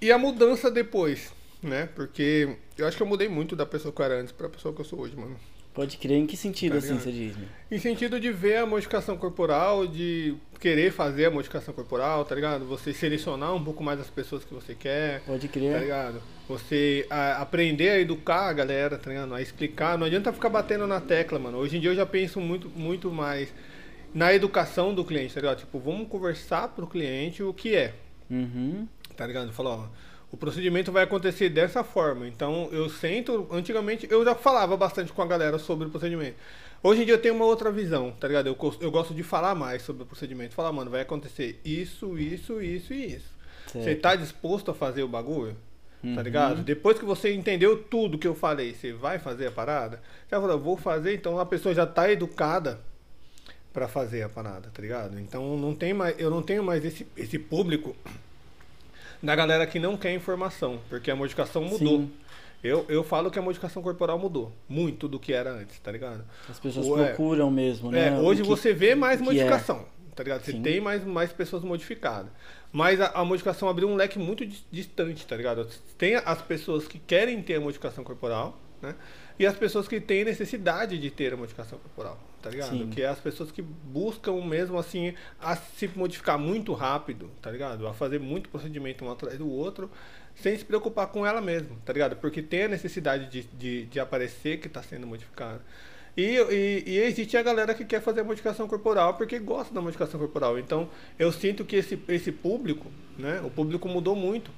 E 0.00 0.10
a 0.10 0.18
mudança 0.18 0.70
depois, 0.70 1.32
né? 1.62 1.88
Porque 1.94 2.56
eu 2.76 2.86
acho 2.86 2.96
que 2.96 3.02
eu 3.02 3.06
mudei 3.06 3.28
muito 3.28 3.54
da 3.54 3.66
pessoa 3.66 3.92
que 3.92 4.00
eu 4.00 4.04
era 4.04 4.20
antes 4.20 4.32
pra 4.32 4.48
pessoa 4.48 4.74
que 4.74 4.80
eu 4.80 4.84
sou 4.84 5.00
hoje, 5.00 5.16
mano. 5.16 5.36
Pode 5.78 5.96
crer. 5.96 6.18
Em 6.18 6.26
que 6.26 6.36
sentido 6.36 6.72
Tá 6.72 6.78
assim 6.78 6.98
você 6.98 7.12
diz? 7.12 7.36
Em 7.70 7.78
sentido 7.78 8.18
de 8.18 8.32
ver 8.32 8.56
a 8.56 8.66
modificação 8.66 9.16
corporal, 9.16 9.86
de 9.86 10.34
querer 10.58 10.90
fazer 10.90 11.26
a 11.26 11.30
modificação 11.30 11.72
corporal, 11.72 12.24
tá 12.24 12.34
ligado? 12.34 12.64
Você 12.64 12.92
selecionar 12.92 13.54
um 13.54 13.62
pouco 13.62 13.80
mais 13.84 14.00
as 14.00 14.10
pessoas 14.10 14.42
que 14.44 14.52
você 14.52 14.74
quer. 14.74 15.20
Pode 15.20 15.46
Tá 15.46 15.52
crer. 15.52 15.80
ligado? 15.80 16.20
Você 16.48 17.06
a- 17.08 17.40
aprender 17.40 17.90
a 17.90 18.00
educar 18.00 18.48
a 18.48 18.52
galera, 18.52 18.98
tá 18.98 19.08
ligado? 19.08 19.32
A 19.32 19.40
explicar. 19.40 19.96
Não 19.96 20.06
adianta 20.08 20.32
ficar 20.32 20.48
batendo 20.48 20.84
na 20.84 21.00
tecla, 21.00 21.38
mano. 21.38 21.58
Hoje 21.58 21.76
em 21.76 21.80
dia 21.80 21.90
eu 21.90 21.94
já 21.94 22.04
penso 22.04 22.40
muito, 22.40 22.68
muito 22.70 23.08
mais 23.12 23.54
na 24.12 24.34
educação 24.34 24.92
do 24.92 25.04
cliente, 25.04 25.32
tá 25.34 25.40
ligado? 25.40 25.58
Tipo, 25.58 25.78
vamos 25.78 26.08
conversar 26.08 26.66
pro 26.74 26.88
cliente 26.88 27.40
o 27.40 27.54
que 27.54 27.76
é, 27.76 27.94
Uhum. 28.28 28.88
tá 29.16 29.24
ligado? 29.24 29.52
Falar, 29.52 29.76
ó, 29.76 29.84
o 30.30 30.36
procedimento 30.36 30.92
vai 30.92 31.04
acontecer 31.04 31.48
dessa 31.48 31.82
forma. 31.82 32.26
Então 32.28 32.68
eu 32.72 32.88
sento. 32.90 33.46
Antigamente 33.50 34.06
eu 34.10 34.24
já 34.24 34.34
falava 34.34 34.76
bastante 34.76 35.12
com 35.12 35.22
a 35.22 35.26
galera 35.26 35.58
sobre 35.58 35.86
o 35.86 35.90
procedimento. 35.90 36.36
Hoje 36.82 37.02
em 37.02 37.04
dia 37.04 37.14
eu 37.14 37.20
tenho 37.20 37.34
uma 37.34 37.44
outra 37.44 37.72
visão, 37.72 38.12
tá 38.12 38.28
ligado? 38.28 38.46
Eu, 38.46 38.74
eu 38.80 38.90
gosto 38.90 39.12
de 39.14 39.22
falar 39.22 39.54
mais 39.54 39.82
sobre 39.82 40.02
o 40.02 40.06
procedimento. 40.06 40.54
Falar, 40.54 40.72
mano, 40.72 40.90
vai 40.90 41.00
acontecer 41.00 41.60
isso, 41.64 42.16
isso, 42.18 42.60
isso 42.62 42.92
e 42.92 43.14
isso. 43.14 43.36
Você 43.66 43.82
Certo. 43.82 44.00
tá 44.00 44.14
disposto 44.16 44.70
a 44.70 44.74
fazer 44.74 45.02
o 45.02 45.08
bagulho? 45.08 45.56
Tá 46.00 46.06
Uhum. 46.08 46.20
ligado? 46.22 46.62
Depois 46.62 46.96
que 46.96 47.04
você 47.04 47.34
entendeu 47.34 47.82
tudo 47.82 48.16
que 48.18 48.28
eu 48.28 48.34
falei, 48.34 48.72
você 48.72 48.92
vai 48.92 49.18
fazer 49.18 49.48
a 49.48 49.50
parada? 49.50 50.00
Já 50.30 50.40
falou, 50.40 50.56
vou 50.56 50.76
fazer, 50.76 51.14
então 51.14 51.40
a 51.40 51.44
pessoa 51.44 51.74
já 51.74 51.84
tá 51.84 52.08
educada 52.10 52.78
pra 53.72 53.88
fazer 53.88 54.22
a 54.22 54.28
parada, 54.28 54.70
tá 54.72 54.80
ligado? 54.80 55.18
Então 55.18 55.56
não 55.56 55.74
tem 55.74 55.92
mais, 55.92 56.14
eu 56.20 56.30
não 56.30 56.40
tenho 56.40 56.62
mais 56.62 56.84
esse, 56.84 57.04
esse 57.16 57.36
público 57.38 57.96
da 59.22 59.34
galera 59.36 59.66
que 59.66 59.78
não 59.78 59.96
quer 59.96 60.12
informação, 60.14 60.78
porque 60.88 61.10
a 61.10 61.16
modificação 61.16 61.62
mudou. 61.64 61.98
Sim. 62.00 62.12
Eu, 62.62 62.84
eu 62.88 63.04
falo 63.04 63.30
que 63.30 63.38
a 63.38 63.42
modificação 63.42 63.80
corporal 63.82 64.18
mudou 64.18 64.52
muito 64.68 65.06
do 65.06 65.18
que 65.20 65.32
era 65.32 65.52
antes, 65.52 65.78
tá 65.78 65.92
ligado? 65.92 66.24
As 66.48 66.58
pessoas 66.58 66.86
O- 66.86 66.98
é, 67.00 67.06
procuram 67.08 67.50
mesmo, 67.50 67.90
né? 67.92 68.08
É, 68.08 68.18
hoje 68.18 68.42
que- 68.42 68.48
você 68.48 68.72
vê 68.72 68.94
mais 68.96 69.20
é. 69.20 69.24
modificação, 69.24 69.86
tá 70.16 70.24
ligado? 70.24 70.42
Você 70.44 70.52
Sim. 70.52 70.62
tem 70.62 70.80
mais, 70.80 71.04
mais 71.04 71.32
pessoas 71.32 71.62
modificadas. 71.62 72.30
Mas 72.72 73.00
a, 73.00 73.06
a 73.14 73.24
modificação 73.24 73.68
abriu 73.68 73.88
um 73.88 73.94
leque 73.94 74.18
muito 74.18 74.44
dis- 74.44 74.64
distante, 74.72 75.24
tá 75.24 75.36
ligado? 75.36 75.66
Tem 75.96 76.16
as 76.16 76.42
pessoas 76.42 76.88
que 76.88 76.98
querem 76.98 77.40
ter 77.42 77.54
a 77.54 77.60
modificação 77.60 78.02
corporal, 78.02 78.58
né? 78.80 78.94
E 79.38 79.46
as 79.46 79.56
pessoas 79.56 79.86
que 79.86 80.00
têm 80.00 80.24
necessidade 80.24 80.98
de 80.98 81.10
ter 81.10 81.32
a 81.32 81.36
modificação 81.36 81.78
corporal, 81.78 82.18
tá 82.42 82.50
ligado? 82.50 82.70
Sim. 82.70 82.90
Que 82.90 83.02
é 83.02 83.06
as 83.06 83.20
pessoas 83.20 83.50
que 83.52 83.62
buscam 83.62 84.44
mesmo 84.44 84.78
assim 84.78 85.14
a 85.40 85.54
se 85.56 85.88
modificar 85.94 86.38
muito 86.38 86.72
rápido, 86.72 87.30
tá 87.40 87.50
ligado? 87.50 87.86
A 87.86 87.94
fazer 87.94 88.18
muito 88.18 88.48
procedimento 88.48 89.04
um 89.04 89.10
atrás 89.10 89.38
do 89.38 89.48
outro, 89.48 89.90
sem 90.34 90.56
se 90.56 90.64
preocupar 90.64 91.08
com 91.08 91.26
ela 91.26 91.40
mesma, 91.40 91.76
tá 91.84 91.92
ligado? 91.92 92.16
Porque 92.16 92.42
tem 92.42 92.64
a 92.64 92.68
necessidade 92.68 93.30
de, 93.30 93.42
de, 93.44 93.86
de 93.86 94.00
aparecer 94.00 94.58
que 94.58 94.66
está 94.66 94.82
sendo 94.82 95.06
modificada. 95.06 95.60
E, 96.16 96.36
e, 96.50 96.82
e 96.84 96.98
existe 96.98 97.36
a 97.36 97.42
galera 97.42 97.72
que 97.74 97.84
quer 97.84 98.02
fazer 98.02 98.22
a 98.22 98.24
modificação 98.24 98.66
corporal 98.66 99.14
porque 99.14 99.38
gosta 99.38 99.72
da 99.72 99.80
modificação 99.80 100.18
corporal. 100.18 100.58
Então, 100.58 100.90
eu 101.16 101.30
sinto 101.30 101.64
que 101.64 101.76
esse, 101.76 101.96
esse 102.08 102.32
público, 102.32 102.90
né? 103.16 103.40
O 103.44 103.50
público 103.50 103.88
mudou 103.88 104.16
muito. 104.16 104.50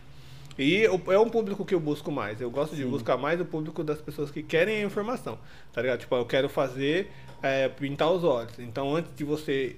E 0.61 0.85
é 0.85 1.19
um 1.19 1.31
público 1.31 1.65
que 1.65 1.75
eu 1.75 1.81
busco 1.81 2.13
mais. 2.13 2.39
Eu 2.39 2.51
gosto 2.51 2.77
de 2.77 2.83
Sim. 2.83 2.91
buscar 2.91 3.17
mais 3.17 3.41
o 3.41 3.47
público 3.47 3.83
das 3.83 3.99
pessoas 3.99 4.31
que 4.31 4.43
querem 4.43 4.83
a 4.83 4.85
informação. 4.85 5.39
Tá 5.73 5.81
ligado? 5.81 6.01
Tipo, 6.01 6.15
eu 6.17 6.27
quero 6.27 6.51
fazer, 6.51 7.11
é, 7.43 7.67
pintar 7.67 8.13
os 8.13 8.23
olhos. 8.25 8.59
Então, 8.59 8.95
antes 8.95 9.11
de 9.17 9.25
você 9.25 9.77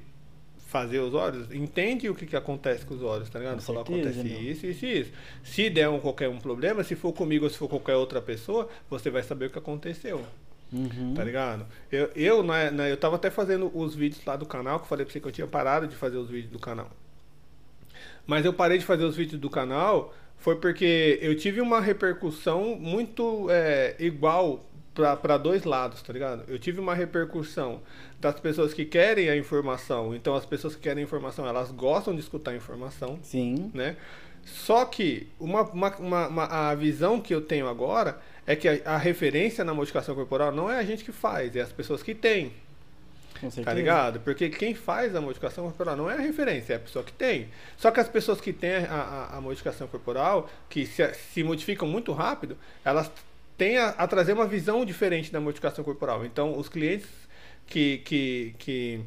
fazer 0.66 0.98
os 0.98 1.14
olhos, 1.14 1.52
entende 1.52 2.08
o 2.08 2.14
que, 2.16 2.26
que 2.26 2.34
acontece 2.34 2.84
com 2.84 2.94
os 2.94 3.02
olhos, 3.02 3.30
tá 3.30 3.38
ligado? 3.38 3.62
Falar, 3.62 3.82
acontece 3.82 4.24
meu. 4.24 4.40
isso, 4.40 4.66
isso 4.66 4.84
e 4.84 5.00
isso. 5.00 5.12
Se 5.44 5.70
der 5.70 5.88
um, 5.88 6.00
qualquer 6.00 6.28
um 6.28 6.38
problema, 6.38 6.82
se 6.82 6.96
for 6.96 7.12
comigo 7.12 7.44
ou 7.44 7.50
se 7.50 7.58
for 7.58 7.68
qualquer 7.68 7.94
outra 7.94 8.20
pessoa, 8.20 8.68
você 8.90 9.08
vai 9.08 9.22
saber 9.22 9.46
o 9.46 9.50
que 9.50 9.58
aconteceu. 9.58 10.20
Uhum. 10.72 11.14
Tá 11.14 11.22
ligado? 11.22 11.64
Eu, 11.92 12.10
eu, 12.16 12.42
né, 12.42 12.72
né, 12.72 12.90
eu 12.90 12.96
tava 12.96 13.14
até 13.14 13.30
fazendo 13.30 13.70
os 13.72 13.94
vídeos 13.94 14.24
lá 14.24 14.34
do 14.34 14.46
canal, 14.46 14.80
que 14.80 14.86
eu 14.86 14.88
falei 14.88 15.04
pra 15.04 15.12
você 15.12 15.20
que 15.20 15.28
eu 15.28 15.32
tinha 15.32 15.46
parado 15.46 15.86
de 15.86 15.94
fazer 15.94 16.16
os 16.16 16.28
vídeos 16.28 16.50
do 16.50 16.58
canal. 16.58 16.90
Mas 18.26 18.44
eu 18.44 18.52
parei 18.52 18.78
de 18.78 18.84
fazer 18.84 19.04
os 19.04 19.14
vídeos 19.14 19.40
do 19.40 19.50
canal 19.50 20.12
foi 20.42 20.56
porque 20.56 21.18
eu 21.22 21.36
tive 21.36 21.60
uma 21.60 21.80
repercussão 21.80 22.76
muito 22.76 23.46
é, 23.48 23.94
igual 23.98 24.68
para 25.22 25.38
dois 25.38 25.64
lados, 25.64 26.02
tá 26.02 26.12
ligado? 26.12 26.44
Eu 26.48 26.58
tive 26.58 26.78
uma 26.78 26.94
repercussão 26.94 27.80
das 28.20 28.38
pessoas 28.38 28.74
que 28.74 28.84
querem 28.84 29.30
a 29.30 29.36
informação. 29.36 30.14
Então, 30.14 30.34
as 30.34 30.44
pessoas 30.44 30.74
que 30.74 30.82
querem 30.82 31.02
a 31.02 31.06
informação, 31.06 31.46
elas 31.46 31.70
gostam 31.70 32.14
de 32.14 32.20
escutar 32.20 32.50
a 32.50 32.56
informação 32.56 33.18
Sim. 33.22 33.70
né? 33.72 33.96
Só 34.44 34.84
que 34.84 35.28
uma, 35.38 35.62
uma, 35.62 35.96
uma- 35.96 36.26
uma- 36.28 36.44
a 36.70 36.74
visão 36.74 37.20
que 37.20 37.32
eu 37.32 37.40
tenho 37.40 37.68
agora 37.68 38.18
é 38.44 38.56
que 38.56 38.68
a, 38.68 38.80
a 38.84 38.98
referência 38.98 39.64
na 39.64 39.72
modificação 39.72 40.14
corporal 40.16 40.50
não 40.52 40.68
é 40.68 40.78
a 40.78 40.82
gente 40.82 41.04
que 41.04 41.12
faz, 41.12 41.54
é 41.54 41.60
as 41.60 41.72
pessoas 41.72 42.02
que 42.02 42.12
têm, 42.14 42.52
Com 43.42 43.50
certeza. 43.50 43.64
tá 43.64 43.74
ligado? 43.74 44.20
Porque 44.20 44.48
quem 44.48 44.74
faz 44.74 45.14
a 45.14 45.20
modificação 45.20 45.64
corporal 45.64 45.94
não 45.96 46.10
é 46.10 46.14
a 46.14 46.20
referência, 46.20 46.72
é 46.72 46.76
a 46.76 46.80
pessoa 46.80 47.04
que 47.04 47.12
tem. 47.12 47.48
Só 47.76 47.90
que 47.90 48.00
as 48.00 48.08
pessoas 48.08 48.40
que 48.40 48.52
têm 48.54 48.76
a, 48.86 48.94
a- 49.30 49.36
a 49.36 49.40
modificação 49.42 49.86
corporal, 49.86 50.48
que 50.70 50.86
se, 50.86 51.12
se 51.12 51.42
modificam 51.44 51.86
muito 51.86 52.10
rápido, 52.12 52.56
elas 52.84 53.10
têm 53.58 53.76
a, 53.76 53.88
a 53.90 54.06
trazer 54.08 54.32
uma 54.32 54.46
visão 54.46 54.82
diferente 54.84 55.30
da 55.30 55.40
modificação 55.40 55.84
corporal. 55.84 56.24
Então, 56.24 56.56
os 56.58 56.68
clientes 56.70 57.06
que, 57.66 57.98
que, 57.98 58.54
que 58.58 59.00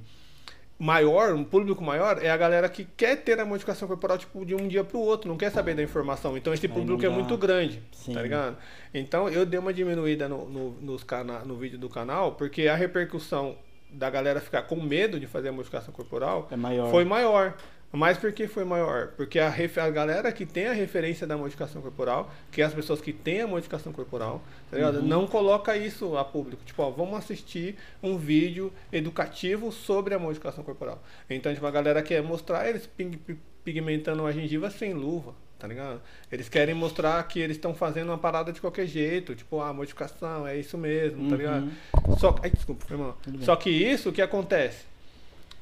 maior, 0.78 1.34
um 1.34 1.44
público 1.44 1.82
maior, 1.84 2.22
é 2.24 2.30
a 2.30 2.36
galera 2.38 2.68
que 2.68 2.86
quer 2.98 3.16
ter 3.18 3.40
a 3.40 3.46
modificação 3.46 3.88
corporal 3.88 4.18
tipo, 4.18 4.46
de 4.46 4.54
um 4.54 4.68
dia 4.68 4.84
para 4.84 4.98
o 4.98 5.02
outro, 5.02 5.30
não 5.30 5.38
quer 5.38 5.50
saber 5.52 5.74
da 5.76 5.82
informação. 5.82 6.36
Então 6.38 6.54
esse 6.54 6.68
público 6.68 7.06
é 7.06 7.10
muito 7.10 7.38
grande, 7.38 7.82
Sim. 7.94 8.14
tá 8.14 8.22
ligado? 8.22 8.58
Então 8.94 9.30
eu 9.30 9.46
dei 9.46 9.58
uma 9.60 9.74
diminuída 9.74 10.28
no, 10.28 10.50
no, 10.50 10.72
nos 10.82 11.04
cana 11.04 11.40
no 11.40 11.56
vídeo 11.56 11.78
do 11.80 11.88
canal, 11.90 12.34
porque 12.34 12.68
a 12.68 12.76
repercussão 12.76 13.56
da 13.96 14.10
galera 14.10 14.40
ficar 14.40 14.64
com 14.64 14.76
medo 14.82 15.20
de 15.20 15.28
fazer 15.28 15.50
a 15.50 15.52
modificação 15.52 15.94
corporal 15.94 16.48
É 16.52 16.56
maior. 16.56 16.92
foi 16.92 17.04
maior. 17.06 17.56
Mas 17.92 18.18
por 18.18 18.34
que 18.34 18.46
foi 18.46 18.66
maior? 18.66 19.10
Porque 19.16 19.40
a, 19.40 19.48
a 19.48 19.90
galera 19.90 20.30
que 20.30 20.46
tem 20.46 20.68
a 20.68 20.74
referência 20.74 21.26
da 21.26 21.38
modificação 21.38 21.82
corporal, 21.82 22.30
que 22.52 22.62
é 22.62 22.66
as 22.66 22.74
pessoas 22.74 23.00
que 23.00 23.14
têm 23.14 23.42
a 23.42 23.48
modificação 23.48 23.94
corporal, 23.94 24.42
tá 24.70 24.76
ligado? 24.76 24.98
Uhum. 24.98 25.08
não 25.08 25.26
coloca 25.28 25.78
isso 25.78 26.18
a 26.18 26.26
público. 26.26 26.62
Tipo, 26.66 26.84
ó, 26.84 26.90
vamos 26.90 27.18
assistir 27.18 27.78
um 28.04 28.18
vídeo 28.18 28.70
educativo 28.92 29.72
sobre 29.72 30.14
a 30.14 30.20
modificação 30.20 30.62
corporal. 30.62 31.02
Então, 31.30 31.54
tipo, 31.54 31.66
a 31.66 31.72
galera 31.72 32.02
quer 32.02 32.22
mostrar 32.22 32.68
eles 32.68 32.86
pig- 32.86 33.16
pi- 33.18 33.38
pigmentando 33.64 34.26
a 34.26 34.32
gengiva 34.34 34.70
sem 34.70 34.94
luva, 34.94 35.34
tá 35.60 35.68
ligado? 35.68 36.02
Eles 36.32 36.50
querem 36.50 36.76
mostrar 36.76 37.22
que 37.28 37.40
eles 37.40 37.58
estão 37.58 37.74
fazendo 37.74 38.10
uma 38.10 38.18
parada 38.18 38.52
de 38.52 38.60
qualquer 38.62 38.86
jeito. 38.88 39.36
Tipo, 39.36 39.62
ah, 39.62 39.74
modificação, 39.74 40.48
é 40.48 40.58
isso 40.58 40.78
mesmo, 40.78 41.24
tá 41.30 41.32
Uhum. 41.32 41.38
ligado? 41.38 41.72
Só, 42.20 42.36
ai, 42.44 42.50
desculpa, 42.50 42.86
bem. 42.90 43.42
Só 43.42 43.56
que 43.56 43.70
isso, 43.70 44.10
o 44.10 44.14
que 44.14 44.22
acontece? 44.22 44.86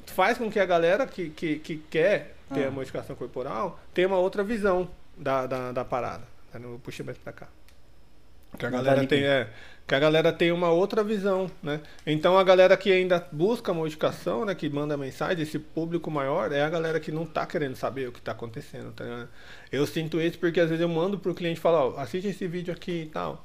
Faz 0.06 0.36
com 0.38 0.50
que 0.50 0.60
a 0.60 0.66
galera 0.66 1.06
que, 1.06 1.30
que, 1.30 1.58
que 1.58 1.76
quer 1.90 2.34
ter 2.52 2.64
Ah. 2.64 2.68
a 2.68 2.70
modificação 2.70 3.16
corporal 3.16 3.80
tenha 3.94 4.06
uma 4.06 4.18
outra 4.18 4.42
visão 4.44 4.90
da, 5.16 5.46
da, 5.46 5.72
da 5.72 5.84
parada. 5.84 6.24
Tá? 6.52 6.58
Eu 6.58 6.80
puxei 6.84 7.04
mais 7.04 7.16
pra 7.18 7.32
cá. 7.32 7.48
Que 8.58 8.66
a 8.66 8.70
tá 8.70 8.76
galera 8.76 9.06
tem, 9.06 9.24
é, 9.24 9.48
que 9.86 9.94
a 9.94 9.98
galera 9.98 10.32
tem 10.32 10.50
uma 10.50 10.70
outra 10.70 11.04
visão, 11.04 11.50
né? 11.62 11.80
Então 12.06 12.38
a 12.38 12.44
galera 12.44 12.76
que 12.76 12.90
ainda 12.90 13.26
busca 13.30 13.72
modificação, 13.74 14.44
né, 14.44 14.54
que 14.54 14.68
manda 14.70 14.96
mensagem, 14.96 15.42
esse 15.42 15.58
público 15.58 16.10
maior, 16.10 16.52
é 16.52 16.62
a 16.62 16.70
galera 16.70 16.98
que 16.98 17.12
não 17.12 17.26
tá 17.26 17.44
querendo 17.44 17.76
saber 17.76 18.08
o 18.08 18.12
que 18.12 18.20
tá 18.20 18.32
acontecendo, 18.32 18.92
tá 18.92 19.04
ligado? 19.04 19.28
Eu 19.70 19.86
sinto 19.86 20.20
isso 20.20 20.38
porque 20.38 20.60
às 20.60 20.68
vezes 20.70 20.82
eu 20.82 20.88
mando 20.88 21.18
pro 21.18 21.34
cliente 21.34 21.60
falar, 21.60 21.86
ó, 21.86 21.98
assiste 21.98 22.28
esse 22.28 22.46
vídeo 22.46 22.72
aqui 22.72 23.02
e 23.02 23.06
tal. 23.06 23.44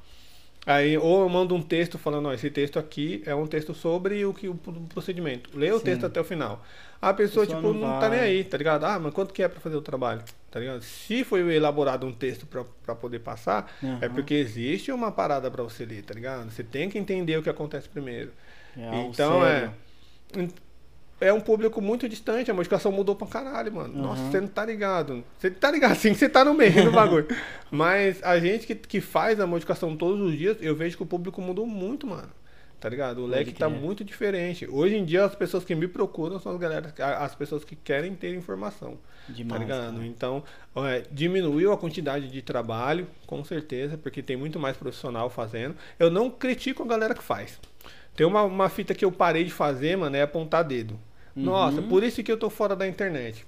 Aí, 0.66 0.96
ou 0.98 1.22
eu 1.22 1.28
mando 1.28 1.54
um 1.54 1.62
texto 1.62 1.98
falando, 1.98 2.28
ó, 2.28 2.32
esse 2.34 2.50
texto 2.50 2.78
aqui 2.78 3.22
é 3.26 3.34
um 3.34 3.46
texto 3.46 3.74
sobre 3.74 4.24
o 4.24 4.34
que 4.34 4.48
o 4.48 4.54
procedimento. 4.56 5.50
Lê 5.58 5.72
o 5.72 5.80
Sim. 5.80 5.84
texto 5.84 6.04
até 6.06 6.20
o 6.20 6.24
final. 6.24 6.64
A 7.00 7.14
pessoa, 7.14 7.44
A 7.44 7.46
pessoa 7.46 7.46
tipo, 7.46 7.72
não 7.72 7.74
não, 7.74 7.92
tá 7.94 8.08
nem 8.10 8.20
aí, 8.20 8.44
tá 8.44 8.58
ligado? 8.58 8.84
Ah, 8.84 8.98
mas 8.98 9.14
quanto 9.14 9.32
que 9.32 9.42
é 9.42 9.48
pra 9.48 9.58
fazer 9.60 9.76
o 9.76 9.82
trabalho? 9.82 10.22
Tá 10.50 10.60
ligado? 10.60 10.82
Se 10.82 11.24
foi 11.24 11.40
elaborado 11.54 12.06
um 12.06 12.12
texto 12.12 12.46
pra, 12.46 12.64
pra 12.84 12.94
poder 12.94 13.20
passar, 13.20 13.72
é 14.00 14.08
Aham. 14.08 14.14
porque 14.14 14.34
existe 14.34 14.92
uma 14.92 15.10
parada 15.10 15.50
pra 15.50 15.62
você 15.62 15.84
ler, 15.86 16.02
tá 16.02 16.12
ligado? 16.14 16.50
Você 16.50 16.62
tem 16.62 16.90
que 16.90 16.98
entender 16.98 17.36
o 17.38 17.42
que 17.42 17.48
acontece 17.50 17.88
primeiro. 17.88 18.32
É 18.76 19.06
então, 19.06 19.40
sério. 19.40 19.74
É. 21.20 21.32
Um 21.32 21.40
público 21.40 21.80
muito 21.80 22.08
distante, 22.08 22.50
a 22.50 22.54
modificação 22.54 22.90
mudou 22.90 23.14
pra 23.14 23.26
caralho, 23.26 23.72
mano. 23.72 23.94
Nossa, 23.94 24.22
Aham. 24.22 24.30
você 24.30 24.40
não 24.40 24.48
tá 24.48 24.64
ligado. 24.64 25.24
Você 25.38 25.50
tá 25.50 25.70
ligado 25.70 25.96
sim, 25.96 26.12
que 26.12 26.18
você 26.18 26.28
tá 26.28 26.44
no 26.44 26.54
meio 26.54 26.84
do 26.84 26.92
bagulho. 26.92 27.28
Mas 27.70 28.22
a 28.22 28.38
gente 28.38 28.66
que, 28.66 28.74
que 28.74 29.00
faz 29.00 29.40
a 29.40 29.46
modificação 29.46 29.96
todos 29.96 30.20
os 30.20 30.36
dias, 30.36 30.56
eu 30.60 30.74
vejo 30.74 30.96
que 30.96 31.02
o 31.02 31.06
público 31.06 31.40
mudou 31.40 31.66
muito, 31.66 32.06
mano. 32.06 32.30
Tá 32.80 32.88
ligado? 32.88 33.18
O 33.22 33.26
leque 33.26 33.52
tá 33.52 33.68
muito 33.68 34.02
diferente. 34.02 34.66
Hoje 34.66 34.96
em 34.96 35.04
dia, 35.04 35.26
as 35.26 35.34
pessoas 35.34 35.64
que 35.64 35.74
me 35.74 35.86
procuram 35.86 36.40
são 36.40 36.52
as, 36.52 36.58
galera, 36.58 36.94
as 37.18 37.34
pessoas 37.34 37.62
que 37.62 37.76
querem 37.76 38.14
ter 38.14 38.34
informação. 38.34 38.96
Demais, 39.28 39.52
tá 39.52 39.58
ligado? 39.58 39.92
cara. 39.96 40.06
Então, 40.06 40.42
é, 40.76 41.04
diminuiu 41.12 41.72
a 41.72 41.76
quantidade 41.76 42.28
de 42.28 42.40
trabalho, 42.40 43.06
com 43.26 43.44
certeza, 43.44 43.98
porque 43.98 44.22
tem 44.22 44.34
muito 44.34 44.58
mais 44.58 44.78
profissional 44.78 45.28
fazendo. 45.28 45.76
Eu 45.98 46.10
não 46.10 46.30
critico 46.30 46.82
a 46.82 46.86
galera 46.86 47.14
que 47.14 47.22
faz. 47.22 47.60
Tem 48.16 48.26
uma, 48.26 48.44
uma 48.44 48.70
fita 48.70 48.94
que 48.94 49.04
eu 49.04 49.12
parei 49.12 49.44
de 49.44 49.52
fazer, 49.52 49.96
mano, 49.96 50.16
é 50.16 50.22
apontar 50.22 50.64
dedo. 50.64 50.98
Nossa, 51.34 51.80
Uhum. 51.80 51.88
por 51.88 52.02
isso 52.02 52.22
que 52.22 52.30
eu 52.30 52.36
tô 52.36 52.50
fora 52.50 52.74
da 52.76 52.86
internet. 52.86 53.46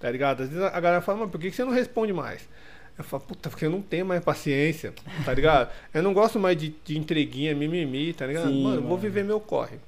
Tá 0.00 0.10
ligado? 0.10 0.42
Às 0.44 0.48
vezes 0.50 0.62
a 0.64 0.80
galera 0.80 1.00
fala, 1.02 1.18
mas 1.20 1.30
por 1.30 1.40
que 1.40 1.50
você 1.50 1.64
não 1.64 1.72
responde 1.72 2.12
mais? 2.12 2.48
Eu 2.96 3.04
falo, 3.04 3.22
puta, 3.24 3.48
porque 3.50 3.64
eu 3.66 3.70
não 3.70 3.80
tenho 3.82 4.04
mais 4.06 4.22
paciência, 4.24 4.92
tá 5.24 5.32
ligado? 5.32 5.70
eu 5.94 6.02
não 6.02 6.12
gosto 6.12 6.38
mais 6.38 6.56
de, 6.56 6.74
de 6.84 6.98
entreguinha, 6.98 7.54
mimimi, 7.54 8.12
tá 8.12 8.26
ligado? 8.26 8.48
Sim, 8.48 8.62
mano, 8.62 8.76
eu 8.76 8.80
vou 8.82 8.90
mano. 8.90 9.00
viver 9.02 9.24
meu 9.24 9.40
corre. 9.40 9.78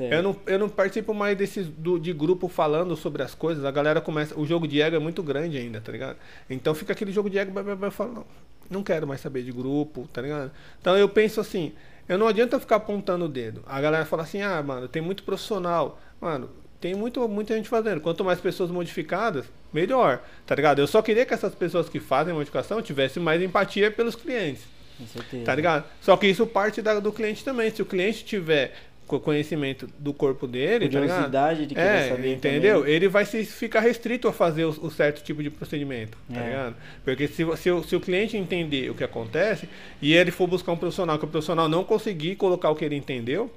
Eu 0.00 0.22
não, 0.22 0.36
eu 0.46 0.58
não 0.58 0.68
participo 0.68 1.14
mais 1.14 1.36
desses 1.36 1.68
do, 1.68 1.98
de 1.98 2.12
grupo 2.12 2.48
falando 2.48 2.96
sobre 2.96 3.22
as 3.22 3.34
coisas. 3.36 3.64
A 3.64 3.70
galera 3.70 4.00
começa. 4.00 4.38
O 4.38 4.44
jogo 4.44 4.66
de 4.66 4.80
ego 4.80 4.96
é 4.96 4.98
muito 4.98 5.22
grande 5.22 5.56
ainda, 5.56 5.80
tá 5.80 5.92
ligado? 5.92 6.16
Então 6.50 6.74
fica 6.74 6.92
aquele 6.92 7.12
jogo 7.12 7.30
de 7.30 7.38
ego, 7.38 7.52
eu 7.60 7.90
falo, 7.92 8.12
não, 8.12 8.24
não 8.70 8.82
quero 8.82 9.06
mais 9.06 9.20
saber 9.20 9.42
de 9.44 9.52
grupo, 9.52 10.08
tá 10.12 10.20
ligado? 10.20 10.50
Então 10.80 10.96
eu 10.96 11.08
penso 11.08 11.40
assim, 11.40 11.72
eu 12.08 12.18
não 12.18 12.26
adianta 12.26 12.58
ficar 12.58 12.76
apontando 12.76 13.26
o 13.26 13.28
dedo. 13.28 13.62
A 13.66 13.80
galera 13.80 14.04
fala 14.04 14.22
assim, 14.24 14.40
ah, 14.42 14.60
mano, 14.62 14.88
tem 14.88 15.00
muito 15.02 15.22
profissional. 15.22 16.00
Mano, 16.20 16.48
tem 16.82 16.94
muito, 16.96 17.26
muita 17.28 17.54
gente 17.54 17.68
fazendo. 17.68 18.00
Quanto 18.00 18.24
mais 18.24 18.40
pessoas 18.40 18.70
modificadas, 18.70 19.44
melhor, 19.72 20.20
tá 20.44 20.54
ligado? 20.54 20.80
Eu 20.80 20.86
só 20.88 21.00
queria 21.00 21.24
que 21.24 21.32
essas 21.32 21.54
pessoas 21.54 21.88
que 21.88 22.00
fazem 22.00 22.34
modificação 22.34 22.82
tivessem 22.82 23.22
mais 23.22 23.40
empatia 23.40 23.88
pelos 23.90 24.16
clientes. 24.16 24.64
Com 24.98 25.06
certeza. 25.06 25.44
Tá 25.44 25.54
ligado? 25.54 25.84
Só 26.00 26.16
que 26.16 26.26
isso 26.26 26.44
parte 26.46 26.82
da- 26.82 26.98
do 26.98 27.12
cliente 27.12 27.44
também. 27.44 27.70
Se 27.70 27.80
o 27.80 27.86
cliente 27.86 28.24
tiver 28.24 28.74
co- 29.06 29.20
conhecimento 29.20 29.88
do 29.98 30.12
corpo 30.12 30.46
dele, 30.46 30.88
tá? 30.88 30.98
Curiosidade 30.98 31.66
de 31.66 31.74
querer 31.74 31.86
É, 31.86 32.08
saber 32.08 32.34
entendeu? 32.34 32.80
também. 32.80 32.94
Ele 32.94 33.08
vai 33.08 33.24
se 33.24 33.44
ficar 33.44 33.80
restrito 33.80 34.26
a 34.26 34.32
fazer 34.32 34.64
o, 34.64 34.70
o 34.70 34.90
certo 34.90 35.22
tipo 35.22 35.40
de 35.42 35.50
procedimento, 35.50 36.18
tá 36.32 36.40
É. 36.40 36.46
ligado? 36.46 36.76
Porque 37.04 37.28
se, 37.28 37.44
o- 37.44 37.56
se, 37.56 37.70
o, 37.70 37.82
se 37.84 37.94
o 37.94 38.00
cliente 38.00 38.36
entender 38.36 38.90
o 38.90 38.94
que 38.94 39.04
acontece 39.04 39.68
e 40.02 40.12
ele 40.14 40.30
for 40.32 40.46
buscar 40.48 40.72
um 40.72 40.76
profissional, 40.76 41.16
que 41.18 41.24
o 41.24 41.28
profissional 41.28 41.68
não 41.68 41.84
conseguir 41.84 42.34
colocar 42.36 42.70
o 42.70 42.74
que 42.74 42.84
ele 42.84 42.96
entendeu, 42.96 43.50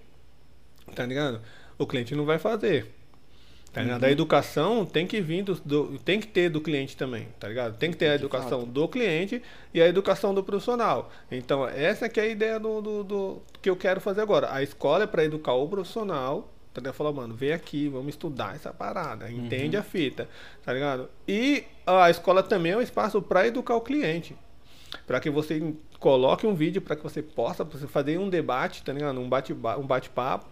tá 0.94 1.06
ligado? 1.06 1.42
O 1.78 1.86
cliente 1.86 2.16
não 2.16 2.24
vai 2.26 2.38
fazer. 2.40 2.86
Tá 3.76 3.82
ligado? 3.82 4.04
A 4.06 4.10
educação 4.12 4.86
tem 4.86 5.06
que 5.06 5.20
vir 5.20 5.44
do, 5.44 5.56
do- 5.56 6.00
tem 6.00 6.18
que 6.20 6.28
ter 6.28 6.50
do 6.50 6.62
cliente 6.62 6.96
também, 6.96 7.28
tá 7.38 7.48
ligado? 7.50 7.78
Tem 7.78 7.92
que 7.92 7.98
ter 7.98 8.08
a 8.08 8.16
educação 8.16 8.64
do 8.64 8.88
cliente 8.88 9.42
e 9.74 9.82
a 9.82 9.88
educação 9.88 10.34
do 10.34 10.42
profissional. 10.42 11.12
Então, 11.30 11.68
essa 11.68 12.08
que 12.08 12.18
é 12.20 12.24
a 12.24 12.28
ideia 12.28 12.58
do, 12.60 12.82
do, 12.82 13.04
do- 13.04 13.42
que 13.62 13.70
eu 13.70 13.76
quero 13.76 14.00
fazer 14.00 14.22
agora. 14.22 14.48
A 14.54 14.64
escola 14.64 15.04
é 15.04 15.08
para 15.08 15.26
educar 15.26 15.54
o 15.56 15.68
profissional, 15.68 16.50
tá 16.74 16.80
ligado? 16.80 16.94
Falar, 16.94 17.12
mano, 17.12 17.36
vem 17.36 17.52
aqui, 17.52 17.90
vamos 17.90 18.10
estudar 18.10 18.56
essa 18.56 18.72
parada, 18.74 19.30
entende 19.30 19.76
a 19.76 19.84
fita, 19.84 20.30
tá 20.64 20.72
ligado? 20.72 21.10
E 21.28 21.66
a 21.86 22.10
escola 22.10 22.42
também 22.42 22.72
é 22.72 22.78
um 22.78 22.82
espaço 22.82 23.22
para 23.22 23.46
educar 23.46 23.76
o 23.76 23.82
cliente. 23.82 24.38
Para 25.06 25.20
que 25.20 25.30
você 25.30 25.74
coloque 26.00 26.48
um 26.48 26.56
vídeo, 26.56 26.82
para 26.82 26.96
que 26.96 27.04
você 27.04 27.22
possa 27.22 27.66
você 27.66 27.88
fazer 27.88 28.18
um 28.18 28.30
debate, 28.30 28.84
tá 28.84 28.94
ligado? 28.94 29.20
Um 29.20 29.28
bate 29.28 29.52
um 29.52 29.86
bate-papo, 29.86 30.46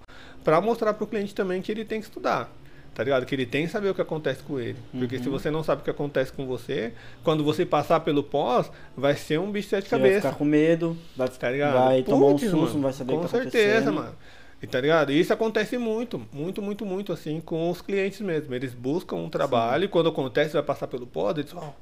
para 0.43 0.59
mostrar 0.59 0.93
para 0.93 1.05
o 1.05 1.07
cliente 1.07 1.33
também 1.33 1.61
que 1.61 1.71
ele 1.71 1.85
tem 1.85 2.01
que 2.01 2.07
estudar. 2.07 2.51
Tá 2.95 3.03
ligado? 3.03 3.25
Que 3.25 3.33
ele 3.33 3.45
tem 3.47 3.65
que 3.65 3.71
saber 3.71 3.89
o 3.89 3.95
que 3.95 4.01
acontece 4.01 4.43
com 4.43 4.59
ele. 4.59 4.77
Porque 4.91 5.15
Uhum. 5.17 5.23
se 5.23 5.29
você 5.29 5.49
não 5.49 5.63
sabe 5.63 5.81
o 5.81 5.83
que 5.83 5.89
acontece 5.89 6.31
com 6.31 6.45
você, 6.45 6.93
quando 7.23 7.43
você 7.43 7.65
passar 7.65 8.01
pelo 8.01 8.21
pós, 8.23 8.71
vai 8.95 9.15
ser 9.15 9.39
um 9.39 9.51
bicho 9.51 9.65
de 9.67 9.69
sete 9.71 9.89
Você 9.89 9.95
vai 9.97 9.99
cabeças. 10.01 10.23
ficar 10.25 10.35
com 10.37 10.45
medo, 10.45 10.95
vai, 11.17 11.27
Tá 11.27 11.49
ligado? 11.49 11.73
vai 11.85 12.03
tomar 12.03 12.27
um 12.27 12.37
susto, 12.37 12.55
mano, 12.55 12.73
não 12.75 12.81
vai 12.81 12.93
saber 12.93 13.13
Com 13.13 13.19
o 13.19 13.21
que 13.25 13.31
tá 13.31 13.37
certeza, 13.41 13.67
acontecendo. 13.89 13.93
mano. 13.95 14.15
E 14.61 14.67
tá 14.67 14.79
ligado? 14.79 15.11
E 15.11 15.19
isso 15.19 15.33
acontece 15.33 15.77
muito, 15.77 16.21
muito, 16.31 16.61
muito, 16.61 16.85
muito, 16.85 17.11
assim, 17.11 17.41
com 17.41 17.69
os 17.69 17.81
clientes 17.81 18.21
mesmo. 18.21 18.53
Eles 18.53 18.73
buscam 18.73 19.15
um 19.17 19.29
trabalho 19.29 19.85
e 19.85 19.87
quando 19.87 20.07
acontece, 20.09 20.53
vai 20.53 20.63
passar 20.63 20.87
pelo 20.87 21.05
pod, 21.07 21.39
eles 21.41 21.53
ó, 21.53 21.73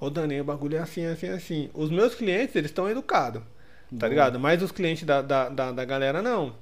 ô 0.00 0.08
Dani, 0.08 0.40
o 0.40 0.44
bagulho 0.44 0.76
é 0.76 0.80
assim, 0.80 1.04
assim, 1.06 1.28
assim. 1.28 1.70
Os 1.74 1.90
meus 1.90 2.14
clientes, 2.14 2.54
eles 2.56 2.70
estão 2.70 2.88
educados, 2.88 3.42
tá 3.42 3.46
Boa. 3.98 4.08
ligado? 4.08 4.38
Mas 4.40 4.62
os 4.62 4.70
clientes 4.72 5.02
da, 5.04 5.20
da, 5.20 5.48
da, 5.50 5.72
da 5.72 5.84
galera, 5.84 6.22
não. 6.22 6.54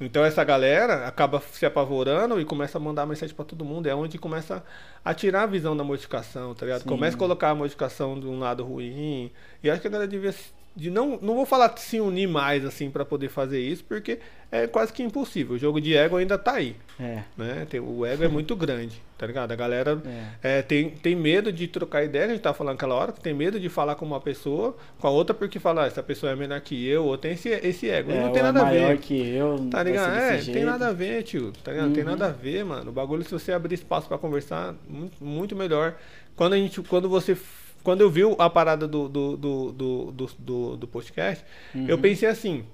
Então 0.00 0.24
essa 0.24 0.42
galera 0.42 1.06
acaba 1.06 1.40
se 1.40 1.66
apavorando 1.66 2.40
e 2.40 2.44
começa 2.44 2.78
a 2.78 2.80
mandar 2.80 3.04
mensagem 3.04 3.34
pra 3.36 3.44
todo 3.44 3.64
mundo. 3.64 3.86
É 3.86 3.94
onde 3.94 4.16
começa 4.18 4.64
a 5.04 5.12
tirar 5.12 5.42
a 5.42 5.46
visão 5.46 5.76
da 5.76 5.84
modificação, 5.84 6.54
tá 6.54 6.64
ligado? 6.64 6.82
Sim. 6.82 6.88
Começa 6.88 7.16
a 7.16 7.18
colocar 7.18 7.50
a 7.50 7.54
modificação 7.54 8.18
de 8.18 8.26
um 8.26 8.38
lado 8.38 8.64
ruim. 8.64 9.30
E 9.62 9.70
acho 9.70 9.80
que 9.82 9.88
a 9.88 9.90
galera 9.90 10.08
devia. 10.08 10.34
De 10.74 10.88
não, 10.88 11.18
não 11.20 11.34
vou 11.34 11.44
falar 11.44 11.66
de 11.68 11.80
se 11.80 12.00
unir 12.00 12.28
mais 12.28 12.64
assim 12.64 12.90
pra 12.90 13.04
poder 13.04 13.28
fazer 13.28 13.60
isso, 13.60 13.84
porque 13.84 14.20
é 14.52 14.66
quase 14.68 14.92
que 14.92 15.02
impossível. 15.02 15.56
O 15.56 15.58
jogo 15.58 15.80
de 15.80 15.96
ego 15.96 16.16
ainda 16.16 16.38
tá 16.38 16.52
aí, 16.54 16.76
É, 16.98 17.22
né? 17.36 17.66
Tem- 17.68 17.80
o 17.80 18.06
ego 18.06 18.22
é 18.22 18.28
muito 18.28 18.54
grande, 18.54 19.02
tá 19.18 19.26
ligado? 19.26 19.50
A 19.50 19.56
galera 19.56 20.00
é. 20.42 20.58
é, 20.58 20.62
tem, 20.62 20.90
tem 20.90 21.16
medo 21.16 21.52
de 21.52 21.66
trocar 21.66 22.04
ideia, 22.04 22.26
a 22.26 22.28
gente 22.28 22.40
tava 22.40 22.56
falando 22.56 22.74
aquela 22.76 22.94
hora, 22.94 23.10
que 23.12 23.20
tem 23.20 23.34
medo 23.34 23.58
de 23.58 23.68
falar 23.68 23.96
com 23.96 24.04
uma 24.06 24.20
pessoa, 24.20 24.76
com 24.98 25.06
a 25.08 25.10
outra, 25.10 25.34
porque 25.34 25.58
fala, 25.58 25.82
ah, 25.82 25.86
essa 25.86 26.02
pessoa 26.04 26.32
é 26.32 26.36
menor 26.36 26.60
que 26.60 26.86
eu, 26.86 27.04
ou 27.04 27.18
tem 27.18 27.32
esse, 27.32 27.48
esse 27.48 27.90
ego. 27.90 28.12
e 28.12 28.14
É, 28.14 28.22
não 28.22 28.30
tem 28.32 28.40
é 28.40 28.42
nada 28.44 28.60
a 28.60 28.64
maior 28.64 28.88
ver. 28.90 28.98
que 28.98 29.28
eu, 29.28 29.68
Tá 29.70 29.82
ligado? 29.82 30.14
É, 30.16 30.30
desse 30.36 30.44
tem 30.46 30.54
jeito. 30.54 30.66
nada 30.66 30.88
a 30.88 30.92
ver, 30.92 31.22
tio. 31.24 31.52
Tá 31.64 31.72
ligado? 31.72 31.92
Tem 31.92 32.04
Uhum. 32.04 32.10
nada 32.10 32.26
a 32.26 32.32
ver, 32.32 32.64
mano. 32.64 32.90
O 32.90 32.94
bagulho, 32.94 33.24
se 33.24 33.32
você 33.32 33.52
abrir 33.52 33.74
espaço 33.74 34.06
pra 34.08 34.16
conversar, 34.18 34.74
muito, 34.88 35.22
muito 35.22 35.56
melhor. 35.56 35.96
Quando 36.36 36.52
a 36.54 36.56
gente. 36.56 36.80
Quando 36.82 37.08
você. 37.08 37.36
Quando 37.82 38.00
eu 38.02 38.10
vi 38.10 38.22
a 38.38 38.50
parada 38.50 38.86
do, 38.86 39.08
do, 39.08 39.36
do, 39.36 39.72
do, 39.72 40.12
do, 40.12 40.26
do- 40.38 40.76
do 40.76 40.88
podcast, 40.88 41.44
eu 41.74 41.96
Uhum. 41.96 42.02
pensei 42.02 42.28
assim. 42.28 42.64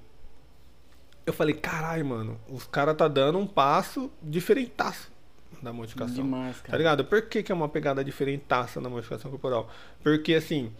Eu 1.25 1.33
falei, 1.33 1.53
caralho, 1.55 2.05
mano, 2.05 2.39
os 2.49 2.65
caras 2.65 2.95
tá 2.95 3.07
dando 3.07 3.37
um 3.37 3.45
passo 3.45 4.09
diferentaço 4.23 5.11
da 5.61 5.73
modificação. 5.73 6.15
Demais, 6.15 6.57
Tá 6.57 6.63
cara. 6.67 6.77
ligado? 6.77 7.05
Por 7.05 7.21
que, 7.23 7.43
que 7.43 7.51
é 7.51 7.55
uma 7.55 7.67
pegada 7.67 8.03
diferentaça 8.03 8.79
na 8.79 8.89
modificação 8.89 9.29
corporal? 9.29 9.69
Porque, 10.01 10.33
assim, 10.35 10.71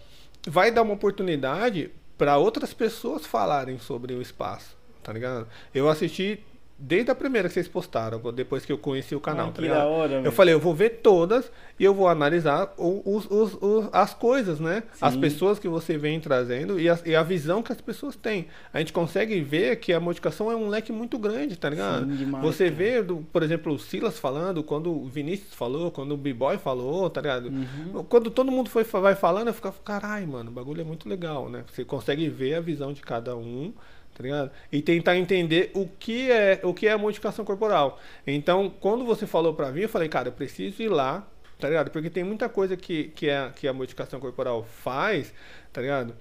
vai 0.47 0.71
dar 0.71 0.83
uma 0.83 0.93
oportunidade 0.93 1.91
para 2.17 2.37
outras 2.37 2.73
pessoas 2.73 3.25
falarem 3.25 3.77
sobre 3.77 4.13
o 4.13 4.21
espaço, 4.21 4.75
tá 5.03 5.11
ligado? 5.11 5.47
Eu 5.73 5.89
assisti 5.89 6.39
desde 6.79 7.09
a 7.09 7.15
primeira 7.15 7.47
que 7.47 7.53
vocês 7.55 7.67
postaram, 7.67 8.19
depois 8.31 8.65
que 8.65 8.71
eu 8.71 8.77
conheci 8.77 9.15
o 9.15 9.19
canal, 9.19 9.47
Ah, 9.47 9.51
tá 9.51 9.61
ligado? 9.61 9.87
hora, 9.87 10.21
eu 10.23 10.31
falei, 10.31 10.53
eu 10.53 10.59
vou 10.59 10.75
ver 10.75 11.01
todas 11.01 11.51
e 11.79 11.83
eu 11.83 11.93
vou 11.93 12.07
analisar 12.07 12.73
os, 12.77 13.25
os- 13.29 13.57
os- 13.59 13.89
as 13.91 14.13
coisas, 14.13 14.59
né? 14.59 14.83
As 15.01 15.13
Sim. 15.15 15.19
pessoas 15.19 15.57
que 15.57 15.67
você 15.67 15.97
vem 15.97 16.19
trazendo 16.19 16.79
e 16.79 16.87
a, 16.87 16.99
e 17.05 17.15
a 17.15 17.23
visão 17.23 17.63
que 17.63 17.71
as 17.71 17.81
pessoas 17.81 18.15
têm. 18.15 18.47
A 18.71 18.77
gente 18.79 18.93
consegue 18.93 19.41
ver 19.41 19.77
que 19.77 19.91
a 19.91 19.99
modificação 19.99 20.51
é 20.51 20.55
um 20.55 20.67
leque 20.69 20.91
muito 20.91 21.17
grande, 21.17 21.57
tá 21.57 21.69
ligado? 21.69 22.05
Sim, 22.05 22.15
demais, 22.15 22.43
você 22.45 22.65
cara. 22.65 22.75
vê, 22.75 23.01
do, 23.01 23.17
por 23.33 23.41
exemplo, 23.41 23.73
o 23.73 23.79
Silas 23.79 24.19
falando, 24.19 24.63
quando 24.63 24.91
o 24.91 25.05
Vinícius 25.07 25.53
falou, 25.55 25.89
quando 25.89 26.11
o 26.13 26.17
B-Boy 26.17 26.57
falou, 26.59 27.09
tá 27.09 27.21
ligado? 27.21 27.47
Uhum. 27.49 28.03
Quando 28.03 28.29
todo 28.29 28.51
mundo 28.51 28.69
foi, 28.69 28.83
vai 28.83 29.15
falando, 29.15 29.47
eu 29.47 29.53
ficava, 29.53 29.75
caralho, 29.83 30.27
mano, 30.27 30.51
o 30.51 30.53
bagulho 30.53 30.81
é 30.81 30.83
muito 30.83 31.09
legal, 31.09 31.49
né? 31.49 31.63
Você 31.71 31.83
consegue 31.83 32.29
ver 32.29 32.53
a 32.53 32.59
visão 32.61 32.93
de 32.93 33.01
cada 33.01 33.35
um, 33.35 33.73
tá 34.17 34.23
ligado? 34.23 34.51
E 34.71 34.81
tentar 34.81 35.15
entender 35.15 35.69
o 35.75 35.87
que 35.87 36.31
é, 36.31 36.59
o 36.63 36.73
que 36.73 36.87
é 36.87 36.91
a 36.91 36.97
modificação 36.97 37.45
corporal. 37.45 37.99
Então, 38.25 38.67
quando 38.79 39.05
você 39.05 39.27
falou 39.27 39.53
pra 39.53 39.71
mim, 39.71 39.81
eu 39.81 39.89
falei, 39.89 40.09
cara, 40.09 40.29
eu 40.29 40.31
preciso 40.31 40.81
ir 40.81 40.89
lá, 40.89 41.25
tá 41.59 41.69
ligado? 41.69 41.91
Porque 41.91 42.09
tem 42.09 42.23
muita 42.23 42.49
coisa 42.49 42.75
que, 42.75 43.09
que, 43.09 43.29
é, 43.29 43.51
que 43.55 43.67
a 43.67 43.73
modificação 43.73 44.19
corporal 44.19 44.63
faz, 44.63 45.31
tá 45.71 45.81
ligado? 45.81 46.15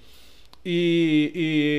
E, 0.62 1.32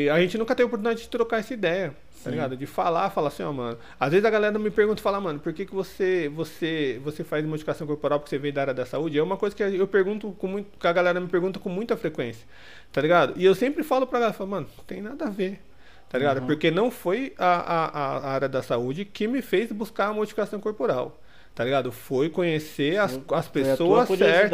e 0.06 0.10
a 0.10 0.20
gente 0.20 0.40
nunca 0.40 0.56
teve 0.56 0.66
oportunidade 0.66 1.04
de 1.04 1.10
trocar 1.10 1.38
essa 1.38 1.54
ideia, 1.54 1.90
tá 1.90 1.96
Sim. 2.24 2.32
ligado? 2.32 2.58
De 2.58 2.66
falar, 2.66 3.12
falar 3.12 3.28
assim, 3.28 3.44
ó, 3.44 3.54
mano. 3.54 3.78
Às 4.00 4.10
vezes 4.10 4.26
a 4.26 4.30
galera 4.32 4.58
me 4.58 4.72
pergunta, 4.72 5.00
fala, 5.00 5.22
mano, 5.22 5.40
por 5.40 5.54
que, 5.54 5.68
que 5.68 5.76
você, 5.76 6.30
você, 6.30 7.00
você 7.04 7.24
faz 7.24 7.46
modificação 7.46 7.86
corporal 7.86 8.20
porque 8.20 8.32
você 8.32 8.40
veio 8.40 8.56
da 8.56 8.62
área 8.62 8.74
da 8.74 8.88
saúde? 8.88 9.20
É 9.20 9.22
uma 9.22 9.38
coisa 9.38 9.56
que 9.56 9.62
eu 9.62 9.88
pergunto 9.88 10.32
com 10.32 10.48
muito, 10.48 10.80
que 10.80 10.88
a 10.88 10.94
galera 10.94 11.20
me 11.20 11.28
pergunta 11.28 11.60
com 11.60 11.70
muita 11.70 11.96
frequência, 11.96 12.48
tá 12.92 13.02
ligado? 13.02 13.36
E 13.38 13.46
eu 13.46 13.54
sempre 13.54 13.84
falo 13.84 14.08
pra 14.08 14.18
galera, 14.18 14.36
falo, 14.36 14.50
mano, 14.50 14.68
não 14.76 14.84
tem 14.84 15.00
nada 15.00 15.26
a 15.26 15.30
ver. 15.30 15.67
Tá 16.10 16.18
ligado? 16.18 16.40
Uhum. 16.42 16.46
Porque 16.48 16.72
não 16.72 16.90
foi 16.90 17.34
a, 17.38 17.46
a, 17.46 17.86
a- 18.28 18.30
área 18.32 18.48
da 18.50 18.62
saúde 18.64 19.04
que 19.06 19.28
me 19.28 19.42
fez 19.42 19.72
buscar 19.72 20.08
a 20.08 20.14
modificação 20.14 20.60
corporal. 20.60 21.20
Tá 21.54 21.64
ligado? 21.66 21.92
Foi 21.92 22.30
conhecer 22.30 22.98
as, 22.98 23.14
as 23.34 23.48
pessoas 23.48 24.08
certas 24.18 24.52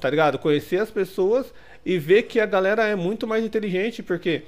tá 0.00 0.10
ligado? 0.10 0.38
Conhecer 0.38 0.76
as 0.80 0.90
pessoas 0.90 1.52
e 1.84 1.98
ver 1.98 2.24
que 2.24 2.38
a 2.38 2.46
galera 2.46 2.84
é 2.86 2.94
muito 2.94 3.26
mais 3.26 3.42
inteligente, 3.44 4.02
porque 4.02 4.42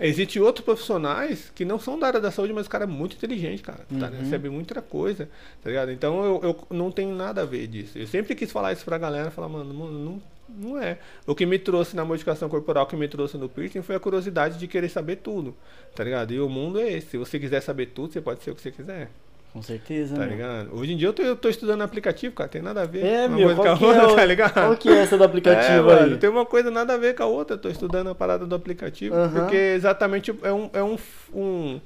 existe 0.00 0.40
outros 0.40 0.64
profissionais 0.64 1.50
que 1.54 1.64
não 1.64 1.78
são 1.78 1.98
da 1.98 2.06
área 2.06 2.20
da 2.20 2.30
saúde, 2.30 2.52
mas 2.52 2.66
o 2.66 2.70
cara 2.70 2.84
é 2.84 2.86
muito 2.86 3.16
inteligente, 3.16 3.62
cara. 3.62 3.80
Tá? 3.98 4.06
Uhum. 4.08 4.20
Recebe 4.20 4.48
muita 4.48 4.80
coisa, 4.80 5.28
tá 5.62 5.70
ligado? 5.70 5.90
Então 5.92 6.24
eu, 6.24 6.40
eu 6.42 6.66
não 6.76 6.90
tenho 6.90 7.14
nada 7.14 7.42
a 7.42 7.44
ver 7.44 7.66
disso. 7.66 7.98
Eu 7.98 8.06
sempre 8.06 8.34
quis 8.34 8.50
falar 8.50 8.72
isso 8.72 8.84
pra 8.84 8.96
galera, 8.96 9.30
falar, 9.30 9.48
mano, 9.48 9.72
não, 9.72 9.86
não, 9.90 10.22
não 10.56 10.78
é. 10.80 10.98
O 11.26 11.34
que 11.34 11.44
me 11.46 11.58
trouxe 11.58 11.94
na 11.96 12.04
modificação 12.04 12.48
corporal, 12.48 12.84
o 12.84 12.86
que 12.86 12.96
me 12.96 13.08
trouxe 13.08 13.36
no 13.36 13.48
piercing 13.48 13.82
foi 13.82 13.94
a 13.96 14.00
curiosidade 14.00 14.58
de 14.58 14.66
querer 14.68 14.88
saber 14.88 15.16
tudo, 15.16 15.54
tá 15.94 16.02
ligado? 16.04 16.32
E 16.32 16.40
o 16.40 16.48
mundo 16.48 16.80
é 16.80 16.92
esse. 16.92 17.08
Se 17.08 17.16
você 17.18 17.38
quiser 17.38 17.60
saber 17.60 17.86
tudo, 17.86 18.12
você 18.12 18.20
pode 18.20 18.42
ser 18.42 18.50
o 18.50 18.54
que 18.54 18.62
você 18.62 18.70
quiser. 18.70 19.10
Com 19.52 19.62
certeza, 19.62 20.14
Tá 20.16 20.22
meu. 20.22 20.30
ligado? 20.30 20.76
Hoje 20.76 20.92
em 20.94 20.96
dia 20.96 21.06
eu 21.06 21.12
tô, 21.12 21.22
eu 21.22 21.36
tô 21.36 21.48
estudando 21.48 21.82
aplicativo, 21.82 22.34
cara. 22.34 22.48
Tem 22.48 22.60
nada 22.60 22.82
a 22.82 22.86
ver. 22.86 23.04
É, 23.06 23.26
uma 23.28 23.36
meu, 23.36 23.54
qual 23.54 23.76
que, 23.78 23.84
a 23.84 23.86
é 23.86 23.90
outra, 23.90 24.08
o- 24.08 24.16
tá 24.16 24.24
ligado? 24.24 24.52
qual 24.52 24.76
que 24.76 24.88
é 24.88 24.98
essa 24.98 25.16
do 25.16 25.22
aplicativo 25.22 25.90
é, 25.90 25.94
aí? 25.94 26.00
mano, 26.00 26.16
tem 26.18 26.28
uma 26.28 26.44
coisa 26.44 26.72
nada 26.72 26.94
a 26.94 26.96
ver 26.96 27.14
com 27.14 27.22
a 27.22 27.26
outra. 27.26 27.54
Eu 27.54 27.60
tô 27.60 27.68
estudando 27.68 28.08
a 28.10 28.14
parada 28.16 28.44
do 28.46 28.54
aplicativo. 28.54 29.14
Aham. 29.14 29.30
Porque 29.42 29.54
exatamente 29.56 30.34
é, 30.42 30.52
um, 30.52 30.70
é 30.72 30.82
um, 30.82 30.98
um- 31.32 31.80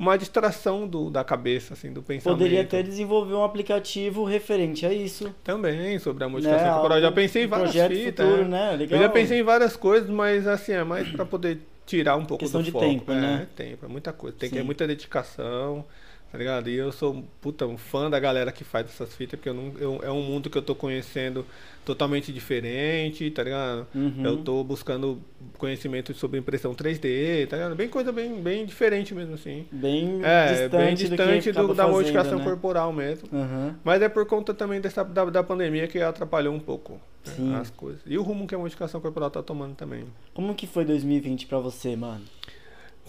uma 0.00 0.16
distração 0.16 0.88
do, 0.88 1.10
da 1.10 1.22
cabeça, 1.22 1.74
assim, 1.74 1.92
do 1.92 2.02
pensamento. 2.02 2.38
Poderia 2.38 2.62
até 2.62 2.82
desenvolver 2.82 3.34
um 3.34 3.44
aplicativo 3.44 4.24
referente 4.24 4.86
a 4.86 4.94
isso. 4.94 5.34
Também, 5.44 5.98
sobre 5.98 6.24
a 6.24 6.28
modificação 6.28 6.66
né? 6.66 6.72
corporal. 6.72 6.98
Eu 6.98 7.02
já 7.02 7.12
pensei 7.12 7.44
em 7.44 7.46
várias 7.46 7.72
fitas. 7.72 8.26
futuro, 8.26 8.46
é. 8.46 8.48
né? 8.48 8.76
Legal. 8.76 8.98
Eu 8.98 9.06
já 9.06 9.08
pensei 9.10 9.40
em 9.40 9.42
várias 9.42 9.76
coisas, 9.76 10.08
mas 10.08 10.46
assim, 10.46 10.72
é 10.72 10.82
mais 10.82 11.06
pra 11.10 11.26
poder 11.26 11.58
tirar 11.84 12.16
um 12.16 12.24
pouco 12.24 12.42
Questão 12.42 12.62
do 12.62 12.64
de 12.64 12.70
foco. 12.70 12.82
tempo, 12.82 13.12
é, 13.12 13.20
né? 13.20 13.46
tempo, 13.54 13.84
é 13.84 13.88
muita 13.90 14.10
coisa. 14.10 14.34
Tem 14.38 14.48
que 14.48 14.54
Sim. 14.54 14.62
ter 14.62 14.64
muita 14.64 14.86
dedicação, 14.86 15.84
tá 16.30 16.38
ligado? 16.38 16.68
E 16.70 16.74
eu 16.76 16.92
sou, 16.92 17.24
puta, 17.40 17.66
um 17.66 17.76
fã 17.76 18.08
da 18.10 18.18
galera 18.20 18.52
que 18.52 18.64
faz 18.64 18.86
essas 18.86 19.14
fitas, 19.14 19.38
porque 19.38 19.48
eu 19.48 19.54
não, 19.54 19.72
eu- 19.78 20.00
é 20.02 20.10
um 20.10 20.22
mundo 20.22 20.48
que 20.50 20.56
eu 20.58 20.62
tô 20.62 20.74
conhecendo 20.74 21.44
totalmente 21.84 22.32
diferente, 22.32 23.30
tá 23.30 23.42
ligado? 23.42 23.86
Uhum. 23.94 24.22
Eu 24.24 24.36
tô 24.38 24.62
buscando 24.62 25.18
conhecimento 25.58 26.12
sobre 26.14 26.38
impressão 26.38 26.74
3D, 26.74 27.46
tá 27.48 27.56
ligado? 27.56 27.74
Bem 27.74 27.88
coisa 27.88 28.12
bem, 28.12 28.40
bem 28.40 28.64
diferente 28.66 29.14
mesmo, 29.14 29.34
assim. 29.34 29.66
Bem 29.72 30.20
É, 30.22 30.52
distante, 30.52 30.70
bem 30.76 30.94
do, 30.94 30.96
distante 31.16 31.52
do- 31.52 31.58
acaba 31.58 31.74
da 31.74 31.82
fazendo, 31.84 31.96
modificação 31.96 32.38
né? 32.38 32.44
corporal 32.44 32.92
mesmo. 32.92 33.28
Aham. 33.32 33.76
Mas 33.82 34.02
é 34.02 34.08
por 34.08 34.26
conta 34.26 34.52
também 34.54 34.80
dessa, 34.80 35.02
da, 35.02 35.24
da 35.24 35.42
pandemia 35.42 35.86
que 35.88 35.98
atrapalhou 36.00 36.54
um 36.54 36.60
pouco 36.60 37.00
né, 37.38 37.58
as 37.60 37.70
coisas. 37.70 38.00
E 38.06 38.16
o 38.16 38.22
rumo 38.22 38.46
que 38.46 38.54
a 38.54 38.58
modificação 38.58 39.00
corporal 39.00 39.30
tá 39.30 39.42
tomando 39.42 39.74
também. 39.74 40.04
Como 40.32 40.54
que 40.54 40.66
foi 40.66 40.84
2020 40.84 41.46
pra 41.46 41.58
você, 41.58 41.96
mano? 41.96 42.22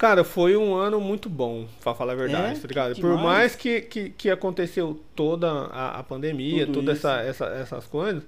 Cara, 0.01 0.23
foi 0.23 0.57
um 0.57 0.73
ano 0.73 0.99
muito 0.99 1.29
bom, 1.29 1.67
pra 1.83 1.93
falar 1.93 2.13
a 2.13 2.15
verdade, 2.15 2.57
É? 2.57 2.59
tá 2.59 2.67
ligado? 2.67 2.95
Que 2.95 3.01
Por 3.01 3.09
demais. 3.11 3.23
mais 3.23 3.55
que, 3.55 3.81
que, 3.81 4.09
que 4.09 4.29
aconteceu 4.31 4.99
toda 5.15 5.47
a, 5.51 5.99
a 5.99 6.03
pandemia, 6.03 6.65
todas 6.65 6.97
essa, 6.97 7.21
essa, 7.21 7.45
essas 7.45 7.85
coisas, 7.85 8.23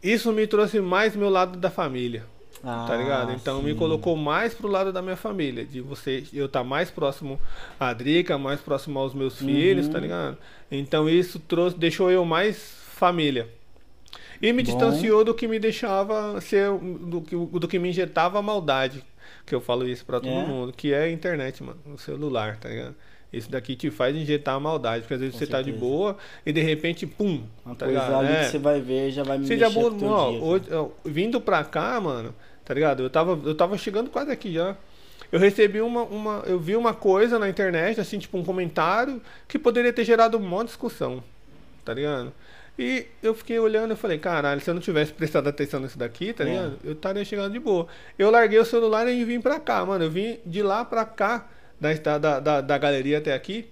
isso 0.00 0.32
me 0.32 0.46
trouxe 0.46 0.80
mais 0.80 1.16
meu 1.16 1.28
lado 1.28 1.58
da 1.58 1.70
família, 1.70 2.24
Ah, 2.62 2.84
tá 2.86 2.96
ligado? 2.96 3.32
Então 3.32 3.60
me 3.60 3.72
sim. 3.72 3.76
colocou 3.76 4.14
mais 4.16 4.54
pro 4.54 4.68
lado 4.68 4.92
da 4.92 5.02
minha 5.02 5.16
família, 5.16 5.64
de 5.64 5.80
você, 5.80 6.22
eu 6.32 6.46
estar 6.46 6.62
mais 6.62 6.88
próximo 6.88 7.40
à 7.80 7.92
Drica, 7.92 8.38
mais 8.38 8.60
próximo 8.60 9.00
aos 9.00 9.12
meus 9.12 9.36
filhos, 9.38 9.86
Uhum. 9.86 9.92
tá 9.92 9.98
ligado? 9.98 10.38
Então 10.70 11.08
isso 11.10 11.40
trouxe, 11.40 11.76
deixou 11.76 12.12
eu 12.12 12.24
mais 12.24 12.56
família. 12.94 13.48
E 14.40 14.52
me 14.52 14.62
Bom. 14.62 14.70
distanciou 14.70 15.24
do 15.24 15.34
que 15.34 15.48
me 15.48 15.58
deixava 15.58 16.40
ser, 16.40 16.70
do 16.70 17.20
que, 17.22 17.34
do 17.34 17.66
que 17.66 17.78
me 17.80 17.88
injetava 17.90 18.38
a 18.38 18.42
maldade. 18.42 19.02
Que 19.44 19.54
eu 19.54 19.60
falo 19.60 19.86
isso 19.88 20.04
pra 20.04 20.20
todo 20.20 20.30
É? 20.32 20.44
mundo, 20.46 20.72
que 20.72 20.92
é 20.92 21.04
a 21.04 21.10
internet, 21.10 21.62
mano, 21.62 21.78
o 21.92 21.98
celular, 21.98 22.56
tá 22.58 22.68
ligado? 22.68 22.94
Isso 23.32 23.50
daqui 23.50 23.74
te 23.74 23.90
faz 23.90 24.14
injetar 24.14 24.54
a 24.56 24.60
maldade, 24.60 25.00
porque 25.02 25.14
às 25.14 25.20
vezes 25.20 25.32
Com 25.34 25.38
você 25.38 25.46
tá 25.46 25.58
de 25.62 25.70
certeza. 25.72 25.84
boa 25.84 26.16
e 26.44 26.52
de 26.52 26.60
repente, 26.60 27.06
pum, 27.06 27.42
Uma 27.64 27.74
tá 27.74 27.86
coisa 27.86 28.00
ligado? 28.02 28.20
ali 28.26 28.32
É. 28.34 28.40
que 28.44 28.50
você 28.50 28.58
vai 28.58 28.80
ver 28.80 29.10
já 29.10 29.22
vai 29.22 29.38
me 29.38 29.46
Você 29.46 29.54
mexer 29.56 29.68
já 29.68 29.74
com 29.74 29.86
o 29.86 29.90
bo- 29.90 29.98
teu 29.98 30.08
ó, 30.08 30.30
dia, 30.30 30.40
hoje, 30.42 30.64
ó, 30.74 30.88
vindo 31.04 31.40
pra 31.40 31.64
cá, 31.64 31.98
mano, 32.00 32.34
tá 32.64 32.74
ligado? 32.74 33.02
Eu 33.02 33.08
tava, 33.10 33.40
eu 33.44 33.54
tava 33.54 33.76
chegando 33.78 34.10
quase 34.10 34.30
aqui 34.30 34.52
já. 34.52 34.76
Eu 35.32 35.40
recebi 35.40 35.80
uma, 35.80 36.02
uma. 36.02 36.42
Eu 36.46 36.58
vi 36.60 36.76
uma 36.76 36.92
coisa 36.92 37.38
na 37.38 37.48
internet, 37.48 37.98
assim, 37.98 38.18
tipo 38.18 38.36
um 38.36 38.44
comentário, 38.44 39.20
que 39.48 39.58
poderia 39.58 39.92
ter 39.92 40.04
gerado 40.04 40.36
uma 40.36 40.62
discussão. 40.62 41.24
Tá 41.84 41.94
ligado? 41.94 42.32
E 42.78 43.06
eu 43.22 43.34
fiquei 43.34 43.58
olhando 43.58 43.92
e 43.92 43.96
falei, 43.96 44.18
caralho, 44.18 44.60
se 44.60 44.68
eu 44.70 44.74
não 44.74 44.80
tivesse 44.80 45.12
prestado 45.12 45.46
atenção 45.48 45.78
nisso 45.80 45.98
daqui, 45.98 46.32
tá 46.32 46.42
É. 46.42 46.46
ligado? 46.48 46.78
Eu 46.82 46.92
estaria 46.92 47.24
chegando 47.24 47.52
de 47.52 47.58
boa. 47.58 47.86
Eu 48.18 48.30
larguei 48.30 48.58
o 48.58 48.64
celular 48.64 49.06
e 49.08 49.24
vim 49.24 49.40
pra 49.40 49.60
cá, 49.60 49.84
mano. 49.84 50.04
Eu 50.04 50.10
vim 50.10 50.38
de 50.46 50.62
lá 50.62 50.84
pra 50.84 51.04
cá, 51.04 51.48
da, 51.80 51.92
da, 52.18 52.40
da, 52.40 52.60
da 52.60 52.78
galeria 52.78 53.18
até 53.18 53.34
aqui. 53.34 53.68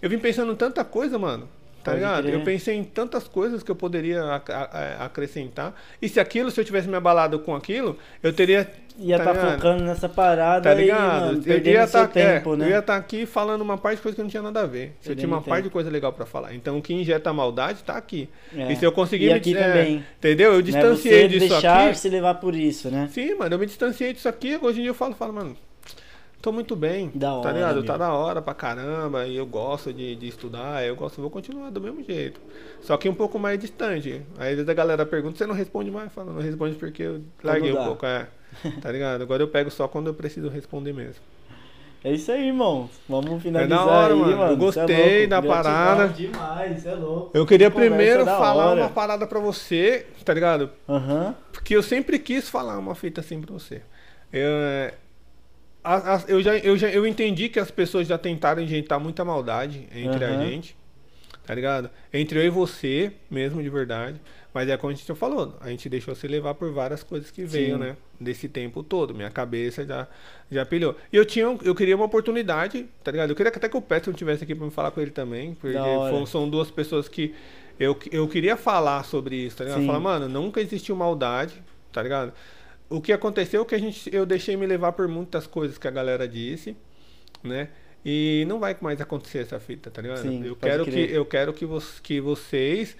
Eu 0.00 0.10
vim 0.10 0.18
pensando 0.18 0.52
em 0.52 0.56
tanta 0.56 0.84
coisa, 0.84 1.18
mano. 1.18 1.48
Tá 1.84 1.90
Pode 1.92 1.96
ligado? 1.96 2.22
crer. 2.24 2.34
Eu 2.34 2.44
pensei 2.44 2.76
em 2.76 2.84
tantas 2.84 3.26
coisas 3.26 3.62
que 3.62 3.70
eu 3.70 3.74
poderia 3.76 4.22
ac- 4.34 4.52
acrescentar. 5.00 5.74
E 6.00 6.08
se 6.08 6.20
aquilo, 6.20 6.50
se 6.50 6.60
eu 6.60 6.64
tivesse 6.64 6.88
me 6.88 6.96
abalado 6.96 7.38
com 7.40 7.54
aquilo, 7.54 7.98
eu 8.22 8.32
teria. 8.32 8.70
Ia 8.98 9.16
tá 9.18 9.22
estar 9.24 9.32
ligado? 9.34 9.54
focando 9.56 9.84
nessa 9.84 10.08
parada 10.08 10.62
Tá 10.62 10.74
e, 10.74 10.84
ligado? 10.84 11.20
mano, 11.26 11.38
eu 11.38 11.42
perdendo 11.42 11.74
ia 11.74 11.86
seu 11.86 12.08
tá, 12.08 12.20
é, 12.20 12.34
tempo, 12.38 12.56
né? 12.56 12.66
eu 12.66 12.70
ia 12.70 12.78
estar 12.78 12.96
aqui 12.96 13.24
falando 13.26 13.62
uma 13.62 13.78
parte 13.78 13.96
de 13.96 14.02
coisa 14.02 14.16
que 14.16 14.22
não 14.22 14.28
tinha 14.28 14.42
nada 14.42 14.60
a 14.60 14.66
ver. 14.66 14.94
Se 15.00 15.10
eu 15.10 15.16
tinha 15.16 15.26
uma 15.28 15.40
parte 15.40 15.64
de 15.64 15.70
coisa 15.70 15.88
legal 15.90 16.12
pra 16.12 16.26
falar. 16.26 16.54
Então 16.54 16.78
o 16.78 16.82
que 16.82 16.92
injeta 16.92 17.32
maldade 17.32 17.82
tá 17.84 17.94
aqui. 17.94 18.28
É. 18.54 18.72
E 18.72 18.76
se 18.76 18.84
eu 18.84 18.92
conseguir 18.92 19.26
E 19.26 19.28
me 19.28 19.34
aqui 19.34 19.56
é, 19.56 19.62
também. 19.66 20.04
Entendeu? 20.18 20.50
Eu 20.52 20.56
Né? 20.56 20.62
distanciei 20.62 21.22
Você 21.22 21.28
disso 21.28 21.48
deixar 21.48 21.88
aqui. 21.88 21.98
se 21.98 22.08
levar 22.08 22.34
por 22.34 22.54
isso, 22.54 22.90
né? 22.90 23.08
Sim, 23.12 23.34
mano, 23.34 23.54
eu 23.54 23.58
me 23.58 23.66
distanciei 23.66 24.12
disso 24.12 24.28
aqui. 24.28 24.58
Hoje 24.60 24.78
em 24.80 24.82
dia 24.82 24.90
eu 24.90 24.94
falo, 24.94 25.14
falo, 25.14 25.32
mano, 25.32 25.56
tô 26.42 26.52
muito 26.52 26.76
bem. 26.76 27.10
Da 27.14 27.40
tá 27.40 27.50
ligado? 27.52 27.74
meu. 27.76 27.84
Tá 27.84 27.96
da 27.96 28.12
hora 28.12 28.42
pra 28.42 28.52
caramba. 28.52 29.26
E 29.26 29.36
eu 29.36 29.46
gosto 29.46 29.92
de, 29.92 30.14
de 30.16 30.28
estudar. 30.28 30.84
Eu 30.84 30.94
gosto, 30.96 31.20
vou 31.20 31.30
continuar 31.30 31.70
do 31.70 31.80
mesmo 31.80 32.02
jeito. 32.04 32.40
Só 32.82 32.96
que 32.96 33.08
um 33.08 33.14
pouco 33.14 33.38
mais 33.38 33.58
distante. 33.58 34.20
Aí 34.38 34.50
às 34.50 34.54
vezes 34.56 34.68
a 34.68 34.74
galera 34.74 35.06
pergunta, 35.06 35.38
você 35.38 35.46
não 35.46 35.54
responde 35.54 35.90
mais? 35.90 36.12
Fala, 36.12 36.32
não 36.32 36.42
responde 36.42 36.74
porque 36.76 37.02
eu 37.02 37.22
larguei 37.42 37.72
um 37.72 37.84
pouco. 37.84 38.04
É. 38.04 38.26
Tá 38.80 38.90
ligado? 38.92 39.22
Agora 39.22 39.42
eu 39.42 39.48
pego 39.48 39.70
só 39.70 39.88
quando 39.88 40.08
eu 40.08 40.14
preciso 40.14 40.48
responder 40.48 40.92
mesmo. 40.92 41.22
É 42.04 42.12
isso 42.12 42.32
aí, 42.32 42.48
irmão. 42.48 42.90
Vamos 43.08 43.40
finalizar 43.42 43.78
É 43.80 43.84
da 43.84 43.92
hora, 43.92 44.12
aí, 44.14 44.18
mano. 44.20 44.36
mano. 44.36 44.52
Eu 44.52 44.56
gostei 44.56 44.86
Cê 44.86 44.92
é 45.02 45.16
louco. 45.18 45.28
da 45.28 45.42
parada. 45.42 46.08
Demais, 46.08 46.84
é 46.86 46.94
louco. 46.94 47.30
Eu 47.32 47.46
queria 47.46 47.70
Que 47.70 47.76
primeiro 47.76 48.24
da 48.24 48.36
falar 48.38 48.66
hora. 48.70 48.80
uma 48.80 48.88
parada 48.90 49.24
pra 49.26 49.38
você, 49.38 50.06
tá 50.24 50.34
ligado? 50.34 50.70
Aham. 50.88 51.34
Porque 51.52 51.76
eu 51.76 51.82
sempre 51.82 52.18
quis 52.18 52.48
falar 52.48 52.76
uma 52.78 52.94
fita 52.96 53.20
assim 53.20 53.40
pra 53.40 53.52
você. 53.52 53.82
Eu, 54.32 54.48
é, 54.50 54.94
a- 55.84 56.16
a- 56.16 56.22
eu, 56.26 56.42
já, 56.42 56.56
eu, 56.56 56.76
já, 56.76 56.88
eu 56.90 57.06
entendi 57.06 57.48
que 57.48 57.60
as 57.60 57.70
pessoas 57.70 58.08
já 58.08 58.18
tentaram 58.18 58.60
injetar 58.60 58.98
muita 58.98 59.24
maldade 59.24 59.86
entre 59.94 60.24
a 60.24 60.28
Aham. 60.28 60.44
gente, 60.48 60.76
tá 61.46 61.54
ligado? 61.54 61.90
Entre 62.12 62.38
eu 62.38 62.44
e 62.44 62.50
você, 62.50 63.12
mesmo 63.30 63.62
de 63.62 63.68
verdade. 63.68 64.20
Mas 64.54 64.68
é 64.68 64.76
como 64.76 64.92
a 64.92 64.94
gente 64.94 65.06
já 65.08 65.14
falou, 65.14 65.56
a 65.62 65.70
gente 65.70 65.88
deixou 65.88 66.14
se 66.14 66.28
levar 66.28 66.52
por 66.54 66.70
várias 66.72 67.02
coisas 67.02 67.30
que 67.30 67.42
veio, 67.44 67.76
Sim. 67.76 67.80
né? 67.82 67.96
Desse 68.20 68.48
tempo 68.48 68.82
todo. 68.82 69.14
Minha 69.14 69.30
cabeça 69.30 69.84
já, 69.86 70.06
já 70.50 70.66
pilhou. 70.66 70.94
E 71.10 71.16
eu, 71.16 71.24
tinha, 71.24 71.46
eu 71.64 71.74
queria 71.74 71.96
uma 71.96 72.04
oportunidade, 72.04 72.86
tá 73.02 73.10
ligado? 73.10 73.30
Eu 73.30 73.36
queria 73.36 73.50
que 73.50 73.56
até 73.58 73.66
que 73.68 73.76
o 73.76 73.80
Petro 73.80 74.12
tivesse 74.12 74.44
aqui 74.44 74.54
pra 74.54 74.66
me 74.66 74.70
falar 74.70 74.90
com 74.90 75.00
ele 75.00 75.10
também. 75.10 75.54
Porque 75.54 75.76
foram- 75.78 76.26
são 76.26 76.48
duas 76.50 76.70
pessoas 76.70 77.08
que 77.08 77.34
eu, 77.80 77.98
eu 78.10 78.28
queria 78.28 78.54
falar 78.56 79.02
sobre 79.04 79.36
isso, 79.36 79.56
tá 79.56 79.64
ligado? 79.64 79.80
Sim. 79.80 79.86
Falar, 79.86 80.00
mano, 80.00 80.28
nunca 80.28 80.60
existiu 80.60 80.94
maldade, 80.94 81.54
tá 81.90 82.02
ligado? 82.02 82.34
O 82.90 83.00
que 83.00 83.10
aconteceu 83.10 83.62
é 83.62 83.64
que 83.64 83.74
a 83.74 83.78
gente, 83.78 84.14
eu 84.14 84.26
deixei 84.26 84.54
me 84.54 84.66
levar 84.66 84.92
por 84.92 85.08
muitas 85.08 85.46
coisas 85.46 85.78
que 85.78 85.88
a 85.88 85.90
galera 85.90 86.28
disse, 86.28 86.76
né? 87.42 87.70
E 88.04 88.44
não 88.48 88.58
vai 88.58 88.76
mais 88.80 89.00
acontecer 89.00 89.38
essa 89.38 89.60
fita, 89.60 89.90
tá 89.90 90.02
ligado? 90.02 90.22
Sim, 90.22 90.44
eu, 90.44 90.56
quero 90.56 90.84
que, 90.84 90.90
crer. 90.90 91.10
eu 91.10 91.24
quero 91.24 91.52
que, 91.52 91.64
vo 91.64 91.80
que 92.02 92.20
vocês 92.20 92.96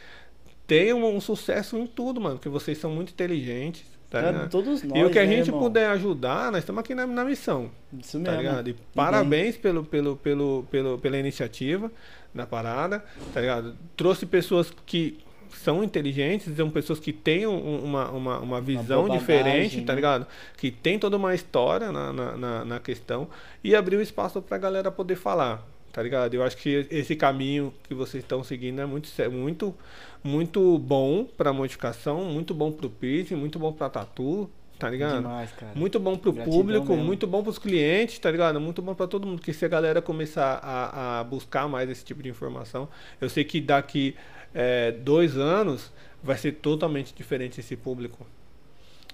tenham 0.66 1.04
um 1.04 1.20
sucesso 1.20 1.76
em 1.76 1.86
tudo, 1.86 2.20
mano, 2.20 2.36
porque 2.36 2.48
vocês 2.48 2.78
são 2.78 2.90
muito 2.90 3.10
inteligentes, 3.12 3.84
tá 4.08 4.20
ligado? 4.20 4.48
todos 4.50 4.82
nós, 4.84 4.98
e 5.00 5.04
o 5.04 5.10
que 5.10 5.18
a 5.18 5.24
né, 5.24 5.36
gente 5.36 5.48
irmão? 5.48 5.60
puder 5.60 5.88
ajudar, 5.90 6.52
nós 6.52 6.60
estamos 6.60 6.80
aqui 6.80 6.94
na, 6.94 7.06
na 7.06 7.24
missão. 7.24 7.70
Isso 7.98 8.12
Tá 8.20 8.30
mesmo. 8.30 8.36
ligado? 8.38 8.68
E 8.68 8.72
Ninguém- 8.72 8.84
parabéns 8.94 9.56
pelo, 9.56 9.84
pelo, 9.84 10.16
pelo, 10.16 10.64
pelo, 10.70 10.98
pela 10.98 11.18
iniciativa 11.18 11.90
da 12.32 12.46
parada, 12.46 13.04
tá 13.34 13.40
ligado? 13.40 13.76
Trouxe 13.96 14.24
pessoas 14.24 14.72
que 14.86 15.18
são 15.54 15.82
inteligentes, 15.84 16.54
são 16.56 16.70
pessoas 16.70 16.98
que 16.98 17.12
têm 17.12 17.46
um- 17.46 17.84
uma, 17.84 18.10
uma, 18.10 18.38
uma 18.38 18.60
visão 18.60 19.06
boa 19.06 19.18
diferente, 19.18 19.80
tá 19.82 19.92
né? 19.92 19.96
ligado? 19.96 20.26
Que 20.56 20.70
tem 20.70 20.98
toda 20.98 21.16
uma 21.16 21.34
história 21.34 21.90
na, 21.92 22.12
na, 22.12 22.64
na, 22.64 22.80
questão 22.80 23.28
e 23.62 23.74
abriu 23.74 24.00
espaço 24.00 24.40
pra 24.42 24.58
galera 24.58 24.90
poder 24.90 25.16
falar, 25.16 25.66
tá 25.92 26.02
ligado? 26.02 26.34
Eu 26.34 26.42
acho 26.42 26.56
que 26.56 26.86
esse 26.90 27.14
caminho 27.16 27.72
que 27.88 27.94
vocês 27.94 28.22
estão 28.24 28.42
seguindo 28.42 28.80
é 28.80 28.86
muito, 28.86 29.08
muito, 29.30 29.74
muito 30.22 30.78
bom 30.78 31.24
pra 31.36 31.52
modificação, 31.52 32.24
muito 32.24 32.54
bom 32.54 32.72
pro 32.72 32.88
piercing, 32.90 33.34
muito 33.36 33.58
bom 33.58 33.72
pra 33.72 33.88
tatu, 33.88 34.48
tá 34.78 34.88
ligado? 34.90 35.16
Demais. 35.22 35.50
Muito 35.76 36.00
bom 36.00 36.16
pro 36.16 36.32
Gratidão 36.32 36.58
público, 36.58 36.88
mesmo. 36.88 37.04
muito 37.04 37.26
bom 37.26 37.42
pros 37.42 37.58
clientes, 37.58 38.18
tá 38.18 38.30
ligado? 38.30 38.60
Muito 38.60 38.82
bom 38.82 38.94
pra 38.94 39.06
todo 39.06 39.26
mundo. 39.26 39.40
Que 39.40 39.52
se 39.52 39.64
a 39.64 39.68
galera 39.68 40.02
começar 40.02 40.58
a, 40.62 41.20
a 41.20 41.24
buscar 41.24 41.68
mais 41.68 41.88
esse 41.88 42.04
tipo 42.04 42.20
de 42.22 42.28
informação, 42.28 42.88
eu 43.20 43.28
sei 43.28 43.44
que 43.44 43.60
daqui 43.60 44.16
é, 44.54 44.92
dois 44.92 45.36
anos 45.36 45.92
vai 46.22 46.36
ser 46.36 46.52
totalmente 46.52 47.14
diferente 47.14 47.60
esse 47.60 47.76
público, 47.76 48.26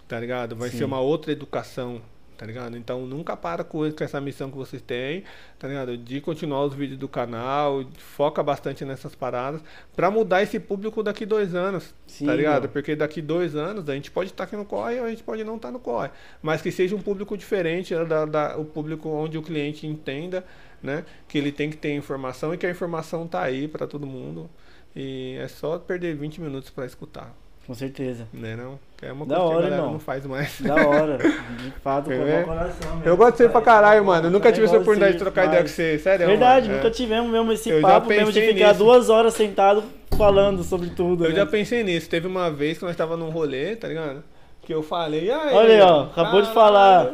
tá 0.07 0.19
ligado? 0.19 0.55
Vai 0.57 0.71
Sim. 0.71 0.79
ser 0.79 0.85
uma 0.85 1.01
outra 1.01 1.33
educação, 1.33 2.01
tá 2.37 2.45
ligado? 2.47 2.77
Então 2.77 3.07
nunca 3.07 3.37
para 3.37 3.65
com, 3.65 3.85
essa 4.01 4.21
missão 4.21 4.51
que 4.51 4.57
vocês 4.57 4.81
têm, 4.83 5.25
tá 5.59 5.67
ligado? 5.69 5.97
De 5.97 6.21
continuar 6.21 6.65
os 6.65 6.75
vídeos 6.75 6.99
do 6.99 7.09
canal, 7.09 7.85
foca 7.97 8.43
bastante 8.43 8.85
nessas 8.85 9.15
paradas, 9.15 9.61
pra 9.97 10.11
mudar 10.11 10.43
esse 10.43 10.61
público 10.61 11.03
daqui 11.03 11.25
dois 11.27 11.55
anos, 11.55 11.95
Sim, 12.07 12.27
tá 12.27 12.35
ligado? 12.35 12.63
meu. 12.65 12.71
Porque 12.71 12.95
daqui 12.95 13.21
dois 13.23 13.57
anos 13.57 13.89
a 13.89 13.95
gente 13.95 14.11
pode 14.11 14.31
estar 14.31 14.45
aqui 14.45 14.55
no 14.57 14.65
corre 14.65 15.01
ou 15.01 15.07
a 15.07 15.11
gente 15.11 15.23
pode 15.23 15.43
não 15.45 15.57
estar 15.57 15.71
no 15.71 15.79
corre. 15.81 16.11
Mas 16.43 16.61
que 16.63 16.71
seja 16.71 16.95
um 16.95 17.01
público 17.03 17.37
diferente, 17.37 17.95
né, 17.95 18.05
da, 18.05 18.25
da- 18.27 18.57
o 18.59 18.65
público 18.65 19.09
onde 19.09 19.37
o 19.39 19.43
cliente 19.43 19.87
entenda, 19.87 20.45
né? 20.83 21.05
Que 21.27 21.39
ele 21.39 21.51
tem 21.53 21.71
que 21.71 21.77
ter 21.77 21.95
informação 21.95 22.55
e 22.55 22.59
que 22.59 22.67
a 22.67 22.71
informação 22.71 23.27
tá 23.27 23.43
aí 23.43 23.67
para 23.67 23.87
todo 23.87 24.07
mundo. 24.07 24.49
E 24.97 25.37
é 25.41 25.47
só 25.49 25.79
perder 25.79 26.15
20 26.17 26.41
minutos 26.41 26.71
para 26.71 26.85
escutar, 26.87 27.33
Com 27.67 27.75
certeza. 27.75 28.27
né? 28.33 28.57
Não? 28.57 28.79
É 29.01 29.13
uma 29.13 29.25
Da 29.27 29.37
coisa 29.37 29.37
que 29.37 29.41
a 29.41 29.43
hora, 29.45 29.55
galera 29.63 29.77
irmão. 29.77 29.93
não 29.93 30.01
faz 30.01 30.27
mais. 30.27 30.61
Da 30.61 30.75
hora. 30.75 31.19
De 31.63 31.71
fato, 31.83 32.11
com 32.11 32.17
o 32.17 32.45
coração 32.45 32.91
mesmo. 32.97 33.03
Eu 33.09 33.17
gosto 33.17 33.33
de 33.33 33.37
você 33.39 33.49
pra 33.49 33.61
caralho, 33.61 34.05
mano. 34.05 34.27
Eu 34.27 34.31
nunca 34.31 34.51
tive 34.51 34.67
essa 34.67 34.75
oportunidade 34.77 35.13
de 35.13 35.19
trocar 35.21 35.45
ideia 35.47 35.63
com 35.63 35.69
faz. 35.69 35.77
você. 35.77 35.99
Sério, 36.01 36.27
Verdade, 36.27 36.67
mano. 36.67 36.79
nunca 36.79 36.89
É. 36.89 36.91
tivemos 36.91 37.31
mesmo 37.31 37.53
esse 37.53 37.71
Eu 37.71 37.81
papo 37.81 38.09
mesmo 38.09 38.33
de 38.33 38.41
ficar 38.41 38.69
nisso. 38.69 38.79
duas 38.79 39.09
horas 39.09 39.35
sentado 39.35 39.85
falando 40.17 40.65
sobre 40.65 40.91
tudo. 40.91 41.25
Eu 41.27 41.31
né? 41.31 41.37
já 41.37 41.47
pensei 41.47 41.85
nisso. 41.85 42.09
Teve 42.11 42.27
uma 42.27 42.51
vez 42.51 42.79
que 42.79 42.85
nós 42.85 42.97
tava 42.97 43.17
num 43.17 43.31
rolê, 43.31 43.77
tá 43.77 43.87
ligado? 43.87 44.25
Que 44.63 44.75
eu 44.75 44.83
falei, 44.83 45.31
aí, 45.31 45.55
Olha 45.55 45.75
aí, 45.77 45.81
ó, 45.81 46.03
acabou 46.05 46.43
de 46.43 46.53
falar. 46.53 47.13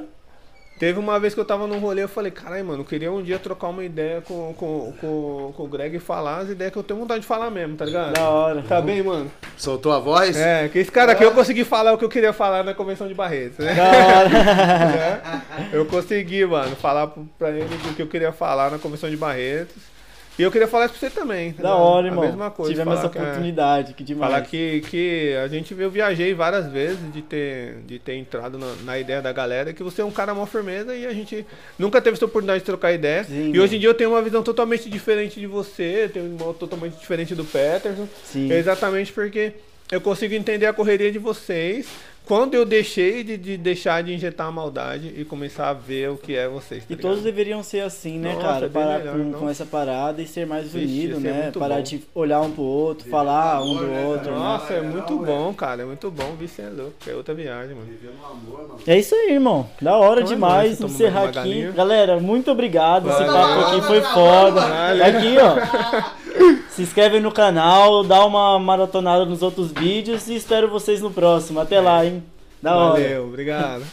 Teve 0.85 0.98
uma 0.98 1.19
vez 1.19 1.32
que 1.32 1.40
eu 1.40 1.47
tava 1.47 1.66
num 1.66 1.78
rolê, 1.78 2.02
eu 2.02 2.09
falei, 2.09 2.31
caralho, 2.31 2.62
mano, 2.62 2.82
eu 2.82 2.85
queria 2.85 3.11
um 3.11 3.23
dia 3.23 3.39
trocar 3.39 3.69
uma 3.69 3.82
ideia 3.82 4.20
com, 4.20 4.52
com, 4.52 4.93
com, 5.01 5.55
com 5.56 5.62
o 5.62 5.66
Greg 5.66 5.97
e 5.97 5.98
falar 5.98 6.40
as 6.40 6.51
ideias 6.51 6.70
que 6.70 6.78
eu 6.78 6.82
tenho 6.82 7.01
vontade 7.01 7.23
de 7.23 7.27
falar 7.27 7.51
mesmo, 7.51 7.74
tá 7.74 7.86
ligado? 7.86 8.12
Da 8.12 8.28
hora. 8.28 8.62
Tá 8.69 8.82
bem, 8.82 9.02
mano? 9.02 9.32
Soltou 9.56 9.93
a 9.93 9.98
voz? 9.98 10.36
É, 10.36 10.69
que 10.69 10.78
esse 10.78 10.93
cara 10.93 11.12
aqui 11.12 11.24
eu 11.24 11.32
consegui 11.32 11.65
falar 11.65 11.94
o 11.94 11.97
que 11.97 12.05
eu 12.05 12.09
queria 12.11 12.35
falar 12.35 12.62
na 12.62 12.74
convenção 12.74 13.09
de 13.09 13.15
Barretos, 13.15 13.65
né? 13.65 13.73
Da 13.73 13.82
hora. 13.82 14.28
Né? 14.28 15.43
Eu 15.73 15.86
consegui, 15.86 16.44
mano, 16.44 16.77
falar 16.77 17.11
pra 17.39 17.51
ele 17.51 17.74
o 17.74 17.94
que 17.94 18.02
eu 18.02 18.06
queria 18.06 18.31
falar 18.31 18.70
na 18.70 18.78
convenção 18.78 19.09
de 19.09 19.16
Barretos. 19.16 19.93
E 20.39 20.43
eu 20.43 20.51
queria 20.51 20.66
falar 20.66 20.86
isso 20.86 20.94
pra 20.98 21.09
você 21.09 21.15
também. 21.15 21.52
Da 21.52 21.56
ligado? 21.59 21.78
hora, 21.78 22.06
A 22.06 22.11
irmão. 22.11 22.24
mesma 22.24 22.51
coisa. 22.51 22.73
Tivemos 22.73 22.98
essa 22.98 23.09
que, 23.09 23.19
é, 23.19 23.23
oportunidade, 23.23 23.94
que 23.94 24.02
demais. 24.02 24.32
Falar 24.32 24.44
que, 24.44 24.81
que 24.90 25.35
a 25.36 25.47
gente, 25.47 25.74
eu 25.78 25.90
viajei 25.90 26.35
várias 26.35 26.66
vezes 26.70 26.98
de 27.12 27.23
ter, 27.23 27.77
de 27.86 27.98
ter 28.01 28.15
entrado 28.15 28.59
na, 28.59 28.74
na 28.85 28.98
ideia 28.98 29.23
da 29.23 29.32
galera, 29.32 29.73
que 29.73 29.82
você 29.82 30.02
é 30.02 30.05
um 30.05 30.11
cara 30.11 30.35
mó 30.35 30.44
firmeza 30.44 30.94
e 30.94 31.06
a 31.06 31.12
gente 31.12 31.47
nunca 31.78 32.01
teve 32.01 32.16
essa 32.16 32.24
oportunidade 32.24 32.61
de 32.61 32.66
trocar 32.66 32.93
ideia. 32.93 33.23
Sim, 33.24 33.52
e 33.55 33.61
hoje 33.61 33.77
em 33.77 33.78
dia 33.78 33.89
eu 33.89 33.94
tenho 33.94 34.11
uma 34.11 34.23
visão 34.23 34.43
totalmente 34.43 34.90
diferente 34.90 35.39
de 35.39 35.47
você, 35.47 36.11
tenho 36.12 36.27
uma 36.36 36.52
totalmente 36.52 36.98
diferente 36.98 37.35
do 37.35 37.44
Peterson. 37.44 38.09
Sim. 38.24 38.51
Exatamente 38.52 39.12
porque 39.12 39.52
eu 39.93 40.01
consigo 40.01 40.35
entender 40.35 40.66
a 40.66 40.73
correria 40.73 41.12
de 41.12 41.19
vocês 41.19 41.86
quando 42.26 42.55
eu 42.55 42.64
deixei 42.64 43.22
de, 43.22 43.36
de 43.36 43.56
deixar 43.56 44.02
de 44.02 44.14
injetar 44.14 44.46
a 44.46 44.51
maldade 44.51 45.12
e 45.16 45.24
começar 45.24 45.68
a 45.68 45.72
ver 45.74 46.10
o 46.10 46.16
que 46.16 46.34
é 46.34 46.48
vocês. 46.48 46.84
tá 46.84 46.92
E 46.94 46.96
todos 46.96 47.22
deveriam 47.22 47.62
ser 47.62 47.80
assim, 47.80 48.18
né, 48.18 48.32
Nossa, 48.34 48.46
cara? 48.46 48.66
é 48.66 48.68
Parar 48.68 48.98
melhor, 49.01 49.16
com, 49.18 49.32
com 49.40 49.48
essa 49.51 49.66
parada 49.66 50.22
e 50.22 50.26
ser 50.26 50.46
mais 50.46 50.74
unido, 50.74 51.16
é 51.16 51.20
né? 51.20 51.42
muito 51.44 51.59
Parar 51.59 51.76
bom. 51.76 51.82
de 51.82 52.02
olhar 52.14 52.40
um 52.40 52.51
pro 52.51 52.62
outro, 52.62 53.09
falar 53.10 53.62
um 53.62 53.74
do 53.74 53.78
amor, 53.78 53.88
né, 53.88 54.05
outro. 54.06 54.24
cara? 54.24 54.36
né? 54.36 54.42
Nossa, 54.44 54.72
é 54.74 54.80
muito 54.80 55.12
é. 55.12 55.26
bom, 55.26 55.55
cara. 55.55 55.82
É 55.82 55.84
muito 55.84 56.10
bom. 56.10 56.34
Vice 56.38 56.62
é 56.62 56.68
louco. 56.68 56.94
É 57.06 57.14
outra 57.14 57.34
viagem, 57.34 57.74
mano. 57.74 57.86
Vivendo 57.86 58.14
amor, 58.24 58.59
mano. 58.68 58.80
É 58.86 58.98
isso 58.98 59.14
aí, 59.14 59.32
irmão. 59.32 59.68
Da 59.80 59.96
hora 59.96 60.20
Então 60.22 60.32
é 60.32 60.34
demais 60.34 60.78
tamo 60.78 60.90
encerrar 60.90 61.20
aqui. 61.24 61.32
devagarinho. 61.32 61.72
Galera, 61.74 62.20
muito 62.20 62.51
obrigado. 62.51 63.09
Esse 63.10 63.24
papo 63.24 63.60
aqui 63.66 63.80
foi 63.86 64.01
foda. 64.01 64.62
Aqui, 65.06 65.36
ó. 65.38 66.14
Se 66.70 66.82
inscreve 66.82 67.20
no 67.20 67.31
canal, 67.31 68.02
dá 68.02 68.24
uma 68.24 68.59
maratonada 68.59 69.24
nos 69.24 69.43
outros 69.43 69.70
vídeos 69.70 70.28
e 70.28 70.35
espero 70.35 70.69
vocês 70.69 71.01
no 71.01 71.11
próximo. 71.11 71.61
Até 71.61 71.81
lá, 71.81 72.05
hein? 72.05 72.24
Da 72.61 72.74
hora. 72.74 73.02
Valeu, 73.02 73.24
obrigado. 73.28 73.85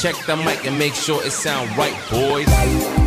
Check 0.00 0.16
the 0.24 0.36
mic 0.36 0.66
and 0.66 0.78
make 0.78 0.94
sure 0.94 1.22
it 1.26 1.32
sound 1.32 1.68
right, 1.76 1.94
boys. 2.10 2.99